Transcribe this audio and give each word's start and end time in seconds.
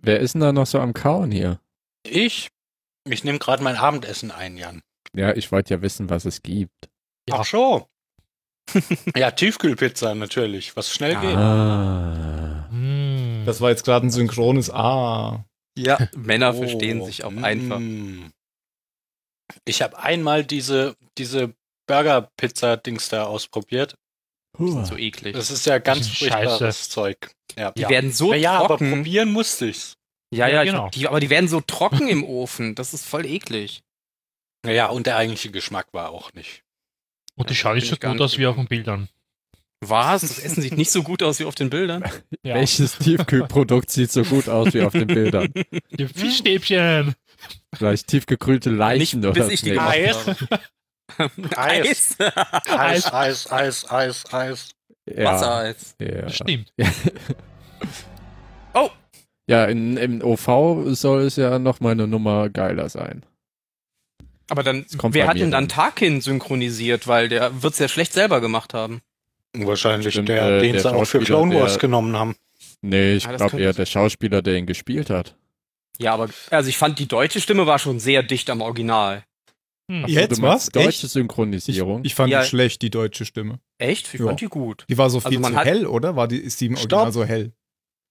Wer 0.00 0.20
ist 0.20 0.34
denn 0.34 0.40
da 0.40 0.52
noch 0.52 0.66
so 0.66 0.78
am 0.78 0.94
Kauen 0.94 1.30
hier? 1.30 1.60
Ich? 2.04 2.48
Ich 3.08 3.24
nehme 3.24 3.38
gerade 3.38 3.62
mein 3.62 3.76
Abendessen 3.76 4.30
ein, 4.30 4.56
Jan. 4.56 4.82
Ja, 5.14 5.34
ich 5.34 5.50
wollte 5.50 5.74
ja 5.74 5.82
wissen, 5.82 6.10
was 6.10 6.24
es 6.24 6.42
gibt. 6.42 6.88
Ach 7.30 7.44
so. 7.44 7.86
ja, 9.16 9.30
Tiefkühlpizza 9.30 10.14
natürlich, 10.14 10.76
was 10.76 10.92
schnell 10.92 11.16
geht. 11.16 11.36
Ah. 11.36 12.68
Mm. 12.70 13.44
Das 13.46 13.60
war 13.60 13.70
jetzt 13.70 13.84
gerade 13.84 14.06
ein 14.06 14.10
synchrones 14.10 14.70
Ah. 14.70 15.44
Ja, 15.76 15.98
Männer 16.16 16.54
Oh, 16.54 16.58
verstehen 16.58 17.04
sich 17.04 17.24
auch 17.24 17.30
mm. 17.30 17.44
einfach. 17.44 17.80
Ich 19.64 19.82
habe 19.82 19.98
einmal 19.98 20.44
diese, 20.44 20.94
diese 21.18 21.54
Burger-Pizza-Dings 21.88 23.08
da 23.08 23.24
ausprobiert. 23.24 23.96
Puh. 24.60 24.84
So 24.84 24.96
eklig. 24.96 25.34
Das 25.34 25.50
ist 25.50 25.66
ja 25.66 25.78
ganz 25.78 26.00
ist 26.06 26.18
furchtbares 26.18 26.58
scheiße. 26.58 26.90
Zeug. 26.90 27.30
Ja. 27.58 27.70
Die 27.72 27.88
werden 27.88 28.12
so 28.12 28.30
Na 28.30 28.36
ja, 28.36 28.52
aber 28.58 28.68
trocken. 28.68 28.92
probieren 28.92 29.32
musste 29.32 29.66
ich's. 29.66 29.94
ja, 30.32 30.46
ja, 30.48 30.56
Ja, 30.56 30.62
ich- 30.62 30.70
genau. 30.70 30.88
die, 30.90 31.08
aber 31.08 31.18
die 31.20 31.30
werden 31.30 31.48
so 31.48 31.60
trocken 31.60 32.08
im 32.08 32.22
Ofen. 32.24 32.74
Das 32.74 32.94
ist 32.94 33.06
voll 33.06 33.26
eklig. 33.26 33.82
Naja, 34.64 34.86
und 34.88 35.06
der 35.06 35.16
eigentliche 35.16 35.50
Geschmack 35.50 35.86
war 35.92 36.10
auch 36.10 36.32
nicht. 36.34 36.62
Und 37.36 37.48
die 37.48 37.54
Ja, 37.54 37.60
schauen 37.60 37.74
bin 37.74 37.80
nicht 37.80 37.90
so 37.90 37.96
gut 37.96 38.20
aus 38.20 38.36
wie 38.38 38.46
auf 38.46 38.56
den 38.56 38.66
Bildern. 38.66 39.08
Was? 39.82 40.20
Das 40.20 40.38
Essen 40.38 40.60
sieht 40.60 40.76
nicht 40.76 40.90
so 40.90 41.02
gut 41.02 41.22
aus 41.22 41.38
wie 41.40 41.44
auf 41.46 41.54
den 41.54 41.70
Bildern. 41.70 42.04
Ja. 42.42 42.54
Welches 42.54 42.96
Tiefkühlprodukt 42.98 43.90
sieht 43.90 44.10
so 44.12 44.22
gut 44.24 44.48
aus 44.48 44.72
wie 44.74 44.80
auf 44.82 44.92
den 44.92 45.06
Bildern? 45.06 45.52
Die 45.90 46.06
Fischstäbchen. 46.08 47.14
Vielleicht 47.74 48.06
tiefgekühlte 48.08 48.70
Leichen 48.70 49.20
Nicht, 49.20 49.32
bis 49.34 49.44
oder 49.44 49.52
ich 49.52 49.60
die 49.62 49.78
Eis. 49.78 50.16
Eis. 51.56 52.16
Eis, 52.66 53.12
Eis, 53.12 53.50
Eis, 53.52 53.90
Eis, 53.90 54.24
Eis. 54.32 54.68
ja, 55.06 55.24
Wassereis. 55.24 55.94
ja. 56.00 56.28
Stimmt. 56.28 56.72
Oh, 58.74 58.90
ja, 59.48 59.64
in, 59.64 59.96
im 59.96 60.22
OV 60.22 60.84
soll 60.94 61.22
es 61.22 61.36
ja 61.36 61.58
noch 61.58 61.80
mal 61.80 61.90
eine 61.92 62.06
Nummer 62.06 62.48
geiler 62.50 62.88
sein. 62.88 63.24
aber 64.48 64.62
dann, 64.62 64.84
Es 64.88 64.96
kommt 64.96 65.14
wer 65.14 65.26
hat 65.26 65.38
denn 65.38 65.50
dann. 65.50 65.68
Tarkin 65.68 66.20
synchronisiert? 66.20 67.06
Weil 67.06 67.28
der 67.28 67.62
wird's 67.62 67.78
ja 67.78 67.88
schlecht 67.88 68.12
selber 68.12 68.40
gemacht 68.40 68.74
haben. 68.74 69.00
Wahrscheinlich 69.56 70.14
Stimmt, 70.14 70.28
der, 70.28 70.58
äh, 70.58 70.60
den 70.62 70.72
der 70.74 70.82
sie 70.82 70.92
auch 70.94 71.04
für 71.04 71.18
Clone 71.20 71.54
Wars 71.56 71.72
der- 71.72 71.80
genommen 71.80 72.16
haben. 72.16 72.36
Nee, 72.82 73.14
ich 73.14 73.26
Ah, 73.26 73.36
glaube 73.36 73.60
eher 73.60 73.72
der 73.72 73.86
Schauspieler, 73.86 74.40
der 74.42 74.54
ihn 74.56 74.66
gespielt 74.66 75.10
hat. 75.10 75.36
Ja, 75.98 76.14
aber 76.14 76.30
also 76.50 76.68
ich 76.70 76.78
fand 76.78 76.98
die 76.98 77.08
deutsche 77.08 77.40
Stimme 77.40 77.66
war 77.66 77.78
schon 77.78 77.98
sehr 78.00 78.22
dicht 78.22 78.48
am 78.48 78.60
Original. 78.62 79.22
Hm. 79.90 80.02
Ach 80.04 80.08
so, 80.08 80.14
Jetzt 80.14 80.42
was? 80.42 80.66
Deutsche 80.68 80.88
Echt? 80.88 81.04
Ich, 81.04 81.10
Synchronisierung. 81.10 82.04
ich 82.04 82.14
fand 82.14 82.30
Ja. 82.32 82.42
die 82.42 82.48
schlecht, 82.48 82.80
die 82.82 82.90
deutsche 82.90 83.24
Stimme. 83.24 83.58
Echt? 83.78 84.14
Ich 84.14 84.20
Ja. 84.20 84.26
fand 84.26 84.40
die 84.40 84.46
gut. 84.46 84.84
Die 84.88 84.96
war 84.98 85.10
so 85.10 85.18
Also 85.18 85.28
viel 85.30 85.38
man 85.40 85.52
zu 85.54 85.58
hell, 85.60 85.86
oder? 85.86 86.14
War 86.16 86.28
die, 86.28 86.36
ist 86.38 86.60
die 86.60 86.66
im 86.66 86.76
Stopp. 86.76 87.00
Original 87.00 87.12
so 87.12 87.24
hell? 87.24 87.52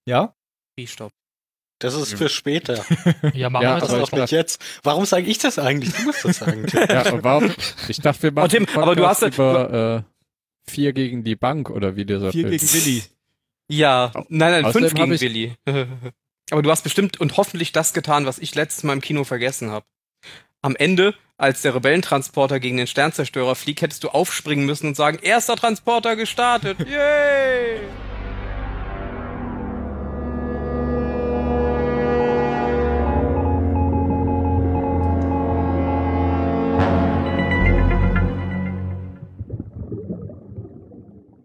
Ja? 0.05 0.35
Wie, 0.75 0.87
stopp. 0.87 1.11
Das 1.81 1.93
ist 1.93 2.13
für 2.15 2.27
später. 2.27 2.83
Ja, 3.33 3.49
machen 3.49 3.63
Ja, 3.63 3.75
wir 3.77 3.79
Das 3.79 3.93
ich 3.93 4.09
doch 4.09 4.17
nicht 4.19 4.31
jetzt. 4.31 4.61
Warum 4.83 5.05
sage 5.05 5.25
ich 5.27 5.37
das 5.37 5.57
eigentlich? 5.57 5.93
Du 5.95 6.01
musst 6.03 6.25
das 6.25 6.37
sagen. 6.39 6.65
Tim. 6.67 6.81
ja, 6.89 7.23
warum? 7.23 7.53
Ich 7.87 8.01
dachte, 8.01 8.23
wir 8.23 8.31
machen 8.33 8.49
Tim, 8.49 8.65
aber 8.75 8.95
du 8.97 9.07
hast- 9.07 9.21
über 9.21 10.03
äh, 10.05 10.69
vier 10.69 10.91
gegen 10.91 11.23
die 11.23 11.37
Bank 11.37 11.69
oder 11.69 11.95
wie 11.95 12.03
dieser 12.05 12.31
Vier 12.33 12.49
Film. 12.49 12.57
gegen 12.59 12.73
Willi. 12.73 13.03
Ja, 13.71 14.11
nein, 14.27 14.51
nein, 14.51 14.65
außerdem 14.65 14.89
fünf 14.89 14.99
gegen 14.99 15.13
ich- 15.13 15.21
Willi. 15.21 15.53
Aber 16.51 16.63
du 16.63 16.71
hast 16.71 16.81
bestimmt 16.83 17.19
und 17.19 17.37
hoffentlich 17.37 17.71
das 17.71 17.93
getan, 17.93 18.25
was 18.25 18.39
ich 18.39 18.55
letztes 18.55 18.83
Mal 18.83 18.93
im 18.93 19.01
Kino 19.01 19.23
vergessen 19.23 19.69
habe. 19.69 19.85
Am 20.63 20.75
Ende, 20.75 21.13
als 21.39 21.61
der 21.61 21.73
Rebellentransporter 21.73 22.59
gegen 22.59 22.77
den 22.77 22.85
Sternzerstörer 22.85 23.55
fliegt, 23.55 23.81
hättest 23.81 24.03
du 24.03 24.09
aufspringen 24.09 24.65
müssen 24.65 24.87
und 24.87 24.95
sagen, 24.95 25.17
erster 25.21 25.55
Transporter 25.55 26.15
gestartet. 26.15 26.77
Yay! 26.87 27.79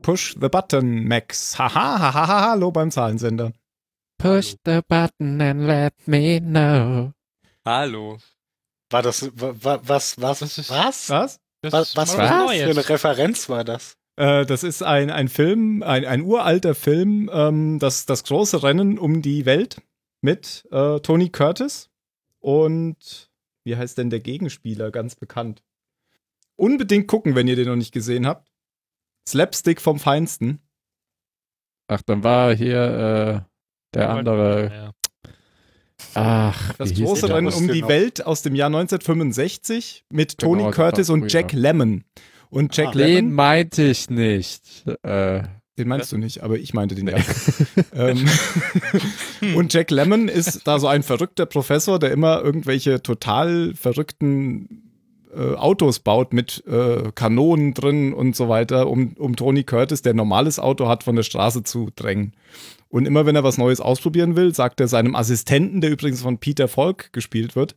Push 0.02 0.34
the 0.38 0.50
button, 0.50 1.08
Max. 1.08 1.58
Haha, 1.58 1.98
haha, 1.98 2.12
haha, 2.12 2.50
hallo 2.50 2.70
beim 2.70 2.90
Zahlensender. 2.90 3.52
Push 4.19 4.56
the 4.64 4.82
button 4.86 5.40
and 5.40 5.66
let 5.66 5.94
me 6.06 6.40
know. 6.40 7.14
Hallo. 7.64 8.19
War 8.94 9.03
das, 9.03 9.28
wa- 9.34 9.55
wa- 9.60 9.81
was, 9.82 10.21
was, 10.21 10.41
was? 10.71 11.10
Was? 11.10 11.41
Das 11.62 11.72
Was, 11.72 11.97
was, 11.97 12.16
was 12.16 12.31
Neues. 12.31 12.62
für 12.62 12.71
eine 12.71 12.88
Referenz 12.88 13.49
war 13.49 13.65
das? 13.65 13.97
Äh, 14.16 14.47
das 14.47 14.62
ist 14.62 14.84
ein, 14.84 15.10
ein 15.10 15.27
Film, 15.28 15.82
ein, 15.82 16.05
ein 16.05 16.21
uralter 16.22 16.77
Film, 16.77 17.28
ähm, 17.32 17.81
das, 17.81 18.06
das 18.06 18.22
große 18.22 18.62
Rennen 18.62 18.97
um 18.97 19.21
die 19.21 19.47
Welt 19.47 19.82
mit 20.21 20.69
äh, 20.71 21.00
Tony 21.00 21.28
Curtis 21.31 21.91
und 22.38 23.31
wie 23.65 23.77
heißt 23.77 23.99
denn 23.99 24.10
der 24.10 24.21
Gegenspieler, 24.21 24.93
ganz 24.93 25.16
bekannt. 25.16 25.65
Unbedingt 26.55 27.09
gucken, 27.09 27.34
wenn 27.34 27.49
ihr 27.49 27.56
den 27.56 27.66
noch 27.66 27.75
nicht 27.75 27.93
gesehen 27.93 28.28
habt. 28.28 28.53
Slapstick 29.28 29.81
vom 29.81 29.99
Feinsten. 29.99 30.61
Ach, 31.88 32.03
dann 32.03 32.22
war 32.22 32.55
hier 32.55 33.44
äh, 33.49 33.94
der 33.94 34.11
andere. 34.11 34.71
Ja. 34.72 34.93
Ach, 36.15 36.75
Das 36.78 36.94
große? 36.94 37.28
Rennen 37.28 37.53
um 37.53 37.69
die 37.69 37.82
noch. 37.82 37.88
Welt 37.88 38.25
aus 38.26 38.42
dem 38.42 38.54
Jahr 38.54 38.66
1965 38.69 40.04
mit 40.10 40.38
Genau, 40.38 40.56
Tony 40.56 40.70
Curtis 40.70 41.10
und. 41.10 41.32
Jack 41.32 41.53
Lemmon. 41.53 42.04
Und 42.50 42.76
Jack 42.76 42.88
Ah. 42.88 42.92
Den 42.92 43.00
Lemmon, 43.00 43.32
meinte 43.32 43.82
ich 43.82 44.10
nicht. 44.10 44.84
Äh, 45.03 45.43
den 45.76 45.88
meinst 45.88 46.12
du 46.12 46.19
nicht, 46.19 46.43
aber 46.43 46.56
ich 46.56 46.72
meinte 46.72 46.94
den 46.94 47.09
ja. 47.09 47.16
ähm, 47.94 48.25
und 49.56 49.72
Jack 49.72 49.91
Lemmon 49.91 50.28
ist 50.28 50.66
da 50.66 50.78
so 50.78 50.87
ein 50.87 51.03
verrückter 51.03 51.47
Professor, 51.47 51.98
der 51.98 52.12
immer 52.12 52.43
irgendwelche 52.43 53.03
total 53.03 53.75
verrückten 53.75 54.84
äh, 55.34 55.54
Autos 55.56 55.98
baut 55.98 56.32
mit 56.32 56.62
äh, 56.69 57.10
Kanonen 57.16 57.75
drin 57.75 58.12
und 58.12 58.37
so 58.37 58.48
weiter, 58.48 58.88
um, 58.88 59.14
um 59.19 59.34
Tony 59.34 59.64
Curtis, 59.64 60.03
der 60.03 60.14
ein 60.14 60.16
normales 60.16 60.60
Auto 60.60 60.87
hat, 60.88 61.03
von 61.03 61.16
der 61.16 61.25
Straße 61.25 61.64
zu 61.64 61.91
drängen. 61.97 62.34
Und 62.94 63.06
immer 63.06 63.27
wenn 63.27 63.34
er 63.34 63.43
was 63.43 63.59
Neues 63.59 63.81
ausprobieren 63.81 64.37
will, 64.37 64.55
sagt 64.55 64.78
er 64.78 64.87
seinem 64.87 65.16
Assistenten, 65.16 65.81
der 65.81 65.91
übrigens 65.91 66.22
von 66.22 66.38
Peter 66.38 66.69
Falk 66.69 67.12
gespielt 67.12 67.56
wird, 67.56 67.75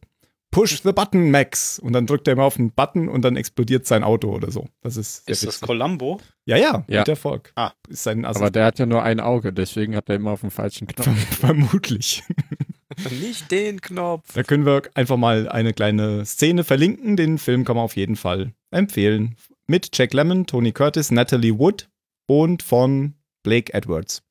Push 0.52 0.84
the 0.84 0.92
button, 0.92 1.32
Max. 1.32 1.80
Und 1.80 1.94
dann 1.94 2.06
drückt 2.06 2.28
er 2.28 2.34
immer 2.34 2.44
auf 2.44 2.58
den 2.58 2.72
Button 2.72 3.10
und 3.10 3.24
dann 3.24 3.36
explodiert 3.36 3.88
sein 3.88 4.04
Auto 4.04 4.30
oder 4.30 4.52
so. 4.52 4.68
Das 4.84 4.96
ist 4.96 5.28
Ist 5.28 5.44
das. 5.44 5.60
Columbo? 5.60 6.20
Ja, 6.46 6.58
ja, 6.58 6.86
Ja. 6.88 7.02
Peter 7.02 7.16
Falk. 7.16 7.52
Ah. 7.56 7.72
Ist 7.90 8.04
sein 8.04 8.26
aber 8.26 8.30
Assistent. 8.30 8.56
der 8.58 8.66
hat 8.66 8.78
ja 8.78 8.86
nur 8.86 9.02
ein 9.02 9.20
Auge, 9.20 9.52
deswegen 9.54 9.96
hat 9.96 10.08
er 10.08 10.18
immer 10.18 10.30
auf 10.34 10.42
den 10.42 10.52
falschen 10.52 10.86
Knopf. 10.86 11.08
Vermutlich. 11.40 12.22
Nicht 13.20 13.50
den 13.50 13.82
Knopf. 13.82 14.34
Da 14.36 14.44
können 14.44 14.68
wir 14.68 14.84
einfach 14.94 15.18
mal 15.18 15.50
eine 15.50 15.74
kleine 15.74 16.28
Szene 16.28 16.64
verlinken. 16.64 17.18
Den 17.18 17.40
Film 17.40 17.66
kann 17.66 17.76
man 17.76 17.86
auf 17.86 17.96
jeden 17.96 18.18
Fall 18.18 18.54
empfehlen. 18.70 19.36
Mit 19.66 19.90
Jack 19.98 20.14
Lemmon, 20.14 20.46
Tony 20.46 20.74
Curtis, 20.74 21.10
Natalie 21.10 21.58
Wood 21.58 21.90
und 22.28 22.62
von 22.62 23.16
Blake 23.42 23.74
Edwards. 23.74 24.22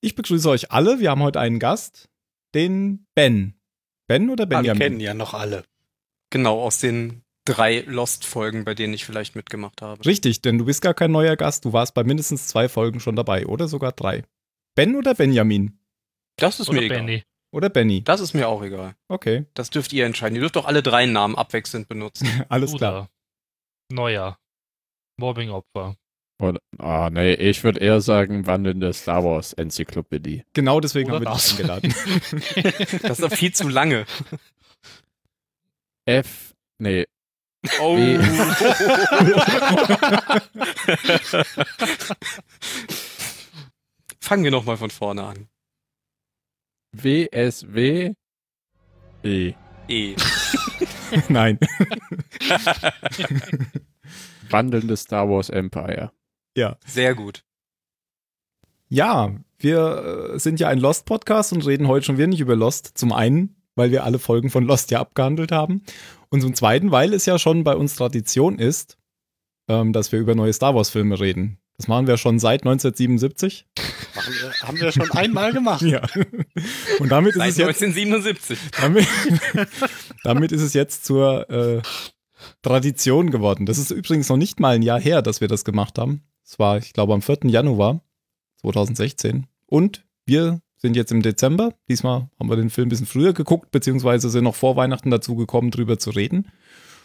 Ich 0.00 0.14
begrüße 0.14 0.48
euch 0.48 0.70
alle. 0.72 1.00
Wir 1.00 1.10
haben 1.10 1.22
heute 1.22 1.40
einen 1.40 1.58
Gast, 1.58 2.08
den 2.54 3.06
Ben. 3.14 3.54
Ben 4.08 4.30
oder 4.30 4.44
Ah, 4.44 4.48
wir 4.50 4.56
Benjamin? 4.58 4.80
kennen 4.80 5.00
ja 5.00 5.14
noch 5.14 5.34
alle. 5.34 5.64
Genau, 6.30 6.60
aus 6.62 6.78
den 6.78 7.22
drei 7.44 7.80
Lost-Folgen, 7.80 8.64
bei 8.64 8.74
denen 8.74 8.94
ich 8.94 9.04
vielleicht 9.04 9.36
mitgemacht 9.36 9.82
habe. 9.82 10.04
Richtig, 10.04 10.42
denn 10.42 10.58
du 10.58 10.64
bist 10.64 10.82
gar 10.82 10.94
kein 10.94 11.10
neuer 11.10 11.36
Gast. 11.36 11.64
Du 11.64 11.72
warst 11.72 11.94
bei 11.94 12.04
mindestens 12.04 12.46
zwei 12.48 12.68
Folgen 12.68 13.00
schon 13.00 13.16
dabei 13.16 13.46
oder 13.46 13.68
sogar 13.68 13.92
drei. 13.92 14.24
Ben 14.74 14.96
oder 14.96 15.14
Benjamin? 15.14 15.78
Das 16.36 16.60
ist 16.60 16.68
Oder 16.70 16.80
mir 16.80 16.86
egal. 16.86 16.98
Benny. 16.98 17.22
Oder 17.52 17.68
Benny? 17.68 18.02
Das 18.04 18.20
ist 18.20 18.32
mir 18.32 18.48
auch 18.48 18.62
egal. 18.62 18.94
Okay, 19.08 19.44
Das 19.54 19.70
dürft 19.70 19.92
ihr 19.92 20.06
entscheiden. 20.06 20.36
Ihr 20.36 20.40
dürft 20.40 20.56
doch 20.56 20.64
alle 20.66 20.82
drei 20.82 21.04
Namen 21.06 21.34
abwechselnd 21.34 21.88
benutzen. 21.88 22.26
alles 22.48 22.72
klar. 22.74 22.92
Oder 22.92 23.10
Neuer. 23.92 24.38
Mobbingopfer. 25.18 25.96
Oder, 26.40 26.58
ah, 26.78 27.10
nee, 27.12 27.34
ich 27.34 27.62
würde 27.64 27.80
eher 27.80 28.00
sagen, 28.00 28.46
wandelnde 28.46 28.92
Star 28.92 29.22
Wars 29.24 29.52
Enzyklopädie. 29.52 30.44
Genau 30.54 30.80
deswegen 30.80 31.10
Oder 31.12 31.26
haben 31.26 31.26
wir 31.26 31.32
dich 31.34 31.42
das. 31.42 31.52
eingeladen. 31.58 31.94
Das 33.02 33.18
ist 33.18 33.22
doch 33.22 33.32
viel 33.36 33.52
zu 33.52 33.68
lange. 33.68 34.06
F, 36.06 36.54
nee, 36.78 37.04
Oh. 37.78 37.94
Fangen 44.20 44.44
wir 44.44 44.50
nochmal 44.50 44.76
von 44.76 44.90
vorne 44.90 45.24
an. 45.24 45.48
WSW, 46.92 48.14
E. 49.22 49.52
E. 49.88 50.16
Nein. 51.28 51.58
Wandelnde 54.48 54.96
Star 54.96 55.28
Wars 55.28 55.50
Empire. 55.50 56.12
Ja. 56.56 56.76
Sehr 56.86 57.14
gut. 57.14 57.44
Ja, 58.88 59.36
wir 59.58 60.32
äh, 60.34 60.38
sind 60.38 60.58
ja 60.58 60.68
ein 60.68 60.78
Lost-Podcast 60.78 61.52
und 61.52 61.64
reden 61.66 61.86
heute 61.86 62.06
schon 62.06 62.18
wieder 62.18 62.26
nicht 62.26 62.40
über 62.40 62.56
Lost. 62.56 62.98
Zum 62.98 63.12
einen, 63.12 63.56
weil 63.76 63.90
wir 63.90 64.04
alle 64.04 64.18
Folgen 64.18 64.50
von 64.50 64.64
Lost 64.64 64.90
ja 64.90 65.00
abgehandelt 65.00 65.52
haben. 65.52 65.82
Und 66.28 66.40
zum 66.40 66.54
zweiten, 66.54 66.90
weil 66.90 67.14
es 67.14 67.26
ja 67.26 67.38
schon 67.38 67.62
bei 67.62 67.76
uns 67.76 67.94
Tradition 67.94 68.58
ist, 68.58 68.96
ähm, 69.68 69.92
dass 69.92 70.12
wir 70.12 70.18
über 70.18 70.34
neue 70.34 70.52
Star 70.52 70.74
Wars-Filme 70.74 71.20
reden. 71.20 71.58
Das 71.76 71.88
machen 71.88 72.06
wir 72.06 72.18
schon 72.18 72.38
seit 72.38 72.62
1977. 72.62 73.66
Machen 74.14 74.34
wir, 74.34 74.52
haben 74.68 74.80
wir 74.80 74.92
schon 74.92 75.10
einmal 75.12 75.52
gemacht. 75.52 75.82
Ja. 75.82 76.02
Und 76.98 77.08
damit 77.10 77.36
ist 77.36 77.38
Seit 77.38 77.50
es 77.50 77.56
jetzt 77.56 77.82
1977. 77.82 78.58
damit, 78.80 79.06
damit 80.24 80.52
ist 80.52 80.62
es 80.62 80.74
jetzt 80.74 81.04
zur 81.04 81.48
äh, 81.48 81.80
Tradition 82.62 83.30
geworden. 83.30 83.66
Das 83.66 83.78
ist 83.78 83.90
übrigens 83.90 84.28
noch 84.28 84.36
nicht 84.36 84.60
mal 84.60 84.74
ein 84.74 84.82
Jahr 84.82 85.00
her, 85.00 85.22
dass 85.22 85.40
wir 85.40 85.48
das 85.48 85.64
gemacht 85.64 85.98
haben. 85.98 86.22
Es 86.44 86.58
war, 86.58 86.78
ich 86.78 86.92
glaube, 86.92 87.14
am 87.14 87.22
4. 87.22 87.38
Januar 87.44 88.02
2016. 88.62 89.46
Und 89.66 90.04
wir 90.26 90.60
sind 90.76 90.96
jetzt 90.96 91.12
im 91.12 91.22
Dezember. 91.22 91.74
Diesmal 91.88 92.28
haben 92.38 92.48
wir 92.48 92.56
den 92.56 92.70
Film 92.70 92.86
ein 92.86 92.90
bisschen 92.90 93.06
früher 93.06 93.32
geguckt, 93.32 93.70
beziehungsweise 93.70 94.30
sind 94.30 94.44
noch 94.44 94.54
vor 94.54 94.76
Weihnachten 94.76 95.10
dazu 95.10 95.36
gekommen, 95.36 95.70
drüber 95.70 95.98
zu 95.98 96.10
reden. 96.10 96.48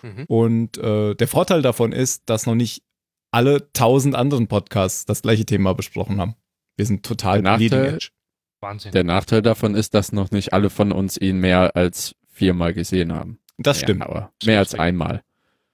Mhm. 0.02 0.24
Und 0.28 0.78
äh, 0.78 1.16
der 1.16 1.28
Vorteil 1.28 1.62
davon 1.62 1.92
ist, 1.92 2.24
dass 2.30 2.46
noch 2.46 2.56
nicht 2.56 2.84
alle 3.32 3.72
tausend 3.74 4.16
anderen 4.16 4.48
Podcasts 4.48 5.06
das 5.06 5.22
gleiche 5.22 5.46
Thema 5.46 5.74
besprochen 5.74 6.20
haben. 6.22 6.36
Wir 6.78 6.86
sind 6.86 7.06
total 7.06 7.42
Der 7.42 7.52
Nachteil- 7.52 7.58
bleeding 7.58 7.84
edge. 7.96 8.10
Wahnsinn. 8.62 8.92
Der 8.94 9.04
Nachteil 9.04 9.42
davon 9.42 9.76
ist, 9.76 9.94
dass 9.94 10.12
noch 10.12 10.32
nicht 10.32 10.54
alle 10.54 10.70
von 10.70 10.92
uns 10.92 11.18
ihn 11.18 11.40
mehr 11.40 11.76
als 11.76 12.16
viermal 12.30 12.74
gesehen 12.74 13.14
haben. 13.14 13.40
Das 13.58 13.82
ja, 13.82 13.86
stimmt. 13.86 14.02
Aber 14.04 14.32
mehr 14.44 14.60
als 14.60 14.74
einmal. 14.76 15.24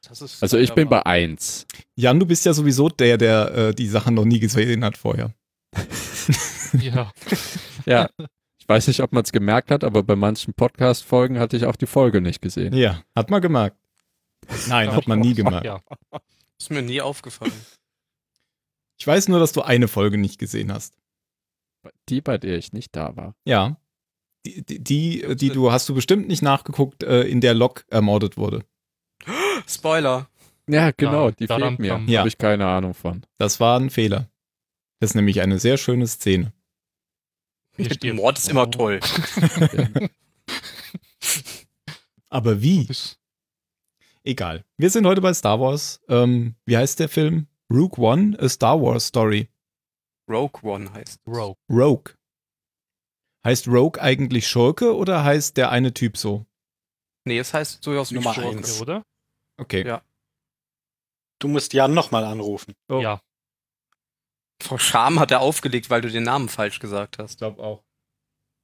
Das 0.08 0.22
ist 0.22 0.42
Also 0.42 0.58
ich 0.58 0.74
bin 0.74 0.90
bei 0.90 1.06
eins. 1.06 1.66
Jan, 1.96 2.20
du 2.20 2.26
bist 2.26 2.46
ja 2.46 2.54
sowieso 2.54 2.90
der, 2.90 3.18
der 3.18 3.54
äh, 3.56 3.74
die 3.74 3.88
Sachen 3.88 4.16
noch 4.16 4.26
nie 4.26 4.40
gesehen 4.40 4.84
hat 4.84 4.98
vorher. 4.98 5.34
Ja. 6.80 7.12
Ja. 7.86 8.10
Ich 8.60 8.70
weiß 8.70 8.88
nicht, 8.88 9.02
ob 9.02 9.12
man 9.12 9.24
es 9.24 9.34
gemerkt 9.34 9.72
hat, 9.72 9.84
aber 9.84 10.04
bei 10.04 10.16
manchen 10.16 10.54
Podcast-Folgen 10.54 11.38
hatte 11.40 11.58
ich 11.58 11.66
auch 11.66 11.76
die 11.76 11.86
Folge 11.86 12.22
nicht 12.22 12.42
gesehen. 12.42 12.74
Ja, 12.74 13.02
hat 13.14 13.30
man 13.30 13.42
gemerkt. 13.42 13.76
Nein, 14.70 14.92
hat 14.92 15.08
man 15.08 15.20
nie 15.20 15.34
gemerkt. 15.36 15.66
Ja. 15.66 15.82
Ist 16.58 16.70
mir 16.72 16.82
nie 16.82 17.02
aufgefallen. 17.02 17.52
Ich 18.98 19.06
weiß 19.06 19.28
nur, 19.28 19.40
dass 19.40 19.52
du 19.52 19.64
eine 19.64 19.88
Folge 19.88 20.18
nicht 20.18 20.38
gesehen 20.38 20.72
hast. 20.72 20.96
Die, 22.08 22.22
bei 22.22 22.38
der 22.38 22.58
ich 22.58 22.72
nicht 22.72 22.96
da 22.96 23.16
war. 23.16 23.36
Ja. 23.44 23.78
Die, 24.46 24.64
die, 24.66 24.80
die, 24.84 25.36
die 25.36 25.50
du 25.50 25.72
hast 25.72 25.88
du 25.88 25.94
bestimmt 25.94 26.28
nicht 26.28 26.42
nachgeguckt, 26.42 27.04
äh, 27.04 27.22
in 27.24 27.42
der 27.42 27.54
Lok 27.54 27.86
ermordet 27.90 28.38
wurde. 28.38 28.64
Spoiler. 29.68 30.28
Ja, 30.68 30.92
genau, 30.92 31.28
Ja, 31.30 31.32
die 31.32 31.46
daran 31.48 31.78
fehlt 31.78 31.80
mir. 31.80 32.12
Ja. 32.12 32.20
Habe 32.20 32.30
ich 32.30 32.38
keine 32.38 32.66
Ahnung 32.68 32.94
von. 32.94 33.24
Das 33.38 33.60
war 33.60 33.80
ein 33.80 33.90
Fehler. 33.90 34.30
Das 35.00 35.12
ist 35.12 35.16
nämlich 35.16 35.42
eine 35.42 35.60
sehr 35.60 35.78
schöne 35.78 36.08
Szene. 36.08 36.54
Steht- 37.80 38.14
Mord 38.14 38.38
ist 38.38 38.50
immer 38.50 38.70
toll. 38.70 39.00
Aber 42.30 42.62
wie? 42.62 42.88
Egal. 44.24 44.64
Wir 44.78 44.90
sind 44.90 45.06
heute 45.06 45.22
bei 45.22 45.34
Star 45.34 45.60
Wars. 45.60 46.00
Ähm, 46.08 46.56
wie 46.66 46.78
heißt 46.78 47.00
der 47.00 47.10
Film? 47.10 47.48
Rogue 47.72 48.04
One, 48.04 48.38
A 48.40 48.48
Star 48.50 48.82
Wars 48.82 49.08
Story. 49.08 49.50
Rogue 50.30 50.62
One 50.64 50.92
heißt. 50.94 51.20
es. 51.26 51.34
Rogue. 51.34 51.56
Rogue. 51.70 52.14
Heißt 53.44 53.68
Rogue 53.68 54.00
eigentlich 54.02 54.48
Schurke 54.48 54.96
oder 54.96 55.24
heißt 55.24 55.58
der 55.58 55.72
eine 55.72 55.94
Typ 55.94 56.18
so? 56.18 56.46
Nee, 57.26 57.40
es 57.40 57.54
heißt 57.54 57.86
durchaus 57.86 58.12
Nummer 58.12 58.34
Schurke. 58.34 58.58
eins. 58.58 58.82
Oder? 58.82 59.04
Okay. 59.58 59.86
Ja. 59.86 60.02
Du 61.40 61.48
musst 61.48 61.74
Jan 61.74 61.94
nochmal 61.94 62.24
anrufen. 62.24 62.74
Oh. 62.88 63.00
Ja. 63.00 63.22
Vor 64.62 64.80
Scham 64.80 65.20
hat 65.20 65.32
er 65.32 65.42
aufgelegt, 65.42 65.90
weil 65.90 66.02
du 66.02 66.12
den 66.12 66.24
Namen 66.24 66.50
falsch 66.50 66.80
gesagt 66.80 67.18
hast. 67.18 67.40
glaube 67.40 67.64
auch. 67.64 67.84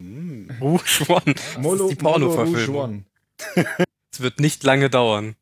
Hm. 0.02 0.52
Rouge 0.62 1.06
One. 1.10 1.34
Das 1.34 1.82
ist 1.82 1.90
die 1.92 1.96
Porno-Verfilmung. 1.96 3.06
Es 4.14 4.22
wird 4.22 4.40
nicht 4.40 4.64
lange 4.64 4.90
dauern. 4.90 5.36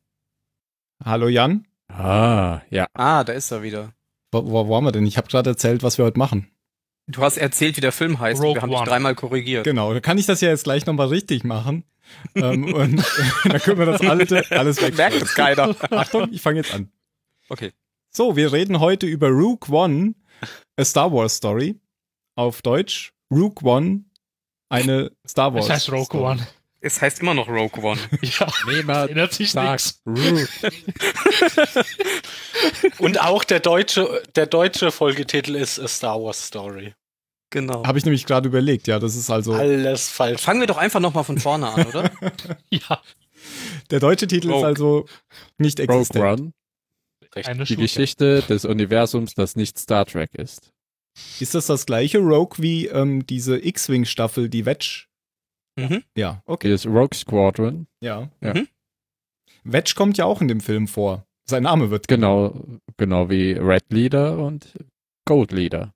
Hallo 1.02 1.28
Jan. 1.28 1.66
Ah, 1.88 2.60
ja. 2.68 2.86
Ah, 2.92 3.24
da 3.24 3.32
ist 3.32 3.50
er 3.50 3.62
wieder. 3.62 3.94
Wo, 4.32 4.44
wo 4.50 4.68
waren 4.68 4.84
wir 4.84 4.92
denn? 4.92 5.06
Ich 5.06 5.16
habe 5.16 5.28
gerade 5.28 5.48
erzählt, 5.50 5.82
was 5.82 5.96
wir 5.96 6.04
heute 6.04 6.18
machen. 6.18 6.50
Du 7.08 7.22
hast 7.22 7.36
erzählt, 7.36 7.76
wie 7.76 7.80
der 7.80 7.92
Film 7.92 8.18
heißt. 8.18 8.40
Rogue 8.42 8.56
wir 8.56 8.62
haben 8.62 8.70
dich 8.70 8.78
One. 8.78 8.88
dreimal 8.88 9.14
korrigiert. 9.14 9.64
Genau, 9.64 9.92
dann 9.92 10.02
kann 10.02 10.18
ich 10.18 10.26
das 10.26 10.40
ja 10.40 10.48
jetzt 10.48 10.64
gleich 10.64 10.86
nochmal 10.86 11.06
richtig 11.08 11.44
machen. 11.44 11.84
ähm, 12.34 12.64
und 12.74 13.04
dann 13.44 13.60
können 13.60 13.78
wir 13.78 13.86
das 13.86 14.00
alte 14.00 14.44
alles 14.50 14.82
weg. 14.82 14.96
Merkt 14.96 15.22
es 15.22 15.34
keiner. 15.34 15.74
Achtung, 15.92 16.32
ich 16.32 16.42
fange 16.42 16.58
jetzt 16.58 16.74
an. 16.74 16.90
Okay. 17.48 17.72
So, 18.10 18.34
wir 18.34 18.52
reden 18.52 18.80
heute 18.80 19.06
über 19.06 19.28
Rook 19.28 19.68
One, 19.68 20.14
A 20.76 20.84
Star 20.84 21.12
Wars 21.12 21.36
Story. 21.36 21.78
Auf 22.34 22.60
Deutsch, 22.60 23.12
Rook 23.32 23.62
One, 23.62 24.04
eine 24.68 25.12
Star 25.26 25.54
Wars 25.54 25.66
Es 25.66 25.70
heißt 25.70 25.92
Rogue 25.92 26.04
Story. 26.06 26.24
One. 26.24 26.46
Es 26.86 27.02
heißt 27.02 27.20
immer 27.20 27.34
noch 27.34 27.48
Rogue 27.48 27.82
One. 27.82 28.00
Ja. 28.22 28.46
Niemand 28.68 29.10
Ändert 29.10 29.32
sich 29.32 29.50
sagt 29.50 29.96
nichts. 30.04 30.60
Und 32.98 33.20
auch 33.20 33.42
der 33.42 33.58
deutsche, 33.58 34.22
der 34.36 34.46
deutsche 34.46 34.92
Folgetitel 34.92 35.56
ist 35.56 35.80
A 35.80 35.88
Star 35.88 36.22
Wars 36.22 36.46
Story. 36.46 36.94
Genau. 37.50 37.84
Habe 37.84 37.98
ich 37.98 38.04
nämlich 38.04 38.24
gerade 38.24 38.48
überlegt, 38.48 38.86
ja, 38.86 39.00
das 39.00 39.16
ist 39.16 39.30
also, 39.30 39.54
Alles 39.54 40.08
falsch. 40.08 40.40
Fangen 40.42 40.60
wir 40.60 40.68
doch 40.68 40.76
einfach 40.76 41.00
nochmal 41.00 41.24
von 41.24 41.38
vorne 41.38 41.68
an, 41.68 41.86
oder? 41.86 42.10
Ja. 42.70 43.02
der 43.90 44.00
deutsche 44.00 44.28
Titel 44.28 44.48
ist 44.48 44.54
Rogue. 44.54 44.66
also 44.66 45.06
nicht 45.58 45.80
Rogue 45.80 45.96
existent. 45.96 46.40
One. 46.40 46.52
Eine 47.44 47.64
Die. 47.64 47.76
Geschichte 47.76 48.42
des 48.42 48.64
Universums, 48.64 49.34
das 49.34 49.56
nicht 49.56 49.76
Star 49.78 50.06
Trek 50.06 50.30
ist. 50.34 50.72
Ist 51.40 51.54
das 51.54 51.66
das 51.66 51.84
gleiche 51.84 52.18
Rogue 52.18 52.58
wie 52.58 52.86
ähm, 52.86 53.26
diese 53.26 53.58
X-Wing-Staffel, 53.58 54.48
die 54.48 54.66
Wedge? 54.66 55.06
Mhm. 55.78 56.02
Ja, 56.16 56.42
okay. 56.46 56.68
Die 56.68 56.74
ist 56.74 56.86
Rogue 56.86 57.14
Squadron. 57.14 57.86
Ja. 58.00 58.28
Ja. 58.40 58.54
Mhm. 58.54 58.68
Wedge 59.64 59.92
kommt 59.96 60.16
ja 60.18 60.24
auch 60.24 60.40
in 60.40 60.48
dem 60.48 60.60
Film 60.60 60.88
vor. 60.88 61.26
Sein 61.48 61.64
Name 61.64 61.90
wird 61.90 62.08
Genau, 62.08 62.54
genau 62.96 63.28
wie 63.30 63.52
Red 63.52 63.84
Leader 63.92 64.38
und 64.38 64.72
Gold 65.26 65.52
Leader. 65.52 65.92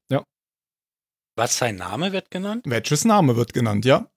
Was 1.37 1.57
sein 1.57 1.77
Name 1.77 2.13
wird 2.13 2.31
genannt? 2.31 2.65
Wedges 2.67 3.05
Name 3.05 3.37
wird 3.37 3.55
genannt, 3.55 3.85
ja. 3.85 4.11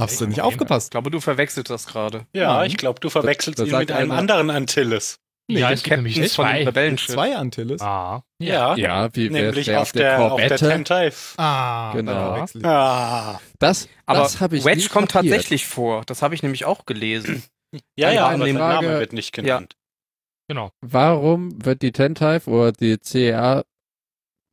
Hast 0.00 0.20
du 0.20 0.26
nicht 0.26 0.38
Ich 0.38 0.42
aufgepasst? 0.42 0.90
glaube, 0.90 1.10
du 1.10 1.20
verwechselst 1.20 1.70
das 1.70 1.86
gerade. 1.86 2.26
Ja, 2.34 2.54
Nein. 2.54 2.66
ich 2.68 2.76
glaube, 2.76 2.98
du 3.00 3.08
verwechselst 3.08 3.58
das 3.58 3.68
ihn 3.68 3.70
sagt 3.70 3.88
mit 3.90 3.92
einem 3.96 4.10
einer- 4.10 4.18
anderen 4.20 4.50
Antilles. 4.50 5.18
Ja, 5.48 5.68
den 5.68 5.74
es 5.74 5.82
gibt 5.84 5.96
nämlich 5.96 6.14
Captains 6.14 6.34
von 6.34 6.44
zwei. 6.46 6.64
Rebellenschiff. 6.64 7.14
Zwei 7.14 7.36
Antilles. 7.36 7.80
Ah. 7.80 8.22
Ja, 8.40 8.74
Ja, 8.76 9.08
wie 9.14 9.30
nämlich 9.30 9.66
der 9.66 9.80
auf 9.80 9.92
der, 9.92 10.20
auf 10.32 10.40
der? 10.40 10.56
Tentive. 10.56 11.14
Ah, 11.36 11.92
Genau. 11.94 12.44
ich. 12.44 12.64
Ah. 12.64 13.40
Das, 13.60 13.88
Aber 14.06 14.20
das 14.20 14.40
habe 14.40 14.56
ich 14.56 14.64
Wedge 14.64 14.88
kommt 14.88 15.12
kapiert. 15.12 15.34
tatsächlich 15.34 15.66
vor. 15.66 16.02
Das 16.06 16.22
habe 16.22 16.34
ich 16.34 16.42
nämlich 16.42 16.64
auch 16.64 16.84
gelesen. 16.86 17.42
Ja, 17.98 18.10
ja, 18.10 18.28
aber 18.28 18.44
der 18.44 18.54
Name 18.54 18.98
wird 19.00 19.12
nicht 19.12 19.32
genannt. 19.32 19.74
Genau. 20.48 20.70
Warum 20.80 21.62
wird 21.64 21.82
die 21.82 21.92
Tentive 21.92 22.48
oder 22.48 22.72
die 22.72 22.98
CEA 23.00 23.64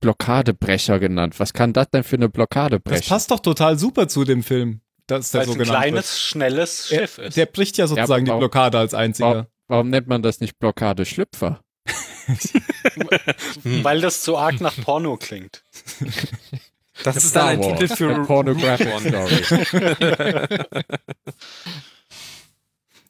Blockadebrecher 0.02 1.00
genannt? 1.00 1.40
Was 1.40 1.54
kann 1.54 1.74
das 1.74 1.90
denn 1.92 2.04
für 2.04 2.16
eine 2.18 2.28
Blockadebrecher? 2.30 3.00
Das 3.00 3.08
passt 3.10 3.32
doch 3.32 3.40
total 3.40 3.78
super 3.80 4.08
zu 4.08 4.24
dem 4.26 4.44
Film, 4.44 4.82
dass 5.08 5.32
der 5.32 5.42
Weil 5.42 5.46
so 5.48 5.54
es 5.54 5.60
ein 5.60 5.66
kleines, 5.66 6.22
schnelles 6.22 6.92
wird. 6.92 7.00
Schiff 7.02 7.18
Er, 7.18 7.24
ist. 7.26 7.38
der 7.38 7.46
bricht 7.46 7.78
ja 7.78 7.88
sozusagen 7.88 8.26
die 8.26 8.30
warum- 8.30 8.40
Blockade 8.42 8.80
als 8.80 8.94
einziger. 8.94 9.30
Warum 9.30 9.48
nennt 9.68 10.08
man 10.08 10.22
das 10.22 10.40
nicht 10.40 10.60
Blockadeschlüpfer? 10.60 11.62
Weil 13.64 14.02
das 14.02 14.22
zu 14.22 14.38
arg 14.38 14.62
nach 14.62 14.76
Porno 14.82 15.18
klingt. 15.18 15.64
Das 17.04 17.18
ist 17.18 17.36
dann 17.36 17.48
ein 17.48 17.60
Wars, 17.60 17.80
Titel 17.80 17.96
für 17.96 18.16
a 18.16 18.24
Pornographic. 18.24 18.88
Story. 19.00 20.64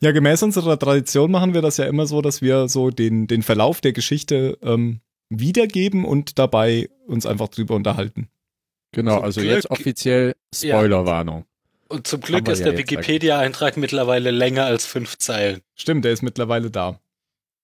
Ja, 0.04 0.12
gemäß 0.12 0.44
unserer 0.44 0.78
Tradition 0.78 1.32
machen 1.32 1.54
wir 1.54 1.62
das 1.62 1.78
ja 1.78 1.86
immer 1.86 2.06
so, 2.08 2.22
dass 2.22 2.42
wir 2.42 2.68
so 2.68 2.90
den, 2.90 3.26
den 3.26 3.42
Verlauf 3.42 3.80
der 3.80 3.94
Geschichte 3.94 4.58
ähm, 4.62 5.00
wiedergeben 5.30 6.04
und 6.04 6.38
dabei 6.38 6.90
uns 7.08 7.26
einfach 7.26 7.48
drüber 7.48 7.76
unterhalten. 7.76 8.28
Genau, 8.92 9.22
also 9.22 9.40
jetzt 9.40 9.72
offiziell 9.72 10.36
Spoilerwarnung. 10.54 11.46
Und 11.94 12.08
zum 12.08 12.22
Glück 12.22 12.48
ist 12.48 12.60
ja 12.60 12.66
der 12.72 12.78
Wikipedia-Eintrag 12.78 13.78
mittlerweile 13.78 14.32
länger 14.32 14.66
als 14.66 14.86
fünf 14.86 15.18
Zeilen. 15.18 15.62
Stimmt, 15.76 16.04
der 16.06 16.12
ist 16.14 16.24
mittlerweile 16.24 16.72
da. 16.72 17.00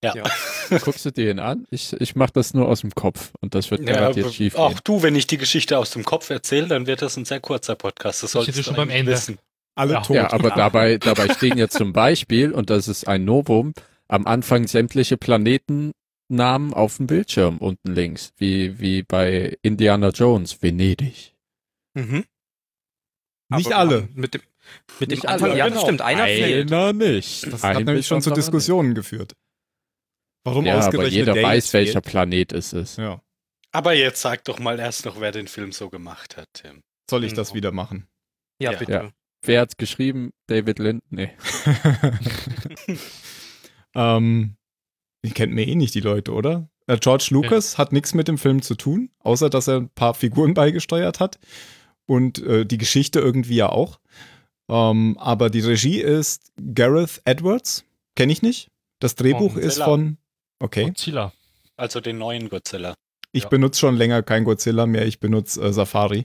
Ja. 0.03 0.13
Ja. 0.15 0.23
Guckst 0.81 1.03
du 1.05 1.11
dir 1.11 1.31
ihn 1.31 1.39
an? 1.39 1.65
Ich, 1.71 1.93
ich 1.99 2.15
mache 2.15 2.31
das 2.33 2.53
nur 2.53 2.67
aus 2.67 2.81
dem 2.81 2.91
Kopf 2.95 3.31
und 3.41 3.55
das 3.55 3.69
wird 3.71 3.81
Ja, 3.81 3.93
garantiert 3.95 4.33
schief 4.33 4.55
auch 4.55 4.69
gehen. 4.69 4.79
du, 4.83 5.01
wenn 5.03 5.15
ich 5.15 5.27
die 5.27 5.37
Geschichte 5.37 5.77
aus 5.77 5.91
dem 5.91 6.05
Kopf 6.05 6.29
erzähle, 6.29 6.67
dann 6.67 6.87
wird 6.87 7.01
das 7.01 7.17
ein 7.17 7.25
sehr 7.25 7.39
kurzer 7.39 7.75
Podcast. 7.75 8.23
Das 8.23 8.31
solltest 8.31 8.59
du 8.59 8.63
schon 8.63 8.75
beim 8.75 8.89
Ende. 8.89 9.11
wissen. 9.11 9.39
Alle 9.75 9.93
Ja. 9.93 10.01
tot. 10.01 10.15
Ja, 10.15 10.31
aber 10.31 10.51
dabei, 10.51 10.97
dabei 10.97 11.33
stehen 11.33 11.57
jetzt 11.57 11.75
zum 11.77 11.91
Beispiel, 11.91 12.51
und 12.51 12.69
das 12.69 12.87
ist 12.87 13.07
ein 13.07 13.25
Novum, 13.25 13.73
am 14.07 14.25
Anfang 14.27 14.67
sämtliche 14.67 15.17
Planetennamen 15.17 16.73
auf 16.73 16.97
dem 16.97 17.07
Bildschirm 17.07 17.57
unten 17.57 17.93
links, 17.93 18.31
wie, 18.37 18.79
wie 18.79 19.03
bei 19.03 19.57
Indiana 19.63 20.09
Jones, 20.09 20.61
Venedig. 20.61 21.33
Mhm. 21.93 22.25
Nicht 23.49 23.67
Aber 23.67 23.77
alle. 23.77 24.09
Mit 24.13 24.33
dem, 24.35 24.41
mit 24.99 25.09
Nicht 25.09 25.23
dem 25.23 25.29
Anfang, 25.29 25.49
alle, 25.49 25.57
ja, 25.59 25.65
genau. 25.65 25.75
das 25.75 25.83
stimmt. 25.83 26.01
Einer 26.01 26.25
fehlt. 26.25 26.71
Einer 26.71 26.93
nicht. 26.93 27.51
Das 27.51 27.63
Ein 27.63 27.75
hat 27.77 27.85
nämlich 27.85 28.07
schon 28.07 28.21
zu 28.21 28.31
Diskussionen 28.31 28.93
geführt. 28.93 29.33
Warum 30.43 30.63
nicht. 30.63 30.69
Ja, 30.71 30.77
aber 30.77 30.87
ausgerechnet 30.87 31.13
jeder 31.13 31.33
der 31.33 31.43
weiß, 31.43 31.73
welcher 31.73 31.93
fehlt? 31.93 32.05
Planet 32.05 32.53
es 32.53 32.73
ist. 32.73 32.97
Ja. 32.97 33.21
Aber 33.71 33.93
jetzt 33.93 34.21
sag 34.21 34.43
doch 34.45 34.59
mal 34.59 34.79
erst 34.79 35.05
noch, 35.05 35.19
wer 35.19 35.31
den 35.31 35.47
Film 35.47 35.71
so 35.71 35.89
gemacht 35.89 36.37
hat, 36.37 36.47
Tim. 36.53 36.81
Soll 37.09 37.23
ich 37.23 37.33
das 37.33 37.49
Genau. 37.49 37.55
wieder 37.57 37.71
machen? 37.71 38.07
Ja, 38.61 38.71
Ja. 38.71 38.77
bitte. 38.79 38.91
Ja. 38.91 39.11
Wer 39.43 39.61
hat's 39.61 39.77
geschrieben? 39.77 40.31
David 40.47 40.79
Lind? 40.79 41.01
Nee. 41.09 41.31
ähm, 43.95 44.55
ihr 45.23 45.31
kennt 45.31 45.53
mir 45.53 45.67
eh 45.67 45.75
nicht 45.75 45.95
die 45.95 45.99
Leute, 46.01 46.33
oder? 46.33 46.69
Äh, 46.87 46.97
George 46.97 47.27
Lucas 47.31 47.77
hat 47.77 47.93
nichts 47.93 48.13
mit 48.13 48.27
dem 48.27 48.37
Film 48.37 48.61
zu 48.61 48.75
tun, 48.75 49.11
außer 49.19 49.49
dass 49.49 49.67
er 49.67 49.77
ein 49.77 49.89
paar 49.89 50.13
Figuren 50.13 50.53
beigesteuert 50.53 51.19
hat 51.19 51.39
und 52.09 52.39
äh, 52.39 52.65
die 52.65 52.79
Geschichte 52.79 53.19
irgendwie 53.19 53.55
ja 53.55 53.69
auch. 53.69 53.99
Ähm, 54.67 55.17
aber 55.19 55.49
die 55.49 55.61
Regie 55.61 56.01
ist 56.01 56.51
Gareth 56.73 57.21
Edwards, 57.25 57.85
kenne 58.15 58.31
ich 58.31 58.41
nicht. 58.41 58.69
Das 58.99 59.15
Drehbuch 59.15 59.53
Von 59.53 59.61
ist 59.61 59.81
von 59.81 60.17
Okay. 60.59 60.85
Godzilla. 60.85 61.31
Also 61.77 62.01
den 62.01 62.17
neuen 62.17 62.49
Godzilla. 62.49 62.95
Ich 63.31 63.43
Ja. 63.43 63.49
benutze 63.49 63.79
schon 63.79 63.95
länger 63.95 64.23
kein 64.23 64.43
Godzilla 64.43 64.87
mehr, 64.87 65.05
ich 65.05 65.19
benutze 65.19 65.61
äh, 65.61 65.71
Safari. 65.71 66.23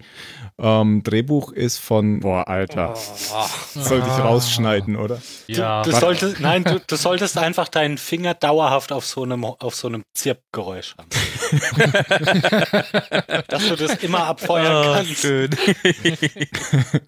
Ähm, 0.58 1.02
Drehbuch 1.02 1.52
ist 1.52 1.76
von. 1.78 2.20
Boah, 2.20 2.48
Alter. 2.48 2.94
Oh, 2.94 3.46
Sollte 3.78 4.06
ich 4.06 4.24
rausschneiden, 4.24 4.96
oder? 4.96 5.20
Ja, 5.46 5.82
du, 5.82 5.92
was- 5.92 6.00
solltest, 6.00 6.40
nein, 6.40 6.64
du, 6.64 6.80
du 6.86 6.96
solltest 6.96 7.36
einfach 7.36 7.68
deinen 7.68 7.98
Finger 7.98 8.32
dauerhaft 8.32 8.90
auf 8.90 9.04
so 9.04 9.22
einem, 9.22 9.44
auf 9.44 9.74
so 9.74 9.88
einem 9.88 10.02
Zirpgeräusch 10.14 10.94
haben. 10.96 11.08
Dass 13.48 13.68
du 13.68 13.76
das 13.76 13.96
immer 14.02 14.24
abfeuern 14.26 14.72
Ah, 14.88 14.94
kannst. 14.96 15.16
schön. 15.20 15.50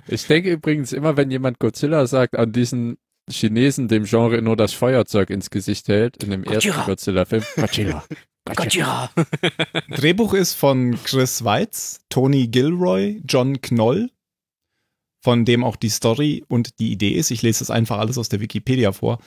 Ich 0.09 0.27
denke 0.27 0.51
übrigens 0.53 0.93
immer, 0.93 1.17
wenn 1.17 1.31
jemand 1.31 1.59
Godzilla 1.59 2.07
sagt, 2.07 2.37
an 2.37 2.53
diesen 2.53 2.99
Chinesen 3.31 3.89
dem 3.89 4.05
Genre 4.05 4.41
nur 4.41 4.57
das 4.57 4.73
Feuerzeug 4.73 5.31
ins 5.31 5.51
Gesicht 5.51 5.89
hält, 5.89 6.23
in 6.23 6.31
dem 6.31 6.45
ersten 6.45 6.71
Godzilla. 6.71 6.85
Godzilla-Film. 6.85 7.45
Godzilla. 7.57 8.05
Gotcha. 8.55 9.11
Drehbuch 9.91 10.33
ist 10.35 10.55
von 10.55 10.97
Chris 11.03 11.45
Weitz, 11.45 12.01
Tony 12.09 12.47
Gilroy, 12.47 13.21
John 13.27 13.61
Knoll, 13.61 14.11
von 15.21 15.45
dem 15.45 15.65
auch 15.65 15.75
die 15.75 15.89
Story 15.89 16.45
und 16.47 16.79
die 16.79 16.93
Idee 16.93 17.11
ist. 17.11 17.33
Ich 17.33 17.43
lese 17.43 17.59
das 17.61 17.71
einfach 17.71 17.99
alles 17.99 18.19
aus 18.19 18.29
der 18.29 18.41
Wikipedia 18.41 18.93
vor. 18.93 19.19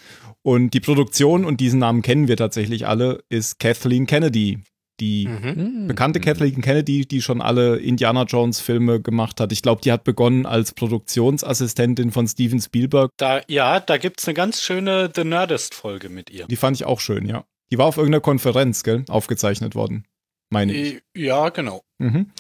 Und 0.42 0.74
die 0.74 0.80
Produktion, 0.80 1.44
und 1.44 1.60
diesen 1.60 1.80
Namen 1.80 2.02
kennen 2.02 2.30
wir 2.30 2.38
tatsächlich 2.38 2.88
alle, 2.88 3.22
ist 3.28 3.60
Kathleen 3.60 4.06
Kennedy. 4.06 4.60
Die 5.00 5.28
Mhm. 5.28 5.56
Hm. 5.56 5.88
bekannte 5.88 6.20
Kathleen 6.20 6.62
Kennedy, 6.62 7.06
die 7.06 7.22
schon 7.22 7.42
alle 7.42 7.78
Indiana 7.78 8.24
Jones 8.24 8.60
Filme 8.60 9.02
gemacht 9.02 9.40
hat. 9.40 9.52
Ich 9.52 9.62
glaube, 9.62 9.82
die 9.82 9.92
hat 9.92 10.04
begonnen 10.04 10.46
als 10.46 10.74
Produktionsassistentin 10.74 12.12
von 12.12 12.28
Steven 12.28 12.60
Spielberg. 12.60 13.12
Da, 13.18 13.42
ja, 13.48 13.80
da 13.80 13.98
gibt's 13.98 14.28
eine 14.28 14.34
ganz 14.34 14.62
schöne 14.62 15.10
The 15.16 15.24
Nerdist-Folge 15.24 16.10
mit 16.10 16.30
ihr. 16.30 16.48
Die 16.48 16.56
fand 16.56 16.76
ich 16.78 16.86
auch 16.86 17.00
schön, 17.00 17.26
ja. 17.26 17.46
Die 17.72 17.78
war 17.78 17.86
auf 17.86 17.98
irgendeiner 17.98 18.22
Konferenz, 18.22 18.84
gell, 18.84 19.06
aufgezeichnet 19.10 19.76
worden. 19.76 20.06
Meine 20.50 20.74
ich. 20.74 21.02
Ja, 21.16 21.50
genau. 21.50 21.84
Mhm. 22.00 22.32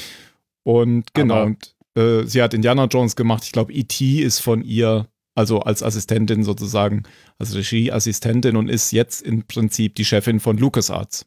Und 0.63 1.13
genau, 1.13 1.35
Aber- 1.35 1.45
und 1.45 1.75
äh, 1.95 2.23
sie 2.25 2.41
hat 2.41 2.53
Indiana 2.53 2.85
Jones 2.85 3.15
gemacht. 3.15 3.43
Ich 3.45 3.51
glaube, 3.51 3.71
E.T. 3.73 4.21
ist 4.21 4.39
von 4.39 4.63
ihr, 4.63 5.07
also 5.35 5.59
als 5.61 5.83
Assistentin 5.83 6.43
sozusagen, 6.43 7.03
als 7.37 7.53
Regieassistentin 7.55 8.55
und 8.57 8.67
ist 8.69 8.91
jetzt 8.91 9.21
im 9.21 9.43
Prinzip 9.43 9.95
die 9.95 10.05
Chefin 10.05 10.39
von 10.39 10.57
LucasArts. 10.57 11.25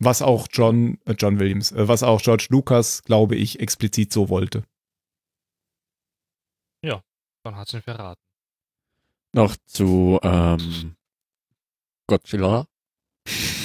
Was 0.00 0.22
auch 0.22 0.46
John, 0.52 0.98
äh, 1.04 1.14
John 1.18 1.40
Williams, 1.40 1.72
äh, 1.72 1.88
was 1.88 2.02
auch 2.02 2.20
George 2.20 2.46
Lucas, 2.50 3.02
glaube 3.02 3.34
ich, 3.36 3.60
explizit 3.60 4.12
so 4.12 4.28
wollte. 4.28 4.62
dann 7.44 7.56
hat 7.56 7.72
ihn 7.72 7.82
verraten. 7.82 8.20
Noch 9.32 9.56
zu 9.66 10.18
ähm, 10.22 10.96
Godzilla. 12.06 12.66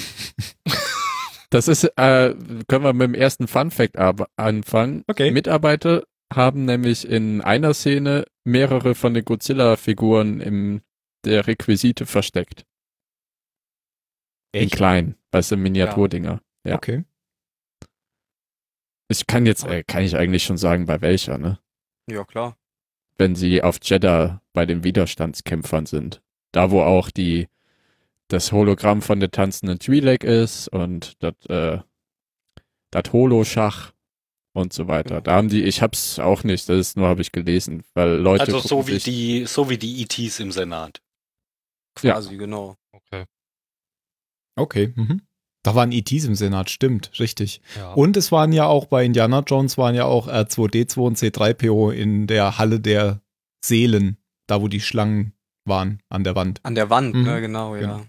Das 1.50 1.68
ist, 1.68 1.84
äh, 1.84 2.34
können 2.66 2.84
wir 2.84 2.92
mit 2.92 3.06
dem 3.06 3.14
ersten 3.14 3.46
Fun 3.46 3.70
Fact 3.70 3.96
anfangen. 3.96 5.04
Okay. 5.06 5.30
Mitarbeiter 5.30 6.02
haben 6.34 6.64
nämlich 6.64 7.08
in 7.08 7.42
einer 7.42 7.74
Szene 7.74 8.24
mehrere 8.42 8.96
von 8.96 9.14
den 9.14 9.24
Godzilla-Figuren 9.24 10.40
in 10.40 10.82
der 11.24 11.46
Requisite 11.46 12.06
versteckt. 12.06 12.64
In 14.62 14.70
klein, 14.70 15.16
weißt 15.32 15.52
du, 15.52 15.56
Miniaturdinger. 15.56 16.40
Ja. 16.64 16.76
Okay. 16.76 17.04
Ich 19.08 19.26
kann 19.26 19.46
jetzt, 19.46 19.64
äh, 19.66 19.84
kann 19.84 20.02
ich 20.02 20.16
eigentlich 20.16 20.44
schon 20.44 20.56
sagen, 20.56 20.86
bei 20.86 21.00
welcher, 21.00 21.38
ne? 21.38 21.58
Ja, 22.10 22.24
klar. 22.24 22.56
wenn 23.16 23.36
sie 23.36 23.62
auf 23.62 23.78
Jeddah 23.80 24.42
bei 24.52 24.66
den 24.66 24.82
Widerstandskämpfern 24.82 25.86
sind. 25.86 26.20
Da, 26.50 26.72
wo 26.72 26.82
auch 26.82 27.10
die, 27.10 27.46
das 28.28 28.50
Hologramm 28.50 29.02
von 29.02 29.20
der 29.20 29.30
tanzenden 29.30 29.78
Twi'lek 29.78 30.24
ist 30.24 30.66
und 30.68 31.22
das, 31.22 31.34
äh, 31.48 31.78
das 32.90 33.12
Holoschach 33.12 33.92
und 34.52 34.72
so 34.72 34.88
weiter. 34.88 35.20
Da 35.20 35.34
haben 35.36 35.48
die, 35.48 35.62
ich 35.62 35.80
hab's 35.80 36.18
auch 36.18 36.42
nicht, 36.42 36.68
das 36.68 36.76
ist 36.78 36.96
nur, 36.96 37.06
habe 37.06 37.22
ich 37.22 37.30
gelesen, 37.30 37.84
weil 37.94 38.16
Leute 38.16 38.46
Also 38.46 38.58
so 38.58 38.86
wie 38.88 38.92
sich- 38.94 39.04
die, 39.04 39.46
so 39.46 39.70
wie 39.70 39.78
die 39.78 40.02
ETs 40.02 40.40
im 40.40 40.50
Senat. 40.50 41.00
Ja. 42.02 42.14
Quasi, 42.14 42.36
genau. 42.36 42.76
Okay. 42.90 43.26
Okay. 44.56 44.92
Mhm. 44.94 45.22
Da 45.62 45.74
waren 45.74 45.92
ETs 45.92 46.24
im 46.24 46.34
Senat, 46.34 46.68
stimmt, 46.68 47.10
richtig. 47.18 47.60
Ja. 47.76 47.92
Und 47.94 48.16
es 48.18 48.30
waren 48.30 48.52
ja 48.52 48.66
auch 48.66 48.84
bei 48.84 49.04
Indiana 49.04 49.40
Jones 49.46 49.78
waren 49.78 49.94
ja 49.94 50.04
auch 50.04 50.28
R2D2 50.28 50.98
und 51.00 51.16
C3PO 51.16 51.90
in 51.90 52.26
der 52.26 52.58
Halle 52.58 52.80
der 52.80 53.22
Seelen, 53.64 54.18
da 54.46 54.60
wo 54.60 54.68
die 54.68 54.80
Schlangen 54.82 55.32
waren 55.64 56.02
an 56.10 56.22
der 56.22 56.34
Wand. 56.36 56.60
An 56.64 56.74
der 56.74 56.90
Wand, 56.90 57.14
Mhm. 57.14 57.22
ne, 57.22 57.40
genau, 57.40 57.74
ja. 57.76 57.80
Genau. 57.80 58.02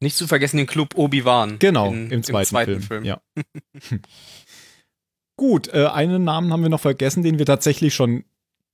Nicht 0.00 0.16
zu 0.16 0.26
vergessen 0.26 0.56
den 0.56 0.66
Club 0.66 0.96
Obi-Wan. 0.96 1.58
Genau, 1.58 1.92
in- 1.92 2.10
im, 2.10 2.22
zweiten 2.22 2.64
Film. 2.64 2.82
Film. 2.82 3.04
Ja. 3.04 3.20
Gut, 5.36 5.68
äh, 5.68 5.86
einen 5.86 6.24
Namen 6.24 6.52
haben 6.52 6.62
wir 6.62 6.68
noch 6.70 6.80
vergessen, 6.80 7.22
den 7.22 7.38
wir 7.38 7.46
tatsächlich 7.46 7.94
schon 7.94 8.24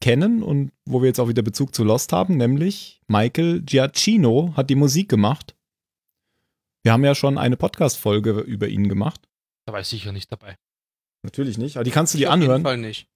kennen 0.00 0.42
und 0.42 0.72
wo 0.84 1.00
wir 1.02 1.08
jetzt 1.08 1.18
auch 1.18 1.28
wieder 1.28 1.42
Bezug 1.42 1.74
zu 1.74 1.82
Lost 1.84 2.12
haben, 2.12 2.36
nämlich 2.36 3.00
Michael 3.08 3.62
Giacchino 3.62 4.52
hat 4.56 4.70
die 4.70 4.74
Musik 4.76 5.08
gemacht. 5.08 5.54
Wir 6.82 6.92
haben 6.92 7.04
ja 7.04 7.14
schon 7.14 7.38
eine 7.38 7.56
Podcast-Folge 7.56 8.40
über 8.40 8.68
ihn 8.68 8.88
gemacht. 8.88 9.28
Da 9.66 9.72
war 9.72 9.80
ich 9.80 9.88
sicher 9.88 10.12
nicht 10.12 10.30
dabei. 10.32 10.56
Natürlich 11.22 11.58
nicht, 11.58 11.76
aber 11.76 11.84
die 11.84 11.90
kannst 11.90 12.14
du 12.14 12.18
dir 12.18 12.28
Auf 12.28 12.36
jeden 12.36 12.44
anhören. 12.44 12.62
Fall 12.62 12.78
nicht. 12.78 13.08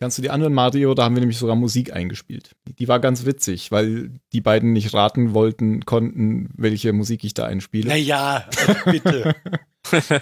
Kannst 0.00 0.18
du 0.18 0.22
dir 0.22 0.32
anhören, 0.32 0.52
Mario? 0.52 0.94
Da 0.94 1.04
haben 1.04 1.14
wir 1.14 1.20
nämlich 1.20 1.38
sogar 1.38 1.54
Musik 1.54 1.92
eingespielt. 1.92 2.56
Die 2.66 2.88
war 2.88 2.98
ganz 2.98 3.24
witzig, 3.24 3.70
weil 3.70 4.10
die 4.32 4.40
beiden 4.40 4.72
nicht 4.72 4.92
raten 4.94 5.32
wollten, 5.32 5.84
konnten, 5.84 6.50
welche 6.56 6.92
Musik 6.92 7.22
ich 7.22 7.34
da 7.34 7.46
einspiele. 7.46 7.88
Naja, 7.88 8.48
bitte. 8.84 9.36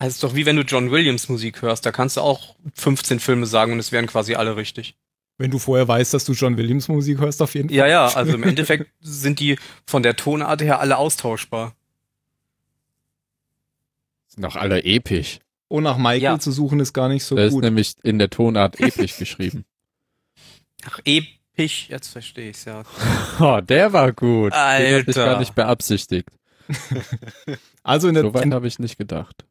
Also 0.00 0.14
ist 0.14 0.22
doch 0.22 0.36
wie 0.36 0.46
wenn 0.46 0.54
du 0.54 0.62
John 0.62 0.92
Williams 0.92 1.28
Musik 1.28 1.60
hörst, 1.60 1.84
da 1.84 1.90
kannst 1.90 2.16
du 2.16 2.20
auch 2.20 2.54
15 2.74 3.18
Filme 3.18 3.46
sagen 3.46 3.72
und 3.72 3.80
es 3.80 3.90
wären 3.90 4.06
quasi 4.06 4.36
alle 4.36 4.54
richtig. 4.56 4.96
Wenn 5.38 5.50
du 5.52 5.58
vorher 5.60 5.86
weißt, 5.86 6.12
dass 6.14 6.24
du 6.24 6.32
John 6.32 6.56
Williams 6.56 6.88
Musik 6.88 7.18
hörst, 7.20 7.40
auf 7.42 7.54
jeden 7.54 7.68
Fall. 7.68 7.76
Ja, 7.78 7.86
ja, 7.86 8.06
also 8.14 8.34
im 8.34 8.42
Endeffekt 8.42 8.90
sind 9.00 9.38
die 9.40 9.56
von 9.86 10.02
der 10.02 10.16
Tonart 10.16 10.60
her 10.62 10.80
alle 10.80 10.96
austauschbar. 10.98 11.74
sind 14.26 14.42
doch 14.44 14.56
alle 14.56 14.82
episch. 14.84 15.38
Oh, 15.68 15.80
nach 15.80 15.96
Michael 15.98 16.22
Ja. 16.22 16.38
zu 16.38 16.50
suchen 16.50 16.80
ist 16.80 16.92
gar 16.92 17.08
nicht 17.08 17.24
so 17.24 17.36
das 17.36 17.46
ist 17.48 17.52
gut. 17.52 17.62
nämlich 17.64 17.94
in 18.02 18.18
der 18.18 18.30
Tonart 18.30 18.80
episch 18.80 19.16
geschrieben. 19.18 19.64
Ach, 20.84 20.98
episch, 21.04 21.88
jetzt 21.88 22.08
verstehe 22.08 22.50
ich's 22.50 22.64
ja. 22.64 22.82
Oh, 23.40 23.60
der 23.60 23.92
war 23.92 24.12
gut. 24.12 24.52
Den 24.52 24.58
hab 24.58 24.80
ich 24.80 25.06
Alter. 25.08 25.24
gar 25.26 25.38
nicht 25.38 25.54
beabsichtigt. 25.54 26.28
Also 27.82 28.08
in 28.08 28.14
der, 28.14 28.24
So 28.24 28.34
weit 28.34 28.50
habe 28.52 28.66
ich 28.66 28.78
nicht 28.78 28.98
gedacht. 28.98 29.44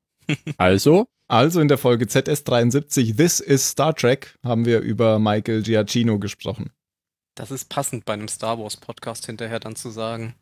Also, 0.57 1.07
also 1.27 1.59
in 1.59 1.67
der 1.67 1.77
Folge 1.77 2.05
ZS73 2.05 3.15
This 3.17 3.39
is 3.39 3.69
Star 3.69 3.95
Trek 3.95 4.37
haben 4.43 4.65
wir 4.65 4.79
über 4.79 5.19
Michael 5.19 5.63
Giacchino 5.63 6.19
gesprochen. 6.19 6.71
Das 7.35 7.51
ist 7.51 7.69
passend 7.69 8.05
bei 8.05 8.13
einem 8.13 8.27
Star 8.27 8.57
Wars 8.59 8.77
Podcast 8.77 9.25
hinterher 9.25 9.59
dann 9.59 9.75
zu 9.75 9.89
sagen. 9.89 10.35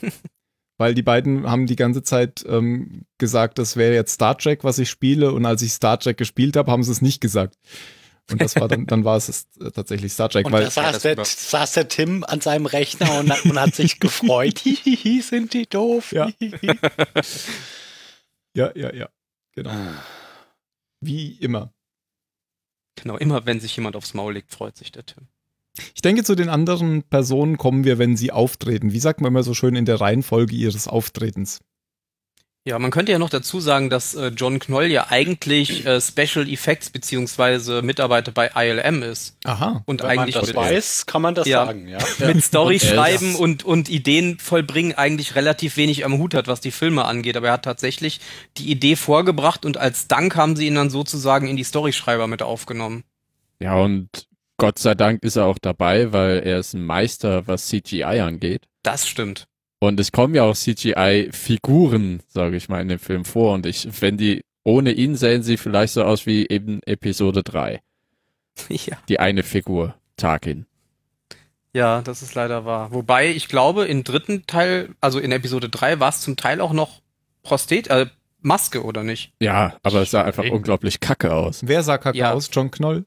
Weil 0.78 0.94
die 0.94 1.02
beiden 1.02 1.48
haben 1.48 1.66
die 1.66 1.76
ganze 1.76 2.02
Zeit 2.02 2.44
ähm, 2.48 3.02
gesagt, 3.18 3.58
das 3.58 3.76
wäre 3.76 3.94
jetzt 3.94 4.14
Star 4.14 4.36
Trek, 4.36 4.64
was 4.64 4.78
ich 4.78 4.90
spiele. 4.90 5.32
Und 5.32 5.46
als 5.46 5.62
ich 5.62 5.72
Star 5.72 5.98
Trek 5.98 6.16
gespielt 6.16 6.56
habe, 6.56 6.70
haben 6.72 6.82
sie 6.82 6.90
es 6.90 7.02
nicht 7.02 7.20
gesagt. 7.20 7.56
Und 8.30 8.40
das 8.40 8.56
war 8.56 8.68
dann, 8.68 8.86
dann 8.86 9.04
war 9.04 9.16
es 9.16 9.46
tatsächlich 9.74 10.12
Star 10.12 10.28
Trek. 10.28 10.46
Und 10.46 10.52
weil, 10.52 10.64
da 10.64 10.70
saß 10.70 10.92
das 10.92 11.02
der, 11.02 11.24
saß 11.24 11.72
der 11.72 11.88
Tim 11.88 12.24
an 12.24 12.40
seinem 12.40 12.66
Rechner 12.66 13.20
und, 13.20 13.30
hat- 13.30 13.44
und 13.44 13.58
hat 13.60 13.74
sich 13.74 14.00
gefreut. 14.00 14.58
Hihihi, 14.60 15.20
sind 15.20 15.52
die 15.54 15.66
doof. 15.68 16.12
Ja. 16.12 16.30
Ja, 18.54 18.76
ja, 18.76 18.94
ja. 18.94 19.08
Genau. 19.54 19.72
Wie 21.00 21.32
immer. 21.32 21.72
Genau, 22.96 23.16
immer 23.16 23.46
wenn 23.46 23.60
sich 23.60 23.74
jemand 23.76 23.96
aufs 23.96 24.14
Maul 24.14 24.34
legt, 24.34 24.52
freut 24.52 24.76
sich 24.76 24.92
der 24.92 25.06
Tim. 25.06 25.28
Ich 25.94 26.02
denke, 26.02 26.22
zu 26.22 26.34
den 26.34 26.48
anderen 26.48 27.02
Personen 27.02 27.56
kommen 27.56 27.84
wir, 27.84 27.98
wenn 27.98 28.16
sie 28.16 28.30
auftreten. 28.30 28.92
Wie 28.92 29.00
sagt 29.00 29.20
man 29.20 29.32
immer 29.32 29.42
so 29.42 29.54
schön 29.54 29.74
in 29.74 29.86
der 29.86 30.00
Reihenfolge 30.00 30.54
ihres 30.54 30.86
Auftretens? 30.86 31.60
Ja, 32.64 32.78
man 32.78 32.92
könnte 32.92 33.10
ja 33.10 33.18
noch 33.18 33.28
dazu 33.30 33.58
sagen, 33.58 33.90
dass 33.90 34.14
äh, 34.14 34.28
John 34.28 34.60
Knoll 34.60 34.86
ja 34.86 35.08
eigentlich 35.10 35.84
äh, 35.84 36.00
Special 36.00 36.48
Effects 36.48 36.90
beziehungsweise 36.90 37.82
Mitarbeiter 37.82 38.30
bei 38.30 38.52
ILM 38.54 39.02
ist 39.02 39.36
Aha. 39.42 39.82
und 39.84 40.00
Wenn 40.00 40.06
man 40.06 40.18
eigentlich 40.20 40.34
das 40.36 40.46
mit, 40.46 40.54
weiß, 40.56 41.06
kann 41.06 41.22
man 41.22 41.34
das 41.34 41.48
Ja. 41.48 41.66
sagen, 41.66 41.88
ja. 41.88 41.98
mit 42.24 42.44
Story 42.44 42.78
schreiben 42.78 43.34
und, 43.34 43.64
und 43.64 43.88
Ideen 43.88 44.38
vollbringen 44.38 44.94
eigentlich 44.96 45.34
relativ 45.34 45.76
wenig 45.76 46.04
am 46.04 46.18
Hut 46.18 46.34
hat, 46.34 46.46
was 46.46 46.60
die 46.60 46.70
Filme 46.70 47.04
angeht. 47.04 47.36
Aber 47.36 47.48
er 47.48 47.54
hat 47.54 47.64
tatsächlich 47.64 48.20
die 48.56 48.70
Idee 48.70 48.94
vorgebracht 48.94 49.64
und 49.64 49.76
als 49.76 50.06
Dank 50.06 50.36
haben 50.36 50.54
sie 50.54 50.68
ihn 50.68 50.76
dann 50.76 50.88
sozusagen 50.90 51.48
in 51.48 51.56
die 51.56 51.64
Storyschreiber 51.64 52.28
mit 52.28 52.42
aufgenommen. 52.42 53.02
ja, 53.60 53.74
und 53.74 54.08
Gott 54.56 54.78
sei 54.78 54.94
Dank 54.94 55.24
ist 55.24 55.34
er 55.34 55.46
auch 55.46 55.58
dabei, 55.60 56.12
weil 56.12 56.38
er 56.44 56.60
ist 56.60 56.74
ein 56.74 56.84
Meister, 56.84 57.48
was 57.48 57.66
CGI 57.66 58.20
angeht. 58.20 58.68
Das 58.84 59.08
stimmt. 59.08 59.48
Und 59.82 59.98
es 59.98 60.12
kommen 60.12 60.36
ja 60.36 60.44
auch 60.44 60.54
CGI-Figuren, 60.54 62.22
sage 62.28 62.56
ich 62.56 62.68
mal, 62.68 62.80
in 62.80 62.86
dem 62.86 63.00
Film 63.00 63.24
vor. 63.24 63.52
Und 63.52 63.66
ich, 63.66 63.88
wenn 64.00 64.16
die, 64.16 64.44
ohne 64.62 64.92
ihn 64.92 65.16
sehen 65.16 65.42
sie 65.42 65.56
vielleicht 65.56 65.94
so 65.94 66.04
aus 66.04 66.24
wie 66.24 66.46
eben 66.46 66.80
Episode 66.86 67.42
3. 67.42 67.80
Ja. 68.68 68.96
Die 69.08 69.18
eine 69.18 69.42
Figur, 69.42 69.96
Tarkin. 70.16 70.66
Ja, 71.74 72.00
das 72.02 72.22
ist 72.22 72.34
leider 72.36 72.64
wahr. 72.64 72.92
Wobei, 72.92 73.30
ich 73.30 73.48
glaube, 73.48 73.86
im 73.86 74.04
dritten 74.04 74.46
Teil, 74.46 74.90
also 75.00 75.18
in 75.18 75.32
Episode 75.32 75.68
3, 75.68 75.98
war 75.98 76.10
es 76.10 76.20
zum 76.20 76.36
Teil 76.36 76.60
auch 76.60 76.74
noch 76.74 77.00
Prostet, 77.42 77.88
äh, 77.88 78.06
Maske, 78.40 78.84
oder 78.84 79.02
nicht? 79.02 79.32
Ja, 79.40 79.78
aber 79.82 80.02
es 80.02 80.12
sah 80.12 80.22
einfach 80.22 80.44
Eben. 80.44 80.54
unglaublich 80.54 81.00
kacke 81.00 81.34
aus. 81.34 81.62
Wer 81.66 81.82
sah 81.82 81.98
kacke 81.98 82.18
Ja. 82.18 82.34
aus? 82.34 82.50
John 82.52 82.70
Knoll? 82.70 83.04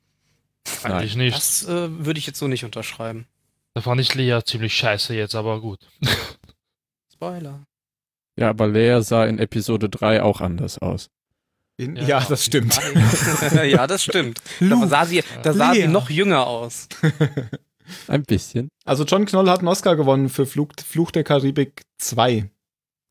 Eigentlich 0.84 1.16
nicht. 1.16 1.38
Das 1.38 1.64
äh, 1.70 2.06
würde 2.06 2.18
ich 2.20 2.26
jetzt 2.28 2.40
so 2.40 2.50
nicht 2.50 2.66
unterschreiben. 2.66 3.28
Da 3.76 3.82
fand 3.82 4.02
ich 4.02 4.16
Lea 4.16 4.40
ziemlich 4.44 4.74
scheiße 4.76 5.14
jetzt, 5.14 5.36
aber 5.36 5.62
gut. 5.62 5.80
Spoiler. 7.30 7.66
Ja, 8.40 8.50
aber 8.50 8.68
Leia 8.68 9.02
sah 9.02 9.26
in 9.26 9.40
Episode 9.40 9.90
3 9.90 10.22
auch 10.22 10.42
anders 10.42 10.78
aus. 10.80 11.10
In, 11.78 11.96
Ja, 11.96 12.04
ja, 12.08 12.26
das 12.28 12.46
stimmt. 12.46 12.80
ja, 13.66 13.88
das 13.88 14.04
stimmt. 14.04 14.42
Da 14.60 14.88
sah 14.88 15.06
sie, 15.06 15.24
da 15.44 15.54
sah 15.54 15.74
sie 15.74 15.88
noch 15.88 16.10
jünger 16.10 16.46
aus. 16.48 16.88
Ein 18.08 18.24
bisschen. 18.24 18.70
Also 18.86 19.04
John 19.04 19.26
Knoll 19.26 19.50
hat 19.50 19.60
einen 19.60 19.68
Oscar 19.68 19.96
gewonnen 19.96 20.30
für 20.30 20.46
Flug, 20.46 20.74
Fluch 20.82 21.12
der 21.12 21.24
Karibik 21.24 21.82
2. 22.00 22.50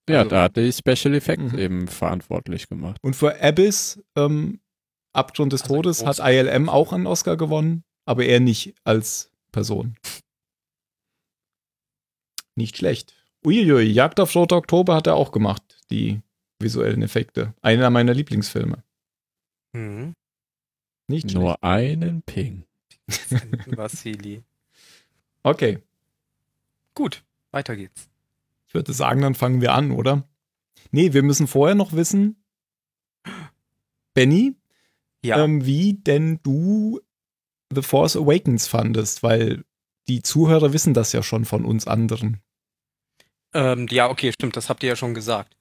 Ja, 0.09 0.19
Also- 0.19 0.31
da 0.31 0.43
hat 0.45 0.57
die 0.57 0.73
Special 0.73 1.15
Effects 1.15 1.53
Mhm. 1.53 1.59
eben 1.59 1.89
verantwortlich 1.89 2.69
gemacht. 2.69 2.99
Und 3.03 3.15
für 3.15 3.41
Abyss, 3.43 4.03
ähm, 4.17 4.61
Abgrund 5.15 5.53
des 5.53 5.63
Also 5.63 5.75
Todes, 5.77 6.05
hat. 6.05 6.19
ILM 6.19 6.69
auch 6.69 6.93
einen 6.93 7.07
Oscar 7.07 7.37
gewonnen, 7.37 7.85
aber 8.05 8.25
er 8.25 8.41
nicht 8.41 8.75
als 8.85 9.31
Person. 9.53 9.97
Nicht 12.57 12.77
schlecht. 12.77 13.15
Uiuiui, 13.47 13.83
Jagd 13.93 14.21
auf 14.21 14.35
Rote 14.35 14.55
Oktober 14.57 14.95
hat 14.95 15.07
er 15.07 15.17
auch 15.17 15.33
gemacht, 15.33 15.63
die 15.91 16.21
visuellen 16.59 17.03
Effekte. 17.03 17.55
Einer 17.63 17.91
meiner 17.91 18.15
Lieblingsfilme. 18.15 18.83
Mhm. 19.73 20.15
Nicht 21.09 21.31
schlecht. 21.31 21.35
Nur 21.43 21.63
einen 21.63 22.23
Ping. 22.23 22.65
Vassili. 23.67 24.43
Okay, 25.43 25.79
Gut, 26.95 27.25
weiter 27.51 27.75
geht's. 27.77 28.09
ich 28.69 28.75
würde 28.75 28.93
sagen, 28.93 29.21
dann 29.21 29.35
fangen 29.35 29.61
wir 29.61 29.75
an, 29.75 29.91
oder? 29.91 30.23
Nee, 30.93 31.13
wir 31.13 31.25
müssen 31.25 31.49
vorher 31.49 31.75
noch 31.75 31.93
wissen, 31.93 32.37
Benny, 34.15 34.55
Ja. 35.25 35.43
ähm, 35.43 35.67
wie 35.67 35.95
denn 35.95 36.39
du 36.45 37.01
The 37.75 37.83
Force 37.83 38.17
Awakens 38.17 38.69
fandest, 38.69 39.23
weil 39.25 39.65
die 40.07 40.23
Zuhörer 40.23 40.73
wissen 40.73 40.95
das 40.95 41.13
ja 41.13 41.23
schon 41.25 41.45
von 41.45 41.65
uns 41.65 41.89
anderen. 41.89 42.41
Ähm, 43.55 43.87
ja, 43.91 44.11
okay, 44.11 44.33
stimmt, 44.33 44.57
das 44.57 44.69
habt 44.69 44.83
ihr 44.83 44.91
ja 44.91 44.97
schon 44.97 45.15
gesagt. 45.15 45.55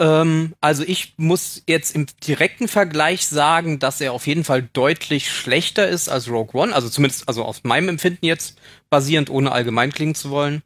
Ähm, 0.00 0.54
also 0.60 0.84
ich 0.84 1.14
muss 1.16 1.62
jetzt 1.66 1.94
im 1.94 2.06
direkten 2.26 2.68
Vergleich 2.68 3.26
sagen, 3.26 3.78
dass 3.78 4.00
er 4.00 4.12
auf 4.12 4.26
jeden 4.26 4.44
Fall 4.44 4.62
deutlich 4.72 5.30
schlechter 5.30 5.88
ist 5.88 6.08
als 6.08 6.28
Rogue 6.28 6.60
One, 6.60 6.74
also 6.74 6.88
zumindest 6.88 7.28
also 7.28 7.44
aus 7.44 7.64
meinem 7.64 7.88
Empfinden 7.90 8.26
jetzt 8.26 8.58
basierend, 8.90 9.30
ohne 9.30 9.52
allgemein 9.52 9.92
klingen 9.92 10.14
zu 10.14 10.30
wollen. 10.30 10.62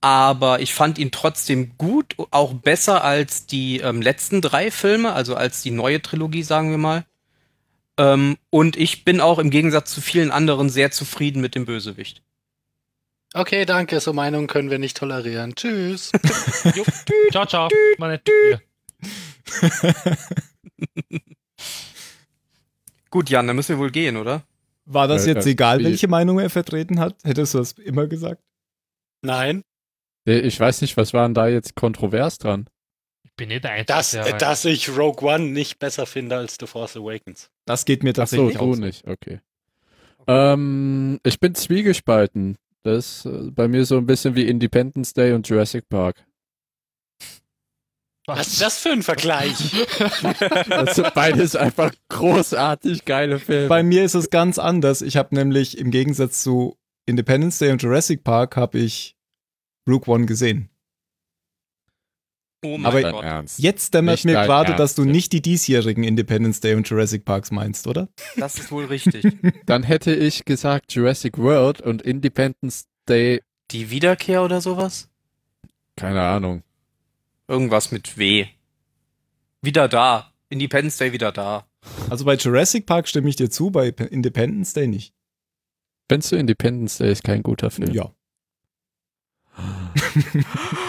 Aber 0.00 0.60
ich 0.60 0.74
fand 0.74 0.98
ihn 0.98 1.10
trotzdem 1.10 1.76
gut, 1.76 2.14
auch 2.30 2.54
besser 2.54 3.02
als 3.04 3.46
die 3.46 3.78
ähm, 3.80 4.00
letzten 4.02 4.40
drei 4.40 4.70
Filme, 4.70 5.12
also 5.12 5.34
als 5.36 5.62
die 5.62 5.72
neue 5.72 6.00
Trilogie, 6.02 6.42
sagen 6.44 6.70
wir 6.70 6.78
mal. 6.78 7.04
Ähm, 7.98 8.38
und 8.50 8.76
ich 8.76 9.04
bin 9.04 9.20
auch 9.20 9.38
im 9.38 9.50
Gegensatz 9.50 9.92
zu 9.92 10.00
vielen 10.00 10.30
anderen 10.30 10.70
sehr 10.70 10.90
zufrieden 10.92 11.40
mit 11.40 11.54
dem 11.54 11.66
Bösewicht. 11.66 12.22
Okay, 13.34 13.64
danke. 13.66 14.00
So 14.00 14.12
Meinungen 14.12 14.46
können 14.46 14.70
wir 14.70 14.78
nicht 14.78 14.96
tolerieren. 14.96 15.54
Tschüss. 15.54 16.12
Ciao, 17.30 17.44
ciao. 17.46 17.68
Meine 17.98 18.22
Tür. 18.22 18.60
Gut, 23.10 23.30
Jan, 23.30 23.46
dann 23.46 23.56
müssen 23.56 23.70
wir 23.76 23.78
wohl 23.78 23.90
gehen, 23.90 24.16
oder? 24.16 24.42
War 24.84 25.08
das 25.08 25.26
Ja, 25.26 25.34
jetzt 25.34 25.44
ja, 25.46 25.52
egal, 25.52 25.82
welche 25.84 26.08
Meinung 26.08 26.38
er 26.38 26.50
vertreten 26.50 26.98
hat? 27.00 27.16
Hättest 27.24 27.54
du 27.54 27.58
das 27.58 27.72
immer 27.72 28.06
gesagt? 28.06 28.42
Nein, 29.22 29.62
Äh, 30.26 30.40
Ich 30.40 30.58
weiß 30.60 30.80
nicht, 30.82 30.96
was 30.96 31.12
war 31.14 31.26
denn 31.26 31.34
da 31.34 31.48
jetzt 31.48 31.74
kontrovers 31.74 32.38
dran? 32.38 32.68
Ich 33.24 33.32
bin 33.34 33.48
nicht 33.48 33.64
der 33.64 33.72
Einzige. 33.72 33.86
dass, 33.96 34.10
der- 34.12 34.36
dass 34.38 34.64
ich 34.64 34.88
Rogue 34.90 35.26
One 35.28 35.46
nicht 35.50 35.78
besser 35.78 36.06
finde 36.06 36.36
als 36.36 36.56
The 36.60 36.66
Force 36.66 36.96
Awakens. 36.96 37.50
Das 37.66 37.84
geht 37.84 38.02
mir 38.02 38.10
Ach 38.10 38.14
so, 38.14 38.20
tatsächlich 38.22 38.54
du 38.58 38.60
auch. 38.72 38.76
nicht, 38.76 39.06
okay. 39.06 39.40
Ähm, 40.26 41.18
ich 41.24 41.40
bin 41.40 41.54
zwiegespalten. 41.54 42.56
Das 42.84 43.24
ist 43.24 43.26
äh, 43.26 43.50
bei 43.50 43.68
mir 43.68 43.84
so 43.84 43.96
ein 43.96 44.06
bisschen 44.06 44.34
wie 44.34 44.46
Independence 44.46 45.12
Day 45.12 45.32
und 45.32 45.48
Jurassic 45.48 45.88
Park. 45.88 46.24
Was 48.26 48.48
ist 48.48 48.60
das 48.60 48.78
für 48.78 48.90
ein 48.90 49.02
Vergleich? 49.02 49.56
Das 50.68 50.96
sind 50.96 51.14
beides 51.14 51.56
einfach 51.56 51.92
großartig 52.08 53.04
geile 53.04 53.38
Filme. 53.38 53.68
Bei 53.68 53.82
mir 53.82 54.04
ist 54.04 54.14
es 54.14 54.30
ganz 54.30 54.58
anders. 54.58 55.00
Ich 55.00 55.16
habe 55.16 55.34
nämlich 55.34 55.78
im 55.78 55.90
Gegensatz 55.90 56.42
zu 56.42 56.76
Independence 57.06 57.58
Day 57.58 57.72
und 57.72 57.82
Jurassic 57.82 58.24
Park 58.24 58.56
habe 58.56 58.78
ich 58.78 59.16
Rogue 59.88 60.12
One 60.12 60.26
gesehen. 60.26 60.68
Oh 62.64 62.76
mein 62.76 62.86
Aber- 62.86 63.12
Gott. 63.12 63.24
Ernst. 63.24 63.58
Jetzt 63.60 63.94
dämmert 63.94 64.24
mir 64.24 64.32
gerade, 64.32 64.74
dass 64.74 64.94
du 64.96 65.04
nicht 65.04 65.32
die 65.32 65.40
diesjährigen 65.42 66.02
Independence 66.04 66.60
Day 66.60 66.74
und 66.74 66.88
Jurassic 66.88 67.24
Parks 67.24 67.50
meinst, 67.52 67.86
oder? 67.86 68.08
Das 68.36 68.58
ist 68.58 68.72
wohl 68.72 68.86
richtig. 68.86 69.24
Dann 69.66 69.82
hätte 69.84 70.12
ich 70.14 70.44
gesagt 70.44 70.92
Jurassic 70.92 71.38
World 71.38 71.80
und 71.80 72.02
Independence 72.02 72.86
Day, 73.08 73.40
Die 73.70 73.90
Wiederkehr 73.90 74.42
oder 74.42 74.60
sowas? 74.60 75.08
keine 75.96 76.22
Ahnung. 76.22 76.62
Irgendwas 77.48 77.90
mit 77.92 78.18
W. 78.18 78.46
Wieder 79.62 79.88
da. 79.88 80.32
Independence 80.48 80.96
Day 80.98 81.12
wieder 81.12 81.32
da. 81.32 81.66
Also 82.10 82.24
bei 82.24 82.34
Jurassic 82.34 82.86
Park 82.86 83.08
stimme 83.08 83.28
ich 83.28 83.36
dir 83.36 83.50
zu, 83.50 83.70
bei 83.70 83.88
Independence 83.88 84.72
Day 84.74 84.86
nicht. 84.86 85.12
Findest 86.08 86.32
du 86.32 86.36
Independence 86.36 86.98
Day 86.98 87.10
ist 87.12 87.24
kein 87.24 87.42
guter 87.42 87.70
Film? 87.70 87.92
Ja. 87.92 88.12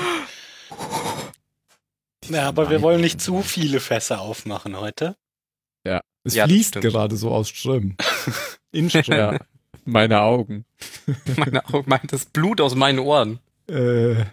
Ja, 2.29 2.47
aber 2.47 2.69
wir 2.69 2.81
wollen 2.81 3.01
nicht 3.01 3.21
zu 3.21 3.41
viele 3.41 3.79
Fässer 3.79 4.21
aufmachen 4.21 4.77
heute. 4.79 5.15
Es 6.23 6.35
Ja, 6.35 6.45
fließt 6.45 6.81
gerade 6.81 7.15
so 7.15 7.31
aus 7.31 7.49
Strömen. 7.49 7.95
In 8.71 8.89
Strömen. 8.89 9.05
Ja, 9.17 9.39
meine 9.85 10.21
Augen. 10.21 10.65
Meine 11.37 11.65
Augen 11.65 11.89
meint 11.89 12.11
das 12.11 12.25
Blut 12.25 12.61
aus 12.61 12.75
meinen 12.75 12.99
Ohren. 12.99 13.39
äh, 13.67 14.25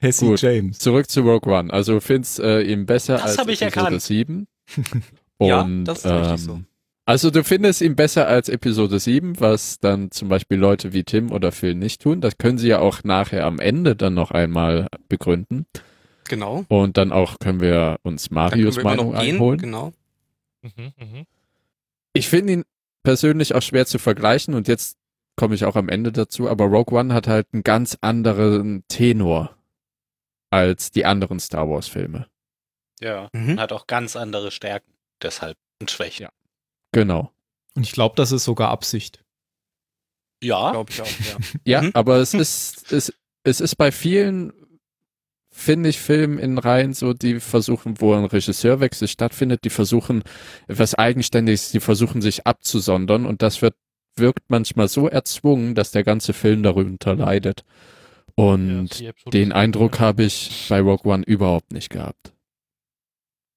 Hessie 0.00 0.26
Gut. 0.26 0.42
James. 0.42 0.78
Zurück 0.78 1.10
zu 1.10 1.22
Rogue 1.22 1.50
One. 1.52 1.72
Also 1.72 1.94
du 1.94 2.00
findest 2.00 2.40
äh, 2.40 2.62
ihn 2.62 2.86
besser 2.86 3.14
Das 3.14 3.38
als 3.38 3.38
Episode 3.38 3.64
erkannt. 3.64 4.02
7. 4.02 4.46
Ja, 5.42 5.62
Und, 5.62 5.86
das 5.86 6.04
ist 6.04 6.10
richtig 6.10 6.40
so. 6.40 6.60
Also 7.06 7.30
du 7.30 7.42
findest 7.42 7.80
ihn 7.80 7.96
besser 7.96 8.28
als 8.28 8.50
Episode 8.50 8.98
7, 9.00 9.40
was 9.40 9.80
dann 9.80 10.10
zum 10.10 10.28
Beispiel 10.28 10.58
Leute 10.58 10.92
wie 10.92 11.02
Tim 11.02 11.32
oder 11.32 11.50
Phil 11.50 11.74
nicht 11.74 12.02
tun. 12.02 12.20
Das 12.20 12.36
können 12.36 12.58
sie 12.58 12.68
ja 12.68 12.78
auch 12.80 13.02
nachher 13.04 13.46
am 13.46 13.58
Ende 13.58 13.96
dann 13.96 14.12
noch 14.12 14.30
einmal 14.32 14.86
begründen. 15.08 15.64
Genau. 16.30 16.64
Und 16.68 16.96
dann 16.96 17.10
auch 17.10 17.40
können 17.40 17.58
wir 17.60 17.98
uns 18.02 18.30
Marius 18.30 18.76
wir 18.76 18.84
Meinung 18.84 19.16
einholen. 19.16 19.58
Genau. 19.58 19.92
Mhm, 20.62 20.92
mhm. 20.96 21.26
Ich 22.12 22.28
finde 22.28 22.52
ihn 22.52 22.64
persönlich 23.02 23.54
auch 23.56 23.62
schwer 23.62 23.84
zu 23.84 23.98
vergleichen 23.98 24.54
und 24.54 24.68
jetzt 24.68 24.96
komme 25.36 25.56
ich 25.56 25.64
auch 25.64 25.74
am 25.74 25.88
Ende 25.88 26.12
dazu, 26.12 26.48
aber 26.48 26.66
Rogue 26.66 26.96
One 26.96 27.12
hat 27.12 27.26
halt 27.26 27.48
einen 27.52 27.64
ganz 27.64 27.98
anderen 28.00 28.84
Tenor 28.86 29.56
als 30.50 30.92
die 30.92 31.04
anderen 31.04 31.40
Star 31.40 31.68
Wars 31.68 31.88
Filme. 31.88 32.28
Ja. 33.00 33.28
Mhm. 33.32 33.58
Hat 33.58 33.72
auch 33.72 33.88
ganz 33.88 34.14
andere 34.14 34.52
Stärken. 34.52 34.92
Deshalb 35.22 35.56
und 35.80 35.90
Schwächen. 35.90 36.24
Ja. 36.24 36.30
Genau. 36.92 37.32
Und 37.74 37.82
ich 37.82 37.92
glaube, 37.92 38.14
das 38.16 38.30
ist 38.30 38.44
sogar 38.44 38.68
Absicht. 38.70 39.24
Ja. 40.42 40.70
Glaube 40.70 40.92
ich 40.92 41.02
auch, 41.02 41.06
ja. 41.06 41.36
Ja, 41.64 41.82
Mhm. 41.82 41.90
aber 41.94 42.18
es 42.18 42.34
ist, 42.34 42.92
es, 42.92 43.12
es 43.42 43.60
ist 43.60 43.74
bei 43.76 43.90
vielen, 43.90 44.52
finde 45.50 45.88
ich, 45.88 45.98
Filmen 45.98 46.38
in 46.38 46.58
Reihen 46.58 46.94
so, 46.94 47.12
die 47.12 47.40
versuchen, 47.40 48.00
wo 48.00 48.14
ein 48.14 48.24
Regisseurwechsel 48.24 49.08
stattfindet, 49.08 49.64
die 49.64 49.70
versuchen 49.70 50.22
etwas 50.68 50.94
Eigenständiges, 50.94 51.70
die 51.70 51.80
versuchen 51.80 52.22
sich 52.22 52.46
abzusondern 52.46 53.26
und 53.26 53.42
das 53.42 53.60
wird, 53.62 53.74
wirkt 54.16 54.44
manchmal 54.48 54.88
so 54.88 55.08
erzwungen, 55.08 55.74
dass 55.74 55.90
der 55.90 56.04
ganze 56.04 56.32
Film 56.32 56.62
darunter 56.62 57.14
leidet. 57.14 57.64
Und 58.36 59.00
Ja, 59.00 59.12
den 59.32 59.52
Eindruck 59.52 60.00
habe 60.00 60.22
ich 60.22 60.66
bei 60.68 60.80
Rogue 60.80 61.12
One 61.12 61.24
überhaupt 61.26 61.72
nicht 61.72 61.90
gehabt. 61.90 62.32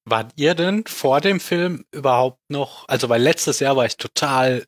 Wart 0.06 0.34
ihr 0.36 0.56
denn 0.56 0.84
vor 0.86 1.22
dem 1.22 1.40
Film 1.40 1.86
überhaupt 1.92 2.42
noch, 2.50 2.88
also 2.90 3.08
weil 3.08 3.22
letztes 3.22 3.62
Jahr 3.62 3.78
war 3.78 3.86
ich 3.86 3.96
total, 3.96 4.66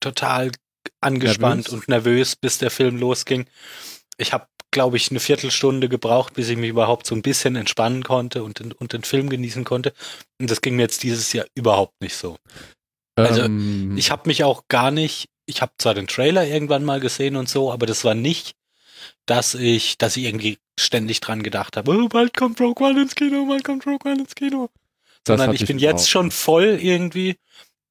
total 0.00 0.52
angespannt 1.00 1.64
Nervös? 1.66 1.72
und 1.72 1.88
nervös, 1.88 2.36
bis 2.36 2.58
der 2.58 2.70
Film 2.70 2.96
losging. 2.96 3.46
Ich 4.16 4.32
habe, 4.32 4.46
glaube 4.70 4.96
ich, 4.96 5.10
eine 5.10 5.20
Viertelstunde 5.20 5.88
gebraucht, 5.88 6.34
bis 6.34 6.48
ich 6.48 6.56
mich 6.56 6.70
überhaupt 6.70 7.06
so 7.06 7.14
ein 7.14 7.22
bisschen 7.22 7.56
entspannen 7.56 8.02
konnte 8.02 8.42
und 8.42 8.58
den, 8.58 8.72
und 8.72 8.92
den 8.92 9.02
Film 9.02 9.30
genießen 9.30 9.64
konnte. 9.64 9.92
Und 10.40 10.50
das 10.50 10.60
ging 10.60 10.76
mir 10.76 10.82
jetzt 10.82 11.02
dieses 11.02 11.32
Jahr 11.32 11.46
überhaupt 11.54 12.00
nicht 12.00 12.16
so. 12.16 12.36
Also, 13.16 13.42
ähm, 13.42 13.96
Ich 13.96 14.10
habe 14.10 14.28
mich 14.28 14.44
auch 14.44 14.64
gar 14.68 14.90
nicht 14.90 15.28
ich 15.48 15.62
habe 15.62 15.72
zwar 15.78 15.94
den 15.94 16.06
Trailer 16.06 16.46
irgendwann 16.46 16.84
mal 16.84 17.00
gesehen 17.00 17.34
und 17.34 17.48
so, 17.48 17.72
aber 17.72 17.86
das 17.86 18.04
war 18.04 18.14
nicht, 18.14 18.54
dass 19.26 19.54
ich, 19.54 19.96
dass 19.96 20.16
ich 20.16 20.24
irgendwie 20.24 20.58
ständig 20.78 21.20
dran 21.20 21.42
gedacht 21.42 21.76
habe, 21.76 21.90
oh, 21.90 22.08
bald 22.08 22.36
kommt 22.36 22.60
Rogue 22.60 22.86
One 22.86 23.02
ins 23.02 23.14
Kino, 23.14 23.46
bald 23.46 23.64
kommt 23.64 23.86
Rogue 23.86 24.10
One 24.10 24.20
ins 24.22 24.34
Kino. 24.34 24.68
Sondern 25.26 25.54
ich 25.54 25.66
bin 25.66 25.78
jetzt 25.78 26.08
schon 26.08 26.30
voll 26.30 26.78
irgendwie. 26.80 27.36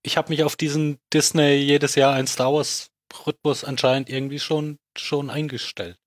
Ich 0.04 0.18
habe 0.18 0.30
mich 0.30 0.44
auf 0.44 0.56
diesen 0.56 1.00
Disney 1.14 1.56
jedes 1.56 1.96
Jahr 1.96 2.14
ein 2.14 2.28
Star 2.28 2.54
Wars 2.54 2.90
Rhythmus 3.26 3.64
anscheinend 3.64 4.10
irgendwie 4.10 4.40
schon 4.40 4.78
schon 4.96 5.30
eingestellt. 5.30 5.98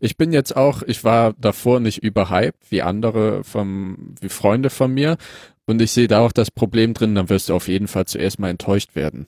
Ich 0.00 0.16
bin 0.16 0.32
jetzt 0.32 0.56
auch, 0.56 0.82
ich 0.82 1.04
war 1.04 1.34
davor 1.34 1.80
nicht 1.80 2.02
überhyped, 2.02 2.70
wie 2.70 2.82
andere 2.82 3.44
vom, 3.44 4.14
wie 4.20 4.28
Freunde 4.28 4.70
von 4.70 4.92
mir. 4.92 5.16
Und 5.66 5.80
ich 5.80 5.92
sehe 5.92 6.08
da 6.08 6.20
auch 6.20 6.32
das 6.32 6.50
Problem 6.50 6.92
drin, 6.92 7.14
dann 7.14 7.28
wirst 7.28 7.48
du 7.48 7.54
auf 7.54 7.68
jeden 7.68 7.88
Fall 7.88 8.06
zuerst 8.06 8.38
mal 8.38 8.50
enttäuscht 8.50 8.94
werden. 8.94 9.26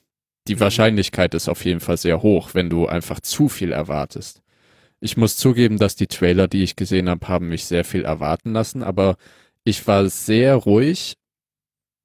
Die 0.48 0.56
Mhm. 0.56 0.60
Wahrscheinlichkeit 0.60 1.34
ist 1.34 1.48
auf 1.48 1.64
jeden 1.64 1.80
Fall 1.80 1.96
sehr 1.96 2.22
hoch, 2.22 2.50
wenn 2.54 2.68
du 2.70 2.86
einfach 2.86 3.20
zu 3.20 3.48
viel 3.48 3.72
erwartest. 3.72 4.42
Ich 5.00 5.16
muss 5.16 5.36
zugeben, 5.36 5.78
dass 5.78 5.96
die 5.96 6.06
Trailer, 6.06 6.48
die 6.48 6.62
ich 6.62 6.76
gesehen 6.76 7.08
habe, 7.08 7.28
haben 7.28 7.48
mich 7.48 7.64
sehr 7.66 7.84
viel 7.84 8.04
erwarten 8.04 8.52
lassen, 8.52 8.82
aber 8.82 9.16
ich 9.64 9.86
war 9.86 10.08
sehr 10.08 10.54
ruhig, 10.56 11.14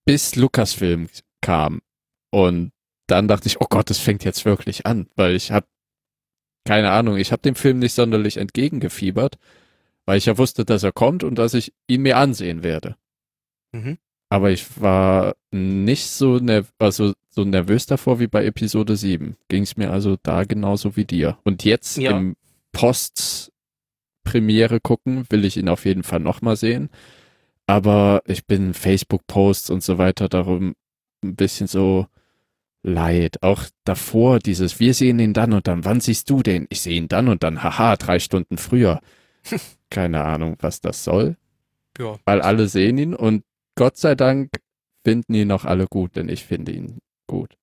bis 0.05 0.35
Lucasfilm 0.35 1.07
kam. 1.41 1.81
Und 2.31 2.71
dann 3.07 3.27
dachte 3.27 3.47
ich, 3.47 3.59
oh 3.61 3.67
Gott, 3.69 3.89
es 3.89 3.99
fängt 3.99 4.23
jetzt 4.23 4.45
wirklich 4.45 4.85
an, 4.85 5.07
weil 5.15 5.35
ich 5.35 5.51
habe 5.51 5.65
keine 6.65 6.91
Ahnung, 6.91 7.17
ich 7.17 7.31
habe 7.31 7.41
dem 7.41 7.55
Film 7.55 7.79
nicht 7.79 7.93
sonderlich 7.93 8.37
entgegengefiebert, 8.37 9.37
weil 10.05 10.17
ich 10.17 10.25
ja 10.25 10.37
wusste, 10.37 10.65
dass 10.65 10.83
er 10.83 10.91
kommt 10.91 11.23
und 11.23 11.35
dass 11.35 11.53
ich 11.53 11.73
ihn 11.87 12.01
mir 12.01 12.17
ansehen 12.17 12.63
werde. 12.63 12.95
Mhm. 13.71 13.97
Aber 14.29 14.51
ich 14.51 14.79
war 14.81 15.35
nicht 15.51 16.07
so, 16.07 16.37
nerv 16.37 16.71
also 16.77 17.13
so 17.31 17.43
nervös 17.43 17.85
davor 17.87 18.19
wie 18.19 18.27
bei 18.27 18.45
Episode 18.45 18.95
7. 18.95 19.35
Ging 19.47 19.63
es 19.63 19.77
mir 19.77 19.91
also 19.91 20.17
da 20.21 20.43
genauso 20.43 20.95
wie 20.95 21.05
dir. 21.05 21.37
Und 21.43 21.63
jetzt 21.63 21.97
Ja. 21.97 22.17
im 22.17 22.35
Post-Premiere 22.71 24.79
gucken, 24.79 25.25
will 25.29 25.45
ich 25.45 25.57
ihn 25.57 25.69
auf 25.69 25.85
jeden 25.85 26.03
Fall 26.03 26.19
nochmal 26.19 26.55
sehen. 26.55 26.89
Aber 27.67 28.21
ich 28.25 28.45
bin 28.45 28.73
Facebook-Posts 28.73 29.69
und 29.69 29.83
so 29.83 29.97
weiter 29.97 30.27
darum 30.29 30.75
ein 31.23 31.35
bisschen 31.35 31.67
so 31.67 32.07
leid. 32.83 33.43
Auch 33.43 33.63
davor 33.83 34.39
dieses, 34.39 34.79
wir 34.79 34.93
sehen 34.93 35.19
ihn 35.19 35.33
dann 35.33 35.53
und 35.53 35.67
dann, 35.67 35.85
wann 35.85 35.99
siehst 36.01 36.29
du 36.29 36.41
den? 36.43 36.65
Ich 36.69 36.81
sehe 36.81 36.95
ihn 36.97 37.07
dann 37.07 37.27
und 37.27 37.43
dann, 37.43 37.63
haha, 37.63 37.95
drei 37.97 38.19
Stunden 38.19 38.57
früher. 38.57 39.01
Keine 39.89 40.23
Ahnung, 40.23 40.55
was 40.59 40.81
das 40.81 41.03
soll 41.03 41.35
Ja. 41.97 42.17
weil 42.25 42.41
alle 42.41 42.67
sehen 42.67 42.97
ihn 42.97 43.13
und 43.15 43.43
Gott 43.75 43.97
sei 43.97 44.15
Dank 44.15 44.49
finden 45.05 45.33
ihn 45.33 45.51
auch 45.51 45.65
alle 45.65 45.87
gut, 45.87 46.15
denn 46.15 46.29
ich 46.29 46.43
finde 46.45 46.71
ihn 46.73 46.99
gut. 47.27 47.55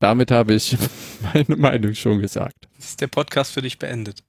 Damit 0.00 0.30
habe 0.30 0.54
ich 0.54 0.76
meine 1.34 1.56
Meinung 1.56 1.94
schon 1.94 2.20
gesagt. 2.20 2.68
Ist 2.78 3.00
der 3.00 3.08
Podcast 3.08 3.52
für 3.52 3.62
dich 3.62 3.78
beendet? 3.78 4.22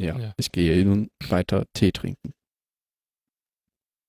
Ja, 0.00 0.18
Ja. 0.18 0.32
ich 0.36 0.52
gehe 0.52 0.84
nun 0.84 1.10
weiter 1.28 1.64
Tee 1.74 1.90
trinken. 1.92 2.32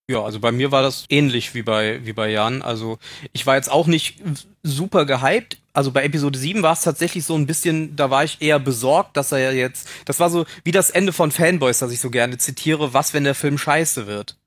Ja, 0.10 0.24
also 0.24 0.40
bei 0.40 0.52
mir 0.54 0.72
war 0.72 0.82
das 0.84 1.06
ähnlich 1.10 1.54
wie 1.54 1.63
bei, 1.63 2.06
wie 2.06 2.13
bei 2.13 2.30
Jan. 2.32 2.62
Also 2.62 2.98
ich 3.34 3.46
war 3.46 3.56
jetzt 3.56 3.70
auch 3.70 3.88
nicht 3.88 4.22
super 4.63 5.06
gehypt. 5.06 5.58
Also 5.78 5.92
bei 5.92 6.04
Episode 6.06 6.40
7 6.40 6.63
war 6.63 6.74
es 6.74 6.82
tatsächlich 6.82 7.24
so 7.24 7.36
ein 7.36 7.46
bisschen, 7.46 7.96
da 7.96 8.10
war 8.10 8.24
ich 8.24 8.42
eher 8.42 8.58
besorgt, 8.58 9.16
dass 9.16 9.32
er 9.32 9.38
ja 9.38 9.52
jetzt, 9.52 9.88
das 10.06 10.20
war 10.20 10.32
so 10.32 10.48
wie 10.63 10.72
das 10.72 10.90
Ende 10.90 11.13
von 11.13 11.30
Fanboys, 11.30 11.78
das 11.78 11.92
ich 11.92 12.00
so 12.00 12.10
gerne 12.10 12.40
zitiere, 12.40 12.96
was, 12.96 13.13
wenn 13.13 13.24
der 13.24 13.36
Film 13.36 13.60
scheiße 13.60 14.08
wird. 14.08 14.38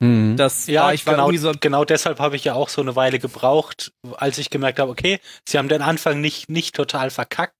Mhm. 0.00 0.38
Das 0.38 0.66
Ja, 0.68 0.84
war, 0.84 0.94
ich 0.94 1.06
war 1.06 1.12
genau, 1.12 1.30
so, 1.36 1.52
genau 1.60 1.84
deshalb 1.84 2.20
habe 2.20 2.36
ich 2.36 2.44
ja 2.44 2.54
auch 2.54 2.70
so 2.70 2.80
eine 2.80 2.96
Weile 2.96 3.18
gebraucht, 3.18 3.92
als 4.16 4.38
ich 4.38 4.48
gemerkt 4.48 4.78
habe, 4.78 4.90
okay, 4.90 5.20
sie 5.46 5.58
haben 5.58 5.68
den 5.68 5.82
Anfang 5.82 6.22
nicht, 6.22 6.48
nicht 6.48 6.74
total 6.74 7.10
verkackt. 7.10 7.52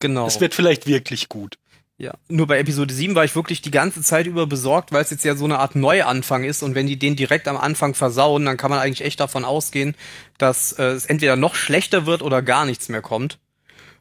genau. 0.00 0.26
Es 0.26 0.40
wird 0.40 0.54
vielleicht 0.54 0.86
wirklich 0.86 1.28
gut. 1.28 1.58
Ja, 2.00 2.14
nur 2.28 2.46
bei 2.46 2.60
Episode 2.60 2.94
7 2.94 3.16
war 3.16 3.24
ich 3.24 3.34
wirklich 3.34 3.60
die 3.60 3.72
ganze 3.72 4.02
Zeit 4.02 4.26
über 4.28 4.46
besorgt, 4.46 4.92
weil 4.92 5.02
es 5.02 5.10
jetzt 5.10 5.24
ja 5.24 5.34
so 5.34 5.44
eine 5.46 5.58
Art 5.58 5.74
Neuanfang 5.74 6.44
ist 6.44 6.62
und 6.62 6.76
wenn 6.76 6.86
die 6.86 6.96
den 6.96 7.16
direkt 7.16 7.48
am 7.48 7.56
Anfang 7.56 7.94
versauen, 7.94 8.44
dann 8.44 8.56
kann 8.56 8.70
man 8.70 8.78
eigentlich 8.78 9.04
echt 9.04 9.18
davon 9.18 9.44
ausgehen, 9.44 9.96
dass 10.38 10.72
äh, 10.72 10.84
es 10.84 11.06
entweder 11.06 11.34
noch 11.34 11.56
schlechter 11.56 12.06
wird 12.06 12.22
oder 12.22 12.40
gar 12.40 12.66
nichts 12.66 12.88
mehr 12.88 13.02
kommt. 13.02 13.38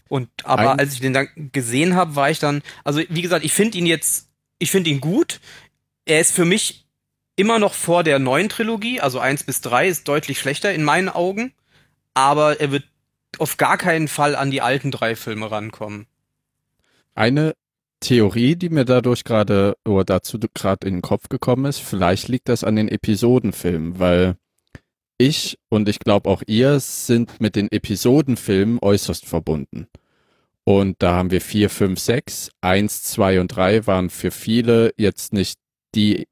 Und 0.10 0.30
aber 0.44 0.74
Ein- 0.74 0.80
als 0.80 0.94
ich 0.94 1.00
den 1.02 1.14
dann 1.14 1.28
gesehen 1.52 1.96
habe, 1.96 2.16
war 2.16 2.30
ich 2.30 2.38
dann, 2.38 2.62
also 2.84 3.02
wie 3.10 3.22
gesagt, 3.24 3.44
ich 3.44 3.54
finde 3.54 3.80
ihn 3.80 3.88
jetzt, 3.88 4.30
ich 4.60 4.70
finde 4.70 4.92
ihn 4.92 5.02
gut. 5.02 5.40
Er 6.06 6.20
ist 6.22 6.34
für 6.34 6.46
mich 6.46 6.86
immer 7.36 7.58
noch 7.58 7.74
vor 7.74 8.04
der 8.04 8.20
neuen 8.20 8.48
Trilogie, 8.50 9.02
also 9.02 9.20
1 9.20 9.44
bis 9.44 9.62
3 9.62 9.88
ist 9.88 10.08
deutlich 10.08 10.40
schlechter 10.40 10.72
in 10.72 10.84
meinen 10.84 11.10
Augen, 11.10 11.52
aber 12.14 12.60
er 12.62 12.72
wird 12.72 12.84
auf 13.40 13.58
gar 13.58 13.78
keinen 13.80 14.08
Fall 14.08 14.36
an 14.36 14.52
die 14.52 14.62
alten 14.62 14.92
drei 14.92 15.16
Filme 15.16 15.50
rankommen. 15.50 16.06
Eine 17.16 17.54
Theorie, 18.00 18.56
die 18.56 18.70
mir 18.70 18.86
dadurch 18.86 19.24
gerade 19.24 19.76
oder 19.86 20.06
dazu 20.06 20.40
gerade 20.54 20.88
in 20.88 20.96
den 20.96 21.02
Kopf 21.02 21.30
gekommen 21.30 21.66
ist, 21.66 21.80
vielleicht 21.80 22.28
liegt 22.28 22.50
das 22.50 22.64
an 22.64 22.76
den 22.76 22.88
Episodenfilmen, 22.88 24.00
weil 24.00 24.36
ich 25.18 25.58
und 25.70 25.90
ich 25.90 26.00
glaube 26.00 26.30
auch 26.30 26.44
ihr 26.46 26.80
sind 26.80 27.42
mit 27.42 27.56
den 27.56 27.72
Episodenfilmen 27.72 28.80
äußerst 28.82 29.26
verbunden. 29.26 29.88
Und 30.64 30.98
da 31.00 31.16
haben 31.16 31.32
wir 31.32 31.42
vier, 31.42 31.70
fünf, 31.70 32.00
sechs, 32.00 32.52
eins, 32.62 33.04
zwei 33.04 33.40
und 33.40 33.48
drei 33.48 33.88
waren 33.88 34.10
für 34.10 34.32
viele 34.32 34.94
jetzt 34.98 35.34
nicht 35.34 35.58
die, 35.96 36.28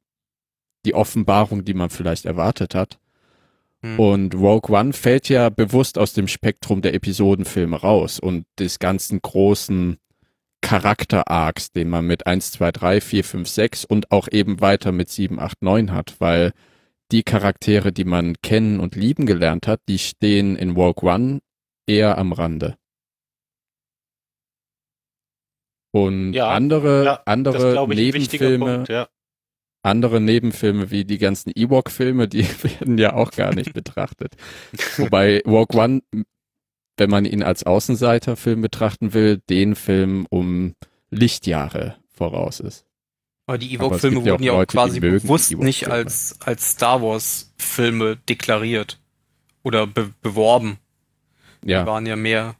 die 0.85 0.93
Offenbarung, 0.93 1.63
die 1.63 1.73
man 1.73 1.89
vielleicht 1.89 2.25
erwartet 2.25 2.75
hat. 2.75 2.99
Hm. 3.81 3.99
Und 3.99 4.35
Rogue 4.35 4.77
One 4.77 4.93
fällt 4.93 5.29
ja 5.29 5.49
bewusst 5.49 5.97
aus 5.97 6.13
dem 6.13 6.27
Spektrum 6.27 6.81
der 6.81 6.93
Episodenfilme 6.93 7.77
raus 7.77 8.19
und 8.19 8.45
des 8.59 8.79
ganzen 8.79 9.21
großen 9.21 9.97
Charakter-Arcs, 10.65 11.71
den 11.73 11.89
man 11.89 12.07
mit 12.07 12.25
1, 12.25 12.53
2, 12.53 12.71
3, 12.71 13.01
4, 13.01 13.23
5, 13.23 13.47
6 13.47 13.85
und 13.85 14.11
auch 14.11 14.27
eben 14.31 14.61
weiter 14.61 14.91
mit 14.91 15.09
7, 15.09 15.39
8, 15.39 15.61
9 15.61 15.91
hat, 15.91 16.15
weil 16.19 16.53
die 17.11 17.21
Charaktere, 17.21 17.91
die 17.91 18.03
man 18.03 18.35
kennen 18.41 18.79
und 18.79 18.95
lieben 18.95 19.27
gelernt 19.27 19.67
hat, 19.67 19.81
die 19.87 19.99
stehen 19.99 20.55
in 20.55 20.71
Rogue 20.71 21.07
One 21.07 21.41
eher 21.87 22.17
am 22.17 22.33
Rande. 22.33 22.77
Und 25.91 26.33
Ja, 26.33 26.49
andere, 26.49 27.05
Ja, 27.05 27.21
andere 27.25 27.85
ich 27.91 27.97
Nebenfilme, 27.97 28.65
Punkt, 28.65 28.89
ja. 28.89 29.07
andere 29.83 30.19
Nebenfilme 30.19 30.89
wie 30.89 31.05
die 31.05 31.19
ganzen 31.19 31.51
Ewok-Filme, 31.55 32.27
die 32.27 32.43
werden 32.63 32.97
ja 32.97 33.13
auch 33.13 33.29
gar 33.29 33.53
nicht 33.53 33.73
betrachtet. 33.73 34.33
Wobei 34.97 35.43
Rogue 35.45 35.79
One, 35.79 36.01
wenn 36.97 37.09
man 37.09 37.25
ihn 37.25 37.43
als 37.43 37.63
Außenseiterfilm 37.63 38.61
betrachten 38.61 39.13
will, 39.13 39.41
den 39.49 39.75
Film 39.75 40.25
um 40.29 40.75
Lichtjahre 41.09 41.97
voraus 42.13 42.59
ist. 42.59 42.85
Aber 43.47 43.57
die 43.57 43.73
Ewok-Filme 43.73 44.19
auch 44.19 44.25
wurden 44.25 44.43
ja 44.43 44.53
auch 44.53 44.57
Leute, 44.57 44.71
die 44.71 44.77
quasi 44.77 44.99
bewusst 44.99 45.51
nicht 45.57 45.87
als, 45.87 46.37
als 46.41 46.71
Star 46.71 47.01
Wars-Filme 47.01 48.17
deklariert 48.17 48.99
oder 49.63 49.85
be 49.85 50.11
beworben. 50.21 50.77
Die 51.63 51.71
Ja, 51.71 51.85
waren 51.85 52.05
ja 52.05 52.15
mehr. 52.15 52.55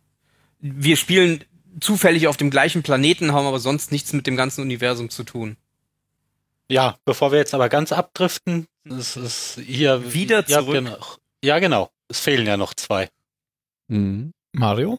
Wir 0.59 0.95
spielen 0.97 1.43
zufällig 1.79 2.27
auf 2.27 2.37
dem 2.37 2.49
gleichen 2.49 2.83
Planeten, 2.83 3.33
haben 3.33 3.45
aber 3.45 3.59
sonst 3.59 3.91
nichts 3.91 4.13
mit 4.13 4.27
dem 4.27 4.35
ganzen 4.35 4.61
Universum 4.61 5.09
zu 5.09 5.23
tun. 5.23 5.57
Ja, 6.69 6.97
bevor 7.05 7.31
wir 7.31 7.39
jetzt 7.39 7.53
aber 7.53 7.69
ganz 7.69 7.91
abdriften, 7.91 8.67
es 8.83 9.17
ist 9.17 9.59
hier 9.63 10.13
Wieder 10.13 10.43
ja, 10.47 10.59
zurück. 10.59 10.75
Genau. 10.75 10.97
Ja, 11.43 11.59
genau. 11.59 11.89
Es 12.07 12.19
fehlen 12.19 12.47
ja 12.47 12.57
noch 12.57 12.73
zwei. 12.73 13.09
Mhm. 13.87 14.31
Mario? 14.53 14.97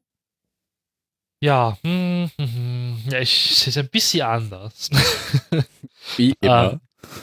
Ja, 1.43 1.77
hm, 1.83 2.31
hm, 2.39 2.47
hm. 2.55 3.03
ja 3.11 3.21
ich 3.21 3.57
sehe 3.57 3.71
es 3.71 3.77
ein 3.77 3.89
bisschen 3.89 4.23
anders. 4.23 4.91
wie 6.17 6.35
immer. 6.41 6.73
Ähm, 6.73 6.81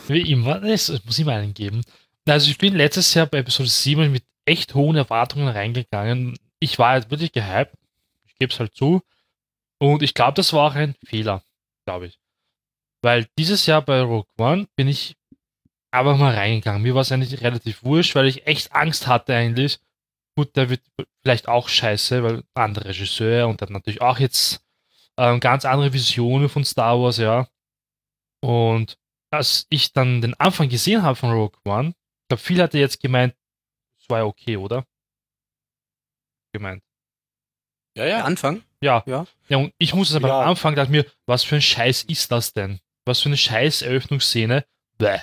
Wie 0.07 0.31
immer, 0.31 0.63
es 0.63 0.89
es 0.89 1.03
muss 1.03 1.19
immer 1.19 1.33
einen 1.33 1.53
geben. 1.53 1.81
Also 2.25 2.49
ich 2.49 2.57
bin 2.57 2.75
letztes 2.75 3.13
Jahr 3.13 3.25
bei 3.25 3.39
Episode 3.39 3.69
7 3.69 4.11
mit 4.11 4.23
echt 4.45 4.75
hohen 4.75 4.95
Erwartungen 4.95 5.47
reingegangen. 5.49 6.37
Ich 6.59 6.79
war 6.79 6.95
jetzt 6.95 7.11
wirklich 7.11 7.33
gehypt. 7.33 7.75
Ich 8.27 8.35
gebe 8.35 8.53
es 8.53 8.59
halt 8.59 8.73
zu. 8.73 9.01
Und 9.79 10.01
ich 10.03 10.13
glaube, 10.13 10.33
das 10.35 10.53
war 10.53 10.71
auch 10.71 10.75
ein 10.75 10.95
Fehler, 11.03 11.43
glaube 11.85 12.07
ich. 12.07 12.19
Weil 13.01 13.27
dieses 13.37 13.65
Jahr 13.65 13.81
bei 13.81 14.01
Rogue 14.01 14.29
One 14.37 14.67
bin 14.77 14.87
ich 14.87 15.17
einfach 15.91 16.17
mal 16.17 16.33
reingegangen. 16.33 16.81
Mir 16.81 16.95
war 16.95 17.01
es 17.01 17.11
eigentlich 17.11 17.41
relativ 17.41 17.83
wurscht, 17.83 18.15
weil 18.15 18.27
ich 18.27 18.47
echt 18.47 18.71
Angst 18.73 19.07
hatte 19.07 19.35
eigentlich. 19.35 19.79
Gut, 20.37 20.55
der 20.55 20.69
wird 20.69 20.81
vielleicht 21.23 21.47
auch 21.47 21.69
scheiße, 21.69 22.23
weil 22.23 22.43
andere 22.53 22.85
Regisseur 22.85 23.47
und 23.47 23.61
dann 23.61 23.71
natürlich 23.71 24.01
auch 24.01 24.19
jetzt 24.19 24.61
ähm, 25.17 25.39
ganz 25.39 25.65
andere 25.65 25.93
Visionen 25.93 26.49
von 26.49 26.65
Star 26.65 26.99
Wars, 26.99 27.17
ja. 27.17 27.47
Und 28.41 28.97
als 29.31 29.65
ich 29.69 29.93
dann 29.93 30.21
den 30.21 30.33
Anfang 30.39 30.69
gesehen 30.69 31.03
habe 31.03 31.15
von 31.15 31.31
Rogue 31.31 31.59
One, 31.65 31.89
ich 31.89 32.27
glaube, 32.29 32.41
viele 32.43 32.63
hatte 32.63 32.77
jetzt 32.77 33.01
gemeint, 33.01 33.35
es 33.99 34.09
war 34.09 34.19
ja 34.19 34.25
okay, 34.25 34.57
oder? 34.57 34.85
Gemeint. 36.53 36.83
Ja, 37.97 38.03
Der 38.05 38.17
ja. 38.17 38.23
Anfang? 38.23 38.63
Ja. 38.81 39.03
Ja. 39.05 39.25
Ja, 39.49 39.57
und 39.57 39.73
ich 39.77 39.93
muss 39.93 40.09
es 40.09 40.15
aber 40.15 40.27
Ja. 40.27 40.41
am 40.41 40.49
Anfang 40.49 40.75
dachte 40.75 40.91
mir, 40.91 41.05
was 41.25 41.43
für 41.43 41.55
ein 41.55 41.61
Scheiß 41.61 42.03
ist 42.03 42.31
das 42.31 42.53
denn? 42.53 42.79
Was 43.05 43.21
für 43.21 43.29
eine 43.29 43.37
scheiß 43.37 43.81
Eröffnungsszene? 43.81 44.65
Bäh. 44.97 45.19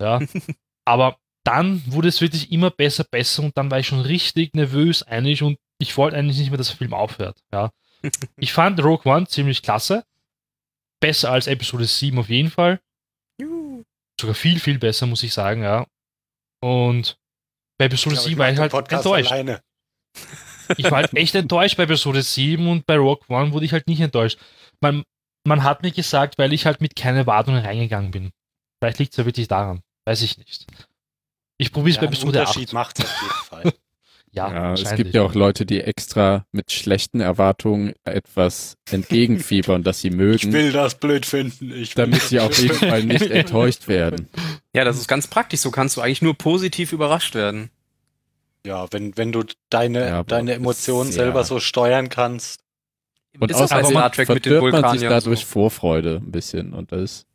Ja. 0.00 0.20
aber 0.86 1.18
dann 1.44 1.82
wurde 1.86 2.08
es 2.08 2.20
wirklich 2.20 2.52
immer 2.52 2.70
besser, 2.70 3.04
besser 3.04 3.42
und 3.42 3.56
dann 3.56 3.70
war 3.70 3.78
ich 3.78 3.86
schon 3.86 4.00
richtig 4.00 4.54
nervös 4.54 5.02
eigentlich 5.02 5.42
und 5.42 5.58
ich 5.78 5.96
wollte 5.96 6.16
eigentlich 6.16 6.38
nicht 6.38 6.50
mehr, 6.50 6.58
dass 6.58 6.68
der 6.68 6.76
Film 6.76 6.92
aufhört. 6.92 7.40
Ja. 7.52 7.70
ich 8.36 8.52
fand 8.52 8.82
Rogue 8.82 9.10
One 9.10 9.26
ziemlich 9.26 9.62
klasse. 9.62 10.04
Besser 11.00 11.30
als 11.30 11.46
Episode 11.46 11.86
7 11.86 12.18
auf 12.18 12.28
jeden 12.28 12.50
Fall. 12.50 12.80
Sogar 14.20 14.34
viel, 14.34 14.60
viel 14.60 14.78
besser, 14.78 15.06
muss 15.06 15.22
ich 15.22 15.32
sagen, 15.32 15.62
ja. 15.62 15.86
Und 16.60 17.16
bei 17.78 17.86
Episode 17.86 18.16
Ja, 18.16 18.20
aber 18.20 18.28
7 18.28 18.38
war 18.38 18.46
mach 18.46 18.52
ich 18.52 18.58
halt 18.58 18.72
Podcast 18.72 19.06
enttäuscht. 19.06 19.32
Alleine. 19.32 19.62
Ich 20.76 20.84
war 20.84 20.98
halt 20.98 21.14
echt 21.16 21.34
enttäuscht 21.34 21.78
bei 21.78 21.84
Episode 21.84 22.22
7 22.22 22.68
und 22.68 22.84
bei 22.84 22.96
Rogue 22.96 23.24
One 23.28 23.52
wurde 23.52 23.64
ich 23.64 23.72
halt 23.72 23.86
nicht 23.88 24.00
enttäuscht. 24.00 24.38
Man, 24.82 25.04
man 25.46 25.64
hat 25.64 25.82
mir 25.82 25.90
gesagt, 25.90 26.36
weil 26.36 26.52
ich 26.52 26.66
halt 26.66 26.82
mit 26.82 26.96
keinen 26.96 27.16
Erwartungen 27.16 27.64
reingegangen 27.64 28.10
bin. 28.10 28.30
Vielleicht 28.78 28.98
liegt 28.98 29.12
es 29.12 29.16
ja 29.16 29.24
wirklich 29.24 29.48
daran. 29.48 29.82
Weiß 30.04 30.20
ich 30.20 30.36
nicht. 30.36 30.66
Ich 31.60 31.72
probiere 31.72 31.90
es 31.90 31.96
Ja, 31.96 32.00
bei 32.02 32.06
Episode 32.06 32.38
Unterschied 32.40 32.68
8. 32.68 32.72
macht 32.72 33.00
auf 33.00 33.20
jeden 33.20 33.44
Fall. 33.62 33.72
Ja, 34.32 34.50
Ja, 34.50 34.74
es 34.74 34.94
gibt 34.94 35.12
ja 35.12 35.22
auch 35.22 35.34
Leute, 35.34 35.66
die 35.66 35.80
extra 35.80 36.46
mit 36.52 36.70
schlechten 36.72 37.20
Erwartungen 37.20 37.92
etwas 38.04 38.76
entgegenfiebern, 38.90 39.82
das 39.82 40.00
sie 40.00 40.08
Ich 40.08 40.14
mögen, 40.14 40.52
will 40.52 40.72
das 40.72 40.94
blöd 40.94 41.26
finden. 41.26 41.72
Ich 41.72 41.96
will 41.96 42.04
damit 42.04 42.22
sie 42.22 42.40
auf 42.40 42.56
jeden. 42.58 42.76
Fall 42.76 43.02
nicht 43.04 43.30
enttäuscht 43.30 43.88
werden. 43.88 44.28
Ja, 44.74 44.84
das 44.84 44.98
ist 44.98 45.08
ganz 45.08 45.26
praktisch. 45.26 45.60
So 45.60 45.70
kannst 45.70 45.96
du 45.96 46.00
eigentlich 46.00 46.22
nur 46.22 46.34
positiv 46.34 46.92
überrascht 46.92 47.34
werden. 47.34 47.70
Ja, 48.64 48.86
wenn, 48.90 49.16
wenn 49.18 49.32
du 49.32 49.44
deine, 49.68 50.06
Ja, 50.06 50.22
deine 50.22 50.54
Emotionen 50.54 51.12
selber 51.12 51.44
so 51.44 51.60
steuern 51.60 52.08
kannst. 52.08 52.60
Und 53.38 53.50
ist 53.50 53.56
außerdem 53.58 53.86
Star 53.86 54.12
Trek 54.12 54.28
mit 54.28 54.46
den 54.46 54.60
man 54.70 54.98
sich 54.98 55.08
dadurch 55.08 55.40
so? 55.40 55.46
Vorfreude 55.46 56.20
ein 56.24 56.30
bisschen 56.30 56.72
und 56.72 56.92
das 56.92 57.26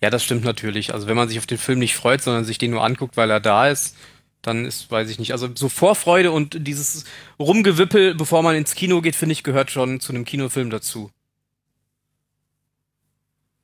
Ja, 0.00 0.10
das 0.10 0.24
stimmt 0.24 0.44
natürlich. 0.44 0.94
Also 0.94 1.06
wenn 1.06 1.16
man 1.16 1.28
sich 1.28 1.38
auf 1.38 1.46
den 1.46 1.58
Film 1.58 1.78
nicht 1.78 1.94
freut, 1.94 2.22
sondern 2.22 2.44
sich 2.44 2.58
den 2.58 2.70
nur 2.70 2.82
anguckt, 2.84 3.16
weil 3.16 3.30
er 3.30 3.40
da 3.40 3.68
ist, 3.68 3.96
dann 4.42 4.64
ist, 4.64 4.90
weiß 4.90 5.10
ich 5.10 5.18
nicht. 5.18 5.32
Also 5.32 5.48
so 5.54 5.68
Vorfreude 5.68 6.32
und 6.32 6.66
dieses 6.66 7.04
Rumgewippel, 7.38 8.14
bevor 8.14 8.42
man 8.42 8.56
ins 8.56 8.74
Kino 8.74 9.00
geht, 9.02 9.16
finde 9.16 9.34
ich, 9.34 9.42
gehört 9.42 9.70
schon 9.70 10.00
zu 10.00 10.12
einem 10.12 10.24
Kinofilm 10.24 10.70
dazu. 10.70 11.10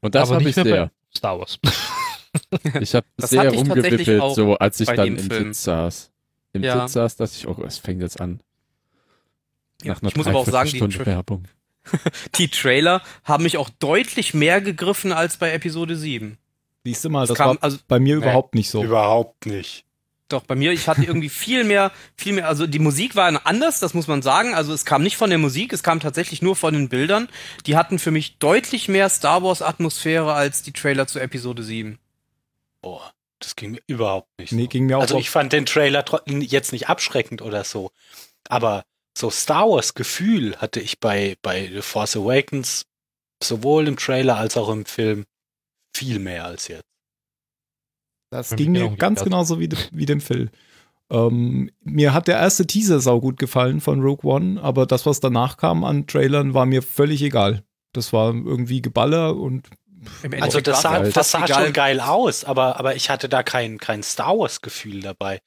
und 0.00 0.14
das 0.14 0.30
habe 0.30 0.44
nicht 0.44 0.56
ich 0.56 0.62
sehr. 0.62 0.86
bei 0.86 0.90
Star 1.16 1.38
Wars. 1.38 1.58
Ich 2.80 2.94
habe 2.94 3.06
sehr 3.16 3.50
ich 3.50 3.58
rumgewippelt, 3.58 4.22
so 4.34 4.58
als 4.58 4.78
ich 4.78 4.88
dann 4.88 5.06
im 5.08 5.18
Film. 5.18 5.54
Sitz 5.54 5.64
saß. 5.64 6.10
Im 6.52 6.62
Ja. 6.62 6.82
Sitz 6.82 6.92
saß, 6.92 7.16
dass 7.16 7.34
ich, 7.34 7.48
oh, 7.48 7.64
es 7.66 7.78
fängt 7.78 8.02
jetzt 8.02 8.20
an. 8.20 8.40
Ja, 9.82 9.94
Nach 9.94 10.02
einer 10.02 10.10
ich 10.10 10.16
muss 10.16 10.26
aber 10.26 10.38
auch 10.40 10.46
sagen, 10.46 10.70
die, 10.70 11.06
Werbung. 11.06 11.44
die 12.36 12.48
Trailer 12.48 13.02
haben 13.24 13.44
mich 13.44 13.56
auch 13.56 13.70
deutlich 13.70 14.34
mehr 14.34 14.60
gegriffen 14.60 15.12
als 15.12 15.36
bei 15.36 15.52
Episode 15.52 15.96
7. 15.96 16.38
Siehst 16.84 17.04
du 17.04 17.10
mal, 17.10 17.24
Es 17.24 17.28
das 17.30 17.38
kam, 17.38 17.48
war 17.48 17.56
also 17.62 17.78
bei 17.88 17.98
mir 17.98 18.16
Nee, 18.16 18.22
überhaupt 18.22 18.54
nicht 18.54 18.70
so. 18.70 18.82
Überhaupt 18.82 19.46
nicht. 19.46 19.84
Doch, 20.28 20.42
bei 20.42 20.56
mir, 20.56 20.72
ich 20.72 20.88
hatte 20.88 21.04
irgendwie 21.04 21.28
viel 21.28 21.62
mehr, 21.62 21.92
viel 22.16 22.32
mehr, 22.32 22.48
also 22.48 22.66
die 22.66 22.80
Musik 22.80 23.14
war 23.14 23.46
anders, 23.46 23.78
das 23.78 23.94
muss 23.94 24.08
man 24.08 24.22
sagen. 24.22 24.54
Also 24.54 24.72
es 24.72 24.84
kam 24.84 25.02
nicht 25.02 25.16
von 25.16 25.30
der 25.30 25.38
Musik, 25.38 25.72
es 25.72 25.84
kam 25.84 26.00
tatsächlich 26.00 26.42
nur 26.42 26.56
von 26.56 26.74
den 26.74 26.88
Bildern. 26.88 27.28
Die 27.66 27.76
hatten 27.76 28.00
für 28.00 28.10
mich 28.10 28.38
deutlich 28.38 28.88
mehr 28.88 29.08
Star 29.08 29.44
Wars 29.44 29.62
Atmosphäre 29.62 30.32
als 30.32 30.62
die 30.62 30.72
Trailer 30.72 31.06
zu 31.06 31.20
Episode 31.20 31.62
7. 31.62 31.98
Boah, 32.82 33.12
das 33.38 33.54
ging 33.54 33.72
mir 33.72 33.82
überhaupt 33.86 34.28
nicht. 34.38 34.52
Nee, 34.52 34.62
so. 34.62 34.68
ging 34.68 34.86
mir 34.86 34.98
auch 34.98 35.02
also 35.02 35.18
ich 35.18 35.30
fand 35.30 35.52
den 35.52 35.66
Trailer 35.66 36.04
jetzt 36.26 36.72
nicht 36.72 36.88
abschreckend 36.88 37.40
oder 37.40 37.62
so. 37.62 37.92
Aber 38.48 38.84
so 39.16 39.30
Star 39.30 39.68
Wars 39.68 39.94
Gefühl 39.94 40.56
hatte 40.56 40.80
ich 40.80 41.00
bei, 41.00 41.36
bei 41.42 41.70
The 41.72 41.80
Force 41.80 42.16
Awakens 42.16 42.84
sowohl 43.42 43.88
im 43.88 43.96
Trailer 43.96 44.36
als 44.36 44.56
auch 44.56 44.68
im 44.68 44.84
Film 44.84 45.24
viel 45.96 46.18
mehr 46.18 46.44
als 46.44 46.68
jetzt. 46.68 46.84
Das 48.30 48.54
ging 48.54 48.72
mir 48.72 48.94
ganz 48.96 49.22
genauso 49.22 49.58
wie, 49.60 49.68
de, 49.68 49.78
wie 49.92 50.04
dem 50.04 50.20
Phil. 50.20 50.50
Ähm, 51.10 51.70
mir 51.82 52.12
hat 52.12 52.28
der 52.28 52.36
erste 52.36 52.66
Teaser 52.66 53.00
sau 53.00 53.20
gut 53.20 53.38
gefallen 53.38 53.80
von 53.80 54.02
Rogue 54.02 54.28
One, 54.30 54.60
aber 54.60 54.84
das, 54.84 55.06
was 55.06 55.20
danach 55.20 55.56
kam 55.56 55.84
an 55.84 56.06
Trailern, 56.06 56.52
war 56.52 56.66
mir 56.66 56.82
völlig 56.82 57.22
egal. 57.22 57.62
Das 57.92 58.12
war 58.12 58.34
irgendwie 58.34 58.82
Geballer 58.82 59.36
und 59.36 59.70
Im 60.22 60.34
Also 60.34 60.58
Endeffekt 60.58 60.66
das 60.66 60.82
sah, 60.82 60.90
halt 60.90 61.16
das 61.16 61.30
sah 61.30 61.46
schon 61.46 61.72
geil 61.72 62.00
aus, 62.00 62.44
aber, 62.44 62.78
aber 62.78 62.96
ich 62.96 63.08
hatte 63.08 63.28
da 63.28 63.42
kein, 63.42 63.78
kein 63.78 64.02
Star 64.02 64.36
Wars 64.36 64.60
Gefühl 64.60 65.00
dabei. 65.00 65.40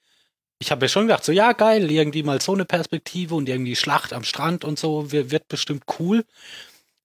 Ich 0.61 0.71
habe 0.71 0.85
mir 0.85 0.89
schon 0.89 1.07
gedacht, 1.07 1.23
so 1.23 1.31
ja 1.31 1.53
geil, 1.53 1.89
irgendwie 1.89 2.21
mal 2.23 2.41
so 2.41 2.53
eine 2.53 2.65
Perspektive 2.65 3.33
und 3.33 3.47
irgendwie 3.47 3.75
Schlacht 3.77 4.11
am 4.13 4.23
Strand 4.23 4.65
und 4.65 4.77
so 4.77 5.11
wird, 5.11 5.47
bestimmt 5.47 5.83
cool. 5.99 6.25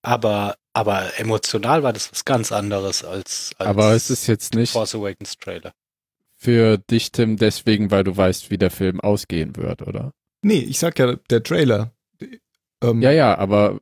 Aber, 0.03 0.57
aber 0.73 1.19
emotional 1.19 1.83
war 1.83 1.93
das 1.93 2.11
was 2.13 2.25
ganz 2.25 2.53
anderes 2.53 3.05
als, 3.05 3.53
als 3.59 3.69
Aber 3.69 3.93
es 3.93 4.11
ist 4.11 4.27
jetzt 4.27 4.55
nicht 4.55 4.73
Force 4.73 4.95
Awakens 4.95 5.39
Trailer. 5.39 5.73
für 6.37 6.79
dich, 6.79 7.13
Tim, 7.13 7.37
deswegen, 7.37 7.91
weil 7.91 8.05
du 8.05 8.17
weißt, 8.17 8.51
wie 8.51 8.59
der 8.59 8.71
Film 8.71 9.01
ausgehen 9.01 9.57
wird, 9.57 9.83
oder? 9.83 10.13
nee, 10.43 10.59
ich 10.59 10.79
sag 10.79 10.99
ja, 10.99 11.15
der 11.31 11.43
Trailer. 11.43 11.93
Ähm, 12.83 13.01
Ja, 13.01 13.13
ja, 13.13 13.39
aber 13.39 13.81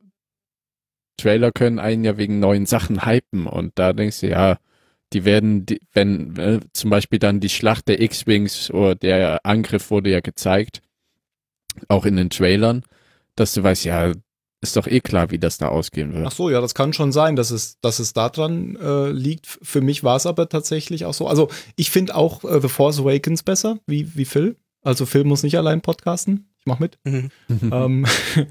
Trailer 1.16 1.50
können 1.50 1.78
einen 1.78 2.04
ja 2.04 2.16
wegen 2.18 2.38
neuen 2.38 2.66
Sachen 2.66 3.04
hypen 3.04 3.46
und 3.46 3.72
da 3.78 3.92
denkst 3.92 4.20
du, 4.20 4.28
ja, 4.28 4.58
die 5.12 5.24
werden, 5.24 5.66
die, 5.66 5.80
wenn 5.92 6.36
äh, 6.36 6.60
zum 6.72 6.90
Beispiel 6.90 7.18
dann 7.18 7.40
die 7.40 7.48
Schlacht 7.48 7.88
der 7.88 8.00
X-Wings 8.00 8.70
oder 8.70 8.94
der 8.94 9.40
Angriff 9.44 9.90
wurde 9.90 10.10
ja 10.10 10.20
gezeigt, 10.20 10.82
auch 11.88 12.04
in 12.04 12.16
den 12.16 12.30
Trailern, 12.30 12.82
dass 13.36 13.54
du 13.54 13.62
weißt, 13.62 13.84
ja, 13.84 14.12
ist 14.60 14.76
doch 14.76 14.86
eh 14.86 15.00
klar, 15.00 15.30
wie 15.30 15.38
das 15.38 15.58
da 15.58 15.68
ausgehen 15.68 16.14
wird. 16.14 16.26
Ach 16.26 16.32
so, 16.32 16.48
ja, 16.48 16.60
das 16.60 16.74
kann 16.74 16.92
schon 16.92 17.10
sein, 17.10 17.34
dass 17.34 17.50
es, 17.50 17.80
dass 17.80 17.98
es 17.98 18.12
daran 18.12 18.76
äh, 18.76 19.10
liegt. 19.10 19.46
Für 19.46 19.80
mich 19.80 20.04
war 20.04 20.16
es 20.16 20.24
aber 20.24 20.48
tatsächlich 20.48 21.04
auch 21.04 21.14
so. 21.14 21.26
Also 21.26 21.48
ich 21.76 21.90
finde 21.90 22.14
auch 22.14 22.44
äh, 22.44 22.60
The 22.60 22.68
Force 22.68 23.00
Awakens 23.00 23.42
besser, 23.42 23.78
wie, 23.86 24.14
wie 24.14 24.24
Phil. 24.24 24.56
Also 24.82 25.04
Phil 25.04 25.24
muss 25.24 25.42
nicht 25.42 25.58
allein 25.58 25.80
podcasten. 25.80 26.48
Ich 26.60 26.66
mach 26.66 26.78
mit. 26.78 26.98
Mhm. 27.02 27.30
ähm, 27.72 28.06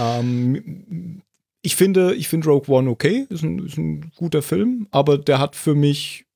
ähm, 0.00 1.22
ich 1.62 1.76
finde, 1.76 2.14
ich 2.14 2.28
finde 2.28 2.48
Rogue 2.48 2.74
One 2.74 2.90
okay, 2.90 3.26
ist 3.30 3.42
ein, 3.42 3.58
ist 3.60 3.78
ein 3.78 4.10
guter 4.16 4.42
Film, 4.42 4.88
aber 4.90 5.16
der 5.18 5.38
hat 5.38 5.56
für 5.56 5.74
mich 5.74 6.26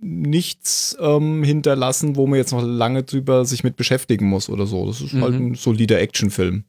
nichts 0.00 0.96
ähm, 1.00 1.42
hinterlassen, 1.42 2.16
wo 2.16 2.26
man 2.26 2.38
jetzt 2.38 2.52
noch 2.52 2.62
lange 2.62 3.02
drüber 3.02 3.44
sich 3.44 3.64
mit 3.64 3.76
beschäftigen 3.76 4.26
muss 4.26 4.48
oder 4.48 4.66
so. 4.66 4.86
Das 4.86 5.00
ist 5.00 5.14
halt 5.14 5.34
Mhm. 5.34 5.46
ein 5.46 5.54
solider 5.54 6.00
Actionfilm. 6.00 6.64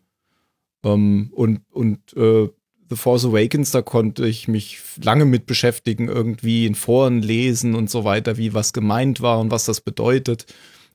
Ähm, 0.84 1.30
und 1.34 1.62
und 1.72 2.00
äh, 2.16 2.50
The 2.90 2.96
Force 2.96 3.26
Awakens, 3.26 3.72
da 3.72 3.82
konnte 3.82 4.26
ich 4.28 4.48
mich 4.48 4.80
lange 5.04 5.26
mit 5.26 5.46
beschäftigen, 5.46 6.08
irgendwie 6.08 6.66
in 6.66 6.74
Foren 6.74 7.22
lesen 7.22 7.76
und 7.76 7.90
so 7.90 8.06
weiter, 8.06 8.38
wie 8.38 8.54
was 8.54 8.72
gemeint 8.72 9.20
war 9.22 9.40
und 9.40 9.52
was 9.52 9.66
das 9.66 9.82
bedeutet. 9.82 10.46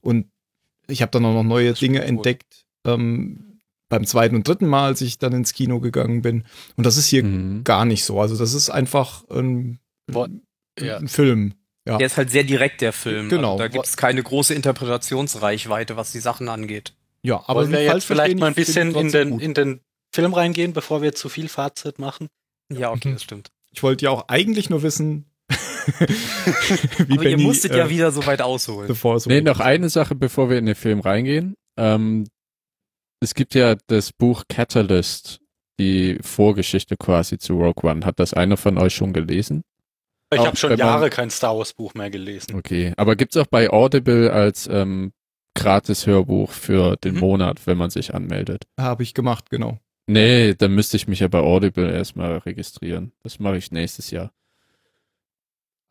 Und 0.01 0.27
ich 0.89 1.03
habe 1.03 1.11
dann 1.11 1.25
auch 1.27 1.35
noch 1.35 1.43
neue 1.45 1.75
Dinge 1.75 2.03
entdeckt. 2.03 2.65
Ähm, 2.87 3.52
beim 3.93 4.07
zweiten 4.07 4.35
und 4.37 4.49
dritten 4.49 4.67
Mal, 4.67 4.87
als 4.87 5.03
ich 5.03 5.19
dann 5.19 5.35
ins 5.35 5.53
Kino 5.53 5.79
gegangen 5.79 6.23
bin. 6.23 6.45
Und 6.77 6.87
das 6.87 6.97
ist 6.97 7.09
hier 7.09 7.23
Mhm. 7.25 7.63
gar 7.63 7.85
nicht 7.85 8.05
so. 8.07 8.19
Also 8.21 8.39
das 8.39 8.55
ist 8.55 8.71
einfach 8.71 9.23
ein, 9.29 9.81
ein, 10.11 10.43
ja. 10.81 10.97
ein 10.97 11.09
Film. 11.09 11.53
Ja. 11.87 11.99
Der 11.99 12.07
ist 12.07 12.17
halt 12.17 12.31
sehr 12.31 12.45
direkt, 12.45 12.81
der 12.81 12.95
Film. 12.95 13.29
Genau. 13.29 13.53
Also 13.53 13.59
da 13.65 13.69
gibt 13.69 13.85
es 13.87 13.99
keine 13.99 14.23
große 14.23 14.55
Interpretationsreichweite, 14.55 15.95
was 15.97 16.11
die 16.11 16.21
Sachen 16.21 16.49
angeht. 16.49 16.95
Ja, 17.23 17.43
aber 17.47 17.61
Wollen 17.61 17.73
wir 17.73 17.83
jetzt 17.85 18.05
vielleicht 18.05 18.39
mal 18.39 18.47
ein 18.47 18.55
bisschen 18.55 18.95
in 18.95 19.11
den, 19.13 19.31
gut. 19.31 19.43
in 19.43 19.53
den 19.55 19.81
Film 20.15 20.33
reingehen, 20.33 20.73
bevor 20.73 21.03
wir 21.03 21.15
zu 21.15 21.29
viel 21.29 21.49
Fazit 21.51 21.99
machen? 21.99 22.29
Ja, 22.73 22.91
okay, 22.93 23.09
Mhm. 23.11 23.13
das 23.13 23.23
stimmt. 23.25 23.51
Ich 23.73 23.83
wollte 23.83 24.07
ja 24.07 24.11
auch 24.11 24.29
eigentlich 24.29 24.71
nur 24.71 24.83
wissen, 24.83 25.27
wie 25.99 27.15
Aber 27.15 27.25
ihr 27.25 27.31
Benny, 27.31 27.43
musstet 27.43 27.73
äh, 27.73 27.79
ja 27.79 27.91
wieder 27.91 28.11
so 28.11 28.25
weit 28.27 28.41
ausholen. 28.41 28.95
Force 28.95 29.27
Nee, 29.27 29.43
noch 29.43 29.61
eine 29.61 29.91
Sache, 29.91 30.15
bevor 30.15 30.49
wir 30.51 30.57
in 30.59 30.67
den 30.67 30.75
Film 30.75 31.01
reingehen. 31.01 31.55
Ähm, 31.77 32.27
es 33.23 33.35
gibt 33.35 33.55
ja 33.55 33.77
das 33.87 34.13
Buch 34.13 34.45
Catalyst, 34.49 35.41
die 35.79 36.19
Vorgeschichte 36.21 36.97
quasi 36.97 37.39
zu 37.39 37.55
Rogue 37.55 37.91
One. 37.91 38.05
Hat 38.05 38.19
das 38.21 38.35
einer 38.35 38.57
von 38.57 38.79
euch 38.79 38.95
schon 38.95 39.13
gelesen? 39.13 39.63
Ich 40.35 40.41
habe 40.41 40.57
schon 40.57 40.71
man- 40.71 40.79
Jahre 40.79 41.11
kein 41.11 41.31
Star 41.31 41.57
Wars 41.57 41.73
Buch 41.75 41.95
mehr 41.95 42.11
gelesen. 42.11 42.57
Okay, 42.57 42.93
aber 42.97 43.17
gibt's 43.17 43.37
auch 43.37 43.47
bei 43.47 43.69
Audible 43.71 44.33
als 44.33 44.67
ähm, 44.67 45.13
gratis 45.55 46.07
Hörbuch 46.07 46.51
für 46.51 46.97
den 46.97 47.15
Mhm. 47.15 47.21
Monat, 47.21 47.67
wenn 47.67 47.77
man 47.79 47.91
sich 47.91 48.15
anmeldet? 48.15 48.65
Habe 48.79 49.03
ich 49.03 49.13
gemacht, 49.15 49.51
genau. 49.51 49.79
Nee, 50.09 50.55
dann 50.55 50.75
müsste 50.75 50.97
ich 50.97 51.07
mich 51.07 51.21
ja 51.21 51.29
bei 51.29 51.39
Audible 51.41 51.91
erstmal 51.93 52.39
registrieren. 52.39 53.13
Das 53.23 53.39
mache 53.39 53.59
ich 53.59 53.71
nächstes 53.71 54.11
Jahr. 54.11 54.33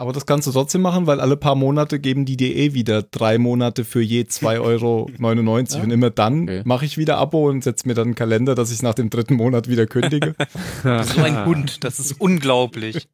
Aber 0.02 0.14
das 0.14 0.26
kannst 0.26 0.48
du 0.48 0.52
trotzdem 0.52 0.82
machen, 0.82 1.06
weil 1.06 1.20
alle 1.20 1.38
paar 1.38 1.54
Monate 1.54 2.00
geben 2.00 2.26
die 2.26 2.36
dir 2.36 2.56
eh 2.56 2.74
wieder 2.74 3.04
drei 3.04 3.38
Monate 3.38 3.86
für 3.86 4.02
je 4.02 4.24
2,99 4.24 4.60
Euro. 4.62 5.12
Ja. 5.78 5.84
Und 5.84 5.92
immer 5.92 6.10
dann 6.10 6.42
Okay. 6.42 6.64
mache 6.66 6.86
ich 6.86 6.98
wieder 6.98 7.20
Abo 7.20 7.48
und 7.48 7.64
setze 7.64 7.88
mir 7.88 7.94
dann 7.94 8.08
einen 8.08 8.16
Kalender, 8.16 8.56
dass 8.56 8.72
ich 8.72 8.82
nach 8.82 8.96
dem 8.96 9.12
dritten 9.12 9.36
Monat 9.36 9.68
wieder 9.68 9.86
kündige. 9.86 10.34
So 10.84 11.22
ein 11.22 11.46
Hund, 11.46 11.84
das 11.84 12.00
ist 12.00 12.20
unglaublich. 12.20 13.10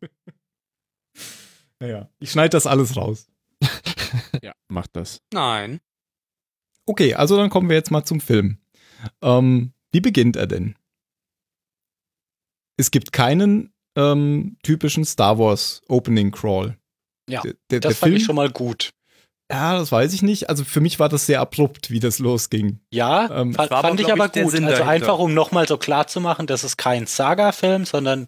naja, 1.81 2.09
ich 2.19 2.31
schneide 2.31 2.51
das 2.51 2.65
alles 2.65 2.95
raus. 2.95 3.27
Ja, 4.41 4.53
mach 4.69 4.87
das. 4.87 5.19
Nein. 5.33 5.81
Okay, 6.85 7.15
also 7.15 7.35
dann 7.35 7.49
kommen 7.49 7.67
wir 7.67 7.75
jetzt 7.75 7.91
mal 7.91 8.05
zum 8.05 8.21
Film. 8.21 8.59
Ähm, 9.21 9.73
wie 9.91 9.99
beginnt 9.99 10.37
er 10.37 10.47
denn? 10.47 10.75
Es 12.77 12.91
gibt 12.91 13.11
keinen 13.11 13.73
ähm, 13.97 14.55
typischen 14.63 15.03
Star 15.03 15.37
Wars 15.39 15.81
Opening 15.89 16.31
Crawl. 16.31 16.77
Ja, 17.29 17.41
Der, 17.41 17.53
der, 17.71 17.79
Das 17.81 17.89
der 17.89 17.95
fand 17.97 18.09
Film, 18.11 18.15
ich 18.17 18.23
schon 18.23 18.35
mal 18.37 18.49
gut. 18.49 18.91
Ja, 19.51 19.77
das 19.77 19.91
weiß 19.91 20.13
ich 20.13 20.21
nicht. 20.21 20.49
Also 20.49 20.63
für 20.65 20.81
mich 20.81 20.99
war 20.99 21.09
das 21.09 21.25
sehr 21.25 21.39
abrupt, 21.41 21.89
wie 21.89 21.99
das 21.99 22.19
losging. 22.19 22.79
Ja, 22.93 23.29
Ähm, 23.41 23.53
fa- 23.53 23.69
war 23.69 23.79
aber, 23.79 23.87
fand 23.89 23.99
ich 24.01 24.11
aber 24.11 24.25
ich, 24.27 24.31
gut. 24.43 24.51
Sinn 24.51 24.65
Also 24.65 24.77
dahinter. 24.83 24.87
einfach, 24.89 25.19
um 25.19 25.33
nochmal 25.33 25.67
so 25.67 25.77
klar 25.77 26.07
zu 26.07 26.19
machen, 26.21 26.47
das 26.47 26.63
ist 26.63 26.77
kein 26.77 27.05
Saga-Film, 27.05 27.85
sondern 27.85 28.27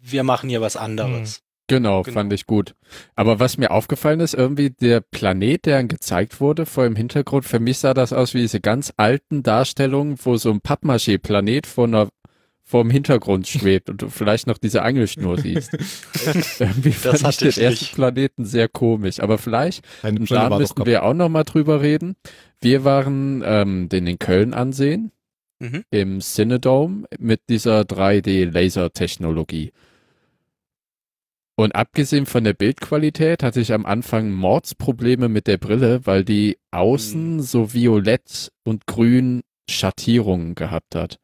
wir 0.00 0.22
machen 0.24 0.48
hier 0.48 0.60
was 0.60 0.76
anderes. 0.76 1.42
Genau, 1.68 2.02
Genau. 2.02 2.14
fand 2.14 2.32
ich 2.32 2.46
gut. 2.46 2.76
Aber 3.16 3.40
was 3.40 3.58
mir 3.58 3.72
aufgefallen 3.72 4.20
ist, 4.20 4.34
irgendwie 4.34 4.70
der 4.70 5.00
Planet, 5.00 5.66
der 5.66 5.82
gezeigt 5.82 6.40
wurde, 6.40 6.64
vor 6.64 6.84
dem 6.84 6.94
Hintergrund, 6.94 7.44
für 7.44 7.58
mich 7.58 7.78
sah 7.78 7.92
das 7.92 8.12
aus 8.12 8.34
wie 8.34 8.38
diese 8.40 8.60
ganz 8.60 8.92
alten 8.96 9.42
Darstellungen, 9.42 10.16
wo 10.22 10.36
so 10.36 10.50
ein 10.52 10.60
Pappmaché-Planet 10.60 11.66
vor 11.66 11.86
einer 11.88 12.08
vor 12.68 12.82
dem 12.82 12.90
Hintergrund 12.90 13.46
schwebt 13.46 13.88
und 13.88 14.02
du 14.02 14.08
vielleicht 14.10 14.48
noch 14.48 14.58
diese 14.58 14.82
Angelschnur 14.82 15.38
siehst. 15.40 15.70
Irgendwie 16.58 16.90
fand 16.92 17.22
ich 17.28 17.36
den 17.36 17.48
ich 17.48 17.58
ersten 17.62 17.84
nicht. 17.84 17.94
Planeten 17.94 18.44
sehr 18.44 18.68
komisch. 18.68 19.20
Aber 19.20 19.38
vielleicht, 19.38 19.84
Brille 20.02 20.26
da 20.26 20.50
müssten 20.58 20.84
wir 20.84 21.04
auch 21.04 21.14
noch 21.14 21.28
mal 21.28 21.44
drüber 21.44 21.80
reden. 21.80 22.16
Wir 22.60 22.84
waren 22.84 23.42
ähm, 23.46 23.88
den 23.88 24.06
in 24.06 24.18
Köln 24.18 24.52
ansehen, 24.52 25.12
Mhm. 25.58 25.84
im 25.90 26.20
Cinedome 26.20 27.06
mit 27.18 27.40
dieser 27.48 27.80
3D-Laser-Technologie. 27.86 29.72
Und 31.58 31.74
abgesehen 31.74 32.26
von 32.26 32.44
der 32.44 32.52
Bildqualität 32.52 33.42
hatte 33.42 33.60
ich 33.60 33.72
am 33.72 33.86
Anfang 33.86 34.30
Mordsprobleme 34.32 35.30
mit 35.30 35.46
der 35.46 35.56
Brille, 35.56 36.04
weil 36.04 36.24
die 36.24 36.58
außen 36.72 37.40
so 37.40 37.72
violett 37.72 38.52
und 38.64 38.86
grün 38.86 39.40
Schattierungen 39.70 40.54
gehabt 40.54 40.94
hat. 40.94 41.18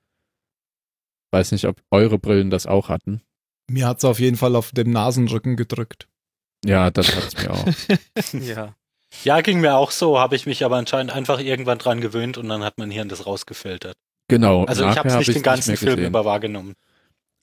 Weiß 1.32 1.50
nicht, 1.52 1.66
ob 1.66 1.82
eure 1.90 2.18
Brillen 2.18 2.50
das 2.50 2.66
auch 2.66 2.88
hatten. 2.88 3.22
Mir 3.68 3.86
hat 3.86 3.98
es 3.98 4.04
auf 4.04 4.20
jeden 4.20 4.36
Fall 4.36 4.54
auf 4.54 4.70
dem 4.72 4.90
Nasenrücken 4.90 5.56
gedrückt. 5.56 6.08
Ja, 6.64 6.90
das 6.90 7.16
hat's 7.16 7.36
mir 7.42 7.50
auch. 7.50 7.66
Ja. 8.32 8.74
Ja, 9.24 9.40
ging 9.42 9.60
mir 9.60 9.76
auch 9.76 9.90
so, 9.90 10.18
habe 10.18 10.36
ich 10.36 10.46
mich 10.46 10.64
aber 10.64 10.76
anscheinend 10.76 11.12
einfach 11.12 11.38
irgendwann 11.38 11.78
dran 11.78 12.00
gewöhnt 12.00 12.38
und 12.38 12.48
dann 12.48 12.64
hat 12.64 12.78
mein 12.78 12.90
Hirn 12.90 13.10
das 13.10 13.26
rausgefiltert. 13.26 13.94
Genau. 14.28 14.64
Also 14.64 14.88
ich 14.88 14.96
habe 14.96 15.08
es 15.08 15.14
hab 15.14 15.20
nicht 15.20 15.34
den 15.34 15.42
ganzen 15.42 15.72
mehr 15.72 15.78
Film 15.78 15.96
gesehen. 15.96 16.08
über 16.08 16.24
wahrgenommen. 16.24 16.74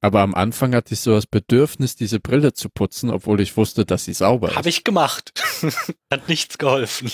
Aber 0.01 0.21
am 0.21 0.33
Anfang 0.33 0.73
hatte 0.73 0.93
ich 0.93 1.01
so 1.01 1.11
das 1.11 1.27
Bedürfnis, 1.27 1.95
diese 1.95 2.19
Brille 2.19 2.53
zu 2.53 2.69
putzen, 2.69 3.11
obwohl 3.11 3.41
ich 3.41 3.57
wusste, 3.57 3.85
dass 3.85 4.05
sie 4.05 4.13
sauber 4.13 4.49
ist. 4.49 4.55
Habe 4.55 4.69
ich 4.69 4.83
gemacht. 4.83 5.31
Hat 6.11 6.27
nichts 6.27 6.57
geholfen. 6.57 7.11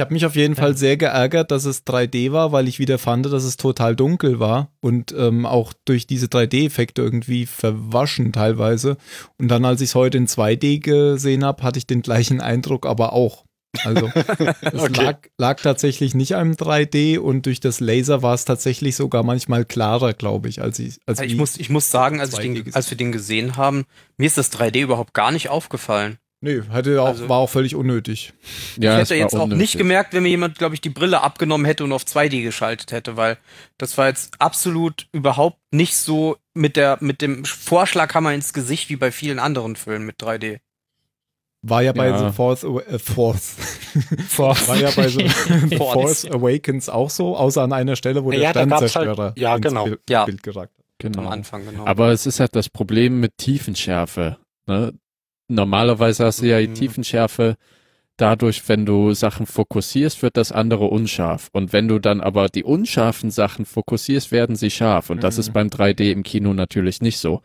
Ich 0.00 0.02
habe 0.02 0.14
mich 0.14 0.24
auf 0.24 0.34
jeden 0.34 0.56
Fall 0.56 0.78
sehr 0.78 0.96
geärgert, 0.96 1.50
dass 1.50 1.66
es 1.66 1.84
3D 1.86 2.32
war, 2.32 2.52
weil 2.52 2.68
ich 2.68 2.78
wieder 2.78 2.96
fand, 2.96 3.26
dass 3.26 3.44
es 3.44 3.58
total 3.58 3.94
dunkel 3.94 4.40
war 4.40 4.72
und 4.80 5.12
ähm, 5.14 5.44
auch 5.44 5.74
durch 5.84 6.06
diese 6.06 6.24
3D-Effekte 6.24 7.02
irgendwie 7.02 7.44
verwaschen 7.44 8.32
teilweise. 8.32 8.96
Und 9.36 9.48
dann, 9.48 9.66
als 9.66 9.82
ich 9.82 9.90
es 9.90 9.94
heute 9.94 10.16
in 10.16 10.26
2D 10.26 10.80
gesehen 10.80 11.44
habe, 11.44 11.62
hatte 11.62 11.78
ich 11.78 11.86
den 11.86 12.00
gleichen 12.00 12.40
Eindruck, 12.40 12.86
aber 12.86 13.12
auch. 13.12 13.44
Also 13.84 14.06
es 14.62 14.80
Okay. 14.80 15.02
lag, 15.04 15.18
lag 15.36 15.60
tatsächlich 15.60 16.14
nicht 16.14 16.34
am 16.34 16.52
3D 16.52 17.18
und 17.18 17.44
durch 17.44 17.60
das 17.60 17.80
Laser 17.80 18.22
war 18.22 18.32
es 18.32 18.46
tatsächlich 18.46 18.96
sogar 18.96 19.22
manchmal 19.22 19.66
klarer, 19.66 20.14
glaube 20.14 20.48
ich, 20.48 20.62
als 20.62 20.78
ich. 20.78 20.98
Als 21.04 21.20
Ich 21.20 21.32
wie- 21.32 21.36
muss, 21.36 21.58
ich 21.58 21.68
muss 21.68 21.90
sagen, 21.90 22.20
als, 22.20 22.32
ich 22.32 22.38
2D 22.38 22.62
den, 22.64 22.74
als 22.74 22.88
wir 22.88 22.96
den 22.96 23.12
gesehen 23.12 23.58
haben, 23.58 23.84
mir 24.16 24.26
ist 24.26 24.38
das 24.38 24.50
3D 24.50 24.80
überhaupt 24.80 25.12
gar 25.12 25.30
nicht 25.30 25.50
aufgefallen. 25.50 26.16
Nö, 26.42 26.62
hatte 26.70 27.02
auch, 27.02 27.06
Also- 27.08 27.28
war 27.28 27.38
auch 27.38 27.50
völlig 27.50 27.74
unnötig. 27.74 28.32
ja, 28.78 28.94
ich 28.94 29.00
hätte 29.02 29.14
jetzt 29.14 29.34
auch 29.36 29.42
unnötig. 29.44 29.58
nicht 29.60 29.78
gemerkt, 29.78 30.14
wenn 30.14 30.22
mir 30.22 30.30
jemand, 30.30 30.56
glaube 30.56 30.74
ich, 30.74 30.80
die 30.80 30.88
Brille 30.88 31.20
abgenommen 31.20 31.66
hätte 31.66 31.84
und 31.84 31.92
auf 31.92 32.04
2D 32.04 32.42
geschaltet 32.42 32.92
hätte, 32.92 33.16
weil 33.18 33.36
das 33.76 33.98
war 33.98 34.08
jetzt 34.08 34.40
absolut 34.40 35.06
überhaupt 35.12 35.58
nicht 35.70 35.96
so 35.96 36.38
mit 36.54 36.76
der, 36.76 36.96
mit 37.00 37.20
dem 37.20 37.44
Vorschlaghammer 37.44 38.32
ins 38.32 38.54
Gesicht 38.54 38.88
wie 38.88 38.96
bei 38.96 39.12
vielen 39.12 39.38
anderen 39.38 39.76
Filmen 39.76 40.06
mit 40.06 40.16
3D. 40.22 40.60
War 41.62 41.82
ja 41.82 41.92
bei 41.92 42.08
Ja. 42.08 42.18
The 42.18 42.24
Awa- 42.38 42.80
äh, 42.86 42.98
Fourth. 42.98 43.40
Vor- 44.28 44.56
War 44.66 44.76
ja 44.76 44.90
bei 44.96 45.08
so 45.08 45.20
The 45.20 45.28
Force. 45.76 46.22
Force 46.22 46.24
Awakens 46.24 46.88
auch 46.88 47.10
so, 47.10 47.36
außer 47.36 47.60
an 47.60 47.74
einer 47.74 47.96
Stelle, 47.96 48.24
wo 48.24 48.30
der 48.30 48.40
Ja, 48.40 48.52
da 48.54 48.64
gab's 48.64 48.90
Sternzerstörer 48.90 49.24
halt- 49.24 49.38
ja, 49.38 49.56
ins 49.56 49.66
genau. 49.66 49.84
Bild, 49.84 50.00
Ja. 50.08 50.24
Bild 50.24 50.42
geragt 50.42 50.72
hat. 50.78 50.84
genau. 50.96 51.20
Am 51.20 51.28
Anfang, 51.28 51.66
genau. 51.66 51.84
Aber 51.84 52.12
es 52.12 52.24
ist 52.24 52.40
halt 52.40 52.56
das 52.56 52.70
Problem 52.70 53.20
mit 53.20 53.36
Tiefenschärfe. 53.36 54.38
Ne? 54.66 54.94
Normalerweise 55.50 56.24
hast 56.24 56.42
du 56.42 56.46
ja 56.46 56.60
die 56.60 56.68
Mhm. 56.68 56.74
Tiefenschärfe 56.74 57.56
dadurch, 58.16 58.68
wenn 58.68 58.84
du 58.86 59.14
Sachen 59.14 59.46
fokussierst, 59.46 60.22
wird 60.22 60.36
das 60.36 60.52
andere 60.52 60.84
unscharf. 60.86 61.48
Und 61.52 61.72
wenn 61.72 61.88
du 61.88 61.98
dann 61.98 62.20
aber 62.20 62.48
die 62.48 62.64
unscharfen 62.64 63.30
Sachen 63.30 63.64
fokussierst, 63.64 64.30
werden 64.30 64.56
sie 64.56 64.70
scharf. 64.70 65.10
Und 65.10 65.24
das 65.24 65.36
Mhm. 65.36 65.40
ist 65.40 65.52
beim 65.52 65.68
3D 65.70 66.12
im 66.12 66.22
Kino 66.22 66.52
natürlich 66.52 67.00
nicht 67.00 67.18
so. 67.18 67.40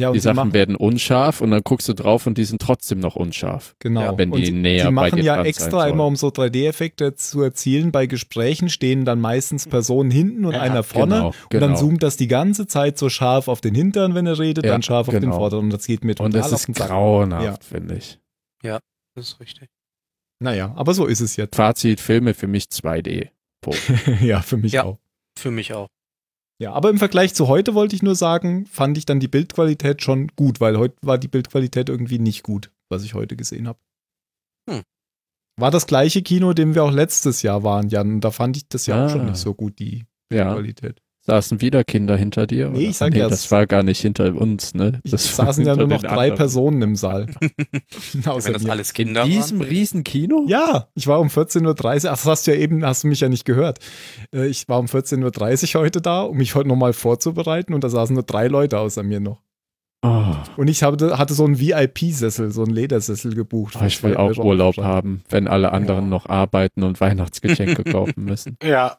Ja, 0.00 0.08
und 0.08 0.14
die 0.14 0.20
Sachen 0.20 0.36
machen, 0.36 0.52
werden 0.54 0.76
unscharf 0.76 1.40
und 1.40 1.50
dann 1.50 1.60
guckst 1.62 1.88
du 1.88 1.92
drauf 1.92 2.26
und 2.26 2.38
die 2.38 2.44
sind 2.44 2.60
trotzdem 2.60 2.98
noch 3.00 3.16
unscharf. 3.16 3.74
genau. 3.78 4.00
Ja, 4.02 4.18
wenn 4.18 4.32
und 4.32 4.38
die 4.40 4.46
sie- 4.46 4.52
näher 4.52 4.78
die 4.78 4.84
bei 4.86 4.90
machen 4.90 5.16
dir 5.16 5.24
ja 5.24 5.42
extra 5.44 5.86
immer, 5.88 6.06
um 6.06 6.16
so 6.16 6.28
3D-Effekte 6.28 7.14
zu 7.14 7.42
erzielen. 7.42 7.92
Bei 7.92 8.06
Gesprächen 8.06 8.68
stehen 8.68 9.04
dann 9.04 9.20
meistens 9.20 9.66
Personen 9.66 10.10
hinten 10.10 10.44
und 10.44 10.54
Ja, 10.54 10.60
einer 10.62 10.82
vorne. 10.82 11.14
genau, 11.14 11.26
Und 11.28 11.34
genau. 11.50 11.66
dann 11.66 11.76
zoomt 11.76 12.02
das 12.02 12.16
die 12.16 12.28
ganze 12.28 12.66
Zeit 12.66 12.98
so 12.98 13.08
scharf 13.08 13.48
auf 13.48 13.60
den 13.60 13.74
Hintern, 13.74 14.14
wenn 14.14 14.26
er 14.26 14.38
redet, 14.38 14.64
Ja, 14.64 14.72
dann 14.72 14.82
scharf 14.82 15.08
auf 15.08 15.14
den 15.14 15.22
genau. 15.22 15.36
Vorderen. 15.36 15.64
Und 15.66 15.70
das 15.72 15.86
geht 15.86 16.02
mir 16.04 16.14
total 16.14 16.26
Und 16.26 16.34
das 16.34 16.50
ist 16.52 16.66
grauenhaft, 16.74 17.44
Ja. 17.64 17.68
finde 17.68 17.96
ich. 17.96 18.18
das 18.62 18.80
ist 19.16 19.40
richtig. 19.40 19.68
Naja, 20.42 20.72
aber 20.76 20.94
so 20.94 21.04
ist 21.06 21.20
es 21.20 21.36
jetzt. 21.36 21.54
Fazit, 21.56 22.00
Filme 22.00 22.32
für 22.32 22.46
mich 22.46 22.64
2D. 22.70 23.28
Punkt. 23.60 23.80
ja, 24.22 24.40
für 24.40 24.56
mich 24.56 24.72
Ja. 24.72 24.84
auch. 24.84 24.98
Für 25.38 25.50
mich 25.50 25.74
auch. 25.74 25.88
Ja, 26.60 26.72
aber 26.74 26.90
im 26.90 26.98
Vergleich 26.98 27.34
zu 27.34 27.48
heute 27.48 27.74
wollte 27.74 27.96
ich 27.96 28.02
nur 28.02 28.14
sagen, 28.14 28.66
fand 28.66 28.98
ich 28.98 29.06
dann 29.06 29.18
die 29.18 29.28
Bildqualität 29.28 30.02
schon 30.02 30.28
gut, 30.36 30.60
weil 30.60 30.76
heute 30.78 30.96
war 31.00 31.16
die 31.16 31.28
Bildqualität 31.28 31.88
irgendwie 31.88 32.18
nicht 32.18 32.42
gut, 32.42 32.70
was 32.90 33.02
ich 33.02 33.14
heute 33.14 33.34
gesehen 33.34 33.66
habe. 33.66 33.78
Hm. 34.68 34.82
War 35.58 35.70
das 35.70 35.86
gleiche 35.86 36.22
Kino, 36.22 36.52
dem 36.52 36.74
wir 36.74 36.84
auch 36.84 36.92
letztes 36.92 37.40
Jahr 37.42 37.64
waren, 37.64 37.88
Jan. 37.88 38.14
Und 38.14 38.20
da 38.20 38.30
fand 38.30 38.58
ich 38.58 38.68
das 38.68 38.86
ja 38.86 39.06
auch 39.06 39.10
schon 39.10 39.22
Ah. 39.22 39.30
nicht 39.30 39.38
so 39.38 39.54
gut, 39.54 39.78
die 39.78 40.04
Ja, 40.32 40.52
Qualität. 40.52 41.00
Saßen 41.30 41.60
wieder 41.60 41.84
Kinder 41.84 42.16
hinter 42.16 42.46
dir? 42.46 42.70
Nee, 42.70 42.86
ich 42.88 42.96
sag 42.98 43.12
nee, 43.12 43.20
ja, 43.20 43.28
das 43.28 43.50
war 43.50 43.66
gar 43.66 43.82
nicht 43.82 44.00
hinter 44.00 44.34
uns, 44.34 44.74
ne? 44.74 45.00
Es 45.04 45.10
Das 45.12 45.36
saßen 45.36 45.64
ja 45.64 45.76
nur 45.76 45.86
noch 45.86 46.02
drei 46.02 46.08
anderen. 46.10 46.34
Personen 46.36 46.82
im 46.82 46.96
Saal. 46.96 47.26
Außer 48.26 48.46
Wenn 48.46 48.52
das 48.54 48.62
mir. 48.64 48.70
alles 48.72 48.90
In 48.90 48.94
Kinder 48.94 49.24
diesem 49.24 49.60
waren. 49.60 49.68
riesen 49.68 50.04
Kino? 50.04 50.44
Ja, 50.48 50.88
ich 50.94 51.06
war 51.06 51.20
um 51.20 51.28
14.30 51.28 51.64
Uhr, 52.04 52.10
ach, 52.10 52.16
das 52.16 52.26
hast 52.26 52.46
du 52.46 52.50
ja 52.52 52.58
eben, 52.58 52.84
hast 52.84 53.04
du 53.04 53.08
mich 53.08 53.20
ja 53.20 53.28
nicht 53.28 53.44
gehört. 53.44 53.78
Äh, 54.34 54.46
Ich 54.48 54.68
war 54.68 54.78
um 54.78 54.86
14.30 54.86 55.76
Uhr 55.76 55.82
heute 55.82 56.00
da, 56.00 56.22
um 56.22 56.36
mich 56.36 56.54
heute 56.54 56.68
nochmal 56.68 56.92
vorzubereiten 56.92 57.74
und 57.74 57.84
da 57.84 57.88
saßen 57.88 58.14
nur 58.14 58.24
drei 58.24 58.48
Leute 58.48 58.78
außer 58.78 59.02
mir 59.02 59.20
noch. 59.20 59.40
Oh, 60.02 60.34
Und 60.56 60.68
ich 60.68 60.82
hatte, 60.82 61.18
hatte 61.18 61.34
so 61.34 61.44
einen 61.44 61.60
VIP-Sessel, 61.60 62.50
so 62.52 62.62
einen 62.64 62.72
Ledersessel 62.72 63.34
gebucht. 63.34 63.76
oh, 63.80 63.84
ich 63.84 64.02
will 64.02 64.16
auch 64.16 64.36
Urlaub 64.38 64.78
haben, 64.78 65.22
wenn 65.28 65.46
alle 65.46 65.72
anderen 65.72 66.04
Ja. 66.04 66.10
noch 66.10 66.26
arbeiten 66.26 66.82
und 66.84 67.00
Weihnachtsgeschenke 67.00 67.84
kaufen 67.92 68.24
müssen. 68.24 68.56
Ja. 68.62 68.96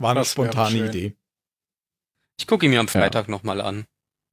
War 0.00 0.12
eine 0.12 0.20
Das 0.20 0.30
spontane 0.30 0.70
schön. 0.70 0.86
Idee. 0.86 1.16
Ich 2.38 2.46
gucke 2.46 2.66
ihn 2.66 2.70
mir 2.70 2.80
am 2.80 2.88
Freitag 2.88 3.28
nochmal 3.28 3.60
an. 3.60 3.84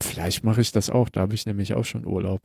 Vielleicht 0.01 0.43
mache 0.43 0.61
ich 0.61 0.71
das 0.71 0.89
auch, 0.89 1.09
da 1.09 1.21
habe 1.21 1.33
ich 1.33 1.45
nämlich 1.45 1.73
auch 1.73 1.85
schon 1.85 2.05
Urlaub. 2.05 2.41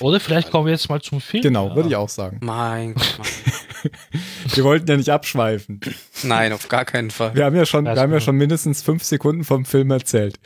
Oder 0.00 0.20
vielleicht 0.20 0.50
kommen 0.50 0.66
wir 0.66 0.72
jetzt 0.72 0.88
mal 0.88 1.00
zum 1.00 1.20
Film. 1.20 1.42
Genau, 1.42 1.74
würde 1.74 1.88
ich 1.88 1.96
auch 1.96 2.08
sagen. 2.08 2.38
Mein 2.42 2.94
Gott. 2.94 3.14
Mein. 3.18 3.92
Wir 4.54 4.64
wollten 4.64 4.88
ja 4.88 4.96
nicht 4.96 5.10
abschweifen. 5.10 5.80
Nein, 6.22 6.52
auf 6.52 6.68
gar 6.68 6.84
keinen 6.84 7.10
Fall. 7.10 7.34
Wir 7.34 7.44
haben 7.44 7.56
ja 7.56 7.66
schon, 7.66 7.84
wir 7.84 7.96
haben 7.96 8.12
ja 8.12 8.20
schon 8.20 8.36
mindestens 8.36 8.82
fünf 8.82 9.04
Sekunden 9.04 9.44
vom 9.44 9.64
Film 9.64 9.90
erzählt. 9.90 10.38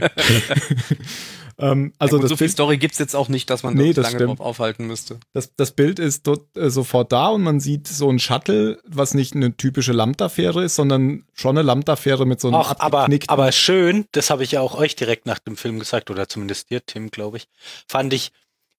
ähm, 1.58 1.92
also 1.98 2.16
ja, 2.16 2.20
gut, 2.20 2.24
das 2.24 2.30
so 2.30 2.36
viel 2.36 2.46
Bild, 2.46 2.52
Story 2.52 2.76
gibt's 2.78 2.98
jetzt 2.98 3.14
auch 3.14 3.28
nicht, 3.28 3.48
dass 3.50 3.62
man 3.62 3.74
Nee, 3.74 3.92
das 3.92 4.04
lange 4.04 4.16
stimmt. 4.16 4.30
drauf 4.38 4.46
aufhalten 4.46 4.86
müsste. 4.86 5.18
das, 5.32 5.54
das 5.56 5.72
Bild 5.72 5.98
ist 5.98 6.26
dort 6.26 6.56
äh, 6.56 6.70
sofort 6.70 7.12
da 7.12 7.28
und 7.28 7.42
man 7.42 7.60
sieht 7.60 7.86
so 7.88 8.10
ein 8.10 8.18
Shuttle, 8.18 8.78
was 8.86 9.14
nicht 9.14 9.34
eine 9.34 9.56
typische 9.56 9.92
Lambda-Fähre 9.92 10.64
ist, 10.64 10.74
sondern 10.74 11.24
schon 11.34 11.56
eine 11.56 11.62
Lambda-Fähre 11.66 12.26
mit 12.26 12.40
so 12.40 12.48
einem 12.48 12.56
Ach, 12.56 12.74
aber, 12.78 13.08
aber 13.28 13.52
schön, 13.52 14.06
das 14.12 14.30
habe 14.30 14.42
ich 14.44 14.52
ja 14.52 14.60
auch 14.60 14.74
euch 14.74 14.96
direkt 14.96 15.26
nach 15.26 15.38
dem 15.38 15.56
Film 15.56 15.78
gesagt, 15.78 16.10
oder 16.10 16.28
zumindest 16.28 16.70
dir, 16.70 16.84
Tim, 16.84 17.10
glaube 17.10 17.36
ich, 17.38 17.48
fand 17.88 18.12
ich, 18.12 18.32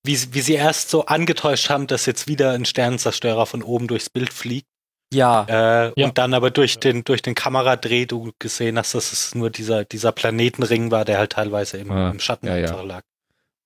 wie, 0.04 0.16
sie- 0.16 0.34
wie 0.34 0.42
sie 0.42 0.54
erst 0.54 0.90
so 0.90 1.06
angetäuscht 1.06 1.70
haben, 1.70 1.88
dass 1.88 2.06
jetzt 2.06 2.28
wieder 2.28 2.52
ein 2.52 2.66
Sternenzerstörer 2.66 3.46
von 3.46 3.64
oben 3.64 3.88
durchs 3.88 4.10
Bild 4.10 4.32
fliegt. 4.34 4.68
Ja, 5.13 5.46
Äh, 5.48 5.94
Ja. 6.00 6.08
Und 6.08 6.18
dann 6.18 6.34
aber 6.34 6.52
durch 6.52 6.78
den, 6.80 7.04
durch 7.04 7.22
den 7.22 7.36
Kameradreh 7.36 8.06
du 8.06 8.32
gesehen 8.39 8.78
hast, 8.78 8.94
dass 8.96 9.12
es 9.13 9.36
nur 9.36 9.50
dieser, 9.50 9.86
dieser 9.86 10.12
Planetenring 10.12 10.91
war, 10.91 11.06
der 11.06 11.18
halt 11.20 11.34
teilweise 11.34 11.78
im, 11.78 11.91
Ah, 11.91 12.10
im 12.12 12.20
Schatten 12.20 12.48
ja, 12.48 12.58
ja. 12.58 12.65
einfach 12.68 12.84
lag. 12.84 13.02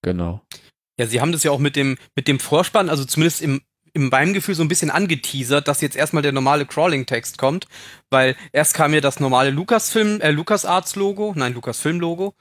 Genau. 0.03 0.41
ja, 0.99 1.07
sie 1.07 1.19
haben 1.21 1.31
das 1.31 1.43
ja 1.43 1.51
auch 1.51 1.59
mit 1.59 1.75
dem, 1.75 1.97
mit 2.15 2.27
dem 2.27 2.39
Vorspann, 2.39 2.89
also 2.89 3.03
zumindest 3.05 3.41
im, 3.41 3.61
in 3.93 4.09
meinem 4.09 4.33
Gefühl 4.33 4.53
so 4.55 4.61
ein 4.63 4.67
bisschen 4.67 4.91
angeteasert, 4.91 5.67
dass 5.67 5.81
jetzt 5.81 5.95
erstmal 5.95 6.21
der 6.23 6.31
normale 6.31 6.65
Crawling-Text 6.65 7.37
kommt, 7.37 7.67
weil 8.09 8.35
erst 8.53 8.73
kam 8.75 8.93
ja 8.93 9.01
das 9.01 9.19
normale 9.19 9.49
Lucasfilm, 9.49 10.21
äh, 10.21 10.31
LucasArts-Logo, 10.31 11.33
nein, 11.35 11.53
Lucasfilm-Logo, 11.53 12.33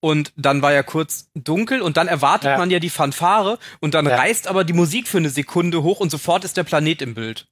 und 0.00 0.32
dann 0.36 0.62
war 0.62 0.72
ja 0.72 0.82
kurz 0.82 1.28
dunkel 1.34 1.82
und 1.82 1.96
dann 1.96 2.08
erwartet 2.08 2.50
Ja. 2.50 2.58
man 2.58 2.70
ja 2.70 2.78
die 2.78 2.90
Fanfare 2.90 3.58
und 3.80 3.94
dann 3.94 4.06
Ja. 4.06 4.16
reißt 4.16 4.48
aber 4.48 4.64
die 4.64 4.72
Musik 4.72 5.08
für 5.08 5.18
eine 5.18 5.30
Sekunde 5.30 5.82
hoch 5.82 6.00
und 6.00 6.10
sofort 6.10 6.44
ist 6.44 6.56
der 6.56 6.64
Planet 6.64 7.02
im 7.02 7.14
Bild. 7.14 7.46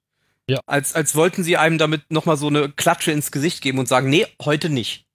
Ja. 0.48 0.60
Als, 0.66 0.94
als 0.94 1.14
wollten 1.14 1.44
sie 1.44 1.56
einem 1.56 1.78
damit 1.78 2.10
nochmal 2.10 2.36
so 2.36 2.48
eine 2.48 2.70
Klatsche 2.70 3.12
ins 3.12 3.30
Gesicht 3.30 3.62
geben 3.62 3.78
und 3.78 3.88
sagen, 3.88 4.10
nee, 4.10 4.26
heute 4.42 4.68
nicht. 4.68 5.06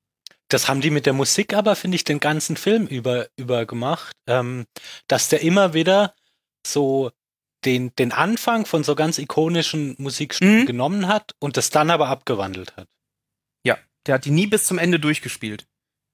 Das 0.50 0.70
haben 0.70 0.80
die 0.80 0.90
mit 0.90 1.06
der 1.06 1.14
Musik 1.14 1.54
aber, 1.54 1.76
finde 1.76 1.96
ich, 1.96 2.06
den 2.06 2.20
ganzen 2.20 2.56
Film 2.56 2.88
über, 2.88 3.28
über 3.36 3.66
gemacht, 3.66 4.14
ähm, 4.28 4.66
dass 5.08 5.28
der 5.28 5.42
immer 5.42 5.74
wieder 5.74 6.16
so 6.66 7.12
den, 7.66 7.94
den 7.96 8.14
Anfang 8.14 8.66
von 8.66 8.84
so 8.84 8.96
ganz 8.96 9.18
ikonischen 9.18 9.96
Musikstücken 9.98 10.62
Mhm. 10.62 10.66
genommen 10.66 11.08
hat 11.08 11.34
und 11.40 11.58
das 11.58 11.70
dann 11.70 11.90
aber 11.90 12.08
abgewandelt 12.08 12.78
hat. 12.78 12.88
Der 14.08 14.16
hat 14.16 14.26
die 14.26 14.32
nie 14.32 14.48
bis 14.48 14.66
zum 14.66 14.78
Ende 14.78 15.00
durchgespielt. 15.00 15.68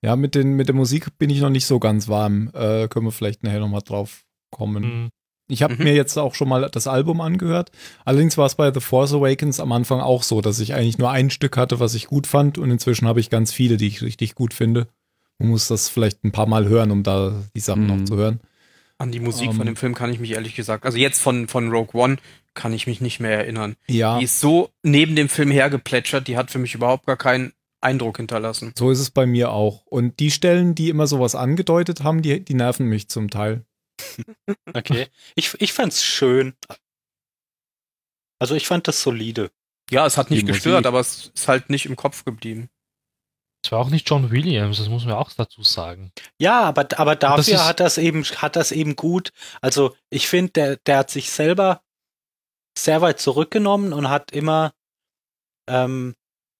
Ja, 0.03 0.15
mit, 0.15 0.35
den, 0.35 0.53
mit 0.53 0.67
der 0.67 0.75
Musik 0.75 1.17
bin 1.17 1.29
ich 1.29 1.39
noch 1.39 1.49
nicht 1.49 1.65
so 1.65 1.79
ganz 1.79 2.09
warm. 2.09 2.49
Äh, 2.53 2.87
können 2.89 3.05
wir 3.05 3.11
vielleicht 3.11 3.43
nachher 3.43 3.59
nochmal 3.59 3.83
drauf 3.83 4.25
kommen. 4.51 4.83
Hm. 4.83 5.09
Ich 5.53 5.63
habe 5.63 5.75
Mhm. 5.75 5.83
mir 5.83 5.93
jetzt 5.93 6.17
auch 6.17 6.35
schon 6.35 6.49
mal 6.49 6.69
das 6.71 6.87
Album 6.87 7.21
angehört. 7.21 7.71
Allerdings 8.05 8.37
war 8.37 8.45
es 8.45 8.55
bei 8.55 8.73
The 8.73 8.79
Force 8.81 9.13
Awakens 9.13 9.59
am 9.59 9.71
Anfang 9.71 9.99
auch 10.01 10.23
so, 10.23 10.41
dass 10.41 10.59
ich 10.59 10.73
eigentlich 10.73 10.97
nur 10.97 11.11
ein 11.11 11.29
Stück 11.29 11.55
hatte, 11.57 11.79
was 11.79 11.93
ich 11.95 12.07
gut 12.07 12.27
fand. 12.27 12.57
Und 12.57 12.71
inzwischen 12.71 13.07
habe 13.07 13.19
ich 13.19 13.29
ganz 13.29 13.53
viele, 13.53 13.77
die 13.77 13.87
ich 13.87 14.01
richtig 14.01 14.35
gut 14.35 14.53
finde. 14.53 14.87
Man 15.39 15.49
muss 15.49 15.67
das 15.67 15.89
vielleicht 15.89 16.23
ein 16.23 16.31
paar 16.31 16.47
Mal 16.47 16.67
hören, 16.67 16.91
um 16.91 17.03
da 17.03 17.33
die 17.55 17.59
Sachen 17.59 17.83
Mhm. 17.83 17.87
noch 17.97 18.05
zu 18.05 18.15
hören. 18.17 18.39
An 18.97 19.11
die 19.11 19.19
Musik 19.19 19.49
Ähm. 19.49 19.55
von 19.55 19.65
dem 19.65 19.75
Film 19.75 19.95
kann 19.95 20.11
ich 20.11 20.19
mich 20.19 20.31
ehrlich 20.31 20.55
gesagt, 20.55 20.85
also 20.85 20.97
jetzt 20.97 21.21
von, 21.21 21.47
von 21.47 21.69
Rogue 21.71 21.99
One 21.99 22.17
kann 22.53 22.71
ich 22.73 22.85
mich 22.87 23.01
nicht 23.01 23.19
mehr 23.19 23.37
erinnern. 23.39 23.75
Ja, 23.87 24.19
Die 24.19 24.25
ist 24.25 24.39
so 24.39 24.69
neben 24.83 25.15
dem 25.15 25.27
Film 25.29 25.49
hergeplätschert, 25.51 26.27
die 26.27 26.37
hat 26.37 26.51
für 26.51 26.59
mich 26.59 26.75
überhaupt 26.75 27.05
gar 27.07 27.17
keinen 27.17 27.51
Eindruck 27.81 28.17
hinterlassen. 28.17 28.71
so 28.77 28.91
ist 28.91 28.99
es 28.99 29.09
bei 29.11 29.25
mir 29.25 29.51
auch. 29.51 29.85
Und 29.87 30.19
die 30.19 30.31
Stellen, 30.31 30.73
die 30.75 30.89
immer 30.89 31.05
sowas 31.07 31.35
angedeutet 31.35 32.03
haben, 32.03 32.21
die, 32.21 32.45
die 32.45 32.53
nerven 32.53 32.87
mich 32.87 33.09
zum 33.09 33.29
Teil. 33.29 33.65
Okay. 34.73 35.07
ich, 35.35 35.53
ich 35.61 35.73
fand's 35.73 36.03
schön. 36.03 36.55
Also 38.39 38.55
ich 38.55 38.67
fand 38.67 38.87
das 38.87 39.01
solide. 39.01 39.51
Ja, 39.89 40.05
es 40.05 40.17
hat 40.17 40.29
nicht 40.29 40.41
Die 40.43 40.45
gestört, 40.51 40.75
Musik. 40.81 40.87
aber 40.87 40.99
es 40.99 41.31
ist 41.35 41.47
halt 41.47 41.69
nicht 41.69 41.85
im 41.85 41.95
Kopf 41.95 42.25
geblieben. 42.25 42.69
Es 43.65 43.71
war 43.71 43.79
auch 43.79 43.89
nicht 43.89 44.09
John 44.09 44.31
Williams, 44.31 44.77
das 44.77 44.89
muss 44.89 45.05
man 45.05 45.13
auch 45.13 45.31
dazu 45.31 45.63
sagen. 45.63 46.11
Ja, 46.39 46.61
aber, 46.63 46.87
aber 46.97 47.15
das 47.15 47.45
dafür 47.45 47.55
ist- 47.55 47.65
hat 47.65 47.79
das 47.79 47.97
eben, 47.97 48.23
hat 48.25 48.55
das 48.55 48.71
eben 48.71 48.95
gut. 48.95 49.31
Also 49.61 49.95
ich 50.09 50.27
finde, 50.27 50.51
der, 50.51 50.75
der 50.77 50.97
hat 50.99 51.11
sich 51.11 51.29
selber 51.31 51.81
sehr 52.77 53.01
weit 53.01 53.19
zurückgenommen 53.19 53.93
und 53.93 54.09
hat 54.09 54.31
immer 54.31 54.73
ähm, 55.69 56.15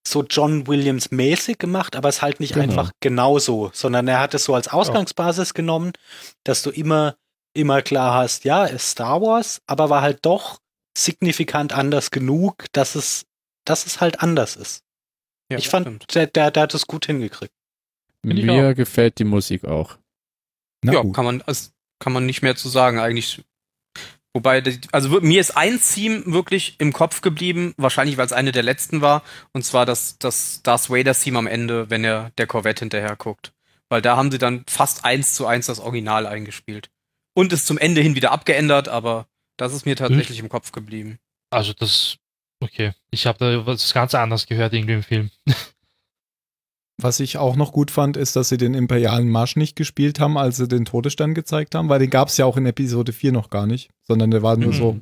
so 0.08 0.24
John 0.24 0.68
Williams 0.68 1.12
mäßig 1.12 1.58
gemacht, 1.58 1.96
aber 1.96 2.08
es 2.10 2.22
halt 2.22 2.40
nicht 2.40 2.54
Genau. 2.54 2.64
einfach 2.66 2.92
genauso, 3.02 3.72
sondern 3.74 4.08
er 4.08 4.20
hat 4.20 4.34
es 4.34 4.46
so 4.46 4.54
als 4.54 4.68
Ausgangsbasis 4.68 5.54
genommen, 5.54 5.92
dass 6.46 6.62
du 6.62 6.70
immer, 6.70 7.18
immer 7.54 7.82
klar 7.82 8.14
hast, 8.16 8.46
ja, 8.46 8.66
ist 8.66 8.92
Star 8.92 9.22
Wars, 9.22 9.62
aber 9.68 9.90
war 9.90 10.02
halt 10.02 10.20
doch 10.26 10.60
signifikant 10.98 11.74
anders 11.74 12.12
genug, 12.12 12.66
dass 12.72 12.96
es, 12.96 13.26
dass 13.66 13.86
es 13.86 14.02
halt 14.02 14.22
anders 14.22 14.56
ist. 14.56 14.84
Ja, 15.52 15.58
ich 15.58 15.70
fand, 15.70 16.14
der, 16.16 16.28
der, 16.28 16.52
der 16.52 16.64
hat 16.64 16.74
es 16.74 16.88
gut 16.88 17.06
hingekriegt. 17.06 17.54
Mir 18.24 18.74
gefällt 18.74 19.20
die 19.20 19.26
Musik 19.26 19.66
auch. 19.66 19.98
Na 20.84 20.94
ja, 20.94 21.02
gut. 21.02 21.14
kann 21.16 21.26
man, 21.26 21.42
also, 21.42 21.72
kann 22.00 22.14
man 22.14 22.26
nicht 22.26 22.42
mehr 22.42 22.56
zu 22.56 22.70
sagen 22.70 23.00
eigentlich. 23.00 23.44
Wobei, 24.34 24.64
also 24.92 25.22
mir 25.22 25.40
ist 25.40 25.56
ein 25.56 25.80
Theme 25.80 26.24
wirklich 26.26 26.76
im 26.80 26.92
Kopf 26.92 27.22
geblieben, 27.22 27.74
wahrscheinlich 27.78 28.18
weil 28.18 28.26
es 28.26 28.34
eine 28.34 28.52
der 28.52 28.64
letzten 28.64 29.02
war, 29.02 29.22
und 29.52 29.64
zwar 29.64 29.86
das, 29.86 30.18
das 30.18 30.64
Darth 30.64 30.90
Vader 30.90 31.14
Theme 31.14 31.38
am 31.38 31.48
Ende, 31.48 31.90
wenn 31.92 32.04
er 32.04 32.32
der 32.40 32.48
Corvette 32.48 32.80
hinterher 32.80 33.16
guckt. 33.16 33.54
Weil 33.90 34.02
da 34.02 34.18
haben 34.18 34.32
sie 34.32 34.40
dann 34.40 34.64
fast 34.68 35.06
eins 35.06 35.34
zu 35.36 35.46
eins 35.46 35.68
das 35.68 35.80
Original 35.80 36.26
eingespielt. 36.26 36.90
Und 37.36 37.52
ist 37.54 37.66
zum 37.68 37.78
Ende 37.78 38.02
hin 38.02 38.16
wieder 38.16 38.32
abgeändert, 38.32 38.88
aber 38.90 39.28
das 39.58 39.74
ist 39.74 39.86
mir 39.86 39.96
tatsächlich 39.96 40.40
im 40.40 40.50
Kopf 40.50 40.72
geblieben. 40.72 41.18
Also 41.50 41.74
das, 41.74 42.18
okay. 42.60 42.94
Ich 43.12 43.26
habe 43.26 43.38
da 43.40 43.66
was 43.66 43.94
ganz 43.94 44.14
anderes 44.16 44.46
gehört 44.48 44.74
irgendwie 44.74 44.94
im 44.94 45.04
Film. 45.04 45.30
Was 47.02 47.20
ich 47.20 47.38
auch 47.38 47.56
noch 47.56 47.72
gut 47.74 47.90
fand, 47.90 48.18
ist, 48.18 48.36
dass 48.36 48.50
sie 48.50 48.58
den 48.58 48.76
imperialen 48.76 49.28
Marsch 49.28 49.56
nicht 49.56 49.76
gespielt 49.76 50.20
haben, 50.20 50.38
als 50.38 50.58
sie 50.58 50.68
den 50.68 50.86
Todesstern 50.86 51.34
gezeigt 51.34 51.74
haben, 51.74 51.90
weil 51.90 51.98
den 52.00 52.12
gab 52.12 52.28
es 52.28 52.38
ja 52.38 52.46
auch 52.46 52.56
in 52.56 52.68
Episode 52.68 53.14
4 53.14 53.32
noch 53.32 53.50
gar 53.50 53.66
nicht, 53.66 53.90
sondern 54.04 54.30
der 54.30 54.44
war 54.44 54.58
nur 54.58 54.70
Mhm. 54.72 54.78
so, 54.78 55.00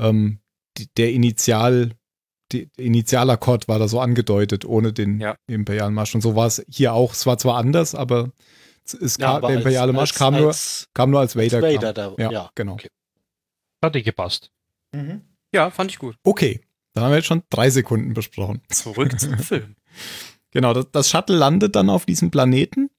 ähm, 0.00 0.38
die, 0.78 0.86
der 0.96 1.12
Initial, 1.12 1.90
die, 2.52 2.66
der 2.78 2.84
Initialakkord 2.86 3.66
war 3.66 3.80
da 3.80 3.88
so 3.88 4.00
angedeutet, 4.00 4.64
ohne 4.64 4.92
den 4.92 5.20
Ja. 5.20 5.36
imperialen 5.48 5.92
Marsch. 5.92 6.14
Und 6.14 6.20
so 6.20 6.36
war 6.36 6.46
es 6.46 6.64
hier 6.70 6.92
auch. 6.92 7.12
Es 7.12 7.26
war 7.26 7.36
zwar 7.36 7.56
anders, 7.56 7.96
aber 7.96 8.30
es, 8.88 8.94
es 8.94 9.16
Ja, 9.18 9.32
kam, 9.32 9.40
der 9.42 9.50
als- 9.50 9.56
imperiale 9.58 9.92
Marsch 9.92 10.10
als- 10.12 10.18
kam, 10.18 10.34
nur, 10.34 10.46
als 10.48 10.88
kam 10.94 11.10
nur 11.10 11.20
als 11.20 11.36
Vader. 11.36 11.62
Vader 11.62 11.92
kam. 11.94 12.16
da, 12.16 12.22
Ja, 12.24 12.30
ja. 12.30 12.50
genau. 12.54 12.72
okay. 12.74 12.88
Hat 13.84 13.94
dir 13.94 14.02
gepasst. 14.02 14.50
Ja, 15.54 15.70
fand 15.70 15.90
ich 15.90 15.98
gut. 15.98 16.16
Okay, 16.24 16.60
dann 16.94 17.04
haben 17.04 17.10
wir 17.12 17.16
jetzt 17.16 17.26
schon 17.26 17.42
drei 17.50 17.70
Sekunden 17.70 18.14
besprochen. 18.14 18.62
Zurück 18.70 19.18
zum 19.20 19.38
Film. 19.38 19.76
Genau, 20.50 20.72
das, 20.72 20.90
das 20.90 21.10
Shuttle 21.10 21.36
landet 21.36 21.76
dann 21.76 21.90
auf 21.90 22.06
diesem 22.06 22.30
Planeten, 22.30 22.90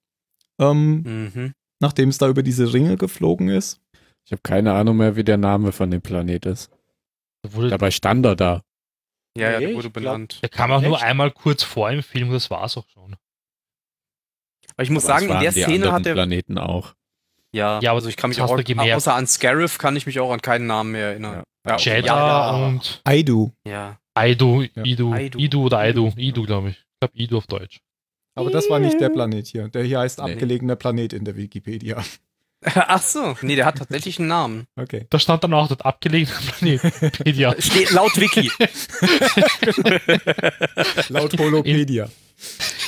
ähm, 0.60 1.02
Mhm. 1.34 1.54
nachdem 1.80 2.10
es 2.10 2.18
da 2.20 2.28
über 2.30 2.44
diese 2.44 2.72
Ringe 2.74 2.96
geflogen 2.98 3.50
ist. 3.50 3.82
Ich 4.26 4.32
habe 4.32 4.42
keine 4.44 4.74
Ahnung 4.74 4.98
mehr, 4.98 5.16
wie 5.16 5.24
der 5.24 5.38
Name 5.38 5.72
von 5.72 5.90
dem 5.90 6.02
Planet 6.02 6.46
ist. 6.46 6.72
Dabei 7.42 7.90
stand 7.90 8.26
er 8.26 8.36
da. 8.36 8.62
Ja, 9.38 9.52
ja, 9.52 9.60
der 9.60 9.74
wurde 9.76 9.90
benannt. 9.90 10.40
der 10.42 10.50
kam 10.50 10.72
auch 10.72 10.82
nur 10.82 10.96
Echt? 10.98 11.04
einmal 11.06 11.32
kurz 11.32 11.64
vor 11.64 11.90
im 11.90 12.04
Film, 12.04 12.32
das 12.32 12.50
war's 12.52 12.78
auch 12.78 12.88
schon. 12.90 13.16
Aber 14.80 14.84
ich 14.86 14.92
muss 14.92 15.06
Aber 15.10 15.20
sagen, 15.20 15.30
in 15.34 15.40
der 15.42 15.52
Szene 15.52 15.92
hat 15.92 16.06
er 16.06 16.14
Planeten 16.14 16.58
auch. 16.58 16.94
Ja, 17.52 17.82
Ja, 17.82 17.92
aber 17.92 17.98
also 17.98 18.08
ich 18.08 18.16
kann 18.16 18.30
mich 18.30 18.40
auch, 18.40 18.56
gemerkt. 18.64 18.94
außer 18.96 19.14
an 19.14 19.28
Scarif 19.28 19.78
kann 19.78 19.98
ich 19.98 20.06
mich 20.06 20.22
auch 20.22 20.32
an 20.32 20.42
keinen 20.42 20.68
Namen 20.68 20.94
mehr 20.94 21.08
erinnern. 21.08 21.44
Ja. 21.68 21.76
Jeddah 21.76 22.06
ja, 22.08 22.58
ja. 22.62 22.66
und 22.68 23.02
Aidu. 23.04 23.52
ja. 23.68 23.98
Aidu. 24.14 24.62
Idu, 24.84 25.12
Aidu. 25.14 25.38
Idu 25.38 25.66
oder 25.66 25.80
Aidu, 25.80 26.14
Idu, 26.16 26.44
glaube 26.46 26.70
ich. 26.70 26.78
Ich 26.78 27.00
glaube 27.02 27.14
Idu 27.18 27.38
auf 27.40 27.48
Deutsch. 27.48 27.82
Aber 28.36 28.52
das 28.52 28.70
war 28.70 28.80
nicht 28.80 29.02
der 29.02 29.10
Planet 29.10 29.48
hier. 29.48 29.68
Der 29.68 29.84
hier 29.84 30.00
heißt 30.00 30.20
Nee. 30.20 30.32
abgelegener 30.32 30.78
Planet 30.78 31.12
in 31.12 31.26
der 31.26 31.36
Wikipedia. 31.36 32.02
Ach 32.64 33.02
so, 33.02 33.36
nee, 33.42 33.58
der 33.58 33.66
hat 33.66 33.80
tatsächlich 33.80 34.18
einen 34.20 34.30
Namen. 34.30 34.66
Okay. 34.78 35.08
Da 35.10 35.20
stand 35.20 35.44
dann 35.44 35.54
auch 35.54 35.68
das 35.68 35.82
abgelegene 35.82 36.34
Planet. 36.58 36.84
Wikipedia. 37.02 37.54
Steht 37.60 37.92
laut 37.92 38.16
Wiki. 38.18 38.50
Laut 41.10 41.38
Holopedia. 41.38 42.08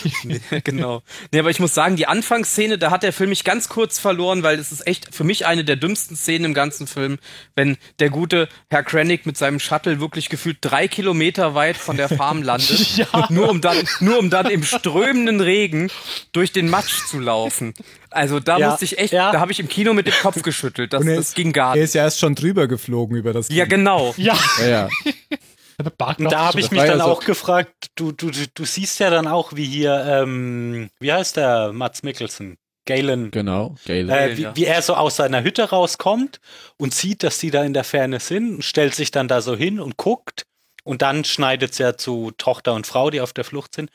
genau. 0.63 1.01
Nee, 1.31 1.39
aber 1.39 1.49
ich 1.49 1.59
muss 1.59 1.73
sagen, 1.73 1.95
die 1.95 2.07
Anfangsszene, 2.07 2.77
da 2.77 2.91
hat 2.91 3.03
der 3.03 3.13
Film 3.13 3.29
mich 3.29 3.43
ganz 3.43 3.69
kurz 3.69 3.99
verloren, 3.99 4.43
weil 4.43 4.59
es 4.59 4.71
ist 4.71 4.85
echt 4.87 5.13
für 5.13 5.23
mich 5.23 5.45
eine 5.45 5.63
der 5.63 5.75
dümmsten 5.75 6.15
Szenen 6.15 6.45
im 6.45 6.53
ganzen 6.53 6.87
Film, 6.87 7.17
wenn 7.55 7.77
der 7.99 8.09
gute 8.09 8.47
Herr 8.69 8.83
Krennic 8.83 9.25
mit 9.25 9.37
seinem 9.37 9.59
Shuttle 9.59 9.99
wirklich 9.99 10.29
gefühlt 10.29 10.57
drei 10.61 10.87
Kilometer 10.87 11.55
weit 11.55 11.77
von 11.77 11.97
der 11.97 12.09
Farm 12.09 12.41
landet, 12.43 12.97
Ja. 12.97 13.27
nur 13.29 13.49
um 13.49 13.61
dann, 13.61 13.77
nur 13.99 14.19
um 14.19 14.29
dann 14.29 14.49
im 14.49 14.63
strömenden 14.63 15.41
Regen 15.41 15.89
durch 16.31 16.51
den 16.51 16.69
Matsch 16.69 17.05
zu 17.07 17.19
laufen. 17.19 17.73
Also 18.09 18.39
da 18.41 18.57
Ja, 18.57 18.69
musste 18.71 18.83
ich 18.85 18.97
echt, 18.99 19.13
ja. 19.13 19.31
da 19.31 19.39
habe 19.39 19.51
ich 19.53 19.59
im 19.59 19.69
Kino 19.69 19.93
mit 19.93 20.05
dem 20.05 20.13
Kopf 20.21 20.41
geschüttelt. 20.41 20.91
Das, 20.93 21.05
er 21.05 21.15
das 21.15 21.29
ist- 21.29 21.35
ging 21.35 21.53
gar 21.53 21.69
Er 21.71 21.75
nicht. 21.75 21.83
ist 21.85 21.93
ja 21.93 22.03
erst 22.03 22.19
schon 22.19 22.35
drüber 22.35 22.67
geflogen 22.67 23.15
über 23.15 23.31
das. 23.31 23.47
Ja, 23.49 23.65
genau. 23.65 24.13
Ja, 24.17 24.37
Ja, 24.67 24.89
Und 25.85 26.31
da 26.31 26.45
habe 26.45 26.59
ich 26.59 26.71
mich 26.71 26.81
dann 26.81 26.99
so- 26.99 27.05
auch 27.05 27.23
gefragt, 27.23 27.87
du, 27.95 28.11
du, 28.11 28.31
du- 28.31 28.65
siehst 28.65 28.99
ja 28.99 29.09
dann 29.09 29.27
auch, 29.27 29.53
wie 29.55 29.65
hier, 29.65 30.03
ähm, 30.07 30.89
wie 30.99 31.11
heißt 31.13 31.37
der, 31.37 31.71
Mats 31.73 32.03
Mikkelsen? 32.03 32.57
Galen. 32.85 33.29
genau. 33.31 33.75
Galen. 33.85 34.09
Äh, 34.09 34.37
wie, 34.37 34.47
wie 34.55 34.65
er 34.65 34.81
so 34.81 34.95
aus 34.95 35.15
seiner 35.15 35.43
Hütte 35.43 35.69
rauskommt 35.69 36.39
und 36.77 36.93
sieht, 36.95 37.21
dass 37.23 37.37
die 37.37 37.51
da 37.51 37.63
in 37.63 37.73
der 37.73 37.83
Ferne 37.83 38.19
sind 38.19 38.55
und 38.55 38.65
stellt 38.65 38.95
sich 38.95 39.11
dann 39.11 39.27
da 39.27 39.41
so 39.41 39.55
hin 39.55 39.79
und 39.79 39.97
guckt. 39.97 40.43
Und 40.83 41.03
dann 41.03 41.23
schneidet 41.23 41.73
es 41.73 41.77
ja 41.77 41.95
zu 41.95 42.31
Tochter 42.37 42.73
und 42.73 42.87
Frau, 42.87 43.11
die 43.11 43.21
auf 43.21 43.33
der 43.33 43.43
Flucht 43.43 43.75
sind. 43.75 43.91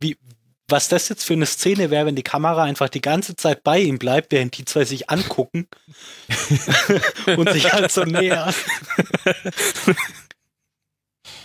Wie, 0.00 0.18
was 0.68 0.88
das 0.88 1.08
jetzt 1.08 1.24
für 1.24 1.32
eine 1.32 1.46
Szene 1.46 1.90
wäre, 1.90 2.04
wenn 2.04 2.14
die 2.14 2.22
Kamera 2.22 2.64
einfach 2.64 2.90
die 2.90 3.00
ganze 3.00 3.36
Zeit 3.36 3.64
bei 3.64 3.78
ihm 3.78 3.98
bleibt, 3.98 4.32
während 4.32 4.58
die 4.58 4.66
zwei 4.66 4.84
sich 4.84 5.08
angucken 5.08 5.66
und 7.38 7.50
sich 7.52 7.72
halt 7.72 7.90
so 7.90 8.04
näher. 8.04 8.52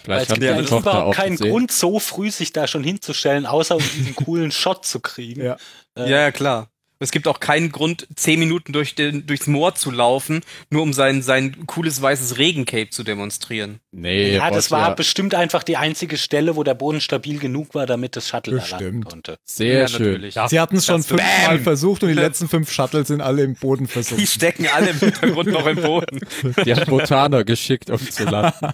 Vielleicht 0.04 0.24
es 0.24 0.30
hat 0.30 0.40
gibt 0.40 0.50
ja 0.50 0.62
Tochter 0.62 0.78
überhaupt 0.92 1.08
auch 1.08 1.14
keinen 1.16 1.38
gesehen. 1.38 1.52
Grund, 1.52 1.72
so 1.72 2.00
früh 2.00 2.32
sich 2.32 2.54
da 2.54 2.68
schon 2.68 2.84
hinzustellen, 2.84 3.46
außer 3.46 3.76
um 3.76 3.84
diesen 3.84 4.16
coolen 4.16 4.52
Shot 4.52 4.86
zu 4.86 5.00
kriegen. 5.00 5.42
Ja. 5.46 5.58
Äh, 5.96 6.10
Ja, 6.10 6.20
ja, 6.22 6.32
klar. 6.32 6.71
Es 7.02 7.12
gibt 7.12 7.28
auch 7.28 7.40
keinen 7.40 7.72
Grund, 7.72 8.08
zehn 8.16 8.40
Minuten 8.40 8.72
durch 8.74 8.96
den, 8.96 9.26
durchs 9.26 9.48
Moor 9.48 9.76
zu 9.76 9.92
laufen, 9.92 10.42
nur 10.70 10.84
um 10.84 10.94
sein, 10.94 11.22
sein 11.22 11.66
cooles 11.66 12.02
weißes 12.02 12.38
Regencape 12.38 12.90
zu 12.92 13.04
demonstrieren. 13.04 13.80
Nee, 13.92 14.36
Ja, 14.36 14.52
das 14.52 14.72
war 14.72 14.88
ja 14.88 14.94
bestimmt 14.94 15.36
einfach 15.36 15.64
die 15.64 15.78
einzige 15.78 16.18
Stelle, 16.18 16.56
wo 16.56 16.64
der 16.64 16.76
Boden 16.76 17.02
stabil 17.02 17.40
genug 17.40 17.74
war, 17.76 17.86
damit 17.86 18.16
das 18.16 18.30
Shuttle 18.30 18.58
da 18.58 18.66
landen 18.66 18.78
Bestimmt. 19.02 19.06
konnte. 19.06 19.38
sehr 19.44 19.82
Ja, 19.82 19.88
schön. 19.88 20.06
natürlich. 20.06 20.36
Ja. 20.36 20.48
Sie 20.48 20.60
hatten 20.60 20.78
es 20.78 20.86
schon 20.86 21.04
fünfmal 21.04 21.60
versucht 21.60 22.04
und 22.04 22.10
die 22.10 22.16
letzten 22.16 22.48
fünf 22.48 22.72
Shuttle 22.72 23.04
sind 23.06 23.20
alle 23.22 23.44
im 23.44 23.56
Boden 23.56 23.86
Die 23.88 23.92
versunken. 23.92 24.28
stecken 24.28 24.68
alle 24.74 24.92
im 24.92 25.00
Hintergrund 25.00 25.50
noch 25.52 25.66
im 25.66 25.82
Boden. 25.82 26.20
Die 26.66 26.74
hat 26.76 26.86
Botaner 26.86 27.44
geschickt, 27.44 27.90
um 27.90 27.98
zu 28.00 28.24
landen. 28.26 28.68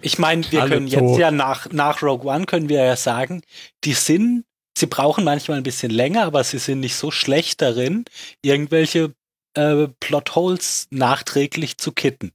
Ich 0.00 0.18
meine, 0.18 0.44
wir 0.50 0.62
Alle 0.62 0.70
können 0.70 0.86
jetzt 0.86 0.98
tot. 0.98 1.18
ja 1.18 1.30
nach, 1.30 1.70
nach 1.72 2.02
Rogue 2.02 2.26
One 2.32 2.46
können 2.46 2.68
wir 2.68 2.84
ja 2.84 2.96
sagen, 2.96 3.42
die 3.84 3.92
sind, 3.94 4.44
sie 4.76 4.86
brauchen 4.86 5.24
manchmal 5.24 5.56
ein 5.58 5.62
bisschen 5.62 5.90
länger, 5.90 6.24
aber 6.24 6.44
sie 6.44 6.58
sind 6.58 6.80
nicht 6.80 6.96
so 6.96 7.10
schlecht 7.10 7.62
darin, 7.62 8.04
irgendwelche 8.42 9.14
äh, 9.54 9.88
Plotholes 10.00 10.86
nachträglich 10.90 11.78
zu 11.78 11.92
kitten. 11.92 12.32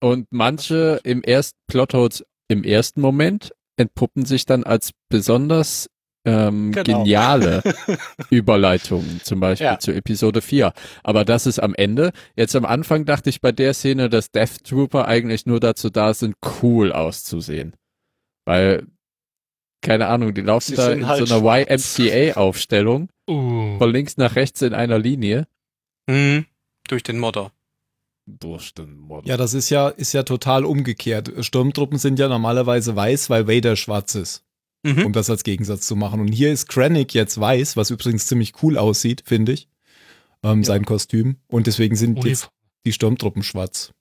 Und 0.00 0.28
manche 0.30 1.00
im 1.02 1.24
ersten 1.24 1.58
Plotholes 1.66 2.24
im 2.46 2.62
ersten 2.62 3.00
Moment 3.00 3.52
entpuppen 3.76 4.26
sich 4.26 4.46
dann 4.46 4.62
als 4.62 4.92
besonders 5.08 5.88
ähm, 6.24 6.70
Genau. 6.70 6.84
geniale 7.02 7.62
Überleitungen, 8.30 9.20
zum 9.24 9.40
Beispiel 9.40 9.66
Ja. 9.66 9.78
zu 9.80 9.90
Episode 9.92 10.40
4. 10.40 10.72
Aber 11.02 11.24
das 11.24 11.46
ist 11.46 11.58
am 11.58 11.74
Ende. 11.74 12.12
Jetzt 12.36 12.54
am 12.54 12.64
Anfang 12.64 13.06
dachte 13.06 13.28
ich 13.28 13.40
bei 13.40 13.50
der 13.50 13.74
Szene, 13.74 14.08
dass 14.08 14.30
Death 14.30 14.62
Trooper 14.62 15.08
eigentlich 15.08 15.46
nur 15.46 15.58
dazu 15.58 15.90
da 15.90 16.14
sind, 16.14 16.36
cool 16.62 16.92
auszusehen. 16.92 17.74
Weil, 18.46 18.86
keine 19.82 20.08
Ahnung, 20.08 20.34
die 20.34 20.40
laufen 20.40 20.70
Sie 20.70 20.76
da 20.76 20.90
in 20.92 21.06
halt 21.06 21.26
so 21.28 21.34
einer. 21.36 21.66
YMCA-Aufstellung, 21.68 23.08
Uh. 23.28 23.78
von 23.78 23.90
links 23.92 24.16
nach 24.16 24.36
rechts 24.36 24.62
in 24.62 24.74
einer 24.74 24.98
Linie. 24.98 25.46
Mhm. 26.08 26.46
Durch 26.88 27.02
den 27.02 27.18
Modder. 27.18 27.52
Durch 28.26 28.74
den 28.74 28.96
Mod. 28.98 29.26
Ja, 29.26 29.36
das 29.36 29.54
ist 29.54 29.70
ja, 29.70 29.88
ist 29.88 30.12
ja 30.12 30.22
total 30.22 30.64
umgekehrt. 30.64 31.32
Sturmtruppen 31.44 31.98
sind 31.98 32.18
ja 32.18 32.28
normalerweise 32.28 32.94
weiß, 32.96 33.30
weil 33.30 33.46
Vader 33.48 33.76
schwarz 33.76 34.14
ist, 34.14 34.44
Mhm. 34.84 35.06
um 35.06 35.12
das 35.12 35.30
als 35.30 35.44
Gegensatz 35.44 35.86
zu 35.86 35.96
machen. 35.96 36.20
Und 36.20 36.28
hier 36.32 36.52
ist 36.52 36.68
Krennic 36.68 37.14
jetzt 37.14 37.38
weiß, 37.40 37.76
was 37.76 37.90
übrigens 37.90 38.26
ziemlich 38.26 38.52
cool 38.62 38.76
aussieht, 38.78 39.22
finde 39.26 39.52
ich. 39.52 39.68
Ähm, 40.42 40.62
Sein 40.64 40.84
Kostüm. 40.84 41.36
Und 41.48 41.66
deswegen 41.66 41.96
sind 41.96 42.16
jetzt 42.18 42.24
Uniform. 42.44 42.52
die 42.86 42.92
Sturmtruppen 42.92 43.42
schwarz. 43.42 43.92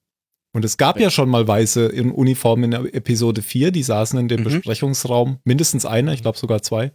Und 0.58 0.66
es 0.66 0.78
gab 0.78 1.00
ja 1.00 1.12
schon 1.12 1.30
mal 1.30 1.48
Weiße 1.48 1.86
in 1.86 2.10
Uniform 2.10 2.64
in 2.64 2.72
der 2.72 2.80
Episode 2.96 3.44
4, 3.44 3.70
die 3.70 3.84
saßen 3.84 4.18
in 4.18 4.28
dem 4.28 4.40
Mhm. 4.40 4.46
Besprechungsraum. 4.46 5.38
Mindestens 5.44 5.86
einer, 5.86 6.14
ich 6.14 6.24
glaube 6.24 6.40
sogar 6.40 6.64
zwei. 6.64 6.94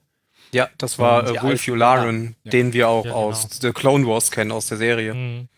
Ja, 0.52 0.68
das 0.78 0.98
war 0.98 1.28
äh, 1.30 1.40
Wolf 1.44 1.68
Yularen, 1.68 2.34
Ja. 2.42 2.50
den 2.50 2.72
wir 2.72 2.88
auch 2.88 3.04
Ja, 3.04 3.12
genau. 3.12 3.22
aus 3.28 3.46
The 3.60 3.70
Clone 3.70 4.04
Wars 4.04 4.32
kennen, 4.32 4.50
aus 4.50 4.66
der 4.66 4.78
Serie. 4.78 5.14
Mhm. 5.14 5.48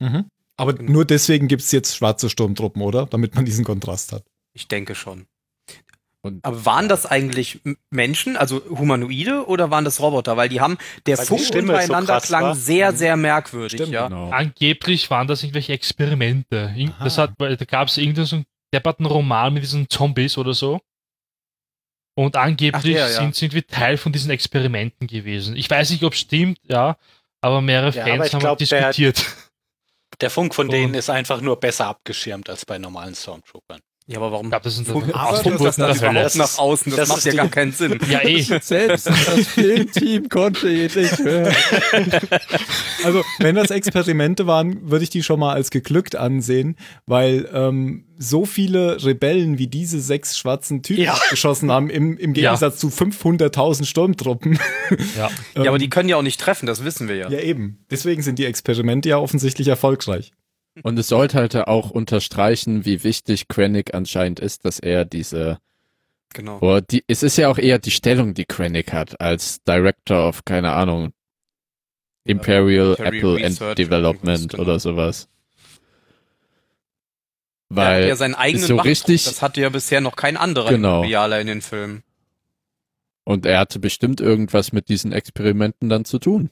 Mhm. 0.00 0.24
Aber 0.56 0.72
Genau. 0.74 0.90
nur 0.90 1.04
deswegen 1.04 1.46
gibt 1.46 1.62
es 1.62 1.70
jetzt 1.70 1.94
schwarze 1.96 2.28
Sturmtruppen, 2.28 2.82
oder? 2.82 3.06
Damit 3.06 3.36
man 3.36 3.44
diesen 3.44 3.64
Kontrast 3.64 4.10
hat. 4.10 4.24
Ich 4.52 4.66
denke 4.66 4.96
schon. 4.96 5.26
Und 6.24 6.42
Aber 6.42 6.64
waren 6.64 6.88
das 6.88 7.04
eigentlich 7.04 7.60
Menschen, 7.90 8.38
also 8.38 8.62
Humanoide, 8.70 9.46
oder 9.46 9.70
waren 9.70 9.84
das 9.84 10.00
Roboter? 10.00 10.38
Weil 10.38 10.48
die 10.48 10.60
haben, 10.62 10.78
der 11.04 11.18
Funk 11.18 11.40
so 11.40 11.58
untereinander 11.58 12.14
krass 12.14 12.26
klang 12.28 12.42
war. 12.44 12.54
sehr, 12.56 12.92
Mhm. 12.92 12.96
sehr 12.96 13.16
merkwürdig, 13.16 13.78
Stimmt, 13.78 13.92
ja. 13.92 14.08
genau. 14.08 14.30
Angeblich 14.30 15.10
waren 15.10 15.26
das 15.26 15.42
irgendwelche 15.42 15.74
Experimente. 15.74 16.74
Das 17.00 17.18
hat, 17.18 17.32
da 17.38 17.54
gab 17.66 17.88
es 17.88 17.98
irgendeinen 17.98 18.26
so 18.26 18.36
einen 18.36 18.46
depperten 18.72 19.04
Roman 19.04 19.52
mit 19.52 19.64
diesen 19.64 19.88
Zombies 19.90 20.38
oder 20.38 20.54
so. 20.54 20.80
Und 22.16 22.36
angeblich 22.36 22.74
Ach, 22.74 22.82
der, 22.82 22.92
ja. 22.92 23.08
sind 23.08 23.34
sie 23.34 23.46
irgendwie 23.46 23.62
Teil 23.62 23.96
von 23.98 24.12
diesen 24.12 24.30
Experimenten 24.30 25.06
gewesen. 25.06 25.56
Ich 25.56 25.68
weiß 25.68 25.90
nicht, 25.90 26.04
ob 26.04 26.12
es 26.14 26.20
stimmt, 26.20 26.58
ja, 26.62 26.96
aber 27.42 27.60
mehrere 27.60 27.94
Ja, 27.94 28.04
Fans 28.06 28.20
aber 28.20 28.32
haben 28.32 28.38
glaub, 28.40 28.58
der- 28.58 28.66
diskutiert. 28.90 29.26
Der 30.20 30.30
Funk 30.30 30.54
von 30.54 30.66
Und- 30.68 30.72
denen 30.72 30.94
ist 30.94 31.10
einfach 31.10 31.40
nur 31.40 31.60
besser 31.60 31.86
abgeschirmt 31.88 32.48
als 32.48 32.64
bei 32.64 32.78
normalen 32.78 33.14
Stormtroopern. 33.14 33.80
Ja, 34.06 34.18
aber 34.18 34.32
warum 34.32 34.46
Ich 34.46 34.50
glaube, 34.50 34.64
das 34.64 34.76
sind 34.76 34.86
Funk- 34.86 35.14
Aber 35.14 35.30
Ausdruck 35.30 35.58
das- 35.62 35.76
der 35.76 35.88
das 35.88 36.02
Hölle. 36.02 36.10
überhaupt 36.10 36.34
nach 36.36 36.44
ist- 36.44 36.58
außen? 36.58 36.90
Das, 36.92 36.96
das 37.00 37.08
macht 37.08 37.18
ist 37.18 37.24
ja 37.24 37.32
gar 37.32 37.48
keinen 37.48 37.72
Sinn. 37.72 37.98
Ja, 38.10 38.20
eh. 38.22 38.42
Selbst 38.60 39.06
das 39.06 39.14
Filmteam 39.48 40.28
konnte 40.28 40.68
ihn 40.70 40.90
nicht 40.94 41.18
hören. 41.18 41.54
Also, 43.04 43.22
wenn 43.38 43.54
das 43.54 43.70
Experimente 43.70 44.46
waren, 44.46 44.90
würde 44.90 45.02
ich 45.04 45.10
die 45.10 45.22
schon 45.22 45.38
mal 45.40 45.52
als 45.52 45.70
geglückt 45.70 46.16
ansehen, 46.16 46.76
weil 47.06 47.48
ähm, 47.52 48.06
so 48.16 48.46
viele 48.46 49.02
Rebellen 49.04 49.58
wie 49.58 49.66
diese 49.66 50.00
sechs 50.00 50.38
schwarzen 50.38 50.82
Typen 50.82 51.02
Ja. 51.04 51.18
geschossen 51.30 51.70
haben, 51.70 51.90
im, 51.90 52.16
im 52.16 52.34
Ja. 52.34 52.50
Gegensatz 52.52 52.78
zu 52.78 52.88
500.000 52.88 53.84
Sturmtruppen. 53.84 54.58
Ja. 55.16 55.30
Ja, 55.54 55.68
aber 55.68 55.78
die 55.78 55.88
können 55.90 56.08
ja 56.08 56.16
auch 56.16 56.22
nicht 56.22 56.40
treffen, 56.40 56.66
das 56.66 56.84
wissen 56.84 57.08
wir 57.08 57.16
ja. 57.16 57.28
Ja, 57.30 57.38
eben. 57.40 57.84
Deswegen 57.90 58.22
sind 58.22 58.38
die 58.38 58.44
Experimente 58.46 59.08
ja 59.08 59.18
offensichtlich 59.18 59.68
erfolgreich. 59.68 60.32
Und 60.82 60.98
es 60.98 61.08
sollte 61.08 61.38
halt 61.38 61.54
auch 61.56 61.90
unterstreichen, 61.90 62.84
wie 62.84 63.04
wichtig 63.04 63.46
Krennic 63.48 63.94
anscheinend 63.94 64.40
ist, 64.40 64.64
dass 64.64 64.80
er 64.80 65.04
diese, 65.04 65.58
Genau. 66.32 66.58
oh, 66.60 66.80
die, 66.80 67.04
es 67.06 67.22
ist 67.22 67.36
ja 67.38 67.48
auch 67.48 67.58
eher 67.58 67.78
die 67.78 67.92
Stellung, 67.92 68.34
die 68.34 68.44
Krennic 68.44 68.92
hat, 68.92 69.20
als 69.20 69.62
Director 69.62 70.28
of, 70.28 70.44
keine 70.44 70.72
Ahnung, 70.72 71.12
Imperial 72.24 72.96
Military 72.98 73.18
Apple 73.18 73.34
Research 73.36 73.68
and 73.68 73.78
Development 73.78 74.48
genau. 74.50 74.62
oder 74.62 74.80
sowas. 74.80 75.28
er 77.70 77.76
Weil, 77.76 78.02
hat 78.02 78.08
ja 78.08 78.16
seinen 78.16 78.34
eigenen 78.34 78.66
so 78.66 78.74
Machtdruck. 78.74 78.90
richtig- 78.90 79.24
Das 79.24 79.42
hatte 79.42 79.60
ja 79.60 79.68
bisher 79.68 80.00
noch 80.00 80.16
kein 80.16 80.36
anderer 80.36 80.70
Genau. 80.70 80.98
Imperialer 81.02 81.40
in 81.40 81.46
den 81.46 81.62
Filmen. 81.62 82.02
und 83.26 83.46
er 83.46 83.58
hatte 83.60 83.78
bestimmt 83.78 84.20
irgendwas 84.20 84.72
mit 84.72 84.88
diesen 84.88 85.12
Experimenten 85.12 85.88
dann 85.88 86.04
zu 86.04 86.18
tun. 86.18 86.50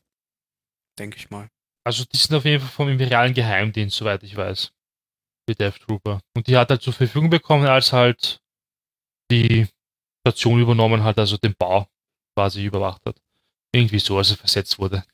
Denke 0.99 1.17
ich 1.19 1.29
mal. 1.31 1.49
Also 1.85 2.05
die 2.05 2.17
sind 2.17 2.35
auf 2.37 2.45
jeden 2.45 2.61
Fall 2.61 2.71
vom 2.71 2.89
imperialen 2.89 3.35
Geheimdienst, 3.35 3.97
soweit 3.97 4.23
ich 4.23 4.37
weiß. 4.37 4.73
Die 5.49 5.55
Death 5.55 5.81
Trooper. 5.81 6.21
Und 6.37 6.47
die 6.47 6.57
hat 6.57 6.71
halt 6.71 6.83
zur 6.83 6.93
Verfügung 6.93 7.29
bekommen, 7.31 7.67
als 7.67 7.93
halt 7.93 8.41
die 9.31 9.67
Station 10.27 10.61
übernommen 10.61 11.03
hat, 11.03 11.19
also 11.19 11.37
den 11.37 11.55
Bau 11.59 11.89
quasi 12.37 12.65
überwacht 12.65 13.03
hat. 13.07 13.17
Irgendwie 13.75 13.99
so, 13.99 14.19
als 14.19 14.31
er 14.31 14.37
versetzt 14.37 14.79
wurde. 14.79 15.05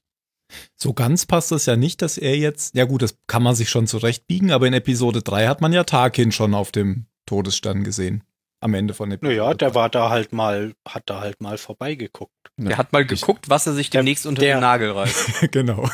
So 0.76 0.92
ganz 0.92 1.24
passt 1.26 1.50
das 1.52 1.66
ja 1.66 1.76
nicht, 1.76 2.02
dass 2.02 2.18
er 2.18 2.36
jetzt, 2.36 2.74
ja 2.74 2.84
gut, 2.84 3.02
das 3.02 3.16
kann 3.26 3.42
man 3.42 3.54
sich 3.54 3.68
schon 3.70 3.86
zurechtbiegen, 3.86 4.50
aber 4.50 4.66
in 4.66 4.74
Episode 4.74 5.22
3 5.22 5.46
hat 5.46 5.60
man 5.60 5.72
ja 5.72 5.84
Tarkin 5.84 6.32
schon 6.32 6.54
auf 6.54 6.72
dem 6.72 7.06
Todesstern 7.26 7.84
gesehen. 7.84 8.24
Am 8.60 8.74
Ende 8.74 8.92
von 8.92 9.12
Episode 9.12 9.36
Naja, 9.38 9.54
der 9.54 9.68
3. 9.70 9.74
war 9.74 9.88
da 9.88 10.10
halt 10.10 10.32
mal, 10.32 10.74
hat 10.86 11.04
da 11.06 11.20
halt 11.20 11.40
mal 11.40 11.58
vorbeigeguckt. 11.58 12.32
Ja. 12.58 12.64
Der 12.68 12.78
hat 12.78 12.92
mal 12.92 13.06
geguckt, 13.06 13.48
was 13.48 13.66
er 13.66 13.74
sich 13.74 13.88
Der- 13.90 14.00
demnächst 14.00 14.26
unter 14.26 14.40
der- 14.42 14.56
den 14.56 14.60
Nagel 14.62 14.90
reißt. 14.90 15.48
genau. 15.52 15.88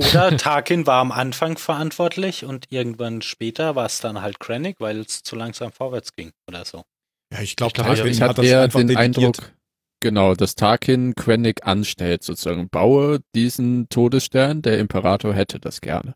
Oder 0.00 0.36
Tarkin 0.36 0.86
war 0.86 1.00
am 1.00 1.12
Anfang 1.12 1.58
verantwortlich 1.58 2.44
und 2.44 2.66
irgendwann 2.70 3.20
später 3.20 3.74
war 3.76 3.86
es 3.86 4.00
dann 4.00 4.22
halt 4.22 4.40
Krennic, 4.40 4.80
weil 4.80 5.00
es 5.00 5.22
zu 5.22 5.36
langsam 5.36 5.72
vorwärts 5.72 6.14
ging 6.14 6.32
oder 6.48 6.64
so. 6.64 6.84
Ja, 7.32 7.40
ich 7.42 7.54
glaube, 7.54 7.74
Tarkin 7.74 8.06
ich 8.06 8.22
hat 8.22 8.38
eher 8.38 8.62
einfach 8.62 8.80
den 8.80 8.88
delegiert. 8.88 9.18
Eindruck, 9.18 9.52
genau, 10.00 10.34
dass 10.34 10.54
Tarkin 10.54 11.14
Krennic 11.14 11.66
anstellt, 11.66 12.24
sozusagen, 12.24 12.70
baue 12.70 13.20
diesen 13.34 13.88
Todesstern, 13.90 14.62
der 14.62 14.78
Imperator 14.78 15.34
hätte 15.34 15.60
das 15.60 15.82
gerne. 15.82 16.14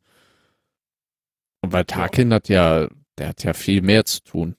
Und 1.61 1.72
weil 1.72 1.85
Tarkin 1.85 2.32
hat 2.32 2.49
ja, 2.49 2.89
der 3.18 3.28
hat 3.28 3.45
ja 3.45 3.53
viel 3.53 3.82
mehr 3.82 4.07
zu 4.07 4.22
tun. 4.22 4.57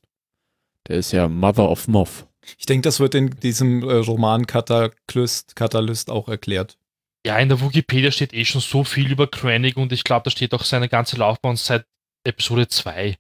Der 0.88 0.98
ist 0.98 1.12
ja 1.12 1.28
Mother 1.28 1.70
of 1.70 1.88
Moth. 1.88 2.28
Ich 2.60 2.68
denke, 2.68 2.84
das 2.84 3.00
wird 3.00 3.16
in 3.16 3.32
diesem 3.32 3.82
äh, 3.82 3.96
Roman 3.96 4.46
Katalyst 4.46 6.10
auch 6.12 6.30
erklärt. 6.30 6.78
Ja, 7.26 7.40
in 7.40 7.50
der 7.50 7.60
Wikipedia 7.60 8.12
steht 8.12 8.34
eh 8.34 8.46
schon 8.46 8.62
so 8.62 8.84
viel 8.84 9.12
über 9.12 9.26
Krennic 9.26 9.78
und 9.78 9.92
ich 9.92 10.04
glaube, 10.04 10.26
da 10.26 10.30
steht 10.30 10.54
auch 10.54 10.64
seine 10.64 10.88
ganze 10.88 11.18
Laufbahn 11.18 11.56
seit 11.56 11.88
Episode 12.24 12.68
2. 12.68 13.18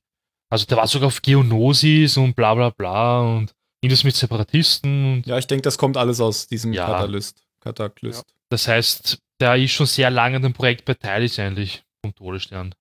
Also 0.52 0.68
der 0.68 0.78
war 0.78 0.86
sogar 0.88 1.08
auf 1.08 1.24
Geonosis 1.24 2.16
und 2.18 2.36
bla 2.36 2.54
bla 2.54 2.70
bla 2.70 3.22
und 3.22 3.52
irgendwas 3.82 4.04
mit 4.04 4.16
Separatisten 4.16 5.14
und 5.14 5.26
Ja, 5.26 5.40
ich 5.40 5.48
denke, 5.48 5.64
das 5.64 5.80
kommt 5.80 5.98
alles 5.98 6.22
aus 6.22 6.46
diesem 6.46 6.72
Ja. 6.72 6.86
Katalyst. 6.86 7.44
Katalyst. 7.62 8.26
das 8.50 8.68
heißt, 8.68 9.18
der 9.40 9.56
ist 9.56 9.72
schon 9.72 9.88
sehr 9.88 10.12
lange 10.12 10.36
an 10.36 10.44
dem 10.44 10.54
Projekt 10.54 10.86
beteiligt 10.86 11.40
eigentlich 11.40 11.84
vom 12.04 12.14
Todesstern. 12.14 12.76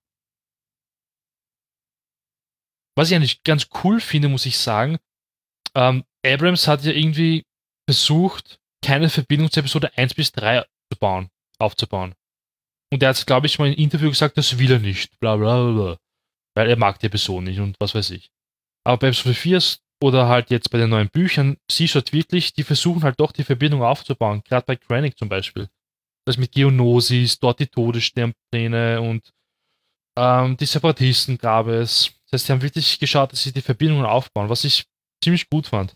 Was 2.97 3.09
ich 3.09 3.17
eigentlich 3.17 3.43
ganz 3.45 3.69
cool 3.83 3.99
finde, 3.99 4.29
muss 4.29 4.45
ich 4.45 4.59
sagen, 4.59 4.99
ähm, 5.75 6.05
Abrams 6.25 6.69
hat 6.69 6.85
ja 6.85 6.93
irgendwie 6.93 7.45
versucht, 7.89 8.61
keine 8.85 9.09
Verbindung 9.09 9.51
zu 9.51 9.61
Episode 9.61 9.91
1 9.97 10.15
bis 10.15 10.31
3 10.33 10.65
bauen, 10.97 11.29
aufzubauen. 11.59 12.15
Und 12.93 13.03
er 13.03 13.11
hat, 13.11 13.27
glaube 13.27 13.47
ich, 13.47 13.59
mal 13.59 13.73
im 13.73 13.79
Interview 13.79 14.09
gesagt, 14.09 14.39
das 14.39 14.59
will 14.59 14.71
er 14.71 14.79
nicht, 14.79 15.19
bla 15.19 15.37
bla 15.37 15.71
bla. 15.73 15.97
Weil 16.55 16.71
er 16.71 16.77
mag 16.77 16.99
die 16.99 17.07
Episode 17.07 17.45
nicht 17.47 17.61
und 17.61 17.77
was 17.81 17.95
weiß 17.95 18.11
ich. 18.11 18.31
Aber 18.85 18.99
bei 18.99 19.09
Episode 19.09 19.35
4 19.35 19.57
ist- 19.59 19.81
oder 20.03 20.29
halt 20.29 20.51
jetzt 20.51 20.71
bei 20.71 20.79
den 20.79 20.91
neuen 20.91 21.09
Büchern, 21.09 21.57
siehst 21.71 21.95
du 21.95 21.99
halt 21.99 22.13
wirklich, 22.13 22.53
die 22.53 22.63
versuchen 22.63 23.03
halt 23.03 23.19
doch 23.19 23.33
die 23.33 23.45
Verbindung 23.45 23.83
aufzubauen, 23.83 24.43
gerade 24.45 24.67
bei 24.67 24.77
Krennic 24.77 25.17
zum 25.17 25.29
Beispiel. 25.29 25.69
Das 26.27 26.37
mit 26.37 26.53
Geonosis, 26.53 27.39
dort 27.39 27.61
die 27.61 27.67
Todessternpläne 27.67 29.01
und 29.01 29.33
ähm, 30.17 30.57
die 30.57 30.67
Separatisten 30.67 31.39
gab 31.39 31.67
es. 31.67 32.13
Das 32.31 32.41
heißt, 32.41 32.47
sie 32.47 32.53
haben 32.53 32.63
wirklich 32.63 32.99
geschaut, 32.99 33.33
dass 33.33 33.43
sie 33.43 33.53
die 33.53 33.63
Verbindungen 33.63 34.07
aufbauen, 34.07 34.49
was 34.49 34.65
ich 34.65 34.85
ziemlich 35.23 35.49
gut 35.49 35.67
fand. 35.67 35.95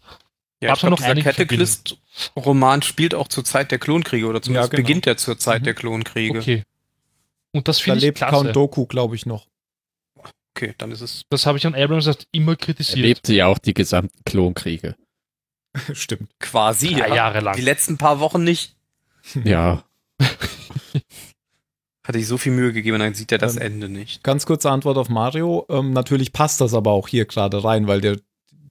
Ja, 0.60 0.68
Gab's 0.70 0.78
ich 0.78 0.88
glaube, 0.88 1.02
noch 1.02 1.14
dieser 1.14 1.22
Cataclysm-Roman 1.22 2.82
spielt 2.82 3.14
auch 3.14 3.28
zur 3.28 3.44
Zeit 3.44 3.70
der 3.70 3.78
Klonkriege 3.78 4.26
oder 4.26 4.42
zumindest 4.42 4.72
Ja, 4.72 4.76
genau. 4.76 4.86
beginnt 4.86 5.06
er 5.06 5.16
zur 5.16 5.38
Zeit 5.38 5.60
Mhm. 5.60 5.64
der 5.66 5.74
Klonkriege. 5.74 6.38
Okay. 6.38 6.62
Und 7.52 7.68
das 7.68 7.78
Da 7.78 7.84
finde 7.84 7.98
ich 7.98 8.04
lebt 8.04 8.18
klasse. 8.18 8.32
Count 8.44 8.56
Doku, 8.56 8.86
glaube 8.86 9.14
ich, 9.14 9.24
noch. 9.24 9.46
Okay, 10.56 10.74
dann 10.78 10.90
ist 10.90 11.00
es. 11.00 11.22
Das 11.30 11.46
habe 11.46 11.58
ich 11.58 11.66
an 11.66 11.74
Abrams 11.76 12.06
halt 12.08 12.26
immer 12.32 12.52
Er 12.52 12.56
kritisiert. 12.56 12.98
lebte 12.98 13.32
ja 13.34 13.46
auch 13.46 13.58
die 13.58 13.74
gesamten 13.74 14.24
Klonkriege. 14.24 14.96
Stimmt. 15.92 16.30
Quasi, 16.40 16.94
Drei 16.94 17.08
ja. 17.10 17.14
Jahre 17.14 17.40
lang. 17.40 17.54
Die 17.54 17.62
letzten 17.62 17.96
paar 17.96 18.18
Wochen 18.18 18.42
nicht. 18.42 18.74
Ja, 19.44 19.84
Hat 22.04 22.14
sich 22.14 22.26
so 22.26 22.38
viel 22.38 22.52
Mühe 22.52 22.72
gegeben, 22.72 22.98
dann 22.98 23.12
sieht 23.14 23.30
er 23.32 23.38
das 23.38 23.56
Ähm, 23.56 23.62
Ende 23.62 23.88
nicht. 23.90 24.24
Ganz 24.24 24.46
kurze 24.46 24.70
Antwort 24.70 24.96
auf 24.96 25.10
Mario. 25.10 25.66
Ähm, 25.68 25.92
natürlich 25.92 26.32
passt 26.32 26.60
das 26.62 26.72
aber 26.72 26.90
auch 26.92 27.06
hier 27.06 27.26
gerade 27.26 27.62
rein, 27.62 27.86
weil 27.86 28.00
der, 28.00 28.16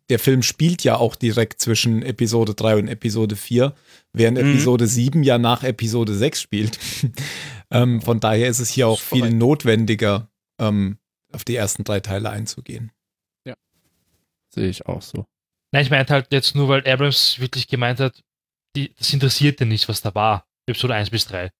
der 0.09 0.19
Film 0.19 0.41
spielt 0.41 0.83
ja 0.83 0.95
auch 0.97 1.15
direkt 1.15 1.59
zwischen 1.61 2.01
Episode 2.01 2.55
3 2.55 2.77
und 2.77 2.87
Episode 2.87 3.35
4, 3.35 3.73
während 4.13 4.37
Mhm. 4.37 4.51
Episode 4.51 4.87
7 4.87 5.23
ja 5.23 5.37
nach 5.37 5.63
Episode 5.63 6.13
6 6.15 6.41
spielt. 6.41 6.79
ähm, 7.71 8.01
von 8.01 8.19
daher 8.19 8.47
ist 8.47 8.59
es 8.59 8.69
hier 8.69 8.87
auch 8.87 8.99
viel 8.99 9.29
notwendiger, 9.31 10.29
ähm, 10.59 10.97
auf 11.33 11.43
die 11.43 11.55
ersten 11.55 11.83
drei 11.83 11.99
Teile 11.99 12.29
einzugehen. 12.29 12.91
sehe 14.53 14.69
ich 14.69 14.85
auch 14.87 15.01
so. 15.01 15.25
Nein, 15.71 15.83
ich 15.83 15.91
meinte 15.91 16.13
halt 16.13 16.31
jetzt 16.31 16.55
nur, 16.55 16.69
weil 16.69 16.87
Abrams 16.87 17.37
wirklich 17.39 17.67
gemeint 17.67 17.99
hat, 17.99 18.23
die, 18.75 18.93
das 18.95 19.11
interessiert 19.13 19.59
den 19.59 19.67
nicht, 19.67 19.87
was 19.89 20.01
da 20.01 20.15
war. 20.15 20.47
Episode 20.67 20.95
1 20.95 21.09
bis 21.09 21.25
3. 21.27 21.51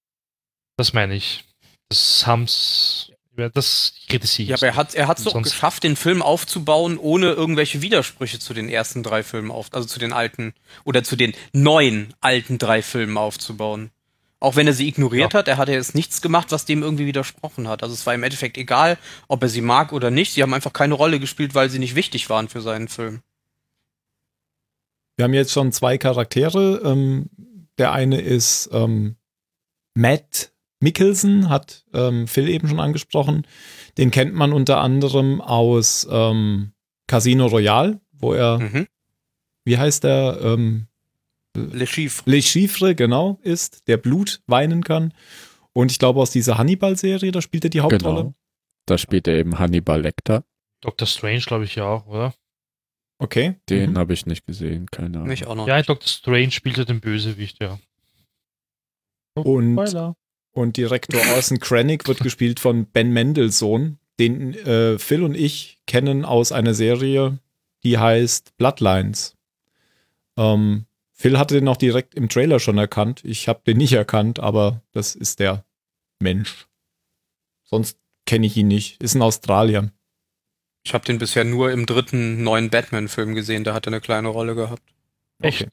Das 0.77 0.93
meine 0.93 1.13
ich. 1.15 1.43
Das 1.89 2.25
haben's, 2.25 3.11
das 3.53 3.93
kritisiere 4.09 4.43
ich. 4.43 4.49
Ja, 4.49 4.55
aber 4.55 4.67
er 4.67 4.75
hat 4.75 4.95
er 4.95 5.07
hat's 5.07 5.23
doch 5.23 5.33
Sonst- 5.33 5.51
geschafft, 5.51 5.83
den 5.83 5.95
Film 5.95 6.21
aufzubauen, 6.21 6.97
ohne 6.97 7.31
irgendwelche 7.31 7.81
Widersprüche 7.81 8.39
zu 8.39 8.53
den 8.53 8.69
ersten 8.69 9.03
drei 9.03 9.23
Filmen 9.23 9.51
auf, 9.51 9.67
also 9.71 9.87
zu 9.87 9.99
den 9.99 10.13
alten 10.13 10.53
oder 10.83 11.03
zu 11.03 11.15
den 11.15 11.33
neuen 11.53 12.13
alten 12.21 12.57
drei 12.57 12.81
Filmen 12.81 13.17
aufzubauen. 13.17 13.91
Auch 14.39 14.55
wenn 14.55 14.67
er 14.67 14.73
sie 14.73 14.87
ignoriert 14.87 15.33
hat, 15.33 15.47
er 15.47 15.57
hat 15.57 15.67
ja 15.67 15.73
jetzt 15.73 15.95
nichts 15.95 16.21
gemacht, 16.21 16.51
was 16.51 16.65
dem 16.65 16.83
irgendwie 16.83 17.07
widersprochen 17.07 17.67
hat. 17.67 17.81
Also 17.81 17.95
es 17.95 18.05
war 18.05 18.13
im 18.13 18.21
Endeffekt 18.21 18.57
egal, 18.57 18.97
ob 19.27 19.41
er 19.41 19.49
sie 19.49 19.61
mag 19.61 19.93
oder 19.93 20.11
nicht. 20.11 20.33
Sie 20.33 20.43
haben 20.43 20.53
einfach 20.53 20.73
keine 20.73 20.93
Rolle 20.93 21.19
gespielt, 21.19 21.55
weil 21.55 21.71
sie 21.71 21.79
nicht 21.79 21.95
wichtig 21.95 22.29
waren 22.29 22.47
für 22.47 22.61
seinen 22.61 22.87
Film. 22.87 23.21
Wir 25.15 25.23
haben 25.23 25.33
jetzt 25.33 25.51
schon 25.53 25.71
zwei 25.71 25.97
Charaktere. 25.97 26.81
Ähm, 26.83 27.29
der 27.79 27.91
eine 27.91 28.21
ist 28.21 28.69
ähm, 28.71 29.15
Matt 29.95 30.51
Mickelson, 30.79 31.49
hat 31.49 31.85
ähm, 31.93 32.27
Phil 32.27 32.47
eben 32.49 32.67
schon 32.67 32.79
angesprochen. 32.79 33.47
Den 33.97 34.11
kennt 34.11 34.33
man 34.35 34.53
unter 34.53 34.79
anderem 34.79 35.41
aus 35.41 36.07
ähm, 36.09 36.73
Casino 37.07 37.47
Royale, 37.47 37.99
wo 38.11 38.33
er, 38.33 38.59
Mhm. 38.59 38.87
wie 39.65 39.77
heißt 39.77 40.03
der, 40.03 40.39
ähm, 40.41 40.87
Le 41.55 41.87
Chiffre. 41.87 42.29
Le 42.29 42.41
Chiffre, 42.43 42.93
genau, 42.93 43.39
ist, 43.41 43.87
der 43.87 43.97
Blut 43.97 44.41
weinen 44.45 44.83
kann. 44.83 45.13
Und 45.73 45.91
ich 45.91 45.97
glaube, 45.97 46.19
aus 46.19 46.29
dieser 46.29 46.57
Hannibal-Serie, 46.59 47.31
da 47.31 47.41
spielt 47.41 47.63
er 47.63 47.69
die 47.71 47.81
Hauptrolle. 47.81 48.21
Genau. 48.21 48.33
Da 48.85 48.97
spielt 48.99 49.27
er 49.27 49.35
eben 49.35 49.57
Hannibal 49.57 50.01
Lecter. 50.01 50.43
Dr. 50.81 51.07
Strange, 51.07 51.39
glaube 51.41 51.63
ich, 51.65 51.75
ja 51.75 51.85
auch, 51.85 52.05
oder? 52.05 52.33
Okay. 53.19 53.55
Den 53.69 53.91
Mhm. 53.93 53.97
habe 53.97 54.13
ich 54.13 54.27
nicht 54.27 54.45
gesehen, 54.45 54.85
keine 54.91 55.17
Ahnung. 55.17 55.27
Mich 55.29 55.47
auch 55.47 55.55
noch. 55.55 55.67
Ja, 55.67 55.79
in 55.79 55.85
Dr. 55.85 56.07
Strange 56.07 56.51
spielt 56.51 56.77
er 56.77 56.85
den 56.85 56.99
Bösewicht, 57.01 57.59
ja. 57.59 57.79
Und, 59.35 59.73
Spoiler. 59.73 60.15
Und 60.57 60.77
Direktor 60.77 61.21
Orson 61.35 61.59
Krennic 61.59 62.07
wird 62.07 62.19
gespielt 62.19 62.59
von 62.59 62.85
Ben 62.85 63.11
Mendelssohn, 63.11 63.99
den 64.19 64.53
äh, 64.53 64.97
Phil 64.97 65.23
und 65.23 65.35
ich 65.35 65.77
kennen 65.85 66.25
aus 66.25 66.51
einer 66.51 66.73
Serie, 66.73 67.39
die 67.83 67.97
heißt 67.97 68.57
Bloodlines. 68.57 69.35
Ähm, 70.37 70.85
Phil 71.13 71.37
hatte 71.39 71.55
den 71.55 71.67
auch 71.67 71.77
direkt 71.77 72.15
im 72.15 72.29
Trailer 72.29 72.59
schon 72.59 72.77
erkannt. 72.77 73.21
Ich 73.23 73.47
habe 73.47 73.61
den 73.65 73.77
nicht 73.77 73.93
erkannt, 73.93 74.39
aber 74.39 74.81
das 74.91 75.15
ist 75.15 75.39
der 75.39 75.65
Mensch. 76.19 76.67
Sonst 77.63 77.97
kenne 78.25 78.47
ich 78.47 78.57
ihn 78.57 78.67
nicht. 78.67 79.01
Ist 79.01 79.15
ein 79.15 79.21
Australier. 79.21 79.91
Ich 80.83 80.93
habe 80.93 81.05
den 81.05 81.17
bisher 81.17 81.43
nur 81.43 81.71
im 81.71 81.85
dritten 81.85 82.43
neuen 82.43 82.69
Batman-Film 82.69 83.35
gesehen, 83.35 83.63
da 83.63 83.73
hat 83.73 83.87
er 83.87 83.93
eine 83.93 84.01
kleine 84.01 84.29
Rolle 84.29 84.55
gehabt. 84.55 84.83
Echt? 85.39 85.63
Okay. 85.63 85.71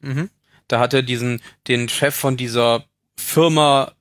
Mhm. 0.00 0.30
Da 0.66 0.80
hat 0.80 0.94
er 0.94 1.02
diesen, 1.02 1.40
den 1.68 1.88
Chef 1.88 2.14
von 2.14 2.36
dieser 2.36 2.84
Firma 3.16 3.92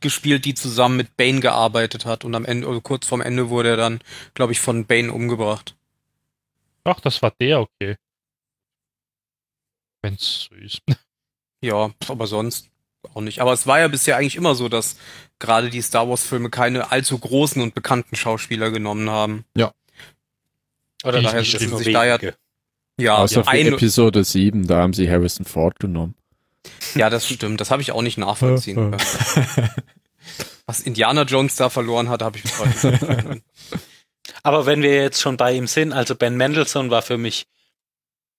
gespielt, 0.00 0.44
die 0.44 0.54
zusammen 0.54 0.96
mit 0.96 1.16
Bane 1.16 1.40
gearbeitet 1.40 2.06
hat. 2.06 2.24
Und 2.24 2.34
am 2.34 2.44
Ende, 2.44 2.66
oder 2.66 2.80
kurz 2.80 3.06
vorm 3.06 3.20
Ende 3.20 3.50
wurde 3.50 3.70
er 3.70 3.76
dann, 3.76 4.00
glaube 4.34 4.52
ich, 4.52 4.60
von 4.60 4.86
Bane 4.86 5.12
umgebracht. 5.12 5.76
Ach, 6.84 7.00
das 7.00 7.22
war 7.22 7.32
der, 7.38 7.60
okay. 7.60 7.96
Wenn's 10.02 10.48
so 10.48 10.54
ist. 10.56 10.82
Ja, 11.62 11.90
aber 12.08 12.26
sonst 12.26 12.68
auch 13.14 13.22
nicht. 13.22 13.40
Aber 13.40 13.54
es 13.54 13.66
war 13.66 13.80
ja 13.80 13.88
bisher 13.88 14.18
eigentlich 14.18 14.36
immer 14.36 14.54
so, 14.54 14.68
dass 14.68 14.98
gerade 15.38 15.70
die 15.70 15.80
Star 15.80 16.06
Wars-Filme 16.06 16.50
keine 16.50 16.92
allzu 16.92 17.18
großen 17.18 17.62
und 17.62 17.74
bekannten 17.74 18.14
Schauspieler 18.14 18.70
genommen 18.70 19.08
haben. 19.08 19.46
Oder 21.04 21.20
Ich 21.20 21.24
daher 21.24 21.42
nur 21.68 21.78
sich 21.78 21.94
da 21.94 22.04
ja, 22.04 22.18
ja, 22.98 23.16
Außer 23.16 23.36
ja, 23.36 23.42
für 23.44 23.48
ein, 23.48 23.66
Episode 23.68 24.24
7, 24.24 24.66
da 24.66 24.82
haben 24.82 24.92
sie 24.92 25.10
Harrison 25.10 25.46
Ford 25.46 25.80
genommen. 25.80 26.14
Ja, 26.94 27.10
das 27.10 27.26
stimmt. 27.28 27.60
Das 27.60 27.70
habe 27.70 27.82
ich 27.82 27.92
auch 27.92 28.02
nicht 28.02 28.18
nachvollziehen 28.18 28.92
Äh, 28.92 28.96
äh. 28.96 28.98
können. 28.98 29.70
Was 30.66 30.80
Indiana 30.80 31.22
Jones 31.22 31.56
da 31.56 31.68
verloren 31.68 32.08
hat, 32.08 32.22
habe 32.22 32.38
ich 32.38 32.42
bis 32.44 32.58
heute 32.58 32.68
nicht 32.70 32.98
verstanden. 32.98 33.42
Aber 34.42 34.66
wenn 34.66 34.82
wir 34.82 34.94
jetzt 34.94 35.20
schon 35.20 35.36
bei 35.36 35.52
ihm 35.52 35.66
sind, 35.66 35.92
also 35.92 36.14
Ben 36.14 36.36
Mendelssohn 36.36 36.90
war 36.90 37.02
für 37.02 37.18
mich 37.18 37.46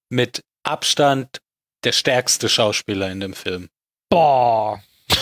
mit 0.09 0.43
Abstand 0.63 1.41
der 1.84 1.91
stärkste 1.91 2.49
Schauspieler 2.49 3.11
in 3.11 3.19
dem 3.19 3.34
Film. 3.34 3.69
Boah. 4.09 4.82
Boah. 4.82 4.86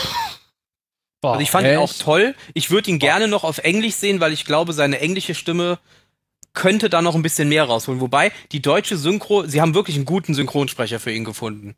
Also 1.23 1.39
ich 1.41 1.51
fand 1.51 1.65
ihn 1.65 1.71
Echt? 1.73 1.79
auch 1.79 1.93
toll. 2.03 2.35
Ich 2.53 2.69
würde 2.69 2.91
ihn 2.91 2.99
gerne 2.99 3.29
noch 3.29 3.45
auf 3.45 3.59
Englisch 3.59 3.95
sehen, 3.95 4.19
weil 4.19 4.33
ich 4.33 4.43
glaube, 4.43 4.73
seine 4.73 4.99
englische 4.99 5.35
Stimme 5.35 5.79
könnte 6.51 6.89
da 6.89 7.01
noch 7.01 7.15
ein 7.15 7.21
bisschen 7.21 7.47
mehr 7.47 7.63
rausholen. 7.63 8.01
Wobei, 8.01 8.33
die 8.51 8.61
deutsche 8.61 8.97
Synchro, 8.97 9.45
sie 9.47 9.61
haben 9.61 9.73
wirklich 9.73 9.95
einen 9.95 10.03
guten 10.03 10.33
Synchronsprecher 10.33 10.99
für 10.99 11.13
ihn 11.13 11.23
gefunden. 11.23 11.75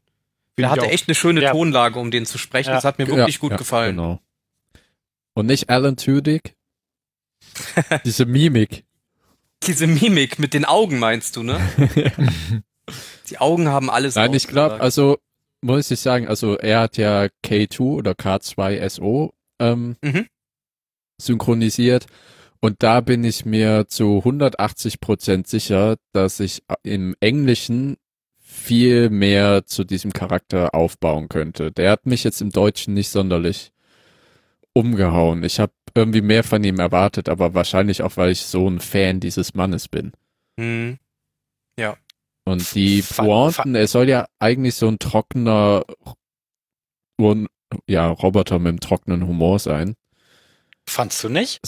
Find 0.57 0.65
Er 0.67 0.69
hatte 0.71 0.87
echt 0.87 1.07
eine 1.07 1.15
schöne 1.15 1.41
Ja. 1.41 1.51
Tonlage, 1.51 1.99
um 1.99 2.11
den 2.11 2.25
zu 2.25 2.37
sprechen. 2.37 2.69
Ja. 2.69 2.75
Das 2.75 2.85
hat 2.85 2.97
mir 2.99 3.07
wirklich 3.07 3.35
Ja, 3.35 3.39
gut 3.41 3.51
ja, 3.51 3.57
gefallen. 3.57 3.95
Genau. 3.97 4.19
Und 5.33 5.47
nicht 5.47 5.69
Alan 5.69 5.97
Tudyk? 5.97 6.55
Diese 8.05 8.25
Mimik. 8.25 8.85
Diese 9.67 9.87
Mimik 9.87 10.39
mit 10.39 10.53
den 10.53 10.65
Augen 10.65 10.99
meinst 10.99 11.35
du, 11.35 11.43
ne? 11.43 11.59
Die 13.29 13.37
Augen 13.39 13.67
haben 13.67 13.89
alles 13.89 14.15
Nein, 14.15 14.33
ich 14.33 14.47
glaube, 14.47 14.79
also 14.79 15.17
muss 15.61 15.89
ich 15.89 15.99
sagen, 15.99 16.27
also 16.27 16.57
er 16.57 16.81
hat 16.81 16.97
ja 16.97 17.27
K2 17.43 17.79
oder 17.81 18.11
K2SO 18.11 19.33
ähm, 19.59 19.95
Mhm. 20.03 20.27
synchronisiert 21.19 22.05
und 22.61 22.83
da 22.83 23.01
bin 23.01 23.23
ich 23.23 23.45
mir 23.45 23.87
zu 23.87 24.17
180 24.19 24.99
Prozent 24.99 25.47
sicher, 25.47 25.95
dass 26.13 26.39
ich 26.39 26.61
im 26.83 27.15
Englischen 27.19 27.97
viel 28.55 29.09
mehr 29.09 29.65
zu 29.65 29.83
diesem 29.83 30.13
Charakter 30.13 30.73
aufbauen 30.73 31.29
könnte. 31.29 31.71
Der 31.71 31.91
hat 31.91 32.05
mich 32.05 32.23
jetzt 32.23 32.41
im 32.41 32.51
Deutschen 32.51 32.93
nicht 32.93 33.09
sonderlich 33.09 33.71
umgehauen. 34.73 35.43
Ich 35.43 35.59
habe 35.59 35.73
irgendwie 35.93 36.21
mehr 36.21 36.43
von 36.43 36.63
ihm 36.63 36.79
erwartet, 36.79 37.29
aber 37.29 37.53
wahrscheinlich 37.53 38.01
auch, 38.01 38.17
weil 38.17 38.31
ich 38.31 38.41
so 38.41 38.67
ein 38.67 38.79
Fan 38.79 39.19
dieses 39.19 39.53
Mannes 39.53 39.87
bin. 39.87 40.11
Hm. 40.59 40.97
Und 42.45 42.75
die 42.75 43.01
Pointen, 43.01 43.75
er 43.75 43.87
soll 43.87 44.09
ja 44.09 44.27
eigentlich 44.39 44.75
so 44.75 44.87
ein 44.87 44.99
trockener, 44.99 45.83
ja, 47.87 48.09
Roboter 48.09 48.59
mit 48.59 48.69
einem 48.69 48.79
trockenen 48.79 49.27
Humor 49.27 49.59
sein. 49.59 49.95
Fandst 50.87 51.23
du 51.23 51.29
nicht? 51.29 51.59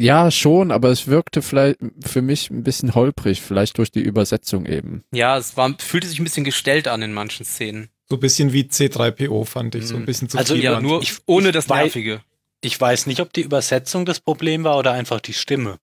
Ja, 0.00 0.30
schon, 0.30 0.70
aber 0.70 0.88
es 0.90 1.06
wirkte 1.08 1.42
vielleicht 1.42 1.78
für 2.04 2.22
mich 2.22 2.48
ein 2.50 2.62
bisschen 2.62 2.94
holprig, 2.94 3.42
vielleicht 3.42 3.76
durch 3.78 3.90
die 3.90 4.00
Übersetzung 4.00 4.64
eben. 4.66 5.02
Ja, 5.12 5.36
es 5.36 5.56
war, 5.56 5.74
fühlte 5.78 6.06
sich 6.08 6.18
ein 6.18 6.24
bisschen 6.24 6.44
gestellt 6.44 6.88
an 6.88 7.02
in 7.02 7.12
manchen 7.12 7.44
Szenen. 7.44 7.90
So 8.08 8.16
ein 8.16 8.20
bisschen 8.20 8.52
wie 8.52 8.62
C3PO 8.62 9.44
fand 9.44 9.74
ich. 9.74 9.86
So 9.86 9.96
ein 9.96 10.02
Mhm. 10.02 10.06
bisschen 10.06 10.28
zu 10.28 10.38
Also 10.38 10.54
viel 10.54 10.64
Ja, 10.64 10.72
Ja, 10.72 10.80
nur 10.80 11.02
ich- 11.02 11.18
ohne 11.26 11.52
das 11.52 11.68
Nervige. 11.68 12.22
Ich 12.62 12.80
weiß 12.80 13.06
nicht, 13.06 13.20
ob 13.20 13.32
die 13.32 13.42
Übersetzung 13.42 14.04
das 14.04 14.20
Problem 14.20 14.64
war 14.64 14.78
oder 14.78 14.92
einfach 14.92 15.20
die 15.20 15.32
Stimme. 15.34 15.76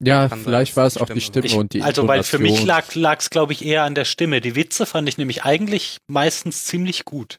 Ja, 0.00 0.28
vielleicht 0.28 0.76
war 0.76 0.86
es 0.86 0.96
auch 0.96 1.08
die 1.08 1.20
Stimme 1.20 1.46
Ich, 1.46 1.54
und 1.54 1.72
die 1.72 1.82
also, 1.82 2.06
weil 2.06 2.22
für 2.22 2.38
mich 2.38 2.64
lag 2.64 2.86
es, 3.18 3.30
glaube 3.30 3.52
ich, 3.52 3.64
eher 3.64 3.82
an 3.82 3.94
der 3.94 4.04
Stimme. 4.04 4.40
Die 4.40 4.54
Witze 4.54 4.86
fand 4.86 5.08
ich 5.08 5.18
nämlich 5.18 5.44
eigentlich 5.44 5.98
meistens 6.06 6.64
ziemlich 6.64 7.04
gut. 7.04 7.38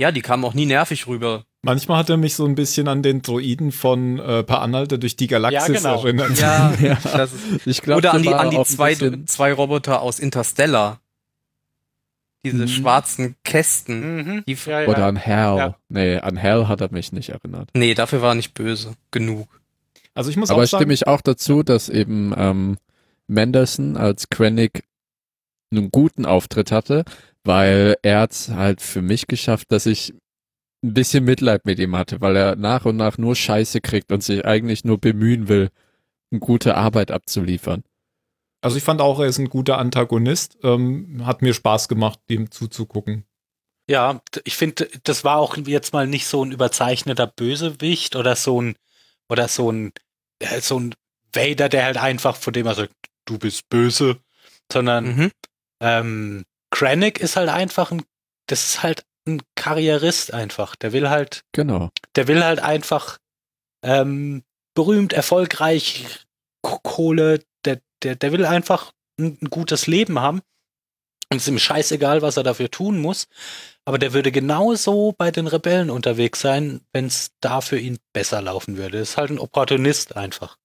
Ja, 0.00 0.10
die 0.12 0.22
kamen 0.22 0.44
auch 0.44 0.54
nie 0.54 0.66
nervig 0.66 1.06
rüber. 1.06 1.44
Manchmal 1.64 1.98
hat 1.98 2.10
er 2.10 2.16
mich 2.16 2.34
so 2.34 2.44
ein 2.44 2.56
bisschen 2.56 2.88
an 2.88 3.02
den 3.02 3.22
Droiden 3.22 3.70
von 3.70 4.18
äh, 4.18 4.42
Per 4.42 4.62
Anhalter 4.62 4.98
durch 4.98 5.14
die 5.14 5.28
Galaxis 5.28 5.68
Ja, 5.82 5.92
genau. 5.92 6.02
erinnert. 6.04 6.38
Ja, 6.38 6.74
Ja. 6.80 6.98
das 7.04 7.32
ist, 7.32 7.66
Ich 7.66 7.82
glaube, 7.82 7.98
oder 7.98 8.14
an 8.14 8.22
die, 8.22 8.34
an 8.34 8.50
die 8.50 8.62
zwei, 8.64 8.94
zwei 9.26 9.52
Roboter 9.52 10.02
aus 10.02 10.18
Interstellar. 10.18 10.98
Diese 12.44 12.64
Mhm. 12.64 12.68
schwarzen 12.68 13.36
Kästen. 13.44 14.16
Mhm. 14.16 14.44
Die, 14.48 14.56
Ja, 14.66 14.80
ja. 14.80 14.88
Oder 14.88 15.06
an 15.06 15.24
Hal. 15.24 15.56
Ja. 15.58 15.76
Nee, 15.88 16.16
an 16.18 16.42
Hal 16.42 16.66
hat 16.66 16.80
er 16.80 16.90
mich 16.90 17.12
nicht 17.12 17.28
erinnert. 17.28 17.70
Nee, 17.74 17.94
dafür 17.94 18.20
war 18.22 18.32
er 18.32 18.34
nicht 18.34 18.54
böse. 18.54 18.94
Genug. 19.12 19.46
Also 20.14 20.30
ich 20.30 20.36
muss 20.36 20.50
Aber 20.50 20.62
auch 20.62 20.66
sagen, 20.66 20.82
stimme 20.82 20.94
ich 20.94 21.06
auch 21.06 21.20
dazu, 21.20 21.62
dass 21.62 21.88
eben 21.88 22.34
ähm, 22.36 22.76
Manderson 23.28 23.96
als 23.96 24.28
Krennic 24.28 24.82
einen 25.70 25.92
guten 25.92 26.26
Auftritt 26.26 26.72
hatte, 26.72 27.04
weil 27.44 27.96
er 28.02 28.20
hat 28.22 28.50
halt 28.52 28.80
für 28.82 29.00
mich 29.00 29.28
geschafft, 29.28 29.70
dass 29.70 29.86
ich 29.86 30.12
ein 30.82 30.94
bisschen 30.94 31.24
Mitleid 31.24 31.64
mit 31.64 31.78
ihm 31.78 31.96
hatte, 31.96 32.20
weil 32.20 32.36
er 32.36 32.56
nach 32.56 32.84
und 32.84 32.96
nach 32.96 33.18
nur 33.18 33.36
Scheiße 33.36 33.80
kriegt 33.80 34.10
und 34.12 34.22
sich 34.22 34.44
eigentlich 34.44 34.84
nur 34.84 34.98
bemühen 34.98 35.48
will, 35.48 35.70
eine 36.30 36.40
gute 36.40 36.76
Arbeit 36.76 37.10
abzuliefern. 37.10 37.84
also 38.62 38.76
ich 38.76 38.82
fand 38.84 39.00
auch, 39.00 39.20
er 39.20 39.26
ist 39.26 39.38
ein 39.38 39.48
guter 39.50 39.78
Antagonist. 39.78 40.58
Ähm, 40.62 41.22
hat 41.26 41.42
mir 41.42 41.54
Spaß 41.54 41.88
gemacht, 41.88 42.20
dem 42.30 42.50
zuzugucken. 42.50 43.24
Ja, 43.90 44.22
ich 44.44 44.56
finde, 44.56 44.88
das 45.04 45.24
war 45.24 45.38
auch 45.38 45.56
jetzt 45.56 45.92
mal 45.92 46.06
nicht 46.06 46.26
so 46.26 46.44
ein 46.44 46.52
überzeichneter 46.52 47.26
Bösewicht 47.26 48.16
oder 48.16 48.36
so 48.36 48.62
ein 48.62 48.76
oder 49.28 49.48
so 49.48 49.70
ein 49.70 49.92
äh, 50.38 50.60
so 50.60 50.78
ein 50.78 50.94
Vader, 51.32 51.68
der 51.68 51.84
halt 51.84 51.96
einfach 51.96 52.36
von 52.36 52.52
dem 52.52 52.66
er 52.66 52.74
sagt, 52.74 52.94
du 53.24 53.38
bist 53.38 53.68
böse, 53.68 54.18
sondern 54.72 55.04
Mhm. 55.16 55.30
ähm, 55.80 56.44
Krennic 56.70 57.20
ist 57.20 57.36
halt 57.36 57.48
einfach 57.48 57.90
ein, 57.92 58.02
das 58.46 58.64
ist 58.64 58.82
halt 58.82 59.04
ein 59.26 59.42
Karrierist 59.54 60.32
einfach. 60.32 60.76
Der 60.76 60.92
will 60.92 61.08
halt, 61.10 61.44
Genau. 61.52 61.90
der 62.16 62.28
will 62.28 62.44
halt 62.44 62.60
einfach 62.60 63.18
ähm, 63.82 64.42
berühmt, 64.74 65.12
erfolgreich, 65.12 66.26
Kohle, 66.62 67.40
der, 67.64 67.80
der, 68.02 68.16
der 68.16 68.32
will 68.32 68.44
einfach 68.46 68.92
ein, 69.18 69.38
ein 69.40 69.50
gutes 69.50 69.86
Leben 69.86 70.18
haben. 70.20 70.40
Und 71.30 71.38
es 71.38 71.44
ist 71.44 71.48
ihm 71.48 71.58
scheißegal, 71.58 72.20
was 72.22 72.36
er 72.36 72.42
dafür 72.42 72.70
tun 72.70 73.00
muss. 73.00 73.26
Aber 73.84 73.98
der 73.98 74.12
würde 74.12 74.30
genauso 74.30 75.12
bei 75.16 75.30
den 75.30 75.46
Rebellen 75.46 75.90
unterwegs 75.90 76.40
sein, 76.40 76.82
wenn 76.92 77.06
es 77.06 77.30
da 77.40 77.60
für 77.60 77.78
ihn 77.78 77.98
besser 78.12 78.42
laufen 78.42 78.76
würde. 78.76 78.98
Das 78.98 79.10
ist 79.10 79.16
halt 79.16 79.30
ein 79.30 79.38
Opportunist 79.38 80.14
einfach. 80.16 80.58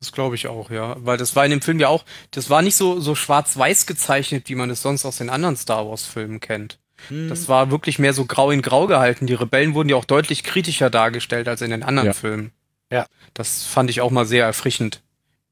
Das 0.00 0.12
glaube 0.12 0.34
ich 0.34 0.46
auch, 0.48 0.70
ja. 0.70 0.96
Weil 0.98 1.16
das 1.18 1.36
war 1.36 1.44
in 1.44 1.50
dem 1.50 1.62
Film 1.62 1.78
ja 1.80 1.88
auch, 1.88 2.04
das 2.30 2.50
war 2.50 2.62
nicht 2.62 2.76
so, 2.76 2.98
so 2.98 3.14
schwarz-weiß 3.14 3.86
gezeichnet, 3.86 4.48
wie 4.48 4.54
man 4.54 4.70
es 4.70 4.82
sonst 4.82 5.04
aus 5.04 5.18
den 5.18 5.30
anderen 5.30 5.56
Star 5.56 5.88
Wars-Filmen 5.88 6.40
kennt. 6.40 6.80
Das 7.10 7.48
war 7.48 7.70
wirklich 7.70 7.98
mehr 7.98 8.12
so 8.12 8.24
grau 8.24 8.50
in 8.50 8.62
grau 8.62 8.86
gehalten. 8.86 9.26
Die 9.26 9.34
Rebellen 9.34 9.74
wurden 9.74 9.88
ja 9.88 9.96
auch 9.96 10.04
deutlich 10.04 10.42
kritischer 10.42 10.90
dargestellt 10.90 11.48
als 11.48 11.62
in 11.62 11.70
den 11.70 11.82
anderen 11.82 12.08
Ja. 12.08 12.12
Filmen. 12.12 12.52
Ja. 12.90 13.06
Das 13.34 13.64
fand 13.64 13.90
ich 13.90 14.00
auch 14.00 14.10
mal 14.10 14.26
sehr 14.26 14.44
erfrischend. 14.44 15.02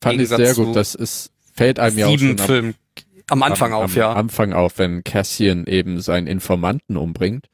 Fand 0.03 0.21
ich 0.21 0.29
sehr 0.29 0.55
gut. 0.55 0.77
Das 0.77 0.95
ist, 0.95 1.31
fällt 1.55 1.79
einem 1.79 1.99
ja 1.99 2.07
auch 2.07 2.19
schon 2.19 2.31
am, 2.31 2.39
Filmen 2.39 2.75
am 3.31 3.43
Anfang 3.43 3.73
am, 3.73 3.81
auf, 3.81 3.93
am 3.93 3.99
ja. 3.99 4.13
Anfang 4.13 4.53
auf, 4.53 4.79
wenn 4.79 5.05
Cassian 5.05 5.67
eben 5.67 6.01
seinen 6.01 6.27
Informanten 6.27 6.97
umbringt. 6.97 7.49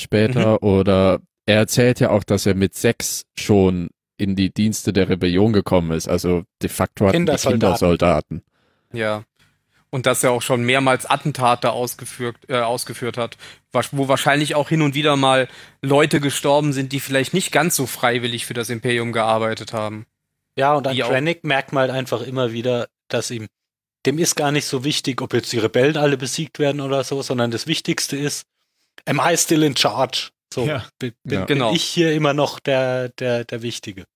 Später. 0.00 0.52
Mhm. 0.52 0.68
Oder 0.68 1.20
er 1.46 1.56
erzählt 1.56 2.00
ja 2.00 2.10
auch, 2.10 2.24
dass 2.24 2.46
er 2.46 2.54
mit 2.54 2.74
sechs 2.74 3.24
schon 3.38 3.88
in 4.16 4.36
die 4.36 4.52
Dienste 4.52 4.92
der 4.92 5.08
Rebellion 5.08 5.52
gekommen 5.52 5.90
ist. 5.92 6.08
Also 6.08 6.44
de 6.62 6.68
facto 6.68 7.06
hatten 7.06 7.18
Kindersoldaten. 7.18 7.60
Kindersoldaten. 7.60 8.42
Ja. 8.92 9.24
Und 9.94 10.06
dass 10.06 10.24
er 10.24 10.32
auch 10.32 10.42
schon 10.42 10.64
mehrmals 10.64 11.06
Attentate 11.06 11.70
ausgeführt, 11.70 12.36
äh, 12.48 12.56
ausgeführt 12.56 13.16
hat, 13.16 13.36
wo 13.92 14.08
wahrscheinlich 14.08 14.56
auch 14.56 14.68
hin 14.68 14.82
und 14.82 14.96
wieder 14.96 15.14
mal 15.14 15.46
Leute 15.82 16.18
gestorben 16.18 16.72
sind, 16.72 16.90
die 16.90 16.98
vielleicht 16.98 17.32
nicht 17.32 17.52
ganz 17.52 17.76
so 17.76 17.86
freiwillig 17.86 18.44
für 18.44 18.54
das 18.54 18.70
Imperium 18.70 19.12
gearbeitet 19.12 19.72
haben. 19.72 20.06
Ja, 20.58 20.74
und 20.74 20.88
an 20.88 20.96
Krennic 20.98 21.44
merkt 21.44 21.72
man 21.72 21.82
halt 21.82 21.92
einfach 21.92 22.22
immer 22.22 22.50
wieder, 22.50 22.88
dass 23.06 23.30
ihm, 23.30 23.46
dem 24.04 24.18
ist 24.18 24.34
gar 24.34 24.50
nicht 24.50 24.64
so 24.66 24.82
wichtig, 24.82 25.22
ob 25.22 25.32
jetzt 25.32 25.52
die 25.52 25.58
Rebellen 25.60 25.96
alle 25.96 26.16
besiegt 26.16 26.58
werden 26.58 26.80
oder 26.80 27.04
so, 27.04 27.22
sondern 27.22 27.52
das 27.52 27.68
Wichtigste 27.68 28.16
ist, 28.16 28.48
am 29.06 29.20
I 29.24 29.36
still 29.36 29.62
in 29.62 29.76
charge? 29.76 30.30
So, 30.52 30.66
Ja. 30.66 30.88
bin, 30.98 31.12
bin, 31.22 31.38
Ja. 31.38 31.44
bin 31.44 31.58
Genau. 31.58 31.72
ich 31.72 31.84
hier 31.84 32.12
immer 32.14 32.34
noch 32.34 32.58
der, 32.58 33.10
der, 33.10 33.44
der 33.44 33.62
Wichtige. 33.62 34.06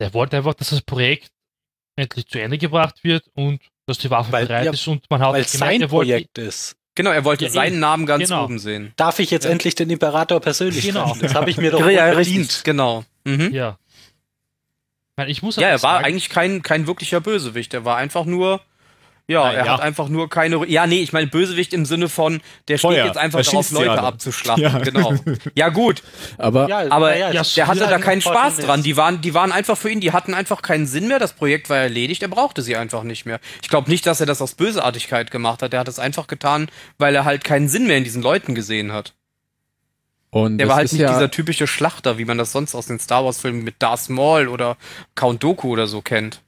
Der 0.00 0.14
wollte 0.14 0.36
einfach, 0.36 0.54
dass 0.54 0.70
das 0.70 0.82
Projekt 0.82 1.32
endlich 1.96 2.28
zu 2.28 2.40
Ende 2.40 2.56
gebracht 2.56 3.02
wird 3.02 3.28
und 3.34 3.60
dass 3.92 3.98
die 3.98 4.10
Waffe 4.10 4.32
Weil- 4.32 4.46
bereit 4.46 4.64
ja, 4.66 4.72
ist 4.72 4.86
und 4.88 5.02
man 5.10 5.20
hat 5.20 5.28
Weil 5.28 5.42
gemerkt, 5.44 5.50
sein 5.50 5.80
er 5.82 5.90
wollte, 5.90 6.10
Projekt 6.12 6.38
ist. 6.38 6.76
Genau, 6.94 7.10
er 7.10 7.24
wollte 7.24 7.44
Ja, 7.46 7.50
seinen 7.50 7.72
eben. 7.74 7.80
Namen 7.80 8.06
ganz 8.06 8.24
Genau. 8.28 8.44
oben 8.44 8.58
sehen. 8.58 8.92
Darf 8.96 9.18
ich 9.18 9.30
jetzt 9.30 9.44
Ja. 9.44 9.50
endlich 9.50 9.74
den 9.74 9.88
Imperator 9.90 10.40
persönlich 10.40 10.84
Genau. 10.84 11.04
treffen? 11.06 11.20
Das 11.22 11.34
habe 11.34 11.48
ich 11.50 11.56
mir 11.56 11.70
doch 11.70 11.88
Ja, 11.88 12.12
verdient. 12.12 12.60
genau. 12.64 13.04
Mhm. 13.24 13.50
Ja. 13.52 13.78
Ich 15.10 15.16
meine, 15.16 15.30
ich 15.30 15.42
muss 15.42 15.56
Ja, 15.56 15.68
er 15.68 15.72
war 15.74 15.78
sagen, 15.78 16.04
eigentlich 16.04 16.28
kein, 16.30 16.62
kein 16.62 16.86
wirklicher 16.86 17.20
Bösewicht. 17.20 17.72
Er 17.74 17.84
war 17.84 17.96
einfach 17.96 18.24
nur, 18.24 18.60
ja, 19.28 19.42
Ah, 19.42 19.52
er 19.52 19.64
ja. 19.66 19.72
hat 19.74 19.80
einfach 19.80 20.08
nur 20.08 20.28
keine, 20.28 20.66
ja, 20.68 20.86
nee, 20.86 21.00
ich 21.00 21.12
meine 21.12 21.26
Bösewicht 21.28 21.72
im 21.72 21.84
Sinne 21.86 22.08
von, 22.08 22.40
der 22.68 22.76
steht 22.78 22.90
Feuer. 22.90 23.06
jetzt 23.06 23.16
einfach 23.16 23.42
sie 23.44 23.74
Leute 23.74 23.90
alle. 23.92 24.02
abzuschlachten. 24.02 24.62
Ja. 24.72 24.78
Genau. 24.78 25.14
Ja, 25.54 25.68
gut, 25.70 26.02
Aber 26.38 26.68
Ja, 26.68 26.90
aber 26.90 27.16
ja, 27.16 27.30
der 27.30 27.66
hatte 27.66 27.80
da 27.80 27.90
halt 27.90 28.02
keinen 28.02 28.18
ein 28.18 28.20
Spaß 28.22 28.58
dran. 28.58 28.82
Die 28.82 28.96
waren, 28.96 29.20
die 29.20 29.32
waren 29.34 29.52
einfach 29.52 29.78
für 29.78 29.90
ihn, 29.90 30.00
die 30.00 30.12
hatten 30.12 30.34
einfach 30.34 30.60
keinen 30.62 30.86
Sinn 30.86 31.08
mehr. 31.08 31.18
Das 31.18 31.32
Projekt 31.32 31.70
war 31.70 31.78
erledigt, 31.78 32.22
er 32.22 32.28
brauchte 32.28 32.62
sie 32.62 32.76
einfach 32.76 33.04
nicht 33.04 33.24
mehr. 33.24 33.38
Ich 33.62 33.68
glaube 33.68 33.90
nicht, 33.90 34.06
dass 34.06 34.20
er 34.20 34.26
das 34.26 34.42
aus 34.42 34.54
Bösartigkeit 34.54 35.30
gemacht 35.30 35.62
hat. 35.62 35.72
Er 35.72 35.80
hat 35.80 35.88
es 35.88 35.98
einfach 35.98 36.26
getan, 36.26 36.68
weil 36.98 37.14
er 37.14 37.24
halt 37.24 37.44
keinen 37.44 37.68
Sinn 37.68 37.86
mehr 37.86 37.96
in 37.98 38.04
diesen 38.04 38.22
Leuten 38.22 38.54
gesehen 38.54 38.92
hat. 38.92 39.14
und 40.30 40.58
Der 40.58 40.68
war 40.68 40.76
halt 40.76 40.86
ist 40.86 40.92
nicht 40.92 41.02
ja, 41.02 41.12
dieser 41.12 41.30
typische 41.30 41.66
Schlachter, 41.66 42.18
wie 42.18 42.24
man 42.24 42.38
das 42.38 42.52
sonst 42.52 42.74
aus 42.74 42.86
den 42.86 42.98
Star 42.98 43.24
Wars 43.24 43.40
Filmen 43.40 43.62
mit 43.64 43.76
Darth 43.80 44.08
Maul 44.08 44.48
oder 44.48 44.76
Count 45.14 45.42
Dooku 45.42 45.68
oder 45.70 45.86
so 45.86 46.02
kennt. 46.02 46.40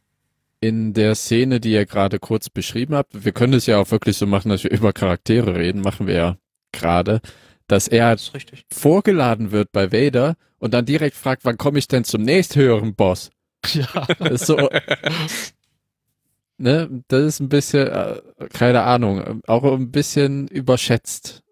In 0.60 0.94
der 0.94 1.14
Szene, 1.14 1.60
die 1.60 1.72
ihr 1.72 1.86
gerade 1.86 2.18
kurz 2.18 2.48
beschrieben 2.48 2.94
habt, 2.94 3.24
wir 3.24 3.32
können 3.32 3.54
es 3.54 3.66
ja 3.66 3.78
auch 3.78 3.90
wirklich 3.90 4.16
so 4.16 4.26
machen, 4.26 4.48
dass 4.48 4.64
wir 4.64 4.70
über 4.72 4.92
Charaktere 4.92 5.54
reden, 5.54 5.80
machen 5.80 6.06
wir 6.06 6.14
ja 6.14 6.36
gerade, 6.72 7.20
dass 7.66 7.88
er 7.88 8.10
Das 8.12 8.32
vorgeladen 8.72 9.50
wird 9.52 9.72
bei 9.72 9.92
Vader 9.92 10.36
und 10.58 10.74
dann 10.74 10.86
direkt 10.86 11.16
fragt, 11.16 11.44
wann 11.44 11.58
komme 11.58 11.78
ich 11.78 11.88
denn 11.88 12.04
zum 12.04 12.22
nächsthöheren 12.22 12.94
Boss? 12.94 13.30
ja, 13.72 14.06
Das 14.18 14.30
ist 14.42 14.46
so, 14.46 14.68
ne, 16.58 17.02
das 17.08 17.22
ist 17.22 17.40
ein 17.40 17.48
bisschen, 17.48 17.88
äh, 17.88 18.20
keine 18.52 18.82
Ahnung, 18.82 19.42
auch 19.46 19.64
ein 19.64 19.90
bisschen 19.90 20.48
überschätzt. 20.48 21.42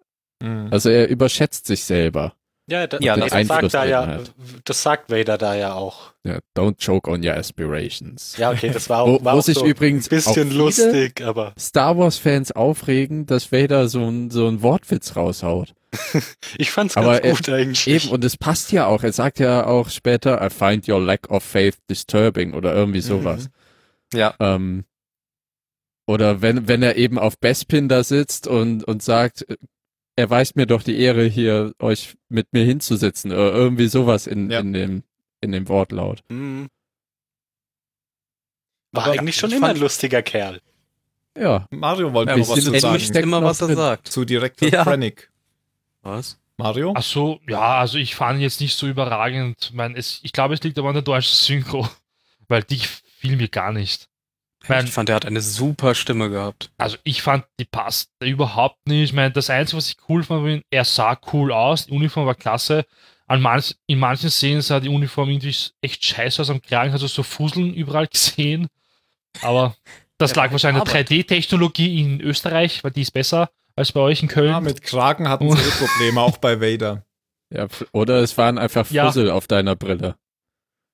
Mhm. 0.43 0.69
Also 0.71 0.89
er 0.89 1.09
überschätzt 1.09 1.67
sich 1.67 1.85
selber. 1.85 2.35
Ja, 2.69 2.87
da, 2.87 2.99
Ja, 3.01 3.17
das, 3.17 3.33
sagt 3.49 3.75
da 3.75 3.85
ja, 3.85 4.03
er 4.05 4.07
hat. 4.19 4.33
das 4.65 4.83
sagt 4.83 5.11
Vader 5.11 5.37
da 5.37 5.55
ja 5.55 5.75
auch. 5.75 6.13
Ja, 6.25 6.39
don't 6.57 6.77
choke 6.85 7.11
on 7.11 7.25
your 7.27 7.35
aspirations. 7.35 8.37
Ja, 8.37 8.53
okay, 8.53 8.71
das 8.71 8.89
war 8.89 9.03
auch, 9.03 9.21
Wo, 9.21 9.25
war 9.25 9.35
wo 9.35 9.39
auch 9.41 9.43
sich 9.43 9.59
so 9.59 9.67
übrigens 9.67 10.07
ein 10.07 10.11
bisschen 10.11 10.51
lustig, 10.53 11.21
aber 11.23 11.53
Star 11.59 11.99
Wars 11.99 12.19
Fans 12.19 12.53
aufregen, 12.53 13.27
dass 13.27 13.51
Vader 13.51 13.89
so 13.89 14.07
ein 14.09 14.31
so 14.31 14.47
ein 14.47 14.63
Wortwitz 14.63 15.17
raushaut. 15.17 15.75
ich 16.57 16.71
fand's 16.71 16.97
Aber 16.97 17.21
ganz 17.21 17.25
er- 17.25 17.33
gut 17.35 17.49
eigentlich. 17.49 17.87
Eben 17.89 18.09
und 18.11 18.25
es 18.25 18.37
passt 18.37 18.71
ja 18.73 18.87
auch. 18.87 19.03
Er 19.03 19.13
sagt 19.13 19.41
ja 19.41 19.67
auch 19.67 19.89
später, 19.91 20.41
I 20.45 20.49
find 20.49 20.89
your 20.89 21.01
lack 21.01 21.29
of 21.31 21.43
faith 21.43 21.77
disturbing 21.91 22.55
oder 22.55 22.73
irgendwie 22.75 23.01
sowas. 23.01 23.49
Ja. 24.15 24.35
Ähm, 24.39 24.85
oder 26.07 26.43
wenn 26.43 26.69
wenn 26.69 26.83
er 26.83 26.97
eben 26.97 27.19
auf 27.19 27.39
Bespin 27.39 27.89
da 27.89 28.05
sitzt 28.05 28.47
und 28.47 28.85
und 28.85 29.03
sagt, 29.03 29.47
er 30.17 30.29
weist 30.31 30.57
mir 30.57 30.67
doch 30.67 30.83
die 30.83 30.99
Ehre 31.01 31.25
hier 31.25 31.73
euch 31.79 32.17
mit 32.29 32.53
mir 32.53 32.65
hinzusitzen 32.65 33.33
oder 33.33 33.53
irgendwie 33.53 33.89
sowas 33.89 34.27
in 34.27 34.51
Ja. 34.51 34.61
in 34.61 34.73
dem 34.73 35.03
in 35.41 35.53
dem 35.53 35.69
Wortlaut. 35.69 36.23
Hm. 36.29 36.69
War 38.93 39.05
Aber 39.05 39.13
eigentlich 39.19 39.37
schon 39.37 39.51
ich 39.51 39.57
immer 39.57 39.69
ein 39.69 39.77
lustiger 39.79 40.23
Kerl. 40.23 40.61
Ja, 41.37 41.67
Mario 41.71 42.13
wollte 42.13 42.33
Ja, 42.33 42.39
was 42.39 42.61
zu 42.63 42.79
sagen. 42.79 43.01
steckt 43.01 43.25
immer, 43.25 43.43
was 43.43 43.61
er 43.63 43.75
sagt. 43.75 44.09
Zu 44.09 44.25
Director 44.25 44.69
Ja. 44.69 44.85
Krennic. 44.85 45.31
Was? 46.03 46.39
Mario? 46.59 46.93
ach 46.95 47.03
so, 47.03 47.41
ja, 47.49 47.79
also 47.79 47.97
ich 47.97 48.15
fand 48.15 48.39
ihn 48.39 48.43
jetzt 48.43 48.61
nicht 48.61 48.77
so 48.77 48.87
überragend. 48.87 49.57
Ich, 49.63 49.73
mein, 49.73 49.97
es, 49.97 50.21
ich 50.23 50.33
glaube, 50.33 50.53
es 50.55 50.63
liegt 50.63 50.79
aber 50.79 50.89
an 50.89 50.95
der 50.95 51.03
deutschen 51.03 51.35
Synchro, 51.35 51.89
weil 52.49 52.63
die 52.63 52.77
fiel 52.79 53.37
mir 53.37 53.49
gar 53.49 53.73
nicht. 53.73 54.09
Mein- 54.69 54.85
Ich 54.85 54.93
fand, 54.93 55.09
er 55.09 55.17
hat 55.17 55.27
eine 55.27 55.41
super 55.41 55.95
Stimme 55.95 56.31
gehabt. 56.31 56.71
Also 56.79 56.97
ich 57.05 57.23
fand, 57.23 57.45
die 57.59 57.65
passt 57.65 58.11
überhaupt 58.23 58.87
nicht. 58.87 59.03
Ich 59.05 59.13
meine, 59.13 59.31
das 59.33 59.51
Einzige, 59.51 59.79
was 59.79 59.89
ich 59.89 59.97
cool 60.09 60.23
fand, 60.23 60.45
war, 60.45 60.61
er 60.71 60.85
sah 60.85 61.19
cool 61.33 61.53
aus, 61.53 61.87
die 61.87 61.93
Uniform 61.93 62.27
war 62.27 62.35
klasse. 62.35 62.85
An 63.27 63.41
manch, 63.41 63.75
in 63.87 63.99
manchen 63.99 64.31
Szenen 64.31 64.61
sah 64.63 64.79
die 64.81 64.89
Uniform 64.89 65.31
irgendwie 65.31 65.57
echt 65.81 66.05
scheiße 66.05 66.43
aus 66.43 66.51
am 66.51 66.61
Kragen, 66.61 66.93
also 66.93 67.07
so 67.07 67.23
Fuseln 67.23 67.73
überall 67.75 68.07
gesehen. 68.11 68.69
Aber 69.41 69.75
das 70.19 70.33
Ja, 70.35 70.43
lag 70.45 70.53
wahrscheinlich 70.53 70.81
an 70.83 70.87
der 70.87 70.95
aber- 71.01 71.05
3D-Technologie 71.09 72.01
in 72.01 72.21
Österreich, 72.21 72.85
weil 72.85 72.91
die 72.91 73.03
ist 73.03 73.13
besser 73.13 73.51
als 73.75 73.93
bei 73.93 74.01
euch 74.01 74.23
in 74.23 74.29
Köln. 74.29 74.51
Ja, 74.51 74.61
mit 74.61 74.83
Kragen 74.83 75.29
hatten 75.29 75.51
sie 75.51 75.57
eh 75.69 75.87
Probleme, 75.87 76.21
auch 76.21 76.37
bei 76.37 76.61
Vader. 76.61 77.05
ja, 77.53 77.67
oder 77.93 78.19
es 78.23 78.37
waren 78.37 78.59
einfach 78.59 78.89
Ja. 78.91 79.07
Fussel 79.07 79.31
auf 79.31 79.47
deiner 79.47 79.77
Brille. 79.77 80.17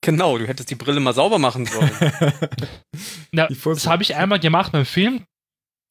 Genau, 0.00 0.38
du 0.38 0.46
hättest 0.46 0.70
die 0.70 0.76
Brille 0.76 1.00
mal 1.00 1.12
sauber 1.12 1.40
machen 1.40 1.66
sollen. 1.66 1.90
Na, 3.32 3.46
das 3.48 3.86
habe 3.86 4.02
ich 4.02 4.14
einmal 4.14 4.40
gemacht 4.40 4.72
beim 4.72 4.86
Film 4.86 5.24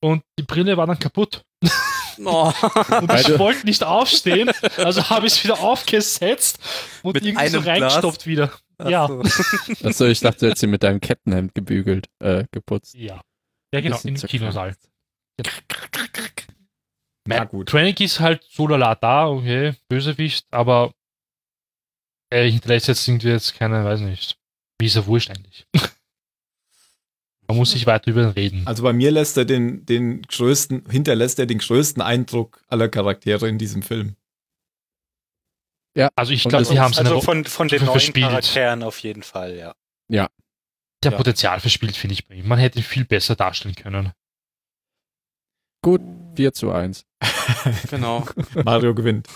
und 0.02 0.24
die 0.40 0.44
Brille 0.44 0.78
war 0.78 0.88
dann 0.88 1.00
kaputt. 1.00 1.44
oh. 2.24 2.52
Und 2.62 3.10
Weil 3.10 3.22
ich 3.22 3.28
du- 3.28 3.40
wollte 3.40 3.66
nicht 3.66 3.84
aufstehen, 3.84 4.50
also 4.78 5.10
habe 5.10 5.28
ich 5.28 5.34
es 5.34 5.44
wieder 5.44 5.60
aufgesetzt 5.60 6.60
und 7.04 7.14
Mit 7.14 7.26
irgendwie 7.26 7.48
so 7.50 7.58
einem 7.58 7.64
Glas? 7.64 7.82
reingestopft 7.94 8.26
wieder. 8.28 8.52
Ja. 8.88 9.06
Ach 9.12 9.26
so. 9.30 9.88
Achso, 9.88 10.06
ich 10.06 10.20
dachte, 10.20 10.40
du 10.40 10.46
hättest 10.48 10.62
sie 10.62 10.68
mit 10.68 10.84
deinem 10.84 11.00
Kettenhemd 11.00 11.54
gebügelt, 11.56 12.08
äh, 12.20 12.46
geputzt. 12.52 12.94
Ja. 12.96 13.22
Ja, 13.74 13.82
genau, 13.82 13.98
Bisschen 13.98 14.16
im 14.16 14.22
Kinosaal. 14.22 14.76
Na 17.28 17.40
Matt 17.40 17.50
gut. 17.50 17.68
Krennic 17.70 18.00
ist 18.00 18.20
halt 18.20 18.44
so 18.50 18.68
lala 18.68 18.96
da, 18.96 19.28
okay, 19.28 19.74
Bösewicht, 19.90 20.46
aber 20.52 20.94
er 22.32 22.46
hinterlässt 22.50 22.88
jetzt 22.88 23.08
irgendwie 23.08 23.30
jetzt 23.30 23.54
keine, 23.56 23.84
weiß 23.84 24.00
nicht. 24.02 24.38
Wie 24.80 24.86
ist 24.86 24.96
er 24.96 25.06
wurscht 25.08 25.30
eigentlich? 25.30 25.66
Man 27.48 27.58
muss 27.58 27.72
sich 27.72 27.88
weiter 27.88 28.12
über 28.12 28.24
ihn 28.24 28.30
reden. 28.30 28.68
Also 28.68 28.84
bei 28.84 28.93
mir 28.93 29.12
lässt 29.12 29.38
er 29.38 29.45
den, 29.45 29.86
den 29.86 30.22
größten, 30.24 30.89
hinterlässt 30.89 31.39
er 31.39 31.45
den 31.45 31.60
größten 31.60 32.02
Eindruck 32.02 32.62
aller 32.68 32.89
Charaktere 32.89 33.48
in 33.48 33.58
diesem 33.58 33.82
Film. 33.82 34.16
Also 36.16 36.32
ich 36.32 36.43
glaube, 36.43 36.66
sie 36.66 36.80
haben 36.80 36.93
seine 36.93 37.10
Also 37.10 37.22
von, 37.22 37.45
von 37.45 37.68
den 37.70 37.80
neuen 37.80 37.91
verspielt. 37.91 38.28
Charakteren 38.28 38.84
auf 38.84 39.00
jeden 39.00 39.24
Fall, 39.24 39.56
ja. 39.56 39.74
der 41.04 41.12
ja. 41.12 41.18
Potenzial 41.18 41.60
verspielt, 41.60 41.95
finde 41.95 42.14
ich 42.14 42.28
bei 42.28 42.36
ihm. 42.36 42.48
Man 42.48 42.60
hätte 42.60 42.78
ihn 42.78 42.84
viel 42.84 43.06
besser 43.06 43.36
darstellen 43.36 43.74
können. 43.76 44.12
Gut, 45.82 46.02
4 46.36 46.54
zu 46.54 46.72
1. 46.72 47.06
Genau. 47.89 48.26
Mario 48.64 48.93
gewinnt. 48.93 49.28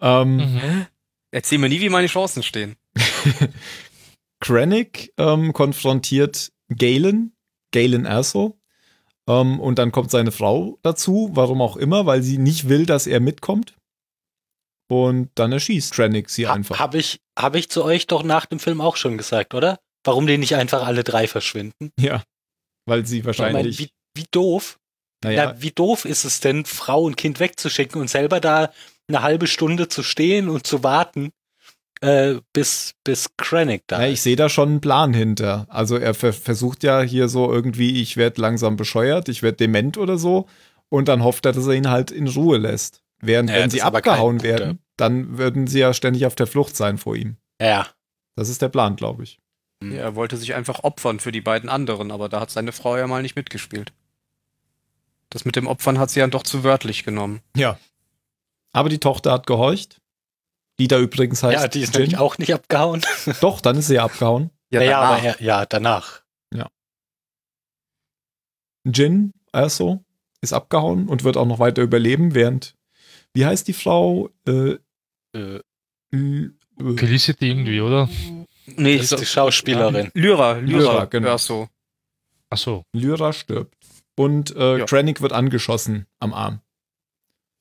Ähm, 0.00 0.36
Mhm. 0.36 0.86
Erzähl 1.30 1.58
mir 1.58 1.68
nie, 1.68 1.80
wie 1.80 1.90
meine 1.90 2.06
Chancen 2.08 2.42
stehen. 2.42 2.76
Krennic 4.40 5.12
ähm, 5.18 5.52
konfrontiert 5.52 6.52
Galen, 6.74 7.36
Galen 7.72 8.04
Erso. 8.04 8.58
Ähm, 9.28 9.60
und 9.60 9.78
dann 9.78 9.92
kommt 9.92 10.10
seine 10.10 10.32
Frau 10.32 10.78
dazu, 10.82 11.30
warum 11.32 11.60
auch 11.60 11.76
immer, 11.76 12.06
weil 12.06 12.22
sie 12.22 12.38
nicht 12.38 12.68
will, 12.68 12.86
dass 12.86 13.06
er 13.06 13.20
mitkommt. 13.20 13.74
Und 14.90 15.30
dann 15.34 15.52
erschießt 15.52 15.92
Krennic 15.92 16.30
sie 16.30 16.48
Ha, 16.48 16.54
einfach. 16.54 16.78
Habe 16.78 16.98
ich, 16.98 17.20
hab 17.38 17.54
ich 17.54 17.68
zu 17.68 17.84
euch 17.84 18.06
doch 18.06 18.22
nach 18.22 18.46
dem 18.46 18.58
Film 18.58 18.80
auch 18.80 18.96
schon 18.96 19.18
gesagt, 19.18 19.54
oder? 19.54 19.78
Warum 20.04 20.26
die 20.26 20.38
nicht 20.38 20.54
einfach 20.56 20.86
alle 20.86 21.04
drei 21.04 21.28
verschwinden? 21.28 21.92
Ja. 22.00 22.22
Weil 22.86 23.04
sie 23.04 23.18
Ich 23.18 23.24
wahrscheinlich. 23.26 23.78
wie, 23.78 23.90
wie 24.14 24.26
doof. 24.30 24.78
Naja, 25.22 25.52
Na, 25.52 25.62
wie 25.62 25.72
doof 25.72 26.04
ist 26.04 26.24
es 26.24 26.40
denn, 26.40 26.64
Frau 26.64 27.02
und 27.02 27.16
Kind 27.16 27.40
wegzuschicken 27.40 28.00
und 28.00 28.08
selber 28.08 28.40
da 28.40 28.72
eine 29.08 29.22
halbe 29.22 29.46
Stunde 29.46 29.88
zu 29.88 30.02
stehen 30.02 30.48
und 30.48 30.66
zu 30.66 30.82
warten, 30.84 31.32
äh, 32.00 32.36
bis, 32.52 32.94
bis 33.04 33.28
Krennic 33.36 33.82
da 33.86 34.04
ist. 34.04 34.12
ich 34.12 34.22
sehe 34.22 34.36
da 34.36 34.48
schon 34.48 34.68
einen 34.68 34.80
Plan 34.80 35.12
hinter. 35.14 35.66
Also 35.68 35.96
er 35.96 36.14
ver 36.14 36.32
versucht 36.32 36.82
ja 36.82 37.02
hier 37.02 37.28
so 37.28 37.52
irgendwie, 37.52 38.00
ich 38.00 38.16
werde 38.16 38.40
langsam 38.40 38.76
bescheuert, 38.76 39.28
ich 39.28 39.42
werde 39.42 39.56
dement 39.56 39.98
oder 39.98 40.18
so. 40.18 40.46
Und 40.88 41.08
dann 41.08 41.22
hofft 41.22 41.44
er, 41.44 41.52
dass 41.52 41.66
er 41.66 41.74
ihn 41.74 41.90
halt 41.90 42.10
in 42.10 42.28
Ruhe 42.28 42.56
lässt. 42.58 43.02
Während, 43.20 43.50
Ja, 43.50 43.56
wenn 43.56 43.70
sie 43.70 43.82
abgehauen 43.82 44.42
werden, 44.42 44.78
dann 44.96 45.38
würden 45.38 45.66
sie 45.66 45.80
ja 45.80 45.92
ständig 45.92 46.24
auf 46.24 46.34
der 46.34 46.46
Flucht 46.46 46.76
sein 46.76 46.98
vor 46.98 47.16
ihm. 47.16 47.36
Ja. 47.60 47.88
Das 48.36 48.48
ist 48.48 48.62
der 48.62 48.68
Plan, 48.68 48.96
glaube 48.96 49.24
ich. 49.24 49.40
Ja, 49.82 49.98
er 49.98 50.14
wollte 50.14 50.36
sich 50.36 50.54
einfach 50.54 50.84
opfern 50.84 51.20
für 51.20 51.32
die 51.32 51.40
beiden 51.40 51.68
anderen, 51.68 52.10
aber 52.10 52.28
da 52.28 52.40
hat 52.40 52.50
seine 52.50 52.72
Frau 52.72 52.96
ja 52.96 53.06
mal 53.06 53.22
nicht 53.22 53.36
mitgespielt. 53.36 53.92
Das 55.30 55.44
mit 55.44 55.56
dem 55.56 55.66
Opfern 55.66 55.98
hat 55.98 56.10
sie 56.10 56.20
ja 56.20 56.26
doch 56.26 56.42
zu 56.42 56.64
wörtlich 56.64 57.04
genommen. 57.04 57.40
Ja. 57.56 57.78
Aber 58.72 58.88
die 58.88 58.98
Tochter 58.98 59.32
hat 59.32 59.46
gehorcht. 59.46 60.00
Die 60.80 60.88
da 60.88 60.98
übrigens 60.98 61.42
heißt. 61.42 61.60
ja, 61.62 61.68
die 61.68 61.80
ist 61.80 61.94
Jin. 61.94 62.02
nämlich 62.02 62.18
auch 62.18 62.38
nicht 62.38 62.54
abgehauen. 62.54 63.02
Doch, 63.40 63.60
dann 63.60 63.76
ist 63.76 63.88
sie 63.88 63.94
ja 63.96 64.04
abgehauen. 64.04 64.50
Ja, 64.70 64.82
ja, 64.82 64.90
danach. 65.00 65.10
aber 65.18 65.22
er, 65.22 65.42
ja, 65.42 65.66
danach. 65.66 66.22
Jin 68.84 69.32
Erso 69.52 70.02
ist 70.40 70.52
abgehauen 70.52 71.08
und 71.08 71.24
wird 71.24 71.36
auch 71.36 71.44
noch 71.46 71.58
weiter 71.58 71.82
überleben, 71.82 72.34
während. 72.34 72.74
Wie 73.34 73.44
heißt 73.44 73.68
die 73.68 73.72
Frau? 73.74 74.30
Äh, 74.46 74.76
Äh, 75.34 75.60
äh, 76.12 76.50
Felicity 76.96 77.50
irgendwie, 77.50 77.80
oder? 77.82 78.08
Nee, 78.66 78.96
das 78.98 79.12
ist 79.12 79.20
die 79.20 79.26
Schauspielerin. 79.26 80.10
Lyra, 80.14 80.52
Lyra, 80.52 80.78
Lyra, 80.92 81.04
genau. 81.06 81.28
Ja, 81.28 81.38
so. 81.38 81.68
Ach 82.50 82.56
so. 82.56 82.84
Lyra 82.94 83.32
stirbt. 83.34 83.74
Und 84.16 84.54
äh, 84.56 84.78
Ja. 84.78 84.84
Krennic 84.86 85.20
wird 85.20 85.32
angeschossen 85.32 86.06
am 86.18 86.32
Arm. 86.32 86.60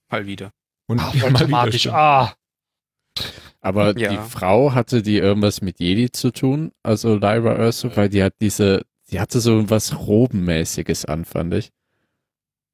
Mal 0.09 0.25
wieder. 0.27 0.51
Und 0.87 0.99
Ah, 1.01 1.11
mal 1.49 1.73
wieder. 1.73 1.93
Ah, 1.93 2.33
Aber 3.61 3.97
Ja. 3.97 4.09
die 4.11 4.29
Frau 4.29 4.73
hatte 4.73 5.01
die 5.01 5.17
irgendwas 5.17 5.61
mit 5.61 5.79
Jedi 5.79 6.11
zu 6.11 6.31
tun, 6.31 6.71
also 6.83 7.15
Lyra 7.15 7.53
Erso, 7.55 7.95
weil 7.95 8.09
die 8.09 8.23
hat 8.23 8.33
diese, 8.39 8.85
die 9.11 9.19
hatte 9.19 9.39
so 9.39 9.69
was 9.69 9.97
Robenmäßiges 9.97 11.05
an, 11.05 11.25
fand 11.25 11.53
ich. 11.53 11.71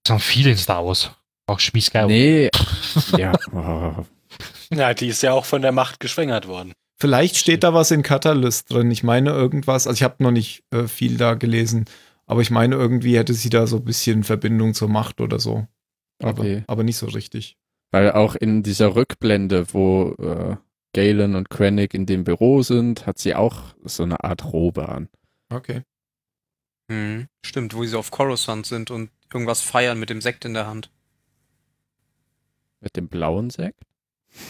das 0.03 0.11
haben 0.13 0.19
viele 0.19 0.51
in 0.51 0.57
Star 0.57 0.85
Wars. 0.85 1.11
Auch 1.47 1.59
Schmiesgeil. 1.59 2.07
Nee, 2.07 2.49
ja, 3.17 3.33
oh, 3.53 4.05
Ja, 4.73 4.93
die 4.93 5.07
ist 5.07 5.23
ja 5.23 5.33
auch 5.33 5.45
von 5.45 5.61
der 5.61 5.71
Macht 5.71 5.99
geschwängert 5.99 6.47
worden. 6.47 6.73
Vielleicht 6.99 7.35
steht 7.37 7.63
da 7.63 7.73
was 7.73 7.91
in 7.91 8.01
Catalyst 8.03 8.71
drin. 8.71 8.89
Ich 8.91 9.03
meine 9.03 9.31
irgendwas, 9.31 9.87
also 9.87 9.95
ich 9.97 10.03
habe 10.03 10.23
noch 10.23 10.31
nicht 10.31 10.63
äh, 10.71 10.87
viel 10.87 11.17
da 11.17 11.33
gelesen, 11.33 11.85
aber 12.27 12.41
ich 12.41 12.49
meine 12.51 12.75
irgendwie 12.75 13.17
hätte 13.17 13.33
sie 13.33 13.49
da 13.49 13.67
so 13.67 13.77
ein 13.77 13.83
bisschen 13.83 14.23
Verbindung 14.23 14.73
zur 14.73 14.87
Macht 14.89 15.19
oder 15.19 15.39
so. 15.39 15.67
Aber, 16.21 16.41
Okay. 16.41 16.63
aber 16.67 16.83
nicht 16.83 16.97
so 16.97 17.07
richtig. 17.07 17.57
Weil 17.93 18.11
auch 18.11 18.33
in 18.33 18.63
dieser 18.63 18.95
Rückblende, 18.95 19.71
wo 19.71 20.15
äh, 20.17 20.55
Galen 20.93 21.35
und 21.35 21.51
Krennic 21.51 21.93
in 21.93 22.07
dem 22.07 22.23
Büro 22.23 22.63
sind, 22.63 23.05
hat 23.05 23.19
sie 23.19 23.35
auch 23.35 23.75
so 23.83 24.01
eine 24.01 24.23
Art 24.23 24.51
Robe 24.51 24.89
an. 24.89 25.09
Okay. 25.49 25.83
Mhm. 26.87 27.27
Stimmt, 27.45 27.75
wo 27.75 27.85
sie 27.85 27.95
auf 27.95 28.09
Coruscant 28.09 28.65
sind 28.65 28.89
und 28.89 29.11
irgendwas 29.31 29.61
feiern 29.61 29.99
mit 29.99 30.09
dem 30.09 30.21
Sekt 30.21 30.43
in 30.43 30.55
der 30.55 30.65
Hand. 30.65 30.89
Mit 32.81 32.95
dem 32.95 33.09
blauen 33.09 33.51
Sekt? 33.51 33.83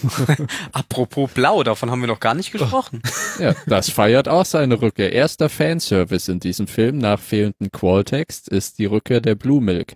Apropos 0.71 1.29
Blau, 1.33 1.63
davon 1.63 1.91
haben 1.91 1.99
wir 1.99 2.07
noch 2.07 2.21
gar 2.21 2.35
nicht 2.35 2.53
gesprochen. 2.53 3.01
Ja, 3.39 3.55
das 3.65 3.89
feiert 3.89 4.29
auch 4.29 4.45
seine 4.45 4.79
Rückkehr. 4.79 5.11
Erster 5.11 5.49
Fanservice 5.49 6.29
in 6.29 6.39
diesem 6.39 6.67
Film 6.67 6.99
nach 6.99 7.19
fehlenden 7.19 7.71
Qualtext 7.71 8.47
ist 8.47 8.77
die 8.77 8.85
Rückkehr 8.85 9.21
der 9.21 9.33
Blue 9.33 9.59
Milk. 9.59 9.95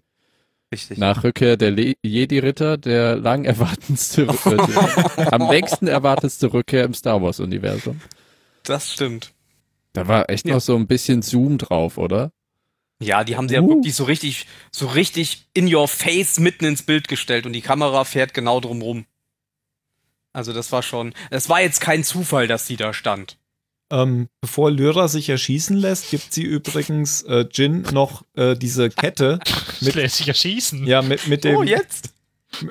Richtig. 0.73 0.97
Nach 0.97 1.23
Rückkehr 1.23 1.55
der 1.55 1.71
Jedi-Ritter 2.03 2.77
der 2.77 3.15
lang 3.15 3.45
erwartetste, 3.45 4.23
äh, 4.23 5.21
am 5.31 5.49
längsten 5.49 5.87
erwartetste 5.87 6.51
Rückkehr 6.51 6.83
im 6.83 6.93
Star 6.93 7.21
Wars-Universum. 7.21 8.01
Das 8.63 8.91
stimmt. 8.91 9.33
Da 9.93 10.07
war 10.07 10.29
echt 10.29 10.45
Ja. 10.45 10.55
noch 10.55 10.61
so 10.61 10.75
ein 10.75 10.87
bisschen 10.87 11.21
Zoom 11.21 11.57
drauf, 11.57 11.97
oder? 11.97 12.31
Ja, 12.99 13.23
die 13.23 13.37
haben 13.37 13.47
sie 13.47 13.55
ja 13.55 13.61
Uh. 13.61 13.69
wirklich 13.69 13.95
so 13.95 14.03
richtig, 14.03 14.45
so 14.71 14.87
richtig 14.87 15.47
in 15.53 15.73
your 15.73 15.87
face 15.87 16.39
mitten 16.39 16.65
ins 16.65 16.83
Bild 16.83 17.07
gestellt 17.07 17.45
und 17.45 17.53
die 17.53 17.61
Kamera 17.61 18.03
fährt 18.03 18.33
genau 18.33 18.59
drum 18.59 18.81
rum. 18.81 19.05
Also 20.33 20.51
das 20.51 20.71
war 20.71 20.83
schon, 20.83 21.13
es 21.31 21.47
war 21.47 21.61
jetzt 21.61 21.79
kein 21.79 22.03
Zufall, 22.03 22.47
dass 22.47 22.67
sie 22.67 22.75
da 22.75 22.93
stand. 22.93 23.37
Ähm, 23.89 24.27
bevor 24.41 24.69
Lyra 24.69 25.07
sich 25.07 25.29
erschießen 25.29 25.77
lässt, 25.77 26.09
gibt 26.11 26.33
sie 26.33 26.43
übrigens 26.43 27.21
äh, 27.23 27.45
Jin 27.51 27.83
noch 27.93 28.23
äh, 28.35 28.55
diese 28.55 28.89
Kette 28.89 29.39
Mit 29.81 29.95
lässt 29.95 30.17
sich 30.17 30.27
erschießen. 30.27 30.85
ja, 30.85 31.01
mit, 31.01 31.27
mit 31.27 31.43
dem, 31.45 31.55
Oh, 31.55 31.63
jetzt? 31.63 32.09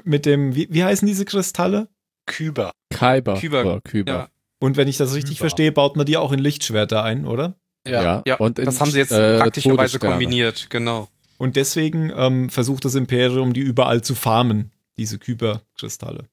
mit 0.04 0.26
dem, 0.26 0.54
wie, 0.54 0.68
wie 0.70 0.84
heißen 0.84 1.06
diese 1.08 1.24
Kristalle? 1.24 1.88
Kyber. 2.26 2.72
Kyber. 2.90 3.34
Kyber, 3.34 3.80
Kyber. 3.82 4.12
Ja. 4.12 4.28
Und 4.58 4.76
wenn 4.76 4.88
ich 4.88 4.96
das 4.98 5.14
richtig 5.14 5.36
Über. 5.36 5.44
verstehe, 5.44 5.72
baut 5.72 5.96
man 5.96 6.04
die 6.06 6.16
auch 6.16 6.32
in 6.32 6.38
Lichtschwerter 6.38 7.02
ein, 7.02 7.26
oder? 7.26 7.54
Ja, 7.86 8.22
Ja, 8.26 8.36
und 8.36 8.58
in, 8.58 8.64
das 8.64 8.80
haben 8.80 8.90
sie 8.90 8.98
jetzt 8.98 9.12
äh, 9.12 9.38
praktischerweise 9.38 9.98
kombiniert, 9.98 10.68
genau. 10.70 11.08
Und 11.38 11.56
deswegen 11.56 12.12
ähm, 12.16 12.50
versucht 12.50 12.84
das 12.84 12.94
Imperium, 12.94 13.52
die 13.52 13.60
überall 13.60 14.02
zu 14.02 14.14
farmen, 14.14 14.72
diese 14.96 15.18
Kyberkristalle. 15.18 16.24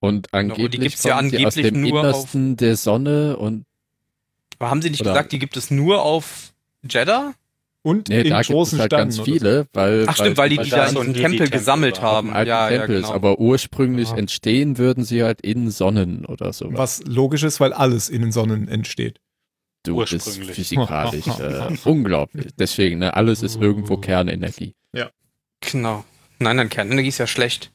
Und 0.00 0.30
Genau, 0.32 0.54
und 0.54 0.58
die 0.58 0.62
angeblich 0.62 0.80
gibt's 0.80 1.02
ja 1.04 1.18
sie 1.22 1.44
aus 1.44 1.56
angeblich 1.56 1.72
dem 1.72 1.80
nur 1.82 2.00
Innersten 2.00 2.56
der 2.56 2.76
Sonne 2.76 3.36
und 3.36 3.64
Aber 4.60 4.70
haben 4.70 4.82
sie 4.82 4.90
nicht 4.90 5.00
Oder- 5.00 5.10
gesagt, 5.12 5.32
die 5.32 5.38
gibt 5.40 5.56
es 5.56 5.70
nur 5.72 6.02
auf 6.02 6.52
Jeddah? 6.88 7.34
Und 7.82 8.10
nee, 8.10 8.20
in 8.20 8.28
da 8.28 8.36
gibt 8.42 8.50
es 8.50 8.54
großen 8.54 8.78
halt 8.78 8.90
ganz 8.90 9.18
viele, 9.20 9.66
weil, 9.72 10.04
Ach 10.06 10.14
stimmt, 10.14 10.36
weil 10.36 10.50
die 10.50 10.58
weil 10.58 10.64
die 10.66 10.70
da 10.70 10.76
da 10.76 10.86
sind 10.88 10.94
so 10.96 11.00
einen 11.00 11.14
die 11.14 11.20
Tempel 11.20 11.38
Tempel 11.38 11.58
gesammelt 11.58 12.02
haben. 12.02 12.30
alten 12.30 12.50
Ja, 12.50 12.70
ja, 12.70 12.78
Tempels, 12.78 13.04
genau. 13.06 13.14
aber 13.14 13.40
ursprünglich 13.40 14.10
Ja. 14.10 14.16
entstehen 14.18 14.76
würden 14.76 15.02
sie 15.02 15.22
halt 15.24 15.40
in 15.40 15.70
Sonnen 15.70 16.26
oder 16.26 16.52
so. 16.52 16.68
Was 16.74 17.02
logisch 17.06 17.42
ist, 17.42 17.58
weil 17.58 17.72
alles 17.72 18.10
in 18.10 18.20
den 18.20 18.32
Sonnen 18.32 18.68
entsteht. 18.68 19.18
du 19.84 19.96
bist 19.96 20.12
ursprünglich. 20.12 20.56
physikalisch 20.56 21.26
äh, 21.40 21.74
unglaublich. 21.86 22.48
Deswegen, 22.58 22.98
ne, 22.98 23.14
alles 23.14 23.42
ist 23.42 23.56
irgendwo 23.58 23.96
Kernenergie. 23.96 24.74
Genau. 25.72 26.04
Nein, 26.38 26.56
nein, 26.56 26.68
Kernenergie 26.70 27.08
ist 27.08 27.18
ja 27.18 27.26
schlecht. 27.26 27.70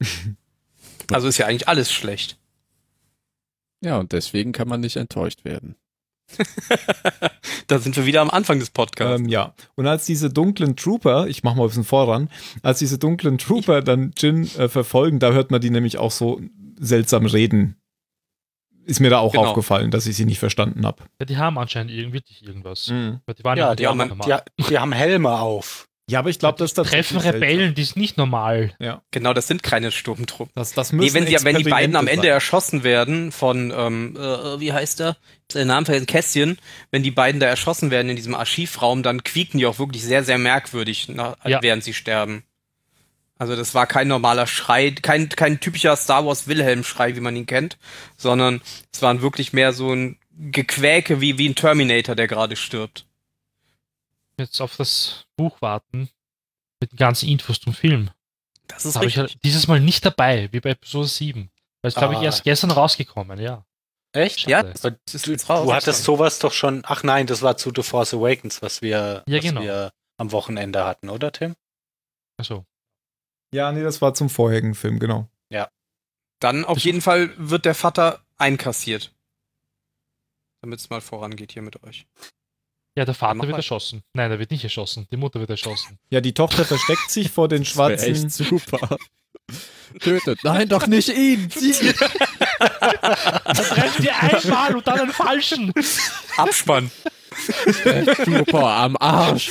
also 1.12 1.28
ist 1.28 1.38
ja 1.38 1.46
eigentlich 1.46 1.68
alles 1.68 1.90
schlecht. 1.92 2.38
Ja, 3.82 3.98
und 3.98 4.12
deswegen 4.12 4.52
kann 4.52 4.68
man 4.68 4.80
nicht 4.80 4.96
enttäuscht 4.96 5.44
werden. 5.44 5.76
da 7.66 7.78
sind 7.78 7.96
wir 7.96 8.06
wieder 8.06 8.20
am 8.20 8.30
Anfang 8.30 8.58
des 8.58 8.70
Podcasts. 8.70 9.20
Ähm, 9.20 9.28
ja. 9.28 9.54
Und 9.74 9.86
als 9.86 10.06
diese 10.06 10.30
dunklen 10.30 10.76
Trooper, 10.76 11.26
ich 11.26 11.42
mach 11.42 11.54
mal 11.54 11.64
ein 11.64 11.68
bisschen 11.68 11.84
voran, 11.84 12.28
als 12.62 12.78
diese 12.78 12.98
dunklen 12.98 13.38
Trooper 13.38 13.82
dann 13.82 14.12
Jin 14.16 14.44
äh, 14.58 14.68
verfolgen, 14.68 15.18
da 15.18 15.32
hört 15.32 15.50
man 15.50 15.60
die 15.60 15.70
nämlich 15.70 15.98
auch 15.98 16.10
so 16.10 16.40
seltsam 16.78 17.26
reden. 17.26 17.76
Ist 18.84 19.00
mir 19.00 19.10
da 19.10 19.18
auch 19.18 19.32
Genau. 19.32 19.44
aufgefallen, 19.46 19.90
dass 19.90 20.06
ich 20.06 20.16
sie 20.16 20.24
nicht 20.24 20.38
verstanden 20.38 20.86
habe. 20.86 21.04
Ja, 21.20 21.26
die 21.26 21.36
haben 21.36 21.58
anscheinend 21.58 21.92
irgendwie 21.92 22.14
wirklich 22.18 22.42
irgendwas. 22.44 22.88
Mhm. 22.88 23.20
Die 23.38 23.44
waren 23.44 23.58
Ja, 23.58 23.74
die 23.74 23.86
haben, 23.86 23.98
die, 24.24 24.64
die 24.68 24.78
haben 24.78 24.92
Helme 24.92 25.38
auf. 25.38 25.86
Ja, 26.10 26.18
aber 26.18 26.30
ich 26.30 26.40
glaube, 26.40 26.58
das 26.58 26.70
ist 26.70 26.74
tatsächlich 26.74 27.20
treffen 27.20 27.20
Rebellen, 27.34 27.74
die 27.74 27.82
ist 27.82 27.96
nicht 27.96 28.16
normal. 28.16 28.74
Ja. 28.80 29.00
genau, 29.12 29.32
das 29.32 29.46
sind 29.46 29.62
keine 29.62 29.92
Sturmtruppen. 29.92 30.52
Das, 30.56 30.72
das 30.72 30.92
Nee, 30.92 31.04
müssen 31.04 31.14
wenn, 31.14 31.26
sie, 31.28 31.44
wenn 31.44 31.56
die 31.56 31.62
beiden 31.62 31.94
am 31.94 32.08
Ende 32.08 32.22
sein. 32.22 32.32
erschossen 32.32 32.82
werden 32.82 33.30
von, 33.30 33.72
ähm, 33.76 34.16
äh, 34.16 34.58
wie 34.58 34.72
heißt 34.72 34.98
der? 34.98 35.16
Der 35.54 35.64
Name 35.64 35.86
vergessen, 35.86 36.06
Kästchen. 36.06 36.58
Wenn 36.90 37.04
die 37.04 37.12
beiden 37.12 37.40
da 37.40 37.46
erschossen 37.46 37.92
werden 37.92 38.08
in 38.08 38.16
diesem 38.16 38.34
Archivraum, 38.34 39.04
dann 39.04 39.22
quieken 39.22 39.58
die 39.58 39.66
auch 39.66 39.78
wirklich 39.78 40.02
sehr, 40.02 40.24
sehr 40.24 40.38
merkwürdig, 40.38 41.08
nach, 41.08 41.36
Ja. 41.46 41.62
während 41.62 41.84
sie 41.84 41.94
sterben. 41.94 42.42
Also 43.38 43.54
das 43.54 43.72
war 43.74 43.86
kein 43.86 44.08
normaler 44.08 44.48
Schrei, 44.48 44.90
kein, 44.90 45.28
kein 45.28 45.60
typischer 45.60 45.94
Star 45.96 46.26
Wars 46.26 46.48
Wilhelm-Schrei, 46.48 47.14
wie 47.14 47.20
man 47.20 47.36
ihn 47.36 47.46
kennt, 47.46 47.78
sondern 48.16 48.60
es 48.92 49.00
waren 49.00 49.22
wirklich 49.22 49.52
mehr 49.52 49.72
so 49.72 49.92
ein 49.94 50.18
Gequäke 50.36 51.20
wie, 51.20 51.38
wie 51.38 51.48
ein 51.48 51.54
Terminator, 51.54 52.14
der 52.16 52.26
gerade 52.26 52.56
stirbt. 52.56 53.06
Jetzt 54.38 54.60
auf 54.60 54.76
das 54.76 55.26
Buch 55.40 55.60
warten 55.62 56.08
mit 56.80 56.92
den 56.92 56.96
ganzen 56.96 57.28
Infos 57.28 57.60
zum 57.60 57.74
Film. 57.74 58.10
Das 58.68 58.84
ist 58.84 58.94
Habe 58.96 59.06
ich 59.06 59.16
richtig. 59.18 59.34
halt 59.36 59.44
dieses 59.44 59.66
Mal 59.68 59.80
nicht 59.80 60.04
dabei, 60.04 60.48
wie 60.52 60.60
bei 60.60 60.70
Episode 60.70 61.08
7. 61.08 61.50
Weil 61.82 61.88
es, 61.88 61.94
glaube 61.94 62.14
ich, 62.14 62.20
Ah. 62.20 62.24
erst 62.24 62.44
gestern 62.44 62.70
rausgekommen, 62.70 63.38
ja. 63.40 63.64
Echt? 64.12 64.40
Ja, 64.48 64.60
Schade. 64.60 64.98
Das 65.04 65.14
ist 65.14 65.26
du, 65.26 65.36
du 65.36 65.72
hattest 65.72 66.04
sowas 66.04 66.38
doch 66.40 66.52
schon. 66.52 66.82
Ach 66.84 67.02
nein, 67.02 67.26
das 67.26 67.42
war 67.42 67.56
zu 67.56 67.72
The 67.74 67.82
Force 67.82 68.12
Awakens, 68.14 68.60
was 68.62 68.82
wir, 68.82 69.22
Ja, 69.26 69.36
was 69.38 69.44
genau. 69.44 69.62
wir 69.62 69.92
am 70.18 70.32
Wochenende 70.32 70.84
hatten, 70.84 71.08
oder 71.10 71.32
Tim? 71.32 71.54
Also, 72.38 72.64
Ja, 73.54 73.72
nee, 73.72 73.82
das 73.82 74.00
war 74.02 74.14
zum 74.14 74.28
vorherigen 74.30 74.74
Film, 74.74 74.98
genau. 75.00 75.28
Dann 76.42 76.64
auf 76.64 76.76
Das- 76.78 76.84
jeden 76.84 77.02
Fall 77.02 77.34
wird 77.36 77.66
der 77.66 77.74
Vater 77.74 78.24
einkassiert. 78.38 79.14
Damit 80.62 80.78
es 80.80 80.88
mal 80.88 81.02
vorangeht 81.02 81.52
hier 81.52 81.60
mit 81.60 81.82
euch. 81.82 82.06
Ja, 83.00 83.06
der 83.06 83.14
Vater 83.14 83.46
wird 83.46 83.56
erschossen. 83.56 84.02
Nein, 84.12 84.28
der 84.28 84.38
wird 84.38 84.50
nicht 84.50 84.62
erschossen. 84.62 85.06
Die 85.10 85.16
Mutter 85.16 85.40
wird 85.40 85.48
erschossen. 85.48 85.98
Ja, 86.10 86.20
die 86.20 86.34
Tochter 86.34 86.66
versteckt 86.66 87.10
sich 87.10 87.30
vor 87.30 87.48
den 87.48 87.62
Das 87.64 87.74
wär 87.78 87.92
echt 87.92 88.04
schwarzen. 88.04 88.28
super. 88.30 88.98
Tötet. 90.00 90.40
Nein, 90.44 90.68
doch 90.68 90.86
nicht 90.86 91.08
ihn. 91.08 91.48
Sie. 91.48 91.72
Dann 92.58 93.54
trefft 93.54 94.00
ihr 94.00 94.14
einmal 94.22 94.76
und 94.76 94.86
dann 94.86 95.00
einen 95.00 95.12
falschen. 95.12 95.72
Abspann. 96.36 96.90
Super, 98.26 98.66
am 98.66 98.98
Arsch. 99.00 99.50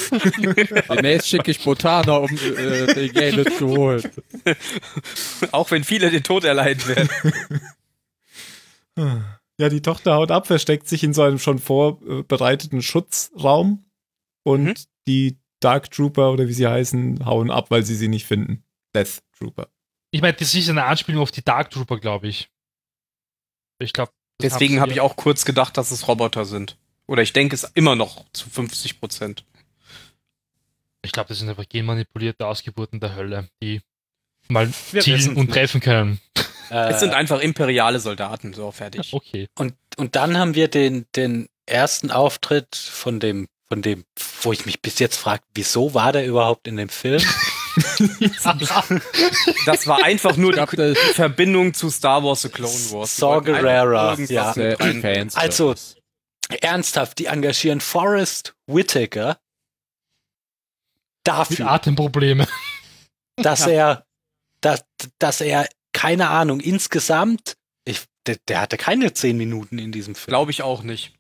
Demnächst 0.88 1.30
schicke 1.30 1.50
ich 1.50 1.64
Botana, 1.64 2.18
um 2.18 2.30
äh, 2.30 2.94
den 2.94 3.12
Gale 3.14 3.46
zu 3.46 3.68
holen. 3.68 4.12
Auch 5.52 5.72
wenn 5.72 5.84
viele 5.84 6.12
den 6.12 6.22
Tod 6.22 6.44
erleiden 6.44 6.88
werden. 6.88 7.10
Ja, 9.60 9.68
die 9.70 9.82
Tochter 9.82 10.14
haut 10.16 10.32
ab, 10.32 10.48
versteckt 10.48 10.88
sich 10.88 11.04
in 11.04 11.14
so 11.14 11.22
einem 11.22 11.38
schon 11.38 11.60
vorbereiteten 11.60 12.82
Schutzraum 12.82 13.86
und 14.44 14.64
Mhm. 14.64 14.74
die 15.08 15.38
Dark 15.60 15.92
Trooper 15.92 16.32
oder 16.32 16.48
wie 16.48 16.54
sie 16.54 16.66
heißen, 16.68 17.26
hauen 17.26 17.52
ab, 17.52 17.70
weil 17.70 17.84
sie 17.84 17.96
sie 17.96 18.08
nicht 18.08 18.26
finden. 18.26 18.64
Death 18.96 19.22
Trooper. 19.38 19.68
Ich 20.12 20.22
meine, 20.22 20.34
das 20.36 20.56
ist 20.56 20.70
eine 20.70 20.86
Anspielung 20.86 21.22
auf 21.22 21.32
die 21.32 21.44
Dark 21.44 21.70
Trooper, 21.72 22.00
glaube 22.00 22.30
ich. 22.30 22.50
Ich 23.80 23.92
glaube. 23.94 24.12
Deswegen 24.42 24.80
habe 24.80 24.94
ich 24.94 25.02
auch 25.02 25.18
kurz 25.18 25.44
gedacht, 25.44 25.76
dass 25.78 25.92
es 25.92 26.08
Roboter 26.08 26.46
sind. 26.46 26.78
Oder 27.08 27.22
ich 27.24 27.34
denke 27.34 27.54
es 27.56 27.66
immer 27.66 27.96
noch 27.98 28.26
zu 28.32 28.50
50 28.50 29.00
Prozent. 29.02 29.44
Ich 31.02 31.12
glaube, 31.12 31.28
das 31.28 31.40
sind 31.40 31.50
einfach 31.50 31.68
genmanipulierte 31.68 32.48
Ausgeburten 32.48 33.00
der 33.02 33.16
Hölle, 33.16 33.50
die 33.62 33.82
mal 34.48 34.72
Wir 34.92 35.02
zielen 35.02 35.36
und 35.36 35.52
treffen 35.52 35.82
können. 35.82 36.22
Äh, 36.70 36.92
Es 36.92 37.00
sind 37.00 37.14
einfach 37.14 37.40
imperiale 37.40 38.00
Soldaten, 38.00 38.54
so 38.54 38.72
fertig. 38.72 39.12
Okay. 39.14 39.48
und, 39.58 39.76
und 39.98 40.16
dann 40.16 40.38
haben 40.38 40.56
wir 40.56 40.68
den, 40.68 41.06
den 41.16 41.48
ersten 41.66 42.12
Auftritt 42.12 42.76
von 42.76 43.20
dem, 43.20 43.48
von 43.68 43.82
dem, 43.82 44.04
wo 44.42 44.52
ich 44.52 44.66
mich 44.66 44.82
bis 44.82 45.00
jetzt 45.00 45.18
frage, 45.18 45.44
wieso 45.54 45.94
war 45.94 46.12
der 46.12 46.26
überhaupt 46.26 46.68
in 46.68 46.78
dem 46.78 46.90
Film? 46.90 47.22
Das 49.66 49.88
war 49.88 50.04
einfach 50.04 50.36
nur 50.36 50.52
die, 50.54 50.66
die 50.76 51.14
Verbindung 51.14 51.74
zu 51.74 51.90
Star 51.90 52.24
Wars 52.24 52.42
The 52.42 52.50
Clone 52.50 52.74
Wars. 52.92 53.16
Saw 53.16 53.42
Gerrera, 53.42 54.12
irgendwas 54.12 54.56
ja. 54.56 54.76
Mit 54.86 55.02
Fans. 55.02 55.36
Also, 55.36 55.76
Ernsthaft, 56.62 57.20
die 57.20 57.28
engagieren 57.28 57.80
Forrest 57.80 58.54
Whitaker 58.68 59.28
Mit 59.28 59.38
dafür, 61.24 61.72
Atemprobleme. 61.72 62.48
dass 63.38 63.68
er, 63.68 64.06
dass, 64.62 64.84
dass 65.20 65.42
er, 65.42 65.68
keine 66.00 66.30
Ahnung, 66.30 66.62
insgesamt, 66.62 67.58
ich, 67.84 68.06
der, 68.26 68.38
der 68.48 68.62
hatte 68.62 68.78
keine 68.78 69.12
zehn 69.12 69.36
Minuten 69.36 69.78
in 69.80 69.92
diesem 69.92 70.16
Film. 70.16 70.32
Glaube 70.32 70.52
ich 70.52 70.62
auch 70.62 70.82
nicht. 70.82 71.12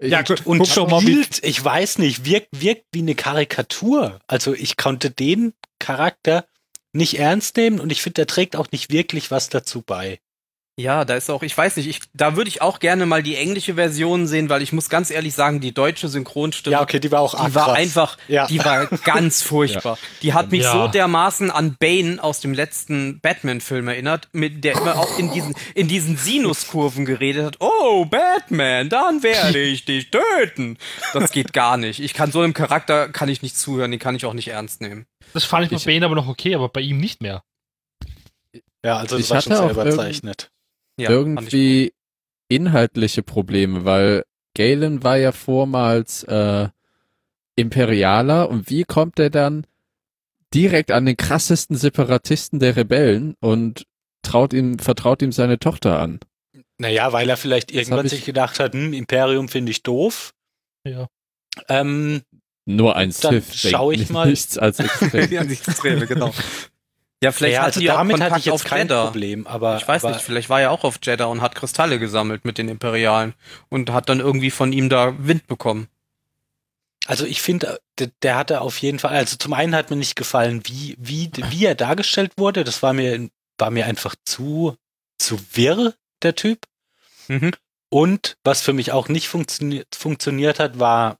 Ja, 0.00 0.22
ich, 0.22 0.44
und 0.44 0.66
spielt, 0.66 1.44
ich 1.44 1.64
weiß 1.64 1.98
nicht, 1.98 2.24
wirkt, 2.24 2.48
wirkt 2.50 2.86
wie 2.92 2.98
eine 2.98 3.14
Karikatur. 3.14 4.18
Also 4.26 4.54
ich 4.54 4.76
konnte 4.76 5.12
den 5.12 5.52
Charakter 5.78 6.46
nicht 6.92 7.20
ernst 7.20 7.56
nehmen 7.58 7.78
und 7.78 7.92
ich 7.92 8.02
finde, 8.02 8.14
der 8.14 8.26
trägt 8.26 8.56
auch 8.56 8.72
nicht 8.72 8.90
wirklich 8.90 9.30
was 9.30 9.50
dazu 9.50 9.82
bei. 9.82 10.18
Ja, 10.78 11.04
da 11.04 11.14
ist 11.14 11.28
auch, 11.30 11.42
ich 11.42 11.54
weiß 11.56 11.76
nicht, 11.76 11.88
ich, 11.88 12.00
da 12.14 12.36
würde 12.36 12.48
ich 12.48 12.62
auch 12.62 12.78
gerne 12.78 13.04
mal 13.04 13.22
die 13.22 13.36
englische 13.36 13.74
Version 13.74 14.26
sehen, 14.26 14.48
weil 14.48 14.62
ich 14.62 14.72
muss 14.72 14.88
ganz 14.88 15.10
ehrlich 15.10 15.34
sagen, 15.34 15.60
die 15.60 15.74
deutsche 15.74 16.08
Synchronstimme, 16.08 16.72
Ja, 16.72 16.80
okay, 16.82 16.98
die 17.00 17.10
war 17.12 17.20
auch 17.20 17.34
die 17.46 17.54
war 17.54 17.66
krass. 17.66 17.76
einfach, 17.76 18.18
Ja. 18.28 18.46
die 18.46 18.64
war 18.64 18.86
ganz 19.04 19.42
furchtbar. 19.42 19.98
Die 20.22 20.32
hat 20.32 20.50
mich 20.52 20.62
Ja. 20.62 20.72
so 20.72 20.88
dermaßen 20.88 21.50
an 21.50 21.76
Bane 21.78 22.22
aus 22.22 22.40
dem 22.40 22.54
letzten 22.54 23.20
Batman-Film 23.20 23.88
erinnert, 23.88 24.28
mit 24.32 24.64
der 24.64 24.72
immer 24.76 24.98
auch 24.98 25.18
in 25.18 25.30
diesen, 25.32 25.54
in 25.74 25.86
diesen 25.86 26.16
Sinuskurven 26.16 27.04
geredet 27.04 27.44
hat. 27.44 27.56
Oh, 27.60 28.06
Batman, 28.06 28.88
dann 28.88 29.22
werde 29.22 29.58
ich 29.60 29.84
dich 29.84 30.10
töten. 30.10 30.78
Das 31.12 31.30
geht 31.32 31.52
gar 31.52 31.76
nicht. 31.76 32.00
Ich 32.00 32.14
kann 32.14 32.32
so 32.32 32.40
einem 32.40 32.54
Charakter 32.54 33.10
kann 33.10 33.28
ich 33.28 33.42
nicht 33.42 33.58
zuhören, 33.58 33.90
den 33.90 34.00
kann 34.00 34.14
ich 34.14 34.24
auch 34.24 34.34
nicht 34.34 34.48
ernst 34.48 34.80
nehmen. 34.80 35.04
Das 35.34 35.44
fand 35.44 35.70
ich 35.70 35.84
bei 35.84 35.92
Bane 35.92 36.06
aber 36.06 36.14
noch 36.14 36.28
okay, 36.28 36.54
aber 36.54 36.70
bei 36.70 36.80
ihm 36.80 36.96
nicht 36.98 37.20
mehr. 37.20 37.42
Ja, 38.82 38.96
also 38.96 39.16
das 39.18 39.26
Ich 39.26 39.30
war 39.30 39.42
schon 39.42 39.54
sehr 39.56 39.70
überzeichnet. 39.70 40.50
Ja, 41.00 41.10
irgendwie 41.10 41.92
inhaltliche 42.48 43.22
Probleme, 43.22 43.84
weil 43.84 44.24
Galen 44.56 45.02
war 45.02 45.16
ja 45.16 45.32
vormals 45.32 46.24
äh, 46.24 46.68
Imperialer 47.56 48.48
und 48.48 48.68
wie 48.70 48.84
kommt 48.84 49.18
er 49.18 49.30
dann 49.30 49.66
direkt 50.52 50.90
an 50.90 51.06
den 51.06 51.16
krassesten 51.16 51.76
Separatisten 51.76 52.58
der 52.58 52.76
Rebellen 52.76 53.34
und 53.40 53.86
traut 54.22 54.52
ihm, 54.52 54.78
vertraut 54.78 55.22
ihm 55.22 55.32
seine 55.32 55.58
Tochter 55.58 56.00
an? 56.00 56.20
Naja, 56.78 57.12
weil 57.12 57.28
er 57.28 57.36
vielleicht 57.36 57.70
irgendwann 57.70 58.08
sich 58.08 58.24
gedacht 58.24 58.58
hat, 58.58 58.72
hm, 58.72 58.92
Imperium 58.92 59.48
finde 59.48 59.70
ich 59.70 59.82
doof. 59.82 60.32
Ja. 60.84 61.08
Ähm, 61.68 62.22
Nur 62.64 62.96
ein 62.96 63.12
Dann 63.20 63.40
Sith 63.42 63.54
schau 63.54 63.90
denkt 63.90 64.04
ich 64.04 64.10
mal. 64.10 64.28
nichts 64.28 64.56
als 64.58 64.78
extrem. 64.80 65.30
Ja, 65.30 65.44
die 65.44 65.52
Extreme, 65.52 66.06
genau. 66.06 66.32
Ja, 67.22 67.32
vielleicht 67.32 67.54
ja, 67.54 67.62
also 67.62 67.80
damit 67.80 68.14
Kontakt 68.14 68.30
hatte 68.32 68.40
ich 68.40 68.46
jetzt 68.46 68.64
kein 68.64 68.88
Jeddah. 68.88 69.04
Problem, 69.04 69.46
aber 69.46 69.76
Ich 69.76 69.86
weiß 69.86 70.04
aber, 70.04 70.14
nicht, 70.14 70.24
vielleicht 70.24 70.48
war 70.48 70.60
er 70.60 70.70
auch 70.70 70.84
auf 70.84 70.98
Jeddah 71.02 71.26
und 71.26 71.42
hat 71.42 71.54
Kristalle 71.54 71.98
gesammelt 71.98 72.46
mit 72.46 72.56
den 72.56 72.68
Imperialen 72.68 73.34
und 73.68 73.90
hat 73.90 74.08
dann 74.08 74.20
irgendwie 74.20 74.50
von 74.50 74.72
ihm 74.72 74.88
da 74.88 75.14
Wind 75.18 75.46
bekommen. 75.46 75.88
Also 77.06 77.26
ich 77.26 77.42
finde, 77.42 77.80
der, 77.98 78.10
der 78.22 78.36
hatte 78.36 78.60
auf 78.62 78.78
jeden 78.78 78.98
Fall, 78.98 79.14
also 79.14 79.36
zum 79.36 79.52
einen 79.52 79.74
hat 79.74 79.90
mir 79.90 79.96
nicht 79.96 80.16
gefallen, 80.16 80.62
wie, 80.64 80.96
wie, 80.98 81.30
wie 81.50 81.66
er 81.66 81.74
dargestellt 81.74 82.32
wurde. 82.36 82.64
Das 82.64 82.82
war 82.82 82.92
mir, 82.92 83.28
war 83.58 83.70
mir 83.70 83.86
einfach 83.86 84.14
zu, 84.24 84.76
zu 85.18 85.38
wirr, 85.52 85.94
der 86.22 86.34
Typ. 86.34 86.66
Mhm. 87.28 87.52
Und 87.90 88.36
was 88.44 88.62
für 88.62 88.72
mich 88.72 88.92
auch 88.92 89.08
nicht 89.08 89.28
funktioniert, 89.28 89.94
funktioniert 89.94 90.58
hat, 90.58 90.78
war 90.78 91.18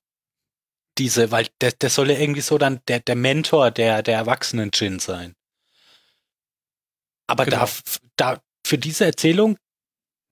diese, 0.97 1.31
weil 1.31 1.49
der, 1.61 1.73
der 1.73 1.91
soll 1.91 2.11
ja 2.11 2.19
irgendwie 2.19 2.41
so 2.41 2.57
dann 2.57 2.81
der, 2.89 3.01
der 3.01 3.17
Mentor 3.17 3.71
der, 3.71 4.03
der 4.03 4.17
erwachsenen 4.17 4.71
Jin 4.73 4.99
sein. 4.99 5.35
Aber 7.31 7.45
Genau. 7.45 7.65
da, 8.17 8.35
da, 8.35 8.43
für 8.67 8.77
diese 8.77 9.05
Erzählung 9.05 9.57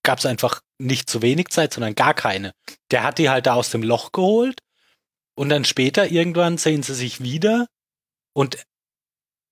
gab 0.03 0.19
es 0.19 0.27
einfach 0.27 0.61
nicht 0.79 1.09
zu 1.09 1.23
wenig 1.23 1.49
Zeit, 1.49 1.73
sondern 1.73 1.95
gar 1.95 2.13
keine. 2.15 2.53
Der 2.91 3.05
hat 3.05 3.19
die 3.19 3.31
halt 3.31 3.47
da 3.47 3.55
aus 3.55 3.71
dem 3.71 3.83
Loch 3.83 4.11
geholt 4.13 4.61
und 5.37 5.49
dann 5.49 5.65
später 5.65 6.11
irgendwann 6.11 6.59
sehen 6.59 6.83
sie 6.83 6.95
sich 6.95 7.23
wieder 7.23 7.69
und 8.33 8.59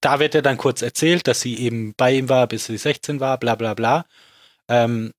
da 0.00 0.18
wird 0.18 0.34
er 0.34 0.42
dann 0.42 0.56
kurz 0.56 0.82
erzählt, 0.82 1.26
dass 1.26 1.40
sie 1.40 1.56
eben 1.58 1.94
bei 1.96 2.14
ihm 2.14 2.28
war, 2.28 2.46
bis 2.46 2.66
sie 2.66 2.76
16 2.76 3.20
war, 3.20 3.38
bla 3.38 3.54
bla 3.54 3.74
bla. 3.74 4.06
Ähm, 4.68 5.12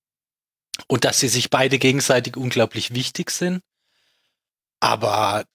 und 0.88 1.06
dass 1.06 1.20
sie 1.20 1.30
sich 1.30 1.50
beide 1.50 1.80
gegenseitig 1.80 2.38
unglaublich 2.38 2.94
wichtig 2.94 3.32
sind. 3.32 3.62
Aber, 4.80 5.46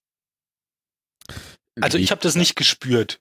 also 1.81 1.99
ich 1.99 2.11
habe 2.11 2.21
das 2.21 2.35
nicht 2.35 2.57
gespürt. 2.57 3.21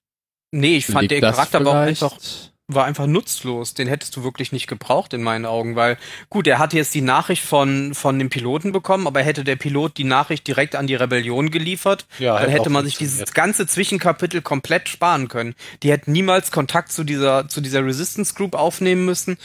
Nee, 0.52 0.78
ich 0.78 0.86
fand, 0.86 1.12
Liegt 1.12 1.24
das 1.24 1.36
Charakter 1.36 1.64
war 1.64 1.84
auch 1.84 1.88
einfach, 1.88 2.18
war 2.74 2.86
einfach 2.86 3.08
nutzlos. 3.08 3.74
Den 3.74 3.88
hättest 3.88 4.16
du 4.16 4.24
wirklich 4.24 4.52
nicht 4.52 4.68
gebraucht 4.68 5.14
in 5.14 5.24
meinen 5.24 5.46
Augen, 5.46 5.76
weil 5.76 5.98
gut, 6.30 6.48
er 6.48 6.60
hatte 6.60 6.78
jetzt 6.78 6.94
die 6.94 7.02
Nachricht 7.02 7.44
von, 7.44 7.94
von 7.94 8.18
dem 8.20 8.30
Piloten 8.30 8.72
bekommen, 8.72 9.08
aber 9.08 9.22
hätte 9.22 9.44
der 9.44 9.56
Pilot 9.56 9.98
die 9.98 10.04
Nachricht 10.04 10.48
direkt 10.48 10.76
an 10.76 10.88
die 10.88 10.96
Rebellion 10.96 11.52
geliefert, 11.52 12.06
Ja, 12.20 12.40
dann 12.40 12.50
hätte 12.50 12.70
man 12.70 12.86
sich 12.86 12.98
dieses 12.98 13.34
ganze 13.34 13.68
Zwischenkapitel 13.68 14.42
komplett 14.42 14.90
sparen 14.90 15.28
können. 15.28 15.56
Die 15.84 15.92
hätten 15.92 16.12
niemals 16.12 16.52
Kontakt 16.52 16.92
zu 16.92 17.04
dieser, 17.04 17.48
zu 17.48 17.62
dieser 17.62 17.86
Resistance 17.86 18.34
Group 18.34 18.56
aufnehmen 18.56 19.06
müssen. 19.06 19.38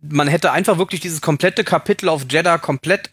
Man 0.00 0.28
hätte 0.28 0.52
einfach 0.52 0.78
wirklich 0.78 1.00
dieses 1.00 1.20
komplette 1.20 1.64
Kapitel 1.64 2.08
auf 2.08 2.26
Jeddah 2.30 2.58
komplett 2.58 3.10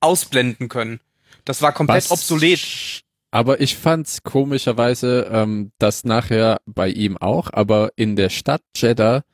ausblenden 0.00 0.68
können. 0.68 1.00
Das 1.44 1.62
war 1.62 1.72
komplett 1.72 2.04
Was- 2.04 2.10
obsolet. 2.10 3.02
Aber 3.36 3.60
ich 3.60 3.76
fand's 3.76 4.22
komischerweise, 4.22 5.28
ähm, 5.30 5.70
das 5.78 6.04
nachher 6.04 6.58
bei 6.64 6.88
ihm 6.88 7.18
auch, 7.18 7.50
aber 7.52 7.90
in 7.94 8.16
der 8.16 8.30
Stadt 8.30 8.62
Jeddah 8.74 9.24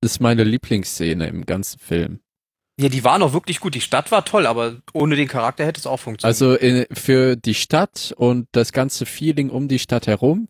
ist 0.00 0.18
meine 0.20 0.44
Lieblingsszene 0.44 1.26
im 1.26 1.44
ganzen 1.44 1.78
Film. 1.78 2.20
Ja, 2.80 2.88
die 2.88 3.04
waren 3.04 3.22
auch 3.22 3.34
wirklich 3.34 3.60
gut. 3.60 3.74
Die 3.74 3.82
Stadt 3.82 4.10
war 4.12 4.24
toll, 4.24 4.46
aber 4.46 4.78
ohne 4.94 5.14
den 5.14 5.28
Charakter 5.28 5.66
hätte 5.66 5.78
es 5.78 5.86
auch 5.86 5.98
funktioniert. 5.98 6.24
Also 6.24 6.54
in, 6.54 6.86
für 6.90 7.36
die 7.36 7.52
Stadt 7.52 8.14
und 8.16 8.48
das 8.52 8.72
ganze 8.72 9.04
Feeling 9.04 9.50
um 9.50 9.68
die 9.68 9.78
Stadt 9.78 10.06
herum 10.06 10.48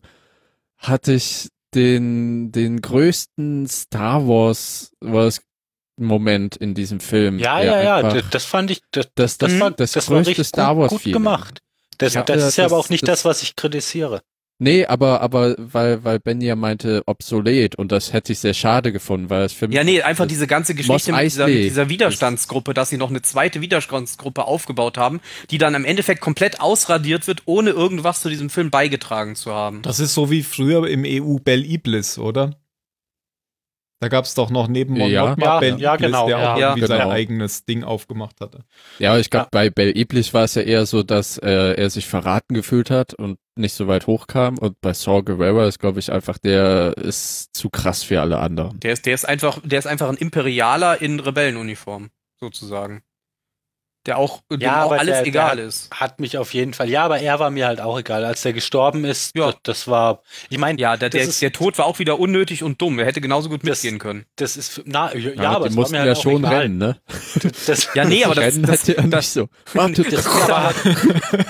hatte 0.77 1.11
ich 1.15 1.49
den, 1.75 2.53
den 2.53 2.79
größten 2.79 3.67
Star 3.67 4.25
Wars 4.25 4.93
was 5.01 5.41
Moment 5.99 6.55
in 6.55 6.75
diesem 6.75 7.01
Film. 7.01 7.39
Ja, 7.39 7.61
ja, 7.61 7.83
ja, 7.83 7.95
einfach- 7.97 8.13
das, 8.13 8.29
das 8.29 8.45
fand 8.45 8.71
ich, 8.71 8.79
das, 8.91 9.09
das, 9.15 9.37
das, 9.37 9.51
das, 9.51 9.59
war, 9.59 9.71
das, 9.71 9.91
das 9.91 10.09
war 10.09 10.23
größte 10.23 10.43
Star 10.45 10.75
gut, 10.75 10.81
Wars 10.83 10.89
gut 10.91 11.01
Feeling. 11.01 11.13
gemacht. 11.21 11.59
Das, 12.05 12.13
Ja, 12.13 12.23
das 12.23 12.43
ist 12.43 12.57
ja 12.57 12.63
das- 12.65 12.71
aber 12.73 12.79
auch 12.79 12.89
nicht 12.89 13.03
das- 13.03 13.19
das, 13.21 13.25
was 13.25 13.43
ich 13.43 13.55
kritisiere. 13.55 14.21
Nee, 14.59 14.85
aber, 14.85 15.19
aber, 15.21 15.55
weil, 15.57 16.03
weil 16.05 16.19
Ben 16.19 16.39
ja 16.39 16.55
meinte, 16.55 17.01
obsolet 17.07 17.75
und 17.75 17.91
das 17.91 18.13
hätte 18.13 18.31
ich 18.31 18.39
sehr 18.39 18.53
schade 18.53 18.93
gefunden, 18.93 19.29
weil 19.29 19.41
es 19.43 19.51
für 19.51 19.67
mich. 19.67 19.75
Ja, 19.75 19.83
nee, 19.83 20.01
einfach 20.03 20.27
diese 20.27 20.45
ganze 20.47 20.75
Geschichte 20.75 21.11
mit 21.11 21.23
dieser, 21.25 21.47
mit 21.47 21.55
dieser 21.55 21.89
Widerstandsgruppe, 21.89 22.73
dass 22.73 22.89
sie 22.89 22.97
noch 22.97 23.09
eine 23.09 23.21
zweite 23.23 23.61
Widerstandsgruppe 23.61 24.45
aufgebaut 24.45 24.97
haben, 24.97 25.21
die 25.49 25.57
dann 25.57 25.73
im 25.73 25.83
Endeffekt 25.85 26.21
komplett 26.21 26.61
ausradiert 26.61 27.25
wird, 27.27 27.41
ohne 27.45 27.71
irgendwas 27.71 28.21
zu 28.21 28.29
diesem 28.29 28.49
Film 28.51 28.69
beigetragen 28.69 29.35
zu 29.35 29.51
haben. 29.53 29.81
Das 29.81 29.99
ist 29.99 30.13
so 30.13 30.29
wie 30.29 30.43
früher 30.43 30.87
im 30.87 31.03
EU 31.05 31.37
Bell 31.43 31.65
Iblis, 31.65 32.17
oder? 32.19 32.55
Da 34.03 34.09
gab 34.09 34.25
es 34.25 34.33
doch 34.33 34.49
noch 34.49 34.67
neben 34.67 34.97
Mon 34.97 35.09
Ja. 35.09 35.27
Mothma 35.27 35.45
Ja, 35.45 35.59
Bell 35.61 35.79
ja, 35.79 35.93
Iblis, 35.93 36.07
genau. 36.07 36.27
der 36.27 36.37
auch 36.53 36.57
irgendwie 36.57 36.87
sein 36.87 36.99
genau. 36.99 37.11
eigenes 37.11 37.63
Ding 37.63 37.85
aufgemacht 37.85 38.41
hatte. 38.41 38.65
Ja, 38.99 39.11
aber 39.11 39.21
ich 39.21 39.29
glaube, 39.29 39.45
Ja. 39.45 39.49
bei 39.49 39.69
Bell 39.69 39.97
Iblis 39.97 40.33
war 40.33 40.43
es 40.43 40.55
ja 40.55 40.61
eher 40.63 40.85
so, 40.85 41.03
dass 41.03 41.37
äh, 41.37 41.75
er 41.75 41.89
sich 41.89 42.05
verraten 42.05 42.53
gefühlt 42.53 42.89
hat 42.91 43.13
und 43.13 43.37
nicht 43.55 43.73
so 43.73 43.87
weit 43.87 44.07
hochkam. 44.07 44.57
Und 44.57 44.75
bei 44.81 44.91
Saw 44.91 45.21
Gerrera 45.23 45.67
ist, 45.67 45.79
glaube 45.79 45.99
ich, 45.99 46.11
einfach, 46.11 46.37
der 46.37 46.97
ist 46.97 47.55
zu 47.55 47.69
krass 47.69 48.03
für 48.03 48.19
alle 48.19 48.39
anderen. 48.39 48.77
Der 48.81 48.91
ist, 48.91 49.05
der 49.05 49.13
ist 49.13 49.23
einfach, 49.23 49.59
der 49.63 49.79
ist 49.79 49.87
einfach 49.87 50.09
ein 50.09 50.17
Imperialer 50.17 51.01
in 51.01 51.21
Rebellenuniform, 51.21 52.09
sozusagen. 52.41 53.03
Der 54.05 54.17
auch, 54.17 54.41
dem 54.51 54.59
Ja, 54.59 54.81
auch 54.83 54.91
aber 54.91 54.99
alles 54.99 55.19
der- 55.19 55.27
egal 55.27 55.55
der- 55.55 55.65
ist. 55.65 55.89
Hat 55.91 56.19
mich 56.19 56.37
auf 56.37 56.53
jeden 56.53 56.73
Fall. 56.73 56.89
Ja, 56.89 57.05
aber 57.05 57.19
er 57.19 57.39
war 57.39 57.49
mir 57.51 57.67
halt 57.67 57.79
auch 57.79 57.97
egal. 57.97 58.25
Als 58.25 58.41
der 58.41 58.51
gestorben 58.51 59.05
ist, 59.05 59.33
Ja. 59.37 59.45
das, 59.51 59.55
das 59.63 59.87
war. 59.87 60.21
Ich 60.49 60.57
meine, 60.57 60.77
Ja, 60.81 60.97
der, 60.97 61.09
das 61.09 61.17
der, 61.19 61.29
ist- 61.29 61.41
der 61.41 61.53
Tod 61.53 61.77
war 61.77 61.85
auch 61.85 61.99
wieder 61.99 62.19
unnötig 62.19 62.63
und 62.63 62.81
dumm. 62.81 62.99
Er 62.99 63.05
hätte 63.05 63.21
genauso 63.21 63.47
gut 63.47 63.61
Das- 63.65 63.81
mitgehen 63.81 63.99
können. 63.99 64.25
das 64.35 64.57
ist. 64.57 64.81
Na, 64.85 65.15
ja, 65.15 65.31
Ja, 65.41 65.51
aber 65.51 65.65
die 65.65 65.69
es 65.69 65.75
war 65.77 65.81
mussten 65.81 65.93
mir 65.93 65.99
halt 66.01 66.07
ja 66.11 66.17
auch 66.17 66.21
schon 66.21 66.43
egal. 66.43 66.55
rennen, 66.63 66.77
ne? 66.79 66.97
Das, 67.65 67.89
Ja, 67.93 68.03
nee, 68.03 68.25
aber 68.25 68.35
das, 68.35 68.61
das, 68.61 68.87
nicht 68.87 69.13
das, 69.13 69.33
so. 69.33 69.47
Das, 69.73 69.91
das, 70.09 70.25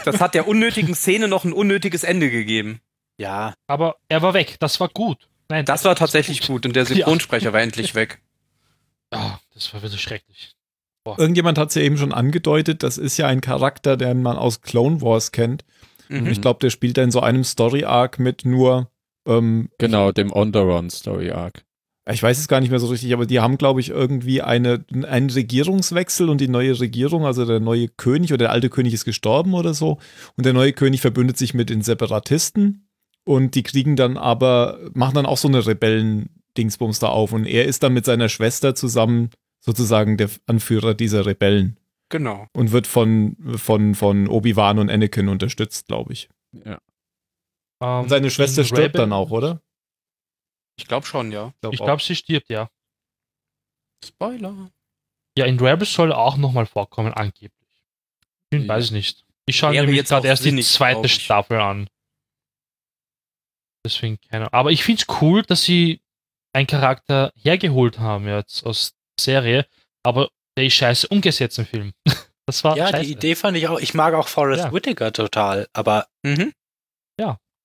das 0.05 0.21
hat 0.21 0.35
der 0.35 0.47
unnötigen 0.47 0.93
Szene 0.93 1.27
noch 1.27 1.45
ein 1.45 1.53
unnötiges 1.53 2.03
Ende 2.03 2.29
gegeben. 2.29 2.81
ja, 3.17 3.53
Aber 3.67 3.95
er 4.09 4.21
war 4.21 4.33
weg. 4.35 4.57
Das 4.59 4.79
war 4.79 4.89
gut. 4.89 5.27
Nein, 5.49 5.65
Das 5.65 5.83
war 5.85 5.95
tatsächlich 5.95 6.45
gut 6.45 6.65
und 6.67 6.75
der 6.75 6.85
Synchronsprecher 6.85 7.51
war 7.51 7.61
endlich 7.61 7.95
weg. 7.95 8.21
Ah, 9.11 9.37
das 9.53 9.73
war 9.73 9.81
wirklich 9.81 10.01
schrecklich. 10.01 10.51
Irgendjemand 11.17 11.57
hat 11.57 11.69
es 11.69 11.75
ja 11.75 11.81
eben 11.81 11.97
schon 11.97 12.13
angedeutet, 12.13 12.81
das 12.83 12.97
ist 12.97 13.17
ja 13.17 13.27
ein 13.27 13.41
Charakter, 13.41 13.97
den 13.97 14.21
man 14.21 14.37
aus 14.37 14.61
Clone 14.61 15.01
Wars 15.01 15.31
kennt. 15.31 15.65
Und 16.09 16.23
Mhm. 16.23 16.27
ich 16.27 16.41
glaube, 16.41 16.59
der 16.61 16.69
spielt 16.69 16.97
da 16.97 17.03
in 17.03 17.11
so 17.11 17.19
einem 17.21 17.43
Story-Arc 17.43 18.19
mit 18.19 18.45
nur, 18.45 18.89
ähm, 19.27 19.69
genau, 19.79 20.11
dem 20.11 20.31
On-the-Run 20.31 20.89
Story 20.89 21.31
Arc. 21.31 21.63
ich 22.11 22.21
weiß 22.21 22.37
es 22.37 22.47
gar 22.49 22.59
nicht 22.59 22.69
mehr 22.69 22.79
so 22.79 22.87
richtig, 22.87 23.13
aber 23.13 23.25
die 23.25 23.39
haben, 23.39 23.57
glaube 23.57 23.79
ich, 23.79 23.89
irgendwie 23.89 24.41
eine, 24.41 24.83
einen 25.07 25.29
Regierungswechsel 25.29 26.27
und 26.29 26.41
die 26.41 26.49
neue 26.49 26.77
Regierung, 26.79 27.25
also 27.25 27.45
der 27.45 27.61
neue 27.61 27.87
König 27.87 28.31
oder 28.33 28.39
der 28.45 28.51
alte 28.51 28.69
König 28.69 28.93
ist 28.93 29.05
gestorben 29.05 29.53
oder 29.53 29.73
so. 29.73 29.99
Und 30.35 30.45
der 30.45 30.51
neue 30.53 30.73
König 30.73 30.99
verbündet 31.01 31.37
sich 31.37 31.53
mit 31.53 31.69
den 31.69 31.81
Separatisten 31.81 32.89
und 33.25 33.55
die 33.55 33.63
kriegen 33.63 33.95
dann 33.95 34.17
aber, 34.17 34.79
machen 34.93 35.15
dann 35.15 35.25
auch 35.25 35.37
so 35.37 35.47
eine 35.47 35.65
Rebellen-Dingsbums 35.65 36.99
da 36.99 37.07
auf. 37.07 37.31
Und 37.31 37.45
er 37.45 37.65
ist 37.65 37.83
dann 37.83 37.93
mit 37.93 38.05
seiner 38.05 38.29
Schwester 38.29 38.75
zusammen 38.75 39.29
sozusagen 39.65 40.17
der 40.17 40.29
Anführer 40.45 40.93
dieser 40.93 41.25
Rebellen 41.25 41.79
Genau. 42.09 42.47
und 42.53 42.71
wird 42.71 42.85
von, 42.85 43.37
von, 43.57 43.95
von 43.95 44.27
Obi-Wan 44.27 44.77
und 44.77 44.89
Anakin 44.89 45.29
unterstützt, 45.29 45.87
glaube 45.87 46.13
ich. 46.13 46.29
Ja. 46.51 46.79
Ähm, 47.81 48.03
Und 48.03 48.09
seine 48.09 48.29
Schwester 48.29 48.63
stirbt 48.63 48.79
Rebel- 48.95 48.97
dann 48.99 49.13
auch, 49.13 49.31
oder? 49.31 49.61
Ich 50.77 50.87
glaube 50.87 51.05
schon, 51.05 51.31
ja. 51.31 51.53
Ich 51.71 51.79
glaube, 51.79 52.01
sie 52.01 52.15
stirbt, 52.15 52.49
ja. 52.49 52.69
Spoiler. 54.05 54.69
Ja, 55.37 55.45
in 55.45 55.59
Rebels 55.59 55.93
soll 55.93 56.11
er 56.11 56.17
auch 56.17 56.37
nochmal 56.37 56.65
vorkommen, 56.65 57.13
angeblich. 57.13 57.51
Ich 58.51 58.61
Ja. 58.61 58.67
weiß 58.67 58.85
es 58.85 58.91
nicht. 58.91 59.25
Ich 59.45 59.55
schaue 59.57 59.71
mir 59.71 59.93
jetzt 59.93 60.09
gerade 60.09 60.27
erst 60.27 60.45
die 60.45 60.61
zweite 60.61 61.01
glaub. 61.01 61.09
Staffel 61.09 61.59
an. 61.59 61.87
Deswegen 63.85 64.19
keine 64.29 64.51
Aber 64.53 64.71
ich 64.71 64.83
finde 64.83 65.01
es 65.07 65.21
cool, 65.21 65.43
dass 65.43 65.63
sie 65.63 66.01
einen 66.53 66.67
Charakter 66.67 67.31
hergeholt 67.35 67.99
haben 67.99 68.27
jetzt 68.27 68.65
aus 68.65 68.93
Serie, 69.19 69.65
aber 70.03 70.29
der 70.57 70.65
ist 70.65 70.73
scheiße 70.73 71.07
umgesetzt 71.07 71.59
im 71.59 71.65
Film. 71.65 71.93
Das 72.45 72.61
war 72.65 72.75
ja, 72.75 72.89
scheiße. 72.89 73.05
die 73.05 73.11
Idee 73.13 73.35
fand 73.35 73.55
ich 73.55 73.69
auch. 73.69 73.79
Ich 73.79 73.93
mag 73.93 74.13
auch 74.13 74.27
Forrest 74.27 74.65
Ja. 74.65 74.73
Whitaker 74.73 75.13
total, 75.13 75.65
aber, 75.71 76.07
Mhm. 76.25 76.51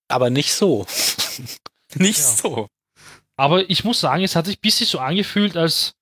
aber 0.09 0.31
nicht 0.31 0.53
so. 0.55 0.87
Nicht 1.97 2.19
Ja. 2.21 2.25
so. 2.25 2.69
Aber 3.37 3.69
ich 3.69 3.83
muss 3.83 3.99
sagen, 3.99 4.23
es 4.23 4.37
hat 4.37 4.47
sich 4.47 4.57
ein 4.59 4.61
bisschen 4.63 4.87
so 4.87 5.01
angefühlt, 5.01 5.57
als 5.57 5.95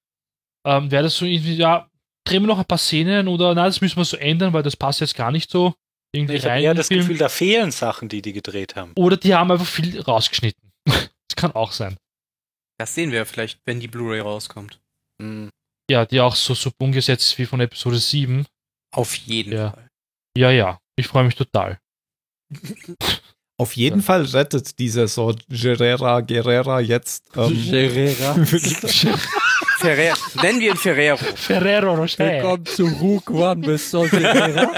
ähm, 0.67 0.91
wäre 0.91 1.05
das 1.05 1.17
so 1.17 1.25
irgendwie, 1.25 1.55
ja, 1.55 1.89
drehen 2.27 2.43
wir 2.43 2.49
noch 2.49 2.59
ein 2.59 2.65
paar 2.67 2.77
Szenen 2.77 3.29
oder 3.29 3.55
nein, 3.55 3.65
das 3.65 3.81
müssen 3.81 3.97
wir 3.97 4.05
so 4.05 4.17
ändern, 4.19 4.53
weil 4.53 4.63
das 4.63 4.77
passt 4.77 5.01
jetzt 5.01 5.15
gar 5.15 5.31
nicht 5.33 5.51
so 5.51 5.75
irgendwie 6.13 6.35
Ich 6.35 6.43
habe 6.45 6.55
rein 6.55 6.63
den 6.63 6.77
das 6.77 6.89
Film. 6.89 7.01
Gefühl, 7.01 7.17
da 7.19 7.29
fehlen 7.31 7.71
Sachen, 7.71 8.09
die 8.11 8.21
die 8.21 8.33
gedreht 8.35 8.77
haben. 8.77 8.93
Oder 8.97 9.17
die 9.17 9.35
haben 9.35 9.51
einfach 9.51 9.67
viel 9.67 9.99
rausgeschnitten. 10.03 10.71
das 10.87 11.37
kann 11.37 11.53
auch 11.53 11.73
sein. 11.73 11.97
Das 12.79 12.95
sehen 12.95 13.11
wir 13.11 13.25
vielleicht, 13.25 13.61
wenn 13.65 13.81
die 13.81 13.89
Blu-ray 13.89 14.21
rauskommt. 14.21 14.81
Hm. 15.21 15.51
Ja, 15.91 16.05
die 16.05 16.21
auch 16.21 16.35
so 16.35 16.55
super 16.55 16.85
umgesetzt 16.85 17.25
ist 17.31 17.39
wie 17.39 17.47
von 17.47 17.61
Episode 17.61 17.99
7. 17.99 18.47
Auf 18.95 19.15
jeden 19.15 19.53
Ja. 19.53 19.71
Fall. 19.71 19.89
Ja, 20.37 20.51
ja, 20.51 20.79
ich 20.97 21.07
freue 21.07 21.25
mich 21.25 21.35
total. 21.37 21.79
Auf 23.59 23.75
jeden 23.75 24.03
Fall 24.03 24.23
rettet 24.25 24.79
dieser 24.79 25.09
so 25.09 25.35
Gerera 25.49 26.21
Guerrera 26.21 26.81
jetzt. 26.81 27.25
Ähm, 27.35 27.55
Gerera. 27.71 28.35
Ferrer 29.79 30.15
Nennen 30.43 30.61
wir 30.61 30.73
ihn 30.73 30.77
Ferrero. 30.77 31.17
Ferrero 31.17 31.95
Rocher. 31.95 32.27
Willkommen 32.27 32.67
zu 32.67 32.85
Rook 32.87 33.31
One 33.31 33.67
mit 33.67 33.81
Saw 33.81 34.07
Gerera. 34.09 34.71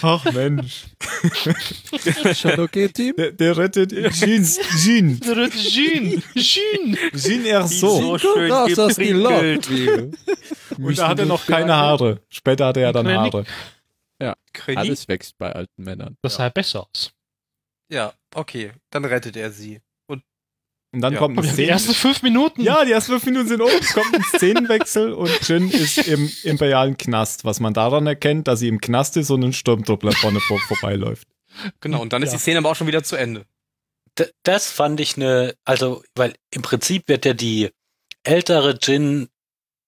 Ach 0.00 0.24
Mensch. 0.32 0.84
Schon 2.34 2.60
okay, 2.60 2.88
Team? 2.88 3.14
Der, 3.16 3.32
der 3.40 3.56
rettet 3.56 3.90
Jean. 4.12 4.44
Jean. 4.44 5.20
Jean, 5.20 6.22
Jean. 6.34 6.98
Jean 7.14 7.46
Erso. 7.46 8.00
So 8.00 8.18
schön 8.18 8.48
Das 8.48 8.78
ist 8.78 9.00
die. 9.00 9.12
Love. 9.12 10.10
Und 10.78 10.98
da 10.98 11.08
hat 11.08 11.18
er 11.18 11.26
noch 11.26 11.46
keine 11.46 11.74
Haare. 11.74 12.20
Später 12.28 12.66
hatte 12.66 12.80
er 12.80 12.92
dann. 12.92 13.08
Haare. 13.08 13.44
Kredit? 14.54 14.78
Alles 14.78 15.08
wächst 15.08 15.36
bei 15.36 15.52
alten 15.52 15.82
Männern. 15.82 16.16
Das 16.22 16.36
sah 16.36 16.48
besser 16.48 16.86
aus. 16.88 17.12
Ja, 17.90 18.14
okay. 18.34 18.72
Dann 18.90 19.04
rettet 19.04 19.36
er 19.36 19.50
sie. 19.50 19.82
Und 20.94 21.00
dann 21.00 21.12
Ja. 21.14 21.18
kommt 21.18 21.38
eine 21.38 21.48
die 21.52 21.66
ersten 21.68 21.92
Szene. 21.92 21.98
fünf 22.14 22.22
Minuten. 22.22 22.62
Ja, 22.62 22.84
die 22.84 22.92
ersten 22.92 23.12
fünf 23.12 23.26
Minuten 23.26 23.48
sind 23.48 23.60
um. 23.60 23.68
Es 23.80 23.92
kommt 23.92 24.14
ein 24.14 24.22
Szenenwechsel 24.22 25.12
und 25.12 25.30
Jin 25.48 25.70
ist 25.70 25.98
im 26.08 26.30
imperialen 26.44 26.96
Knast. 26.96 27.44
Was 27.44 27.60
man 27.60 27.74
daran 27.74 28.06
erkennt, 28.06 28.48
dass 28.48 28.60
sie 28.60 28.68
im 28.68 28.80
Knast 28.80 29.16
ist 29.16 29.30
und 29.30 29.42
ein 29.44 29.52
Sturmtruppler 29.52 30.12
vorne 30.12 30.40
vor, 30.40 30.58
vorbeiläuft. 30.60 31.28
Genau, 31.80 32.00
und 32.00 32.12
dann 32.12 32.22
ist 32.22 32.30
Ja. 32.30 32.36
die 32.36 32.40
Szene 32.42 32.58
aber 32.58 32.70
auch 32.70 32.76
schon 32.76 32.86
wieder 32.86 33.02
zu 33.02 33.16
Ende. 33.16 33.44
D 34.18 34.26
das 34.44 34.70
fand 34.70 35.00
ich 35.00 35.16
eine, 35.16 35.54
also, 35.64 36.02
weil 36.14 36.34
im 36.50 36.62
Prinzip 36.62 37.08
wird 37.08 37.24
ja 37.26 37.34
die 37.34 37.70
ältere 38.22 38.78
Jin 38.80 39.28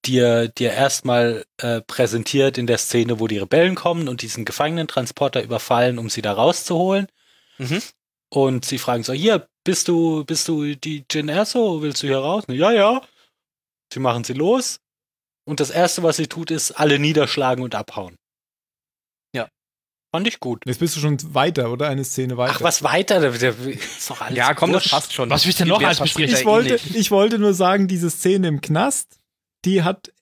dir, 0.05 0.49
dir 0.49 0.73
erstmal 0.73 1.45
äh, 1.59 1.81
präsentiert 1.81 2.59
in 2.59 2.67
der 2.67 2.79
Szene, 2.79 3.19
wo 3.21 3.27
die 3.29 3.39
Rebellen 3.39 3.75
kommen 3.75 4.09
und 4.09 4.23
diesen 4.23 4.45
Gefangenentransporter 4.45 5.43
überfallen, 5.43 5.99
um 5.99 6.11
sie 6.11 6.23
da 6.23 6.33
rauszuholen. 6.33 7.07
Mhm. 7.59 7.83
Und 8.33 8.65
sie 8.65 8.79
fragen 8.79 9.03
so, 9.03 9.13
hier, 9.13 9.49
bist 9.65 9.89
du, 9.89 10.25
bist 10.25 10.49
du 10.49 10.75
die 10.75 11.05
Jin 11.11 11.29
Erso? 11.29 11.83
Willst 11.83 12.03
du 12.03 12.07
hier 12.09 12.19
raus? 12.19 12.45
Ja, 12.49 12.73
ja. 12.73 13.01
Sie 13.93 14.01
machen 14.01 14.25
sie 14.25 14.33
los. 14.33 14.81
Und 15.49 15.61
das 15.61 15.71
erste, 15.71 16.03
was 16.03 16.17
sie 16.17 16.27
tut, 16.27 16.51
ist 16.51 16.73
alle 16.73 16.99
niederschlagen 16.99 17.63
und 17.63 17.75
abhauen. 17.77 18.17
Ja. 19.35 19.49
Fand 20.13 20.27
ich 20.27 20.41
gut. 20.41 20.63
Jetzt 20.67 20.81
bist 20.81 20.97
du 20.97 21.01
schon 21.01 21.19
weiter, 21.35 21.71
oder? 21.71 21.89
Eine 21.89 22.05
Szene 22.05 22.37
weiter. 22.37 22.55
Ach, 22.57 22.63
was 22.63 22.83
weiter? 22.83 23.21
Da- 23.21 23.31
da- 23.31 23.49
Ist 23.69 24.11
doch 24.11 24.21
alles 24.21 24.37
Ja, 24.37 24.55
komm, 24.55 24.73
das 24.73 24.89
passt 24.89 25.13
schon. 25.13 25.31
Was 25.31 25.47
willst 25.47 25.61
du 25.61 25.65
denn 25.65 25.69
noch 25.69 25.77
Viel 25.77 25.83
mehr 25.83 25.89
alles 25.89 25.99
verspricht 25.99 26.31
besprechen? 26.33 26.49
er 26.71 26.75
ich 26.75 26.83
eh 26.83 26.85
wollte, 26.87 26.99
ich 26.99 27.11
wollte 27.13 27.39
nur 27.39 27.55
sagen, 27.55 27.87
diese 27.87 28.11
Szene 28.11 28.49
im 28.49 28.61
Knast, 28.61 29.21
die 29.65 29.85
hat, 29.85 30.13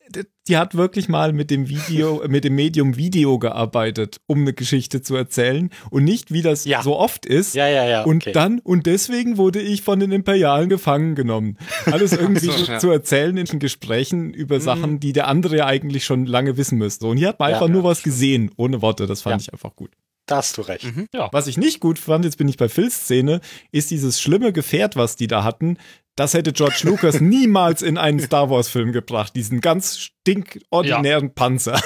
die 0.49 0.57
hat 0.57 0.75
wirklich 0.75 1.09
mal 1.09 1.33
mit 1.33 1.51
dem 1.51 1.69
Video, 1.69 2.23
mit 2.29 2.45
dem 2.45 2.55
Medium 2.55 2.97
Video 2.97 3.39
gearbeitet, 3.39 4.19
um 4.27 4.41
eine 4.43 4.53
Geschichte 4.53 5.01
zu 5.03 5.17
erzählen 5.17 5.71
und 5.91 6.05
nicht, 6.05 6.33
wie 6.33 6.43
das 6.43 6.65
Ja. 6.65 6.83
so 6.83 6.99
oft 6.99 7.25
ist. 7.27 7.55
Ja, 7.55 7.69
ja, 7.69 7.85
ja. 7.87 8.03
Und 8.05 8.23
okay. 8.25 8.33
dann, 8.33 8.59
und 8.61 8.87
deswegen 8.87 9.37
wurde 9.37 9.61
ich 9.61 9.83
von 9.83 10.01
den 10.01 10.13
Imperialen 10.13 10.69
gefangen 10.69 11.15
genommen. 11.15 11.57
Alles 11.87 12.13
irgendwie 12.13 12.47
so, 12.47 12.53
zu- 12.53 12.71
ja. 12.73 12.79
zu 12.79 12.91
erzählen 12.91 13.37
in 13.37 13.59
Gesprächen 13.59 14.35
über 14.35 14.61
Sachen, 14.61 15.01
die 15.01 15.13
der 15.13 15.29
andere 15.29 15.57
ja 15.57 15.67
eigentlich 15.67 16.05
schon 16.05 16.27
lange 16.27 16.57
wissen 16.57 16.77
müsste. 16.79 17.07
Und 17.07 17.17
hier 17.17 17.29
hat 17.29 17.39
man 17.39 17.51
Ja, 17.51 17.57
einfach 17.57 17.69
ja, 17.69 17.73
nur 17.73 17.85
was 17.85 18.03
gesehen, 18.03 18.51
ohne 18.57 18.83
Worte. 18.83 19.07
Das 19.07 19.23
fand 19.23 19.41
Ja. 19.41 19.47
ich 19.49 19.53
einfach 19.53 19.75
gut. 19.77 19.91
Da 20.27 20.37
hast 20.37 20.57
du 20.57 20.63
recht. 20.63 20.85
Mhm. 20.85 21.07
Was 21.33 21.47
ich 21.49 21.59
nicht 21.59 21.81
gut 21.81 21.99
fand, 21.99 22.25
jetzt 22.25 22.39
bin 22.39 22.49
ich 22.49 22.57
bei 22.57 22.71
Phils 22.71 23.03
Szene, 23.05 23.41
ist 23.73 23.91
dieses 23.91 24.23
schlimme 24.23 24.55
Gefährt, 24.55 24.97
was 24.97 25.17
die 25.17 25.27
da 25.27 25.45
hatten. 25.45 25.77
Das 26.17 26.35
hätte 26.35 26.53
George 26.53 26.81
Lucas 26.85 27.21
niemals 27.21 27.83
in 27.83 27.99
einen 27.99 28.21
Star 28.21 28.49
Wars-Film 28.51 28.93
gebracht. 28.93 29.35
Diesen 29.35 29.61
ganz 29.61 29.99
stinkordinären 29.99 31.35
Panzer. 31.35 31.81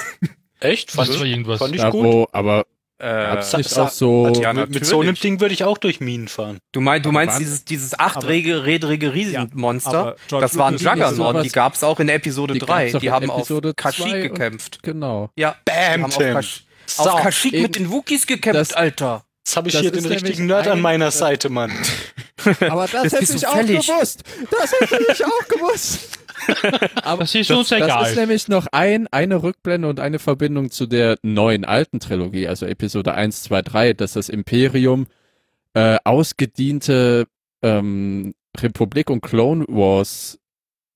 Echt? 0.61 0.91
Fand 0.91 1.11
ich, 1.11 1.21
irgendwas. 1.23 1.59
fand 1.59 1.75
ich 1.75 1.83
gut. 1.91 2.05
wo, 2.05 2.27
aber 2.33 2.67
Äh, 3.01 3.37
nicht 3.57 3.79
auch 3.79 3.91
so, 3.91 4.29
ja, 4.43 4.53
mit, 4.53 4.71
mit 4.71 4.85
so 4.85 5.01
einem. 5.01 5.15
Ding 5.15 5.41
würde 5.41 5.55
ich 5.55 5.63
auch 5.63 5.79
durch 5.79 6.01
Minen 6.01 6.27
fahren. 6.27 6.59
du, 6.73 6.81
mein, 6.81 7.01
du 7.01 7.13
meinst 7.13 7.39
dieses, 7.39 7.65
dieses 7.65 7.97
achträdrige 7.99 9.15
Riesenmonster? 9.15 10.17
George 10.29 10.45
das 10.45 10.59
war 10.59 10.67
ein 10.69 10.75
Lucas- 10.75 10.83
Juggernaut, 11.13 11.45
die 11.45 11.49
gab's 11.51 11.85
auch 11.85 12.01
in 12.01 12.09
Episode 12.09 12.55
Die 12.55 12.59
3. 12.61 12.85
gab's 12.85 12.95
auch 12.97 13.01
Die 13.01 13.11
haben 13.13 13.31
Episode 13.31 13.69
auf 13.71 13.77
Kashyyyk 13.77 14.23
gekämpft. 14.33 14.83
genau. 14.83 15.31
Ja, 15.37 15.53
die 15.67 15.71
Bam, 15.71 15.93
haben 16.03 16.05
auf, 16.07 16.19
Tim. 16.19 16.33
Kash 16.35 16.65
So, 16.87 17.03
auf 17.11 17.23
Kashyyyk 17.23 17.63
mit 17.63 17.77
den 17.77 17.91
Wookies 17.93 18.27
gekämpft, 18.27 18.61
Das- 18.61 18.73
Alter. 18.73 19.23
Jetzt 19.49 19.57
habe 19.57 19.69
ich 19.69 19.73
das 19.75 19.83
hier 19.83 19.91
den 19.91 20.05
richtigen 20.05 20.47
Nerd 20.47 20.67
an 20.67 20.75
ein- 20.79 20.81
meiner 20.83 21.11
Seite, 21.11 21.49
Mann. 21.49 21.73
Aber 22.69 22.87
das, 22.87 23.05
Das 23.05 23.13
hätte 23.21 23.33
ich 23.35 23.41
du 23.41 23.49
auch 23.49 23.55
fällig. 23.57 23.87
gewusst. 23.87 24.23
Das 24.51 24.73
hätte 24.73 25.05
ich 25.13 25.25
auch 25.25 25.49
gewusst. 25.49 26.19
Aber 27.03 27.23
Das 27.23 27.35
ist 27.35 27.51
uns 27.51 27.69
das 27.71 27.79
egal. 27.83 28.09
ist 28.11 28.17
nämlich 28.17 28.49
noch 28.49 28.67
ein, 28.73 29.07
eine 29.09 29.43
Rückblende 29.43 29.89
und 29.89 30.01
eine 30.01 30.19
Verbindung 30.19 30.71
zu 30.71 30.87
der 30.87 31.19
neuen 31.23 31.65
alten 31.65 31.99
Trilogie, 32.01 32.47
also 32.47 32.65
Episode 32.67 33.15
1, 33.15 33.43
2, 33.45 33.63
3, 33.63 33.93
dass 33.95 34.13
das 34.13 34.29
Imperium 34.29 35.07
äh, 35.75 35.99
ausgediente 36.05 37.27
ähm, 37.63 38.35
Republik 38.59 39.11
und 39.11 39.21
Clone 39.21 39.65
Wars 39.69 40.39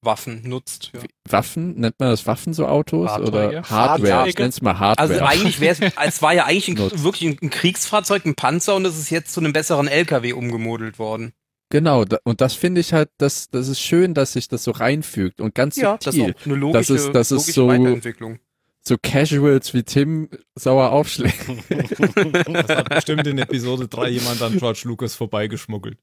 Waffen 0.03 0.43
nutzt. 0.49 0.91
Ja. 0.95 1.01
Waffen, 1.29 1.75
nennt 1.81 1.99
man 2.01 2.11
das 2.11 2.27
Waffen 2.27 2.53
so 2.55 2.67
Autos 2.67 3.09
Fahrzeuge? 3.11 3.29
oder 3.31 3.63
Hardware? 3.63 4.01
Ich 4.03 4.09
Fahrzeuge? 4.11 4.43
nenn's 4.43 4.61
mal 4.63 4.79
Hardware. 4.79 5.11
Also 5.11 5.25
eigentlich 5.25 5.61
wäre 5.61 5.77
es, 5.79 5.93
es 6.07 6.23
war 6.23 6.35
ja 6.35 6.45
eigentlich 6.45 6.69
ein, 6.69 7.03
wirklich 7.03 7.41
ein 7.43 7.51
Kriegsfahrzeug, 7.51 8.25
ein 8.27 8.35
Panzer 8.35 8.75
und 8.75 8.85
es 8.85 8.99
ist 8.99 9.11
jetzt 9.11 9.33
zu 9.33 9.41
einem 9.41 9.53
besseren 9.53 9.87
LKW 9.89 10.33
umgemodelt 10.33 10.99
worden. 10.99 11.33
Genau, 11.71 12.05
da, 12.05 12.19
und 12.25 12.41
das 12.43 12.53
finde 12.55 12.81
ich 12.83 12.93
halt, 12.93 13.09
das, 13.17 13.49
das 13.49 13.69
ist 13.69 13.81
schön, 13.81 14.13
dass 14.13 14.35
sich 14.35 14.49
das 14.49 14.65
so 14.65 14.73
reinfügt 14.73 15.41
und 15.41 15.55
ganz 15.55 15.77
Ja, 15.77 15.97
das 15.97 16.15
ist 16.15 16.21
subtil. 16.21 16.35
auch 16.39 16.47
eine 16.47 16.55
logische, 16.57 16.93
Das 16.95 17.05
ist- 17.07 17.13
das 17.15 17.27
ist 17.31 17.39
logische 17.39 17.53
so- 17.53 17.69
Weiterentwicklung. 17.69 18.39
So 18.85 18.97
Casuals 19.01 19.73
wie 19.75 19.85
Tim 19.85 20.29
sauer 20.57 20.91
aufschlägt. 20.91 21.37
Das 22.53 22.69
hat 22.77 22.89
bestimmt 22.89 23.27
in 23.29 23.39
Episode 23.39 23.87
3 23.87 24.09
jemand 24.11 24.43
an 24.43 24.59
George 24.59 24.81
Lucas 24.85 25.15
vorbeigeschmuggelt. 25.15 25.99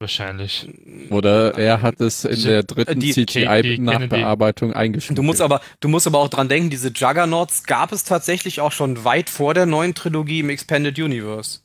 Wahrscheinlich. 0.00 0.68
Oder 1.10 1.58
er 1.58 1.82
hat 1.82 2.00
es 2.00 2.24
in 2.24 2.40
der 2.42 2.62
dritten 2.62 3.00
CGI-Nachbearbeitung 3.00 4.72
eingeschrieben. 4.72 5.16
Du 5.16 5.24
musst 5.24 5.40
aber, 5.40 5.60
du 5.80 5.88
musst 5.88 6.06
aber 6.06 6.18
auch 6.18 6.28
dran 6.28 6.48
denken, 6.48 6.70
diese 6.70 6.90
Juggernauts 6.90 7.64
gab 7.64 7.90
es 7.90 8.04
tatsächlich 8.04 8.60
auch 8.60 8.70
schon 8.70 9.04
weit 9.04 9.28
vor 9.28 9.54
der 9.54 9.66
neuen 9.66 9.94
Trilogie 9.94 10.40
im 10.40 10.50
Expanded 10.50 10.96
Universe. 11.00 11.60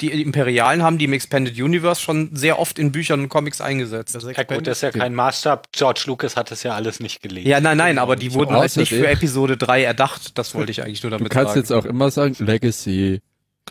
Die 0.00 0.22
Imperialen 0.22 0.82
haben 0.82 0.96
die 0.96 1.06
im 1.06 1.12
Expanded 1.12 1.60
Universe 1.60 2.00
schon 2.00 2.30
sehr 2.34 2.58
oft 2.58 2.78
in 2.78 2.92
Büchern 2.92 3.20
und 3.20 3.28
Comics 3.28 3.60
eingesetzt. 3.60 4.14
Ja 4.14 4.44
gut, 4.44 4.66
das 4.66 4.78
ist 4.78 4.82
ja 4.82 4.92
kein 4.92 5.14
Maßstab. 5.14 5.72
George 5.72 6.04
Lucas 6.06 6.36
hat 6.36 6.50
das 6.52 6.62
ja 6.62 6.74
alles 6.74 7.00
nicht 7.00 7.20
gelesen. 7.20 7.48
Ja, 7.48 7.60
nein, 7.60 7.76
nein, 7.76 7.98
aber 7.98 8.16
die 8.16 8.32
wurden 8.32 8.54
halt 8.54 8.74
nicht 8.76 8.90
für 8.90 9.08
Episode 9.08 9.56
3 9.56 9.82
erdacht. 9.82 10.38
Das 10.38 10.54
wollte 10.54 10.70
ich 10.70 10.82
eigentlich 10.82 11.02
nur 11.02 11.10
Du 11.10 11.18
damit 11.18 11.32
kannst 11.32 11.54
sagen. 11.54 11.60
jetzt 11.60 11.72
auch 11.72 11.84
immer 11.84 12.10
sagen, 12.12 12.36
Legacy. 12.38 13.20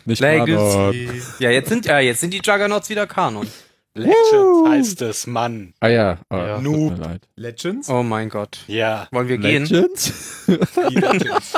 Nicht 0.04 0.22
Kanon. 0.22 0.46
Legacy. 0.92 1.22
Ja, 1.40 1.50
jetzt 1.50 1.68
sind, 1.68 1.86
ja, 1.86 1.98
jetzt 1.98 2.20
sind 2.20 2.32
die 2.32 2.42
Juggernauts 2.44 2.90
wieder 2.90 3.06
Kanon. 3.06 3.48
Legends 3.94 4.68
heißt 4.68 5.02
es, 5.02 5.26
Mann. 5.26 5.74
Ah 5.80 5.88
ja, 5.88 6.18
oh, 6.30 6.36
Ja. 6.36 6.54
tut 6.56 6.62
Noob. 6.64 6.92
mir 6.98 7.04
leid. 7.04 7.28
Legends? 7.36 7.88
Oh 7.88 8.02
mein 8.04 8.28
Gott. 8.28 8.60
Ja. 8.68 9.08
Wollen 9.10 9.28
wir 9.28 9.38
gehen? 9.38 9.64
Legends? 9.66 10.44
Die 10.46 10.94
Legends. 10.94 11.54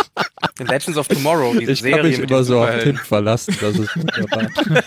Legends 0.58 0.96
of 0.96 1.08
Tomorrow, 1.08 1.54
diese 1.58 1.72
Ich 1.72 1.80
Serie 1.82 1.96
kann 1.98 2.06
mich 2.08 2.18
mit 2.18 2.30
immer 2.30 2.42
so 2.44 2.58
auf 2.60 2.66
Superhelden. 2.66 2.96
Tim 2.96 3.04
verlassen, 3.04 3.56
das 3.60 3.78
ist 3.78 3.96
wunderbar. 3.96 4.48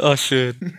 Oh, 0.00 0.16
schön. 0.16 0.78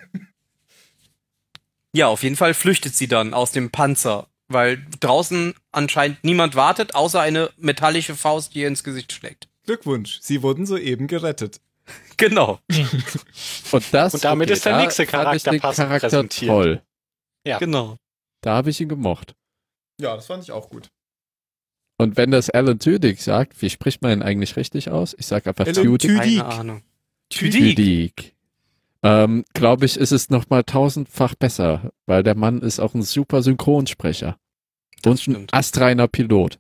Ja, 1.94 2.08
auf 2.08 2.24
jeden 2.24 2.38
Fall 2.38 2.54
flüchtet 2.54 2.96
sie 2.96 3.10
dann 3.10 3.34
aus 3.34 3.52
dem 3.52 3.70
Panzer, 3.70 4.28
weil 4.48 4.86
draußen 5.02 5.54
anscheinend 5.74 6.24
niemand 6.24 6.56
wartet, 6.56 6.96
außer 6.96 7.20
eine 7.20 7.50
metallische 7.58 8.16
Faust, 8.16 8.56
die 8.56 8.62
ihr 8.62 8.70
ins 8.70 8.84
Gesicht 8.84 9.12
schlägt. 9.12 9.50
Glückwunsch, 9.66 10.20
Sie 10.22 10.42
wurden 10.42 10.66
soeben 10.66 11.08
gerettet. 11.08 11.60
Genau. 12.18 12.60
Und, 13.72 13.94
das, 13.94 14.14
Und 14.14 14.24
damit 14.26 14.50
ist 14.50 14.66
der 14.66 14.74
da 14.74 14.82
nächste 14.82 15.06
fand 15.06 15.36
ich 15.38 15.44
Charakter 15.44 15.52
den 15.52 15.62
Charakter 15.62 16.00
präsentiert. 16.10 16.50
toll. 16.52 16.82
Ja. 17.48 17.60
Genau. 17.60 17.96
Da 18.42 18.56
habe 18.56 18.70
ich 18.72 18.82
ihn 18.82 18.90
gemocht. 18.90 19.36
Ja, 20.02 20.16
das 20.18 20.26
fand 20.28 20.44
ich 20.44 20.52
auch 20.52 20.70
gut. 20.70 20.90
Und 21.98 22.18
wenn 22.18 22.32
das 22.32 22.50
Alan 22.50 22.78
Tudyk 22.78 23.22
sagt, 23.22 23.62
wie 23.62 23.70
spricht 23.70 24.02
man 24.02 24.12
ihn 24.12 24.22
eigentlich 24.22 24.58
richtig 24.58 24.90
aus? 24.90 25.16
Ich 25.18 25.28
sage 25.28 25.48
einfach 25.50 25.66
Alan 25.66 25.76
Tudyk. 25.76 26.00
Tudyk. 26.18 26.40
Keine 26.40 26.46
Ahnung. 26.46 26.84
Tüdik. 27.30 27.76
Tudyk. 27.78 28.36
Ähm, 29.02 29.46
Glaube 29.54 29.86
ich, 29.86 29.96
ist 29.96 30.12
es 30.12 30.30
nochmal 30.30 30.66
tausendfach 30.66 31.36
besser, 31.36 31.92
weil 32.06 32.24
der 32.24 32.36
Mann 32.36 32.62
ist 32.62 32.82
auch 32.82 32.94
ein 32.96 33.02
super 33.02 33.42
Synchronsprecher. 33.44 34.38
Und 35.06 35.12
ein 35.14 35.18
stimmt. 35.18 35.54
astreiner 35.54 36.10
Pilot. 36.10 36.60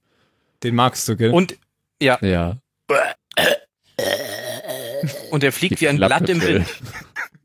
Den 0.63 0.75
magst 0.75 1.05
du, 1.09 1.17
gell? 1.17 1.31
Und, 1.33 1.57
Ja. 2.01 2.17
und 5.31 5.43
er 5.43 5.51
fliegt 5.51 5.75
Die 5.79 5.81
wie 5.81 5.89
ein 5.89 5.97
Klappe, 5.97 6.15
Blatt 6.25 6.29
im. 6.29 6.41
Wind. 6.41 6.67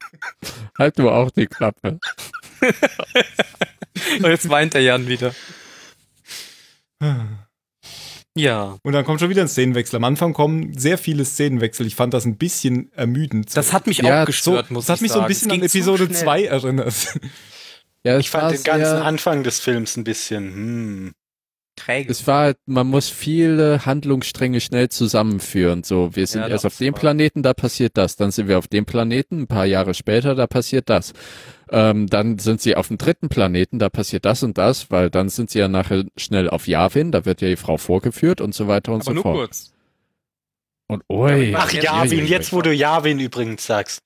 Halt 0.78 0.98
du 0.98 1.10
auch 1.10 1.30
die 1.30 1.46
Klappe. 1.46 1.98
Und 4.20 4.24
jetzt 4.30 4.48
weint 4.48 4.74
der 4.74 4.82
Jan 4.82 5.06
wieder. 5.08 5.34
Ja. 8.36 8.78
Und 8.82 8.92
dann 8.92 9.04
kommt 9.04 9.20
schon 9.20 9.30
wieder 9.30 9.42
ein 9.42 9.48
Szenenwechsel. 9.48 9.96
Am 9.96 10.04
Anfang 10.04 10.32
kommen 10.32 10.76
sehr 10.76 10.98
viele 10.98 11.24
Szenenwechsel. 11.24 11.86
Ich 11.86 11.94
fand 11.94 12.12
das 12.14 12.24
ein 12.24 12.36
bisschen 12.36 12.92
ermüdend. 12.94 13.56
Das 13.56 13.72
hat 13.72 13.86
mich 13.86 13.98
Ja, 13.98 14.22
auch 14.22 14.26
gestört, 14.26 14.70
muss 14.70 14.86
das 14.86 14.94
hat 14.94 14.96
ich 14.98 15.02
mich 15.02 15.12
so 15.12 15.18
ein 15.18 15.22
sagen. 15.22 15.28
bisschen 15.28 15.50
an 15.52 15.62
Episode 15.62 16.06
schnell. 16.06 16.18
2 16.18 16.44
erinnert. 16.46 16.94
Ja, 18.04 18.18
Ich 18.18 18.30
fand 18.30 18.52
den 18.52 18.62
ganzen 18.64 18.96
Anfang 18.98 19.44
des 19.44 19.60
Films 19.60 19.96
ein 19.96 20.04
bisschen, 20.04 20.44
hm. 20.54 21.12
Träge. 21.76 22.10
Es 22.10 22.26
war 22.26 22.40
halt, 22.42 22.58
man 22.66 22.86
muss 22.86 23.08
viele 23.08 23.84
Handlungsstränge 23.86 24.60
schnell 24.60 24.88
zusammenführen. 24.88 25.82
So, 25.82 26.14
wir 26.14 26.26
sind 26.26 26.42
Ja, 26.42 26.48
erst 26.48 26.66
auf 26.66 26.76
dem 26.78 26.92
war- 26.94 27.00
Planeten, 27.00 27.42
da 27.42 27.54
passiert 27.54 27.96
das. 27.96 28.16
Dann 28.16 28.30
sind 28.30 28.48
wir 28.48 28.58
auf 28.58 28.68
dem 28.68 28.84
Planeten, 28.86 29.42
ein 29.42 29.46
paar 29.46 29.66
Jahre 29.66 29.94
später, 29.94 30.34
da 30.34 30.46
passiert 30.46 30.88
das. 30.90 31.12
Ähm, 31.70 32.06
dann 32.06 32.38
sind 32.38 32.60
sie 32.60 32.76
auf 32.76 32.88
dem 32.88 32.98
dritten 32.98 33.28
Planeten, 33.28 33.78
da 33.78 33.88
passiert 33.88 34.24
das 34.24 34.42
und 34.42 34.58
das, 34.58 34.90
weil 34.90 35.10
dann 35.10 35.28
sind 35.28 35.50
sie 35.50 35.58
ja 35.58 35.68
nachher 35.68 36.04
schnell 36.16 36.48
auf 36.50 36.68
Yavin, 36.68 37.10
da 37.10 37.24
wird 37.24 37.40
ja 37.40 37.48
die 37.48 37.56
Frau 37.56 37.76
vorgeführt 37.78 38.40
und 38.40 38.54
so 38.54 38.68
weiter 38.68 38.92
und 38.92 38.98
Aber 39.00 39.04
so 39.06 39.12
nur 39.12 39.22
fort. 39.22 39.36
kurz. 39.36 39.72
Und 40.86 41.02
oi. 41.08 41.54
Ach, 41.56 41.72
ja, 41.72 42.04
jetzt 42.04 42.52
wo 42.52 42.60
du 42.62 42.72
Javin 42.72 43.18
übrigens 43.18 43.66
sagst. 43.66 44.00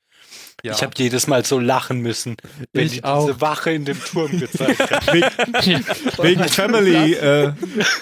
Ja. 0.65 0.73
Ich 0.73 0.83
habe 0.83 0.93
jedes 0.97 1.29
Mal 1.29 1.45
so 1.45 1.61
lachen 1.61 2.01
müssen, 2.01 2.37
wenn 2.73 2.87
Ich 2.87 2.93
die 2.95 3.05
auch. 3.05 3.27
diese 3.27 3.41
Wache 3.41 3.71
in 3.71 3.85
dem 3.85 4.03
Turm 4.03 4.39
gezeigt 4.41 4.91
hat. 4.91 5.07
Wegen 6.23 6.45
Family, 6.49 7.13
äh, 7.15 7.53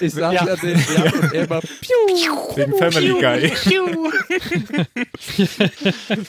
Ich 0.01 0.13
sag 0.13 0.33
ja, 0.33 0.45
Ja. 0.45 0.55
den 0.55 0.77
ja, 0.95 1.03
und 1.13 1.33
er 1.33 1.43
immer, 1.45 1.61
wegen 2.55 2.77
Family 2.77 3.09
Guy. 3.19 3.51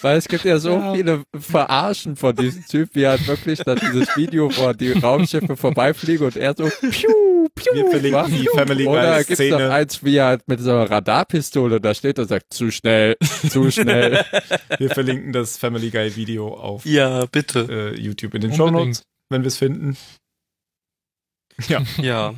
Weil 0.02 0.18
es 0.18 0.28
gibt 0.28 0.44
ja 0.44 0.58
so 0.58 0.92
viele 0.94 1.22
Verarschen 1.38 2.16
von 2.16 2.34
diesem 2.36 2.64
Typ, 2.66 2.90
wie 2.94 3.06
halt 3.06 3.26
wirklich 3.26 3.60
dann 3.60 3.78
dieses 3.78 4.14
Video, 4.16 4.50
wo 4.56 4.72
die 4.72 4.92
Raumschiffe 4.92 5.56
vorbeifliegen 5.56 6.26
und 6.26 6.36
er 6.36 6.54
so 6.56 6.64
piu, 6.64 7.48
piu, 7.54 7.74
Wir 7.74 7.86
verlinken 7.90 8.10
macht. 8.20 8.30
die 8.32 8.48
Family 8.54 8.86
Oder 8.86 9.14
Guy 9.16 9.24
gibt's 9.24 9.50
noch 9.50 9.60
eins, 9.70 10.04
wie 10.04 10.16
er 10.16 10.26
halt 10.26 10.42
mit 10.48 10.60
so 10.60 10.70
einer 10.72 10.90
Radarpistole 10.90 11.80
da 11.80 11.94
steht 11.94 12.18
und 12.18 12.28
sagt, 12.28 12.52
zu 12.52 12.70
schnell, 12.70 13.16
zu 13.50 13.70
schnell. 13.70 14.24
Wir 14.78 14.90
verlinken 14.90 15.32
das 15.32 15.56
Family 15.56 15.90
Guy 15.90 16.14
Video 16.18 16.54
auf 16.54 16.84
Ja, 16.84 17.24
bitte. 17.24 17.94
äh, 17.96 17.98
YouTube 17.98 18.34
in 18.34 18.42
den. 18.42 18.52
Show 18.52 18.70
Notes, 18.70 19.02
wenn 19.30 19.42
wir 19.42 19.48
es 19.48 19.56
finden. 19.56 19.96
Ja. 21.68 21.82
Ja. 21.98 22.34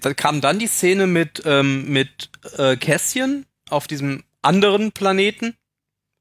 Da 0.00 0.14
kam 0.14 0.40
dann 0.40 0.58
die 0.58 0.66
Szene 0.66 1.06
mit, 1.06 1.42
ähm, 1.44 1.88
mit 1.92 2.30
äh, 2.58 2.76
Kässchen 2.76 3.46
auf 3.70 3.86
diesem 3.86 4.24
anderen 4.42 4.90
Planeten. 4.92 5.54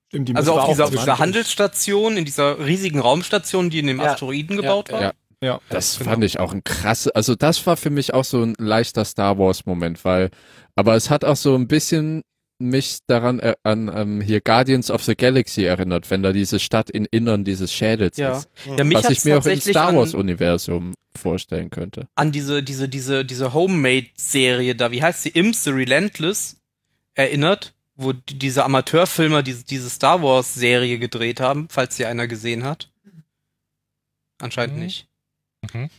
Stimmt, 0.09 0.29
die 0.29 0.35
Also 0.35 0.59
auf 0.59 0.69
dieser, 0.69 0.85
auf 0.85 0.91
dieser. 0.91 1.17
Handelsstation, 1.17 2.15
in 2.15 2.25
dieser 2.25 2.63
riesigen 2.63 2.99
Raumstation, 2.99 3.69
die 3.71 3.79
in 3.79 3.87
dem 3.87 3.99
Ja. 3.99 4.11
Asteroiden 4.13 4.57
gebaut 4.57 4.89
ja. 4.89 4.93
war. 4.93 5.01
Ja. 5.01 5.13
Ja. 5.41 5.61
Das 5.69 5.97
genau. 5.97 6.11
fand 6.11 6.23
ich 6.23 6.39
auch 6.39 6.53
ein 6.53 6.63
krasse, 6.63 7.15
also 7.15 7.35
das 7.35 7.65
war 7.67 7.75
für 7.75 7.89
mich 7.89 8.13
auch 8.13 8.23
so 8.23 8.41
ein 8.43 8.55
leichter 8.57 9.03
Star 9.03 9.37
Wars 9.37 9.65
Moment, 9.65 10.05
weil, 10.05 10.29
aber 10.75 10.95
es 10.95 11.09
hat 11.09 11.25
auch 11.25 11.35
so 11.35 11.55
ein 11.55 11.67
bisschen 11.67 12.21
mich 12.57 12.99
daran 13.07 13.39
äh, 13.39 13.55
an 13.63 13.91
ähm, 13.93 14.21
hier 14.21 14.39
Guardians 14.41 14.89
of 14.89 15.03
the 15.03 15.15
Galaxy 15.15 15.63
erinnert, 15.65 16.09
wenn 16.09 16.23
da 16.23 16.31
diese 16.31 16.59
Stadt 16.59 16.89
in 16.89 17.05
Innern 17.05 17.43
dieses 17.43 17.73
Schädels 17.73 18.17
Ja. 18.17 18.37
ist. 18.37 18.49
Ja, 18.77 18.83
mich 18.83 18.97
was 18.97 19.09
ich 19.09 19.25
mir 19.25 19.37
auch 19.37 19.45
im 19.45 19.59
Star 19.59 19.95
Wars 19.95 20.13
Universum 20.13 20.93
vorstellen 21.15 21.69
könnte. 21.69 22.07
an 22.15 22.31
diese, 22.31 22.61
diese, 22.63 22.87
diese, 22.89 23.23
diese 23.25 23.53
Homemade-Serie 23.53 24.75
da, 24.75 24.91
wie 24.91 25.01
heißt 25.03 25.23
sie? 25.23 25.29
Imps 25.29 25.63
the 25.63 25.69
Relentless, 25.71 26.61
erinnert, 27.13 27.73
wo 27.95 28.11
die, 28.13 28.37
diese 28.39 28.63
Amateurfilmer 28.65 29.41
diese, 29.43 29.63
diese 29.65 29.89
Star 29.89 30.21
Wars-Serie 30.21 30.99
gedreht 30.99 31.39
haben, 31.39 31.67
falls 31.69 31.95
sie 31.95 32.05
einer 32.05 32.27
gesehen 32.27 32.63
hat. 32.65 32.91
Anscheinend 34.41 34.75
Mhm. 34.77 34.83
nicht. 34.83 35.07
Mhm. 35.73 35.89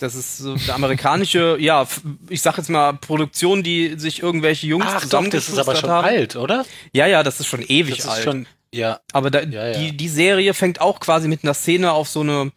Das 0.00 0.14
ist 0.14 0.38
so 0.38 0.52
eine 0.52 0.74
amerikanische, 0.74 1.56
ja, 1.60 1.86
ich 2.28 2.42
sag 2.42 2.56
jetzt 2.58 2.70
mal, 2.70 2.92
Produktion, 2.94 3.62
die 3.62 3.94
sich 3.98 4.22
irgendwelche 4.22 4.66
Jungs 4.66 4.86
Ach 4.88 5.04
doch, 5.08 5.26
das 5.28 5.48
ist 5.48 5.58
aber 5.58 5.76
schon 5.76 5.90
haben. 5.90 6.04
alt, 6.06 6.36
oder? 6.36 6.64
Ja, 6.92 7.06
ja, 7.06 7.22
das 7.22 7.40
ist 7.40 7.46
schon 7.46 7.62
ewig 7.62 7.96
Das 7.96 8.04
ist 8.04 8.10
alt. 8.10 8.24
schon, 8.24 8.46
ja. 8.72 9.00
Aber 9.12 9.30
da, 9.30 9.42
Ja, 9.42 9.68
ja. 9.68 9.78
Die, 9.78 9.96
die 9.96 10.08
Serie 10.08 10.54
fängt 10.54 10.80
auch 10.80 11.00
quasi 11.00 11.28
mit 11.28 11.42
einer 11.42 11.54
Szene 11.54 11.92
auf 11.92 12.08
so 12.08 12.20
eine, 12.20 12.52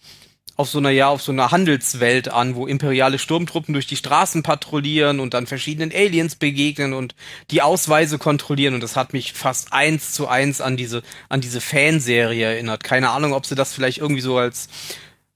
auf 0.57 0.69
so 0.69 0.77
einer, 0.77 0.91
ja, 0.91 1.07
auf 1.07 1.23
so 1.23 1.31
einer 1.31 1.49
Handelswelt 1.49 2.29
an, 2.29 2.55
wo 2.55 2.67
imperiale 2.67 3.17
Sturmtruppen 3.17 3.73
durch 3.73 3.87
die 3.87 3.95
Straßen 3.95 4.43
patrouillieren 4.43 5.19
und 5.19 5.33
dann 5.33 5.47
verschiedenen 5.47 5.91
Aliens 5.91 6.35
begegnen 6.35 6.93
und 6.93 7.15
die 7.49 7.63
Ausweise 7.63 8.19
kontrollieren. 8.19 8.75
Und 8.75 8.83
das 8.83 8.95
hat 8.95 9.13
mich 9.13 9.33
fast 9.33 9.73
eins 9.73 10.11
zu 10.11 10.27
eins 10.27 10.61
an 10.61 10.77
diese, 10.77 11.01
an 11.29 11.41
diese 11.41 11.61
Fanserie 11.61 12.45
erinnert. 12.45 12.83
Keine 12.83 13.09
Ahnung, 13.09 13.33
ob 13.33 13.47
sie 13.47 13.55
das 13.55 13.73
vielleicht 13.73 13.97
irgendwie 13.97 14.21
so 14.21 14.37
als, 14.37 14.69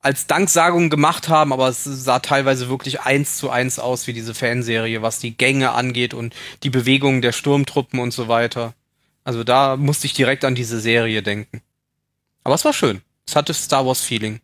als 0.06 0.28
Danksagung 0.28 0.92
gemacht 0.92 1.30
haben, 1.30 1.52
aber 1.52 1.68
es 1.68 1.84
sah 1.84 2.20
teilweise 2.20 2.70
wirklich 2.70 3.02
eins 3.02 3.38
zu 3.38 3.50
eins 3.50 3.80
aus 3.80 4.06
wie 4.06 4.14
diese 4.14 4.36
Fanserie, 4.36 5.02
was 5.02 5.18
die 5.18 5.36
Gänge 5.36 5.72
angeht 5.72 6.14
und 6.14 6.36
die 6.62 6.70
Bewegungen 6.70 7.24
der 7.24 7.32
Sturmtruppen 7.32 8.00
und 8.00 8.12
so 8.12 8.28
weiter. 8.28 8.76
Also 9.24 9.44
da 9.44 9.78
musste 9.78 10.06
ich 10.06 10.14
direkt 10.14 10.46
an 10.46 10.54
diese 10.54 10.80
Serie 10.80 11.24
denken. 11.24 11.64
Aber 12.44 12.54
es 12.54 12.64
war 12.64 12.72
schön. 12.72 13.02
Es 13.28 13.36
hatte 13.36 13.56
Star 13.56 13.88
Wars 13.88 14.02
Feeling. 14.02 14.42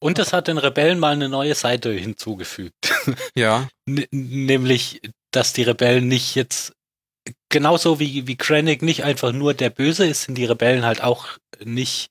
Und 0.00 0.18
es 0.18 0.32
hat 0.32 0.48
den 0.48 0.58
Rebellen 0.58 0.98
mal 0.98 1.12
eine 1.12 1.28
neue 1.28 1.54
Seite 1.54 1.92
hinzugefügt. 1.92 2.92
Ja. 3.36 3.68
N 3.86 4.06
nämlich, 4.10 5.00
dass 5.30 5.52
die 5.52 5.62
Rebellen 5.62 6.08
nicht 6.08 6.34
jetzt 6.34 6.74
genauso 7.48 8.00
wie, 8.00 8.26
wie 8.26 8.36
Krennic 8.36 8.82
nicht 8.82 9.04
einfach 9.04 9.30
nur 9.30 9.54
der 9.54 9.70
Böse 9.70 10.04
ist, 10.06 10.22
sind 10.22 10.34
die 10.36 10.46
Rebellen 10.46 10.84
halt 10.84 11.00
auch 11.00 11.28
nicht 11.64 12.10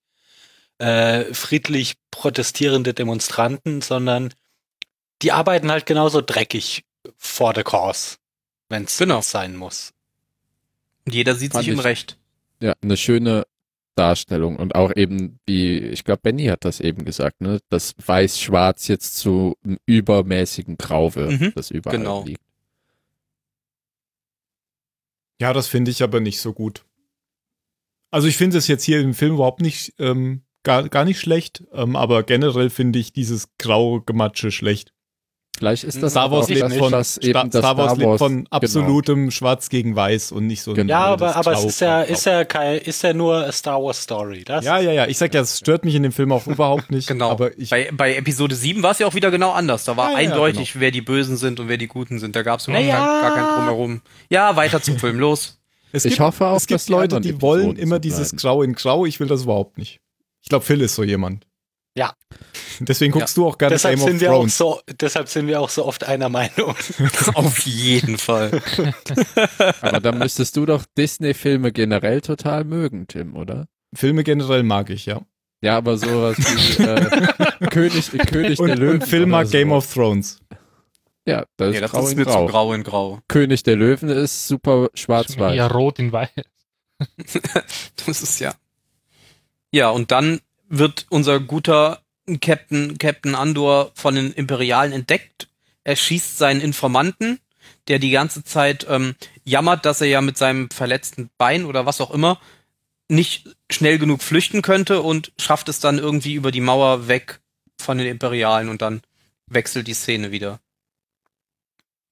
äh, 0.79 1.33
friedlich 1.33 1.95
protestierende 2.11 2.93
Demonstranten, 2.93 3.81
sondern 3.81 4.33
die 5.21 5.31
arbeiten 5.31 5.69
halt 5.71 5.85
genauso 5.85 6.21
dreckig 6.21 6.83
vor 7.17 7.53
der 7.53 7.63
Cause, 7.63 8.17
wenn 8.69 8.85
es 8.85 8.97
Genau. 8.97 9.21
sein 9.21 9.55
muss. 9.55 9.91
Und 11.05 11.13
jeder 11.15 11.35
sieht 11.35 11.53
Fand 11.53 11.65
sich 11.65 11.73
im 11.73 11.79
Recht. 11.79 12.17
Ja, 12.61 12.73
eine 12.81 12.97
schöne 12.97 13.45
Darstellung 13.95 14.55
und 14.55 14.75
auch 14.75 14.95
eben, 14.95 15.39
wie, 15.45 15.77
ich 15.77 16.03
glaube, 16.05 16.21
Benny 16.21 16.45
hat 16.45 16.63
das 16.63 16.79
eben 16.79 17.03
gesagt, 17.03 17.41
ne, 17.41 17.59
dass 17.69 17.93
Weiß-Schwarz 18.05 18.87
jetzt 18.87 19.17
zu 19.17 19.57
einem 19.63 19.77
übermäßigen 19.85 20.77
Grau 20.77 21.13
wird, 21.15 21.31
Mhm, 21.31 21.51
das 21.55 21.71
überall 21.71 21.97
genau. 21.97 22.23
liegt. 22.23 22.41
Ja, 25.41 25.53
das 25.53 25.67
finde 25.67 25.91
ich 25.91 26.03
aber 26.03 26.19
nicht 26.19 26.39
so 26.41 26.53
gut. 26.53 26.85
Also 28.11 28.27
ich 28.27 28.37
finde 28.37 28.57
es 28.57 28.67
jetzt 28.67 28.83
hier 28.83 28.99
im 29.01 29.13
Film 29.13 29.35
überhaupt 29.35 29.61
nicht, 29.61 29.93
ähm, 29.99 30.43
gar, 30.69 30.87
gar 30.87 31.03
nicht 31.03 31.19
schlecht, 31.19 31.63
ähm, 31.73 31.95
aber 31.95 32.21
generell 32.21 32.69
finde 32.69 32.99
ich 32.99 33.11
dieses 33.11 33.47
graue 33.57 34.01
Gematsche 34.01 34.51
schlecht. 34.51 34.93
Vielleicht 35.57 35.83
ist 35.83 36.01
das 36.01 36.13
Star 36.13 36.31
Wars 36.31 36.45
auch 36.45 36.49
lebt 36.49 36.61
das, 36.61 36.77
von, 36.77 36.93
eben 36.93 37.03
Star, 37.03 37.47
das 37.49 37.59
Star 37.59 37.77
Wars 37.77 37.97
lebt 37.97 38.17
von 38.19 38.35
genau. 38.37 38.49
absolutem 38.51 39.31
Schwarz 39.31 39.69
gegen 39.69 39.95
Weiß 39.95 40.31
und 40.31 40.45
nicht 40.47 40.61
so 40.61 40.71
ein 40.71 40.75
Genau. 40.75 40.93
Ja, 40.93 41.05
aber, 41.05 41.35
aber 41.35 41.51
es 41.53 41.65
ist 41.65 41.81
ja, 41.81 42.01
ist 42.03 42.25
ja 42.25 42.45
kein, 42.45 42.77
ist 42.77 43.01
ja 43.01 43.13
nur 43.13 43.35
a 43.45 43.51
Star 43.51 43.83
Wars 43.83 44.03
Story. 44.03 44.43
Das 44.45 44.63
Ja, 44.63 44.79
ja, 44.79 44.91
ja. 44.91 45.07
Ich 45.07 45.17
sag 45.17 45.33
ja, 45.33 45.41
es 45.41 45.57
stört 45.57 45.83
mich 45.83 45.95
in 45.95 46.03
dem 46.03 46.11
Film 46.11 46.31
auch 46.31 46.47
überhaupt 46.47 46.91
nicht. 46.91 47.09
Genau. 47.19 47.31
Aber 47.31 47.57
ich, 47.57 47.71
bei, 47.71 47.89
bei 47.91 48.15
Episode 48.15 48.53
7 48.53 48.83
war 48.83 48.91
es 48.91 48.99
ja 48.99 49.07
auch 49.07 49.15
wieder 49.15 49.31
genau 49.31 49.51
anders. 49.51 49.83
Da 49.83 49.97
war 49.97 50.11
Ja, 50.11 50.19
ja, 50.19 50.29
eindeutig, 50.29 50.79
wer 50.79 50.91
die 50.91 51.01
Bösen 51.01 51.37
sind 51.37 51.59
und 51.59 51.67
wer 51.67 51.77
die 51.77 51.87
Guten 51.87 52.19
sind. 52.19 52.35
Da 52.35 52.43
gab 52.43 52.59
es 52.59 52.67
überhaupt 52.67 52.85
Naja. 52.85 53.21
gar, 53.21 53.33
kein 53.33 53.55
Drumherum. 53.55 54.01
Ja, 54.29 54.55
weiter 54.55 54.81
zum 54.81 54.97
Film, 54.99 55.19
los. 55.19 55.59
es 55.91 56.05
Ich 56.05 56.19
hoffe 56.19 56.45
auch, 56.45 56.57
es 56.57 56.67
gibt 56.67 56.87
die 56.87 56.91
Leute, 56.91 57.19
die 57.19 57.41
wollen 57.41 57.75
immer 57.75 57.99
dieses. 57.99 58.35
Grau 58.35 58.61
in 58.61 58.73
Grau. 58.73 59.05
Ich 59.05 59.19
will 59.19 59.27
das 59.27 59.43
überhaupt 59.43 59.77
nicht. 59.77 59.99
Ich 60.41 60.49
glaube, 60.49 60.65
Phil 60.65 60.81
ist 60.81 60.95
so 60.95 61.03
jemand. 61.03 61.45
Ja. 61.97 62.13
Deswegen 62.79 63.11
guckst 63.11 63.35
du 63.35 63.45
auch 63.47 63.57
gerne 63.57 63.75
deshalb 63.75 63.95
Game 63.95 64.03
of 64.03 64.09
sind 64.09 64.21
wir 64.21 64.31
auch 64.31 64.37
Thrones. 64.37 64.57
so, 64.57 64.79
deshalb 65.01 65.27
sind 65.27 65.47
wir 65.47 65.59
auch 65.59 65.69
so 65.69 65.85
oft 65.85 66.05
einer 66.05 66.29
Meinung. 66.29 66.75
Auf 67.33 67.59
jeden 67.65 68.17
Fall. 68.17 68.61
Aber 69.81 69.99
dann 69.99 70.17
müsstest 70.19 70.55
du 70.55 70.65
doch 70.65 70.85
Disney-Filme 70.97 71.71
generell 71.73 72.21
total 72.21 72.63
mögen, 72.63 73.07
Tim, 73.07 73.35
oder? 73.35 73.67
Filme 73.93 74.23
generell 74.23 74.63
mag 74.63 74.89
ich, 74.91 75.07
ja. 75.07 75.21
Ja, 75.61 75.75
aber 75.77 75.97
sowas 75.97 76.37
wie 76.37 76.83
äh, 76.83 77.67
König, 77.69 78.09
König 78.29 78.59
der 78.59 78.59
Und, 78.59 78.77
Löwen. 78.77 79.01
und 79.01 79.07
oder 79.09 79.25
mag 79.27 79.47
so. 79.47 79.51
Game 79.51 79.73
of 79.73 79.93
Thrones. 79.93 80.39
Ja, 81.25 81.43
das 81.57 81.67
Ja, 81.67 81.73
ist 81.73 81.81
das 81.81 81.91
grau 81.91 82.05
ist 82.05 82.11
in 82.13 82.17
mir 82.19 82.25
grau. 82.25 82.45
zu 82.45 82.51
grau 82.51 82.73
in 82.73 82.83
grau. 82.83 83.19
König 83.27 83.63
der 83.63 83.75
Löwen 83.75 84.07
ist 84.07 84.47
super 84.47 84.87
schwarz-weiß. 84.93 85.55
Ja, 85.57 85.67
rot 85.67 85.99
in 85.99 86.13
weiß. 86.13 86.29
Das 88.05 88.21
ist 88.21 88.39
ja. 88.39 88.53
Ja, 89.71 89.89
und 89.89 90.11
dann 90.11 90.41
wird 90.67 91.05
unser 91.09 91.39
guter 91.39 92.01
Captain, 92.41 92.97
Captain 92.97 93.35
Andor 93.35 93.91
von 93.95 94.15
den 94.15 94.31
Imperialen 94.33 94.91
entdeckt. 94.91 95.47
Er 95.83 95.95
schießt 95.95 96.37
seinen 96.37 96.61
Informanten, 96.61 97.39
der 97.87 97.99
die 97.99 98.11
ganze 98.11 98.43
Zeit 98.43 98.85
ähm, 98.89 99.15
jammert, 99.43 99.85
dass 99.85 100.01
er 100.01 100.07
ja 100.07 100.21
mit 100.21 100.37
seinem 100.37 100.69
verletzten 100.69 101.29
Bein 101.37 101.65
oder 101.65 101.85
was 101.85 102.01
auch 102.01 102.11
immer 102.11 102.39
nicht 103.07 103.49
schnell 103.71 103.97
genug 103.97 104.21
flüchten 104.21 104.61
könnte 104.61 105.01
und 105.01 105.31
schafft 105.39 105.67
es 105.69 105.79
dann 105.79 105.97
irgendwie 105.97 106.35
über 106.35 106.51
die 106.51 106.61
Mauer 106.61 107.07
weg 107.07 107.39
von 107.81 107.97
den 107.97 108.07
Imperialen 108.07 108.69
und 108.69 108.83
dann 108.83 109.01
wechselt 109.47 109.87
die 109.87 109.95
Szene 109.95 110.31
wieder. 110.31 110.59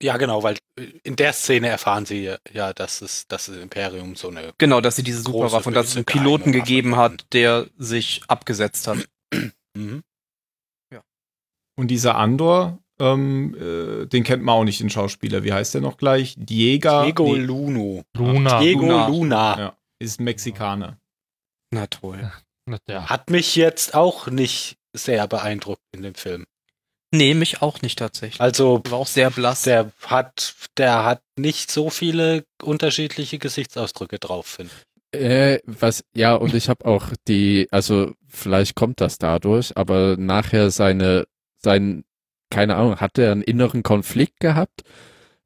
Ja, 0.01 0.17
genau, 0.17 0.43
weil 0.43 0.57
in 1.03 1.15
der 1.15 1.33
Szene 1.33 1.69
erfahren 1.69 2.05
sie 2.05 2.35
ja, 2.53 2.73
dass 2.73 3.01
es, 3.01 3.27
dass 3.27 3.47
das 3.47 3.57
Imperium 3.57 4.15
so 4.15 4.29
eine. 4.29 4.53
Genau, 4.57 4.79
dass 4.79 4.95
sie 4.95 5.03
diese 5.03 5.21
Superwaffe 5.21 5.69
und 5.69 5.75
dass 5.75 5.87
es 5.87 5.95
einen 5.95 6.05
Piloten 6.05 6.51
gegeben 6.51 6.95
hat, 6.95 7.25
der 7.33 7.67
sich 7.77 8.21
abgesetzt 8.27 8.87
hat. 8.87 9.07
Mhm. 9.75 10.03
Und 11.79 11.89
dieser 11.89 12.15
Andor, 12.15 12.79
ähm, 12.99 13.55
äh, 13.55 14.07
den 14.07 14.23
kennt 14.23 14.43
man 14.43 14.55
auch 14.55 14.63
nicht, 14.63 14.79
den 14.79 14.89
Schauspieler. 14.89 15.43
Wie 15.43 15.53
heißt 15.53 15.75
der 15.75 15.81
noch 15.81 15.97
gleich? 15.97 16.33
Diego. 16.37 17.03
Diego 17.03 17.35
nee, 17.35 17.43
Luno. 17.43 18.03
Luna. 18.15 18.59
Diego 18.59 18.81
Luna. 18.81 19.07
Luna. 19.07 19.59
Ja. 19.59 19.77
ist 19.99 20.19
ein 20.19 20.23
Mexikaner. 20.23 20.97
Na 21.71 21.87
toll. 21.87 22.31
Hat 22.89 23.29
mich 23.29 23.55
jetzt 23.55 23.93
auch 23.93 24.27
nicht 24.27 24.77
sehr 24.93 25.27
beeindruckt 25.27 25.81
in 25.93 26.01
dem 26.01 26.15
Film. 26.15 26.45
Nee, 27.11 27.33
mich 27.33 27.61
auch 27.61 27.81
nicht 27.81 27.99
tatsächlich. 27.99 28.41
Also, 28.41 28.81
War 28.89 28.99
auch 28.99 29.07
sehr 29.07 29.29
blass. 29.29 29.61
der 29.63 29.91
hat, 30.05 30.55
der 30.77 31.05
hat 31.05 31.21
nicht 31.37 31.71
so 31.71 31.89
viele 31.89 32.43
unterschiedliche 32.61 33.39
Gesichtsausdrücke 33.39 34.19
drauf, 34.19 34.45
finde 34.45 34.71
ich. 34.75 34.87
Äh, 35.19 35.59
was, 35.65 36.03
ja, 36.13 36.35
und 36.35 36.53
ich 36.53 36.67
habe 36.67 36.85
auch 36.85 37.07
die, 37.27 37.67
also 37.71 38.13
vielleicht 38.27 38.75
kommt 38.75 38.99
das 38.99 39.17
dadurch, 39.17 39.77
aber 39.77 40.17
nachher 40.17 40.69
seine, 40.69 41.25
sein, 41.57 42.03
keine 42.49 42.75
Ahnung, 42.75 42.97
hat 42.97 43.17
er 43.17 43.31
einen 43.31 43.41
inneren 43.41 43.83
Konflikt 43.83 44.41
gehabt, 44.41 44.81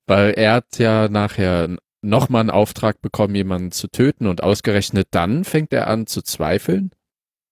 weil 0.08 0.32
er 0.32 0.54
hat 0.54 0.80
ja 0.80 1.10
nachher 1.10 1.78
nochmal 2.02 2.42
einen 2.42 2.50
Auftrag 2.50 3.02
bekommen, 3.02 3.36
jemanden 3.36 3.72
zu 3.72 3.88
töten 3.88 4.26
und 4.26 4.42
ausgerechnet 4.42 5.10
dann 5.12 5.44
fängt 5.44 5.72
er 5.74 5.88
an 5.88 6.08
zu 6.08 6.24
zweifeln. 6.24 6.92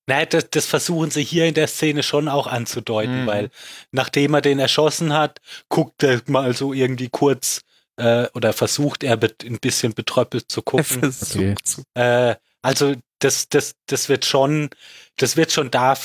Nein, 0.09 0.25
das, 0.31 0.49
das 0.49 0.65
versuchen 0.65 1.11
sie 1.11 1.23
hier 1.23 1.45
in 1.45 1.53
der 1.53 1.67
Szene 1.67 2.01
schon 2.01 2.27
auch 2.27 2.47
anzudeuten, 2.47 3.21
Mhm. 3.23 3.27
weil 3.27 3.49
nachdem 3.91 4.33
er 4.33 4.41
den 4.41 4.57
erschossen 4.57 5.13
hat, 5.13 5.39
guckt 5.69 6.01
er 6.01 6.19
mal 6.25 6.55
so 6.55 6.73
irgendwie 6.73 7.09
kurz 7.09 7.61
äh, 7.97 8.27
oder 8.33 8.53
versucht 8.53 9.03
er 9.03 9.19
ein 9.21 9.59
bisschen 9.59 9.93
betröppelt 9.93 10.49
zu 10.49 10.63
gucken. 10.63 11.13
Okay. 11.21 11.53
Äh, 11.93 12.35
also 12.63 12.95
das, 13.19 13.49
das, 13.49 13.75
das 13.85 14.09
wird 14.09 14.25
schon, 14.25 14.71
das 15.17 15.37
wird 15.37 15.51
schon 15.51 15.69
da 15.69 15.95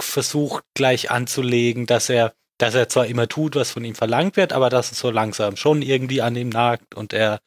versucht 0.00 0.62
gleich 0.74 1.10
anzulegen, 1.10 1.86
dass 1.86 2.08
er, 2.10 2.34
dass 2.58 2.76
er 2.76 2.88
zwar 2.88 3.06
immer 3.06 3.26
tut, 3.26 3.56
was 3.56 3.72
von 3.72 3.84
ihm 3.84 3.96
verlangt 3.96 4.36
wird, 4.36 4.52
aber 4.52 4.70
dass 4.70 4.92
es 4.92 5.00
so 5.00 5.10
langsam 5.10 5.56
schon 5.56 5.82
irgendwie 5.82 6.22
an 6.22 6.36
ihm 6.36 6.50
nagt 6.50 6.94
und 6.94 7.12
er 7.12 7.40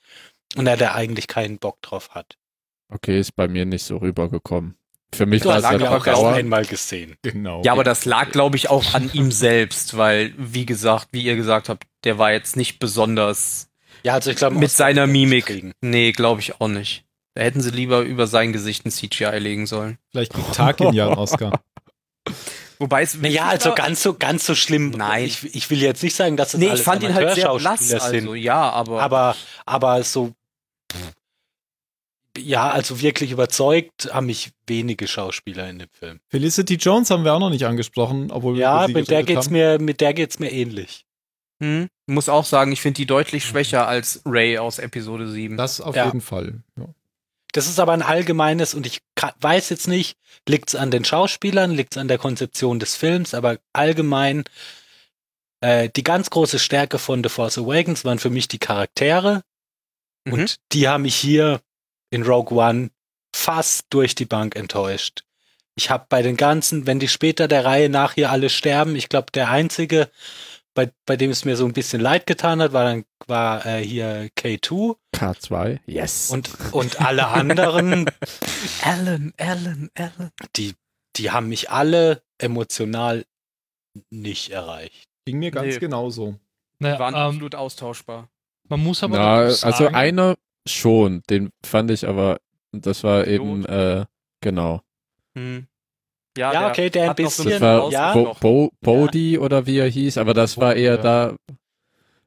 und 0.58 0.68
er 0.68 0.76
da 0.76 0.94
eigentlich 0.94 1.28
keinen 1.28 1.58
Bock 1.58 1.82
drauf 1.82 2.10
hat. 2.10 2.38
Okay, 2.90 3.18
ist 3.18 3.36
bei 3.38 3.48
mir 3.48 3.66
nicht 3.66 3.86
so 3.86 3.96
rübergekommen. 3.98 4.76
Für 5.14 5.26
mich 5.26 5.44
war 5.44 5.58
es 5.58 5.64
ja 5.64 5.78
ja 5.78 5.90
auch 5.90 6.08
erst 6.08 6.22
Dauer. 6.22 6.34
einmal 6.34 6.66
gesehen. 6.66 7.16
Genau. 7.22 7.62
Ja, 7.64 7.74
aber 7.74 7.84
das 7.84 8.06
lag, 8.06 8.32
glaube 8.32 8.56
ich, 8.56 8.70
auch 8.70 8.94
an 8.94 9.12
ihm 9.14 9.32
selbst, 9.32 9.98
weil, 9.98 10.34
wie 10.38 10.66
gesagt, 10.66 11.10
wie 11.12 11.22
ihr 11.22 11.36
gesagt 11.36 11.68
habt, 11.68 11.84
der 12.06 12.18
war 12.18 12.32
jetzt 12.32 12.56
nicht 12.56 12.80
besonders 12.80 13.68
Ja, 14.04 14.14
also 14.14 14.32
ich 14.32 14.38
glaube 14.38 14.56
mit 14.56 14.72
seiner 14.72 15.08
Mimik. 15.08 15.48
Kriegen. 15.48 15.74
Nee, 15.82 16.14
glaube 16.14 16.40
ich 16.40 16.62
auch 16.62 16.68
nicht. 16.70 17.04
Da 17.34 17.44
hätten 17.44 17.62
sie 17.62 17.72
lieber 17.72 18.02
über 18.02 18.28
sein 18.28 18.54
Gesicht 18.54 18.86
ein 18.86 18.92
CGI 18.92 19.38
legen 19.40 19.68
sollen. 19.68 19.98
Vielleicht 20.12 20.34
kriegt 20.34 20.54
Tarkin 20.54 20.94
ja 20.94 21.08
einen 21.08 21.18
Oscar. 21.18 21.60
Wobei 22.80 23.04
es 23.04 23.16
Naja, 23.16 23.48
also 23.48 23.76
ganz 23.76 24.02
so, 24.02 24.16
ganz 24.16 24.46
so 24.46 24.56
schlimm. 24.56 24.90
Nein. 24.90 25.26
Ich, 25.26 25.56
ich 25.56 25.70
will 25.70 25.82
jetzt 25.82 26.02
nicht 26.02 26.16
sagen, 26.16 26.36
dass 26.36 26.54
es 26.54 26.60
Nee, 26.60 26.66
ich 26.66 26.72
alles 26.72 26.82
fand 26.82 27.04
ihn 27.04 27.14
halt 27.14 27.36
sehr 27.36 27.54
blass. 27.54 27.88
Sind. 27.88 28.02
Also, 28.02 28.34
ja, 28.34 28.70
aber. 28.72 29.02
aber, 29.04 29.36
aber 29.66 30.04
so, 30.04 30.34
ja, 32.38 32.70
also 32.70 33.02
wirklich 33.02 33.32
überzeugt 33.32 34.10
haben 34.14 34.28
mich 34.28 34.52
wenige 34.68 35.08
Schauspieler 35.08 35.70
in 35.70 35.80
dem 35.80 35.90
Film. 35.92 36.20
Felicity 36.30 36.76
Jones 36.76 37.10
haben 37.10 37.24
wir 37.26 37.34
auch 37.34 37.40
noch 37.40 37.50
nicht 37.50 37.66
angesprochen, 37.66 38.32
obwohl 38.32 38.54
wir 38.56 38.62
Ja, 38.62 38.88
mit 38.88 39.10
der 39.10 39.24
geht's 39.24 39.46
haben. 39.48 39.54
mir, 39.54 39.80
mit 39.80 40.02
der 40.02 40.14
geht's 40.14 40.40
mir 40.40 40.52
ähnlich. 40.52 41.06
hm, 41.62 41.88
muss 42.08 42.28
auch 42.30 42.46
sagen, 42.46 42.72
ich 42.72 42.82
finde 42.82 42.98
die 42.98 43.06
deutlich 43.06 43.46
schwächer 43.46 43.88
als 43.88 44.22
Ray 44.26 44.58
aus 44.58 44.80
Episode 44.80 45.30
7. 45.30 45.58
Das 45.58 45.80
auf 45.80 45.96
Ja. 45.96 46.06
jeden 46.06 46.22
Fall. 46.22 46.64
Ja. 46.78 46.86
Das 47.54 47.68
ist 47.68 47.80
aber 47.80 47.92
ein 47.92 48.02
allgemeines 48.02 48.74
und 48.74 48.88
ich 48.88 49.00
weiß 49.42 49.70
jetzt 49.70 49.88
nicht, 49.88 50.16
liegt's 50.48 50.74
an 50.74 50.90
den 50.90 51.04
Schauspielern, 51.06 51.70
liegt's 51.72 51.98
an 51.98 52.08
der 52.08 52.18
Konzeption 52.18 52.80
des 52.80 52.96
Films, 52.96 53.34
aber 53.34 53.58
allgemein 53.74 54.44
äh, 55.62 55.90
die 55.96 56.04
ganz 56.04 56.30
große 56.30 56.60
Stärke 56.60 56.98
von 56.98 57.22
The 57.24 57.30
Force 57.30 57.58
Awakens 57.58 58.06
waren 58.06 58.20
für 58.20 58.30
mich 58.30 58.48
die 58.48 58.58
Charaktere 58.60 59.44
Mhm. 60.26 60.34
und 60.34 60.56
die 60.72 60.88
haben 60.88 61.02
mich 61.04 61.16
hier 61.16 61.62
in 62.12 62.24
Rogue 62.24 62.56
One 62.58 62.92
fast 63.36 63.86
durch 63.90 64.14
die 64.14 64.26
Bank 64.26 64.56
enttäuscht. 64.56 65.24
Ich 65.76 65.90
habe 65.90 66.06
bei 66.10 66.22
den 66.22 66.38
ganzen, 66.38 66.86
wenn 66.86 67.00
die 67.00 67.08
später 67.08 67.48
der 67.48 67.66
Reihe 67.66 67.90
nach 67.90 68.14
hier 68.14 68.30
alle 68.30 68.50
sterben, 68.50 68.96
ich 68.96 69.10
glaube 69.10 69.32
der 69.34 69.50
einzige, 69.50 70.10
bei, 70.74 70.92
bei 71.06 71.16
dem 71.18 71.32
es 71.32 71.44
mir 71.46 71.56
so 71.58 71.66
ein 71.66 71.74
bisschen 71.74 72.02
leid 72.02 72.26
getan 72.28 72.62
hat, 72.62 72.74
war 72.74 72.84
dann 72.86 73.06
war 73.28 73.66
äh, 73.66 73.84
hier 73.84 74.30
K2 74.38 74.96
K2, 75.16 75.80
yes. 75.86 76.30
und 76.30 76.50
und 76.74 77.02
alle 77.02 77.28
anderen 77.28 78.10
Alan, 78.84 79.34
Alan, 79.38 79.90
Alan. 79.98 80.32
die, 80.56 80.76
die 81.16 81.32
haben 81.32 81.48
mich 81.50 81.70
alle 81.70 82.22
emotional 82.38 83.26
nicht 84.10 84.52
erreicht. 84.52 85.08
Ging 85.26 85.40
mir 85.40 85.52
ganz 85.52 85.74
Nee. 85.76 85.80
genauso. 85.80 86.38
naja, 86.80 87.00
Waren 87.00 87.14
ähm, 87.16 87.20
absolut 87.22 87.56
austauschbar. 87.56 88.30
man 88.70 88.80
muss 88.82 89.04
aber 89.04 89.18
Na, 89.18 89.36
also 89.44 89.56
sagen, 89.70 89.96
einer 89.96 90.36
schon, 90.68 91.22
den 91.30 91.50
fand 91.66 91.92
ich 91.92 92.08
aber, 92.08 92.38
das 92.72 93.04
war 93.04 93.24
Pilot. 93.24 93.42
eben, 93.42 93.66
äh, 93.66 94.06
genau. 94.42 94.82
Hm. 95.38 95.68
Ja, 96.38 96.70
okay, 96.70 96.90
der 96.90 97.04
ein 97.04 97.10
hat 97.10 97.20
noch 97.20 97.30
so 97.30 97.44
bisschen- 97.44 97.60
Das 97.60 97.82
war 97.84 97.92
ja. 97.92 98.14
Bo. 98.14 98.36
Bo 98.40 98.72
Bodhi 98.82 99.38
oder 99.38 99.66
wie 99.66 99.78
er 99.80 99.88
hieß, 99.90 100.18
aber 100.18 100.34
das 100.34 100.58
war 100.58 100.76
eher 100.76 100.96
Ja. 100.96 101.02
da, 101.02 101.36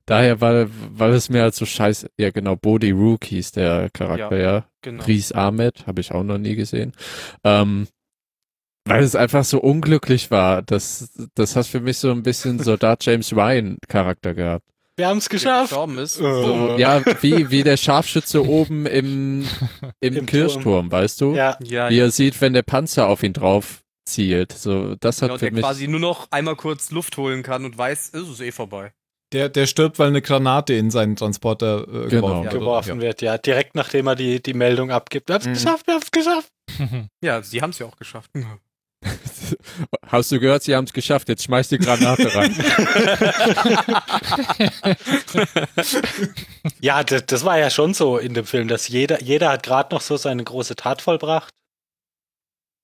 daher, 0.06 0.40
weil, 0.43 0.69
weil 0.70 1.12
es 1.15 1.31
mir 1.31 1.43
halt 1.43 1.55
so 1.55 1.65
scheiße, 1.65 2.11
ja 2.19 2.31
genau, 2.31 2.56
Bodhi 2.56 2.90
Rook 2.90 3.24
hieß 3.24 3.52
der 3.52 3.89
Charakter, 3.90 4.36
ja. 4.36 4.66
Genau. 4.82 5.02
Ries 5.05 5.32
Ahmed, 5.32 5.86
habe 5.86 6.02
ich 6.02 6.12
auch 6.12 6.23
noch 6.23 6.36
nie 6.36 6.55
gesehen. 6.55 6.93
Ähm, 7.44 7.89
weil 8.86 9.02
es 9.02 9.16
einfach 9.16 9.44
so 9.44 9.61
unglücklich 9.62 10.31
war. 10.31 10.61
Das, 10.61 11.11
das 11.35 11.56
hat 11.56 11.66
für 11.66 11.81
mich 11.81 11.97
so 11.97 12.11
ein 12.11 12.23
bisschen 12.23 12.59
Soldat 12.59 13.02
James 13.06 13.32
Ryan 13.35 13.78
Charakter 13.89 14.35
gehabt. 14.35 14.66
Wir 14.96 15.08
haben 15.08 15.18
es 15.18 15.28
geschafft. 15.28 15.70
gestorben 15.70 15.98
ist. 15.98 16.18
Äh. 16.18 16.22
So, 16.22 16.76
ja, 16.78 17.02
wie, 17.20 17.50
wie 17.50 17.62
der 17.64 17.76
Scharfschütze 17.76 18.46
oben 18.46 18.86
im, 18.86 19.44
im, 20.00 20.16
Im 20.16 20.26
Kirchturm, 20.26 20.90
weißt 20.92 21.20
du? 21.20 21.34
Ja, 21.34 21.56
Ja, 21.62 21.90
Wie 21.90 21.98
er 21.98 22.10
sieht, 22.10 22.40
wenn 22.40 22.52
der 22.52 22.62
Panzer 22.62 23.08
auf 23.08 23.22
ihn 23.22 23.32
drauf 23.32 23.82
zielt. 24.04 24.52
So, 24.52 24.94
das 24.96 25.20
hat 25.22 25.28
ja, 25.28 25.32
und 25.34 25.38
für 25.40 25.46
der 25.46 25.52
mich. 25.54 25.62
quasi 25.62 25.88
nur 25.88 25.98
noch 26.00 26.30
einmal 26.30 26.54
kurz 26.56 26.90
Luft 26.90 27.16
holen 27.16 27.42
kann 27.42 27.64
und 27.64 27.76
weiß, 27.76 28.10
es 28.14 28.28
ist 28.28 28.40
eh 28.40 28.52
vorbei. 28.52 28.92
Der, 29.32 29.48
der 29.48 29.66
stirbt, 29.66 29.98
weil 29.98 30.08
eine 30.08 30.22
Granate 30.22 30.74
in 30.74 30.92
seinen 30.92 31.16
Transporter 31.16 31.80
äh, 31.82 32.08
Genau. 32.08 32.08
geworfen, 32.08 32.42
wird. 32.44 32.52
geworfen 32.52 33.00
wird, 33.00 33.22
ja. 33.22 33.36
Direkt 33.38 33.74
nachdem 33.74 34.06
er 34.06 34.14
die, 34.14 34.40
die 34.40 34.54
Meldung 34.54 34.92
abgibt. 34.92 35.28
Wir 35.28 35.34
haben's 35.34 35.46
Mhm. 35.46 35.52
geschafft, 35.54 35.86
wir 35.88 35.94
haben's 35.94 36.10
geschafft. 36.12 36.52
Ja, 37.24 37.42
sie 37.42 37.60
haben 37.62 37.70
es 37.70 37.78
ja 37.80 37.86
auch 37.86 37.96
geschafft. 37.96 38.30
Hast 40.06 40.32
du 40.32 40.40
gehört, 40.40 40.62
sie 40.62 40.74
haben 40.74 40.85
es 40.85 40.93
geschafft, 40.93 41.28
jetzt 41.28 41.44
schmeiß 41.44 41.68
die 41.68 41.78
Granate 41.78 42.35
rein. 42.35 42.55
Ja, 46.81 47.02
das, 47.05 47.26
das 47.26 47.44
war 47.44 47.59
ja 47.59 47.70
schon 47.70 47.94
so 47.94 48.18
in 48.18 48.35
dem 48.35 48.47
Film, 48.47 48.68
dass 48.68 48.89
jeder, 48.89 49.22
jeder 49.22 49.51
hat 49.51 49.62
gerade 49.62 49.94
noch 49.94 50.01
so 50.01 50.16
seine 50.16 50.44
große 50.44 50.76
Tat 50.76 51.02
vollbracht. 51.02 51.52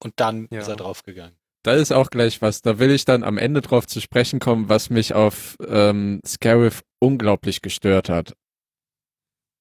Und 0.03 0.15
dann 0.17 0.49
Ja. 0.51 0.61
ist 0.61 0.69
er 0.69 0.77
draufgegangen. 0.77 1.37
Da 1.63 1.73
ist 1.75 1.93
auch 1.93 2.09
gleich 2.11 2.41
was. 2.41 2.63
Da 2.63 2.79
will 2.79 2.91
ich 2.91 3.05
dann 3.05 3.23
am 3.23 3.37
Ende 3.37 3.61
drauf 3.61 3.87
zu 3.87 4.01
sprechen 4.01 4.41
kommen, 4.41 4.69
was 4.71 4.89
mich 4.89 5.13
auf 5.13 5.57
ähm, 5.67 6.21
Scarif 6.27 6.81
unglaublich 7.01 7.61
gestört 7.61 8.09
hat. 8.09 8.35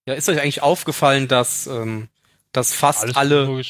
Ja, 0.07 0.13
ist 0.13 0.29
euch 0.29 0.39
eigentlich 0.41 0.61
aufgefallen, 0.63 1.27
dass, 1.27 1.67
ähm, 1.67 2.07
dass 2.53 2.73
fast 2.73 3.03
Alles 3.03 3.15
alle. 3.17 3.63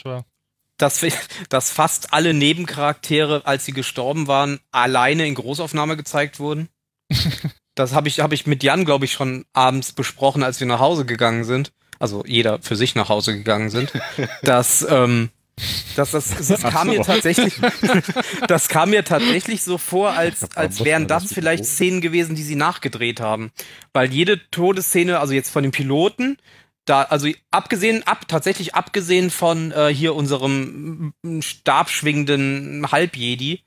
Dass, 0.79 1.05
dass 1.49 1.69
fast 1.69 2.13
alle 2.13 2.33
Nebencharaktere, 2.33 3.43
als 3.45 3.65
sie 3.65 3.73
gestorben 3.73 4.27
waren, 4.27 4.59
alleine 4.71 5.27
in 5.27 5.35
Großaufnahme 5.35 5.95
gezeigt 5.95 6.39
wurden? 6.39 6.69
das 7.75 7.93
habe 7.93 8.07
ich, 8.07 8.21
hab 8.21 8.33
ich 8.33 8.47
mit 8.47 8.63
Jan, 8.63 8.85
glaube 8.85 9.05
ich, 9.05 9.11
schon 9.11 9.45
abends 9.53 9.91
besprochen, 9.91 10.41
als 10.41 10.59
wir 10.59 10.67
nach 10.67 10.79
Hause 10.79 11.05
gegangen 11.05 11.43
sind. 11.43 11.71
Also 11.99 12.23
jeder 12.25 12.59
für 12.61 12.75
sich 12.75 12.95
nach 12.95 13.09
Hause 13.09 13.33
gegangen 13.33 13.69
sind. 13.69 13.91
dass, 14.41 14.85
ähm, 14.89 15.29
dass 15.97 16.11
das, 16.11 16.29
das 16.47 16.61
kam 16.61 16.87
so. 16.87 16.93
mir 16.93 17.01
tatsächlich, 17.01 17.55
das 18.47 18.69
kam 18.69 18.91
mir 18.91 19.03
tatsächlich 19.03 19.63
so 19.63 19.77
vor, 19.77 20.11
als, 20.11 20.55
als 20.55 20.83
wären 20.85 21.07
das 21.07 21.33
vielleicht 21.33 21.65
Szenen 21.65 21.99
gewesen, 21.99 22.35
die 22.35 22.43
sie 22.43 22.55
nachgedreht 22.55 23.19
haben. 23.19 23.51
Weil 23.91 24.13
jede 24.13 24.49
Todesszene, 24.49 25.19
also 25.19 25.33
jetzt 25.33 25.49
von 25.49 25.63
den 25.63 25.73
Piloten, 25.73 26.37
da, 26.85 27.03
also 27.03 27.29
abgesehen, 27.51 28.03
ab, 28.05 28.27
tatsächlich 28.27 28.75
abgesehen 28.75 29.29
von 29.29 29.71
äh, 29.71 29.93
hier 29.93 30.15
unserem 30.15 31.13
stabschwingenden 31.39 32.91
Halbjedi, 32.91 33.63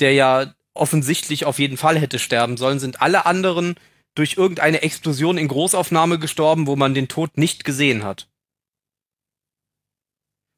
der 0.00 0.12
ja 0.12 0.54
offensichtlich 0.74 1.44
auf 1.44 1.58
jeden 1.58 1.76
Fall 1.76 1.98
hätte 1.98 2.18
sterben 2.18 2.56
sollen, 2.56 2.78
sind 2.78 3.00
alle 3.00 3.26
anderen 3.26 3.76
durch 4.14 4.36
irgendeine 4.36 4.82
Explosion 4.82 5.38
in 5.38 5.48
Großaufnahme 5.48 6.18
gestorben, 6.18 6.66
wo 6.66 6.76
man 6.76 6.94
den 6.94 7.08
Tod 7.08 7.36
nicht 7.36 7.64
gesehen 7.64 8.04
hat. 8.04 8.28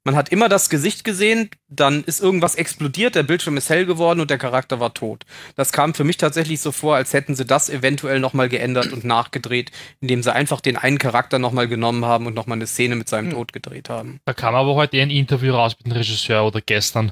Man 0.06 0.14
hat 0.14 0.28
immer 0.28 0.48
das 0.48 0.70
Gesicht 0.70 1.02
gesehen, 1.02 1.50
dann 1.66 2.04
ist 2.04 2.20
irgendwas 2.20 2.54
explodiert, 2.54 3.16
der 3.16 3.24
Bildschirm 3.24 3.56
ist 3.56 3.70
hell 3.70 3.86
geworden 3.86 4.20
und 4.20 4.30
der 4.30 4.38
Charakter 4.38 4.78
war 4.78 4.94
tot. 4.94 5.26
Das 5.56 5.72
kam 5.72 5.94
für 5.94 6.04
mich 6.04 6.16
tatsächlich 6.16 6.60
so 6.60 6.70
vor, 6.70 6.94
als 6.94 7.12
hätten 7.12 7.34
sie 7.34 7.44
das 7.44 7.68
eventuell 7.68 8.20
nochmal 8.20 8.48
geändert 8.48 8.92
und 8.92 9.02
nachgedreht, 9.02 9.72
indem 10.00 10.22
sie 10.22 10.32
einfach 10.32 10.60
den 10.60 10.76
einen 10.76 10.98
Charakter 10.98 11.40
nochmal 11.40 11.66
genommen 11.66 12.04
haben 12.04 12.28
und 12.28 12.34
nochmal 12.34 12.54
eine 12.54 12.68
Szene 12.68 12.94
mit 12.94 13.08
seinem 13.08 13.30
Hm. 13.30 13.32
Tod 13.32 13.52
gedreht 13.52 13.88
haben. 13.88 14.20
Da 14.24 14.32
kam 14.32 14.54
aber 14.54 14.76
heute 14.76 14.96
ein 15.02 15.10
Interview 15.10 15.54
raus 15.54 15.74
mit 15.76 15.86
dem 15.88 15.98
Regisseur 15.98 16.46
oder 16.46 16.60
gestern. 16.60 17.10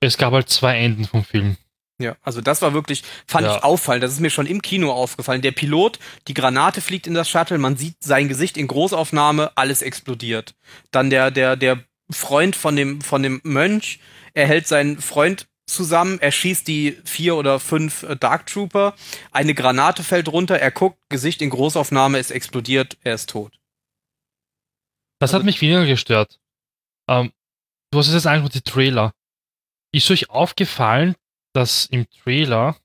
Es 0.00 0.18
gab 0.18 0.34
halt 0.34 0.50
zwei 0.50 0.76
Enden 0.76 1.06
vom 1.06 1.24
Film. 1.24 1.56
Ja, 1.98 2.16
also 2.22 2.40
das 2.42 2.60
war 2.60 2.74
wirklich, 2.74 3.02
fand 3.26 3.46
Ja. 3.46 3.56
ich 3.56 3.64
auffallend. 3.64 4.02
Das 4.04 4.12
ist 4.12 4.20
mir 4.20 4.28
schon 4.30 4.46
im 4.46 4.60
Kino 4.60 4.92
aufgefallen. 4.92 5.40
Der 5.40 5.52
Pilot, 5.52 5.98
die 6.28 6.34
Granate 6.34 6.80
fliegt 6.82 7.06
in 7.06 7.14
das 7.14 7.28
Shuttle, 7.28 7.56
man 7.58 7.76
sieht 7.78 7.96
sein 8.02 8.28
Gesicht 8.28 8.56
in 8.58 8.66
Großaufnahme, 8.66 9.52
alles 9.56 9.80
explodiert. 9.80 10.54
Dann 10.90 11.08
der, 11.08 11.30
der, 11.30 11.56
der 11.56 11.82
Freund 12.10 12.54
von 12.54 12.76
dem, 12.76 13.00
von 13.00 13.22
dem 13.22 13.40
Mönch, 13.44 13.98
er 14.34 14.46
hält 14.46 14.68
seinen 14.68 15.00
Freund 15.00 15.48
zusammen, 15.66 16.18
er 16.20 16.30
schießt 16.32 16.68
die 16.68 16.98
vier 17.04 17.34
oder 17.34 17.58
fünf 17.58 18.02
äh, 18.04 18.14
Dark 18.14 18.46
Trooper, 18.46 18.94
eine 19.32 19.54
Granate 19.54 20.04
fällt 20.04 20.28
runter, 20.28 20.58
er 20.60 20.70
guckt, 20.70 20.98
Gesicht 21.08 21.40
in 21.42 21.50
Großaufnahme, 21.50 22.18
es 22.18 22.30
explodiert, 22.30 22.98
er 23.02 23.14
ist 23.14 23.30
tot. 23.30 23.58
Das 25.18 25.30
Also- 25.30 25.38
hat 25.38 25.44
mich 25.46 25.60
weniger 25.62 25.86
gestört. 25.86 26.38
Ähm, 27.08 27.32
du 27.90 27.98
hast 27.98 28.08
es 28.08 28.14
jetzt 28.14 28.26
angesprochen, 28.26 28.60
die 28.64 28.70
Trailer. 28.70 29.12
Ist 29.92 30.10
euch 30.10 30.28
aufgefallen, 30.30 31.16
dass 31.56 31.86
im 31.86 32.06
Trailer 32.22 32.76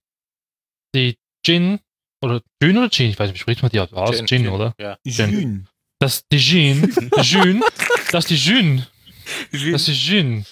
die 0.96 1.18
Jin 1.46 1.80
oder 2.22 2.42
Jin 2.62 2.78
oder 2.78 2.90
Jin, 2.92 3.10
ich 3.10 3.20
weiß 3.20 3.28
nicht, 3.30 3.36
wie 3.36 3.42
spricht 3.42 3.62
man 3.62 3.72
die 3.72 3.80
aus? 3.80 3.90
Jin, 4.30 4.48
oder? 4.50 4.74
Ja. 4.80 4.98
Jün. 5.06 5.68
Dass 6.00 6.28
die 6.32 6.38
Jin, 6.38 6.94
Jin, 7.22 7.64
dass 8.12 8.26
die 8.26 8.36
Jin, 8.36 8.86
dass 9.72 9.86
die 9.86 9.92
Jin 9.94 10.46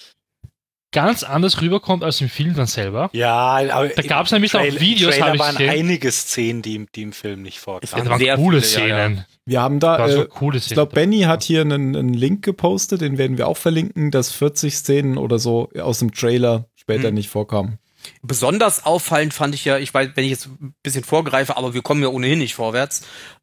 ganz 0.92 1.22
anders 1.22 1.60
rüberkommt 1.60 2.02
als 2.02 2.20
im 2.20 2.28
Film 2.28 2.54
dann 2.54 2.66
selber. 2.66 3.10
Ja, 3.12 3.32
aber 3.70 3.88
Da 3.88 4.02
im 4.02 4.08
gab's 4.08 4.32
nämlich 4.32 4.52
auch 4.56 4.58
Trail- 4.60 4.80
Videos, 4.80 5.12
Trailer 5.14 5.26
hab 5.28 5.34
ich 5.34 5.40
waren 5.40 5.56
gesehen. 5.56 5.70
einige 5.70 6.10
Szenen, 6.10 6.62
die, 6.62 6.74
im- 6.74 6.88
die 6.94 7.02
im 7.02 7.12
Film 7.12 7.42
nicht 7.42 7.58
Es 7.58 7.62
Ja, 7.66 7.72
vorkamen. 7.72 8.04
da 8.04 8.10
waren 8.10 8.18
sehr 8.20 8.36
coole 8.36 8.60
viele, 8.62 8.88
ja, 8.88 8.98
ja. 8.98 9.04
Szenen. 9.06 9.24
Wir 9.46 9.60
haben 9.60 9.78
Da 9.80 9.96
da, 9.98 10.08
äh, 10.22 10.26
coole 10.26 10.58
ich 10.58 10.64
Szenen. 10.64 10.74
glaube, 10.74 10.94
Benny 10.94 11.20
hat 11.20 11.44
hier 11.44 11.60
einen, 11.60 11.94
einen 11.96 12.14
Link 12.14 12.44
gepostet, 12.44 13.00
den 13.02 13.18
werden 13.18 13.38
wir 13.38 13.46
auch 13.46 13.56
verlinken, 13.56 14.10
dass 14.10 14.32
40 14.32 14.74
Szenen 14.76 15.16
oder 15.16 15.38
so 15.38 15.70
aus 15.80 16.00
dem 16.00 16.12
Trailer 16.12 16.66
später 16.74 17.08
Hm. 17.08 17.14
nicht 17.14 17.28
vorkamen. 17.28 17.78
Besonders 18.22 18.84
auffallend 18.86 19.32
fand 19.34 19.54
ich 19.54 19.64
ja, 19.64 19.78
ich 19.78 19.92
weiß, 19.92 20.10
wenn 20.14 20.24
ich 20.24 20.30
jetzt 20.30 20.46
ein 20.46 20.74
bisschen 20.82 21.04
vorgreife, 21.04 21.56
aber 21.56 21.74
wir 21.74 21.82
kommen 21.82 22.02
ja 22.02 22.08
ohnehin 22.08 22.38
nicht 22.38 22.54
vorwärts, 22.54 23.02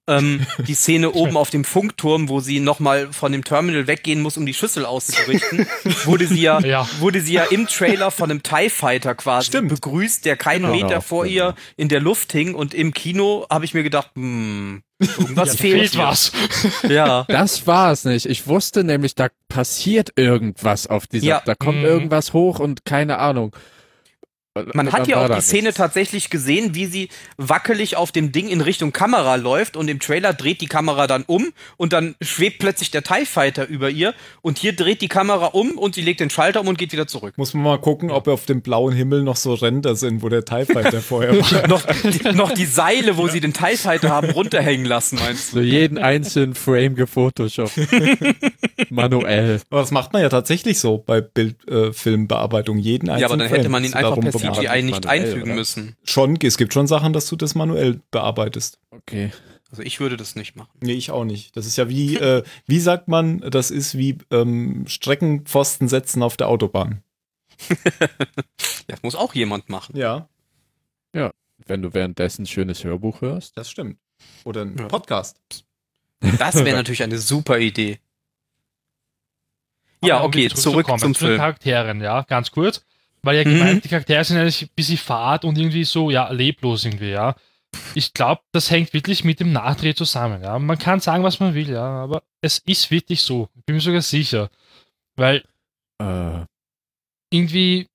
ähm, 0.10 0.46
die 0.60 0.74
Szene 0.76 1.12
oben 1.14 1.36
auf 1.36 1.50
dem 1.50 1.66
Funkturm, 1.66 2.30
wo 2.30 2.40
sie 2.40 2.60
nochmal 2.60 3.12
von 3.12 3.32
dem 3.32 3.44
Terminal 3.44 3.88
weggehen 3.88 4.22
muss, 4.22 4.38
um 4.38 4.46
die 4.46 4.54
Schüssel 4.54 4.86
auszurichten, 4.86 5.68
wurde 6.06 6.28
sie 6.28 6.42
ja, 6.42 6.60
Ja. 6.62 6.88
wurde 7.00 7.22
sie 7.22 7.34
ja 7.34 7.44
im 7.46 7.68
Trailer 7.68 8.10
von 8.12 8.32
einem 8.32 8.44
TIE 8.44 8.70
Fighter 8.70 9.16
quasi 9.16 9.48
Stimmt. 9.48 9.70
begrüßt, 9.70 10.24
der 10.26 10.38
keinen 10.38 10.72
Genau, 10.72 10.74
Meter 10.86 11.02
vor 11.02 11.26
genau. 11.26 11.36
ihr 11.50 11.56
in 11.76 11.90
der 11.90 12.00
Luft 12.00 12.32
hing 12.32 12.56
und 12.56 12.74
im 12.74 12.94
Kino 12.94 13.46
habe 13.50 13.66
ich 13.66 13.74
mir 13.74 13.84
gedacht, 13.84 14.12
hm, 14.16 14.82
irgendwas 15.00 15.50
Ja, 15.54 15.58
fehlt, 15.58 15.80
fehlt 15.80 15.92
hier. 15.94 16.04
was. 16.04 16.32
Ja. 16.88 17.26
Das 17.28 17.68
war 17.68 17.92
es 17.92 18.06
nicht. 18.06 18.26
Ich 18.28 18.48
wusste 18.48 18.84
nämlich, 18.86 19.14
da 19.16 19.28
passiert 19.50 20.14
irgendwas 20.16 20.88
auf 20.88 21.06
dieser, 21.08 21.26
Ja. 21.26 21.42
da 21.46 21.54
kommt 21.56 21.80
Mhm. 21.80 21.86
irgendwas 21.86 22.32
hoch 22.34 22.60
und 22.60 22.86
keine 22.86 23.18
Ahnung. 23.20 23.54
Man 24.74 24.92
hat 24.92 25.08
ja 25.08 25.24
auch 25.24 25.34
die 25.34 25.42
Szene 25.42 25.64
nichts. 25.64 25.78
tatsächlich 25.78 26.30
gesehen, 26.30 26.76
wie 26.76 26.86
sie 26.86 27.10
wackelig 27.38 27.96
auf 27.96 28.12
dem 28.12 28.32
Ding 28.32 28.48
in 28.50 28.62
Richtung 28.62 28.94
Kamera 28.94 29.36
läuft 29.36 29.78
und 29.78 29.88
im 29.88 30.00
Trailer 30.00 30.34
dreht 30.34 30.62
die 30.62 30.68
Kamera 30.68 31.08
dann 31.08 31.24
um 31.28 31.52
und 31.78 31.94
dann 31.94 32.16
schwebt 32.22 32.60
plötzlich 32.60 32.92
der 32.92 33.04
TIE 33.04 33.26
Fighter 33.26 33.68
über 33.68 33.90
ihr 33.90 34.14
und 34.42 34.58
hier 34.58 34.76
dreht 34.76 35.02
die 35.02 35.08
Kamera 35.08 35.48
um 35.48 35.78
und 35.78 35.96
sie 35.96 36.02
legt 36.02 36.20
den 36.20 36.30
Schalter 36.30 36.62
um 36.62 36.68
und 36.68 36.78
geht 36.78 36.92
wieder 36.92 37.08
zurück. 37.08 37.34
Muss 37.38 37.54
man 37.54 37.64
mal 37.64 37.80
gucken, 37.80 38.12
ob 38.12 38.28
auf 38.28 38.46
dem 38.46 38.62
blauen 38.62 38.94
Himmel 38.94 39.24
noch 39.24 39.36
so 39.36 39.54
Ränder 39.54 39.96
sind, 39.96 40.22
wo 40.22 40.30
der 40.30 40.46
TIE 40.46 40.66
Fighter 40.66 41.02
vorher 41.02 41.38
war. 41.40 41.68
noch, 41.68 41.84
die, 42.04 42.36
noch 42.36 42.52
die 42.52 42.66
Seile, 42.66 43.18
wo 43.18 43.28
sie 43.28 43.40
den 43.40 43.54
TIE 43.54 43.78
Fighter 43.78 44.10
haben 44.10 44.30
runterhängen 44.30 44.86
lassen, 44.86 45.20
meinst 45.20 45.54
du? 45.54 45.58
So 45.58 45.62
jeden 45.64 45.98
einzelnen 45.98 46.56
Frame 46.56 46.96
gefotoshoppt. 46.96 47.78
Manuell. 48.90 49.62
Aber 49.70 49.82
das 49.82 49.92
macht 49.92 50.14
man 50.14 50.22
ja 50.22 50.30
tatsächlich 50.30 50.80
so 50.80 50.98
bei 50.98 51.22
Bildfilmbearbeitung. 51.22 51.90
Äh, 51.90 51.94
Filmbearbeitung. 51.94 52.78
Jeden 52.78 53.10
einzelnen 53.10 53.22
Ja, 53.22 53.28
aber 53.28 53.38
dann 53.38 53.48
hätte 53.48 53.70
man 53.70 53.84
ihn 53.84 53.92
Frame 53.92 54.06
einfach 54.06 54.20
per. 54.20 54.32
CGI 54.54 54.84
nicht 54.84 55.04
manuell, 55.06 55.22
einfügen 55.22 55.44
oder? 55.44 55.56
müssen. 55.56 55.96
Schon, 56.04 56.38
es 56.42 56.58
gibt 56.58 56.74
schon 56.74 56.88
Sachen, 56.88 57.14
dass 57.14 57.28
du 57.28 57.36
das 57.36 57.56
manuell 57.56 58.02
bearbeitest. 58.12 58.80
Okay. 58.92 59.32
Also 59.70 59.84
ich 59.84 60.00
würde 60.00 60.16
das 60.18 60.36
nicht 60.36 60.56
machen. 60.56 60.72
Nee, 60.82 60.94
ich 60.94 61.12
auch 61.12 61.26
nicht. 61.26 61.56
Das 61.58 61.66
ist 61.66 61.76
ja 61.78 61.90
wie, 61.90 62.16
äh, 62.18 62.44
wie 62.66 62.80
sagt 62.80 63.08
man, 63.08 63.40
das 63.40 63.70
ist 63.72 63.98
wie 63.98 64.18
ähm, 64.32 64.86
Streckenpfosten 64.88 65.88
setzen 65.88 66.24
auf 66.24 66.38
der 66.38 66.48
Autobahn. 66.48 67.04
Das 68.88 69.04
muss 69.04 69.16
auch 69.16 69.34
jemand 69.36 69.68
machen. 69.70 69.98
Ja, 69.98 70.30
Wenn 71.66 71.82
du 71.82 71.94
währenddessen 71.94 72.44
ein 72.44 72.48
schönes 72.48 72.84
Hörbuch 72.86 73.20
hörst. 73.22 73.58
das 73.58 73.70
stimmt. 73.70 73.98
Oder 74.46 74.62
ein 74.62 74.78
Ja. 74.78 74.86
Podcast. 74.88 75.42
Das 76.40 76.56
wäre 76.64 76.78
natürlich 76.78 77.04
eine 77.04 77.18
super 77.18 77.60
Idee. 77.60 78.00
Ja, 80.04 80.16
Aber 80.18 80.26
um 80.26 80.28
okay, 80.30 80.48
zurück 80.50 80.62
zurückzukommen, 80.62 81.00
zum 81.00 81.16
zu 81.16 81.26
den 81.26 81.28
Film. 81.30 81.40
Charakteren, 81.40 82.02
ja, 82.02 82.22
ganz 82.22 82.52
kurz. 82.52 82.86
Weil 83.28 83.38
ja 83.38 83.44
Mhm. 83.44 83.58
gemeint, 83.60 83.84
die 83.84 83.90
Charaktere 83.90 84.24
sind 84.24 84.38
eigentlich 84.38 84.62
ein 84.64 84.70
bisschen 84.76 84.98
fad 84.98 85.44
und 85.46 85.58
irgendwie 85.58 85.84
so, 85.84 86.10
ja, 86.10 86.30
leblos 86.32 86.86
irgendwie, 86.86 87.12
ja. 87.12 87.36
Ich 87.94 88.14
glaube, 88.14 88.42
das 88.54 88.72
hängt 88.72 88.94
wirklich 88.94 89.24
mit 89.26 89.40
dem 89.42 89.52
Nachdreh 89.52 89.94
zusammen, 89.94 90.42
ja. 90.42 90.58
Man 90.58 90.78
kann 90.80 91.00
sagen, 91.02 91.24
was 91.24 91.40
man 91.40 91.54
will, 91.54 91.70
ja, 91.70 91.84
aber 92.04 92.24
es 92.42 92.60
ist 92.60 92.90
wirklich 92.90 93.22
so. 93.22 93.50
Ich 93.56 93.66
bin 93.66 93.76
mir 93.76 93.82
sogar 93.82 94.02
sicher. 94.02 94.50
Weil 95.18 95.44
Äh, 96.02 96.46
irgendwie 97.32 97.88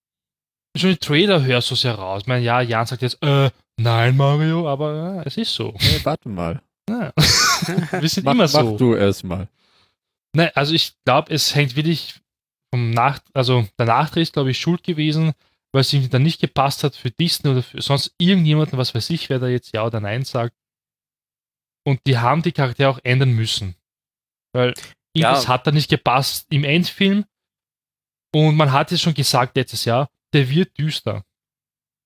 schon 0.76 0.90
im 0.90 0.98
Trailer 1.00 1.42
hörst 1.42 1.70
du 1.70 1.74
es 1.74 1.82
ja 1.84 1.94
raus. 1.94 2.22
Ich 2.22 2.26
meine, 2.26 2.44
ja, 2.44 2.60
Jan 2.60 2.84
sagt 2.86 3.02
jetzt, 3.02 3.22
äh, 3.22 3.50
nein, 3.78 4.16
Mario, 4.16 4.68
aber 4.68 4.94
ja, 4.94 5.22
es 5.22 5.36
ist 5.36 5.54
so. 5.54 5.72
nee, 5.80 6.00
warte 6.02 6.28
mal. 6.28 6.60
Ja. 6.90 7.12
Wir 8.00 8.08
sind 8.08 8.24
Mach, 8.24 8.32
immer 8.32 8.48
so. 8.48 8.62
mach 8.72 8.76
du 8.76 8.94
erstmal. 8.94 9.48
Nein, 10.34 10.50
also 10.54 10.74
ich 10.74 10.94
glaube, 11.04 11.32
es 11.32 11.54
hängt 11.54 11.76
wirklich 11.76 12.14
vom 12.72 12.90
Nach, 12.90 13.20
also 13.34 13.68
der 13.78 13.86
Nachdreh 13.86 14.22
ist, 14.22 14.32
glaube 14.32 14.50
ich, 14.50 14.58
schuld 14.58 14.82
gewesen, 14.82 15.32
weil 15.72 15.82
es 15.82 15.92
irgendwie 15.92 16.10
dann 16.10 16.22
nicht 16.22 16.40
gepasst 16.40 16.84
hat 16.84 16.96
für 16.96 17.10
Disney 17.10 17.50
oder 17.50 17.62
für 17.62 17.80
sonst 17.82 18.14
irgendjemanden, 18.18 18.78
was 18.78 18.94
weiß 18.94 19.10
ich, 19.10 19.28
wer 19.28 19.38
da 19.38 19.48
jetzt 19.48 19.72
ja 19.74 19.84
oder 19.84 20.00
nein 20.00 20.24
sagt. 20.24 20.56
Und 21.86 22.00
die 22.06 22.18
haben 22.18 22.42
die 22.42 22.52
Charaktere 22.52 22.88
auch 22.90 23.00
ändern 23.02 23.32
müssen. 23.32 23.74
Weil 24.54 24.74
Ja. 25.14 25.28
irgendwas 25.30 25.48
hat 25.48 25.66
da 25.66 25.72
nicht 25.72 25.90
gepasst 25.90 26.46
im 26.50 26.64
Endfilm. 26.64 27.24
Und 28.34 28.56
man 28.56 28.72
hat 28.72 28.92
es 28.92 29.02
schon 29.02 29.14
gesagt 29.14 29.56
letztes 29.56 29.84
Jahr, 29.84 30.10
der 30.32 30.48
wird 30.48 30.78
düster. 30.78 31.24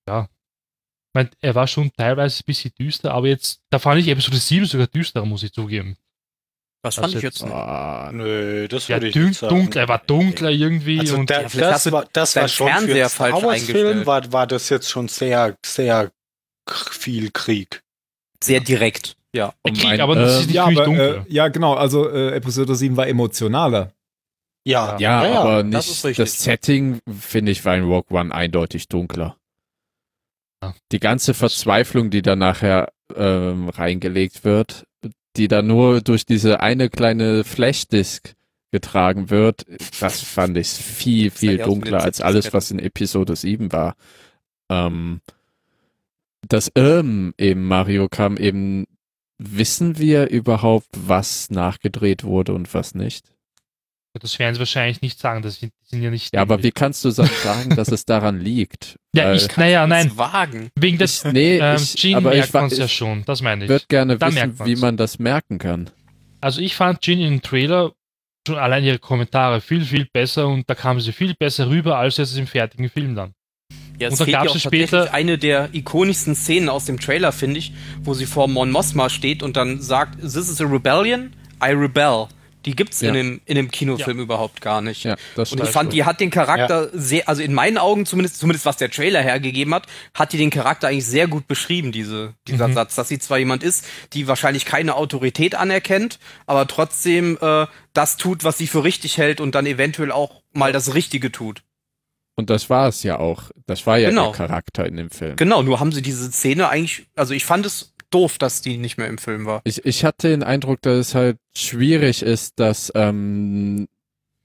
Ja. 0.09 0.23
Ich 0.23 1.13
mein, 1.13 1.29
er 1.39 1.55
war 1.55 1.67
schon 1.67 1.91
teilweise 1.93 2.41
ein 2.41 2.45
bisschen 2.45 2.73
düster, 2.77 3.13
aber 3.13 3.27
jetzt, 3.27 3.61
da 3.69 3.79
fand 3.79 4.01
ich 4.01 4.07
Episode 4.09 4.37
7 4.37 4.65
sogar 4.65 4.87
düsterer, 4.87 5.25
muss 5.25 5.43
ich 5.43 5.53
zugeben. 5.53 5.97
Was 6.87 6.95
Das 6.95 7.03
fand 7.05 7.15
ich 7.15 7.21
jetzt-. 7.21 7.43
Ah, 7.43 8.09
Nö, 8.13 8.67
das 8.67 8.87
Ja, 8.87 8.95
würde 8.95 9.07
ich 9.07 9.13
dun 9.13 9.25
nicht 9.27 9.39
sagen. 9.39 9.55
dunkler, 9.55 9.81
er 9.81 9.87
war 9.89 9.99
dunkler 9.99 10.49
irgendwie 10.49 10.99
Also 10.99 11.15
und 11.17 11.29
der, 11.29 11.43
Ja, 11.43 11.49
das 11.69 11.91
war, 11.91 12.05
das 12.13 12.35
war 12.35 12.47
schon 12.47 12.67
Fernseher 12.67 13.09
für 13.09 13.15
falsch 13.15 13.35
Star 13.37 13.47
Wars 13.49 13.61
Film 13.63 13.77
eingestellt. 13.87 14.05
war, 14.07 14.31
war 14.33 14.47
das 14.47 14.69
jetzt 14.69 14.89
schon 14.89 15.07
sehr, 15.07 15.55
sehr 15.65 16.11
viel 16.91 17.31
Krieg. 17.31 17.81
Sehr 18.43 18.59
direkt. 18.61 19.15
Ja. 19.33 19.53
Um 19.61 19.73
Krieg, 19.73 19.85
ein, 19.85 20.01
aber 20.01 20.15
das 20.15 20.39
ist 20.41 20.45
nicht 20.47 20.55
Ja, 20.55 20.63
ziemlich 20.63 20.79
aber 20.79 20.85
dunkel. 20.85 21.25
äh, 21.29 21.33
ja, 21.33 21.47
genau. 21.49 21.73
Also 21.75 22.09
äh, 22.09 22.31
Episode 22.35 22.75
7 22.75 22.97
war 22.97 23.07
emotionaler. 23.07 23.91
Ja, 24.65 24.97
Ja, 24.99 25.25
ja, 25.25 25.39
aber 25.41 25.63
das 25.63 25.87
nicht. 25.87 26.05
richtig. 26.05 26.17
Das 26.17 26.43
Setting, 26.43 26.99
finde 27.19 27.51
ich, 27.51 27.63
war 27.65 27.75
in 27.77 27.83
Rogue 27.85 28.17
One 28.17 28.33
eindeutig 28.33 28.87
dunkler. 28.89 29.37
Ja. 30.63 30.73
Die 30.91 30.99
ganze 30.99 31.33
Verzweiflung, 31.33 32.09
die 32.09 32.21
da 32.21 32.35
nachher 32.35 32.91
ähm, 33.15 33.69
reingelegt 33.69 34.43
wird, 34.43 34.86
die 35.37 35.47
da 35.47 35.61
nur 35.61 36.01
durch 36.01 36.25
diese 36.25 36.59
eine 36.59 36.89
kleine 36.89 37.43
Flashdisk 37.43 38.35
getragen 38.71 39.29
wird, 39.29 39.65
das 39.99 40.21
fand 40.21 40.57
ich 40.57 40.67
viel, 40.67 41.31
viel 41.31 41.57
dunkler 41.57 42.03
als 42.03 42.21
alles, 42.21 42.53
was 42.53 42.71
in 42.71 42.79
Episode 42.79 43.35
7 43.35 43.71
war. 43.71 43.95
Ähm, 44.69 45.21
das 46.47 46.71
Irm 46.75 47.33
eben 47.37 47.65
Mario 47.65 48.09
kam 48.09 48.37
eben, 48.37 48.85
wissen 49.37 49.97
wir 49.97 50.29
überhaupt, 50.29 50.87
was 50.91 51.49
nachgedreht 51.49 52.23
wurde 52.23 52.53
und 52.53 52.73
was 52.73 52.95
nicht? 52.95 53.31
Das 54.19 54.37
werden 54.39 54.55
sie 54.55 54.59
wahrscheinlich 54.59 55.01
nicht 55.01 55.19
sagen, 55.19 55.41
das 55.41 55.59
sind, 55.59 55.73
sind 55.85 56.01
ja 56.01 56.09
nicht. 56.09 56.33
Ja, 56.33 56.41
aber 56.41 56.61
wie 56.63 56.71
kannst 56.71 57.03
du 57.05 57.11
dann 57.11 57.29
sagen, 57.43 57.75
dass 57.75 57.89
es 57.89 58.05
daran 58.05 58.39
liegt? 58.39 58.95
Ja, 59.15 59.33
ich, 59.33 59.57
naja, 59.57 59.87
nein, 59.87 60.15
Wagen. 60.15 60.69
wegen 60.75 60.99
des 60.99 61.23
nee, 61.23 61.57
ähm, 61.57 61.77
ich, 61.77 61.95
Gene 61.95 62.17
aber 62.17 62.29
merkt 62.29 62.47
ich, 62.49 62.53
man 62.53 62.65
es 62.67 62.77
ja 62.77 62.85
ich 62.85 62.93
schon, 62.93 63.25
das 63.25 63.41
meine 63.41 63.63
ich. 63.63 63.69
würde 63.69 63.85
gerne 63.87 64.15
Da 64.15 64.27
wissen, 64.27 64.59
wie 64.63 64.75
man 64.75 64.95
das 64.95 65.17
merken 65.17 65.57
kann. 65.57 65.89
Also 66.39 66.61
ich 66.61 66.75
fand 66.75 67.03
Jin 67.07 67.21
im 67.21 67.41
Trailer 67.41 67.93
schon 68.47 68.57
allein 68.59 68.83
ihre 68.83 68.99
Kommentare 68.99 69.59
viel, 69.59 69.83
viel 69.83 70.05
besser 70.13 70.47
und 70.47 70.69
da 70.69 70.75
kam 70.75 70.99
sie 71.01 71.13
viel 71.13 71.33
besser 71.33 71.67
rüber 71.67 71.97
als 71.97 72.17
jetzt 72.17 72.37
im 72.37 72.45
fertigen 72.45 72.91
Film 72.91 73.15
dann. 73.15 73.33
Ja, 73.99 74.09
es 74.09 74.13
Und 74.13 74.19
dann 74.19 74.29
ja 74.29 74.39
tatsächlich 74.43 74.63
später- 74.63 75.11
eine 75.13 75.39
der 75.39 75.69
ikonischsten 75.73 76.35
Szenen 76.35 76.69
aus 76.69 76.85
dem 76.85 76.99
Trailer, 76.99 77.31
finde 77.31 77.57
ich, 77.57 77.73
wo 78.03 78.13
sie 78.13 78.27
vor 78.27 78.47
Mon 78.47 78.69
Mothma 78.69 79.09
steht 79.09 79.41
und 79.41 79.57
dann 79.57 79.81
sagt, 79.81 80.19
this 80.21 80.35
is 80.35 80.61
a 80.61 80.65
rebellion, 80.65 81.33
I 81.63 81.71
rebel. 81.71 82.27
Die 82.67 82.75
gibt's 82.75 82.99
Ja. 83.01 83.07
in, 83.09 83.13
dem, 83.15 83.41
in 83.45 83.55
dem 83.55 83.71
Kinofilm 83.71 84.19
überhaupt 84.19 84.59
gar 84.61 84.81
nicht. 84.81 85.05
Ja, 85.05 85.15
das 85.35 85.53
Und 85.53 85.63
ich 85.63 85.69
fand, 85.69 85.93
die 85.93 86.03
hat 86.03 86.19
den 86.19 86.29
Charakter 86.31 86.89
sehr, 86.93 87.27
also 87.29 87.41
in 87.41 87.53
meinen 87.53 87.77
Augen 87.77 88.05
zumindest, 88.05 88.37
zumindest 88.39 88.65
was 88.65 88.75
der 88.77 88.91
Trailer 88.91 89.21
hergegeben 89.21 89.73
hat, 89.73 89.87
hat 90.13 90.33
die 90.33 90.37
den 90.37 90.49
Charakter 90.49 90.89
eigentlich 90.89 91.05
sehr 91.05 91.27
gut 91.27 91.47
beschrieben, 91.47 91.91
diese, 91.93 92.33
dieser 92.47 92.67
Mhm. 92.67 92.73
Satz, 92.73 92.95
dass 92.95 93.07
sie 93.07 93.19
zwar 93.19 93.37
jemand 93.39 93.63
ist, 93.63 93.85
die 94.11 94.27
wahrscheinlich 94.27 94.65
keine 94.65 94.95
Autorität 94.95 95.55
anerkennt, 95.55 96.19
aber 96.45 96.67
trotzdem 96.67 97.37
äh, 97.41 97.65
das 97.93 98.17
tut, 98.17 98.43
was 98.43 98.57
sie 98.57 98.67
für 98.67 98.83
richtig 98.83 99.17
hält 99.17 99.39
und 99.39 99.55
dann 99.55 99.65
eventuell 99.65 100.11
auch 100.11 100.41
mal 100.51 100.73
das 100.73 100.93
Richtige 100.93 101.31
tut. 101.31 101.63
Und 102.35 102.49
das 102.51 102.69
war 102.69 102.87
es 102.89 103.01
ja 103.01 103.17
auch. 103.17 103.43
Das 103.65 103.87
war 103.87 103.97
ja 103.97 104.09
Genau. 104.09 104.25
der 104.31 104.33
Charakter 104.47 104.85
in 104.85 104.97
dem 104.97 105.09
Film. 105.09 105.37
Genau, 105.37 105.63
nur 105.63 105.79
haben 105.79 105.91
sie 105.91 106.01
diese 106.03 106.31
Szene 106.31 106.69
eigentlich, 106.69 107.07
also 107.15 107.33
ich 107.33 107.45
fand 107.45 107.65
es 107.65 107.93
doof, 108.09 108.37
dass 108.37 108.61
die 108.61 108.77
nicht 108.77 108.97
mehr 108.97 109.07
im 109.07 109.17
Film 109.17 109.45
war. 109.45 109.61
Ich, 109.63 109.85
ich 109.85 110.05
hatte 110.05 110.29
den 110.29 110.43
Eindruck, 110.43 110.81
dass 110.81 110.97
es 110.97 111.15
halt 111.15 111.37
schwierig 111.55 112.23
ist, 112.23 112.59
dass 112.59 112.91
ähm, 112.95 113.87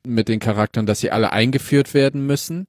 mit 0.06 0.28
den 0.28 0.40
Charakteren, 0.40 0.86
dass 0.86 1.00
sie 1.00 1.10
alle 1.10 1.32
eingeführt 1.32 1.94
werden 1.94 2.26
müssen, 2.26 2.66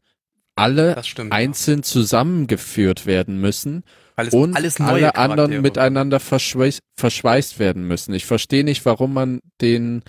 alle 0.55 1.01
stimmt. 1.03 1.31
einzeln 1.31 1.83
zusammengeführt 1.83 3.05
werden 3.05 3.41
müssen 3.41 3.83
ja. 3.85 3.91
Weil 4.15 4.27
es 4.27 4.33
und 4.33 4.55
alles 4.55 4.79
alle 4.79 5.15
anderen 5.15 5.51
Charaktere. 5.51 5.61
miteinander 5.61 6.19
verschweiß, 6.19 6.79
verschweißt 6.95 7.59
werden 7.59 7.87
müssen. 7.87 8.13
Ich 8.13 8.25
verstehe 8.25 8.63
nicht, 8.63 8.85
warum 8.85 9.13
man 9.13 9.41
den 9.61 10.03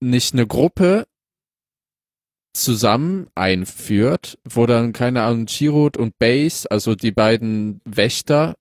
nicht 0.00 0.34
eine 0.34 0.46
Gruppe 0.46 1.06
zusammen 2.52 3.28
einführt, 3.34 4.38
wo 4.44 4.66
dann, 4.66 4.92
keine 4.92 5.22
Ahnung, 5.22 5.46
Chirrut 5.46 5.96
und 5.96 6.18
Base, 6.18 6.70
also 6.70 6.94
die 6.94 7.10
beiden 7.10 7.80
Wächter, 7.84 8.54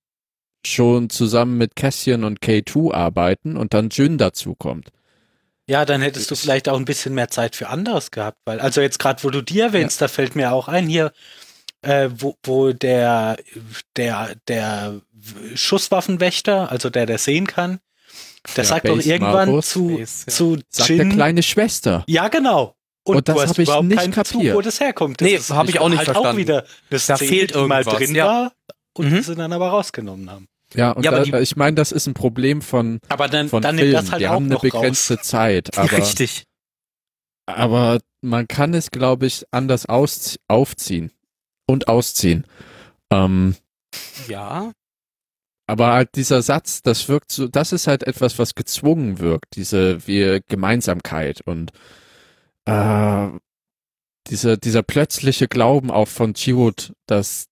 schon 0.67 1.09
zusammen 1.09 1.57
mit 1.57 1.75
Cassian 1.75 2.23
und 2.23 2.39
K2 2.41 2.93
arbeiten 2.93 3.57
und 3.57 3.73
dann 3.73 3.89
Jyn 3.89 4.17
dazukommt. 4.17 4.89
Ja, 5.67 5.85
dann 5.85 6.01
hättest 6.01 6.29
du 6.29 6.35
vielleicht 6.35 6.67
auch 6.67 6.77
ein 6.77 6.85
bisschen 6.85 7.13
mehr 7.13 7.29
Zeit 7.29 7.55
für 7.55 7.69
anderes 7.69 8.11
gehabt, 8.11 8.37
weil, 8.45 8.59
also 8.59 8.81
jetzt 8.81 8.99
gerade, 8.99 9.23
wo 9.23 9.29
du 9.29 9.41
die 9.41 9.59
erwähnst, 9.61 10.01
da 10.01 10.07
fällt 10.09 10.35
mir 10.35 10.51
auch 10.51 10.67
ein 10.67 10.87
hier, 10.87 11.13
äh, 11.83 12.09
wo, 12.17 12.35
wo 12.43 12.73
der, 12.73 13.37
der, 13.95 14.35
der 14.49 14.99
Schusswaffenwächter, 15.55 16.69
also 16.71 16.89
der, 16.89 17.05
der 17.05 17.17
sehen 17.17 17.47
kann, 17.47 17.79
der 18.57 18.63
Ja, 18.65 18.69
sagt 18.69 18.87
doch 18.89 18.95
Base 18.97 19.09
irgendwann 19.09 19.49
Marus. 19.49 19.69
zu, 19.69 19.87
Base, 19.97 20.25
ja. 20.27 20.33
zu 20.33 20.57
Sagt 20.69 20.89
der 20.89 20.95
Jin, 20.97 21.09
kleine 21.13 21.43
Schwester. 21.43 22.03
ja 22.07 22.27
genau. 22.27 22.75
Und, 23.05 23.17
Und 23.17 23.27
das 23.27 23.35
du 23.35 23.41
hast 23.41 23.49
hab 23.51 23.59
ich 23.59 23.63
überhaupt 23.67 23.87
nicht 23.87 24.11
kapiert. 24.11 24.55
wo 24.55 24.61
das 24.61 24.79
herkommt. 24.79 25.19
Das 25.21 25.25
Nee, 25.27 25.35
ist 25.35 25.49
hab 25.49 25.67
ich 25.67 25.79
auch 25.79 25.89
nicht 25.89 25.97
halt 25.99 26.05
verstanden. 26.05 26.35
Auch 26.35 26.37
wieder 26.37 26.59
eine 26.59 26.67
Da 26.89 26.99
Szene, 26.99 27.17
fehlt 27.17 27.55
die 27.55 27.59
mal 27.63 27.81
irgendwas, 27.81 27.97
drin 27.99 28.15
ja. 28.15 28.25
war 28.25 28.53
und 28.93 29.09
Mhm. 29.11 29.15
die 29.15 29.21
sie 29.23 29.35
dann 29.35 29.51
aber 29.53 29.69
rausgenommen 29.69 30.29
haben. 30.29 30.47
Ja, 30.75 30.91
und 30.91 31.03
Ja, 31.03 31.11
da, 31.11 31.23
die- 31.23 31.35
ich 31.37 31.55
meine, 31.55 31.75
das 31.75 31.91
ist 31.91 32.07
ein 32.07 32.13
Problem 32.13 32.61
von, 32.61 32.99
Aber 33.09 33.27
dann, 33.27 33.49
von 33.49 33.61
dann 33.61 33.75
nimmt 33.75 33.89
Filmen. 33.89 34.03
das 34.05 34.11
halt 34.11 34.21
Die 34.21 34.27
auch 34.27 34.33
haben 34.33 34.45
eine 34.45 34.59
begrenzte 34.59 35.17
Zeit, 35.21 35.77
aber 35.77 35.91
Richtig. 35.97 36.43
aber 37.45 37.99
man 38.21 38.47
kann 38.47 38.73
es, 38.73 38.89
glaube 38.91 39.25
ich, 39.25 39.45
anders 39.51 39.85
aus, 39.85 40.37
aufziehen 40.47 41.11
und 41.67 41.87
ausziehen. 41.87 42.45
Ähm, 43.11 43.55
Ja. 44.27 44.71
aber 45.67 45.93
halt 45.93 46.15
dieser 46.15 46.41
Satz, 46.41 46.81
das 46.81 47.07
wirkt 47.09 47.31
so, 47.31 47.47
das 47.47 47.71
ist 47.73 47.87
halt 47.87 48.03
etwas, 48.03 48.39
was 48.39 48.55
gezwungen 48.55 49.19
wirkt, 49.19 49.55
diese 49.55 50.07
wir 50.07 50.41
Gemeinsamkeit 50.41 51.41
und 51.45 51.71
äh, 52.65 53.27
dieser 54.29 54.55
dieser 54.57 54.83
plötzliche 54.83 55.47
Glauben 55.47 55.91
auch 55.91 56.07
von 56.07 56.33
Chirrut, 56.33 56.93
dass 57.07 57.47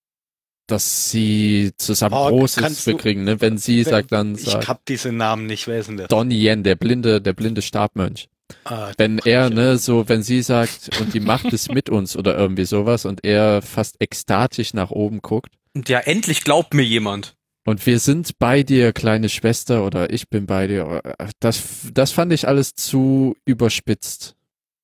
dass 0.72 1.10
sie 1.12 1.72
zusammen 1.78 2.16
Oh, 2.16 2.30
Großes 2.30 2.86
bekriegen, 2.86 3.24
ne? 3.24 3.40
Wenn 3.42 3.58
sie 3.58 3.86
Wer- 3.86 3.92
sagt 3.92 4.12
dann 4.12 4.36
Ich 4.36 4.46
sagt, 4.46 4.68
hab 4.68 4.86
diese 4.86 5.12
Namen 5.12 5.46
nicht, 5.46 5.68
wer 5.68 5.80
ist 5.80 5.90
denn 5.90 5.98
das? 5.98 6.08
Donnie 6.08 6.36
Yen, 6.48 6.64
der 6.64 6.76
blinde, 6.76 7.22
der 7.22 7.34
blinde 7.34 7.62
Stabmönch. 7.62 8.28
Ah, 8.66 8.92
Wenn 8.98 9.18
er, 9.20 9.50
ne, 9.50 9.78
so, 9.78 10.10
wenn 10.10 10.24
sie 10.24 10.42
sagt, 10.42 10.90
und 11.00 11.14
die 11.14 11.20
Macht 11.22 11.46
ist 11.54 11.72
mit 11.74 11.90
uns 11.90 12.18
oder 12.18 12.38
irgendwie 12.38 12.66
sowas 12.66 13.06
und 13.06 13.24
er 13.24 13.62
fast 13.62 13.96
ekstatisch 14.02 14.74
nach 14.74 14.92
oben 14.92 15.22
guckt. 15.22 15.54
Und 15.74 15.88
ja, 15.88 16.00
endlich 16.00 16.44
glaubt 16.44 16.74
mir 16.74 16.84
jemand. 16.84 17.36
Und 17.66 17.86
wir 17.86 18.00
sind 18.00 18.40
bei 18.40 18.64
dir, 18.64 18.92
kleine 18.92 19.30
Schwester, 19.30 19.86
oder 19.86 20.12
ich 20.12 20.28
bin 20.30 20.48
bei 20.48 20.68
dir. 20.68 21.02
Das, 21.40 21.62
das 21.94 22.12
fand 22.12 22.34
ich 22.34 22.48
alles 22.48 22.74
zu 22.74 23.36
überspitzt. 23.46 24.36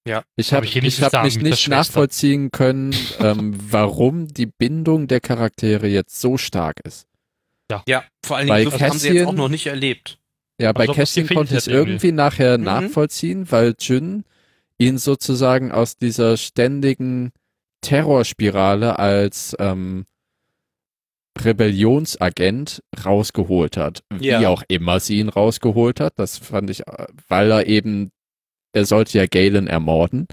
Ja. 0.07 0.23
Ich 0.35 0.51
Hab 0.51 0.57
habe 0.57 0.65
ich 0.67 0.75
nicht 0.75 0.97
ich 0.99 1.03
hab 1.03 1.23
mich 1.23 1.37
nicht 1.39 1.59
Schwester. 1.59 1.69
nachvollziehen 1.71 2.49
können, 2.51 2.95
ähm, 3.19 3.57
warum 3.69 4.27
die 4.27 4.45
Bindung 4.45 5.07
der 5.07 5.19
Charaktere 5.19 5.87
jetzt 5.87 6.19
so 6.21 6.37
stark 6.37 6.79
ist. 6.85 7.07
Ja, 7.87 8.03
vor 8.25 8.37
allen 8.37 8.47
Bei 8.47 8.59
Dingen, 8.59 8.71
so 8.71 8.77
viel 8.77 8.87
haben 8.87 8.97
sie 8.97 9.09
jetzt 9.09 9.27
auch 9.27 9.33
noch 9.33 9.49
nicht 9.49 9.67
erlebt. 9.67 10.17
Ja, 10.59 10.71
bei 10.71 10.81
Also, 10.81 10.93
Cassian 10.93 11.27
konnte 11.27 11.53
ich 11.53 11.57
es 11.59 11.67
irgendwie. 11.67 12.11
nachher 12.13 12.57
Mhm. 12.57 12.63
nachvollziehen, 12.63 13.51
weil 13.51 13.75
Jin 13.79 14.23
ihn 14.77 14.97
sozusagen 14.97 15.71
aus 15.71 15.97
dieser 15.97 16.37
ständigen 16.37 17.31
Terrorspirale 17.81 18.97
als 18.97 19.55
ähm, 19.59 20.05
Rebellionsagent 21.47 22.81
rausgeholt 23.05 23.77
hat. 23.77 24.03
Wie 24.09 24.27
Ja. 24.27 24.49
auch 24.49 24.63
immer 24.67 24.99
sie 24.99 25.19
ihn 25.19 25.29
rausgeholt 25.29 25.99
hat. 25.99 26.13
Das 26.17 26.37
fand 26.37 26.69
ich, 26.69 26.87
äh, 26.87 27.05
weil 27.27 27.51
er 27.51 27.67
eben, 27.67 28.11
er 28.77 28.85
sollte 28.85 29.17
ja 29.17 29.25
Galen 29.25 29.67
ermorden. 29.67 30.27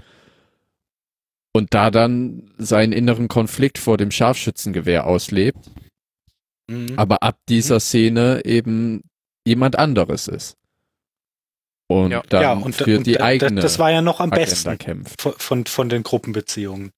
Und 1.53 1.73
da 1.73 1.89
dann 1.89 2.51
seinen 2.57 2.91
inneren 2.91 3.27
Konflikt 3.27 3.77
vor 3.77 3.97
dem 3.97 4.11
Scharfschützengewehr 4.11 5.07
auslebt, 5.07 5.71
mhm. 6.69 6.97
aber 6.97 7.23
ab 7.23 7.37
dieser 7.47 7.79
Szene 7.79 8.41
eben 8.45 9.01
jemand 9.47 9.77
anderes 9.77 10.27
ist. 10.27 10.57
Und 11.87 12.11
Ja. 12.11 12.23
dann 12.29 12.41
ja, 12.41 12.53
und, 12.53 12.75
für 12.75 12.97
und 12.97 13.07
die 13.07 13.21
eigene 13.21 13.61
das 13.61 13.79
war 13.79 13.91
ja 13.91 14.01
noch 14.01 14.19
am 14.19 14.31
Agenda 14.31 14.45
besten 14.45 14.77
kämpft. 14.77 15.21
von, 15.21 15.33
von, 15.37 15.65
von 15.65 15.89
den 15.89 16.03
Gruppenbeziehungen. 16.03 16.91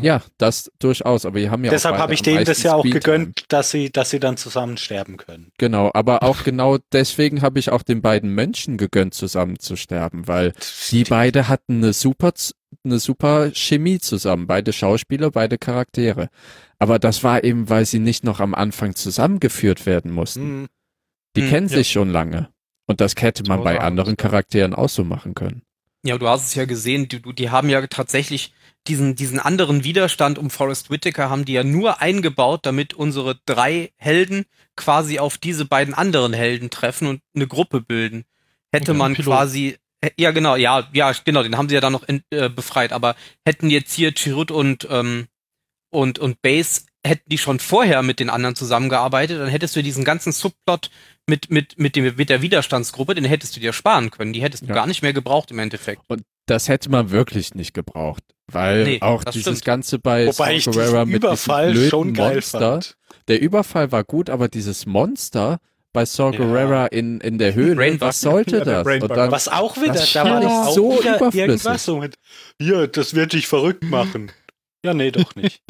Ja, 0.00 0.22
das 0.38 0.72
durchaus, 0.78 1.26
aber 1.26 1.36
wir 1.36 1.50
haben 1.50 1.62
ja 1.62 1.70
auch 1.70 1.74
Deshalb 1.74 1.98
habe 1.98 2.14
ich 2.14 2.22
denen 2.22 2.44
das 2.46 2.62
ja 2.62 2.74
auch 2.74 2.84
gegönnt, 2.84 3.44
dass 3.48 3.70
sie, 3.70 3.90
dass 3.90 4.08
sie 4.08 4.18
dann 4.18 4.38
zusammen 4.38 4.78
sterben 4.78 5.18
können. 5.18 5.52
Genau, 5.58 5.90
aber 5.92 6.22
auch 6.22 6.42
genau 6.44 6.78
deswegen 6.92 7.42
habe 7.42 7.58
ich 7.58 7.70
auch 7.70 7.82
den 7.82 8.00
beiden 8.00 8.34
Mönchen 8.34 8.78
gegönnt, 8.78 9.12
zusammen 9.12 9.58
zu 9.58 9.76
sterben, 9.76 10.26
weil 10.26 10.54
die 10.90 11.04
beide 11.04 11.48
hatten 11.48 11.78
eine 11.78 11.92
super, 11.92 12.32
eine 12.82 12.98
super 12.98 13.50
Chemie 13.52 13.98
zusammen, 13.98 14.46
beide 14.46 14.72
Schauspieler, 14.72 15.30
beide 15.30 15.58
Charaktere. 15.58 16.28
Aber 16.78 16.98
das 16.98 17.22
war 17.22 17.44
eben, 17.44 17.68
weil 17.68 17.84
sie 17.84 17.98
nicht 17.98 18.24
noch 18.24 18.40
am 18.40 18.54
Anfang 18.54 18.94
zusammengeführt 18.94 19.84
werden 19.84 20.10
mussten. 20.10 20.62
Mhm. 20.62 20.66
Die 21.36 21.42
Hm, 21.42 21.48
kennen 21.48 21.68
ja. 21.68 21.76
sich 21.76 21.90
schon 21.90 22.08
lange. 22.10 22.48
Und 22.86 23.00
das 23.00 23.14
hätte 23.18 23.44
man 23.44 23.62
bei 23.64 23.80
anderen. 23.80 24.16
Charakteren 24.16 24.74
auch 24.74 24.88
so 24.88 25.04
machen 25.04 25.34
können. 25.34 25.62
Ja, 26.04 26.18
du 26.18 26.28
hast 26.28 26.48
es 26.48 26.54
ja 26.54 26.66
gesehen, 26.66 27.08
die, 27.08 27.22
die 27.22 27.50
haben 27.50 27.70
ja 27.70 27.86
tatsächlich 27.86 28.52
diesen, 28.86 29.14
diesen 29.16 29.38
anderen 29.40 29.84
Widerstand 29.84 30.38
um 30.38 30.50
Forrest 30.50 30.90
Whitaker 30.90 31.30
haben 31.30 31.44
die 31.44 31.54
ja 31.54 31.64
nur 31.64 32.00
eingebaut, 32.02 32.66
damit 32.66 32.94
unsere 32.94 33.40
drei 33.46 33.92
Helden 33.96 34.44
quasi 34.76 35.18
auf 35.18 35.38
diese 35.38 35.64
beiden 35.64 35.94
anderen 35.94 36.32
Helden 36.32 36.70
treffen 36.70 37.08
und 37.08 37.20
eine 37.34 37.46
Gruppe 37.46 37.80
bilden. 37.80 38.24
Hätte 38.72 38.92
Okay, 38.92 38.98
man 38.98 39.14
quasi, 39.14 39.78
ja 40.18 40.32
genau, 40.32 40.56
ja, 40.56 40.88
ja, 40.92 41.12
genau, 41.24 41.42
den 41.42 41.56
haben 41.56 41.68
sie 41.68 41.76
ja 41.76 41.80
dann 41.80 41.92
noch 41.92 42.06
ent, 42.06 42.24
äh, 42.30 42.48
befreit, 42.50 42.92
aber 42.92 43.14
hätten 43.46 43.70
jetzt 43.70 43.92
hier 43.94 44.12
Chirrut 44.12 44.50
und, 44.50 44.86
ähm, 44.90 45.28
und, 45.90 46.18
und 46.18 46.42
Base, 46.42 46.82
hätten 47.06 47.28
die 47.28 47.38
schon 47.38 47.60
vorher 47.60 48.02
mit 48.02 48.18
den 48.20 48.30
anderen 48.30 48.56
zusammengearbeitet, 48.56 49.38
dann 49.40 49.48
hättest 49.48 49.76
du 49.76 49.82
diesen 49.82 50.04
ganzen 50.04 50.32
Subplot 50.32 50.90
mit, 51.26 51.50
mit, 51.50 51.78
mit, 51.78 51.96
dem, 51.96 52.16
mit 52.16 52.28
der 52.30 52.42
Widerstandsgruppe, 52.42 53.14
den 53.14 53.24
hättest 53.24 53.56
du 53.56 53.60
dir 53.60 53.72
sparen 53.72 54.10
können. 54.10 54.32
Die 54.32 54.42
hättest 54.42 54.68
du 54.68 54.68
Ja. 54.68 54.74
gar 54.74 54.86
nicht 54.86 55.02
mehr 55.02 55.12
gebraucht 55.12 55.50
im 55.50 55.58
Endeffekt. 55.58 56.02
Das 56.46 56.68
hätte 56.68 56.90
man 56.90 57.10
wirklich 57.10 57.54
nicht 57.54 57.72
gebraucht. 57.74 58.22
Weil 58.46 58.84
Nee, 58.84 58.98
auch 59.00 59.24
dieses 59.24 59.42
stimmt. 59.58 59.64
Ganze 59.64 59.98
bei 59.98 60.26
Wobei 60.26 60.32
Saw 60.32 60.50
ich 60.52 60.64
Gerrera 60.66 61.04
diesen 61.04 61.12
mit 61.12 61.22
diesem 61.22 61.28
Überfall 61.30 61.70
blöden 61.72 61.88
schon 61.90 62.12
geil 62.14 62.34
Monster, 62.34 62.58
fand. 62.60 62.96
Der 63.28 63.40
Überfall 63.40 63.90
war 63.92 64.04
gut, 64.04 64.28
aber 64.28 64.48
dieses 64.48 64.84
Monster 64.84 65.58
bei 65.94 66.04
Saw 66.04 66.32
Ja. 66.32 66.38
Gerrera 66.44 66.86
in, 66.86 67.20
in 67.20 67.38
der 67.38 67.54
Höhle, 67.54 67.76
Brainbug. 67.76 68.00
was 68.02 68.20
sollte 68.20 68.58
Ja, 68.66 68.82
das? 68.82 68.86
Und 69.02 69.08
dann, 69.08 69.30
Was 69.30 69.48
auch 69.48 69.76
wieder, 69.80 69.94
Das 69.94 70.12
da 70.12 70.24
war 70.24 70.40
doch 70.42 70.68
ich 70.68 70.74
so 70.74 71.02
irgendwas 71.02 71.84
so 71.84 71.98
mit, 72.00 72.16
ja, 72.60 72.86
das 72.86 73.14
wird 73.14 73.32
dich 73.32 73.46
verrückt 73.46 73.84
machen. 73.84 74.30
Ja, 74.84 74.92
nee, 74.92 75.10
doch 75.10 75.34
nicht. 75.36 75.62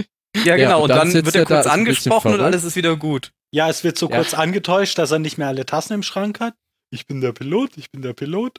Ja, 0.45 0.57
genau. 0.57 0.79
und 0.79 0.83
und 0.85 0.89
dann 0.89 1.13
dann, 1.13 1.25
wird 1.27 1.35
er 1.37 1.43
er 1.43 1.47
da, 1.47 1.55
kurz 1.63 1.67
angesprochen 1.69 2.35
und 2.35 2.41
alles 2.41 2.65
ist 2.65 2.75
wieder 2.75 2.97
gut. 2.97 3.31
Ja, 3.53 3.69
es 3.71 3.85
wird 3.85 3.97
so 3.97 4.11
Ja. 4.11 4.17
kurz 4.17 4.35
angetäuscht, 4.35 4.99
dass 4.99 5.13
er 5.13 5.21
nicht 5.21 5.39
mehr 5.39 5.47
alle 5.47 5.65
Tassen 5.65 5.93
im 5.93 6.03
Schrank 6.03 6.41
hat. 6.41 6.55
Ich 6.91 7.07
bin 7.07 7.21
der 7.21 7.31
Pilot, 7.33 7.77
ich 7.77 7.93
bin 7.93 8.03
der 8.03 8.15
Pilot. 8.15 8.59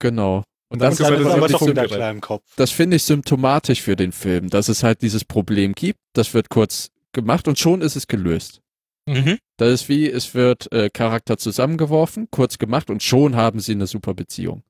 genau. 0.00 0.44
Und 0.70 0.80
das, 0.80 0.98
klar 0.98 2.10
im 2.10 2.20
Kopf. 2.20 2.44
das 2.56 2.70
finde 2.70 2.96
ich 2.96 3.04
symptomatisch 3.04 3.80
für 3.80 3.96
den 3.96 4.12
Film, 4.12 4.50
dass 4.50 4.68
es 4.68 4.82
halt 4.82 5.00
dieses 5.00 5.24
Problem 5.24 5.74
gibt. 5.74 5.98
Das 6.12 6.34
wird 6.34 6.50
kurz 6.50 6.90
gemacht 7.12 7.48
und 7.48 7.58
schon 7.58 7.80
ist 7.80 7.96
es 7.96 8.06
gelöst. 8.06 8.60
Mhm. 9.06 9.38
Das 9.56 9.72
ist 9.72 9.88
wie, 9.88 10.06
es 10.06 10.34
wird 10.34 10.70
äh, 10.72 10.90
Charakter 10.90 11.38
zusammengeworfen, 11.38 12.28
kurz 12.30 12.58
gemacht 12.58 12.90
und 12.90 13.02
schon 13.02 13.34
haben 13.34 13.60
sie 13.60 13.72
eine 13.72 13.86
super 13.86 14.12
Beziehung. 14.12 14.62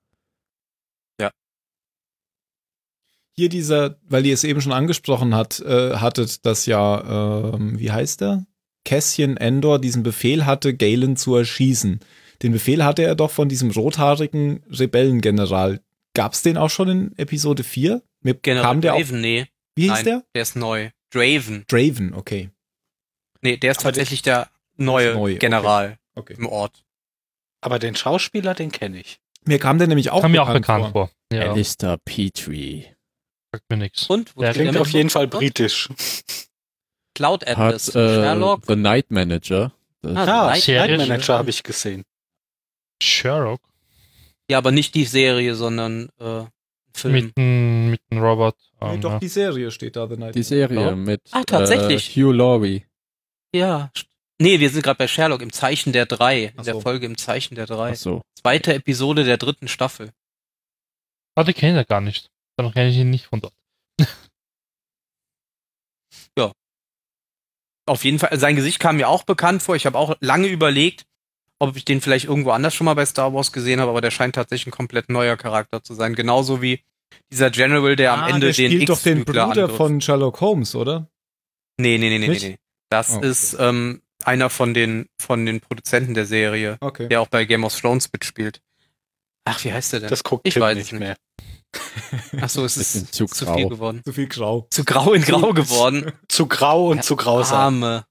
Hier 3.39 3.49
dieser, 3.49 3.95
weil 4.09 4.27
ihr 4.27 4.35
es 4.35 4.43
eben 4.43 4.61
schon 4.61 4.73
angesprochen 4.73 5.33
hat, 5.33 5.61
äh, 5.61 5.95
hattet, 5.95 6.45
dass 6.45 6.67
ja, 6.67 7.53
ähm, 7.55 7.79
wie 7.79 7.93
heißt 7.93 8.21
er? 8.23 8.45
Cassian 8.85 9.37
Endor 9.37 9.81
diesen 9.81 10.03
Befehl 10.03 10.45
hatte, 10.45 10.75
Galen 10.75 11.15
zu 11.15 11.37
erschießen. 11.37 12.01
Den 12.43 12.51
Befehl 12.51 12.85
hatte 12.85 13.05
er 13.05 13.15
doch 13.15 13.31
von 13.31 13.49
diesem 13.49 13.71
rothaarigen 13.71 14.65
Rebellengeneral. 14.69 15.79
Gab's 16.19 16.43
den 16.43 16.57
auch 16.57 16.69
schon 16.69 16.89
in 16.89 17.19
Episode 17.19 17.63
4? 17.63 18.03
Mir 18.23 18.35
General 18.35 18.65
kam 18.67 18.81
der 18.81 18.95
auch, 18.95 18.99
Draven, 18.99 19.21
nee. 19.21 19.47
wie 19.77 19.83
hieß 19.83 19.91
Nein, 19.93 20.05
der? 20.05 20.25
der 20.35 20.43
ist 20.43 20.57
neu. 20.57 20.91
Draven. 21.13 21.65
Draven, 21.69 22.13
okay. 22.13 22.51
Nee, 23.41 23.57
der 23.57 23.71
ist 23.71 23.79
Aber 23.79 23.85
tatsächlich 23.91 24.23
der 24.23 24.51
neue, 24.77 25.15
neu, 25.15 25.31
okay. 25.35 25.39
General 25.39 25.97
okay. 26.17 26.35
im 26.37 26.47
Ort. 26.47 26.85
Aber 27.61 27.79
den 27.79 27.95
Schauspieler, 27.95 28.55
den 28.55 28.73
kenne 28.73 28.99
ich. 29.01 29.21
Mir 29.45 29.61
kam 29.61 29.79
der 29.79 29.87
nämlich 29.87 30.11
auch 30.11 30.23
Kam 30.23 30.33
mir 30.33 30.43
auch 30.43 30.49
bekannt 30.49 30.67
bekannt 30.67 30.93
vor. 30.93 31.07
vor. 31.09 31.11
Ja, 31.33 31.53
Alistair 31.53 31.99
Petrie 32.05 32.87
sagt 33.53 33.71
mir 33.71 33.77
nichts. 33.77 34.07
Und? 34.09 34.35
Wo 34.37 34.41
Der 34.41 34.53
Klingt 34.55 34.77
auf 34.77 34.91
jeden 34.91 35.11
Fall 35.11 35.29
britisch. 35.29 35.89
Cloud 37.15 37.47
Atlas. 37.47 37.89
hat 37.89 37.95
äh, 37.95 38.15
Sherlock. 38.15 38.63
The 38.67 38.75
Night 38.77 39.11
Manager. 39.13 39.73
Das, 40.03 40.17
Ah, 40.17 40.49
Ah, 40.49 40.51
Night? 40.51 40.67
Night 40.69 40.99
Manager 40.99 41.39
habe 41.39 41.51
ich 41.51 41.63
gesehen. 41.63 42.03
Sherlock 43.03 43.61
Ja, 44.51 44.59
aber 44.59 44.71
nicht 44.73 44.95
die 44.95 45.05
Serie, 45.05 45.55
sondern 45.55 46.09
äh, 46.19 46.45
Film. 46.95 47.13
mit 47.15 47.37
dem 47.37 47.91
mit 47.91 48.01
dem 48.11 48.19
Robert. 48.19 48.57
Nee, 48.81 48.95
ähm, 48.95 49.01
doch, 49.01 49.19
die 49.19 49.29
Serie 49.29 49.71
steht 49.71 49.97
da, 49.97 50.09
The 50.09 50.17
Night. 50.17 50.35
die 50.35 50.43
Serie 50.43 50.81
Ja. 50.81 50.97
mit 50.97 51.21
Ah, 51.33 51.43
tatsächlich. 51.45 52.17
Äh, 52.17 52.21
Hugh 52.23 52.33
Laurie. 52.33 52.85
Ja. 53.55 53.91
Nee, 54.41 54.61
wir 54.61 54.71
sind 54.71 54.83
gerade 54.83 54.99
bei 54.99 55.09
Sherlock 55.09 55.43
im 55.43 55.53
Zeichen 55.53 55.93
der 55.93 56.07
drei. 56.07 56.45
In 56.45 56.53
Ach 56.59 56.65
der 56.65 56.75
so. 56.75 56.81
Folge 56.81 57.07
im 57.07 57.17
Zeichen 57.19 57.55
der 57.57 57.67
drei. 57.67 57.91
Ach 57.93 57.97
so. 57.97 58.23
Zweite 58.41 58.73
Episode 58.75 59.25
der 59.25 59.37
dritten 59.37 59.69
Staffel. 59.69 60.11
Ah, 61.35 61.45
die 61.45 61.53
kenne 61.55 61.73
ich 61.73 61.77
ja 61.77 61.83
gar 61.85 62.01
nicht. 62.01 62.31
Dann 62.57 62.73
kenne 62.73 62.91
ich 62.91 62.97
ihn 62.97 63.11
nicht 63.11 63.27
von 63.27 63.41
dort. 63.41 63.55
Auf 67.87 68.05
jeden 68.05 68.19
Fall, 68.19 68.39
sein 68.39 68.55
Gesicht 68.55 68.81
kam 68.81 68.97
mir 68.97 69.09
auch 69.09 69.23
bekannt 69.23 69.63
vor. 69.63 69.75
Ich 69.75 69.87
habe 69.87 69.97
auch 69.97 70.15
lange 70.21 70.47
überlegt, 70.49 71.07
ob 71.59 71.77
ich 71.77 71.85
den 71.85 72.01
vielleicht 72.01 72.27
irgendwo 72.27 72.51
anders 72.51 72.75
schon 72.75 72.85
mal 72.85 72.95
bei 72.95 73.05
Star 73.07 73.35
Wars 73.35 73.53
gesehen 73.53 73.81
habe, 73.81 73.91
aber 73.91 74.01
der 74.01 74.11
scheint 74.11 74.35
tatsächlich 74.35 74.69
ein 74.69 74.77
komplett 74.77 75.09
neuer 75.09 75.37
Charakter 75.37 75.83
zu 75.83 75.95
sein. 75.95 76.15
Genauso 76.15 76.63
wie 76.63 76.81
dieser 77.33 77.51
General, 77.51 77.97
der 77.97 78.13
am 78.13 78.21
ah, 78.21 78.29
Ende 78.29 78.47
der 78.53 78.55
den 78.55 78.71
spielt 78.73 78.89
doch 78.89 79.03
den 79.03 79.25
Bruder 79.25 79.45
angriff. 79.45 79.77
von 79.77 80.01
Sherlock 80.01 80.41
Holmes, 80.41 80.75
oder? 80.75 81.09
Nee, 81.81 81.99
nee, 81.99 82.09
nee, 82.11 82.19
nee, 82.19 82.27
nee, 82.27 82.29
Nicht? 82.29 82.43
nee. 82.45 82.59
Das 82.91 83.11
Oh, 83.13 83.17
okay. 83.19 83.29
ist 83.29 83.57
ähm, 83.61 84.03
einer 84.25 84.51
von 84.51 84.73
den, 84.75 85.07
von 85.21 85.45
den 85.47 85.61
Produzenten 85.61 86.15
der 86.15 86.27
Serie, 86.27 86.77
Okay. 86.81 87.09
der 87.09 87.21
auch 87.21 87.29
bei 87.29 87.45
Game 87.45 87.65
of 87.65 87.79
Thrones 87.79 88.11
mitspielt. 88.13 88.61
Ach, 89.45 89.63
wie 89.65 89.73
heißt 89.73 89.93
der 89.95 90.01
denn? 90.01 90.09
Das 90.11 90.23
guckt 90.25 90.47
Ich 90.47 90.55
Tim 90.55 90.63
weiß 90.63 90.77
nicht 90.77 90.93
mehr. 90.93 91.17
Ach 92.41 92.49
so, 92.49 92.65
es 92.65 92.77
ist 92.79 93.15
zu, 93.15 93.27
zu 93.27 93.45
viel 93.47 93.55
grau. 93.65 93.69
geworden. 93.69 94.01
Zu 94.05 94.13
viel 94.13 94.27
Grau. 94.29 94.67
Zu 94.71 94.85
grau 94.85 95.13
in 95.13 95.23
grau 95.23 95.53
geworden. 95.53 96.13
Zu 96.29 96.47
grau 96.47 96.89
und 96.89 97.05
zu 97.05 97.17
grausam. 97.17 97.83
Arme. 97.83 98.05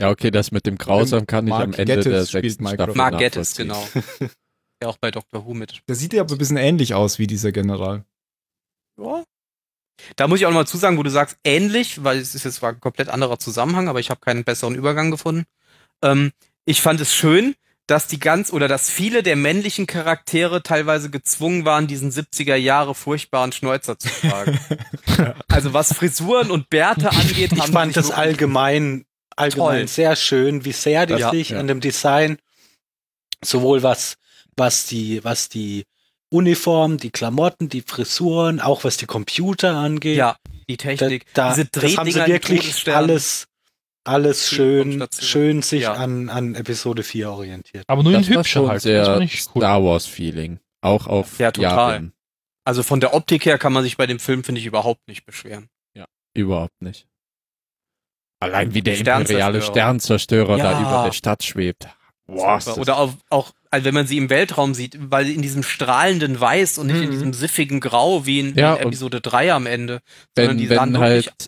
Ja, 0.00 0.08
okay, 0.08 0.30
das 0.30 0.50
mit 0.50 0.64
dem 0.64 0.78
Grausam 0.78 1.26
kann 1.26 1.46
ich 1.46 1.52
am 1.52 1.70
Mark 1.70 1.78
Ende 1.78 1.96
der 1.96 2.04
Gatiss 2.04 2.30
spielt 2.30 2.44
sechsten 2.44 2.68
Staffel 2.68 2.94
Mark 2.94 3.18
Gettis, 3.18 3.54
genau. 3.54 3.86
der 4.80 4.88
auch 4.88 4.96
bei 4.96 5.10
Doctor 5.10 5.44
Who 5.44 5.52
mit. 5.52 5.82
Der 5.88 5.94
sieht 5.94 6.14
ja 6.14 6.22
aber 6.22 6.34
ein 6.34 6.38
bisschen 6.38 6.56
ähnlich 6.56 6.94
aus 6.94 7.18
wie 7.18 7.26
dieser 7.26 7.52
General. 7.52 8.04
Ja. 8.98 9.24
Da 10.16 10.26
muss 10.26 10.40
ich 10.40 10.46
auch 10.46 10.50
noch 10.50 10.56
mal 10.56 10.66
zusagen, 10.66 10.96
wo 10.96 11.02
du 11.02 11.10
sagst, 11.10 11.36
ähnlich, 11.44 12.02
weil 12.02 12.18
es 12.18 12.34
ist 12.34 12.44
jetzt 12.44 12.56
zwar 12.56 12.70
ein 12.70 12.80
komplett 12.80 13.10
anderer 13.10 13.38
Zusammenhang, 13.38 13.88
aber 13.88 14.00
ich 14.00 14.08
habe 14.08 14.20
keinen 14.20 14.44
besseren 14.44 14.74
Übergang 14.74 15.10
gefunden. 15.10 15.44
Ähm, 16.02 16.32
ich 16.64 16.80
fand 16.80 16.98
es 17.02 17.14
schön, 17.14 17.54
dass 17.86 18.06
die 18.06 18.20
ganz 18.20 18.52
oder 18.54 18.68
dass 18.68 18.88
viele 18.88 19.22
der 19.22 19.36
männlichen 19.36 19.86
Charaktere 19.86 20.62
teilweise 20.62 21.10
gezwungen 21.10 21.66
waren, 21.66 21.88
diesen 21.88 22.10
70er 22.10 22.54
Jahre 22.54 22.94
furchtbaren 22.94 23.52
Schnäuzer 23.52 23.98
zu 23.98 24.08
tragen. 24.08 24.58
also 25.48 25.74
was 25.74 25.92
Frisuren 25.92 26.50
und 26.50 26.70
Bärte 26.70 27.10
angeht, 27.10 27.52
Ich 27.52 27.60
haben 27.60 27.72
fand 27.72 27.96
das 27.96 28.10
allgemein, 28.10 29.04
allgemein 29.40 29.78
Toll. 29.80 29.88
sehr 29.88 30.16
schön, 30.16 30.64
wie 30.64 30.72
sehr 30.72 31.06
die 31.06 31.14
Ja, 31.14 31.30
sich 31.30 31.50
ja. 31.50 31.58
an 31.60 31.66
dem 31.66 31.80
Design, 31.80 32.38
sowohl 33.44 33.82
was, 33.82 34.16
was 34.56 34.86
die, 34.86 35.22
was 35.24 35.48
die 35.48 35.84
Uniform, 36.30 36.98
die 36.98 37.10
Klamotten, 37.10 37.68
die 37.68 37.82
Frisuren, 37.82 38.60
auch 38.60 38.84
was 38.84 38.96
die 38.96 39.06
Computer 39.06 39.76
angeht. 39.76 40.16
ja, 40.16 40.36
die 40.68 40.76
da, 40.76 40.82
Technik, 40.84 41.26
da, 41.34 41.48
diese 41.54 41.64
das 41.66 41.96
haben 41.96 42.10
sie 42.10 42.24
wirklich 42.26 42.86
alles, 42.94 43.48
alles 44.04 44.48
schön, 44.48 45.04
schön 45.18 45.62
sich 45.62 45.82
Ja. 45.82 45.94
an, 45.94 46.28
an 46.28 46.54
Episode 46.54 47.02
4 47.02 47.30
orientiert. 47.30 47.84
Aber 47.88 48.02
nur 48.04 48.12
in 48.14 48.20
Das 48.20 48.30
war 48.30 48.36
hübscher 48.38 48.60
schon 48.60 48.68
halt. 48.68 48.82
sehr 48.82 49.04
das 49.18 49.50
cool. 49.54 49.62
Star 49.62 49.82
Wars 49.82 50.06
Feeling. 50.06 50.60
Auch 50.82 51.06
auf 51.08 51.38
Ja, 51.38 51.50
total. 51.50 51.70
Jahren. 51.92 52.12
Also 52.64 52.82
von 52.82 53.00
der 53.00 53.12
Optik 53.14 53.44
her 53.46 53.58
kann 53.58 53.72
man 53.72 53.82
sich 53.82 53.96
bei 53.96 54.06
dem 54.06 54.18
Film, 54.20 54.44
finde 54.44 54.60
ich, 54.60 54.66
überhaupt 54.66 55.08
nicht 55.08 55.24
beschweren. 55.26 55.68
Überhaupt 56.32 56.80
nicht. 56.80 57.08
Allein 58.40 58.74
wie 58.74 58.82
der 58.82 58.94
Sternzerstörer. 58.94 59.20
imperiale 59.20 59.62
Sternzerstörer 59.62 60.56
Ja. 60.58 60.72
da 60.72 60.80
über 60.80 61.04
der 61.04 61.12
Stadt 61.12 61.44
schwebt. 61.44 61.88
Boah, 62.26 62.54
das 62.64 62.78
Oder 62.78 62.96
auch, 62.98 63.12
auch 63.28 63.52
also 63.70 63.84
wenn 63.84 63.94
man 63.94 64.06
sie 64.06 64.16
im 64.16 64.30
Weltraum 64.30 64.72
sieht, 64.74 64.96
weil 64.98 65.26
sie 65.26 65.34
in 65.34 65.42
diesem 65.42 65.62
strahlenden 65.62 66.40
Weiß 66.40 66.78
und 66.78 66.86
nicht 66.86 66.96
in 67.02 67.06
Mhm. 67.08 67.12
diesem 67.12 67.32
siffigen 67.34 67.80
Grau 67.80 68.24
wie 68.26 68.40
in, 68.40 68.54
Ja, 68.56 68.74
in 68.76 68.86
Episode 68.86 69.20
3 69.20 69.52
am 69.52 69.66
Ende. 69.66 70.00
sondern 70.34 70.52
wenn, 70.52 70.58
die 70.58 70.66
sahen 70.66 70.92
wenn 70.94 71.00
wirklich, 71.00 71.26
halt, 71.26 71.46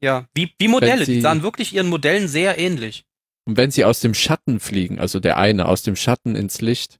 ja, 0.00 0.26
wie, 0.34 0.52
wie 0.58 0.68
Modelle, 0.68 1.04
die 1.04 1.14
sie- 1.16 1.20
sahen 1.20 1.42
wirklich 1.42 1.72
ihren 1.74 1.88
Modellen 1.88 2.26
sehr 2.28 2.58
ähnlich. 2.58 3.04
und 3.46 3.56
wenn 3.58 3.70
sie 3.70 3.84
aus 3.84 4.00
dem 4.00 4.14
Schatten 4.14 4.58
fliegen, 4.60 4.98
also 4.98 5.20
der 5.20 5.36
eine 5.36 5.66
aus 5.68 5.82
dem 5.82 5.96
Schatten 5.96 6.34
ins 6.34 6.60
Licht, 6.62 6.98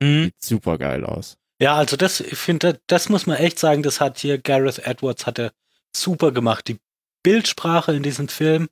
Mhm. 0.00 0.24
sieht 0.24 0.42
super 0.42 0.78
geil 0.78 1.04
aus. 1.04 1.36
Ja, 1.60 1.76
also 1.76 1.96
das, 1.96 2.20
ich 2.20 2.38
finde, 2.38 2.80
das 2.86 3.08
muss 3.10 3.26
man 3.26 3.36
echt 3.36 3.58
sagen, 3.58 3.82
das 3.82 4.00
hat 4.00 4.18
hier 4.18 4.38
Gareth 4.38 4.80
Edwards 4.86 5.26
hat 5.26 5.38
er 5.38 5.52
super 5.94 6.32
gemacht. 6.32 6.66
Die 6.68 6.78
Bildsprache 7.22 7.92
in 7.94 8.02
diesem 8.02 8.28
Film, 8.28 8.68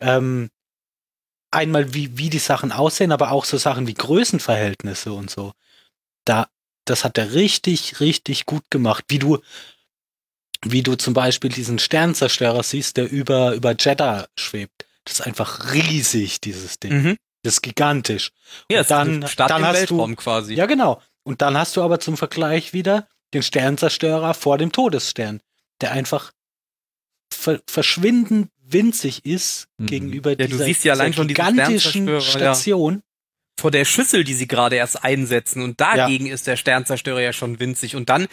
ähm, 0.00 0.50
einmal 1.50 1.94
wie, 1.94 2.18
wie 2.18 2.30
die 2.30 2.38
Sachen 2.38 2.72
aussehen, 2.72 3.12
aber 3.12 3.30
auch 3.30 3.44
so 3.44 3.56
Sachen 3.56 3.86
wie 3.86 3.94
Größenverhältnisse 3.94 5.12
und 5.12 5.30
so. 5.30 5.52
Da, 6.24 6.48
das 6.84 7.04
hat 7.04 7.16
er 7.18 7.32
richtig, 7.32 8.00
richtig 8.00 8.46
gut 8.46 8.64
gemacht. 8.70 9.04
Wie 9.08 9.18
du, 9.18 9.38
wie 10.64 10.82
du 10.82 10.96
zum 10.96 11.14
Beispiel 11.14 11.50
diesen 11.50 11.78
Sternzerstörer 11.78 12.62
siehst, 12.62 12.96
der 12.96 13.10
über, 13.10 13.52
über 13.54 13.74
Jeddah 13.78 14.26
schwebt. 14.36 14.86
Das 15.04 15.20
ist 15.20 15.26
einfach 15.26 15.72
riesig, 15.72 16.40
dieses 16.40 16.78
Ding. 16.78 16.92
Mhm. 17.02 17.16
Das 17.42 17.54
ist 17.54 17.62
gigantisch. 17.62 18.32
Ja, 18.70 18.80
Und 18.80 18.90
dann- 18.90 19.28
Stadt 19.28 19.50
dann 19.50 19.64
hast 19.64 19.74
du- 19.90 19.96
Weltraum 19.98 20.16
quasi. 20.16 20.54
Ja, 20.54 20.66
genau. 20.66 21.00
Und 21.22 21.42
dann 21.42 21.56
hast 21.56 21.76
du 21.76 21.82
aber 21.82 22.00
zum 22.00 22.16
Vergleich 22.16 22.72
wieder 22.72 23.08
den 23.34 23.42
Sternzerstörer 23.42 24.34
vor 24.34 24.58
dem 24.58 24.72
Todesstern, 24.72 25.40
der 25.80 25.92
einfach 25.92 26.32
ver 27.46 27.60
verschwindend 27.68 28.48
winzig 28.68 29.24
ist 29.24 29.68
Mhm. 29.78 29.86
gegenüber 29.86 30.34
du 30.36 30.46
dieser, 30.48 30.64
siehst 30.64 30.84
ja 30.84 30.92
allein 30.94 31.12
dieser 31.12 31.24
gigantischen 31.24 32.04
Sternzerstörer, 32.06 32.44
ja. 32.44 32.54
Station. 32.54 33.02
Vor 33.58 33.70
der 33.70 33.84
Schüssel, 33.86 34.24
die 34.24 34.34
sie 34.34 34.46
gerade 34.48 34.76
erst 34.76 35.02
einsetzen. 35.04 35.62
Und 35.62 35.80
dagegen 35.80 36.26
ist 36.26 36.46
der 36.46 36.56
Sternzerstörer 36.56 37.20
ja 37.20 37.32
schon 37.32 37.58
winzig. 37.58 37.96
Und 37.96 38.08
dann 38.10 38.26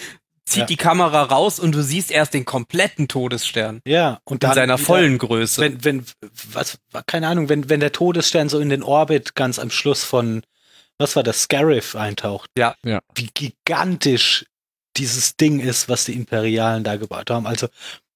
zieht 0.45 0.61
Ja. 0.61 0.65
die 0.65 0.76
Kamera 0.76 1.23
raus 1.23 1.60
und 1.60 1.72
du 1.73 1.81
siehst 1.81 2.11
erst 2.11 2.34
den 2.34 2.44
kompletten 2.44 3.07
Todesstern. 3.07 3.80
Ja, 3.88 4.19
und 4.26 4.44
In 4.44 4.48
dann 4.49 4.56
seiner 4.56 4.77
wieder- 4.77 4.85
vollen 4.85 5.18
Größe. 5.18 5.61
wenn, 5.61 5.84
wenn, 5.85 6.06
was, 6.52 6.77
keine 7.06 7.27
Ahnung, 7.30 7.48
wenn, 7.48 7.69
wenn 7.69 7.80
der 7.80 7.94
Todesstern 7.94 8.49
so 8.49 8.60
in 8.60 8.68
den 8.69 8.84
Orbit 8.84 9.35
ganz 9.35 9.60
am 9.60 9.69
Schluss 9.69 10.03
von, 10.03 10.41
was 10.98 11.15
war 11.15 11.23
das, 11.23 11.44
Scarif 11.44 11.95
eintaucht. 11.95 12.49
Ja. 12.57 12.76
Ja. 12.84 12.99
Wie 13.15 13.30
gigantisch 13.34 14.45
dieses 14.98 15.38
Ding 15.38 15.60
ist, 15.61 15.88
was 15.90 16.03
die 16.06 16.14
Imperialen 16.14 16.84
da 16.84 16.98
gebaut 16.98 17.30
haben. 17.31 17.48
Also, 17.48 17.68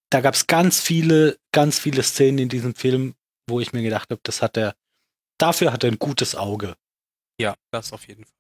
da 0.10 0.22
gab 0.22 0.34
es 0.36 0.48
ganz 0.48 0.82
viele, 0.82 1.38
ganz 1.52 1.80
viele 1.80 2.04
Szenen 2.04 2.38
in 2.40 2.50
diesem 2.50 2.76
Film, 2.76 3.16
wo 3.50 3.60
ich 3.60 3.74
mir 3.74 3.82
gedacht 3.84 4.10
habe, 4.10 4.22
das 4.24 4.42
hat 4.42 4.58
er, 4.58 4.76
dafür 5.38 5.72
hat 5.74 5.84
er 5.84 5.92
ein 5.92 6.00
gutes 6.00 6.36
Auge. 6.36 6.76
ja, 7.40 7.56
das 7.72 7.94
auf 7.94 8.08
jeden 8.08 8.24
Fall. 8.26 8.34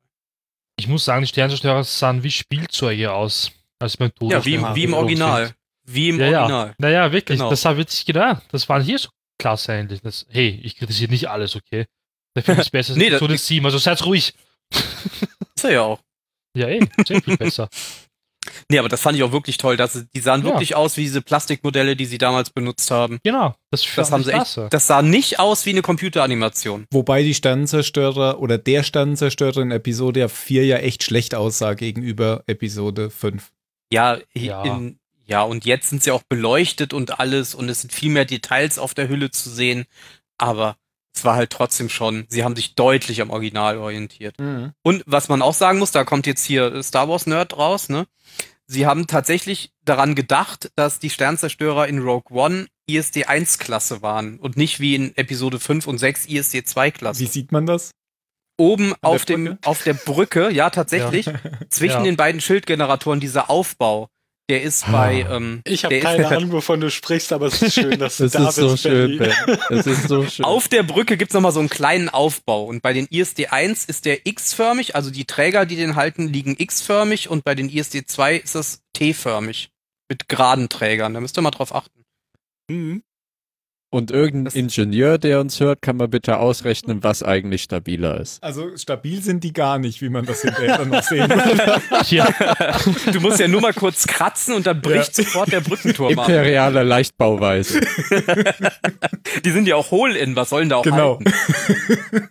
Ich 0.79 0.87
muss 0.87 1.05
sagen, 1.05 1.21
die 1.23 1.27
Sternzerstörer 1.27 1.83
sahen 1.83 2.23
wie 2.23 2.31
Spielzeuge 2.31 3.11
aus. 3.11 3.51
Als 3.79 3.97
beim 3.97 4.13
Tod. 4.13 4.31
Ja, 4.31 4.43
wie, 4.45 4.55
im- 4.55 4.75
wie 4.75 4.83
im 4.83 4.93
Original. 4.93 5.53
Wie 5.85 6.09
im 6.09 6.19
Ja, 6.19 6.27
ja. 6.27 6.39
Original. 6.41 6.75
Naja, 6.79 7.11
wirklich. 7.11 7.37
Genau. 7.39 7.49
Das 7.49 7.61
sah 7.61 7.77
witzig 7.77 8.05
gedacht. 8.05 8.43
Das 8.51 8.67
war 8.69 8.81
hier 8.81 8.97
so 8.99 9.09
klasse 9.39 9.73
eigentlich. 9.73 10.01
Das, 10.01 10.25
hey, 10.29 10.59
ich 10.63 10.75
kritisiere 10.75 11.11
nicht 11.11 11.29
alles, 11.29 11.55
okay? 11.55 11.85
Der 12.35 12.43
Film 12.43 12.59
ist 12.59 12.71
besser 12.71 12.91
als 12.93 12.97
Nee, 12.99 13.09
das- 13.09 13.17
Episode 13.21 13.37
7, 13.37 13.65
also 13.65 13.77
seid 13.77 14.03
ruhig. 14.05 14.33
Ist 15.55 15.63
er 15.63 15.71
ja 15.71 15.81
auch. 15.81 15.99
Ja, 16.55 16.67
eh, 16.69 16.79
sehr 17.07 17.21
viel 17.21 17.37
besser. 17.37 17.69
Nee, 18.69 18.79
aber 18.79 18.89
das 18.89 18.99
fand 19.01 19.17
ich 19.17 19.23
auch 19.23 19.31
wirklich 19.31 19.57
toll. 19.57 19.77
Dass, 19.77 20.05
die 20.13 20.19
sahen 20.19 20.41
Ja. 20.41 20.47
wirklich 20.47 20.75
aus 20.75 20.97
wie 20.97 21.03
diese 21.03 21.21
Plastikmodelle, 21.21 21.95
die 21.95 22.05
sie 22.05 22.17
damals 22.17 22.49
benutzt 22.49 22.91
haben. 22.91 23.19
Genau, 23.23 23.55
das, 23.71 23.85
Das 23.95 24.11
haben 24.11 24.23
sie 24.25 24.33
echt, 24.33 24.59
das 24.71 24.87
sah 24.87 25.01
nicht 25.01 25.39
aus 25.39 25.65
wie 25.65 25.69
eine 25.69 25.81
Computeranimation. 25.81 26.85
Wobei 26.91 27.23
die 27.23 27.33
Sternenzerstörer 27.33 28.39
oder 28.39 28.57
der 28.57 28.83
Sternenzerstörer 28.83 29.61
in 29.61 29.71
Episode 29.71 30.27
4 30.27 30.65
ja 30.65 30.77
echt 30.77 31.03
schlecht 31.03 31.33
aussah 31.35 31.75
gegenüber 31.75 32.43
Episode 32.47 33.09
5. 33.09 33.51
Ja, 33.91 34.17
Ja. 34.33 34.63
In, 34.63 34.99
ja, 35.25 35.41
und 35.43 35.65
jetzt 35.65 35.89
sind 35.89 36.03
sie 36.03 36.11
auch 36.11 36.23
beleuchtet 36.23 36.93
und 36.93 37.19
alles 37.19 37.53
und 37.53 37.67
es 37.69 37.81
sind 37.81 37.91
viel 37.93 38.09
mehr 38.11 38.23
Details 38.25 38.79
auf 38.79 38.93
der 38.93 39.09
Hülle 39.09 39.29
zu 39.31 39.49
sehen. 39.49 39.85
Aber 40.37 40.77
es 41.13 41.25
war 41.25 41.35
halt 41.35 41.49
trotzdem 41.49 41.89
schon, 41.89 42.25
sie 42.29 42.43
haben 42.43 42.55
sich 42.55 42.75
deutlich 42.75 43.21
am 43.21 43.29
Original 43.29 43.77
orientiert. 43.77 44.35
Und 44.83 45.03
was 45.05 45.27
man 45.29 45.41
auch 45.41 45.53
sagen 45.53 45.79
muss, 45.79 45.91
da 45.91 46.03
kommt 46.05 46.27
jetzt 46.27 46.45
hier 46.45 46.81
Star 46.83 47.09
Wars 47.09 47.25
Nerd 47.27 47.57
raus, 47.57 47.89
ne? 47.89 48.07
Sie 48.69 48.85
haben 48.85 49.07
tatsächlich 49.07 49.71
daran 49.85 50.13
gedacht, 50.13 50.71
dass 50.75 50.99
die 50.99 51.09
Sternzerstörer 51.09 51.87
in 51.87 51.99
Rogue 51.99 52.37
One 52.37 52.67
ISD 52.89 53.25
1 53.25 53.59
Klasse 53.59 54.01
waren 54.01 54.39
und 54.39 54.57
nicht 54.57 54.79
wie 54.79 54.95
in 54.95 55.15
Episode 55.15 55.59
5 55.59 55.87
und 55.87 55.97
6 55.97 56.25
ISD 56.27 56.65
2 56.65 56.91
Klasse. 56.91 57.19
Wie 57.21 57.27
sieht 57.27 57.51
man 57.51 57.65
das? 57.65 57.91
Oben 58.59 58.93
auf 59.01 59.23
der 59.23 59.35
dem 59.37 59.45
Brücke? 59.45 59.59
auf 59.67 59.83
der 59.83 59.93
Brücke, 59.93 60.49
ja 60.51 60.69
tatsächlich, 60.69 61.29
zwischen 61.69 61.97
Ja. 61.99 62.03
den 62.03 62.17
beiden 62.17 62.41
Schildgeneratoren 62.41 63.19
dieser 63.19 63.49
Aufbau, 63.49 64.07
der 64.49 64.61
ist 64.61 64.89
bei 64.89 65.25
ähm, 65.29 65.61
Ich 65.65 65.83
habe 65.83 65.99
keine 65.99 66.23
ist, 66.23 66.31
Ahnung, 66.31 66.51
wovon 66.51 66.79
du 66.79 66.89
sprichst, 66.89 67.33
aber 67.33 67.47
es 67.47 67.61
ist 67.61 67.73
schön, 67.73 67.99
dass 67.99 68.17
du 68.17 68.23
Das 68.23 68.31
da 68.33 68.49
ist 68.49 68.55
so 68.55 68.71
bist, 68.71 68.83
schön, 68.83 69.17
Benny. 69.17 69.33
Ben. 69.45 69.57
Das 69.69 69.85
ist 69.85 70.07
so 70.07 70.25
schön. 70.29 70.45
Auf 70.45 70.67
der 70.67 70.83
Brücke 70.83 71.17
gibt's 71.17 71.33
noch 71.33 71.41
mal 71.41 71.51
so 71.51 71.59
einen 71.59 71.69
kleinen 71.69 72.09
Aufbau 72.09 72.63
und 72.65 72.81
bei 72.81 72.93
den 72.93 73.07
ISD 73.07 73.47
1 73.47 73.85
ist 73.85 74.05
der 74.05 74.25
X-förmig, 74.25 74.95
also 74.95 75.11
die 75.11 75.25
Träger, 75.25 75.65
die 75.65 75.75
den 75.75 75.95
halten, 75.95 76.27
liegen 76.29 76.55
X-förmig 76.57 77.29
und 77.29 77.43
bei 77.43 77.55
den 77.55 77.69
ISD 77.69 78.07
2 78.07 78.37
ist 78.37 78.55
das 78.55 78.81
T-förmig 78.93 79.69
mit 80.09 80.29
geraden 80.29 80.69
Trägern. 80.69 81.13
Da 81.13 81.19
müsst 81.19 81.37
ihr 81.37 81.41
mal 81.41 81.51
drauf 81.51 81.75
achten. 81.75 82.03
Mhm. 82.69 83.03
Und 83.89 84.11
irgendein 84.11 84.45
Das- 84.45 84.55
Ingenieur, 84.55 85.17
der 85.17 85.39
uns 85.39 85.61
hört, 85.61 85.81
kann 85.81 85.95
mal 85.95 86.09
bitte 86.09 86.39
ausrechnen, 86.39 87.03
was 87.03 87.23
eigentlich 87.23 87.63
stabiler 87.63 88.19
ist. 88.19 88.43
Also 88.43 88.75
stabil 88.75 89.21
sind 89.23 89.45
die 89.45 89.53
gar 89.53 89.79
nicht, 89.79 90.01
wie 90.01 90.09
man 90.09 90.25
das 90.25 90.41
hinterher 90.41 90.83
noch 90.85 91.01
sehen 91.03 91.29
wird. 91.29 91.81
Ja, 92.11 92.27
Du 93.13 93.21
musst 93.21 93.39
ja 93.39 93.47
nur 93.47 93.61
mal 93.61 93.73
kurz 93.73 94.05
kratzen 94.05 94.55
und 94.55 94.67
dann 94.67 94.81
bricht 94.81 95.15
sofort 95.15 95.51
der 95.53 95.61
Brückenturm 95.61 96.19
ab. 96.19 96.27
Imperiale 96.27 96.83
Leichtbauweise. 96.83 97.79
Die 99.45 99.51
sind 99.51 99.67
ja 99.69 99.75
auch 99.77 99.89
hohl 99.91 100.15
in, 100.17 100.35
was 100.35 100.49
sollen 100.49 100.67
da 100.67 100.75
auch 100.77 100.83
Genau. 100.83 101.19
halten? 101.19 102.29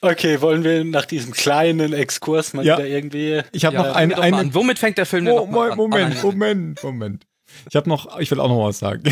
Okay, 0.00 0.40
wollen 0.40 0.64
wir 0.64 0.84
nach 0.84 1.04
diesem 1.06 1.32
kleinen 1.32 1.92
Exkurs 1.92 2.54
mal 2.54 2.64
Ja. 2.64 2.76
wieder 2.78 2.88
irgendwie. 2.88 3.42
Ich 3.52 3.64
habe 3.64 3.76
Ja, 3.76 3.82
noch 3.82 3.92
fangen 3.94 3.98
ein, 3.98 4.08
wir 4.10 4.16
doch 4.16 4.22
mal 4.22 4.26
eine. 4.26 4.36
an. 4.38 4.54
Womit 4.54 4.78
fängt 4.78 4.98
der 4.98 5.06
Film 5.06 5.24
denn 5.26 5.34
Oh, 5.34 5.38
noch 5.46 5.48
mal 5.48 5.70
an? 5.72 5.76
Moment, 5.76 6.22
Moment, 6.22 6.82
Moment. 6.82 7.26
Ich 7.68 7.76
habe 7.76 7.88
noch, 7.88 8.18
ich 8.18 8.30
will 8.30 8.40
auch 8.40 8.48
noch 8.48 8.66
was 8.66 8.78
sagen. 8.78 9.02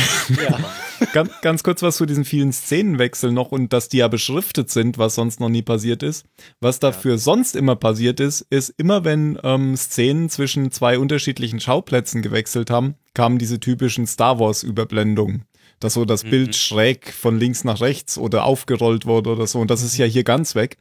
Ja. 0.43 0.59
ganz, 1.13 1.31
ganz 1.43 1.63
kurz 1.63 1.83
was 1.83 1.97
zu 1.97 2.07
diesen 2.07 2.25
vielen 2.25 2.53
Szenenwechseln 2.53 3.35
noch 3.35 3.53
und 3.53 3.73
dass 3.73 3.89
die 3.89 3.99
ja 3.99 4.09
beschriftet 4.09 4.71
sind, 4.71 4.99
was 4.99 5.15
sonst 5.15 5.41
noch 5.41 5.49
nie 5.49 5.63
passiert 5.63 6.03
ist. 6.03 6.27
Was 6.61 6.79
dafür 6.79 7.19
sonst 7.19 7.57
immer 7.57 7.77
passiert 7.77 8.21
ist, 8.21 8.43
ist 8.51 8.71
immer 8.77 9.05
wenn 9.05 9.39
ähm, 9.43 9.77
Szenen 9.77 10.29
zwischen 10.29 10.71
zwei 10.71 10.99
unterschiedlichen 10.99 11.61
Schauplätzen 11.61 12.23
gewechselt 12.23 12.71
haben, 12.71 12.95
kamen 13.15 13.39
diese 13.39 13.61
typischen 13.61 14.07
Star 14.07 14.39
Wars 14.39 14.63
Überblendungen. 14.63 15.45
Dass 15.79 15.95
so 15.95 16.05
das 16.05 16.25
Mhm. 16.25 16.31
Bild 16.31 16.57
schräg 16.57 17.13
von 17.13 17.39
links 17.39 17.65
nach 17.65 17.81
rechts 17.81 18.19
oder 18.19 18.45
aufgerollt 18.45 19.07
wurde 19.07 19.31
oder 19.31 19.47
so. 19.47 19.61
Und 19.61 19.71
das 19.71 19.83
ist 19.83 19.97
ja 19.97 20.05
hier 20.05 20.25
ganz 20.25 20.55
weg. 20.55 20.77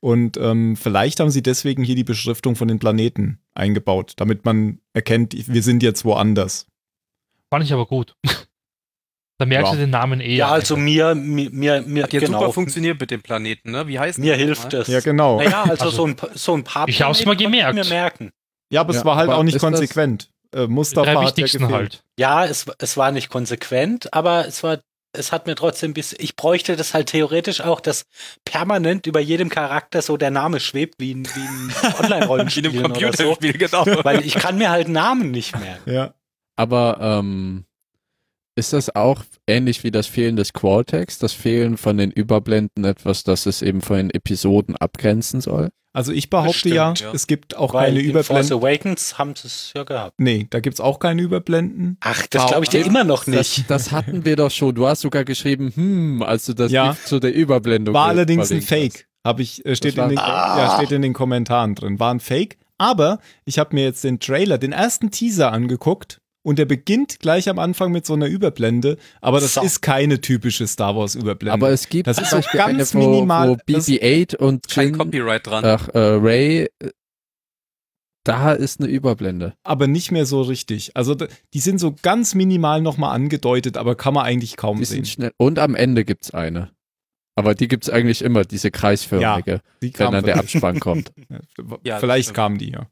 Und 0.00 0.36
ähm, 0.36 0.76
vielleicht 0.76 1.20
haben 1.20 1.30
sie 1.30 1.42
deswegen 1.42 1.84
hier 1.84 1.94
die 1.94 2.02
Beschriftung 2.04 2.56
von 2.56 2.66
den 2.66 2.80
Planeten 2.80 3.38
eingebaut, 3.54 4.14
damit 4.16 4.44
man 4.44 4.80
erkennt, 4.92 5.34
wir 5.46 5.62
sind 5.62 5.82
jetzt 5.82 6.04
woanders. 6.04 6.66
Fand 7.52 7.64
ich 7.64 7.72
aber 7.72 7.84
gut. 7.86 8.14
Da 9.38 9.46
merkst 9.46 9.72
Ja. 9.72 9.76
du 9.76 9.80
den 9.80 9.90
Namen 9.90 10.20
eh. 10.20 10.36
ja, 10.36 10.48
also 10.50 10.76
mir, 10.76 11.14
mir, 11.16 11.50
mir, 11.50 11.82
mir 11.82 12.02
Hat 12.04 12.12
jetzt 12.12 12.26
genau. 12.26 12.40
super 12.40 12.52
funktioniert 12.52 13.00
mit 13.00 13.10
dem 13.10 13.22
Planeten, 13.22 13.72
ne? 13.72 13.88
Wie 13.88 13.98
heißt 13.98 14.18
Mir 14.18 14.32
das 14.34 14.38
hilft 14.40 14.74
es. 14.74 14.86
Ja, 14.88 15.00
genau. 15.00 15.38
Naja, 15.38 15.62
also, 15.62 15.70
Also, 15.86 15.90
so, 15.90 16.06
ein, 16.06 16.14
pa- 16.16 16.28
so 16.34 16.54
ein 16.54 16.62
paar 16.62 16.86
ich 16.86 17.02
hab's 17.02 17.24
mal 17.24 17.34
gemerkt. 17.34 17.74
Mir 17.74 17.84
merken. 17.86 18.30
Ja, 18.70 18.82
aber 18.82 18.90
es 18.90 18.98
Ja, 18.98 19.04
war 19.04 19.16
halt 19.16 19.30
auch 19.30 19.42
nicht 19.42 19.54
das- 19.56 19.62
konsequent. 19.62 20.30
Äh, 20.54 20.66
Mustafa 20.68 21.08
hat 21.24 21.38
ja 21.38 21.46
gefehlt. 21.46 21.72
halt. 21.72 22.04
Ja, 22.18 22.44
es, 22.44 22.66
es 22.78 22.96
war 22.96 23.10
nicht 23.10 23.30
konsequent, 23.30 24.12
aber 24.14 24.46
es 24.46 24.62
war, 24.62 24.78
es 25.16 25.32
hat 25.32 25.46
mir 25.46 25.54
trotzdem 25.56 25.92
bis, 25.94 26.12
ich 26.12 26.36
bräuchte 26.36 26.76
das 26.76 26.94
halt 26.94 27.08
theoretisch 27.08 27.62
auch, 27.62 27.80
dass 27.80 28.04
permanent 28.44 29.06
über 29.06 29.18
jedem 29.18 29.48
Charakter 29.48 30.02
so 30.02 30.16
der 30.18 30.30
Name 30.30 30.60
schwebt, 30.60 30.96
wie 30.98 31.14
ein, 31.14 31.26
wie 31.26 31.40
ein 31.40 31.68
Wie 31.80 31.86
in 31.86 31.94
Online-Rollenspiel 32.04 32.66
einem 32.68 32.78
oder 32.92 32.94
so. 33.16 33.34
Computerspiel, 33.34 33.52
genau. 33.54 33.86
Weil 34.04 34.24
ich 34.24 34.34
kann 34.34 34.56
mir 34.58 34.70
halt 34.70 34.88
Namen 34.88 35.30
nicht 35.32 35.58
merken. 35.58 35.90
Ja. 35.90 36.14
Aber 36.56 36.98
ähm, 37.00 37.64
ist 38.54 38.72
das 38.72 38.94
auch 38.94 39.22
ähnlich 39.46 39.82
wie 39.84 39.90
das 39.90 40.06
Fehlen 40.06 40.36
des 40.36 40.52
Qualtext, 40.52 41.22
das 41.22 41.32
Fehlen 41.32 41.76
von 41.76 41.96
den 41.96 42.10
Überblenden 42.10 42.84
etwas, 42.84 43.24
das 43.24 43.46
es 43.46 43.62
eben 43.62 43.80
von 43.80 43.96
den 43.96 44.10
Episoden 44.10 44.76
abgrenzen 44.76 45.40
soll? 45.40 45.70
Also 45.94 46.12
ich 46.12 46.30
behaupte 46.30 46.52
Bestimmt, 46.52 46.74
ja, 46.74 46.94
ja. 46.94 47.12
es 47.12 47.26
gibt 47.26 47.54
auch 47.54 47.74
Weil 47.74 47.88
keine 47.88 48.00
in 48.00 48.12
Force 48.12 48.50
Überblenden. 48.50 48.58
Awakens 48.58 49.18
haben 49.18 49.32
es 49.32 49.72
ja 49.76 49.84
gehabt. 49.84 50.14
Nee, 50.18 50.46
da 50.48 50.60
gibt's 50.60 50.80
auch 50.80 50.98
keine 50.98 51.20
Überblenden. 51.20 51.98
Ach, 52.00 52.26
das 52.28 52.46
glaube 52.46 52.64
ich 52.64 52.70
dir 52.70 52.84
immer 52.84 53.04
noch 53.04 53.26
nicht. 53.26 53.58
Das, 53.58 53.84
das 53.84 53.92
hatten 53.92 54.24
wir 54.24 54.36
doch 54.36 54.50
schon. 54.50 54.74
Du 54.74 54.86
hast 54.86 55.02
sogar 55.02 55.24
geschrieben, 55.24 55.70
hm, 55.74 56.22
als 56.22 56.46
du 56.46 56.54
das 56.54 56.72
Ja. 56.72 56.96
Zu 57.04 57.20
der 57.20 57.34
Überblendung 57.34 57.94
War 57.94 58.08
allerdings 58.08 58.50
ein 58.50 58.62
Fake. 58.62 59.06
Habe 59.24 59.42
ich, 59.42 59.64
äh, 59.66 59.76
steht, 59.76 59.98
in 59.98 60.08
den, 60.08 60.18
Ah. 60.18 60.58
ja, 60.58 60.76
steht 60.76 60.92
in 60.92 61.02
den 61.02 61.12
Kommentaren 61.12 61.74
drin. 61.74 62.00
War 62.00 62.12
ein 62.12 62.20
Fake. 62.20 62.56
Aber 62.78 63.20
ich 63.44 63.58
habe 63.58 63.74
mir 63.74 63.84
jetzt 63.84 64.02
den 64.02 64.18
Trailer, 64.18 64.56
den 64.58 64.72
ersten 64.72 65.10
Teaser 65.10 65.52
angeguckt 65.52 66.20
und 66.44 66.58
der 66.58 66.64
beginnt 66.64 67.18
gleich 67.20 67.48
am 67.48 67.58
Anfang 67.58 67.92
mit 67.92 68.04
so 68.06 68.14
einer 68.14 68.26
Überblende. 68.26 68.96
Aber 69.20 69.40
das 69.40 69.54
So. 69.54 69.62
ist 69.62 69.80
keine 69.82 70.20
typische 70.20 70.66
Star 70.66 70.96
Wars. 70.96 71.14
Überblende. 71.14 71.52
Aber 71.52 71.70
es 71.70 71.88
gibt 71.88 72.06
Das 72.06 72.18
ist 72.18 72.30
so 72.30 72.36
Beispiel 72.36 72.58
ganz 72.58 72.94
eine, 72.94 73.04
wo, 73.04 73.10
minimal- 73.10 73.48
wo 73.50 73.56
das- 73.66 73.86
BB-8 73.86 74.36
und 74.36 74.68
Kein 74.68 74.88
Jin, 74.88 74.98
Copyright 74.98 75.46
dran. 75.46 75.64
ach, 75.64 75.88
äh, 75.90 75.98
Ray, 75.98 76.68
äh, 76.80 76.90
da 78.24 78.52
ist 78.52 78.80
eine 78.80 78.88
Überblende. 78.88 79.54
aber 79.64 79.88
nicht 79.88 80.12
mehr 80.12 80.26
so 80.26 80.42
richtig. 80.42 80.92
Also 80.96 81.14
die 81.16 81.58
sind 81.60 81.78
so 81.78 81.94
ganz 82.02 82.34
minimal 82.34 82.80
nochmal 82.80 83.14
angedeutet, 83.14 83.76
aber 83.76 83.96
kann 83.96 84.14
man 84.14 84.24
eigentlich 84.24 84.56
kaum 84.56 84.78
Die 84.78 84.84
sehen. 84.84 84.96
sind 85.04 85.08
schnell. 85.08 85.32
Und 85.38 85.58
am 85.58 85.74
Ende 85.74 86.04
gibt's 86.04 86.30
eine. 86.30 86.70
Aber 87.34 87.54
die 87.54 87.66
gibt's 87.66 87.88
eigentlich 87.90 88.22
immer, 88.22 88.44
diese 88.44 88.70
kreisförmige, 88.70 89.60
Die 89.82 89.92
wenn 89.98 90.12
dann 90.12 90.24
der 90.24 90.36
Abspann 90.38 90.78
kommt. 90.80 91.12
Ja, 91.82 91.98
Vielleicht 91.98 92.34
kamen 92.34 92.58
die, 92.58 92.70
ja. 92.72 92.86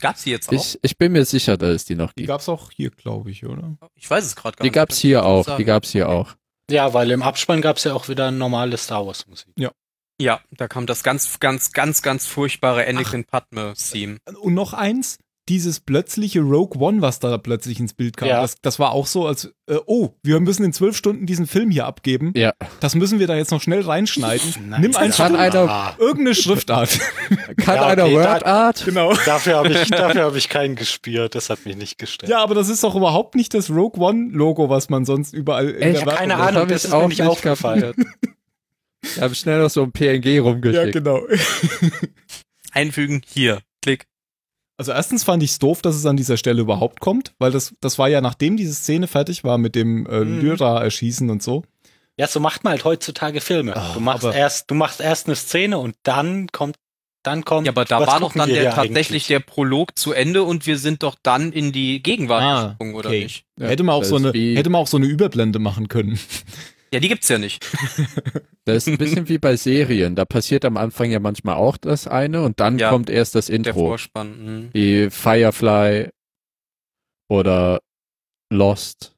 Gab's 0.00 0.24
die 0.24 0.30
jetzt 0.30 0.48
auch? 0.48 0.52
Ich, 0.52 0.78
ich 0.82 0.98
bin 0.98 1.12
mir 1.12 1.24
sicher, 1.24 1.56
dass 1.56 1.70
es 1.74 1.84
die 1.86 1.94
noch 1.94 2.12
Die 2.12 2.22
gibt. 2.22 2.28
gab's 2.28 2.48
auch 2.48 2.70
hier, 2.70 2.90
glaube 2.90 3.30
ich, 3.30 3.46
oder? 3.46 3.76
Ich 3.94 4.08
weiß 4.10 4.24
es 4.24 4.36
gerade 4.36 4.56
gar 4.56 4.62
Die 4.62 4.68
nicht. 4.68 4.74
gab's 4.74 4.94
Kann 4.94 4.96
ich 4.96 5.00
hier 5.02 5.24
auch. 5.24 5.44
sagen. 5.46 5.58
Die 5.58 5.64
gab's 5.64 5.90
hier 5.90 6.08
auch. 6.08 6.34
Ja, 6.70 6.92
weil 6.94 7.10
im 7.12 7.22
Abspann 7.22 7.60
gab 7.62 7.76
es 7.76 7.84
ja 7.84 7.94
auch 7.94 8.08
wieder 8.08 8.30
normale 8.30 8.76
Star 8.76 9.06
Wars 9.06 9.26
Musik. 9.26 9.48
Ja, 10.18 10.40
da 10.50 10.66
kam 10.68 10.86
das 10.86 11.02
ganz, 11.02 11.38
ganz, 11.40 11.72
ganz, 11.72 12.00
ganz 12.02 12.26
furchtbare 12.26 12.86
Anakin 12.86 13.24
Padme-Theme. 13.24 14.16
Und 14.40 14.54
noch 14.54 14.72
eins, 14.72 15.18
dieses 15.48 15.78
plötzliche 15.78 16.40
Rogue 16.40 16.80
One, 16.82 17.02
was 17.02 17.20
da 17.20 17.38
plötzlich 17.38 17.78
ins 17.78 17.94
Bild 17.94 18.16
kam, 18.16 18.28
Ja. 18.28 18.40
das, 18.42 18.56
das 18.62 18.78
war 18.80 18.90
auch 18.90 19.06
so, 19.06 19.26
als, 19.26 19.52
äh, 19.68 19.76
oh, 19.86 20.10
wir 20.24 20.40
müssen 20.40 20.64
in 20.64 20.72
zwölf 20.72 20.96
Stunden 20.96 21.24
diesen 21.24 21.46
Film 21.46 21.70
hier 21.70 21.86
abgeben. 21.86 22.32
Ja. 22.36 22.52
Das 22.80 22.96
müssen 22.96 23.20
wir 23.20 23.28
da 23.28 23.36
jetzt 23.36 23.52
noch 23.52 23.62
schnell 23.62 23.82
reinschneiden. 23.82 24.54
Nein, 24.68 24.80
Nimm 24.80 24.92
das 24.92 25.00
einfach 25.00 25.26
Kann 25.28 25.36
einer- 25.36 25.94
irgendeine 25.98 26.34
Schriftart. 26.34 26.98
Kann 27.58 27.76
Ja, 27.76 27.86
einer 27.86 28.04
okay, 28.06 28.14
Word 28.14 28.44
Art? 28.44 28.84
genau. 28.84 29.14
Dafür 29.24 29.56
habe 29.58 29.68
ich, 29.72 29.88
dafür 29.90 30.24
hab 30.24 30.34
ich 30.34 30.48
keinen 30.48 30.74
gespürt. 30.74 31.34
Das 31.36 31.48
hat 31.48 31.64
mich 31.64 31.76
nicht 31.76 31.98
gestört. 31.98 32.28
Ja, 32.28 32.38
aber 32.42 32.54
das 32.56 32.68
ist 32.68 32.82
doch 32.82 32.96
überhaupt 32.96 33.36
nicht 33.36 33.54
das 33.54 33.70
Rogue 33.70 34.02
One-Logo, 34.02 34.68
was 34.68 34.88
man 34.88 35.04
sonst 35.04 35.32
überall 35.32 35.68
in 35.70 35.82
Echt? 35.82 36.00
der 36.00 36.06
Werbung- 36.06 36.14
keine 36.18 36.32
Das 36.34 36.40
Ahnung, 36.48 36.60
hab 36.62 36.68
das 36.68 36.80
ich 36.82 36.84
ist 36.86 36.90
mir 36.90 36.96
auch 36.98 37.08
nicht 37.08 37.18
nicht 37.20 37.28
aufgefallen. 37.28 37.94
Ich 39.02 39.20
habe 39.20 39.34
schnell 39.36 39.60
noch 39.62 39.70
so 39.70 39.84
ein 39.84 39.92
PNG 39.92 40.40
rumgeschickt. 40.40 40.86
Ja, 40.86 40.90
genau. 40.90 41.20
Einfügen, 42.72 43.22
hier, 43.26 43.60
klick. 43.82 44.06
Also 44.78 44.92
erstens 44.92 45.24
fand 45.24 45.42
ich 45.42 45.50
es 45.52 45.58
doof, 45.58 45.80
dass 45.82 45.94
es 45.96 46.04
an 46.06 46.16
dieser 46.16 46.36
Stelle 46.36 46.60
überhaupt 46.60 47.00
kommt, 47.00 47.32
weil 47.38 47.50
das, 47.50 47.74
das 47.80 47.98
war 47.98 48.08
ja 48.08 48.20
nachdem 48.20 48.56
diese 48.56 48.74
Szene 48.74 49.06
fertig 49.06 49.42
war 49.42 49.56
mit 49.58 49.74
dem 49.74 50.06
äh, 50.06 50.20
Mhm. 50.20 50.40
Lyra-Erschießen 50.40 51.30
und 51.30 51.42
so. 51.42 51.64
Ja, 52.18 52.26
so 52.26 52.40
macht 52.40 52.64
man 52.64 52.72
halt 52.72 52.84
heutzutage 52.84 53.40
Filme. 53.40 53.76
Ah, 53.76 53.92
du 53.94 54.00
machst 54.00 54.24
erst, 54.24 54.70
du 54.70 54.74
machst 54.74 55.00
erst 55.00 55.26
eine 55.26 55.36
Szene 55.36 55.78
und 55.78 55.96
dann 56.02 56.48
kommt, 56.52 56.76
dann 57.22 57.44
kommt. 57.44 57.66
Ja, 57.66 57.72
aber 57.72 57.84
da 57.84 58.06
war 58.06 58.20
doch 58.20 58.32
dann 58.34 58.48
der 58.48 58.70
tatsächlich 58.70 58.98
eigentlich? 59.06 59.26
der 59.26 59.40
Prolog 59.40 59.98
zu 59.98 60.12
Ende 60.12 60.42
und 60.42 60.66
wir 60.66 60.78
sind 60.78 61.02
doch 61.02 61.16
dann 61.22 61.52
in 61.52 61.72
die 61.72 62.02
Gegenwart 62.02 62.42
Ah, 62.42 62.68
gesprungen, 62.68 62.94
oder 62.94 63.08
okay. 63.10 63.24
nicht? 63.24 63.44
Ja, 63.58 63.66
hätte, 63.68 63.82
man 63.82 63.94
auch 63.94 64.04
so 64.04 64.16
eine, 64.16 64.32
hätte 64.32 64.70
man 64.70 64.80
auch 64.80 64.86
so 64.86 64.96
eine 64.96 65.06
Überblende 65.06 65.58
machen 65.58 65.88
können. 65.88 66.18
Ja, 66.96 67.00
die 67.00 67.08
gibt's 67.08 67.28
ja 67.28 67.38
nicht. 67.38 67.64
Das 68.68 68.78
ist 68.78 68.88
ein 68.88 68.98
bisschen 68.98 69.28
wie 69.28 69.38
bei 69.38 69.54
Serien. 69.56 70.16
Da 70.16 70.24
passiert 70.24 70.64
am 70.64 70.76
Anfang 70.76 71.08
ja 71.12 71.20
manchmal 71.20 71.54
auch 71.54 71.76
das 71.76 72.08
eine 72.08 72.42
und 72.42 72.58
dann 72.58 72.80
Ja. 72.80 72.90
kommt 72.90 73.08
erst 73.10 73.36
das 73.36 73.46
Der 73.46 73.54
Intro. 73.54 73.74
Vorspann. 73.74 74.44
mhm. 74.64 74.68
Wie 74.72 75.08
Firefly 75.08 76.08
oder 77.30 77.80
Lost 78.52 79.14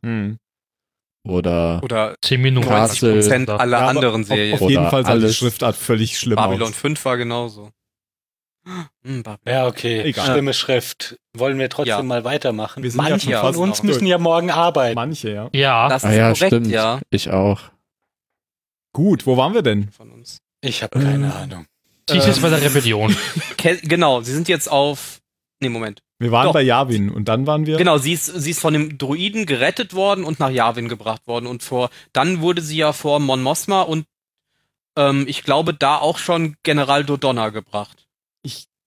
oder 1.27 1.83
Oder 1.83 2.15
10 2.23 2.43
Minuten. 2.43 2.69
Castle. 2.69 3.15
90 3.15 3.23
Prozent 3.31 3.51
aller 3.51 3.89
anderen 3.89 4.21
Auf, 4.23 4.29
Serien. 4.29 4.55
auf 4.61 4.69
jeden 4.69 4.89
Fall 4.91 5.03
sah 5.05 5.13
die 5.17 5.23
alles. 5.23 5.37
Schriftart 5.37 5.77
völlig 5.77 6.19
schlimm 6.19 6.37
Babylon 6.37 6.69
aus. 6.69 6.77
5 6.77 7.03
war 7.07 7.17
genauso. 7.17 7.71
Hm. 9.05 9.23
Ja, 9.47 9.67
okay. 9.67 10.03
Egal. 10.03 10.27
Schlimme 10.27 10.53
Schrift. 10.53 11.19
Wollen 11.35 11.59
wir 11.59 11.69
trotzdem 11.71 11.89
Ja. 11.91 12.03
mal 12.03 12.25
weitermachen? 12.25 12.83
Wir 12.83 12.91
sind 12.91 12.99
Manche 12.99 13.31
Ja, 13.31 13.41
von 13.41 13.57
uns 13.57 13.83
müssen 13.83 14.07
ja 14.07 14.19
morgen 14.19 14.51
arbeiten. 14.51 14.95
Manche, 14.95 15.31
ja. 15.31 15.49
Ja, 15.53 15.89
Das 15.89 16.05
Ah 16.05 16.11
ist 16.11 16.17
ja, 16.17 16.23
korrekt, 16.33 16.47
stimmt. 16.47 16.67
ja. 16.69 17.01
Ich 17.11 17.31
auch. 17.31 17.61
Gut, 18.93 19.27
wo 19.27 19.37
waren 19.37 19.55
wir 19.55 19.63
denn? 19.63 19.91
Von 19.91 20.11
uns. 20.11 20.39
Ich 20.61 20.83
habe 20.83 20.99
keine 20.99 21.27
Ähm, 21.27 21.33
Ahnung. 21.33 21.67
sie 22.11 22.19
ist 22.19 22.27
jetzt 22.27 22.43
bei 22.43 22.51
der 22.51 22.63
Rebellion. 22.63 23.15
Genau, 23.83 24.21
sie 24.23 24.33
sind 24.33 24.49
jetzt 24.49 24.71
auf. 24.71 25.21
Nee, 25.61 25.69
Moment. 25.69 26.01
Wir 26.21 26.33
waren 26.33 26.47
Doch. 26.47 26.53
bei 26.53 26.63
Yavin 26.63 27.11
und 27.11 27.27
dann 27.29 27.47
waren 27.47 27.67
wir. 27.67 27.77
Genau, 27.77 27.99
sie 27.99 28.13
ist, 28.13 28.27
sie 28.27 28.51
ist 28.51 28.61
von 28.61 28.73
dem 28.73 28.99
Druiden 28.99 29.47
gerettet 29.47 29.95
worden 29.95 30.25
und 30.25 30.41
nach 30.41 30.51
Yavin 30.51 30.89
gebracht 30.89 31.27
worden. 31.27 31.47
Und 31.47 31.63
vor, 31.63 31.91
dann 32.13 32.41
wurde 32.41 32.61
sie 32.61 32.77
ja 32.77 32.93
vor 32.93 33.21
Mon 33.21 33.43
Mothma 33.43 33.83
und 33.83 34.05
ähm, 34.97 35.27
ich 35.29 35.43
glaube 35.45 35.75
da 35.75 35.99
auch 35.99 36.19
schon 36.19 36.57
General 36.65 37.05
Dodonna 37.05 37.51
gebracht. 37.51 38.08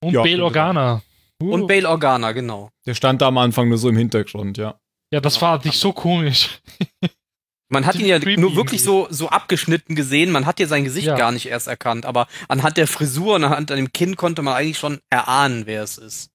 Und 0.03 0.13
Ja, 0.13 0.21
Bail 0.23 0.41
Organa. 0.41 1.01
Uh. 1.41 1.53
Und 1.53 1.67
Bail 1.67 1.85
Organa, 1.85 2.31
genau. 2.31 2.69
Der 2.85 2.93
stand 2.95 3.21
da 3.21 3.27
am 3.27 3.37
Anfang 3.37 3.69
nur 3.69 3.77
so 3.77 3.89
im 3.89 3.97
Hintergrund, 3.97 4.57
ja. 4.57 4.79
Ja, 5.13 5.19
das 5.19 5.41
war 5.41 5.63
nicht 5.63 5.77
so 5.79 5.91
komisch. 5.93 6.61
Man 7.69 7.85
hat 7.85 7.95
ihn 7.95 8.05
ja 8.05 8.19
nur 8.19 8.55
wirklich 8.57 8.83
so, 8.83 9.07
so 9.11 9.29
abgeschnitten 9.29 9.95
gesehen. 9.95 10.31
Man 10.31 10.45
hat 10.45 10.59
ja 10.59 10.67
sein 10.67 10.83
Gesicht 10.83 11.07
Ja. 11.07 11.15
gar 11.15 11.31
nicht 11.31 11.45
erst 11.45 11.67
erkannt. 11.67 12.05
Aber 12.05 12.27
anhand 12.49 12.75
der 12.75 12.85
Frisur 12.87 13.35
und 13.35 13.45
anhand 13.45 13.69
dem 13.69 13.93
Kinn 13.93 14.17
konnte 14.17 14.41
man 14.41 14.55
eigentlich 14.55 14.77
schon 14.77 14.99
erahnen, 15.09 15.65
wer 15.67 15.81
es 15.83 15.97
ist. 15.97 16.29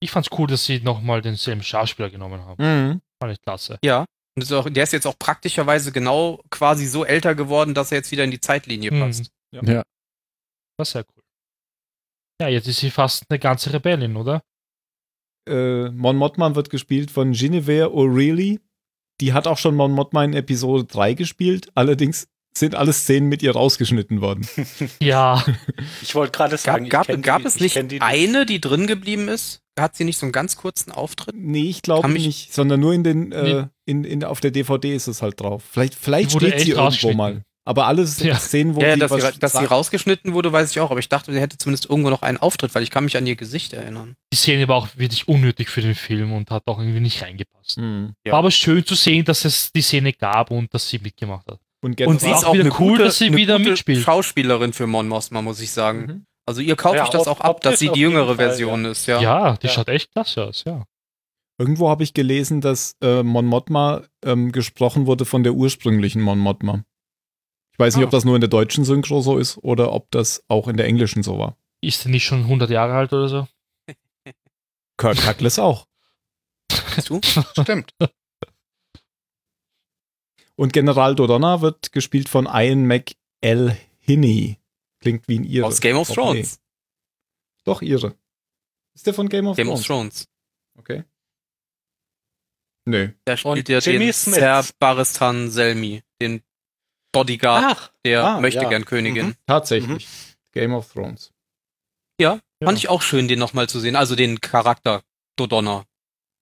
Ich 0.00 0.10
fand's 0.10 0.28
cool, 0.36 0.46
dass 0.46 0.66
sie 0.66 0.80
nochmal 0.80 1.22
denselben 1.22 1.62
Schauspieler 1.62 2.10
genommen 2.10 2.44
haben. 2.44 2.62
Mhm. 2.62 3.00
Fand 3.22 3.32
ich 3.32 3.40
klasse. 3.40 3.78
Ja. 3.82 4.04
Und 4.36 4.42
ist 4.42 4.52
auch, 4.52 4.68
der 4.68 4.84
ist 4.84 4.92
jetzt 4.92 5.06
auch 5.06 5.18
praktischerweise 5.18 5.92
genau 5.92 6.42
quasi 6.50 6.86
so 6.86 7.06
älter 7.06 7.34
geworden, 7.34 7.72
dass 7.72 7.90
er 7.90 7.98
jetzt 7.98 8.10
wieder 8.12 8.24
in 8.24 8.30
die 8.30 8.40
Zeitlinie 8.40 8.92
Mhm. 8.92 9.00
passt. 9.00 9.30
Ja. 9.50 9.82
War 10.76 10.84
sehr 10.84 11.04
cool. 11.16 11.17
Ja, 12.40 12.48
jetzt 12.48 12.68
ist 12.68 12.78
sie 12.78 12.90
fast 12.90 13.24
eine 13.28 13.38
ganze 13.38 13.72
Rebellin, 13.72 14.16
oder? 14.16 14.42
Äh, 15.48 15.90
Mon 15.90 16.16
Mothma 16.16 16.54
wird 16.54 16.70
gespielt 16.70 17.10
von 17.10 17.32
Genevieve 17.32 17.90
O'Reilly. 17.92 18.60
Die 19.20 19.32
hat 19.32 19.46
auch 19.48 19.58
schon 19.58 19.74
Mon 19.74 19.92
Mothma 19.92 20.22
in 20.24 20.34
Episode 20.34 20.84
3 20.84 21.14
gespielt. 21.14 21.68
Allerdings 21.74 22.28
sind 22.56 22.74
alle 22.76 22.92
Szenen 22.92 23.28
mit 23.28 23.42
ihr 23.42 23.52
rausgeschnitten 23.52 24.20
worden. 24.20 24.46
Ja, 25.00 25.44
Ich 26.02 26.14
wollte 26.14 26.32
gerade 26.32 26.56
sagen, 26.56 26.88
Gab, 26.88 27.08
gab, 27.08 27.22
gab 27.22 27.40
die- 27.42 27.48
es 27.48 27.56
ich 27.56 27.74
nicht 27.74 27.90
die 27.92 28.00
eine, 28.00 28.46
die 28.46 28.60
drin 28.60 28.86
geblieben 28.86 29.28
ist? 29.28 29.60
Hat 29.78 29.96
sie 29.96 30.04
nicht 30.04 30.18
so 30.18 30.26
einen 30.26 30.32
ganz 30.32 30.56
kurzen 30.56 30.90
Auftritt? 30.92 31.36
Nee, 31.36 31.68
ich 31.70 31.82
glaube 31.82 32.08
nicht, 32.08 32.52
sondern 32.52 32.80
nur 32.80 32.92
in 32.94 33.04
den, 33.04 33.30
äh, 33.32 33.42
Nee. 33.62 33.64
in, 33.84 34.02
in, 34.04 34.24
auf 34.24 34.40
der 34.40 34.50
DVD 34.50 34.92
ist 34.94 35.06
es 35.06 35.22
halt 35.22 35.40
drauf. 35.40 35.62
Vielleicht, 35.70 35.94
vielleicht 35.94 36.30
steht 36.32 36.40
sie 36.40 36.46
echt 36.54 36.66
irgendwo 36.68 36.84
rausgeschnitten. 36.84 37.16
mal. 37.16 37.42
Aber 37.68 37.86
alles 37.86 38.18
Ja. 38.20 38.34
Szenen, 38.36 38.74
wo 38.76 38.80
Ja, 38.80 38.94
sie 38.94 39.00
dass, 39.00 39.10
was 39.10 39.34
sie, 39.34 39.38
dass 39.40 39.52
sie 39.52 39.64
rausgeschnitten 39.66 40.32
wurde, 40.32 40.50
weiß 40.52 40.70
ich 40.70 40.80
auch, 40.80 40.90
aber 40.90 41.00
ich 41.00 41.10
dachte, 41.10 41.34
sie 41.34 41.38
hätte 41.40 41.58
zumindest 41.58 41.90
irgendwo 41.90 42.08
noch 42.08 42.22
einen 42.22 42.38
Auftritt, 42.38 42.74
weil 42.74 42.82
ich 42.82 42.90
kann 42.90 43.04
mich 43.04 43.14
an 43.18 43.26
ihr 43.26 43.36
Gesicht 43.36 43.74
erinnern. 43.74 44.16
die 44.32 44.38
Szene 44.38 44.66
war 44.68 44.76
auch 44.76 44.88
wirklich 44.96 45.28
unnötig 45.28 45.68
für 45.68 45.82
den 45.82 45.94
Film 45.94 46.32
und 46.32 46.50
hat 46.50 46.62
auch 46.66 46.78
irgendwie 46.78 47.00
nicht 47.00 47.22
reingepasst. 47.22 47.76
Mhm. 47.76 48.14
Ja. 48.24 48.32
War 48.32 48.38
aber 48.38 48.50
schön 48.50 48.86
zu 48.86 48.94
sehen, 48.94 49.26
dass 49.26 49.44
es 49.44 49.70
die 49.70 49.82
Szene 49.82 50.14
gab 50.14 50.50
und 50.50 50.72
dass 50.72 50.88
sie 50.88 50.98
mitgemacht 50.98 51.46
hat. 51.46 51.58
Und, 51.82 52.00
Und 52.00 52.20
sie 52.22 52.30
ist 52.30 52.38
auch 52.44 52.48
auch 52.48 52.54
wieder 52.54 52.70
cool, 52.80 52.92
gute, 52.92 53.04
dass 53.04 53.18
sie 53.18 53.26
eine 53.26 53.36
wieder 53.36 53.58
gute 53.58 53.70
mitspielt. 53.70 54.02
Schauspielerin 54.02 54.72
für 54.72 54.86
Mon 54.86 55.06
Mothma, 55.06 55.42
muss 55.42 55.60
ich 55.60 55.70
sagen. 55.70 56.00
Mhm. 56.06 56.24
Also 56.46 56.62
ihr 56.62 56.74
kauft 56.74 56.96
Ja, 56.96 57.02
euch 57.04 57.10
das 57.10 57.28
auch 57.28 57.40
ab, 57.42 57.60
dass 57.60 57.78
sie 57.80 57.90
die 57.90 58.00
jüngere 58.00 58.28
Fall, 58.28 58.36
Version 58.36 58.86
ist, 58.86 59.04
ja. 59.06 59.20
Ja, 59.20 59.56
die 59.58 59.66
Ja. 59.66 59.72
schaut 59.74 59.88
echt 59.90 60.10
klasse 60.12 60.46
aus, 60.46 60.64
ja. 60.66 60.84
Irgendwo 61.58 61.90
habe 61.90 62.02
ich 62.02 62.14
gelesen, 62.14 62.62
dass 62.62 62.94
äh, 63.02 63.22
Mon 63.22 63.44
Mothma 63.44 64.04
ähm, 64.24 64.52
gesprochen 64.52 65.06
wurde 65.06 65.26
von 65.26 65.42
der 65.42 65.52
ursprünglichen 65.52 66.22
Mon 66.22 66.38
Mothma. 66.38 66.82
Ich 67.78 67.84
weiß 67.84 67.94
nicht, 67.94 68.02
Ah. 68.04 68.06
ob 68.06 68.10
das 68.10 68.24
nur 68.24 68.34
in 68.34 68.40
der 68.40 68.50
deutschen 68.50 68.84
Synchro 68.84 69.20
so 69.20 69.38
ist 69.38 69.56
oder 69.58 69.92
ob 69.92 70.10
das 70.10 70.42
auch 70.48 70.66
in 70.66 70.76
der 70.76 70.86
englischen 70.86 71.22
so 71.22 71.38
war. 71.38 71.56
Ist 71.80 72.02
sie 72.02 72.08
nicht 72.10 72.24
schon 72.24 72.42
100 72.48 72.68
Jahre 72.70 72.94
alt 72.94 73.12
oder 73.12 73.28
so? 73.28 73.48
Kirk 74.98 75.16
Douglas 75.24 75.60
auch. 75.60 75.86
Du? 77.06 77.20
Stimmt. 77.62 77.94
Und 80.56 80.72
General 80.72 81.14
Dodonna 81.14 81.60
wird 81.60 81.92
gespielt 81.92 82.28
von 82.28 82.46
Ian 82.46 82.84
McElhinney. 82.86 84.58
Klingt 85.00 85.28
wie 85.28 85.38
ein 85.38 85.44
Ire. 85.44 85.66
Aus 85.66 85.80
Game 85.80 85.96
of 85.96 86.08
Doch, 86.08 86.14
Thrones. 86.16 86.58
Doch, 87.62 87.80
Ire. 87.82 88.16
Ist 88.94 89.06
der 89.06 89.14
von 89.14 89.28
Game 89.28 89.46
of 89.46 89.56
Game 89.56 89.68
Thrones? 89.68 89.80
of 89.80 89.86
Thrones. 89.86 90.28
Okay. 90.76 91.04
Nö. 92.86 93.10
Der 93.26 93.34
Und 93.34 93.38
spielt 93.38 93.68
ja 93.68 93.78
Jimmy 93.78 94.06
den 94.06 94.12
Smith. 94.12 94.34
Ser 94.36 94.64
Baristan 94.80 95.50
Selmi, 95.50 96.02
den 96.20 96.42
Bodyguard 97.12 97.64
Ach, 97.66 97.90
der 98.04 98.24
ah, 98.24 98.40
möchte 98.40 98.62
ja. 98.62 98.68
gern 98.68 98.84
Königin. 98.84 99.26
Mhm. 99.28 99.34
Tatsächlich. 99.46 100.08
Game 100.52 100.74
of 100.74 100.92
Thrones. 100.92 101.32
Ja, 102.20 102.34
Ja. 102.60 102.66
fand 102.66 102.78
ich 102.78 102.88
auch 102.88 103.02
schön, 103.02 103.28
den 103.28 103.38
nochmal 103.38 103.68
zu 103.68 103.80
sehen. 103.80 103.96
Also 103.96 104.14
den 104.16 104.40
Charakter 104.40 105.02
Dodonna. 105.36 105.84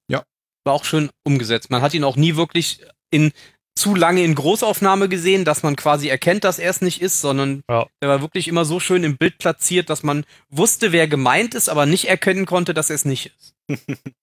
Ja. 0.08 0.24
War 0.64 0.74
auch 0.74 0.84
schön 0.84 1.10
umgesetzt. 1.24 1.70
Man 1.70 1.82
hat 1.82 1.94
ihn 1.94 2.04
auch 2.04 2.16
nie 2.16 2.36
wirklich 2.36 2.80
in 3.10 3.32
zu 3.78 3.94
lange 3.94 4.24
in 4.24 4.34
Großaufnahme 4.34 5.06
gesehen, 5.10 5.44
dass 5.44 5.62
man 5.62 5.76
quasi 5.76 6.08
erkennt, 6.08 6.44
dass 6.44 6.58
er 6.58 6.70
es 6.70 6.80
nicht 6.80 7.02
ist, 7.02 7.20
sondern 7.20 7.62
Ja. 7.68 7.86
er 8.00 8.08
war 8.08 8.20
wirklich 8.22 8.48
immer 8.48 8.64
so 8.64 8.80
schön 8.80 9.04
im 9.04 9.18
Bild 9.18 9.36
platziert, 9.36 9.90
dass 9.90 10.02
man 10.02 10.24
wusste, 10.48 10.92
wer 10.92 11.06
gemeint 11.08 11.54
ist, 11.54 11.68
aber 11.68 11.84
nicht 11.84 12.08
erkennen 12.08 12.46
konnte, 12.46 12.72
dass 12.72 12.88
er 12.88 12.96
es 12.96 13.04
nicht 13.04 13.32
ist. 13.36 13.54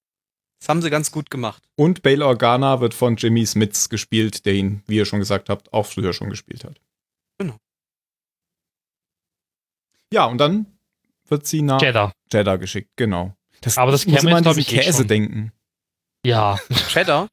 das 0.64 0.70
haben 0.70 0.82
sie 0.82 0.90
ganz 0.90 1.12
gut 1.12 1.30
gemacht. 1.30 1.62
Und 1.76 2.04
Bail 2.04 2.24
Organa 2.24 2.80
wird 2.80 2.94
von 2.94 3.18
Jimmy 3.18 3.46
Smits 3.46 3.90
gespielt, 3.90 4.46
der 4.46 4.54
ihn, 4.54 4.82
wie 4.88 4.96
ihr 4.96 5.06
schon 5.06 5.20
gesagt 5.20 5.50
habt, 5.50 5.74
auch 5.74 5.86
früher 5.86 6.14
schon 6.14 6.30
gespielt 6.30 6.64
hat. 6.64 6.80
Genau. 7.38 7.58
Ja, 10.14 10.26
und 10.26 10.38
dann 10.38 10.66
wird 11.28 11.46
sie 11.48 11.62
nach 11.62 11.82
Jeddah. 11.82 12.14
Jeddah 12.32 12.56
geschickt, 12.58 12.92
genau. 12.96 13.36
Das, 13.62 13.78
Aber 13.78 13.92
das 13.92 14.06
ich 14.06 14.12
muss 14.14 14.24
immer 14.24 14.38
an 14.38 14.44
diesen 14.44 14.62
eh 14.62 14.64
Käse 14.64 15.00
schon. 15.00 15.08
denken. 15.08 15.52
Ja, 16.26 16.58
Cheddar? 16.88 17.28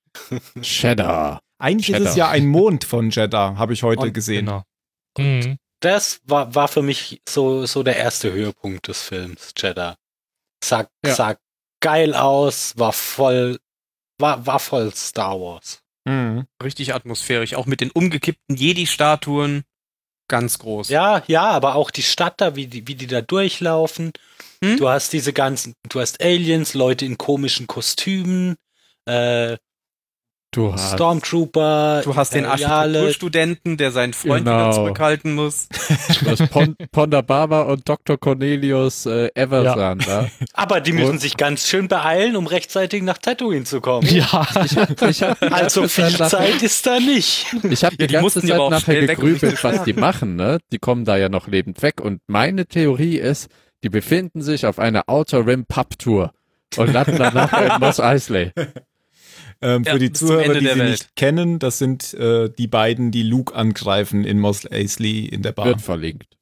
Cheddar. 0.61 1.41
Eigentlich 1.59 1.91
ist 1.91 1.97
es 2.01 2.03
Jeddah. 2.17 2.17
ja 2.17 2.29
ein 2.31 2.47
Mond 2.49 2.85
von 2.85 3.11
Jeddah, 3.11 3.57
habe 3.57 3.73
ich 3.75 3.83
heute 3.85 4.03
Und- 4.03 4.13
gesehen. 4.15 4.47
genau. 4.47 4.65
Mhm. 5.19 5.57
Das 5.81 6.21
war, 6.25 6.55
war 6.55 6.69
für 6.69 6.83
mich 6.83 7.23
so, 7.29 7.65
so 7.67 7.83
der 7.83 7.97
erste 7.97 8.33
Höhepunkt 8.33 8.89
des 8.89 9.03
Films, 9.03 9.53
Jeddah. 9.57 9.97
Sah, 10.65 10.87
Ja. 11.07 11.15
sah 11.15 11.37
geil 11.81 12.15
aus, 12.15 12.79
war 12.79 12.93
voll, 12.93 13.59
war, 14.19 14.47
war 14.47 14.59
voll 14.59 14.95
Star 14.95 15.41
Wars. 15.41 15.83
Mhm. 16.05 16.47
Richtig 16.63 16.95
atmosphärisch. 16.95 17.55
Auch 17.55 17.67
mit 17.67 17.81
den 17.81 17.91
umgekippten 17.91 18.57
Jedi-Statuen. 18.57 19.65
Ganz 20.29 20.59
groß. 20.61 20.91
Ja, 20.91 21.23
ja, 21.27 21.51
aber 21.51 21.75
auch 21.75 21.91
die 21.91 22.05
Stadt 22.05 22.41
da, 22.41 22.55
wie 22.55 22.67
die, 22.69 22.87
wie 22.87 22.95
die 22.95 23.09
da 23.09 23.21
durchlaufen. 23.21 24.13
Hm? 24.63 24.77
Du 24.77 24.89
hast 24.89 25.13
diese 25.13 25.33
ganzen, 25.33 25.75
du 25.89 26.01
hast 26.01 26.23
Aliens, 26.23 26.75
Leute 26.75 27.05
in 27.05 27.19
komischen 27.19 27.67
Kostümen, 27.67 28.57
äh, 29.07 29.57
Du 30.53 30.73
hast 30.73 30.95
Stormtrooper, 30.95 32.01
Du 32.03 32.17
hast 32.17 32.35
den 32.35 32.43
Imperiale. 32.45 32.99
Architekturstudenten, 32.99 33.77
der 33.77 33.93
seinen 33.93 34.13
Freund 34.13 34.45
Genau. 34.45 34.59
wieder 34.67 34.73
zurückhalten 34.73 35.35
muss. 35.37 35.69
Du 36.25 36.29
hast 36.31 36.51
Pon 36.51 36.75
Ponda 36.91 37.21
Baba 37.21 37.63
und 37.63 37.89
Dr. 37.89 38.19
Cornelius 38.19 39.07
äh, 39.07 39.31
Eversan 39.35 40.01
da. 40.01 40.27
Aber 40.55 40.81
die 40.81 40.93
müssen 40.93 41.11
Und- 41.11 41.21
sich 41.21 41.37
ganz 41.37 41.69
schön 41.69 41.87
beeilen, 41.87 42.35
um 42.35 42.49
rechtzeitig 42.49 43.05
nach 43.05 43.19
Tatooine 43.19 43.63
zu 43.65 43.81
kommen. 43.81 44.09
Ja, 44.09 44.45
Ich 44.65 44.77
hab, 44.77 45.03
ich 45.03 45.23
hab, 45.23 45.39
die 45.39 45.47
Also 45.53 45.87
viel 45.87 46.11
Zeit 46.17 46.61
ist 46.63 46.85
da 46.85 46.99
nicht. 46.99 47.47
Ich 47.71 47.85
habe 47.85 47.95
Ja, 47.95 47.99
die 47.99 48.07
die 48.09 48.13
ganze 48.15 48.45
ja 48.45 48.57
Zeit 48.59 48.71
nachher 48.71 49.07
gegrübelt, 49.07 49.63
was 49.63 49.85
die 49.85 49.93
machen, 49.93 50.35
ne? 50.35 50.59
Die 50.73 50.79
kommen 50.81 51.05
da 51.05 51.17
ja 51.17 51.29
noch 51.29 51.47
lebend 51.47 51.81
weg. 51.83 52.01
Und 52.01 52.23
meine 52.27 52.67
Theorie 52.67 53.19
ist, 53.19 53.49
die 53.85 53.89
befinden 53.89 54.43
sich 54.43 54.67
auf 54.67 54.81
einer 54.81 55.05
Outer 55.09 55.47
Rim 55.47 55.65
Pub 55.67 55.97
Tour 55.97 56.33
und 56.77 56.93
landen 56.93 57.17
danach 57.19 57.53
in 57.77 57.81
Mos 57.81 58.01
Eisley. 58.01 58.51
Ähm, 59.63 59.83
Ja, 59.85 59.93
für 59.93 59.99
die 59.99 60.13
Zuhörer, 60.13 60.55
die 60.55 60.61
sie 60.61 60.79
Welt. 60.79 60.91
nicht 60.91 61.17
kennen, 61.17 61.59
das 61.59 61.79
sind 61.79 62.15
äh, 62.15 62.49
die 62.51 62.67
beiden, 62.67 63.11
die 63.11 63.23
Luke 63.23 63.55
angreifen 63.55 64.25
in 64.25 64.39
Mos 64.39 64.65
Eisley 64.71 65.27
in 65.27 65.43
der 65.43 65.53
Bar. 65.53 65.67
Wird 65.67 65.81
verlinkt. 65.83 66.37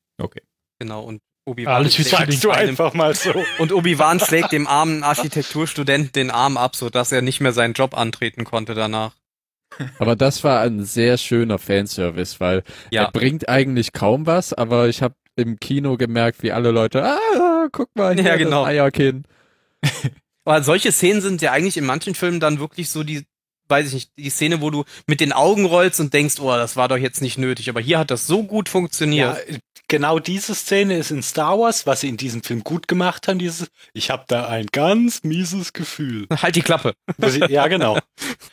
Genau, 0.80 1.02
und 1.02 1.20
Obi-Wan 1.44 1.74
Alles 1.74 1.98
wie 1.98 2.02
schlägt 2.04 2.16
Sagst 2.18 2.44
du 2.44 2.50
einem- 2.50 2.68
einfach 2.70 2.94
mal 2.94 3.14
so. 3.16 3.32
Und 3.58 3.72
Obi-Wan 3.72 4.20
schlägt 4.20 4.52
dem 4.52 4.66
armen 4.68 5.02
Architekturstudenten 5.02 6.12
den 6.12 6.30
Arm 6.30 6.56
ab, 6.56 6.76
sodass 6.76 7.10
er 7.10 7.22
nicht 7.22 7.40
mehr 7.40 7.52
seinen 7.52 7.72
Job 7.72 7.96
antreten 7.98 8.44
konnte 8.44 8.74
danach. 8.74 9.16
Aber 9.98 10.14
das 10.14 10.44
war 10.44 10.60
ein 10.60 10.84
sehr 10.84 11.16
schöner 11.18 11.58
Fanservice, 11.58 12.38
weil 12.38 12.62
Ja. 12.92 13.04
er 13.06 13.10
bringt 13.10 13.48
eigentlich 13.48 13.92
kaum 13.92 14.26
was, 14.26 14.52
aber 14.52 14.88
ich 14.88 15.02
habe 15.02 15.14
im 15.36 15.58
Kino 15.58 15.96
gemerkt, 15.96 16.42
wie 16.44 16.52
alle 16.52 16.70
Leute, 16.70 17.02
ah, 17.04 17.66
guck 17.72 17.88
mal, 17.96 18.14
hier 18.14 18.22
Ja, 18.24 18.36
genau. 18.36 18.60
das 18.62 18.68
Eierkin. 18.68 19.24
Aber 20.48 20.62
solche 20.64 20.92
Szenen 20.92 21.20
sind 21.20 21.42
ja 21.42 21.52
eigentlich 21.52 21.76
in 21.76 21.84
manchen 21.84 22.14
Filmen 22.14 22.40
dann 22.40 22.58
wirklich 22.58 22.88
so 22.88 23.02
die, 23.02 23.24
weiß 23.68 23.88
ich 23.88 23.92
nicht, 23.94 24.10
die 24.16 24.30
Szene, 24.30 24.60
wo 24.62 24.70
du 24.70 24.84
mit 25.06 25.20
den 25.20 25.32
Augen 25.32 25.66
rollst 25.66 26.00
und 26.00 26.14
denkst, 26.14 26.40
oh, 26.40 26.50
das 26.56 26.74
war 26.76 26.88
doch 26.88 26.96
jetzt 26.96 27.20
nicht 27.20 27.36
nötig. 27.36 27.68
Aber 27.68 27.80
hier 27.80 27.98
hat 27.98 28.10
das 28.10 28.26
so 28.26 28.42
gut 28.44 28.68
Ja, 28.68 28.72
funktioniert. 28.72 29.60
genau 29.88 30.18
diese 30.18 30.54
Szene 30.54 30.96
ist 30.96 31.10
in 31.10 31.22
Star 31.22 31.58
Wars, 31.58 31.86
was 31.86 32.00
sie 32.00 32.08
in 32.08 32.16
diesem 32.16 32.42
Film 32.42 32.64
gut 32.64 32.88
gemacht 32.88 33.28
haben, 33.28 33.38
dieses, 33.38 33.68
ich 33.92 34.08
habe 34.10 34.24
da 34.26 34.48
ein 34.48 34.66
ganz 34.72 35.22
mieses 35.22 35.74
Gefühl. 35.74 36.26
Halt 36.42 36.56
die 36.56 36.62
Klappe. 36.62 36.94
Ja, 37.48 37.68
genau. 37.68 37.98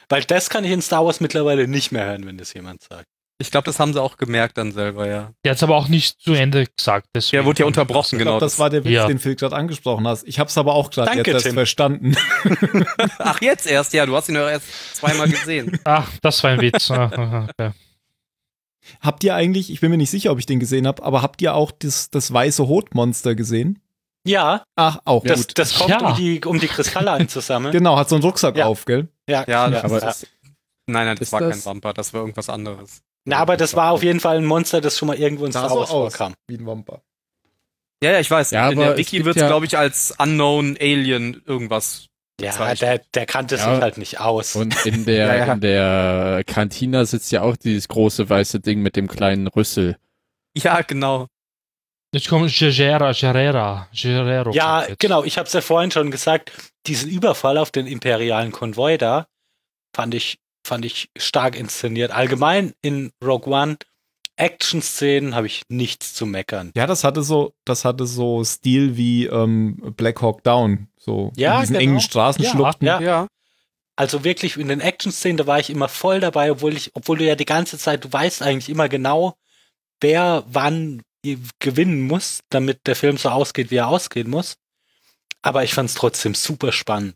Weil 0.09 0.23
das 0.25 0.49
kann 0.49 0.65
ich 0.65 0.71
in 0.71 0.81
Star 0.81 1.05
Wars 1.05 1.21
mittlerweile 1.21 1.65
nicht 1.67 1.93
mehr 1.93 2.05
hören, 2.05 2.25
wenn 2.25 2.37
das 2.37 2.53
jemand 2.53 2.83
sagt. 2.83 3.05
Ich 3.37 3.51
glaube, 3.51 3.65
das 3.65 3.79
haben 3.79 3.91
sie 3.91 4.01
auch 4.01 4.15
gemerkt 4.15 4.57
dann 4.57 4.71
selber, 4.71 5.07
ja. 5.07 5.31
der 5.43 5.51
hat 5.51 5.57
es 5.57 5.63
aber 5.63 5.75
auch 5.75 5.89
nicht 5.89 6.21
zu 6.21 6.33
Ende 6.33 6.67
gesagt. 6.77 7.07
deswegen- 7.13 7.39
Der 7.41 7.45
wurde 7.45 7.59
ja 7.59 7.65
unterbrochen, 7.65 8.15
Ich 8.15 8.19
genau. 8.19 8.31
glaube, 8.31 8.45
das 8.45 8.59
war 8.59 8.69
der 8.69 8.85
Witz, 8.85 8.93
Ja. 8.93 9.07
den 9.07 9.19
Phil 9.19 9.35
gerade 9.35 9.55
angesprochen 9.57 10.07
hast. 10.07 10.23
Ich 10.25 10.39
habe 10.39 10.49
es 10.49 10.57
aber 10.57 10.73
auch 10.73 10.89
gerade 10.89 11.21
erst 11.29 11.47
verstanden. 11.49 12.15
Ach, 13.19 13.41
jetzt 13.41 13.67
erst, 13.67 13.91
ja, 13.93 14.05
du 14.05 14.15
hast 14.15 14.29
ihn 14.29 14.35
doch 14.35 14.47
erst 14.49 14.95
zweimal 14.95 15.27
gesehen. 15.27 15.77
Ach, 15.83 16.09
das 16.21 16.41
war 16.45 16.51
ein 16.51 16.61
Witz. 16.61 16.89
Okay. 16.89 17.71
Habt 19.01 19.23
ihr 19.23 19.35
eigentlich, 19.35 19.69
ich 19.71 19.81
bin 19.81 19.91
mir 19.91 19.97
nicht 19.97 20.11
sicher, 20.11 20.31
ob 20.31 20.39
ich 20.39 20.45
den 20.45 20.59
gesehen 20.59 20.87
habe, 20.87 21.03
aber 21.03 21.21
habt 21.21 21.41
ihr 21.41 21.55
auch 21.55 21.71
das, 21.71 22.09
das 22.11 22.31
weiße 22.31 22.67
Hotmonster 22.67 23.35
gesehen? 23.35 23.79
Ja, 24.27 24.63
Ach, 24.75 24.99
auch 25.05 25.23
das, 25.25 25.47
gut. 25.47 25.57
das 25.59 25.75
kommt, 25.75 25.89
Ja. 25.89 25.99
um, 26.11 26.15
die, 26.15 26.39
um 26.45 26.59
die 26.59 26.67
Kristalle 26.67 27.11
einzusammeln. 27.11 27.71
Genau, 27.77 27.97
hat 27.97 28.09
so 28.09 28.15
einen 28.15 28.23
Rucksack 28.23 28.55
Ja. 28.57 28.65
auf, 28.67 28.85
gell? 28.85 29.09
Ja, 29.29 29.43
Ja, 29.47 29.67
ja, 29.69 29.83
Aber 29.83 29.99
ja. 30.01 30.09
es, 30.09 30.25
Nein, 30.87 31.05
nein, 31.07 31.17
das 31.17 31.31
war 31.31 31.39
kein 31.41 31.49
das- 31.49 31.63
Bumper, 31.63 31.93
das 31.93 32.13
war 32.13 32.21
irgendwas 32.21 32.47
anderes. 32.49 33.01
Na, 33.25 33.37
aber 33.37 33.57
das 33.57 33.75
war 33.75 33.91
auf 33.91 34.03
jeden 34.03 34.19
Fall 34.19 34.37
ein 34.37 34.45
Monster, 34.45 34.81
das 34.81 34.97
schon 34.97 35.07
mal 35.07 35.17
irgendwo 35.17 35.45
in 35.45 35.51
Star 35.51 35.69
Wars 35.71 35.89
vorkam. 35.89 36.33
wie 36.47 36.57
ein 36.57 36.65
Wampa. 36.65 37.01
Ja, 38.03 38.11
ja, 38.11 38.19
ich 38.19 38.29
weiß. 38.29 38.51
Ja, 38.51 38.69
In 38.69 38.77
der 38.77 38.91
es 38.91 38.97
Wiki 38.97 39.11
gibt 39.17 39.25
wird's, 39.25 39.39
ja- 39.41 39.47
glaube 39.47 39.65
ich, 39.65 39.77
als 39.77 40.13
Unknown 40.19 40.77
Alien 40.79 41.41
irgendwas. 41.45 42.07
Ja, 42.39 42.75
der, 42.75 42.99
der 43.13 43.25
kannte 43.25 43.55
Ja. 43.55 43.73
sich 43.73 43.81
halt 43.81 43.97
nicht 43.97 44.19
aus. 44.19 44.55
und 44.55 44.85
in 44.85 45.05
der, 45.05 45.27
Ja, 45.27 45.35
ja. 45.47 45.53
in 45.53 45.59
der 45.61 46.43
Kantina 46.45 47.05
sitzt 47.05 47.31
ja 47.31 47.41
auch 47.41 47.55
dieses 47.55 47.87
große 47.87 48.29
weiße 48.29 48.59
Ding 48.59 48.81
mit 48.81 48.95
dem 48.97 49.07
kleinen 49.07 49.47
Rüssel. 49.47 49.97
Ja, 50.55 50.81
genau. 50.81 51.27
Jetzt 52.13 52.27
kommt 52.29 52.53
Gerera, 52.53 53.11
Gerera, 53.13 53.87
Gerero. 53.93 54.51
Ja, 54.51 54.85
genau. 54.99 55.23
Ich 55.23 55.37
habe 55.37 55.47
es 55.47 55.53
ja 55.53 55.61
vorhin 55.61 55.91
schon 55.91 56.11
gesagt. 56.11 56.51
Diesen 56.87 57.09
Überfall 57.09 57.57
auf 57.57 57.71
den 57.71 57.87
imperialen 57.87 58.51
Konvoi 58.51 58.97
da 58.97 59.25
fand 59.95 60.13
ich, 60.13 60.37
fand 60.65 60.85
ich 60.85 61.09
stark 61.17 61.55
inszeniert. 61.55 62.11
Allgemein 62.11 62.73
in 62.81 63.11
Rogue 63.23 63.53
One 63.53 63.77
Action-Szenen 64.37 65.33
habe 65.35 65.47
ich 65.47 65.63
nichts 65.69 66.13
zu 66.13 66.25
meckern. 66.25 66.71
Ja, 66.75 66.87
das 66.87 67.03
hatte 67.03 67.23
so, 67.23 67.53
das 67.63 67.85
hatte 67.85 68.05
so 68.05 68.43
Stil 68.43 68.97
wie 68.97 69.25
ähm, 69.25 69.77
Black 69.95 70.21
Hawk 70.21 70.43
Down. 70.43 70.87
So 70.97 71.31
Ja, 71.35 71.55
in 71.55 71.61
diesen 71.61 71.73
genau. 71.73 71.83
engen 71.83 72.01
Straßenschluchten. 72.01 72.85
Ja. 72.85 72.99
Ja. 72.99 73.27
Also 73.95 74.25
wirklich 74.25 74.57
in 74.57 74.67
den 74.67 74.81
Action-Szenen, 74.81 75.37
da 75.37 75.47
war 75.47 75.59
ich 75.59 75.69
immer 75.69 75.87
voll 75.87 76.19
dabei, 76.19 76.51
obwohl 76.51 76.75
ich, 76.75 76.91
obwohl 76.95 77.17
du 77.17 77.25
ja 77.25 77.35
die 77.35 77.45
ganze 77.45 77.77
Zeit, 77.77 78.03
du 78.03 78.11
weißt 78.11 78.41
eigentlich 78.41 78.69
immer 78.69 78.89
genau, 78.89 79.35
wer 80.01 80.43
wann 80.47 81.01
gewinnen 81.59 82.05
muss, 82.05 82.41
damit 82.49 82.85
der 82.87 82.95
Film 82.95 83.17
so 83.17 83.29
ausgeht, 83.29 83.71
wie 83.71 83.77
er 83.77 83.87
ausgehen 83.87 84.29
muss. 84.29 84.55
Aber 85.41 85.63
ich 85.63 85.73
fand 85.73 85.89
es 85.89 85.95
trotzdem 85.95 86.35
super 86.35 86.71
spannend. 86.71 87.15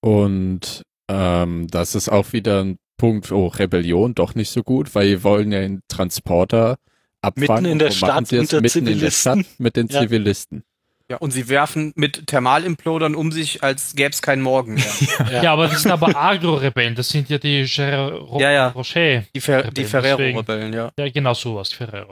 Und 0.00 0.82
ähm, 1.08 1.66
das 1.68 1.94
ist 1.94 2.08
auch 2.08 2.32
wieder 2.32 2.62
ein 2.64 2.78
Punkt, 2.96 3.32
oh, 3.32 3.48
Rebellion 3.48 4.14
doch 4.14 4.34
nicht 4.34 4.50
so 4.50 4.62
gut, 4.62 4.94
weil 4.94 5.08
die 5.08 5.24
wollen 5.24 5.52
ja 5.52 5.60
den 5.60 5.82
Transporter 5.88 6.78
abfangen. 7.20 7.62
Mitten 7.64 7.64
in 7.72 7.78
der 7.78 7.90
Stadt 7.90 8.32
unter 8.32 8.60
Mitten 8.60 8.86
in 8.86 8.98
der 9.00 9.10
Zivilisten. 9.10 9.44
Stadt 9.44 9.60
mit 9.60 9.76
den 9.76 9.88
Ja. 9.88 10.00
Zivilisten. 10.00 10.64
Ja, 11.10 11.18
und 11.18 11.32
sie 11.32 11.50
werfen 11.50 11.92
mit 11.96 12.28
Thermalimplodern 12.28 13.14
um 13.14 13.30
sich, 13.30 13.62
als 13.62 13.94
gäbe 13.94 14.10
es 14.10 14.22
keinen 14.22 14.40
Morgen 14.40 14.74
mehr. 14.74 14.84
Ja, 15.42 15.52
aber 15.52 15.68
das 15.68 15.82
sind 15.82 15.90
aber 15.90 16.16
Agro-Rebellen. 16.16 16.94
Das 16.94 17.10
sind 17.10 17.28
ja 17.28 17.36
die 17.36 17.64
Gerero 17.66 18.40
Ja, 18.40 18.50
ja. 18.50 18.68
Rocher. 18.68 19.24
Die, 19.34 19.40
Fer 19.40 19.70
die 19.70 19.84
Ferrero-Rebellen, 19.84 20.72
ja. 20.72 20.92
Ja, 20.98 21.10
genau 21.10 21.34
sowas, 21.34 21.72
Ferrero. 21.72 22.10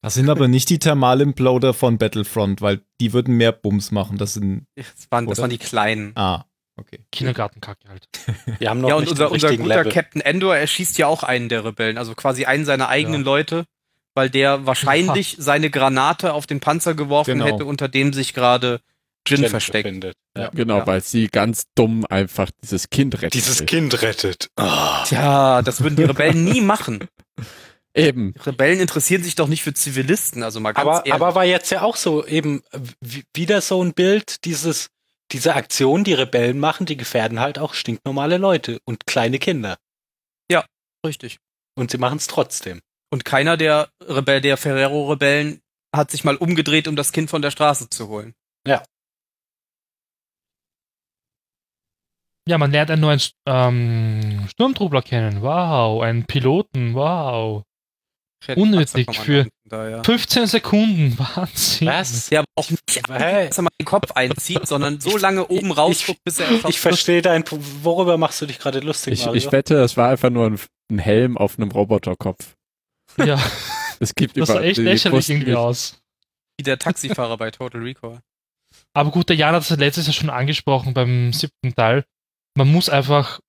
Das 0.00 0.14
sind 0.14 0.30
aber 0.30 0.48
nicht 0.48 0.70
die 0.70 0.78
Thermalimploder 0.78 1.74
von 1.74 1.98
Battlefront, 1.98 2.62
weil 2.62 2.80
die 3.00 3.12
würden 3.12 3.36
mehr 3.36 3.52
Bums 3.52 3.90
machen. 3.90 4.16
Das 4.16 4.34
sind. 4.34 4.66
Das 4.76 4.86
waren, 5.10 5.26
das 5.26 5.38
waren 5.38 5.50
die 5.50 5.58
Kleinen. 5.58 6.12
Ah, 6.14 6.44
okay. 6.76 7.00
Kindergartenkacke 7.12 7.88
halt. 7.88 8.06
Wir 8.58 8.70
haben 8.70 8.80
noch 8.80 8.88
Ja, 8.88 8.94
und 8.96 9.02
nicht 9.02 9.10
unser, 9.12 9.30
unser 9.30 9.56
guter 9.56 9.68
Level. 9.80 9.92
Captain 9.92 10.20
Endor 10.22 10.56
erschießt 10.56 10.98
ja 10.98 11.06
auch 11.06 11.22
einen 11.22 11.48
der 11.48 11.64
Rebellen, 11.64 11.98
also 11.98 12.14
quasi 12.14 12.44
einen 12.44 12.64
seiner 12.64 12.88
eigenen 12.88 13.20
Ja. 13.22 13.24
Leute, 13.26 13.64
weil 14.14 14.30
der 14.30 14.66
wahrscheinlich 14.66 15.36
seine 15.38 15.70
Granate 15.70 16.32
auf 16.32 16.46
den 16.46 16.60
Panzer 16.60 16.94
geworfen 16.94 17.38
Genau. 17.38 17.46
hätte, 17.46 17.64
unter 17.64 17.88
dem 17.88 18.12
sich 18.12 18.34
gerade 18.34 18.80
Jin, 19.26 19.40
Jen 19.40 19.50
versteckt. 19.50 19.84
befindet. 19.84 20.16
Ja. 20.36 20.50
Genau, 20.50 20.78
Ja. 20.78 20.86
weil 20.86 21.00
sie 21.00 21.28
ganz 21.28 21.64
dumm 21.74 22.04
einfach 22.10 22.50
dieses 22.62 22.90
Kind 22.90 23.14
retten. 23.22 23.30
Dieses. 23.30 23.64
Kind 23.64 24.02
rettet. 24.02 24.48
Ah. 24.56 25.02
Tja, 25.06 25.62
das 25.62 25.82
würden 25.82 25.96
die 25.96 26.04
Rebellen 26.04 26.44
nie 26.44 26.60
machen. 26.60 27.08
Eben. 27.96 28.34
Die 28.34 28.40
Rebellen 28.40 28.80
interessieren 28.80 29.22
sich 29.22 29.36
doch 29.36 29.46
nicht 29.46 29.62
für 29.62 29.72
Zivilisten, 29.72 30.42
also 30.42 30.58
mal 30.58 30.72
ganz 30.72 30.84
Aber, 30.86 30.96
ehrlich. 30.98 31.14
aber 31.14 31.34
war 31.36 31.44
jetzt 31.44 31.70
ja 31.70 31.82
auch 31.82 31.94
so 31.94 32.26
eben 32.26 32.62
wieder 33.32 33.60
so 33.60 33.82
ein 33.84 33.94
Bild, 33.94 34.44
dieses, 34.44 34.88
diese 35.34 35.54
Aktion, 35.54 36.04
die 36.04 36.14
Rebellen 36.14 36.58
machen, 36.58 36.86
die 36.86 36.96
gefährden 36.96 37.40
halt 37.40 37.58
auch 37.58 37.74
stinknormale 37.74 38.38
Leute 38.38 38.78
und 38.86 39.06
kleine 39.06 39.38
Kinder. 39.38 39.76
Richtig. 41.04 41.38
Und 41.76 41.90
sie 41.90 41.98
machen 41.98 42.16
es 42.16 42.26
trotzdem. 42.26 42.80
Und 43.10 43.24
keiner 43.24 43.56
der 43.56 43.90
Rebell, 44.02 44.40
der 44.40 44.56
Ferrero-Rebellen 44.56 45.60
hat 45.94 46.10
sich 46.10 46.24
mal 46.24 46.36
umgedreht, 46.36 46.88
um 46.88 46.96
das 46.96 47.12
Kind 47.12 47.30
von 47.30 47.42
der 47.42 47.50
Straße 47.50 47.90
zu 47.90 48.08
holen. 48.08 48.34
Ja, 52.48 52.58
man 52.58 52.72
lernt 52.72 52.90
einen 52.90 53.02
neuen 53.02 53.20
ähm, 53.46 54.48
Sturmtruppler 54.48 55.02
kennen. 55.02 55.42
Wow, 55.42 56.02
einen 56.02 56.26
Piloten. 56.26 56.94
Wow. 56.94 57.62
Unnötig 58.56 59.16
für- 59.16 59.46
Da, 59.68 59.88
ja. 59.88 60.04
15 60.04 60.46
Sekunden. 60.46 61.18
Wahnsinn. 61.36 61.88
Was? 61.88 62.30
Ja, 62.30 62.40
aber 62.40 62.46
auch 62.56 62.70
nicht, 62.70 62.82
dass 63.08 63.56
er 63.58 63.62
mal 63.62 63.70
den 63.80 63.86
Kopf 63.86 64.12
einzieht, 64.12 64.66
sondern 64.66 65.00
so 65.00 65.16
lange 65.16 65.46
oben 65.48 65.70
Ich- 65.70 65.76
rausguckt, 65.76 66.20
bis 66.24 66.38
er 66.38 66.50
Ich 66.68 66.78
verstehe 66.80 67.22
dein, 67.22 67.44
worüber 67.82 68.16
machst 68.18 68.40
du 68.42 68.46
dich 68.46 68.58
gerade 68.58 68.80
lustig, 68.80 69.14
Ich, 69.14 69.24
Mario? 69.26 69.38
ich 69.38 69.50
wette, 69.52 69.74
das 69.74 69.96
war 69.96 70.10
einfach 70.10 70.30
nur 70.30 70.46
ein, 70.46 70.58
ein 70.90 70.98
Helm 70.98 71.36
auf 71.38 71.58
einem 71.58 71.70
Roboterkopf. 71.70 72.54
Ja, 73.16 73.38
Es 74.00 74.14
gibt 74.14 74.36
das 74.36 74.48
sah 74.48 74.60
echt 74.60 74.78
lächerlich 74.78 75.30
irgendwie 75.30 75.54
aus. 75.54 76.00
wie 76.58 76.64
der 76.64 76.78
Taxifahrer 76.78 77.36
bei 77.38 77.50
Total 77.50 77.80
Recall. 77.80 78.20
Aber 78.92 79.10
gut, 79.12 79.28
der 79.28 79.36
Jan 79.36 79.54
hat 79.54 79.62
es 79.62 79.68
ja 79.68 79.76
letztes 79.76 80.06
Jahr 80.06 80.14
schon 80.14 80.30
angesprochen 80.30 80.94
beim 80.94 81.32
siebten 81.32 81.74
Teil. 81.74 82.04
Man 82.56 82.70
muss 82.70 82.88
einfach 82.88 83.40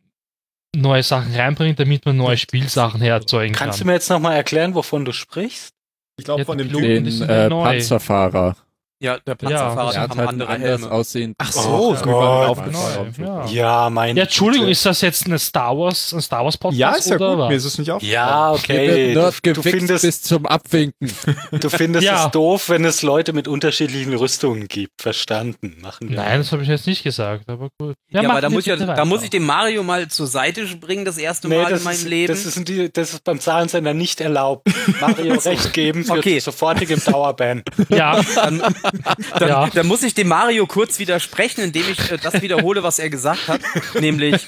neue 0.75 1.03
Sachen 1.03 1.33
reinbringen, 1.35 1.75
damit 1.75 2.05
man 2.05 2.17
neue 2.17 2.37
Spielsachen 2.37 3.01
herzeugen 3.01 3.53
Kannst 3.53 3.79
du 3.79 3.83
kann. 3.83 3.87
mir 3.87 3.93
jetzt 3.93 4.09
nochmal 4.09 4.35
erklären, 4.35 4.75
wovon 4.75 5.05
du 5.05 5.11
sprichst? 5.11 5.69
Ich 6.17 6.25
glaube, 6.25 6.41
Ja, 6.41 6.45
von 6.45 6.57
dem 6.57 6.67
Piloten, 6.69 7.05
Den 7.05 7.21
äh, 7.29 7.49
neu. 7.49 7.63
Panzerfahrer. 7.63 8.55
Ja, 9.01 9.17
der 9.19 9.33
Ja, 9.33 9.35
Panzerfahrer 9.35 9.93
Er 9.93 10.01
hat 10.01 10.09
haben 10.11 10.19
halt 10.19 10.29
andere 10.29 10.49
anders 10.49 10.81
Helme. 10.81 10.91
aussehenden. 10.91 11.35
Ach 11.37 11.51
so, 11.51 11.61
so, 11.61 11.93
ist 11.95 12.05
mir 12.05 12.11
Neu, 12.11 12.17
aufgefallen. 12.45 13.15
ja. 13.19 13.45
Ja, 13.47 13.89
mein 13.89 14.15
Ja, 14.15 14.23
Entschuldigung, 14.23 14.69
ist 14.69 14.85
das 14.85 15.01
jetzt 15.01 15.25
eine 15.25 15.37
Star 15.37 15.77
Wars, 15.77 16.13
ein 16.13 16.21
Star 16.21 16.45
Wars 16.45 16.57
Podcast? 16.57 16.79
Ja, 16.79 16.91
ist 16.93 17.09
ja 17.09 17.15
oder 17.17 17.29
gut, 17.31 17.39
was? 17.39 17.49
mir 17.49 17.55
ist 17.55 17.65
es 17.65 17.77
nicht 17.77 17.91
aufgefallen. 17.91 18.13
Ja, 18.13 18.51
okay. 18.53 19.13
Du, 19.13 19.53
du 19.53 19.61
findest, 19.61 20.05
bis 20.05 20.21
zum 20.21 20.45
Abwinken. 20.45 21.11
du 21.59 21.69
findest 21.69 22.05
Ja. 22.05 22.25
es 22.25 22.31
doof, 22.31 22.69
wenn 22.69 22.85
es 22.85 23.01
Leute 23.01 23.33
mit 23.33 23.47
unterschiedlichen 23.49 24.13
Rüstungen 24.13 24.67
gibt. 24.69 25.01
Verstanden. 25.01 25.75
Machen 25.81 26.09
wir. 26.09 26.15
Nein, 26.15 26.39
das 26.39 26.51
habe 26.53 26.63
ich 26.63 26.69
jetzt 26.69 26.87
nicht 26.87 27.03
gesagt, 27.03 27.49
aber 27.49 27.67
gut. 27.77 27.95
Ja, 28.09 28.21
machen 28.21 28.31
aber 28.31 28.41
da 28.41 28.49
muss, 28.49 28.61
ich, 28.61 28.67
ja, 28.67 28.75
da 28.77 29.03
muss 29.05 29.23
ich 29.23 29.29
den 29.29 29.43
Mario 29.45 29.83
mal 29.83 30.07
zur 30.07 30.27
Seite 30.27 30.67
springen, 30.67 31.03
das 31.03 31.17
erste 31.17 31.49
Nee, 31.49 31.61
Mal 31.61 31.69
das 31.71 31.79
in 31.81 31.83
meinem 31.85 31.93
ist, 31.95 32.07
Leben. 32.07 32.27
Das 32.33 32.45
ist, 32.45 32.67
die, 32.67 32.91
das 32.91 33.13
ist 33.13 33.23
beim 33.25 33.39
Zahlensender 33.41 33.93
nicht 33.93 34.21
erlaubt. 34.21 34.67
Mario 35.01 35.35
recht 35.35 35.73
geben 35.73 36.03
für 36.05 36.13
Okay. 36.13 36.39
sofortigem 36.39 37.01
Dauerban. 37.03 37.61
Ja, 37.89 38.21
dann, 38.35 38.61
dann, 39.39 39.49
Ja. 39.49 39.69
dann 39.73 39.87
muss 39.87 40.03
ich 40.03 40.13
dem 40.13 40.27
Mario 40.27 40.67
kurz 40.67 40.99
widersprechen, 40.99 41.61
indem 41.61 41.83
ich 41.91 42.11
äh, 42.11 42.17
das 42.17 42.41
wiederhole, 42.41 42.83
was 42.83 42.99
er 42.99 43.09
gesagt 43.09 43.47
hat. 43.47 43.61
Nämlich, 43.99 44.47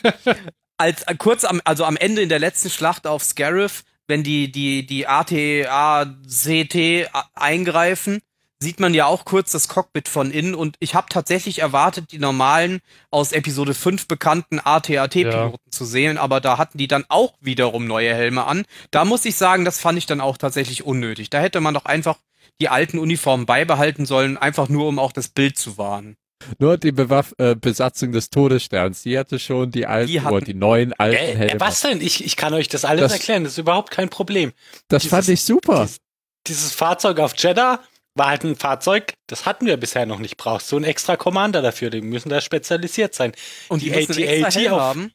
als 0.77 1.03
äh, 1.03 1.15
kurz 1.17 1.43
am, 1.43 1.61
also 1.63 1.85
am 1.85 1.97
Ende 1.97 2.21
in 2.21 2.29
der 2.29 2.39
letzten 2.39 2.69
Schlacht 2.69 3.07
auf 3.07 3.23
Scarif, 3.23 3.83
wenn 4.07 4.23
die, 4.23 4.51
die, 4.51 4.85
die 4.85 5.07
AT-ACT 5.07 6.75
eingreifen, 7.33 8.19
sieht 8.59 8.79
man 8.79 8.93
ja 8.95 9.05
auch 9.05 9.23
kurz 9.25 9.51
das 9.51 9.67
Cockpit 9.67 10.07
von 10.07 10.31
innen 10.31 10.55
und 10.55 10.77
ich 10.79 10.95
habe 10.95 11.07
tatsächlich 11.09 11.59
erwartet, 11.59 12.11
die 12.11 12.17
normalen 12.17 12.79
aus 13.11 13.31
Episode 13.31 13.75
5 13.75 14.07
bekannten 14.07 14.59
AT-AT-Piloten 14.59 15.71
zu 15.71 15.85
sehen, 15.85 16.17
aber 16.17 16.41
da 16.41 16.57
hatten 16.57 16.79
die 16.79 16.87
dann 16.87 17.05
auch 17.09 17.33
wiederum 17.39 17.85
neue 17.85 18.15
Helme 18.15 18.45
an. 18.45 18.65
Da 18.89 19.05
muss 19.05 19.25
ich 19.25 19.35
sagen, 19.35 19.63
das 19.63 19.79
fand 19.79 19.99
ich 19.99 20.07
dann 20.07 20.21
auch 20.21 20.37
tatsächlich 20.37 20.83
unnötig. 20.83 21.29
Da 21.29 21.39
hätte 21.39 21.61
man 21.61 21.75
doch 21.75 21.85
einfach 21.85 22.17
die 22.61 22.69
alten 22.69 22.99
Uniformen 22.99 23.45
beibehalten 23.45 24.05
sollen, 24.05 24.37
einfach 24.37 24.69
nur 24.69 24.87
um 24.87 24.99
auch 24.99 25.11
das 25.11 25.29
Bild 25.29 25.57
zu 25.57 25.77
wahren. 25.77 26.15
Nur 26.59 26.77
die 26.77 26.91
Bewaff 26.91 27.33
äh, 27.39 27.55
Besatzung 27.55 28.11
des 28.11 28.29
Todessterns, 28.29 29.01
die 29.03 29.17
hatte 29.17 29.39
schon 29.39 29.71
die 29.71 29.85
alten, 29.87 30.11
Die 30.11 30.21
hatten- 30.21 30.33
oder 30.35 30.45
die 30.45 30.53
neuen 30.53 30.93
alten 30.93 31.15
Äh, 31.15 31.35
Helme. 31.35 31.53
äh, 31.55 31.59
was 31.59 31.81
denn? 31.81 31.99
Ich, 31.99 32.23
ich 32.23 32.35
kann 32.35 32.53
euch 32.53 32.67
das 32.67 32.85
alles 32.85 33.01
Das- 33.01 33.13
erklären. 33.13 33.43
Das 33.43 33.53
ist 33.53 33.57
überhaupt 33.57 33.91
kein 33.91 34.09
Problem. 34.09 34.53
das 34.87 35.03
dieses- 35.03 35.15
fand 35.15 35.27
ich 35.29 35.43
super. 35.43 35.81
dieses- 35.83 35.97
Dieses 36.47 36.71
Fahrzeug 36.73 37.19
auf 37.19 37.33
Jeddah 37.37 37.81
war 38.15 38.27
halt 38.29 38.43
ein 38.45 38.55
Fahrzeug, 38.55 39.13
das 39.27 39.45
hatten 39.45 39.65
wir 39.65 39.77
bisher 39.77 40.05
noch 40.05 40.19
nicht. 40.19 40.37
Brauchst 40.37 40.71
du 40.71 40.75
einen 40.77 40.85
extra 40.85 41.17
Commander 41.17 41.61
dafür, 41.61 41.89
die 41.89 42.01
müssen 42.01 42.29
da 42.29 42.39
spezialisiert 42.39 43.13
sein. 43.13 43.33
Und 43.67 43.81
Die 43.81 43.89
die, 43.91 44.27
AT-AT 44.47 44.69
auf- 44.71 44.79
haben. 44.79 45.11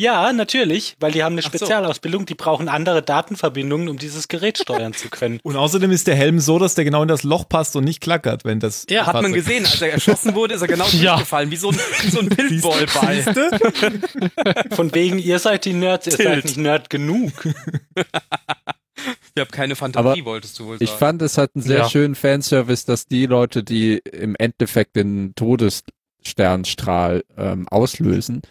Ja, 0.00 0.32
natürlich, 0.32 0.96
weil 0.98 1.12
die 1.12 1.22
haben 1.22 1.34
eine. 1.34 1.42
Spezialausbildung, 1.42 2.24
die 2.24 2.34
brauchen 2.34 2.68
andere 2.68 3.02
Datenverbindungen, 3.02 3.90
um 3.90 3.98
dieses 3.98 4.28
Gerät 4.28 4.56
steuern 4.56 4.94
zu 4.94 5.10
können. 5.10 5.40
Und 5.42 5.56
außerdem 5.56 5.90
ist 5.90 6.06
der 6.06 6.14
Helm 6.14 6.38
so, 6.40 6.58
dass 6.58 6.74
der 6.74 6.86
genau 6.86 7.02
in 7.02 7.08
das 7.08 7.22
Loch 7.22 7.46
passt 7.48 7.76
und 7.76 7.84
nicht 7.84 8.00
klackert, 8.00 8.44
wenn 8.46 8.60
das. 8.60 8.86
Ja, 8.88 9.06
Hat 9.06 9.20
man 9.20 9.32
gesehen, 9.34 9.66
als 9.66 9.82
er 9.82 9.92
erschossen 9.92 10.34
wurde, 10.34 10.54
ist 10.54 10.62
er 10.62 10.68
genau 10.68 10.86
Ja. 10.92 11.12
durchgefallen, 11.16 11.50
wie 11.50 11.56
so 11.56 11.68
ein, 11.70 11.78
wie 12.02 12.10
so 12.10 12.20
ein. 12.20 12.30
Von 14.70 14.94
wegen, 14.94 15.18
ihr 15.18 15.38
seid 15.38 15.64
die 15.66 15.74
Nerds, 15.74 16.06
ihr 16.06 16.12
seid 16.12 16.26
Tilt. 16.26 16.44
nicht 16.46 16.56
Nerd 16.56 16.88
genug. 16.88 17.32
Ich 17.46 17.54
habe 19.40 19.50
keine 19.50 19.76
Fantasie, 19.76 20.20
Aber 20.20 20.24
wolltest 20.24 20.58
du 20.58 20.66
wohl 20.66 20.76
Ich 20.80 20.88
sagen. 20.88 20.98
fand, 20.98 21.22
es 21.22 21.36
hat 21.38 21.50
einen 21.54 21.62
sehr 21.62 21.78
Ja. 21.78 21.88
schönen 21.90 22.14
Fanservice, 22.14 22.84
dass 22.86 23.06
die 23.06 23.26
Leute, 23.26 23.62
die 23.62 23.98
im 23.98 24.34
Endeffekt 24.36 24.96
den 24.96 25.34
Todessternstrahl 25.34 27.24
ähm, 27.36 27.68
auslösen, 27.68 28.42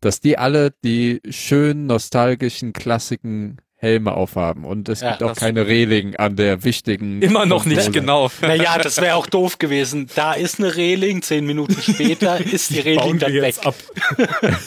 dass 0.00 0.20
die 0.20 0.38
alle 0.38 0.72
die 0.84 1.20
schönen, 1.30 1.86
nostalgischen, 1.86 2.72
klassischen 2.72 3.58
Helme 3.80 4.12
aufhaben. 4.14 4.64
Und 4.64 4.88
es 4.88 5.02
Ja, 5.02 5.10
gibt 5.10 5.22
auch 5.22 5.36
keine 5.36 5.68
Reling 5.68 6.16
an 6.16 6.34
der 6.34 6.64
wichtigen. 6.64 7.22
Immer 7.22 7.46
noch 7.46 7.64
nicht 7.64 7.76
Konsole. 7.76 8.00
genau. 8.00 8.28
Naja, 8.40 8.76
das 8.78 9.00
wäre 9.00 9.14
auch 9.14 9.28
doof 9.28 9.58
gewesen. 9.58 10.10
Da 10.16 10.32
ist 10.32 10.58
eine 10.58 10.74
Reling, 10.74 11.22
zehn 11.22 11.46
Minuten 11.46 11.76
später 11.80 12.40
ist 12.44 12.70
die 12.70 12.80
Reling 12.80 12.98
bauen 12.98 13.18
dann 13.20 13.32
wir 13.32 13.42
weg. 13.42 13.54
jetzt 13.54 13.64
ab. 13.64 13.76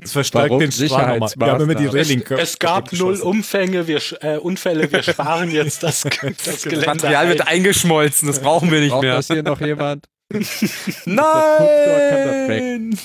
Das 0.00 0.12
verstärkt 0.12 0.50
Warum? 0.50 0.60
den 0.60 0.70
nochmal. 0.70 1.30
Ja, 1.38 1.58
wenn 1.60 1.68
wir 1.68 1.74
die 1.76 1.84
Sicherheitsmaßnahmen. 1.84 1.90
Reling 1.90 2.22
Es 2.38 2.58
gab 2.58 2.92
null. 2.92 3.20
Umfänge, 3.20 3.86
wir, 3.86 4.00
sch- 4.00 4.20
äh, 4.20 4.38
Unfälle, 4.38 4.90
wir 4.90 5.02
sparen 5.02 5.50
jetzt 5.50 5.82
das, 5.82 6.02
das 6.22 6.36
Das 6.44 6.62
Gelände. 6.62 6.86
Material 6.86 7.28
wird 7.28 7.40
ein. 7.42 7.46
eingeschmolzen, 7.48 8.26
das 8.28 8.40
brauchen 8.40 8.70
wir 8.70 8.80
nicht 8.80 8.90
Braucht 8.90 9.02
mehr. 9.02 9.14
das 9.16 9.26
hier 9.28 9.42
noch 9.42 9.60
jemand? 9.60 10.06
Nein! 11.06 12.96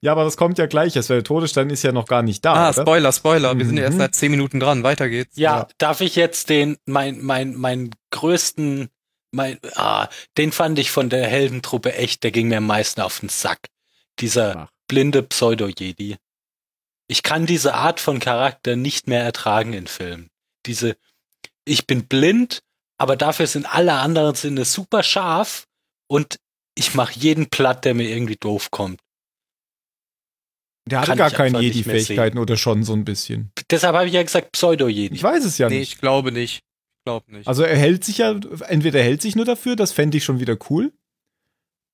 Ja, 0.00 0.12
aber 0.12 0.24
das 0.24 0.36
kommt 0.36 0.58
ja 0.58 0.66
gleich. 0.66 0.96
erst, 0.96 1.10
weil 1.10 1.18
der 1.18 1.24
Todesstern 1.24 1.70
ist 1.70 1.82
ja 1.82 1.92
noch 1.92 2.06
gar 2.06 2.22
nicht 2.22 2.44
da. 2.44 2.54
Ah, 2.54 2.70
oder? 2.70 2.82
Spoiler, 2.82 3.12
Spoiler. 3.12 3.56
Wir 3.58 3.64
sind 3.66 3.76
ja 3.76 3.84
erst 3.84 3.94
Mhm. 3.94 4.00
seit 4.00 4.14
10 4.14 4.30
Minuten 4.30 4.60
dran. 4.60 4.82
Weiter 4.82 5.08
geht's. 5.08 5.36
Ja, 5.36 5.58
Ja. 5.60 5.68
darf 5.78 6.00
ich 6.00 6.16
jetzt 6.16 6.48
den, 6.48 6.76
mein, 6.86 7.20
mein, 7.22 7.54
mein 7.54 7.90
größten, 8.10 8.88
mein, 9.30 9.58
ah, 9.76 10.08
den 10.36 10.52
fand 10.52 10.78
ich 10.78 10.90
von 10.90 11.08
der 11.08 11.26
Heldentruppe 11.26 11.94
echt, 11.94 12.22
der 12.24 12.30
ging 12.32 12.48
mir 12.48 12.58
am 12.58 12.66
meisten 12.66 13.00
auf 13.00 13.20
den 13.20 13.28
Sack. 13.28 13.68
Dieser 14.18 14.56
Ach. 14.56 14.68
blinde 14.88 15.22
Pseudo-Jedi. 15.22 16.16
Ich 17.08 17.22
kann 17.22 17.46
diese 17.46 17.74
Art 17.74 18.00
von 18.00 18.18
Charakter 18.20 18.76
nicht 18.76 19.06
mehr 19.06 19.22
ertragen 19.22 19.72
in 19.72 19.86
Filmen. 19.86 20.28
Diese, 20.66 20.96
ich 21.64 21.86
bin 21.86 22.06
blind, 22.06 22.60
aber 22.98 23.16
dafür 23.16 23.46
sind 23.46 23.72
alle 23.74 23.94
anderen 23.94 24.34
Sinne 24.34 24.64
super 24.64 25.02
scharf 25.02 25.64
und 26.12 26.36
ich 26.74 26.94
mache 26.94 27.18
jeden 27.18 27.48
platt, 27.48 27.86
der 27.86 27.94
mir 27.94 28.08
irgendwie 28.08 28.36
doof 28.36 28.70
kommt. 28.70 29.00
Der 30.86 31.00
hatte 31.00 31.08
kann 31.10 31.18
gar 31.18 31.30
keine 31.30 31.60
Jedi-Fähigkeiten 31.60 32.38
oder 32.38 32.56
schon 32.56 32.82
so 32.84 32.92
ein 32.92 33.04
bisschen. 33.04 33.50
Deshalb 33.70 33.94
habe 33.94 34.08
ich 34.08 34.12
ja 34.12 34.22
gesagt 34.22 34.52
Pseudo-Jedi. 34.52 35.14
Ich 35.14 35.22
weiß 35.22 35.44
es 35.44 35.56
ja 35.56 35.68
Nee, 35.68 35.78
nicht. 35.78 35.94
ich 35.94 35.98
glaube 36.00 36.32
nicht. 36.32 36.56
Ich 36.56 37.04
glaube 37.06 37.32
nicht. 37.32 37.48
Also 37.48 37.62
er 37.62 37.76
hält 37.78 38.04
sich 38.04 38.18
ja, 38.18 38.32
entweder 38.68 38.98
er 38.98 39.04
hält 39.04 39.22
sich 39.22 39.36
nur 39.36 39.44
dafür, 39.46 39.74
das 39.74 39.92
fände 39.92 40.18
ich 40.18 40.24
schon 40.24 40.38
wieder 40.40 40.58
cool. 40.70 40.92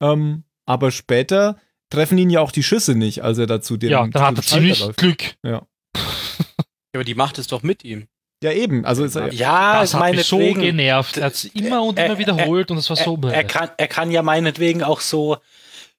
Ähm, 0.02 0.44
aber 0.66 0.90
später 0.90 1.60
treffen 1.90 2.18
ihn 2.18 2.30
ja 2.30 2.40
auch 2.40 2.50
die 2.50 2.62
Schüsse 2.62 2.94
nicht, 2.96 3.22
als 3.22 3.38
er 3.38 3.46
dazu 3.46 3.76
den 3.76 3.90
ja, 3.90 4.06
dann 4.06 4.22
hat 4.22 4.36
er 4.38 4.42
ziemlich 4.42 4.80
läuft. 4.80 4.98
Glück. 4.98 5.36
aber 5.44 7.04
die 7.04 7.14
Macht 7.14 7.38
ist 7.38 7.52
doch 7.52 7.62
mit 7.62 7.84
ihm. 7.84 8.08
Ja, 8.42 8.52
eben. 8.52 8.84
Also 8.84 9.04
ist 9.04 9.16
er, 9.16 9.32
Ja, 9.32 9.80
Das 9.80 9.94
hat 9.94 10.12
mich 10.14 10.24
so 10.24 10.38
genervt. 10.38 11.16
Er 11.16 11.26
hat 11.26 11.34
es 11.34 11.44
immer 11.44 11.82
und 11.82 11.98
Äh, 11.98 12.06
immer 12.06 12.14
äh, 12.14 12.18
wiederholt 12.18 12.70
und 12.70 12.78
es 12.78 12.88
war 12.88 12.96
so 12.96 13.18
er, 13.24 13.32
er, 13.32 13.44
kann, 13.44 13.70
er 13.76 13.88
kann 13.88 14.10
ja 14.10 14.22
meinetwegen 14.22 14.82
auch 14.82 15.00
so 15.00 15.38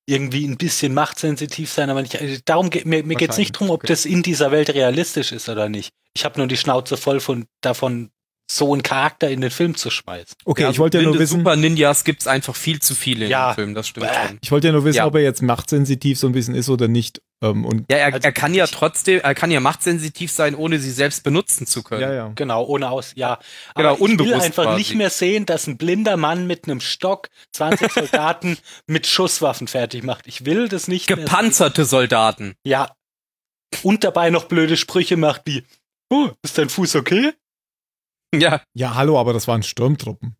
irgendwie 0.05 0.45
ein 0.47 0.57
bisschen 0.57 0.93
machtsensitiv 0.93 1.71
sein, 1.71 1.89
aber 1.89 2.01
nicht. 2.01 2.19
also 2.19 2.37
Darum 2.45 2.69
geht 2.69 2.85
mir, 2.85 3.03
mir 3.03 3.15
geht's 3.15 3.37
nicht 3.37 3.51
drum, 3.51 3.69
ob 3.69 3.81
okay. 3.81 3.87
das 3.87 4.05
in 4.05 4.23
dieser 4.23 4.51
Welt 4.51 4.73
realistisch 4.73 5.31
ist 5.31 5.49
oder 5.49 5.69
nicht. 5.69 5.91
Ich 6.15 6.25
habe 6.25 6.39
nur 6.39 6.47
die 6.47 6.57
Schnauze 6.57 6.97
voll 6.97 7.19
von 7.19 7.45
davon, 7.61 8.09
so 8.51 8.73
einen 8.73 8.81
Charakter 8.81 9.30
in 9.30 9.41
den 9.41 9.51
Film 9.51 9.76
zu 9.76 9.91
schmeißen. 9.91 10.35
okay, 10.43 10.63
Ja, 10.63 10.69
ich 10.71 10.80
wollte 10.80 10.97
ja 10.97 11.03
nur 11.03 11.19
wissen, 11.19 11.38
Super 11.39 11.55
Ninjas 11.55 12.03
gibt's 12.03 12.26
einfach 12.26 12.55
viel 12.55 12.80
zu 12.81 12.95
viele 12.95 13.26
in 13.26 13.31
Ja. 13.31 13.51
dem 13.51 13.55
Film, 13.55 13.76
das 13.76 13.88
stimmt 13.88 14.07
schon. 14.07 14.39
ich 14.41 14.51
wollte 14.51 14.67
ja 14.67 14.73
nur 14.73 14.84
wissen, 14.85 14.97
Ja. 14.97 15.05
ob 15.05 15.13
er 15.15 15.21
jetzt 15.21 15.41
machtsensitiv 15.43 16.17
so 16.17 16.26
ein 16.27 16.34
bisschen 16.34 16.55
ist 16.55 16.67
oder 16.69 16.88
nicht. 16.88 17.21
Ähm, 17.43 17.63
und 17.63 17.85
Ja, 17.91 17.97
er, 17.97 18.13
Also 18.13 18.26
er 18.26 18.31
kann 18.31 18.53
ja 18.55 18.65
trotzdem, 18.65 19.19
er 19.21 19.35
kann 19.35 19.51
ja 19.51 19.59
machtsensitiv 19.59 20.31
sein, 20.31 20.55
ohne 20.55 20.80
sie 20.80 20.89
selbst 20.91 21.23
benutzen 21.23 21.67
zu 21.67 21.84
können. 21.84 22.01
ja, 22.01 22.11
ja. 22.13 22.31
Genau, 22.35 22.65
ohne 22.65 22.89
aus, 22.89 23.13
ja. 23.15 23.38
Genau, 23.76 23.89
Aber 23.89 23.93
ich 23.93 23.99
will 24.01 24.11
unbewusst 24.19 24.45
einfach 24.45 24.63
quasi. 24.63 24.77
nicht 24.80 24.95
mehr 24.95 25.09
sehen, 25.11 25.45
dass 25.45 25.67
ein 25.67 25.77
blinder 25.77 26.17
Mann 26.17 26.47
mit 26.47 26.65
einem 26.67 26.81
Stock 26.81 27.30
20 27.53 27.91
Soldaten 27.93 28.57
mit 28.88 29.05
Schusswaffen 29.05 29.67
fertig 29.67 30.03
macht. 30.03 30.26
Ich 30.27 30.45
will 30.45 30.67
das 30.69 30.88
nicht 30.88 31.07
mehr 31.07 31.17
sehen. 31.17 31.26
Gepanzerte 31.26 31.85
Soldaten. 31.85 32.55
Ja. 32.63 32.91
Und 33.84 34.03
dabei 34.03 34.31
noch 34.31 34.45
blöde 34.45 34.76
Sprüche 34.76 35.15
macht 35.15 35.43
wie, 35.45 35.63
oh, 36.09 36.30
ist 36.43 36.57
dein 36.57 36.69
Fuß 36.69 36.95
okay? 36.95 37.31
Ja, 38.35 38.61
Ja, 38.73 38.95
hallo, 38.95 39.19
aber 39.19 39.34
das 39.34 39.47
waren 39.47 39.64
Sturmtruppen. 39.64 40.35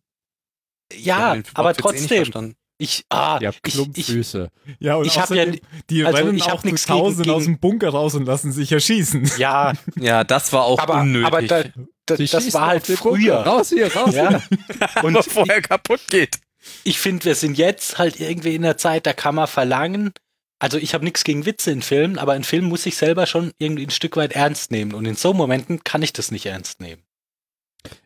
Ja, 0.92 1.34
den 1.34 1.44
aber 1.54 1.70
eh 1.70 1.74
trotzdem. 1.74 2.54
Ich, 2.78 3.04
ah, 3.10 3.38
Die 3.38 3.46
haben 3.46 3.54
ich, 3.64 3.68
ich, 3.68 3.74
Klumpfüße. 3.74 4.50
Ja, 4.78 4.94
und 4.96 5.06
Ich 5.06 5.18
hab 5.18 5.28
ja- 5.30 5.44
die 5.90 6.04
also 6.04 6.16
rennen 6.18 6.36
ich 6.36 6.44
auch 6.50 6.62
zu 6.62 6.66
nix 6.68 6.86
gegen- 6.86 7.30
aus 7.30 7.44
dem 7.44 7.58
Bunker 7.58 7.90
raus 7.90 8.14
und 8.14 8.24
lassen 8.24 8.52
sich 8.52 8.72
erschießen. 8.72 9.30
ja, 9.38 9.74
Ja, 9.96 10.24
das 10.24 10.52
war 10.54 10.64
auch 10.64 10.78
aber, 10.78 11.00
unnötig. 11.02 11.26
aber 11.26 11.42
da, 11.42 11.64
da, 12.06 12.16
das 12.16 12.54
war 12.54 12.68
halt 12.68 12.86
Bunker. 12.86 13.02
früher. 13.02 13.34
Raus 13.36 13.68
hier, 13.68 13.94
raus 13.94 14.14
Ja. 14.14 14.30
hier. 14.30 14.42
Und 15.04 15.12
bevor 15.12 15.46
er 15.48 15.60
kaputt 15.60 16.00
geht. 16.08 16.38
ich 16.84 16.98
finde, 16.98 17.26
wir 17.26 17.34
sind 17.34 17.58
jetzt 17.58 17.98
halt 17.98 18.18
irgendwie 18.18 18.54
in 18.54 18.62
der 18.62 18.78
Zeit, 18.78 19.04
da 19.06 19.12
kann 19.12 19.34
man 19.34 19.46
verlangen, 19.46 20.12
also 20.58 20.78
ich 20.78 20.94
habe 20.94 21.04
nichts 21.04 21.22
gegen 21.24 21.44
Witze 21.44 21.70
in 21.72 21.82
Filmen, 21.82 22.18
aber 22.18 22.32
ein 22.32 22.44
Film 22.44 22.64
muss 22.64 22.84
sich 22.84 22.96
selber 22.96 23.26
schon 23.26 23.52
irgendwie 23.58 23.84
ein 23.86 23.90
Stück 23.90 24.16
weit 24.16 24.32
ernst 24.32 24.70
nehmen. 24.70 24.94
Und 24.94 25.04
in 25.04 25.16
so 25.16 25.34
Momenten 25.34 25.84
kann 25.84 26.00
ich 26.02 26.12
das 26.14 26.30
nicht 26.30 26.46
ernst 26.46 26.80
nehmen. 26.80 27.02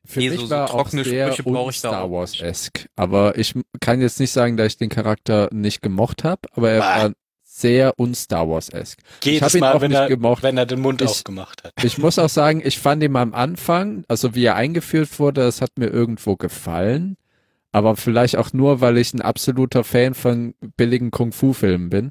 Für 0.05 0.21
Nee, 0.21 0.31
mich 0.31 0.41
so- 0.41 0.47
so 0.47 0.51
war 0.51 0.65
auch 0.67 0.71
trockene 0.83 1.05
sehr 1.05 1.33
Sprüche 1.33 1.43
brauch 1.45 1.71
ich 1.71 1.79
Star 1.79 2.03
auch 2.05 2.11
Wars-esque. 2.11 2.87
Aber 2.97 3.37
ich 3.39 3.55
kann 3.81 4.01
jetzt 4.01 4.21
nicht 4.21 4.31
sagen, 4.33 4.57
dass 4.57 4.69
ich 4.69 4.77
den 4.79 4.89
Charakter 4.91 5.49
nicht 5.53 5.83
gemocht 5.83 6.25
habe, 6.25 6.43
aber 6.55 6.71
er 6.71 6.81
Bah. 6.81 7.03
war 7.03 7.13
sehr 7.43 7.99
un-Star 8.01 8.49
Wars-esque. 8.49 8.99
Jedes 9.23 9.43
hab 9.43 9.55
ihn 9.55 9.61
Mal, 9.61 9.73
auch 9.75 9.81
wenn 9.81 9.91
nicht 9.93 10.01
er, 10.01 10.09
gemocht. 10.09 10.43
wenn 10.43 10.57
er 10.59 10.67
den 10.67 10.81
Mund 10.81 11.01
Ich- 11.03 11.09
aufgemacht 11.09 11.63
hat. 11.65 11.73
Ich 11.85 11.99
muss 11.99 12.19
auch 12.19 12.29
sagen, 12.29 12.61
ich 12.65 12.79
fand 12.79 13.03
ihn 13.03 13.15
am 13.17 13.33
Anfang, 13.33 14.05
also 14.09 14.35
wie 14.35 14.45
er 14.45 14.57
eingeführt 14.57 15.19
wurde, 15.21 15.43
das 15.43 15.61
hat 15.61 15.71
mir 15.79 15.87
irgendwo 15.87 16.37
gefallen. 16.37 17.17
Aber 17.71 17.97
vielleicht 17.97 18.37
auch 18.37 18.53
nur, 18.53 18.81
weil 18.81 18.99
ich 18.99 19.13
ein 19.15 19.21
absoluter 19.21 19.83
Fan 19.85 20.15
von 20.15 20.55
billigen 20.77 21.11
Kung-Fu-Filmen 21.11 21.91
bin. 21.91 22.11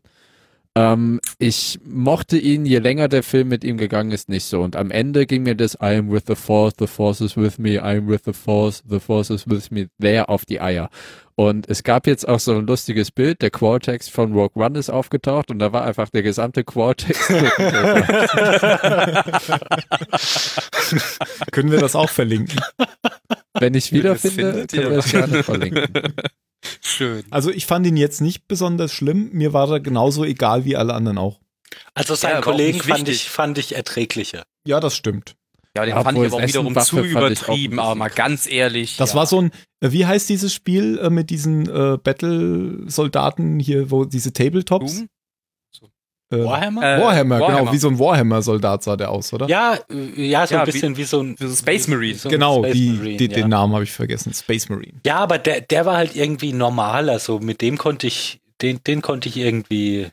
Ähm, 0.76 1.20
ich 1.38 1.80
mochte 1.86 2.38
ihn, 2.38 2.66
je 2.66 2.80
länger 2.80 3.08
der 3.08 3.22
Film 3.22 3.50
mit 3.50 3.64
ihm 3.64 3.78
gegangen 3.78 4.12
ist, 4.12 4.28
nicht 4.28 4.45
so. 4.45 4.62
Und 4.62 4.76
am 4.76 4.90
Ende 4.90 5.28
ging 5.28 5.44
mir 5.44 5.56
das 5.56 5.76
I 5.76 5.98
am 5.98 6.12
with 6.12 6.24
the 6.28 6.36
Force, 6.36 6.74
the 6.80 6.88
Force 6.88 7.22
is 7.22 7.38
with 7.38 7.60
me, 7.60 7.76
I 7.76 7.98
am 7.98 8.08
with 8.08 8.22
the 8.26 8.34
Force, 8.34 8.82
the 8.90 9.00
Force 9.00 9.30
is 9.30 9.48
with 9.48 9.70
me, 9.70 9.90
there 10.00 10.30
auf 10.30 10.45
die 10.45 10.62
Eier. 10.62 10.90
Und 11.36 11.68
es 11.68 11.84
gab 11.84 12.08
jetzt 12.08 12.28
auch 12.28 12.40
so 12.40 12.56
ein 12.56 12.68
lustiges 12.68 13.12
Bild, 13.12 13.41
der 13.41 13.52
Qualtext 13.52 14.12
von 14.12 14.34
Rogue 14.34 14.64
One 14.64 14.78
ist 14.78 14.90
aufgetaucht 14.90 15.52
und 15.52 15.60
da 15.60 15.74
war 15.74 15.84
einfach 15.84 16.10
der 16.10 16.24
gesamte 16.24 16.64
Qualtext. 16.64 17.28
Können 21.52 21.72
wir 21.72 21.80
das 21.80 21.95
auch 21.95 22.10
verlinken? 22.10 22.60
Wenn 23.60 23.74
ich 23.74 23.91
wiederfinde, 23.91 24.68
können 24.68 24.90
wir 24.90 24.95
das 24.98 25.12
gerne 25.12 25.44
verlinken. 25.44 25.88
Schön. 26.81 27.23
Also 27.30 27.49
ich 27.52 27.65
fand 27.65 27.85
ihn 27.88 27.98
jetzt 27.98 28.22
nicht 28.22 28.48
besonders 28.48 28.91
schlimm. 28.91 29.30
Mir 29.34 29.53
war 29.53 29.69
er 29.69 29.80
genauso 29.80 30.23
egal 30.23 30.65
wie 30.65 30.76
alle 30.76 30.94
anderen 30.94 31.18
auch. 31.18 31.40
Also 31.94 32.14
Ja, 32.14 32.18
seinen 32.18 32.38
auch 32.38 32.44
Kollegen 32.44 32.81
fand 32.81 33.07
ich, 33.10 33.30
fand 33.30 33.57
ich 33.57 33.76
erträglicher. 33.76 34.44
Ja, 34.65 34.80
das 34.80 34.95
stimmt. 34.95 35.35
Ja, 35.76 35.85
den 35.85 35.95
Ja, 35.95 36.03
fand 36.03 36.18
obwohl 36.18 36.27
ich 36.27 36.34
aber 36.34 36.44
auch 36.44 36.48
wiederum 36.48 36.80
zu 36.80 36.99
übertrieben, 37.03 37.80
aber 37.80 37.95
mal 37.95 38.10
ganz 38.10 38.48
ehrlich. 38.48 38.98
Das 38.98 39.11
ja. 39.11 39.15
war 39.15 39.26
so 39.26 39.41
ein, 39.41 39.52
äh, 39.80 39.91
wie 39.91 40.06
heißt 40.06 40.30
dieses 40.30 40.53
Spiel 40.53 40.99
äh, 40.99 41.10
mit 41.10 41.30
diesen 41.31 41.68
äh, 41.68 41.98
Battle-Soldaten 41.98 43.60
hier, 43.60 43.90
wo 43.90 44.06
diese 44.06 44.34
Tabletops? 44.34 44.98
Doom? 44.98 45.07
Äh, 46.41 46.45
Warhammer? 46.45 46.81
Äh, 46.97 47.01
Warhammer, 47.01 47.35
genau, 47.39 47.47
Warhammer. 47.51 47.72
wie 47.73 47.77
so 47.77 47.88
ein 47.89 47.99
Warhammer-Soldat 47.99 48.84
sah 48.84 48.95
der 48.95 49.11
aus, 49.11 49.31
oder? 49.34 49.47
ja, 49.47 49.77
äh, 49.89 50.26
ja, 50.27 50.45
so 50.47 50.55
Ja, 50.55 50.61
ein 50.61 50.68
wie- 50.68 50.72
bisschen 50.72 50.97
wie, 50.97 51.03
so 51.03 51.22
ein 51.22 51.35
wie 51.39 51.47
so 51.47 51.55
Space 51.55 51.88
Marine. 51.88 52.15
so 52.18 52.30
ein 52.30 52.31
genau, 52.31 52.64
Space 52.64 52.73
die, 52.73 52.89
Marine, 52.89 53.18
die, 53.18 53.26
ja. 53.27 53.34
den 53.34 53.49
Namen 53.49 53.73
habe 53.73 53.84
ich 53.84 53.91
vergessen. 53.91 54.34
Space 54.34 54.69
Marine. 54.69 54.93
Ja, 55.05 55.18
aber 55.18 55.38
der, 55.38 55.61
der 55.61 55.85
war 55.85 55.97
halt 55.97 56.15
irgendwie 56.15 56.53
normal, 56.53 57.10
also 57.10 57.39
mit 57.39 57.61
dem 57.61 57.77
konnte 57.77 58.07
ich, 58.07 58.39
den, 58.61 58.80
den 58.85 59.01
konnte 59.01 59.30
ich 59.30 59.38
irgendwie. 59.38 60.07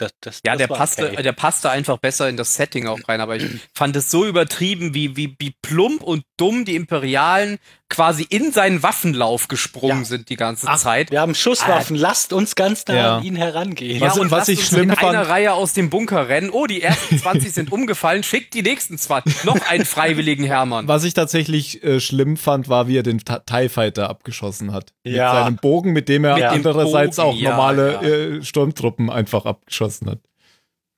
Das, 0.00 0.12
das, 0.20 0.40
Ja, 0.46 0.52
das 0.52 0.58
der 0.58 0.68
passte, 0.68 1.10
okay. 1.10 1.22
der 1.24 1.32
passte 1.32 1.70
einfach 1.70 1.98
besser 1.98 2.28
in 2.28 2.36
das 2.36 2.54
Setting 2.54 2.86
auch 2.86 3.00
rein, 3.08 3.20
aber 3.20 3.34
ich 3.34 3.44
fand 3.74 3.96
es 3.96 4.12
so 4.12 4.24
übertrieben, 4.24 4.94
wie, 4.94 5.16
wie, 5.16 5.34
wie 5.40 5.52
plump 5.60 6.04
und 6.04 6.22
dumm 6.36 6.64
die 6.64 6.76
Imperialen 6.76 7.58
quasi 7.90 8.26
in 8.28 8.52
seinen 8.52 8.82
Waffenlauf 8.82 9.48
gesprungen 9.48 10.00
Ja. 10.00 10.04
sind 10.04 10.28
die 10.28 10.36
ganze 10.36 10.66
Ach, 10.68 10.78
Zeit. 10.78 11.10
Wir 11.10 11.20
haben 11.22 11.34
Schusswaffen, 11.34 11.96
lasst 11.96 12.34
uns 12.34 12.54
ganz 12.54 12.86
nah 12.86 12.94
Ja. 12.94 13.16
an 13.16 13.24
ihn 13.24 13.34
herangehen. 13.36 14.00
Was- 14.02 14.18
und 14.18 14.30
was 14.30 14.40
lasst 14.40 14.48
ich 14.50 14.58
uns 14.58 14.68
schlimm 14.68 14.82
in 14.84 14.90
einer 14.90 15.00
fand- 15.20 15.28
Reihe 15.30 15.52
aus 15.54 15.72
dem 15.72 15.88
Bunker 15.88 16.28
rennen. 16.28 16.50
Oh, 16.50 16.66
die 16.66 16.82
ersten 16.82 17.18
20 17.18 17.50
sind 17.52 17.72
umgefallen, 17.72 18.22
schickt 18.22 18.52
die 18.52 18.62
nächsten 18.62 18.98
20. 18.98 19.44
Noch 19.44 19.60
einen 19.70 19.84
freiwilligen 19.86 20.44
Hermann. 20.44 20.86
Was 20.86 21.04
ich 21.04 21.14
tatsächlich 21.14 21.82
äh, 21.82 21.98
schlimm 22.00 22.36
fand, 22.36 22.68
war, 22.68 22.88
wie 22.88 22.98
er 22.98 23.02
den 23.02 23.20
TIE 23.20 23.68
Fighter 23.70 24.10
abgeschossen 24.10 24.72
hat. 24.72 24.92
Ja. 25.04 25.32
Mit 25.32 25.42
seinem 25.44 25.56
Bogen, 25.56 25.92
mit 25.92 26.08
dem 26.10 26.24
er 26.24 26.34
Mit 26.34 26.44
andererseits 26.44 27.16
Bogen, 27.16 27.28
auch 27.28 27.34
ja, 27.36 27.50
normale 27.50 27.92
ja. 27.92 28.02
Äh, 28.02 28.42
Sturmtruppen 28.42 29.08
einfach 29.08 29.46
abgeschossen 29.46 30.10
hat. 30.10 30.18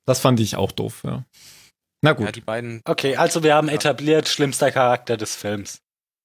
Das 0.05 0.19
fand 0.19 0.39
ich 0.41 0.57
auch 0.57 0.71
doof, 0.73 1.03
ja. 1.05 1.23
Na 2.01 2.13
gut, 2.13 2.25
Ja, 2.25 2.31
die 2.33 2.41
beiden. 2.41 2.81
Okay, 2.83 3.15
also 3.15 3.43
wir 3.43 3.53
haben 3.55 3.69
etabliert, 3.69 4.27
schlimmster 4.27 4.71
Charakter 4.71 5.15
des 5.15 5.35
Films. 5.35 5.79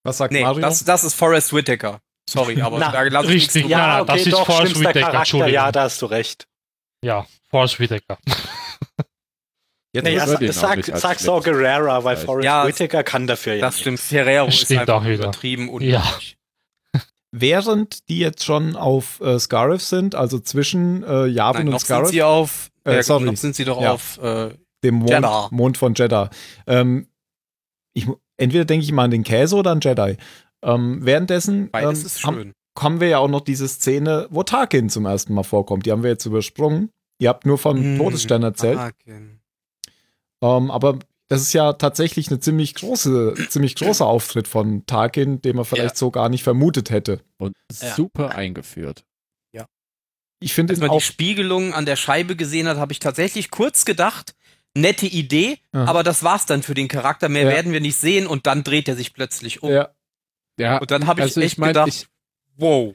Was 0.06 0.18
sagt 0.18 0.32
Nee, 0.32 0.42
Mario? 0.42 0.60
das, 0.60 0.84
das 0.84 1.04
ist 1.04 1.14
Forrest 1.14 1.52
Whitaker. 1.52 2.00
Sorry, 2.28 2.60
aber 2.62 2.78
Na, 2.78 2.90
da 2.90 3.02
lasse 3.02 3.28
ich 3.28 3.34
nichts 3.34 3.54
richtig. 3.54 3.70
Ja, 3.70 3.78
Ja, 3.78 3.86
na, 3.98 4.04
das 4.04 4.14
okay, 4.20 4.28
ist 4.30 4.32
doch, 4.32 4.46
Forrest 4.46 4.80
Whitaker, 4.80 5.00
Charakter, 5.00 5.18
Entschuldigung. 5.18 5.54
ja, 5.54 5.72
da 5.72 5.82
hast 5.82 6.02
du 6.02 6.06
recht. 6.06 6.46
Ja, 7.04 7.26
Forrest 7.50 7.78
Whitaker. 7.80 8.18
Jetzt 9.92 10.04
Nee, 10.04 10.14
ja, 10.14 10.26
sag, 10.52 10.84
sag 10.84 11.18
schlimm 11.18 11.40
Gerrera, 11.42 12.04
weil. 12.04 12.16
Forrest 12.18 12.44
Ja, 12.44 12.66
Whitaker 12.66 13.02
kann 13.02 13.26
dafür 13.26 13.54
ja 13.54 13.60
Das 13.62 13.80
stimmt. 13.80 13.98
Ferrero 13.98 14.46
ist 14.48 14.70
einfach 14.70 15.00
auch 15.02 15.04
übertrieben 15.06 15.70
und 15.70 15.82
Ja. 15.82 16.02
Während 17.32 18.08
die 18.08 18.18
jetzt 18.18 18.44
schon 18.44 18.76
auf 18.76 19.20
äh, 19.20 19.38
Scarif 19.38 19.82
sind, 19.82 20.14
also 20.14 20.38
zwischen 20.38 21.02
äh, 21.02 21.26
Yavin 21.26 21.58
Nein, 21.60 21.66
und 21.68 21.72
noch 21.72 21.78
sind 21.80 21.86
Scarif, 21.86 22.08
sie 22.10 22.22
auf. 22.22 22.70
Äh, 22.84 23.02
sorry. 23.02 23.24
Noch 23.24 23.36
sind 23.36 23.56
sie 23.56 23.64
doch 23.64 23.80
Ja. 23.80 23.92
auf. 23.92 24.18
Äh, 24.18 24.54
dem 24.84 24.96
Mond, 24.96 25.10
Jeddah. 25.10 25.48
Mond 25.50 25.76
von 25.76 25.94
Jeddah. 25.94 26.30
Ähm, 26.66 27.08
ich, 27.94 28.06
entweder 28.36 28.64
denke 28.64 28.84
ich 28.84 28.92
mal 28.92 29.04
an 29.04 29.10
den 29.10 29.24
Käse 29.24 29.56
oder 29.56 29.70
an 29.70 29.80
Jedi. 29.80 30.16
Ähm, 30.62 30.98
währenddessen 31.02 31.70
ähm, 31.74 31.90
ist 31.90 32.24
haben, 32.24 32.36
schön. 32.36 32.52
haben 32.78 33.00
wir 33.00 33.08
ja 33.08 33.18
auch 33.18 33.28
noch 33.28 33.40
diese 33.42 33.68
Szene, 33.68 34.26
wo 34.30 34.42
Tarkin 34.42 34.88
zum 34.88 35.06
ersten 35.06 35.34
Mal 35.34 35.42
vorkommt. 35.42 35.86
Die 35.86 35.92
haben 35.92 36.02
wir 36.02 36.10
jetzt 36.10 36.26
übersprungen. 36.26 36.90
Ihr 37.18 37.28
habt 37.28 37.46
nur 37.46 37.58
vom 37.58 37.78
Hm, 37.78 37.96
Todesstern 37.98 38.42
erzählt. 38.42 38.78
Ähm, 40.42 40.70
aber 40.70 40.98
das 41.28 41.42
ist 41.42 41.52
ja 41.52 41.72
tatsächlich 41.72 42.28
eine 42.28 42.40
ziemlich 42.40 42.74
große, 42.74 43.34
ziemlich 43.48 43.74
großer 43.74 44.06
Auftritt 44.06 44.46
von 44.48 44.86
Tarkin, 44.86 45.40
den 45.42 45.56
man 45.56 45.64
vielleicht 45.64 45.96
so 45.96 46.10
gar 46.10 46.28
nicht 46.28 46.42
vermutet 46.44 46.90
hätte. 46.90 47.20
Und 47.38 47.54
Ja. 47.80 47.94
super 47.94 48.34
eingeführt. 48.34 49.04
Ich 50.38 50.52
finde 50.52 50.74
Als 50.74 50.80
man 50.80 50.90
auch 50.90 50.98
die 50.98 51.02
Spiegelung 51.04 51.72
an 51.72 51.86
der 51.86 51.96
Scheibe 51.96 52.36
gesehen 52.36 52.68
hat, 52.68 52.76
habe 52.76 52.92
ich 52.92 52.98
tatsächlich 52.98 53.50
kurz 53.50 53.86
gedacht, 53.86 54.34
nette 54.76 55.06
Idee, 55.06 55.58
Aha. 55.72 55.86
aber 55.86 56.02
das 56.02 56.22
war's 56.22 56.46
dann 56.46 56.62
für 56.62 56.74
den 56.74 56.88
Charakter. 56.88 57.28
Mehr 57.28 57.44
Ja. 57.44 57.50
werden 57.50 57.72
wir 57.72 57.80
nicht 57.80 57.96
sehen 57.96 58.26
und 58.26 58.46
dann 58.46 58.62
dreht 58.62 58.88
er 58.88 58.96
sich 58.96 59.12
plötzlich 59.12 59.62
um. 59.62 59.70
ja, 59.72 59.88
Ja, 60.58 60.78
Und 60.78 60.90
dann 60.90 61.06
habe 61.06 61.20
ich 61.20 61.24
also 61.24 61.40
echt 61.40 61.52
ich 61.54 61.58
meine, 61.58 61.72
gedacht, 61.72 61.88
ich, 61.88 62.06
wow. 62.56 62.94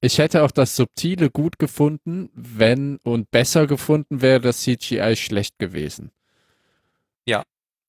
ich 0.00 0.18
hätte 0.18 0.42
auch 0.44 0.50
das 0.50 0.74
Subtile 0.76 1.30
gut 1.30 1.58
gefunden, 1.58 2.30
wenn 2.34 2.98
und 3.02 3.30
besser 3.30 3.66
gefunden 3.66 4.20
wäre 4.20 4.40
das 4.40 4.62
CGI 4.62 5.14
schlecht 5.16 5.58
gewesen. 5.58 6.10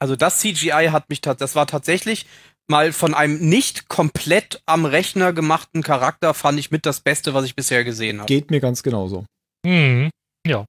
Also 0.02 0.16
das 0.16 0.40
CGI 0.40 0.92
hat 0.94 1.10
mich, 1.10 1.20
das 1.20 1.56
war 1.56 1.68
tatsächlich 1.68 2.26
mal 2.68 2.94
von 2.94 3.14
einem 3.14 3.38
nicht 3.50 3.90
komplett 3.90 4.62
am 4.66 4.86
Rechner 4.86 5.34
gemachten 5.34 5.84
Charakter, 5.84 6.34
fand 6.34 6.58
ich 6.58 6.72
mit 6.72 6.86
das 6.86 7.02
Beste, 7.02 7.34
was 7.34 7.44
ich 7.44 7.54
bisher 7.54 7.84
gesehen 7.84 8.20
habe. 8.20 8.28
geht 8.28 8.50
mir 8.50 8.62
ganz 8.62 8.82
genauso. 8.82 9.26
Mhm. 9.66 10.10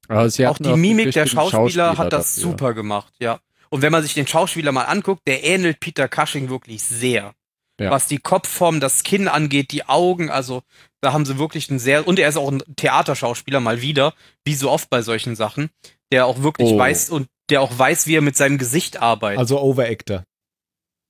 Aber 0.09 0.29
sie 0.31 0.47
Auch 0.47 0.59
die 0.59 0.75
Mimik 0.77 1.13
der 1.13 1.27
Schauspieler, 1.27 1.97
hat 1.97 2.13
das 2.13 2.35
dafür. 2.35 2.51
super 2.51 2.75
gemacht, 2.75 3.13
ja. 3.19 3.41
Und 3.71 3.83
wenn 3.83 3.93
man 3.93 4.03
sich 4.03 4.15
den 4.15 4.27
Schauspieler 4.27 4.73
mal 4.73 4.85
anguckt, 4.85 5.23
der 5.27 5.45
ähnelt 5.45 5.81
Peter 5.81 6.09
Cushing 6.09 6.51
wirklich 6.51 6.83
sehr. 6.83 7.33
Ja. 7.81 7.91
Was 7.91 8.07
die 8.09 8.19
Kopfform, 8.19 8.81
das 8.81 9.05
Kinn 9.05 9.27
angeht, 9.29 9.71
die 9.71 9.89
Augen, 9.89 10.29
also 10.29 10.63
da 11.01 11.13
haben 11.15 11.25
sie 11.25 11.39
wirklich 11.39 11.71
einen 11.71 11.79
sehr, 11.79 12.07
und 12.07 12.19
er 12.19 12.29
ist 12.29 12.37
auch 12.37 12.51
ein 12.51 12.63
Theaterschauspieler 12.77 13.61
mal 13.61 13.81
wieder, 13.81 14.13
wie 14.45 14.55
so 14.55 14.71
oft 14.71 14.91
bei 14.91 15.01
solchen 15.01 15.35
Sachen, 15.35 15.71
der 16.13 16.27
auch 16.27 16.43
wirklich 16.43 16.69
Oh. 16.69 16.79
weiß 16.79 17.09
und 17.09 17.29
der 17.49 17.63
auch 17.63 17.79
weiß, 17.79 18.07
wie 18.07 18.17
er 18.17 18.21
mit 18.21 18.37
seinem 18.37 18.59
Gesicht 18.59 19.01
arbeitet. 19.01 19.39
Also 19.39 19.61
Overactor. 19.61 20.25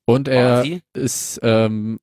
Und 0.06 0.28
er 0.28 0.64
ist 0.94 1.40
ähm, 1.42 1.98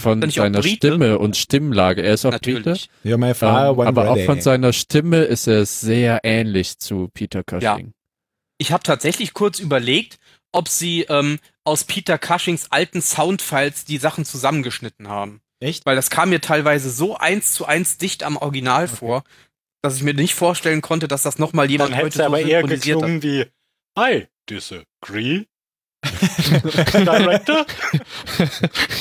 von 0.00 0.24
auch 0.24 0.30
seiner 0.30 0.60
Brite? 0.60 0.88
Stimme 0.88 1.18
und 1.18 1.36
Stimmlage, 1.36 2.02
er 2.02 2.14
ist 2.14 2.24
auch 2.24 2.32
Brite, 2.32 2.54
Natürlich. 2.54 2.90
Ja, 3.04 3.16
my 3.16 3.28
ähm, 3.28 3.34
fire 3.34 3.76
when 3.76 3.86
aber 3.86 4.10
auch 4.10 4.16
ready. 4.16 4.26
von 4.26 4.40
seiner 4.40 4.72
Stimme 4.72 5.22
ist 5.22 5.46
er 5.46 5.64
sehr 5.66 6.20
ähnlich 6.24 6.78
zu 6.78 7.08
Peter 7.14 7.42
Cushing. 7.44 7.92
Ich 8.58 8.72
habe 8.72 8.82
tatsächlich 8.82 9.32
kurz 9.32 9.58
überlegt, 9.58 10.18
ob 10.52 10.68
sie 10.68 11.02
ähm, 11.02 11.38
aus 11.64 11.84
Peter 11.84 12.18
Cushings 12.18 12.66
alten 12.70 13.00
Soundfiles 13.00 13.84
die 13.84 13.98
Sachen 13.98 14.24
zusammengeschnitten 14.24 15.08
haben. 15.08 15.40
Echt? 15.60 15.86
Weil 15.86 15.96
das 15.96 16.10
kam 16.10 16.30
mir 16.30 16.40
teilweise 16.40 16.90
so 16.90 17.16
eins 17.16 17.52
zu 17.52 17.66
eins 17.66 17.98
dicht 17.98 18.22
am 18.22 18.36
Original 18.36 18.88
vor, 18.88 19.24
dass 19.82 19.96
ich 19.96 20.02
mir 20.02 20.14
nicht 20.14 20.34
vorstellen 20.34 20.82
konnte, 20.82 21.08
dass 21.08 21.22
das 21.22 21.38
nochmal 21.38 21.66
Dann 21.66 21.72
jemand 21.72 21.92
hätte 21.94 22.04
heute 22.04 22.18
es 22.18 22.26
aber 22.26 22.40
so 22.40 22.46
eher 22.48 22.60
synchronisiert 22.60 23.02
hat. 23.02 23.08
geklungen 23.08 23.22
wie 23.22 23.46
I 23.98 24.26
disagree. 24.48 25.44
Director? 26.02 27.66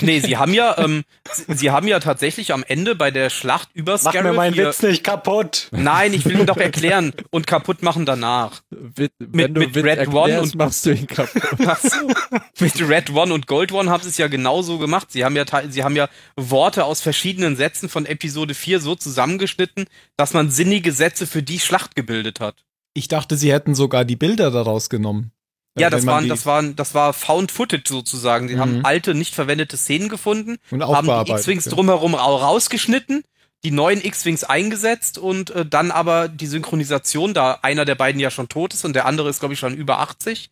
Nee, 0.02 0.20
sie 0.22 0.38
haben 0.38 0.54
ja, 0.54 0.78
ähm, 0.78 1.04
sie, 1.32 1.44
sie 1.56 1.72
haben 1.72 1.88
ja 1.88 2.00
tatsächlich 2.00 2.54
am 2.54 2.64
Ende 2.68 2.96
bei 2.96 3.12
der 3.12 3.30
Schlacht 3.30 3.70
über 3.74 4.00
Mach 4.04 4.14
mir 4.14 4.20
Scarif 4.22 4.36
meinen 4.36 4.54
hier- 4.54 4.68
Witz 4.68 4.82
nicht 4.82 5.04
kaputt. 5.04 5.68
Nein, 5.72 6.14
ich 6.14 6.26
will 6.26 6.40
ihn 6.40 6.46
doch 6.46 6.58
erklären 6.70 7.14
und 7.32 7.48
kaputt 7.48 7.84
machen 7.84 8.06
danach. 8.06 8.62
Du 8.70 9.08
mit 9.32 9.56
Witz 9.56 9.76
Red 9.84 10.08
One 10.10 10.42
und- 10.42 10.56
machst 10.56 10.86
du 10.86 10.92
ihn 10.94 11.08
kaputt. 11.08 11.42
Mit 12.60 12.88
Red 12.88 13.10
One 13.12 13.34
und 13.34 13.48
Gold 13.48 13.72
One 13.72 13.90
haben 13.90 14.04
sie 14.04 14.10
es 14.10 14.18
ja 14.18 14.28
genauso 14.28 14.78
gemacht. 14.78 15.12
Sie 15.12 15.24
haben 15.26 15.36
ja, 15.36 15.46
sie 15.70 15.84
haben 15.84 15.96
ja 15.96 16.10
Worte 16.36 16.86
aus 16.86 17.02
verschiedenen 17.02 17.56
Sätzen 17.56 17.90
von 17.90 18.06
Episode 18.06 18.54
4 18.54 18.80
so 18.80 18.96
zusammengeschnitten, 18.96 19.86
dass 20.18 20.34
man 20.34 20.52
sinnige 20.52 20.92
Sätze 20.92 21.28
für 21.28 21.44
die 21.44 21.60
Schlacht 21.60 21.96
gebildet 21.96 22.40
hat. 22.40 22.56
Ich 22.94 23.08
dachte, 23.08 23.38
sie 23.38 23.52
hätten 23.54 23.76
sogar 23.76 24.04
die 24.06 24.16
Bilder 24.16 24.52
daraus 24.52 24.90
genommen. 24.90 25.32
Ja, 25.80 25.90
das 25.90 26.06
waren, 26.06 26.24
die- 26.24 26.30
das 26.30 26.46
waren, 26.46 26.76
das 26.76 26.94
war 26.94 27.14
Found 27.14 27.52
Footage 27.52 27.84
sozusagen. 27.90 28.48
Sie 28.48 28.56
Mhm. 28.56 28.60
haben 28.60 28.86
alte, 28.86 29.14
nicht 29.16 29.36
verwendete 29.36 29.78
Szenen 29.78 30.10
gefunden, 30.10 30.58
und 30.72 30.84
haben 30.84 31.26
die 31.26 31.32
X-Wings 31.32 31.66
ja. 31.66 31.72
drumherum 31.72 32.16
au- 32.16 32.36
rausgeschnitten, 32.38 33.24
die 33.64 33.72
neuen 33.72 34.04
X-Wings 34.04 34.44
eingesetzt 34.44 35.18
und 35.18 35.50
äh, 35.52 35.66
dann 35.66 35.92
aber 35.92 36.28
die 36.30 36.48
Synchronisation, 36.48 37.34
da 37.34 37.60
einer 37.62 37.86
der 37.86 37.96
beiden 37.96 38.20
ja 38.22 38.32
schon 38.32 38.48
tot 38.50 38.74
ist 38.74 38.86
und 38.86 38.94
der 38.94 39.06
andere 39.06 39.30
ist, 39.30 39.40
glaube 39.40 39.54
ich, 39.54 39.60
schon 39.60 39.76
über 39.76 40.00
80, 40.00 40.50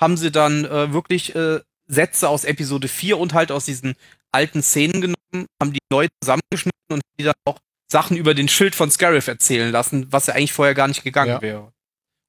haben 0.00 0.16
sie 0.16 0.30
dann 0.30 0.64
äh, 0.64 0.92
wirklich 0.92 1.34
äh, 1.34 1.60
Sätze 1.86 2.28
aus 2.28 2.44
Episode 2.44 2.88
4 2.88 3.18
und 3.18 3.34
halt 3.34 3.50
aus 3.50 3.64
diesen 3.64 3.94
alten 4.32 4.62
Szenen 4.62 5.00
genommen, 5.00 5.46
haben 5.60 5.72
die 5.72 5.80
neu 5.90 6.06
zusammengeschnitten 6.22 6.70
und 6.92 7.00
die 7.18 7.24
dann 7.24 7.34
auch 7.44 7.58
Sachen 7.90 8.16
über 8.16 8.34
den 8.34 8.46
Schild 8.48 8.74
von 8.76 8.90
Scarif 8.90 9.26
erzählen 9.26 9.72
lassen, 9.72 10.06
was 10.10 10.26
ja 10.28 10.34
eigentlich 10.34 10.52
vorher 10.52 10.74
gar 10.74 10.86
nicht 10.86 11.02
gegangen 11.02 11.30
Ja. 11.32 11.42
wäre. 11.42 11.72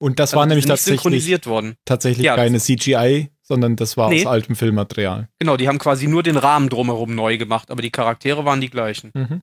Und 0.01 0.17
das 0.19 0.31
Also 0.31 0.39
war 0.39 0.45
nämlich 0.47 0.65
tatsächlich, 0.65 0.99
synchronisiert 1.01 1.45
worden. 1.45 1.75
tatsächlich 1.85 2.25
Ja, 2.25 2.35
keine 2.35 2.59
CGI, 2.59 3.29
sondern 3.43 3.75
das 3.75 3.97
war 3.97 4.09
Nee. 4.09 4.21
aus 4.21 4.25
altem 4.25 4.55
Filmmaterial. 4.55 5.29
Genau, 5.37 5.57
die 5.57 5.67
haben 5.67 5.77
quasi 5.77 6.07
nur 6.07 6.23
den 6.23 6.37
Rahmen 6.37 6.69
drumherum 6.69 7.13
neu 7.13 7.37
gemacht, 7.37 7.69
aber 7.69 7.83
die 7.83 7.91
Charaktere 7.91 8.43
waren 8.43 8.61
die 8.61 8.69
gleichen. 8.71 9.11
Mhm. 9.13 9.41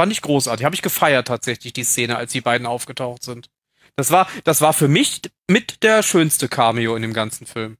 Fand 0.00 0.12
ich 0.12 0.20
großartig. 0.20 0.64
Habe 0.64 0.74
ich 0.74 0.82
gefeiert 0.82 1.28
tatsächlich, 1.28 1.72
die 1.72 1.84
Szene, 1.84 2.16
als 2.16 2.32
die 2.32 2.40
beiden 2.40 2.66
aufgetaucht 2.66 3.22
sind. 3.22 3.48
Das 3.94 4.10
war, 4.10 4.26
das 4.44 4.60
war 4.60 4.72
für 4.72 4.88
mich 4.88 5.22
mit 5.48 5.82
der 5.84 6.02
schönste 6.02 6.48
Cameo 6.48 6.96
in 6.96 7.02
dem 7.02 7.12
ganzen 7.12 7.46
Film. 7.46 7.76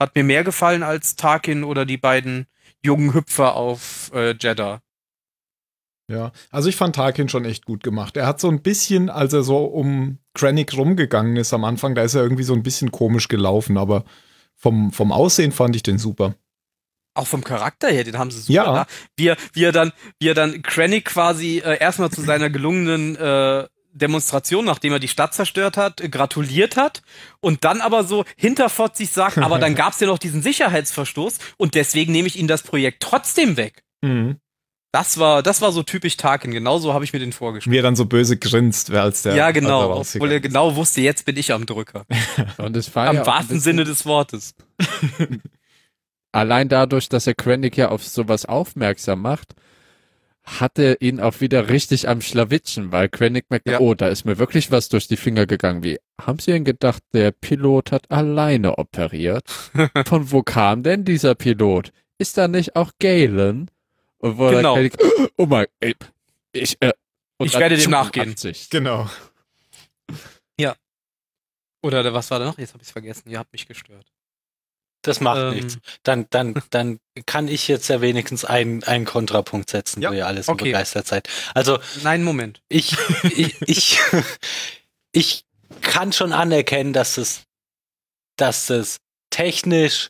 Hat 0.00 0.16
mir 0.16 0.24
mehr 0.24 0.42
gefallen 0.42 0.82
als 0.82 1.14
Tarkin 1.14 1.62
oder 1.62 1.86
die 1.86 1.96
beiden 1.96 2.46
jungen 2.84 3.14
Hüpfer 3.14 3.54
auf 3.54 4.10
äh, 4.12 4.34
Jeddah. 4.38 4.80
Ja, 6.10 6.32
also 6.50 6.68
ich 6.68 6.76
fand 6.76 6.96
Tarkin 6.96 7.28
schon 7.28 7.44
echt 7.44 7.64
gut 7.64 7.82
gemacht. 7.82 8.16
Er 8.16 8.26
hat 8.26 8.40
so 8.40 8.48
ein 8.50 8.60
bisschen, 8.62 9.08
als 9.08 9.32
er 9.32 9.42
so 9.42 9.64
um 9.64 10.18
Krennic 10.34 10.76
rumgegangen 10.76 11.36
ist 11.36 11.54
am 11.54 11.64
Anfang, 11.64 11.94
da 11.94 12.02
ist 12.02 12.14
er 12.14 12.22
irgendwie 12.22 12.42
so 12.42 12.54
ein 12.54 12.62
bisschen 12.62 12.90
komisch 12.90 13.28
gelaufen, 13.28 13.78
aber 13.78 14.04
vom, 14.56 14.92
vom 14.92 15.12
Aussehen 15.12 15.52
fand 15.52 15.76
ich 15.76 15.82
den 15.82 15.98
super. 15.98 16.34
Auch 17.14 17.28
vom 17.28 17.44
Charakter 17.44 17.88
her, 17.88 18.02
den 18.02 18.18
haben 18.18 18.32
sie 18.32 18.40
super. 18.40 18.52
Ja. 18.52 18.64
da. 18.64 18.86
Wie, 19.16 19.28
er, 19.28 19.36
wie 19.52 19.64
er 19.64 19.72
dann, 19.72 19.92
wie 20.18 20.28
er 20.28 20.34
dann 20.34 20.62
Krennic 20.62 21.04
quasi 21.06 21.58
äh, 21.58 21.78
erstmal 21.78 22.10
zu 22.10 22.22
seiner 22.22 22.50
gelungenen 22.50 23.14
äh, 23.14 23.68
Demonstration, 23.92 24.64
nachdem 24.64 24.92
er 24.92 24.98
die 24.98 25.08
Stadt 25.08 25.32
zerstört 25.34 25.76
hat, 25.76 26.00
äh, 26.00 26.08
gratuliert 26.08 26.76
hat 26.76 27.02
und 27.40 27.64
dann 27.64 27.80
aber 27.80 28.02
so 28.02 28.24
hinterfotzig 28.36 29.10
sagt, 29.10 29.38
aber 29.38 29.60
dann 29.60 29.76
gab's 29.76 30.00
ja 30.00 30.08
noch 30.08 30.18
diesen 30.18 30.42
Sicherheitsverstoß 30.42 31.38
und 31.56 31.76
deswegen 31.76 32.10
nehme 32.10 32.26
ich 32.26 32.36
Ihnen 32.36 32.48
das 32.48 32.64
Projekt 32.64 33.00
trotzdem 33.00 33.56
weg. 33.56 33.84
Mhm. 34.02 34.40
Das 34.94 35.18
war, 35.18 35.42
das 35.42 35.60
war 35.60 35.72
so 35.72 35.82
typisch 35.82 36.16
Tarkin. 36.16 36.52
Genauso 36.52 36.94
habe 36.94 37.04
ich 37.04 37.12
mir 37.12 37.18
den 37.18 37.32
vorgestellt. 37.32 37.72
Wie 37.72 37.78
er 37.78 37.82
dann 37.82 37.96
so 37.96 38.04
böse 38.04 38.36
grinst, 38.36 38.90
wer 38.90 39.02
als 39.02 39.22
der. 39.22 39.34
ja, 39.34 39.46
er 39.46 39.52
genau. 39.52 39.90
Obwohl 39.98 40.30
er 40.30 40.38
genau 40.38 40.76
wusste, 40.76 41.00
jetzt 41.00 41.24
bin 41.24 41.36
ich 41.36 41.52
am 41.52 41.66
Drücker. 41.66 42.06
Und 42.58 42.76
es 42.76 42.94
war 42.94 43.08
Am 43.08 43.16
ja 43.16 43.26
wahrsten 43.26 43.58
Sinne 43.58 43.82
des 43.82 44.06
Wortes. 44.06 44.54
allein 46.30 46.68
dadurch, 46.68 47.08
dass 47.08 47.26
er 47.26 47.34
Krennic 47.34 47.76
ja 47.76 47.88
auf 47.88 48.06
sowas 48.06 48.46
aufmerksam 48.46 49.20
macht, 49.22 49.56
hat 50.44 50.78
er 50.78 51.02
ihn 51.02 51.18
auch 51.18 51.40
wieder 51.40 51.70
richtig 51.70 52.08
am 52.08 52.20
Schlawitschen, 52.20 52.92
weil 52.92 53.08
Krennic 53.08 53.46
merkt, 53.50 53.68
Ja. 53.68 53.80
oh, 53.80 53.94
da 53.94 54.06
ist 54.06 54.24
mir 54.24 54.38
wirklich 54.38 54.70
was 54.70 54.88
durch 54.90 55.08
die 55.08 55.16
Finger 55.16 55.46
gegangen. 55.46 55.82
Wie, 55.82 55.98
haben 56.20 56.38
Sie 56.38 56.52
denn 56.52 56.64
gedacht, 56.64 57.02
der 57.12 57.32
Pilot 57.32 57.90
hat 57.90 58.12
alleine 58.12 58.78
operiert? 58.78 59.42
Von 60.06 60.30
wo 60.30 60.44
kam 60.44 60.84
denn 60.84 61.04
dieser 61.04 61.34
Pilot? 61.34 61.90
Ist 62.18 62.38
da 62.38 62.46
nicht 62.46 62.76
auch 62.76 62.92
Galen? 63.00 63.72
Und 64.24 64.38
wo 64.38 64.48
Genau. 64.50 64.76
dann 64.76 64.90
Krennic, 64.90 65.32
oh 65.36 65.46
mein, 65.46 65.66
ey, 65.80 65.94
ich, 66.52 66.76
äh, 66.80 66.92
und 67.38 67.46
Ich 67.48 67.54
werde 67.58 67.76
dem 67.76 67.90
nachgehen. 67.90 68.30
Absicht. 68.30 68.70
Genau. 68.70 69.08
Oder 71.82 72.14
was 72.14 72.30
war 72.30 72.38
da 72.38 72.46
noch? 72.46 72.56
Jetzt 72.56 72.72
habe 72.72 72.82
ich 72.82 72.90
vergessen. 72.90 73.28
Ihr 73.28 73.38
habt 73.38 73.52
mich 73.52 73.68
gestört. 73.68 74.06
Das 75.02 75.20
macht 75.20 75.36
Ähm. 75.36 75.50
nichts. 75.54 75.76
Dann, 76.02 76.26
dann, 76.30 76.54
dann 76.70 76.98
kann 77.26 77.46
ich 77.46 77.68
jetzt 77.68 77.88
ja 77.88 78.00
wenigstens 78.00 78.46
einen, 78.46 78.82
einen 78.84 79.04
Kontrapunkt 79.04 79.68
setzen, 79.68 80.00
Ja, 80.00 80.08
wo 80.10 80.14
ihr 80.14 80.26
alles 80.26 80.48
okay. 80.48 80.64
begeistert 80.64 81.06
seid. 81.06 81.28
Also 81.52 81.78
Nein, 82.02 82.24
Moment. 82.24 82.62
ich, 82.70 82.96
ich, 83.24 83.60
ich, 83.68 84.00
ich 85.12 85.44
kann 85.82 86.14
schon 86.14 86.32
anerkennen, 86.32 86.94
dass 86.94 87.18
es, 87.18 87.42
dass 88.36 88.70
es 88.70 88.96
technisch 89.28 90.08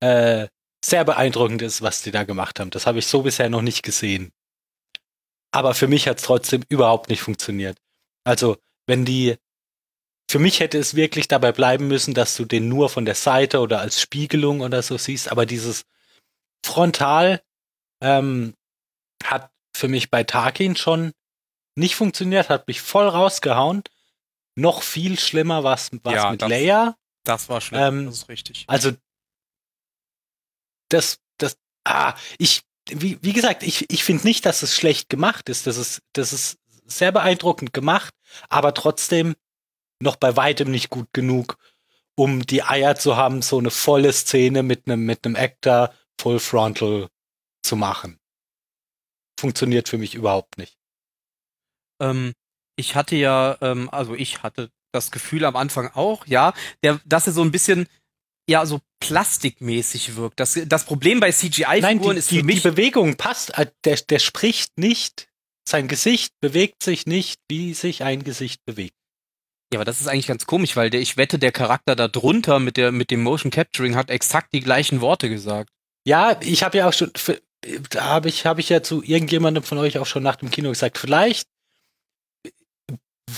äh, 0.00 0.48
sehr 0.84 1.04
beeindruckend 1.04 1.62
ist, 1.62 1.82
was 1.82 2.02
die 2.02 2.10
da 2.10 2.24
gemacht 2.24 2.60
haben. 2.60 2.70
Das 2.70 2.86
habe 2.86 2.98
ich 2.98 3.06
so 3.06 3.22
bisher 3.22 3.48
noch 3.48 3.62
nicht 3.62 3.82
gesehen. 3.82 4.32
Aber 5.52 5.74
für 5.74 5.86
mich 5.88 6.08
hat 6.08 6.18
es 6.18 6.24
trotzdem 6.24 6.62
überhaupt 6.68 7.08
nicht 7.08 7.22
funktioniert. 7.22 7.78
Also, 8.24 8.56
wenn 8.86 9.04
die, 9.04 9.36
für 10.30 10.38
mich 10.38 10.60
hätte 10.60 10.78
es 10.78 10.94
wirklich 10.94 11.28
dabei 11.28 11.52
bleiben 11.52 11.86
müssen, 11.88 12.12
dass 12.12 12.36
du 12.36 12.44
den 12.44 12.68
nur 12.68 12.88
von 12.90 13.04
der 13.04 13.14
Seite 13.14 13.60
oder 13.60 13.80
als 13.80 14.00
Spiegelung 14.00 14.60
oder 14.60 14.82
so 14.82 14.98
siehst, 14.98 15.30
aber 15.30 15.46
dieses 15.46 15.84
Frontal 16.66 17.40
ähm, 18.02 18.54
hat 19.22 19.50
für 19.76 19.88
mich 19.88 20.10
bei 20.10 20.24
Tarkin 20.24 20.76
schon 20.76 21.12
nicht 21.76 21.94
funktioniert, 21.96 22.48
hat 22.48 22.66
mich 22.68 22.80
voll 22.80 23.08
rausgehauen. 23.08 23.82
Noch 24.56 24.82
viel 24.82 25.18
schlimmer 25.18 25.64
war 25.64 25.74
es 25.74 25.90
Ja, 26.04 26.30
mit 26.30 26.42
das- 26.42 26.48
Leia. 26.50 26.96
Das 27.24 27.48
war 27.48 27.60
schlimm. 27.60 27.80
Ähm, 27.80 28.06
das 28.06 28.16
ist 28.16 28.28
richtig. 28.28 28.64
Also 28.66 28.92
das, 30.94 31.18
das, 31.38 31.56
ah, 31.84 32.14
ich, 32.38 32.62
wie, 32.88 33.18
wie 33.22 33.32
gesagt, 33.32 33.62
ich, 33.62 33.90
ich 33.90 34.04
finde 34.04 34.26
nicht, 34.26 34.46
dass 34.46 34.62
es 34.62 34.74
schlecht 34.74 35.08
gemacht 35.08 35.48
ist. 35.48 35.66
Das 35.66 35.76
ist, 35.76 36.02
das 36.12 36.32
ist 36.32 36.58
sehr 36.86 37.12
beeindruckend 37.12 37.72
gemacht, 37.72 38.14
aber 38.48 38.74
trotzdem 38.74 39.34
noch 40.00 40.16
bei 40.16 40.36
weitem 40.36 40.70
nicht 40.70 40.90
gut 40.90 41.08
genug, 41.12 41.58
um 42.16 42.46
die 42.46 42.62
Eier 42.62 42.94
zu 42.96 43.16
haben, 43.16 43.42
so 43.42 43.58
eine 43.58 43.70
volle 43.70 44.12
Szene 44.12 44.62
mit 44.62 44.86
einem, 44.86 45.04
mit 45.04 45.24
einem 45.24 45.36
Actor 45.36 45.92
Full 46.20 46.38
Frontal 46.38 47.08
zu 47.62 47.76
machen. 47.76 48.18
Funktioniert 49.38 49.88
für 49.88 49.98
mich 49.98 50.14
überhaupt 50.14 50.58
nicht. 50.58 50.78
Ähm, 52.00 52.34
ich 52.76 52.94
hatte 52.94 53.16
ja, 53.16 53.56
ähm, 53.60 53.88
also 53.90 54.14
ich 54.14 54.42
hatte 54.42 54.70
das 54.92 55.10
Gefühl 55.10 55.44
am 55.44 55.56
Anfang 55.56 55.90
auch, 55.94 56.26
ja, 56.26 56.52
der, 56.82 57.00
dass 57.04 57.26
er 57.26 57.32
so 57.32 57.42
ein 57.42 57.50
bisschen, 57.50 57.88
ja, 58.48 58.66
so 58.66 58.80
plastikmäßig 59.00 60.16
wirkt. 60.16 60.40
Das, 60.40 60.58
das 60.66 60.84
Problem 60.84 61.20
bei 61.20 61.32
CGI-Figuren 61.32 62.14
die, 62.14 62.18
ist 62.18 62.30
die, 62.30 62.36
für 62.36 62.42
die 62.42 62.46
mich, 62.46 62.62
Bewegung 62.62 63.16
passt. 63.16 63.58
Äh, 63.58 63.66
Der, 63.84 63.96
der 63.96 64.18
spricht 64.18 64.78
nicht. 64.78 65.28
Sein 65.66 65.88
Gesicht 65.88 66.34
bewegt 66.40 66.82
sich 66.82 67.06
nicht, 67.06 67.40
wie 67.48 67.72
sich 67.72 68.02
ein 68.02 68.22
Gesicht 68.22 68.64
bewegt. 68.66 68.94
ja, 69.72 69.78
aber 69.78 69.86
das 69.86 70.00
ist 70.02 70.08
eigentlich 70.08 70.26
ganz 70.26 70.44
komisch, 70.44 70.76
weil 70.76 70.90
der, 70.90 71.00
ich 71.00 71.16
wette, 71.16 71.38
der 71.38 71.52
Charakter 71.52 71.96
da 71.96 72.06
drunter 72.06 72.58
mit 72.58 72.76
der, 72.76 72.92
mit 72.92 73.10
dem 73.10 73.22
Motion 73.22 73.50
Capturing 73.50 73.96
hat 73.96 74.10
exakt 74.10 74.52
die 74.52 74.60
gleichen 74.60 75.00
Worte 75.00 75.30
gesagt. 75.30 75.70
Ja, 76.06 76.38
ich 76.42 76.62
habe 76.62 76.76
ja 76.76 76.86
auch 76.88 76.92
schon, 76.92 77.10
da 77.90 78.04
habe 78.04 78.28
ich, 78.28 78.44
habe 78.44 78.60
ich 78.60 78.68
ja 78.68 78.82
zu 78.82 79.02
irgendjemandem 79.02 79.62
von 79.62 79.78
euch 79.78 79.98
auch 79.98 80.06
schon 80.06 80.22
nach 80.22 80.36
dem 80.36 80.50
Kino 80.50 80.68
gesagt, 80.68 80.98
vielleicht 80.98 81.48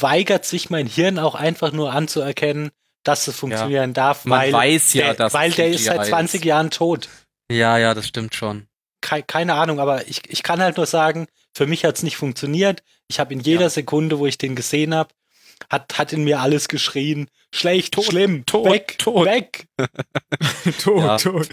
weigert 0.00 0.44
sich 0.44 0.68
mein 0.68 0.88
Hirn 0.88 1.20
auch 1.20 1.36
einfach 1.36 1.70
nur 1.72 1.92
anzuerkennen, 1.92 2.70
dass 3.06 3.28
es 3.28 3.36
funktionieren 3.38 3.92
darf, 3.94 4.24
Man 4.24 4.38
weil, 4.40 4.52
weiß 4.52 4.94
ja, 4.94 5.04
der, 5.06 5.14
dass 5.14 5.34
weil 5.34 5.50
der 5.52 5.68
ist 5.68 5.84
seit 5.84 6.04
20 6.06 6.44
Jahren 6.44 6.70
tot. 6.70 7.08
Ja, 7.50 7.78
ja, 7.78 7.94
das 7.94 8.08
stimmt 8.08 8.34
schon. 8.34 8.66
Kei- 9.00 9.22
keine 9.22 9.54
Ahnung, 9.54 9.78
aber 9.80 10.08
ich, 10.08 10.22
ich 10.28 10.42
kann 10.42 10.60
halt 10.60 10.76
nur 10.76 10.86
sagen, 10.86 11.26
für 11.54 11.66
mich 11.66 11.84
hat's 11.84 12.02
nicht 12.02 12.16
funktioniert. 12.16 12.82
Ich 13.08 13.20
habe 13.20 13.32
in 13.32 13.40
jeder 13.40 13.62
Ja. 13.62 13.70
Sekunde, 13.70 14.18
wo 14.18 14.26
ich 14.26 14.38
den 14.38 14.56
gesehen 14.56 14.94
habe, 14.94 15.10
hat, 15.70 15.96
hat 15.98 16.12
in 16.12 16.24
mir 16.24 16.40
alles 16.40 16.68
geschrien. 16.68 17.28
Schlecht, 17.54 18.02
schlimm, 18.02 18.44
tot, 18.46 18.66
weg, 18.70 18.98
tot. 18.98 19.24
weg. 19.26 19.66
tot, 20.82 20.98
Ja. 21.02 21.16
tot. 21.18 21.48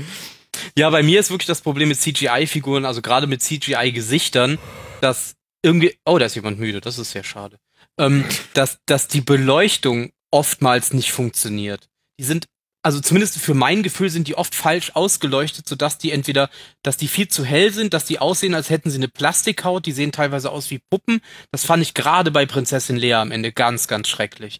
Ja, 0.77 0.89
bei 0.89 1.03
mir 1.03 1.19
ist 1.19 1.29
wirklich 1.31 1.47
das 1.47 1.61
Problem 1.61 1.89
mit 1.89 1.99
CGI-Figuren, 1.99 2.85
also 2.85 3.01
gerade 3.01 3.27
mit 3.27 3.41
CGI-Gesichtern, 3.41 4.57
dass 5.01 5.35
irgendwie, 5.63 5.97
oh, 6.05 6.17
da 6.17 6.25
ist 6.25 6.35
jemand 6.35 6.59
müde, 6.59 6.81
das 6.81 6.97
ist 6.99 7.11
sehr 7.11 7.23
schade, 7.23 7.57
ähm, 7.97 8.25
dass, 8.53 8.79
dass 8.85 9.07
die 9.07 9.21
Beleuchtung 9.21 10.11
oftmals 10.33 10.93
nicht 10.93 11.11
funktioniert. 11.11 11.89
Die 12.19 12.23
sind, 12.23 12.45
also 12.83 12.99
zumindest 12.99 13.39
für 13.39 13.53
mein 13.53 13.81
Gefühl 13.81 14.09
sind 14.09 14.27
die 14.27 14.35
oft 14.35 14.53
falsch 14.53 14.91
ausgeleuchtet, 14.93 15.65
sodass 15.67 15.97
die 15.97 16.11
entweder, 16.11 16.49
dass 16.83 16.97
die 16.97 17.07
viel 17.07 17.29
zu 17.29 17.45
hell 17.45 17.71
sind, 17.71 17.93
dass 17.93 18.03
die 18.03 18.19
aussehen, 18.19 18.53
als 18.53 18.69
hätten 18.69 18.89
sie 18.89 18.97
eine 18.97 19.07
Plastikhaut, 19.07 19.85
die 19.85 19.93
sehen 19.93 20.11
teilweise 20.11 20.51
aus 20.51 20.69
wie 20.69 20.79
Puppen. 20.79 21.21
Das 21.53 21.63
fand 21.63 21.81
ich 21.81 21.93
gerade 21.93 22.29
bei 22.29 22.45
Prinzessin 22.45 22.97
Lea 22.97 23.13
am 23.13 23.31
Ende 23.31 23.53
ganz, 23.53 23.87
ganz 23.87 24.09
schrecklich. 24.09 24.59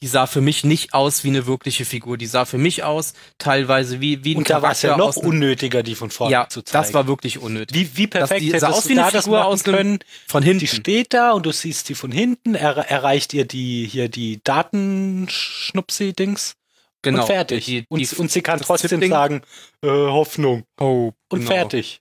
Die 0.00 0.06
sah 0.06 0.26
für 0.26 0.40
mich 0.40 0.64
nicht 0.64 0.94
aus 0.94 1.24
wie 1.24 1.28
eine 1.28 1.46
wirkliche 1.46 1.84
Figur. 1.84 2.16
Die 2.16 2.24
sah 2.24 2.46
für 2.46 2.56
mich 2.56 2.84
aus 2.84 3.12
teilweise 3.36 4.00
wie, 4.00 4.24
wie 4.24 4.32
ein 4.32 4.38
Und 4.38 4.48
da 4.48 4.62
war 4.62 4.72
es 4.72 4.80
ja 4.80 4.96
noch 4.96 5.16
unnötiger, 5.16 5.82
die 5.82 5.94
von 5.94 6.10
vorne 6.10 6.32
ja, 6.32 6.48
zu 6.48 6.62
zeigen. 6.62 6.82
das 6.82 6.94
war 6.94 7.06
wirklich 7.06 7.38
unnötig. 7.38 7.76
Wie, 7.76 7.94
wie 7.98 8.06
perfekt 8.06 8.40
die 8.40 8.58
sah 8.58 8.70
aus 8.70 8.88
wie 8.88 8.98
eine 8.98 9.10
Figur 9.10 9.44
aus 9.44 9.66
einem- 9.66 9.76
können? 9.76 9.98
Von 10.26 10.42
hinten. 10.42 10.60
Die 10.60 10.68
steht 10.68 11.12
da 11.12 11.32
und 11.32 11.44
du 11.44 11.52
siehst 11.52 11.88
sie 11.88 11.94
von 11.94 12.12
hinten, 12.12 12.54
er, 12.54 12.78
erreicht 12.78 13.34
ihr 13.34 13.44
die 13.44 13.86
hier 13.86 14.08
die 14.08 14.40
Datenschnupsi-Dings 14.42 16.54
genau. 17.02 17.22
und 17.22 17.26
fertig. 17.26 17.64
Die, 17.64 17.80
die, 17.82 17.86
und, 17.88 18.18
und 18.18 18.30
sie 18.30 18.42
kann 18.42 18.60
trotzdem 18.60 18.90
Zip-Ding. 18.90 19.10
sagen, 19.10 19.42
äh, 19.82 19.88
Hoffnung 19.88 20.64
oh, 20.80 21.12
und 21.30 21.40
genau. 21.40 21.50
fertig. 21.50 22.00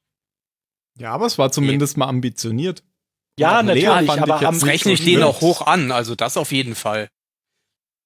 Ja, 1.00 1.12
aber 1.12 1.26
es 1.26 1.38
war 1.38 1.52
zumindest 1.52 1.98
mal 1.98 2.08
ambitioniert. 2.08 2.84
Ja, 3.40 3.62
natürlich, 3.62 3.88
aber 3.88 4.02
ich 4.02 4.32
jetzt 4.32 4.44
am 4.44 4.64
rechne 4.64 4.94
ich 4.94 5.02
schlimm. 5.02 5.24
auch 5.24 5.42
hoch 5.42 5.62
an, 5.62 5.92
also 5.92 6.16
das 6.16 6.38
auf 6.38 6.52
jeden 6.52 6.74
Fall. 6.74 7.10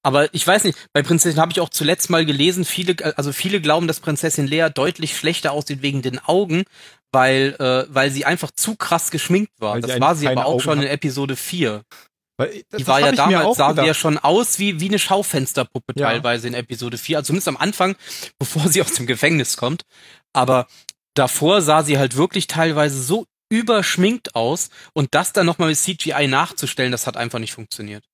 Aber 0.03 0.33
ich 0.33 0.45
weiß 0.45 0.63
nicht, 0.63 0.77
bei 0.93 1.03
Prinzessin 1.03 1.39
habe 1.39 1.51
ich 1.51 1.59
auch 1.59 1.69
zuletzt 1.69 2.09
mal 2.09 2.25
gelesen, 2.25 2.65
viele, 2.65 2.95
also 3.17 3.31
viele 3.31 3.61
glauben, 3.61 3.87
dass 3.87 3.99
Prinzessin 3.99 4.47
Lea 4.47 4.67
deutlich 4.73 5.15
schlechter 5.15 5.51
aussieht 5.51 5.83
wegen 5.83 6.01
den 6.01 6.19
Augen, 6.19 6.63
weil, 7.11 7.55
äh, 7.59 7.93
weil 7.93 8.09
sie 8.09 8.25
einfach 8.25 8.51
zu 8.51 8.75
krass 8.75 9.11
geschminkt 9.11 9.53
war. 9.59 9.75
Weil 9.75 9.81
das 9.81 9.99
war 9.99 10.15
sie 10.15 10.27
aber 10.27 10.47
auch 10.47 10.53
Augen 10.53 10.61
schon 10.61 10.77
hat. 10.79 10.85
in 10.85 10.91
Episode 10.91 11.35
4. 11.35 11.83
Weil, 12.41 12.49
das, 12.69 12.79
Die 12.79 12.83
das 12.83 12.87
war 12.87 12.99
ja 12.99 13.11
damals, 13.11 13.45
auch 13.45 13.55
sah 13.55 13.69
sie 13.71 13.77
ja 13.77 13.83
gedacht. 13.83 13.99
schon 13.99 14.17
aus 14.17 14.59
wie, 14.59 14.79
wie 14.79 14.87
eine 14.89 14.99
Schaufensterpuppe 14.99 15.93
Ja. 15.97 16.07
teilweise 16.07 16.47
in 16.47 16.53
Episode 16.53 16.97
4, 16.97 17.17
also 17.17 17.27
zumindest 17.27 17.47
am 17.47 17.57
Anfang, 17.57 17.95
bevor 18.39 18.67
sie 18.67 18.81
aus 18.81 18.93
dem 18.93 19.07
Gefängnis 19.07 19.57
kommt. 19.57 19.83
Aber 20.33 20.67
davor 21.13 21.61
sah 21.61 21.83
sie 21.83 21.97
halt 21.97 22.15
wirklich 22.15 22.47
teilweise 22.47 23.01
so 23.01 23.25
überschminkt 23.49 24.33
aus 24.35 24.69
und 24.93 25.13
das 25.13 25.33
dann 25.33 25.45
nochmal 25.45 25.69
mit 25.69 25.77
CGI 25.77 26.27
nachzustellen, 26.27 26.91
das 26.93 27.05
hat 27.07 27.17
einfach 27.17 27.39
nicht 27.39 27.51
funktioniert. 27.53 28.05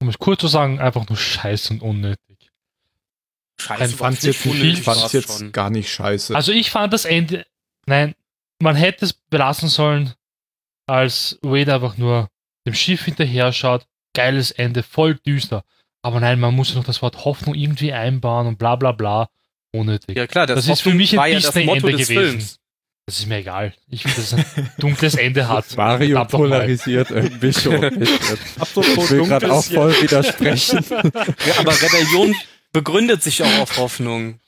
Um 0.00 0.08
es 0.08 0.18
kurz 0.18 0.40
zu 0.40 0.48
sagen, 0.48 0.80
einfach 0.80 1.08
nur 1.08 1.16
scheiße 1.18 1.74
und 1.74 1.82
unnötig. 1.82 2.50
Scheiße, 3.60 3.84
Ich 3.92 3.96
fand's 3.96 4.22
nicht 4.22 4.42
jetzt, 4.44 4.46
unnötig, 4.52 4.78
ich 4.78 4.82
fand's 4.82 5.02
war's 5.02 5.12
jetzt 5.12 5.38
schon. 5.38 5.52
gar 5.52 5.70
nicht 5.70 5.92
scheiße. 5.92 6.34
Also 6.34 6.50
ich 6.50 6.70
fand 6.70 6.92
das 6.92 7.04
Ende, 7.04 7.46
nein, 7.86 8.14
man 8.60 8.74
hätte 8.74 9.04
es 9.04 9.12
belassen 9.12 9.68
sollen, 9.68 10.14
als 10.88 11.38
Wade 11.42 11.74
einfach 11.74 11.96
nur 11.98 12.28
dem 12.66 12.74
Schiff 12.74 13.04
hinterher 13.04 13.52
schaut. 13.52 13.86
Geiles 14.14 14.50
Ende, 14.50 14.82
voll 14.82 15.14
düster. 15.14 15.64
Aber 16.02 16.20
nein, 16.20 16.38
man 16.40 16.54
muss 16.54 16.74
noch 16.74 16.84
das 16.84 17.00
Wort 17.02 17.24
Hoffnung 17.24 17.54
irgendwie 17.54 17.92
einbauen 17.92 18.46
und 18.46 18.58
bla 18.58 18.76
bla 18.76 18.92
bla. 18.92 19.28
Unnötig. 19.74 20.16
Ja 20.16 20.26
klar, 20.26 20.46
das, 20.46 20.66
Das 20.66 20.68
ist 20.68 20.80
für 20.82 20.92
mich 20.94 21.18
ein 21.18 21.32
ja 21.32 21.38
Disney-Ende 21.38 21.92
des 21.92 22.08
gewesen. 22.08 22.14
Films. 22.30 22.58
Das 23.06 23.18
ist 23.18 23.26
mir 23.26 23.38
egal. 23.38 23.72
Ich 23.88 24.04
will, 24.04 24.12
dass 24.14 24.32
es 24.32 24.56
ein 24.56 24.70
dunkles 24.78 25.14
Ende 25.14 25.48
hat. 25.48 25.76
Mario 25.76 26.24
polarisiert 26.26 27.10
irgendwie 27.10 27.52
schon. 27.52 27.74
Ich 28.02 29.10
will 29.10 29.24
gerade 29.26 29.52
auch 29.52 29.64
voll 29.64 29.92
widersprechen. 30.02 30.84
Ja, 30.90 31.58
aber 31.58 31.72
Rebellion 31.72 32.34
begründet 32.72 33.22
sich 33.22 33.42
auch 33.42 33.58
auf 33.58 33.76
Hoffnung. 33.78 34.38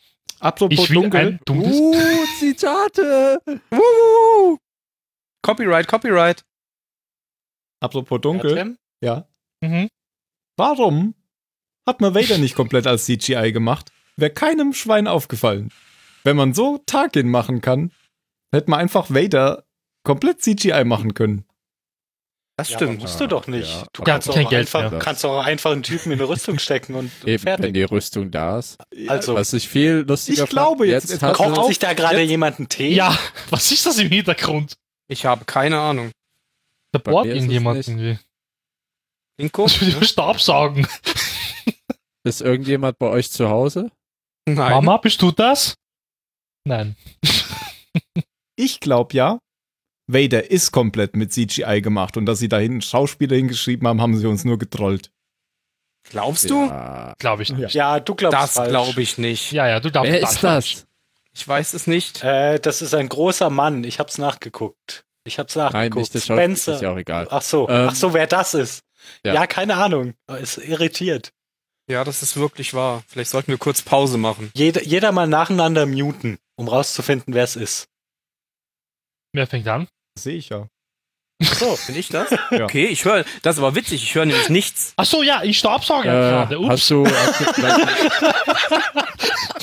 apropos 0.40 0.78
Ich 0.78 0.90
will 0.90 1.02
dunkel. 1.02 1.20
ein 1.20 1.40
dunkles 1.44 1.76
Uh, 1.76 1.94
Zitate. 2.38 3.40
Copyright, 5.42 5.88
Copyright. 5.88 6.44
Apropos 7.84 8.20
dunkel. 8.20 8.76
Ja. 9.02 9.28
Mhm. 9.60 9.88
Warum 10.56 11.14
hat 11.86 12.00
man 12.00 12.14
Vader 12.14 12.38
nicht 12.38 12.54
komplett 12.54 12.86
als 12.86 13.04
CGI 13.06 13.52
gemacht? 13.52 13.90
Wäre 14.16 14.30
keinem 14.32 14.72
Schwein 14.72 15.06
aufgefallen. 15.08 15.70
Wenn 16.22 16.36
man 16.36 16.54
so 16.54 16.78
Tarkin 16.86 17.28
machen 17.28 17.60
kann, 17.60 17.92
hätte 18.52 18.70
man 18.70 18.80
einfach 18.80 19.10
Vader 19.10 19.64
komplett 20.04 20.42
CGI 20.42 20.84
machen 20.84 21.14
können. 21.14 21.44
Das 22.56 22.70
Ja, 22.70 22.76
stimmt. 22.78 23.00
musst 23.02 23.20
du 23.20 23.26
doch 23.26 23.48
nicht. 23.48 23.68
Ja. 23.68 23.84
Du 23.92 24.02
kannst, 24.04 24.30
kein 24.30 24.46
auch 24.46 24.50
Geld 24.50 24.60
einfach, 24.74 24.90
mehr. 24.92 25.00
kannst 25.00 25.24
auch 25.26 25.44
einfach 25.44 25.72
einen 25.72 25.82
Typen 25.82 26.12
in 26.12 26.20
eine 26.20 26.28
Rüstung 26.28 26.60
stecken 26.60 26.94
und 26.94 27.06
Eben, 27.22 27.26
wenn 27.26 27.38
fertig. 27.40 27.74
die 27.74 27.82
Rüstung 27.82 28.30
da 28.30 28.60
ist. 28.60 28.78
Also, 29.08 29.34
Was 29.34 29.52
ich 29.54 29.68
viel 29.68 30.04
lustiger 30.06 30.44
Ich 30.44 30.50
glaube 30.50 30.86
jetzt- 30.86 31.10
jetzt 31.10 31.20
kocht 31.20 31.66
sich 31.66 31.80
da 31.80 31.94
gerade 31.94 32.22
jemand 32.22 32.60
einen 32.60 32.68
Tee? 32.68 32.94
Ja, 32.94 33.18
was 33.50 33.72
ist 33.72 33.84
das 33.86 33.98
im 33.98 34.08
Hintergrund? 34.08 34.74
Ich 35.08 35.26
habe 35.26 35.44
keine 35.46 35.80
Ahnung. 35.80 36.12
Bei 36.98 37.12
bohrt 37.12 37.26
es 37.26 37.34
irgendjemand 37.34 37.86
irgendwie. 37.88 38.18
Inko? 39.36 39.64
Das 39.64 39.80
würde 39.80 40.04
Staubsaugen. 40.06 40.86
ist 42.24 42.40
irgendjemand 42.40 42.98
bei 42.98 43.06
euch 43.08 43.30
zu 43.30 43.48
Hause? 43.48 43.90
Nein. 44.46 44.70
Mama, 44.70 44.96
bist 44.98 45.20
du 45.22 45.30
das? 45.32 45.74
Nein. 46.64 46.96
Ich 48.56 48.80
glaube 48.80 49.14
ja, 49.14 49.38
Vader 50.06 50.50
ist 50.50 50.70
komplett 50.70 51.16
mit 51.16 51.32
CGI 51.32 51.80
gemacht 51.82 52.16
und 52.16 52.26
dass 52.26 52.38
sie 52.38 52.48
da 52.48 52.58
hinten 52.58 52.82
Schauspieler 52.82 53.36
hingeschrieben 53.36 53.86
haben, 53.88 54.00
haben 54.00 54.16
sie 54.16 54.26
uns 54.26 54.44
nur 54.44 54.58
getrollt. 54.58 55.10
Glaubst 56.10 56.50
du? 56.50 56.66
Ja. 56.66 57.14
Glaube 57.18 57.42
ich 57.42 57.52
nicht. 57.52 57.74
Ja, 57.74 57.98
du 57.98 58.14
glaubst 58.14 58.38
Das 58.38 58.52
falsch. 58.54 58.68
glaube 58.68 59.02
ich 59.02 59.16
nicht. 59.18 59.52
Ja, 59.52 59.66
ja, 59.66 59.80
du 59.80 59.90
darfst 59.90 60.12
Wer 60.12 60.20
ist 60.20 60.44
das? 60.44 60.86
Ich 61.32 61.48
weiß 61.48 61.72
es 61.74 61.86
nicht. 61.86 62.22
Äh, 62.22 62.60
das 62.60 62.82
ist 62.82 62.94
ein 62.94 63.08
großer 63.08 63.50
Mann. 63.50 63.82
Ich 63.84 63.98
hab's 63.98 64.18
nachgeguckt. 64.18 65.04
Ich 65.26 65.38
hab's 65.38 65.56
Nein, 65.56 65.64
nachgeguckt. 65.72 65.96
nicht 65.96 66.14
der 66.14 66.18
Schauspieler, 66.20 66.36
Spencer. 66.38 66.74
ist 66.74 66.82
ja 66.82 66.92
auch 66.92 66.96
egal. 66.98 67.26
Ach 67.30 67.42
so, 67.42 67.68
Ähm, 67.68 67.88
ach 67.90 67.94
so, 67.94 68.12
wer 68.14 68.26
das 68.26 68.54
ist. 68.54 68.82
ja. 69.24 69.34
Ja. 69.34 69.46
keine 69.46 69.76
Ahnung. 69.76 70.14
Ist 70.40 70.58
irritiert. 70.58 71.32
Ja, 71.90 72.04
das 72.04 72.22
ist 72.22 72.36
wirklich 72.36 72.72
wahr. 72.74 73.02
Vielleicht 73.08 73.30
sollten 73.30 73.50
wir 73.50 73.58
kurz 73.58 73.82
Pause 73.82 74.16
machen. 74.18 74.50
Jeder, 74.54 74.82
jeder 74.82 75.12
mal 75.12 75.26
nacheinander 75.26 75.86
muten, 75.86 76.38
um 76.56 76.68
rauszufinden, 76.68 77.34
wer 77.34 77.44
es 77.44 77.56
ist. 77.56 77.86
Wer 79.32 79.46
fängt 79.46 79.66
an? 79.68 79.88
Sehe 80.18 80.36
ich 80.36 80.48
ja. 80.50 80.68
So, 81.42 81.78
bin 81.86 81.96
ich 81.96 82.08
das? 82.08 82.30
Ja. 82.50 82.64
Okay, 82.64 82.86
ich 82.86 83.04
höre, 83.04 83.24
das 83.42 83.56
ist 83.56 83.62
aber 83.62 83.74
witzig, 83.74 84.02
ich 84.02 84.14
höre 84.14 84.24
nämlich 84.24 84.48
nichts. 84.48 84.94
Ach 84.96 85.04
so, 85.04 85.22
ja, 85.22 85.42
ich 85.42 85.58
staubsauge 85.58 86.08
Äh, 86.08 86.12
gerade. 86.12 86.58
Ups. 86.60 86.68
hast, 86.70 86.90
du, 86.90 87.06
hast, 87.06 87.40
du 87.40 87.44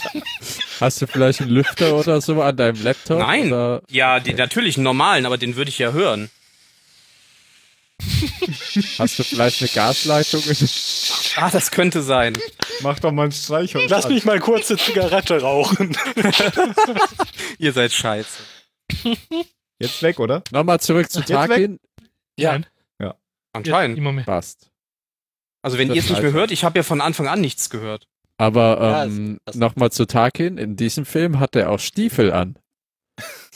hast 0.81 1.01
du 1.01 1.07
vielleicht 1.07 1.41
einen 1.41 1.51
Lüfter 1.51 1.95
oder 1.95 2.19
so 2.21 2.41
an 2.41 2.57
deinem 2.57 2.81
Laptop? 2.83 3.19
Nein. 3.19 3.47
Oder? 3.47 3.81
Ja, 3.89 4.19
den 4.19 4.35
natürlich 4.37 4.77
einen 4.77 4.83
normalen, 4.83 5.25
aber 5.25 5.37
den 5.37 5.55
würde 5.55 5.69
ich 5.69 5.79
ja 5.79 5.91
hören. 5.91 6.29
Hast 8.97 9.19
du 9.19 9.23
vielleicht 9.23 9.61
eine 9.61 9.69
Gasleitung? 9.69 10.41
Ah, 11.35 11.49
das 11.51 11.71
könnte 11.71 12.01
sein. 12.01 12.37
Mach 12.81 12.99
doch 12.99 13.11
mal 13.11 13.25
ein 13.25 13.31
Streichholz. 13.31 13.89
Lass 13.89 14.09
mich 14.09 14.25
mal 14.25 14.39
kurz 14.39 14.71
eine 14.71 14.79
Zigarette 14.79 15.41
rauchen. 15.41 15.95
Ihr 17.59 17.73
seid 17.73 17.91
scheiße. 17.91 18.39
Jetzt 19.79 20.01
weg, 20.01 20.19
oder? 20.19 20.43
Nochmal 20.51 20.79
zurück 20.79 21.11
zu. 21.11 21.21
Tarkin. 21.21 21.79
Ja. 22.37 22.53
Nein, 22.53 22.65
Anscheinend. 23.53 23.97
immer 23.97 24.11
mehr. 24.13 24.23
Passt. 24.23 24.69
Also 25.61 25.77
wenn 25.77 25.89
ihr 25.93 26.01
es 26.01 26.09
nicht 26.09 26.21
mehr 26.21 26.31
hört, 26.31 26.51
ich 26.51 26.63
habe 26.63 26.79
ja 26.79 26.83
von 26.83 27.01
Anfang 27.01 27.27
an 27.27 27.41
nichts 27.41 27.69
gehört. 27.69 28.07
Aber 28.41 28.81
Ja, 28.81 29.03
ähm, 29.05 29.39
das- 29.45 29.55
nochmal 29.55 29.91
zu 29.91 30.05
Tarkin. 30.05 30.57
In 30.57 30.75
diesem 30.75 31.05
Film 31.05 31.39
hat 31.39 31.55
er 31.55 31.69
auch 31.69 31.79
Stiefel 31.79 32.31
an. 32.31 32.57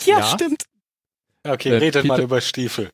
Ja, 0.06 0.20
Ja. 0.20 0.24
stimmt. 0.26 0.66
Okay, 1.44 1.70
Äh, 1.70 1.78
redet 1.78 2.06
mal 2.06 2.16
Peter- 2.16 2.24
über 2.26 2.42
Stiefel. 2.42 2.90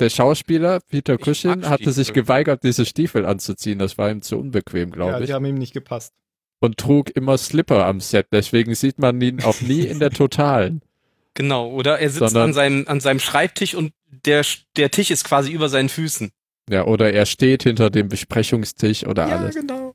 Der 0.00 0.08
Schauspieler 0.10 0.80
Peter 0.88 1.18
Cushing 1.18 1.68
hatte 1.68 1.92
sich 1.92 2.12
geweigert, 2.14 2.62
diese 2.62 2.86
Stiefel 2.86 3.26
anzuziehen. 3.26 3.78
Das 3.78 3.98
war 3.98 4.10
ihm 4.10 4.22
zu 4.22 4.38
unbequem, 4.38 4.92
glaube 4.92 5.12
Ja, 5.12 5.20
ich. 5.20 5.26
die 5.26 5.32
haben 5.34 5.44
ihm 5.44 5.56
nicht 5.56 5.74
gepasst. 5.74 6.14
Und 6.60 6.78
trug 6.78 7.10
immer 7.10 7.36
Slipper 7.36 7.84
am 7.84 8.00
Set. 8.00 8.28
Deswegen 8.32 8.74
sieht 8.74 8.98
man 8.98 9.20
ihn 9.20 9.42
auch 9.42 9.60
nie 9.60 9.82
in 9.82 9.98
der 10.00 10.10
Totalen. 10.10 10.80
Genau. 11.34 11.68
Oder 11.70 11.98
er 11.98 12.08
sitzt 12.08 12.30
Sondern- 12.30 12.44
an 12.44 12.52
seinem, 12.54 12.84
an 12.88 13.00
seinem 13.00 13.20
Schreibtisch 13.20 13.74
und 13.74 13.92
der, 14.24 14.42
der 14.76 14.90
Tisch 14.90 15.10
ist 15.10 15.22
quasi 15.24 15.52
über 15.52 15.68
seinen 15.68 15.90
Füßen. 15.90 16.30
Ja, 16.70 16.86
oder 16.86 17.12
er 17.12 17.26
steht 17.26 17.64
hinter 17.64 17.90
dem 17.90 18.08
Besprechungstisch 18.08 19.04
oder 19.06 19.26
alles. 19.26 19.54
genau. 19.54 19.94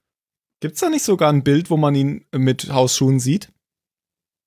Gibt's 0.61 0.79
da 0.79 0.89
nicht 0.89 1.03
sogar 1.03 1.31
ein 1.33 1.43
Bild, 1.43 1.69
wo 1.69 1.75
man 1.77 1.93
ihn 1.95 2.25
mit 2.31 2.71
Hausschuhen 2.71 3.19
sieht? 3.19 3.51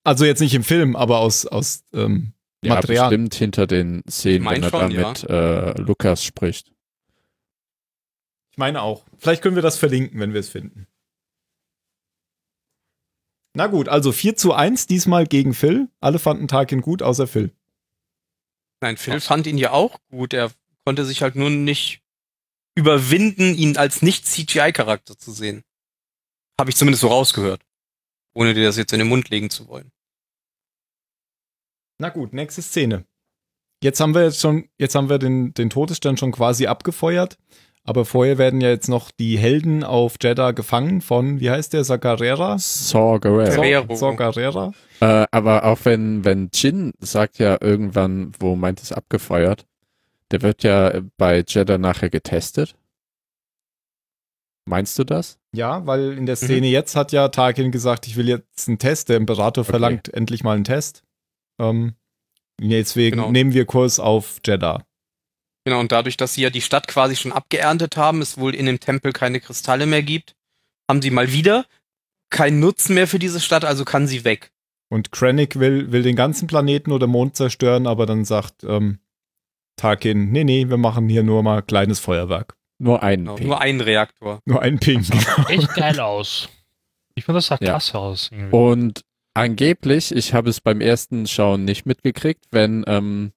Also 0.04 0.24
jetzt 0.24 0.40
nicht 0.40 0.54
im 0.54 0.64
Film, 0.64 0.96
aber 0.96 1.18
aus, 1.18 1.44
aus 1.44 1.84
ähm, 1.92 2.32
Ja, 2.62 2.76
Material. 2.76 3.08
bestimmt 3.10 3.34
hinter 3.34 3.66
den 3.66 4.02
Szenen, 4.08 4.36
Ich 4.36 4.44
mein 4.44 4.62
wenn 4.62 4.62
er 4.62 4.70
da 4.70 4.88
ja. 4.88 5.08
mit 5.08 5.24
äh, 5.24 5.72
Lukas 5.82 6.24
spricht. 6.24 6.72
Ich 8.52 8.58
meine 8.58 8.82
auch. 8.82 9.04
Vielleicht 9.18 9.42
können 9.42 9.56
wir 9.56 9.62
das 9.62 9.76
verlinken, 9.76 10.20
wenn 10.20 10.32
wir 10.32 10.40
es 10.40 10.48
finden. 10.48 10.86
Na 13.56 13.66
gut, 13.66 13.88
also 13.88 14.12
4 14.12 14.36
zu 14.36 14.52
1 14.52 14.86
diesmal 14.86 15.26
gegen 15.26 15.54
Phil. 15.54 15.88
Alle 16.00 16.18
fanden 16.18 16.48
Tarkin 16.48 16.80
gut, 16.80 17.02
außer 17.02 17.26
Phil. 17.26 17.52
Nein, 18.80 18.96
Phil 18.96 19.20
fand 19.20 19.46
ihn 19.46 19.58
ja 19.58 19.72
auch 19.72 19.98
gut. 20.10 20.32
Er 20.32 20.52
konnte 20.84 21.04
sich 21.04 21.22
halt 21.22 21.34
nur 21.36 21.50
nicht 21.50 22.02
überwinden, 22.76 23.54
ihn 23.54 23.76
als 23.76 24.02
nicht 24.02 24.26
CGI-Charakter 24.26 25.16
zu 25.18 25.32
sehen. 25.32 25.64
Habe 26.60 26.70
ich 26.70 26.76
zumindest 26.76 27.02
so 27.02 27.08
rausgehört. 27.08 27.62
Ohne 28.34 28.54
dir 28.54 28.64
das 28.64 28.76
jetzt 28.76 28.92
in 28.92 28.98
den 28.98 29.08
Mund 29.08 29.30
legen 29.30 29.50
zu 29.50 29.68
wollen. 29.68 29.90
Na 31.98 32.08
gut, 32.08 32.32
nächste 32.32 32.62
Szene. 32.62 33.04
Jetzt 33.82 34.00
haben 34.00 34.14
wir 34.14 34.24
jetzt 34.24 34.40
schon, 34.40 34.68
jetzt 34.78 34.94
haben 34.94 35.08
wir 35.08 35.18
den, 35.18 35.54
den 35.54 35.70
Todesstern 35.70 36.16
schon 36.16 36.32
quasi 36.32 36.66
abgefeuert. 36.66 37.36
Aber 37.86 38.06
vorher 38.06 38.38
werden 38.38 38.62
ja 38.62 38.70
jetzt 38.70 38.88
noch 38.88 39.10
die 39.10 39.36
Helden 39.36 39.84
auf 39.84 40.14
Jeddah 40.20 40.52
gefangen 40.52 41.02
von, 41.02 41.38
wie 41.40 41.50
heißt 41.50 41.74
der, 41.74 41.84
Sacarera? 41.84 42.58
Saw 42.58 43.18
Gerrera. 43.18 44.72
Äh, 45.00 45.26
aber 45.30 45.64
auch 45.64 45.80
wenn, 45.84 46.24
wenn 46.24 46.48
Jin 46.54 46.92
sagt 47.00 47.38
ja 47.38 47.58
irgendwann, 47.60 48.32
wo 48.38 48.56
meint 48.56 48.80
es 48.80 48.90
abgefeuert, 48.90 49.66
der 50.30 50.40
wird 50.40 50.62
ja 50.62 51.02
bei 51.18 51.44
Jeddah 51.46 51.76
nachher 51.76 52.08
getestet. 52.08 52.74
Meinst 54.66 54.98
du 54.98 55.04
das? 55.04 55.38
Ja, 55.54 55.86
weil 55.86 56.16
in 56.16 56.26
der 56.26 56.36
Szene 56.36 56.68
jetzt 56.68 56.96
hat 56.96 57.12
ja 57.12 57.28
Tarkin 57.28 57.70
gesagt, 57.70 58.06
ich 58.06 58.16
will 58.16 58.28
jetzt 58.28 58.66
einen 58.68 58.78
Test. 58.78 59.08
Der 59.10 59.18
Imperator 59.18 59.62
Okay. 59.62 59.70
verlangt 59.72 60.08
endlich 60.14 60.42
mal 60.42 60.54
einen 60.54 60.64
Test. 60.64 61.02
Ähm, 61.60 61.94
deswegen 62.60 63.16
Genau. 63.16 63.30
nehmen 63.30 63.52
wir 63.52 63.66
Kurs 63.66 64.00
auf 64.00 64.40
Jeddah. 64.44 64.84
Genau, 65.66 65.80
und 65.80 65.92
dadurch, 65.92 66.16
dass 66.16 66.34
sie 66.34 66.42
ja 66.42 66.50
die 66.50 66.60
Stadt 66.60 66.88
quasi 66.88 67.16
schon 67.16 67.32
abgeerntet 67.32 67.96
haben, 67.96 68.20
es 68.22 68.38
wohl 68.38 68.54
in 68.54 68.66
dem 68.66 68.80
Tempel 68.80 69.12
keine 69.12 69.40
Kristalle 69.40 69.86
mehr 69.86 70.02
gibt, 70.02 70.34
haben 70.90 71.00
sie 71.02 71.10
mal 71.10 71.32
wieder 71.32 71.66
keinen 72.30 72.60
Nutzen 72.60 72.94
mehr 72.94 73.06
für 73.06 73.18
diese 73.18 73.40
Stadt, 73.40 73.64
also 73.64 73.84
kann 73.84 74.06
sie 74.06 74.24
weg. 74.24 74.50
Und 74.90 75.12
Krennic 75.12 75.58
will, 75.58 75.92
will 75.92 76.02
den 76.02 76.16
ganzen 76.16 76.46
Planeten 76.48 76.90
oder 76.92 77.06
Mond 77.06 77.36
zerstören, 77.36 77.86
aber 77.86 78.06
dann 78.06 78.24
sagt 78.24 78.64
ähm, 78.64 78.98
Tarkin, 79.76 80.30
nee, 80.32 80.44
nee, 80.44 80.68
wir 80.68 80.76
machen 80.76 81.08
hier 81.08 81.22
nur 81.22 81.42
mal 81.42 81.62
kleines 81.62 81.98
Feuerwerk. 82.00 82.56
Nur 82.78 83.02
einen 83.02 83.24
Genau, 83.24 83.36
Ping. 83.36 83.46
nur 83.46 83.60
einen 83.60 83.80
Reaktor. 83.80 84.40
Nur 84.44 84.62
ein 84.62 84.78
Ping. 84.78 85.04
Echt 85.48 85.74
geil 85.74 86.00
aus. 86.00 86.48
Ich 87.14 87.24
fand 87.24 87.36
das 87.36 87.46
sah 87.46 87.54
Ja. 87.60 87.70
klasse 87.72 87.98
aus. 87.98 88.30
Irgendwie. 88.32 88.56
Und 88.56 89.00
angeblich, 89.34 90.14
ich 90.14 90.34
habe 90.34 90.50
es 90.50 90.60
beim 90.60 90.80
ersten 90.80 91.26
Schauen 91.26 91.64
nicht 91.64 91.86
mitgekriegt, 91.86 92.44
wenn 92.50 92.84
ähm, 92.86 93.32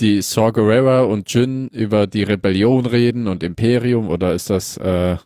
die 0.00 0.22
Saw 0.22 0.50
Gerrera 0.52 1.02
und 1.02 1.32
Jin 1.32 1.68
über 1.68 2.06
die 2.06 2.22
Rebellion 2.24 2.86
reden 2.86 3.28
und 3.28 3.42
Imperium 3.42 4.08
oder 4.08 4.32
ist 4.32 4.50
das 4.50 4.76
äh, 4.78 5.16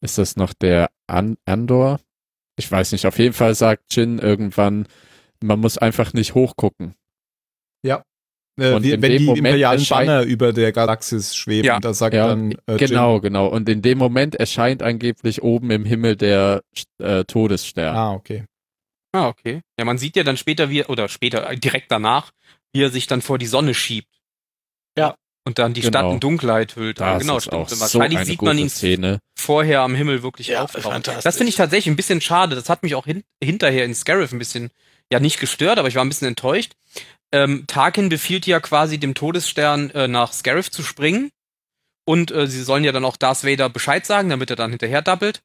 ist 0.00 0.18
das 0.18 0.36
noch 0.36 0.52
der 0.52 0.90
An 1.06 1.36
Andor? 1.46 2.00
Ich 2.56 2.70
weiß 2.70 2.92
nicht. 2.92 3.06
Auf 3.06 3.18
jeden 3.18 3.32
Fall 3.34 3.54
sagt 3.54 3.94
Jin 3.94 4.18
irgendwann, 4.18 4.86
man 5.42 5.60
muss 5.60 5.78
einfach 5.78 6.12
nicht 6.12 6.34
hochgucken. 6.34 6.94
Äh, 8.60 8.72
Und 8.74 8.82
wie, 8.82 8.90
in 8.90 9.00
wenn 9.02 9.12
dem 9.12 9.18
die 9.18 9.24
Moment 9.24 9.46
imperialen 9.46 9.78
erscheint- 9.80 10.06
Banner 10.08 10.22
über 10.24 10.52
der 10.52 10.72
Galaxis 10.72 11.34
schweben, 11.34 11.66
Ja. 11.66 11.80
da 11.80 11.94
sagt 11.94 12.14
Ja, 12.14 12.28
dann 12.28 12.52
äh, 12.66 12.76
genau, 12.76 13.18
genau. 13.20 13.46
Und 13.46 13.68
in 13.68 13.80
dem 13.80 13.96
Moment 13.98 14.34
erscheint 14.34 14.82
angeblich 14.82 15.42
oben 15.42 15.70
im 15.70 15.84
Himmel 15.86 16.16
der 16.16 16.62
äh, 16.98 17.24
Todesstern. 17.24 17.96
Ah, 17.96 18.12
okay. 18.12 18.44
Ah, 19.12 19.28
okay. 19.28 19.60
Ja, 19.78 19.84
man 19.84 19.98
sieht 19.98 20.16
ja 20.16 20.22
dann 20.22 20.36
später, 20.36 20.68
wie, 20.70 20.84
oder 20.84 21.08
später, 21.08 21.50
äh, 21.50 21.56
direkt 21.56 21.90
danach, 21.90 22.30
wie 22.74 22.82
er 22.82 22.90
sich 22.90 23.06
dann 23.06 23.22
vor 23.22 23.38
die 23.38 23.46
Sonne 23.46 23.72
schiebt. 23.74 24.08
Ja. 24.98 25.14
Und 25.44 25.58
dann 25.58 25.74
die 25.74 25.80
Genau. 25.80 25.98
Stadt 25.98 26.12
in 26.12 26.20
Dunkelheit 26.20 26.76
hüllt. 26.76 27.00
Da 27.00 27.14
Ah, 27.14 27.18
genau, 27.18 27.36
ist 27.36 27.52
auch 27.52 27.66
stimmt. 27.68 27.70
so 27.70 27.80
Wahrscheinlich 27.98 28.18
eine 28.18 28.26
sieht 28.26 28.38
gute 28.38 28.50
man 28.50 28.58
ihn 28.58 28.68
Szene. 28.70 29.18
vorher 29.36 29.80
am 29.80 29.94
Himmel 29.94 30.22
wirklich 30.22 30.46
Ja, 30.48 30.62
auftauchen. 30.62 31.02
Das 31.24 31.36
finde 31.36 31.48
ich 31.50 31.56
tatsächlich 31.56 31.90
ein 31.92 31.96
bisschen 31.96 32.20
schade. 32.20 32.54
Das 32.54 32.68
hat 32.68 32.82
mich 32.84 32.94
auch 32.94 33.06
hin 33.06 33.24
hinterher 33.42 33.84
in 33.84 33.94
Scarif 33.94 34.32
ein 34.32 34.38
bisschen, 34.38 34.70
ja 35.10 35.18
nicht 35.20 35.40
gestört, 35.40 35.78
aber 35.78 35.88
ich 35.88 35.96
war 35.96 36.04
ein 36.04 36.08
bisschen 36.08 36.28
enttäuscht. 36.28 36.74
Ähm, 37.32 37.64
Tarkin 37.66 38.08
befiehlt 38.08 38.46
ja 38.46 38.60
quasi 38.60 38.98
dem 38.98 39.14
Todesstern 39.14 39.90
äh, 39.90 40.06
nach 40.06 40.32
Scarif 40.32 40.70
zu 40.70 40.82
springen. 40.82 41.30
Und 42.04 42.30
äh, 42.30 42.46
sie 42.46 42.62
sollen 42.62 42.84
ja 42.84 42.92
dann 42.92 43.04
auch 43.04 43.16
Darth 43.16 43.44
Vader 43.44 43.68
Bescheid 43.68 44.04
sagen, 44.04 44.28
damit 44.28 44.50
er 44.50 44.56
dann 44.56 44.70
hinterher 44.70 45.02
doppelt. 45.02 45.42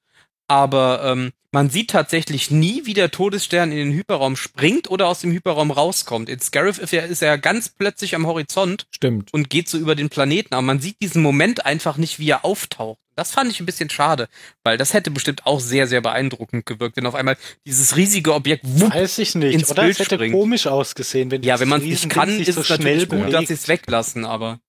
Aber 0.48 1.02
ähm, 1.04 1.32
man 1.52 1.70
sieht 1.70 1.90
tatsächlich 1.92 2.52
nie, 2.52 2.82
wie 2.86 2.94
der 2.94 3.10
Todesstern 3.12 3.72
in 3.72 3.78
den 3.78 3.92
Hyperraum 3.94 4.36
springt 4.36 4.90
oder 4.90 5.08
aus 5.08 5.22
dem 5.22 5.32
Hyperraum 5.32 5.72
rauskommt. 5.72 6.30
In 6.30 6.40
Scarif 6.40 6.78
ist 6.78 6.94
er, 6.94 7.06
ist 7.06 7.22
er 7.22 7.38
ganz 7.38 7.70
plötzlich 7.70 8.16
am 8.16 8.28
Horizont 8.28 8.86
Stimmt. 8.92 9.34
und 9.34 9.50
geht 9.50 9.68
so 9.70 9.78
über 9.78 9.96
den 9.96 10.10
Planeten. 10.10 10.54
Aber 10.54 10.62
man 10.62 10.80
sieht 10.80 10.98
diesen 11.02 11.22
Moment 11.22 11.66
einfach 11.66 11.98
nicht, 11.98 12.20
wie 12.20 12.30
er 12.30 12.46
auftaucht. 12.46 13.00
Das 13.16 13.32
fand 13.32 13.50
ich 13.52 13.60
ein 13.60 13.66
bisschen 13.66 13.90
schade, 13.90 14.28
weil 14.64 14.78
das 14.78 14.94
hätte 14.94 15.10
bestimmt 15.10 15.48
auch 15.48 15.60
sehr, 15.60 15.88
sehr 15.88 16.02
beeindruckend 16.02 16.68
gewirkt, 16.68 16.98
wenn 16.98 17.08
auf 17.08 17.16
einmal 17.16 17.36
dieses 17.66 17.96
riesige 17.96 18.32
Objekt 18.36 18.64
wupp, 18.64 18.94
Weiß 18.94 19.18
ich 19.18 19.34
nicht. 19.34 19.56
ins 19.56 19.72
Oder 19.72 19.82
Bild 19.84 19.94
es 20.00 20.06
hätte 20.06 20.16
springt. 20.16 20.36
komisch 20.36 20.68
ausgesehen, 20.68 21.32
wenn 21.32 21.42
Ja, 21.42 21.60
wenn 21.60 21.68
man 21.68 21.82
es 21.82 21.88
nicht 21.88 22.10
kann, 22.12 22.30
ist 22.40 22.54
so 22.54 22.62
es 22.62 22.68
schnell 22.68 22.78
natürlich 23.00 23.10
gut, 23.10 23.34
dass 23.34 23.48
sie 23.48 23.56
es 23.56 23.68
weglassen, 23.68 24.24
aber 24.24 24.60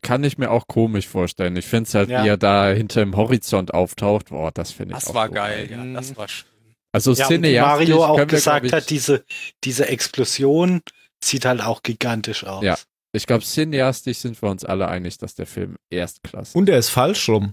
Kann 0.00 0.24
ich 0.24 0.38
mir 0.38 0.50
auch 0.50 0.66
komisch 0.66 1.06
vorstellen. 1.08 1.56
Ich 1.56 1.66
finde 1.66 1.88
es 1.88 1.94
halt, 1.94 2.08
Ja. 2.08 2.24
wie 2.24 2.28
er 2.28 2.36
da 2.36 2.70
hinter 2.70 3.00
dem 3.00 3.16
Horizont 3.16 3.74
auftaucht. 3.74 4.30
Boah, 4.30 4.50
das 4.52 4.70
finde 4.72 4.94
ich 4.94 5.00
das 5.00 5.10
auch 5.10 5.14
war 5.14 5.28
so 5.28 5.34
geil, 5.34 5.68
ja, 5.70 5.84
das 5.92 6.16
war 6.16 6.28
schön. 6.28 6.46
Also 6.94 7.12
Ja, 7.12 7.28
wie 7.28 7.34
cineastisch 7.34 7.88
Mario 7.88 8.04
auch 8.04 8.26
gesagt 8.26 8.66
glaub 8.68 8.80
hat, 8.82 8.90
diese, 8.90 9.24
diese 9.64 9.88
Explosion 9.88 10.82
sieht 11.24 11.44
halt 11.44 11.62
auch 11.62 11.82
gigantisch 11.82 12.44
aus. 12.44 12.62
Ja. 12.62 12.76
Ich 13.14 13.26
glaube, 13.26 13.44
cineastisch 13.44 14.18
sind 14.18 14.40
wir 14.42 14.50
uns 14.50 14.64
alle 14.64 14.88
einig, 14.88 15.18
dass 15.18 15.34
der 15.34 15.46
Film 15.46 15.76
Erstklasse 15.90 16.56
Und 16.56 16.68
er 16.68 16.78
ist 16.78 16.88
falsch 16.90 17.28
rum. 17.28 17.52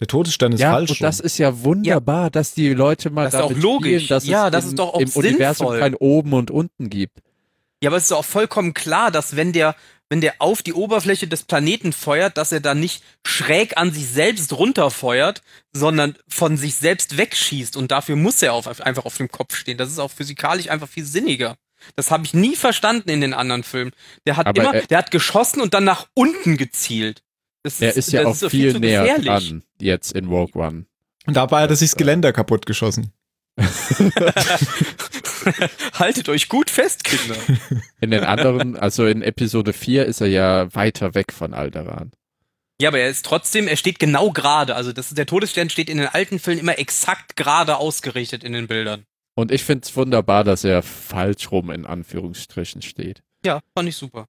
Der 0.00 0.06
Todesstern 0.06 0.52
ist 0.52 0.60
ja, 0.60 0.70
falsch 0.72 0.90
und 0.90 1.00
rum. 1.00 1.06
das 1.06 1.18
ist 1.20 1.38
ja 1.38 1.62
wunderbar, 1.64 2.30
dass 2.30 2.54
die 2.54 2.72
Leute 2.72 3.10
mal 3.10 3.24
Das 3.24 3.34
ist 3.34 3.40
auch 3.40 3.48
damit 3.48 3.62
logisch. 3.62 4.04
spielen, 4.04 4.08
dass 4.08 4.26
Ja, 4.26 4.46
es 4.46 4.52
das 4.52 4.64
in, 4.64 4.70
ist 4.70 4.78
doch 4.78 4.94
auch 4.94 5.00
im 5.00 5.10
Universum 5.10 5.66
sinnvoll. 5.66 5.80
kein 5.80 5.94
Oben 5.96 6.32
und 6.34 6.50
Unten 6.50 6.88
gibt. 6.88 7.18
Ja, 7.82 7.90
aber 7.90 7.96
es 7.96 8.04
ist 8.04 8.12
auch 8.12 8.24
vollkommen 8.24 8.74
klar, 8.74 9.10
dass 9.10 9.36
wenn 9.36 9.52
der, 9.52 9.74
wenn 10.10 10.20
der 10.20 10.36
auf 10.38 10.62
die 10.62 10.72
Oberfläche 10.72 11.28
des 11.28 11.42
Planeten 11.42 11.92
feuert, 11.92 12.36
dass 12.38 12.52
er 12.52 12.60
dann 12.60 12.80
nicht 12.80 13.02
schräg 13.26 13.76
an 13.76 13.92
sich 13.92 14.08
selbst 14.08 14.52
runterfeuert, 14.52 15.42
sondern 15.72 16.16
von 16.28 16.56
sich 16.56 16.76
selbst 16.76 17.16
wegschießt. 17.18 17.76
Und 17.76 17.90
dafür 17.90 18.16
muss 18.16 18.40
er 18.42 18.54
auf, 18.54 18.66
einfach 18.80 19.04
auf 19.04 19.16
dem 19.18 19.30
Kopf 19.30 19.54
stehen. 19.54 19.76
Das 19.78 19.90
ist 19.90 19.98
auch 19.98 20.10
physikalisch 20.10 20.68
einfach 20.70 20.88
viel 20.88 21.04
sinniger. 21.04 21.56
Das 21.94 22.10
habe 22.10 22.24
ich 22.24 22.34
nie 22.34 22.56
verstanden 22.56 23.08
in 23.10 23.20
den 23.20 23.34
anderen 23.34 23.62
Filmen. 23.62 23.92
Der 24.26 24.36
hat 24.36 24.46
Aber 24.46 24.60
immer, 24.62 24.74
er- 24.74 24.86
der 24.86 24.98
hat 24.98 25.10
geschossen 25.10 25.60
und 25.60 25.74
dann 25.74 25.84
nach 25.84 26.08
unten 26.14 26.56
gezielt. 26.56 27.22
Das 27.62 27.80
Er 27.80 27.94
ist 27.94 28.10
ja 28.12 28.24
auch 28.26 28.34
so 28.34 28.48
viel 28.48 28.72
zu 28.72 28.80
näher 28.80 29.02
gefährlich. 29.02 29.26
dran 29.48 29.62
jetzt 29.80 30.12
in 30.12 30.26
Rogue 30.26 30.60
One. 30.60 30.86
Und 31.26 31.34
dabei 31.34 31.62
hat 31.62 31.70
er 31.70 31.76
sich 31.76 31.90
das 31.90 31.96
Geländer 31.96 32.32
kaputt 32.32 32.64
geschossen. 32.66 33.12
Haltet 35.94 36.28
euch 36.28 36.48
gut 36.48 36.70
fest, 36.70 37.04
Kinder. 37.04 37.36
In 38.00 38.10
den 38.10 38.24
anderen, 38.24 38.76
also 38.76 39.06
in 39.06 39.22
Episode 39.22 39.72
4 39.72 40.06
ist 40.06 40.20
er 40.20 40.28
ja 40.28 40.74
weiter 40.74 41.14
weg 41.14 41.32
von 41.32 41.54
Alderaan. 41.54 42.12
Ja, 42.80 42.90
aber 42.90 43.00
er 43.00 43.08
ist 43.08 43.24
trotzdem, 43.24 43.66
er 43.66 43.76
steht 43.76 43.98
genau 43.98 44.30
gerade. 44.30 44.76
Also 44.76 44.92
das, 44.92 45.10
der 45.10 45.26
Todesstern 45.26 45.68
steht 45.68 45.90
in 45.90 45.98
den 45.98 46.06
alten 46.06 46.38
Filmen 46.38 46.60
immer 46.60 46.78
exakt 46.78 47.34
gerade 47.34 47.76
ausgerichtet 47.76 48.44
in 48.44 48.52
den 48.52 48.68
Bildern. 48.68 49.04
Und 49.34 49.50
ich 49.50 49.64
finde 49.64 49.84
es 49.84 49.96
wunderbar, 49.96 50.44
dass 50.44 50.64
er 50.64 50.82
falsch 50.82 51.50
rum 51.50 51.70
in 51.70 51.86
Anführungsstrichen 51.86 52.82
steht. 52.82 53.22
Ja, 53.44 53.60
fand 53.76 53.88
ich 53.88 53.96
super. 53.96 54.26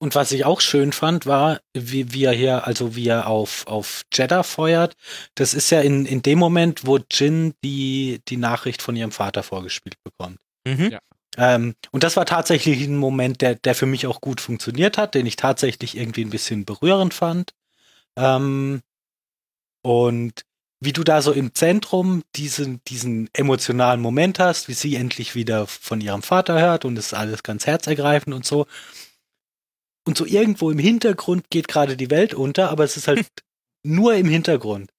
Und 0.00 0.14
was 0.14 0.30
ich 0.30 0.44
auch 0.44 0.60
schön 0.60 0.92
fand, 0.92 1.26
war, 1.26 1.60
wie, 1.74 2.12
wie 2.12 2.24
er 2.24 2.32
hier, 2.32 2.66
also 2.66 2.94
wie 2.94 3.08
er 3.08 3.26
auf, 3.26 3.66
auf 3.66 4.02
Jeddah 4.12 4.44
feuert. 4.44 4.94
Das 5.34 5.54
ist 5.54 5.70
ja 5.70 5.80
in, 5.80 6.06
in 6.06 6.22
dem 6.22 6.38
Moment, 6.38 6.86
wo 6.86 7.00
Jin 7.10 7.54
die, 7.64 8.20
die 8.28 8.36
Nachricht 8.36 8.80
von 8.80 8.94
ihrem 8.94 9.10
Vater 9.10 9.42
vorgespielt 9.42 9.96
bekommt. 10.04 10.38
Mhm. 10.64 10.90
Ja. 10.90 11.00
Ähm, 11.36 11.74
und 11.90 12.04
das 12.04 12.16
war 12.16 12.26
tatsächlich 12.26 12.80
ein 12.86 12.96
Moment, 12.96 13.40
der, 13.40 13.56
der 13.56 13.74
für 13.74 13.86
mich 13.86 14.06
auch 14.06 14.20
gut 14.20 14.40
funktioniert 14.40 14.98
hat, 14.98 15.14
den 15.14 15.26
ich 15.26 15.36
tatsächlich 15.36 15.96
irgendwie 15.96 16.24
ein 16.24 16.30
bisschen 16.30 16.64
berührend 16.64 17.12
fand. 17.12 17.52
Ähm, 18.16 18.80
und 19.82 20.44
wie 20.80 20.92
du 20.92 21.02
da 21.02 21.22
so 21.22 21.32
im 21.32 21.54
Zentrum 21.54 22.22
diesen, 22.36 22.82
diesen 22.84 23.28
emotionalen 23.32 24.00
Moment 24.00 24.38
hast, 24.38 24.68
wie 24.68 24.74
sie 24.74 24.94
endlich 24.94 25.34
wieder 25.34 25.66
von 25.66 26.00
ihrem 26.00 26.22
Vater 26.22 26.60
hört 26.60 26.84
und 26.84 26.96
es 26.98 27.06
ist 27.06 27.14
alles 27.14 27.42
ganz 27.42 27.66
herzergreifend 27.66 28.34
und 28.34 28.44
so. 28.44 28.66
Und 30.08 30.16
so 30.16 30.24
irgendwo 30.24 30.70
im 30.70 30.78
Hintergrund 30.78 31.50
geht 31.50 31.68
gerade 31.68 31.94
die 31.94 32.08
Welt 32.08 32.32
unter, 32.32 32.70
aber 32.70 32.82
es 32.82 32.96
ist 32.96 33.08
halt 33.08 33.26
nur 33.86 34.14
im 34.14 34.26
Hintergrund. 34.26 34.90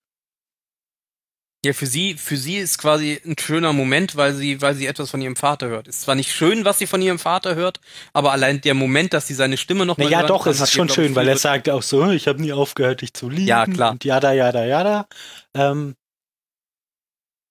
Ja, 1.65 1.73
für 1.73 1.87
sie, 1.87 2.13
für 2.13 2.37
sie 2.37 2.57
ist 2.57 2.77
quasi 2.77 3.19
ein 3.25 3.35
schöner 3.39 3.73
Moment, 3.73 4.15
weil 4.15 4.35
sie, 4.35 4.61
weil 4.61 4.75
sie 4.75 4.85
etwas 4.85 5.09
von 5.09 5.19
ihrem 5.19 5.35
Vater 5.35 5.67
hört. 5.67 5.87
Ist 5.87 6.01
zwar 6.01 6.13
nicht 6.13 6.31
schön, 6.31 6.63
was 6.63 6.77
sie 6.77 6.85
von 6.85 7.01
ihrem 7.01 7.17
Vater 7.17 7.55
hört, 7.55 7.81
aber 8.13 8.33
allein 8.33 8.61
der 8.61 8.75
Moment, 8.75 9.13
dass 9.13 9.25
sie 9.25 9.33
seine 9.33 9.57
Stimme 9.57 9.87
noch 9.87 9.97
mal 9.97 10.03
Naja, 10.05 10.19
hören 10.19 10.27
doch, 10.27 10.45
es 10.45 10.61
ist 10.61 10.69
ihr, 10.73 10.77
schon 10.77 10.87
glaub 10.87 10.97
ich, 10.99 11.05
schön, 11.07 11.15
weil 11.15 11.27
er 11.27 11.37
sagt 11.37 11.69
auch 11.69 11.81
so, 11.81 12.11
ich 12.11 12.27
habe 12.27 12.39
nie 12.39 12.53
aufgehört, 12.53 13.01
dich 13.01 13.11
zu 13.15 13.29
lieben. 13.29 13.47
Ja, 13.47 13.65
klar. 13.65 13.93
Und 13.93 14.05
jada, 14.05 14.31
jada, 14.31 14.63
jada. 14.63 15.07
Ähm, 15.55 15.95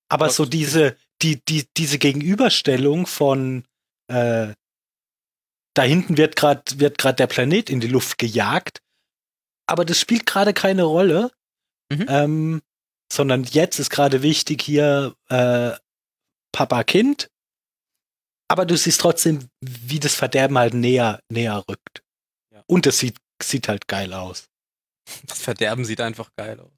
aber 0.09 0.27
Aber 0.27 0.33
so 0.33 0.45
es- 0.45 0.51
diese, 0.51 0.97
die, 1.23 1.43
die, 1.49 1.67
diese 1.77 1.99
Gegenüberstellung 1.99 3.09
von 3.09 3.65
äh, 4.07 4.55
da 5.75 5.83
hinten 5.83 6.17
wird 6.17 6.37
gerade 6.37 6.63
wird 6.79 6.99
grad 6.99 7.19
der 7.19 7.27
Planet 7.27 7.71
in 7.71 7.81
die 7.81 7.87
Luft 7.89 8.19
gejagt, 8.19 8.81
aber 9.67 9.85
das 9.85 10.01
spielt 10.01 10.27
gerade 10.27 10.53
keine 10.55 10.85
Rolle, 10.85 11.31
Mhm. 11.91 12.07
ähm, 12.09 12.63
sondern 13.11 13.45
jetzt 13.45 13.79
ist 13.79 13.89
gerade 13.89 14.21
wichtig 14.23 14.61
hier 14.61 15.15
äh, 15.31 15.73
Papa 16.53 16.85
Kind, 16.85 17.31
aber 18.51 18.67
du 18.67 18.77
siehst 18.77 19.01
trotzdem, 19.01 19.49
wie 19.63 19.99
das 19.99 20.15
Verderben 20.15 20.59
halt 20.59 20.75
näher 20.75 21.23
näher 21.31 21.65
rückt. 21.69 22.03
Ja. 22.53 22.63
Und 22.67 22.85
das 22.85 22.99
sieht 22.99 23.17
sieht 23.43 23.69
halt 23.69 23.89
geil 23.89 24.13
aus. 24.13 24.49
Das 25.27 25.41
Verderben 25.41 25.85
sieht 25.87 26.01
einfach 26.01 26.31
geil 26.37 26.61
aus. 26.61 26.73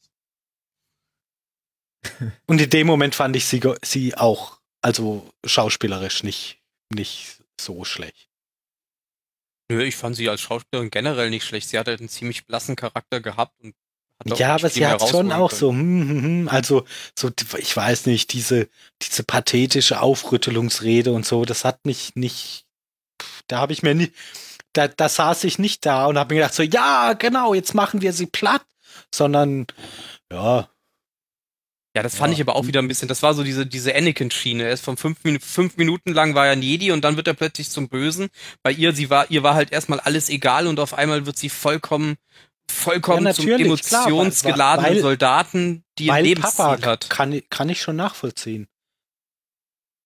Und 2.47 2.61
in 2.61 2.71
dem 2.71 2.87
Moment 2.87 3.15
fand 3.15 3.35
ich 3.37 3.47
sie, 3.47 3.61
sie 3.83 4.15
auch, 4.15 4.61
also 4.83 5.29
schauspielerisch 5.45 6.23
nicht, 6.23 6.61
nicht 6.95 7.43
so 7.61 7.85
schlecht. 7.85 8.30
Nö, 9.71 9.85
ich 9.85 9.95
fand 9.95 10.17
sie 10.17 10.29
als 10.29 10.41
Schauspielerin 10.41 10.91
generell 10.91 11.31
nicht 11.31 11.45
schlecht. 11.45 11.69
Sie 11.69 11.79
hat 11.79 11.87
halt 11.87 12.01
einen 12.01 12.09
ziemlich 12.09 12.45
blassen 12.45 12.75
Charakter 12.75 13.21
gehabt 13.21 13.55
und 13.63 13.77
Ja, 14.37 14.57
aber 14.57 14.69
sie 14.69 14.85
hat 14.85 15.09
schon 15.09 15.31
auch 15.31 15.53
so, 15.53 15.71
hm, 15.71 16.09
hm, 16.09 16.23
hm, 16.23 16.49
also, 16.49 16.85
so, 17.17 17.31
ich 17.57 17.77
weiß 17.77 18.07
nicht, 18.07 18.33
diese, 18.33 18.69
diese 19.01 19.23
pathetische 19.23 20.01
Aufrüttelungsrede 20.01 21.13
und 21.13 21.25
so, 21.25 21.45
das 21.45 21.65
hat 21.65 21.87
mich 21.87 22.17
nicht, 22.17 22.67
da 23.47 23.59
habe 23.59 23.73
ich 23.73 23.85
mir 23.85 23.95
nie, 23.95 24.13
da, 24.73 24.89
da 24.89 25.09
saß 25.09 25.45
ich 25.45 25.61
nicht 25.61 25.87
da 25.87 26.07
und 26.07 26.19
habe 26.19 26.35
mir 26.35 26.41
gedacht 26.41 26.55
so, 26.55 26.65
ja, 26.65 27.13
genau, 27.13 27.55
jetzt 27.55 27.75
machen 27.75 28.03
wir 28.03 28.13
sie 28.13 28.27
platt, 28.27 28.67
sondern, 29.15 29.69
ja, 30.33 30.69
Ja, 31.97 32.05
das 32.05 32.15
fand 32.15 32.33
Ja. 32.33 32.37
ich 32.37 32.41
aber 32.43 32.55
auch 32.55 32.67
wieder 32.69 32.81
ein 32.81 32.87
bisschen, 32.87 33.09
das 33.09 33.23
war 33.23 33.35
so 33.35 33.43
diese, 33.43 33.67
diese 33.67 33.95
Anakin-Schiene. 33.95 34.63
Er 34.65 34.73
ist 34.73 34.85
von 34.85 34.97
fünf, 34.97 35.19
fünf 35.45 35.77
Minuten 35.77 36.13
lang 36.13 36.35
war 36.37 36.47
er 36.47 36.53
ein 36.53 36.63
Jedi 36.63 36.93
und 36.93 37.03
dann 37.03 37.17
wird 37.17 37.27
er 37.27 37.35
plötzlich 37.35 37.69
zum 37.71 37.89
Bösen. 37.89 38.29
Bei 38.63 38.71
ihr, 38.71 38.93
sie 38.95 39.11
war, 39.11 39.29
ihr 39.31 39.43
war 39.43 39.55
halt 39.55 39.73
erstmal 39.73 39.99
alles 39.99 40.29
egal 40.29 40.69
und 40.69 40.79
auf 40.79 40.95
einmal 40.95 41.27
wird 41.27 41.37
sie 41.37 41.49
vollkommen, 41.49 42.17
vollkommen 42.71 43.27
Ja, 43.27 43.35
zum 43.35 43.49
emotionsgeladenen 43.49 44.95
weil- 44.95 45.01
Soldaten, 45.03 45.83
die 45.99 46.07
ihr 46.07 46.21
Lebensziel 46.23 46.65
Papa 46.65 46.87
hat. 46.87 47.11
kann, 47.11 47.33
ich- 47.33 47.51
kann 47.51 47.69
ich 47.69 47.81
schon 47.83 47.97
nachvollziehen. 47.97 48.69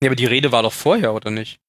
Ja, 0.02 0.08
aber 0.08 0.16
die 0.16 0.26
Rede 0.26 0.52
war 0.52 0.62
doch 0.62 0.72
vorher, 0.72 1.12
oder 1.14 1.30
nicht? 1.30 1.60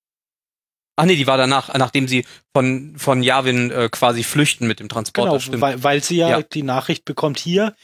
Ach 0.97 1.03
nee, 1.03 1.17
die 1.17 1.27
war 1.27 1.37
danach, 1.37 1.73
nachdem 1.73 2.07
sie 2.07 2.25
von, 2.53 2.95
von 2.97 3.21
Yavin 3.21 3.69
äh, 3.71 3.89
quasi 3.91 4.23
flüchten 4.23 4.65
mit 4.65 4.79
dem 4.79 4.87
Transporter. 4.87 5.31
Genau, 5.31 5.39
stimmt. 5.41 5.59
weil, 5.61 5.83
weil 5.83 6.01
sie 6.01 6.15
ja, 6.15 6.29
Ja. 6.29 6.41
die 6.41 6.63
Nachricht 6.63 7.03
bekommt 7.03 7.37
hier, 7.37 7.75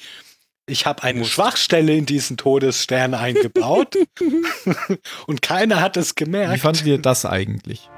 ich 0.72 0.85
habe 0.85 1.03
eine 1.03 1.19
Muss. 1.19 1.30
Schwachstelle 1.30 1.93
in 1.95 2.06
diesen 2.06 2.38
Todesstern 2.38 3.14
eingebaut 3.14 3.95
und 5.27 5.41
keiner 5.41 5.81
hat 5.81 5.98
es 5.98 6.11
Wie 6.11 6.23
gemerkt. 6.23 6.61
fandet 6.61 6.85
ihr 6.85 6.98
das 6.98 7.26
eigentlich? 7.26 7.89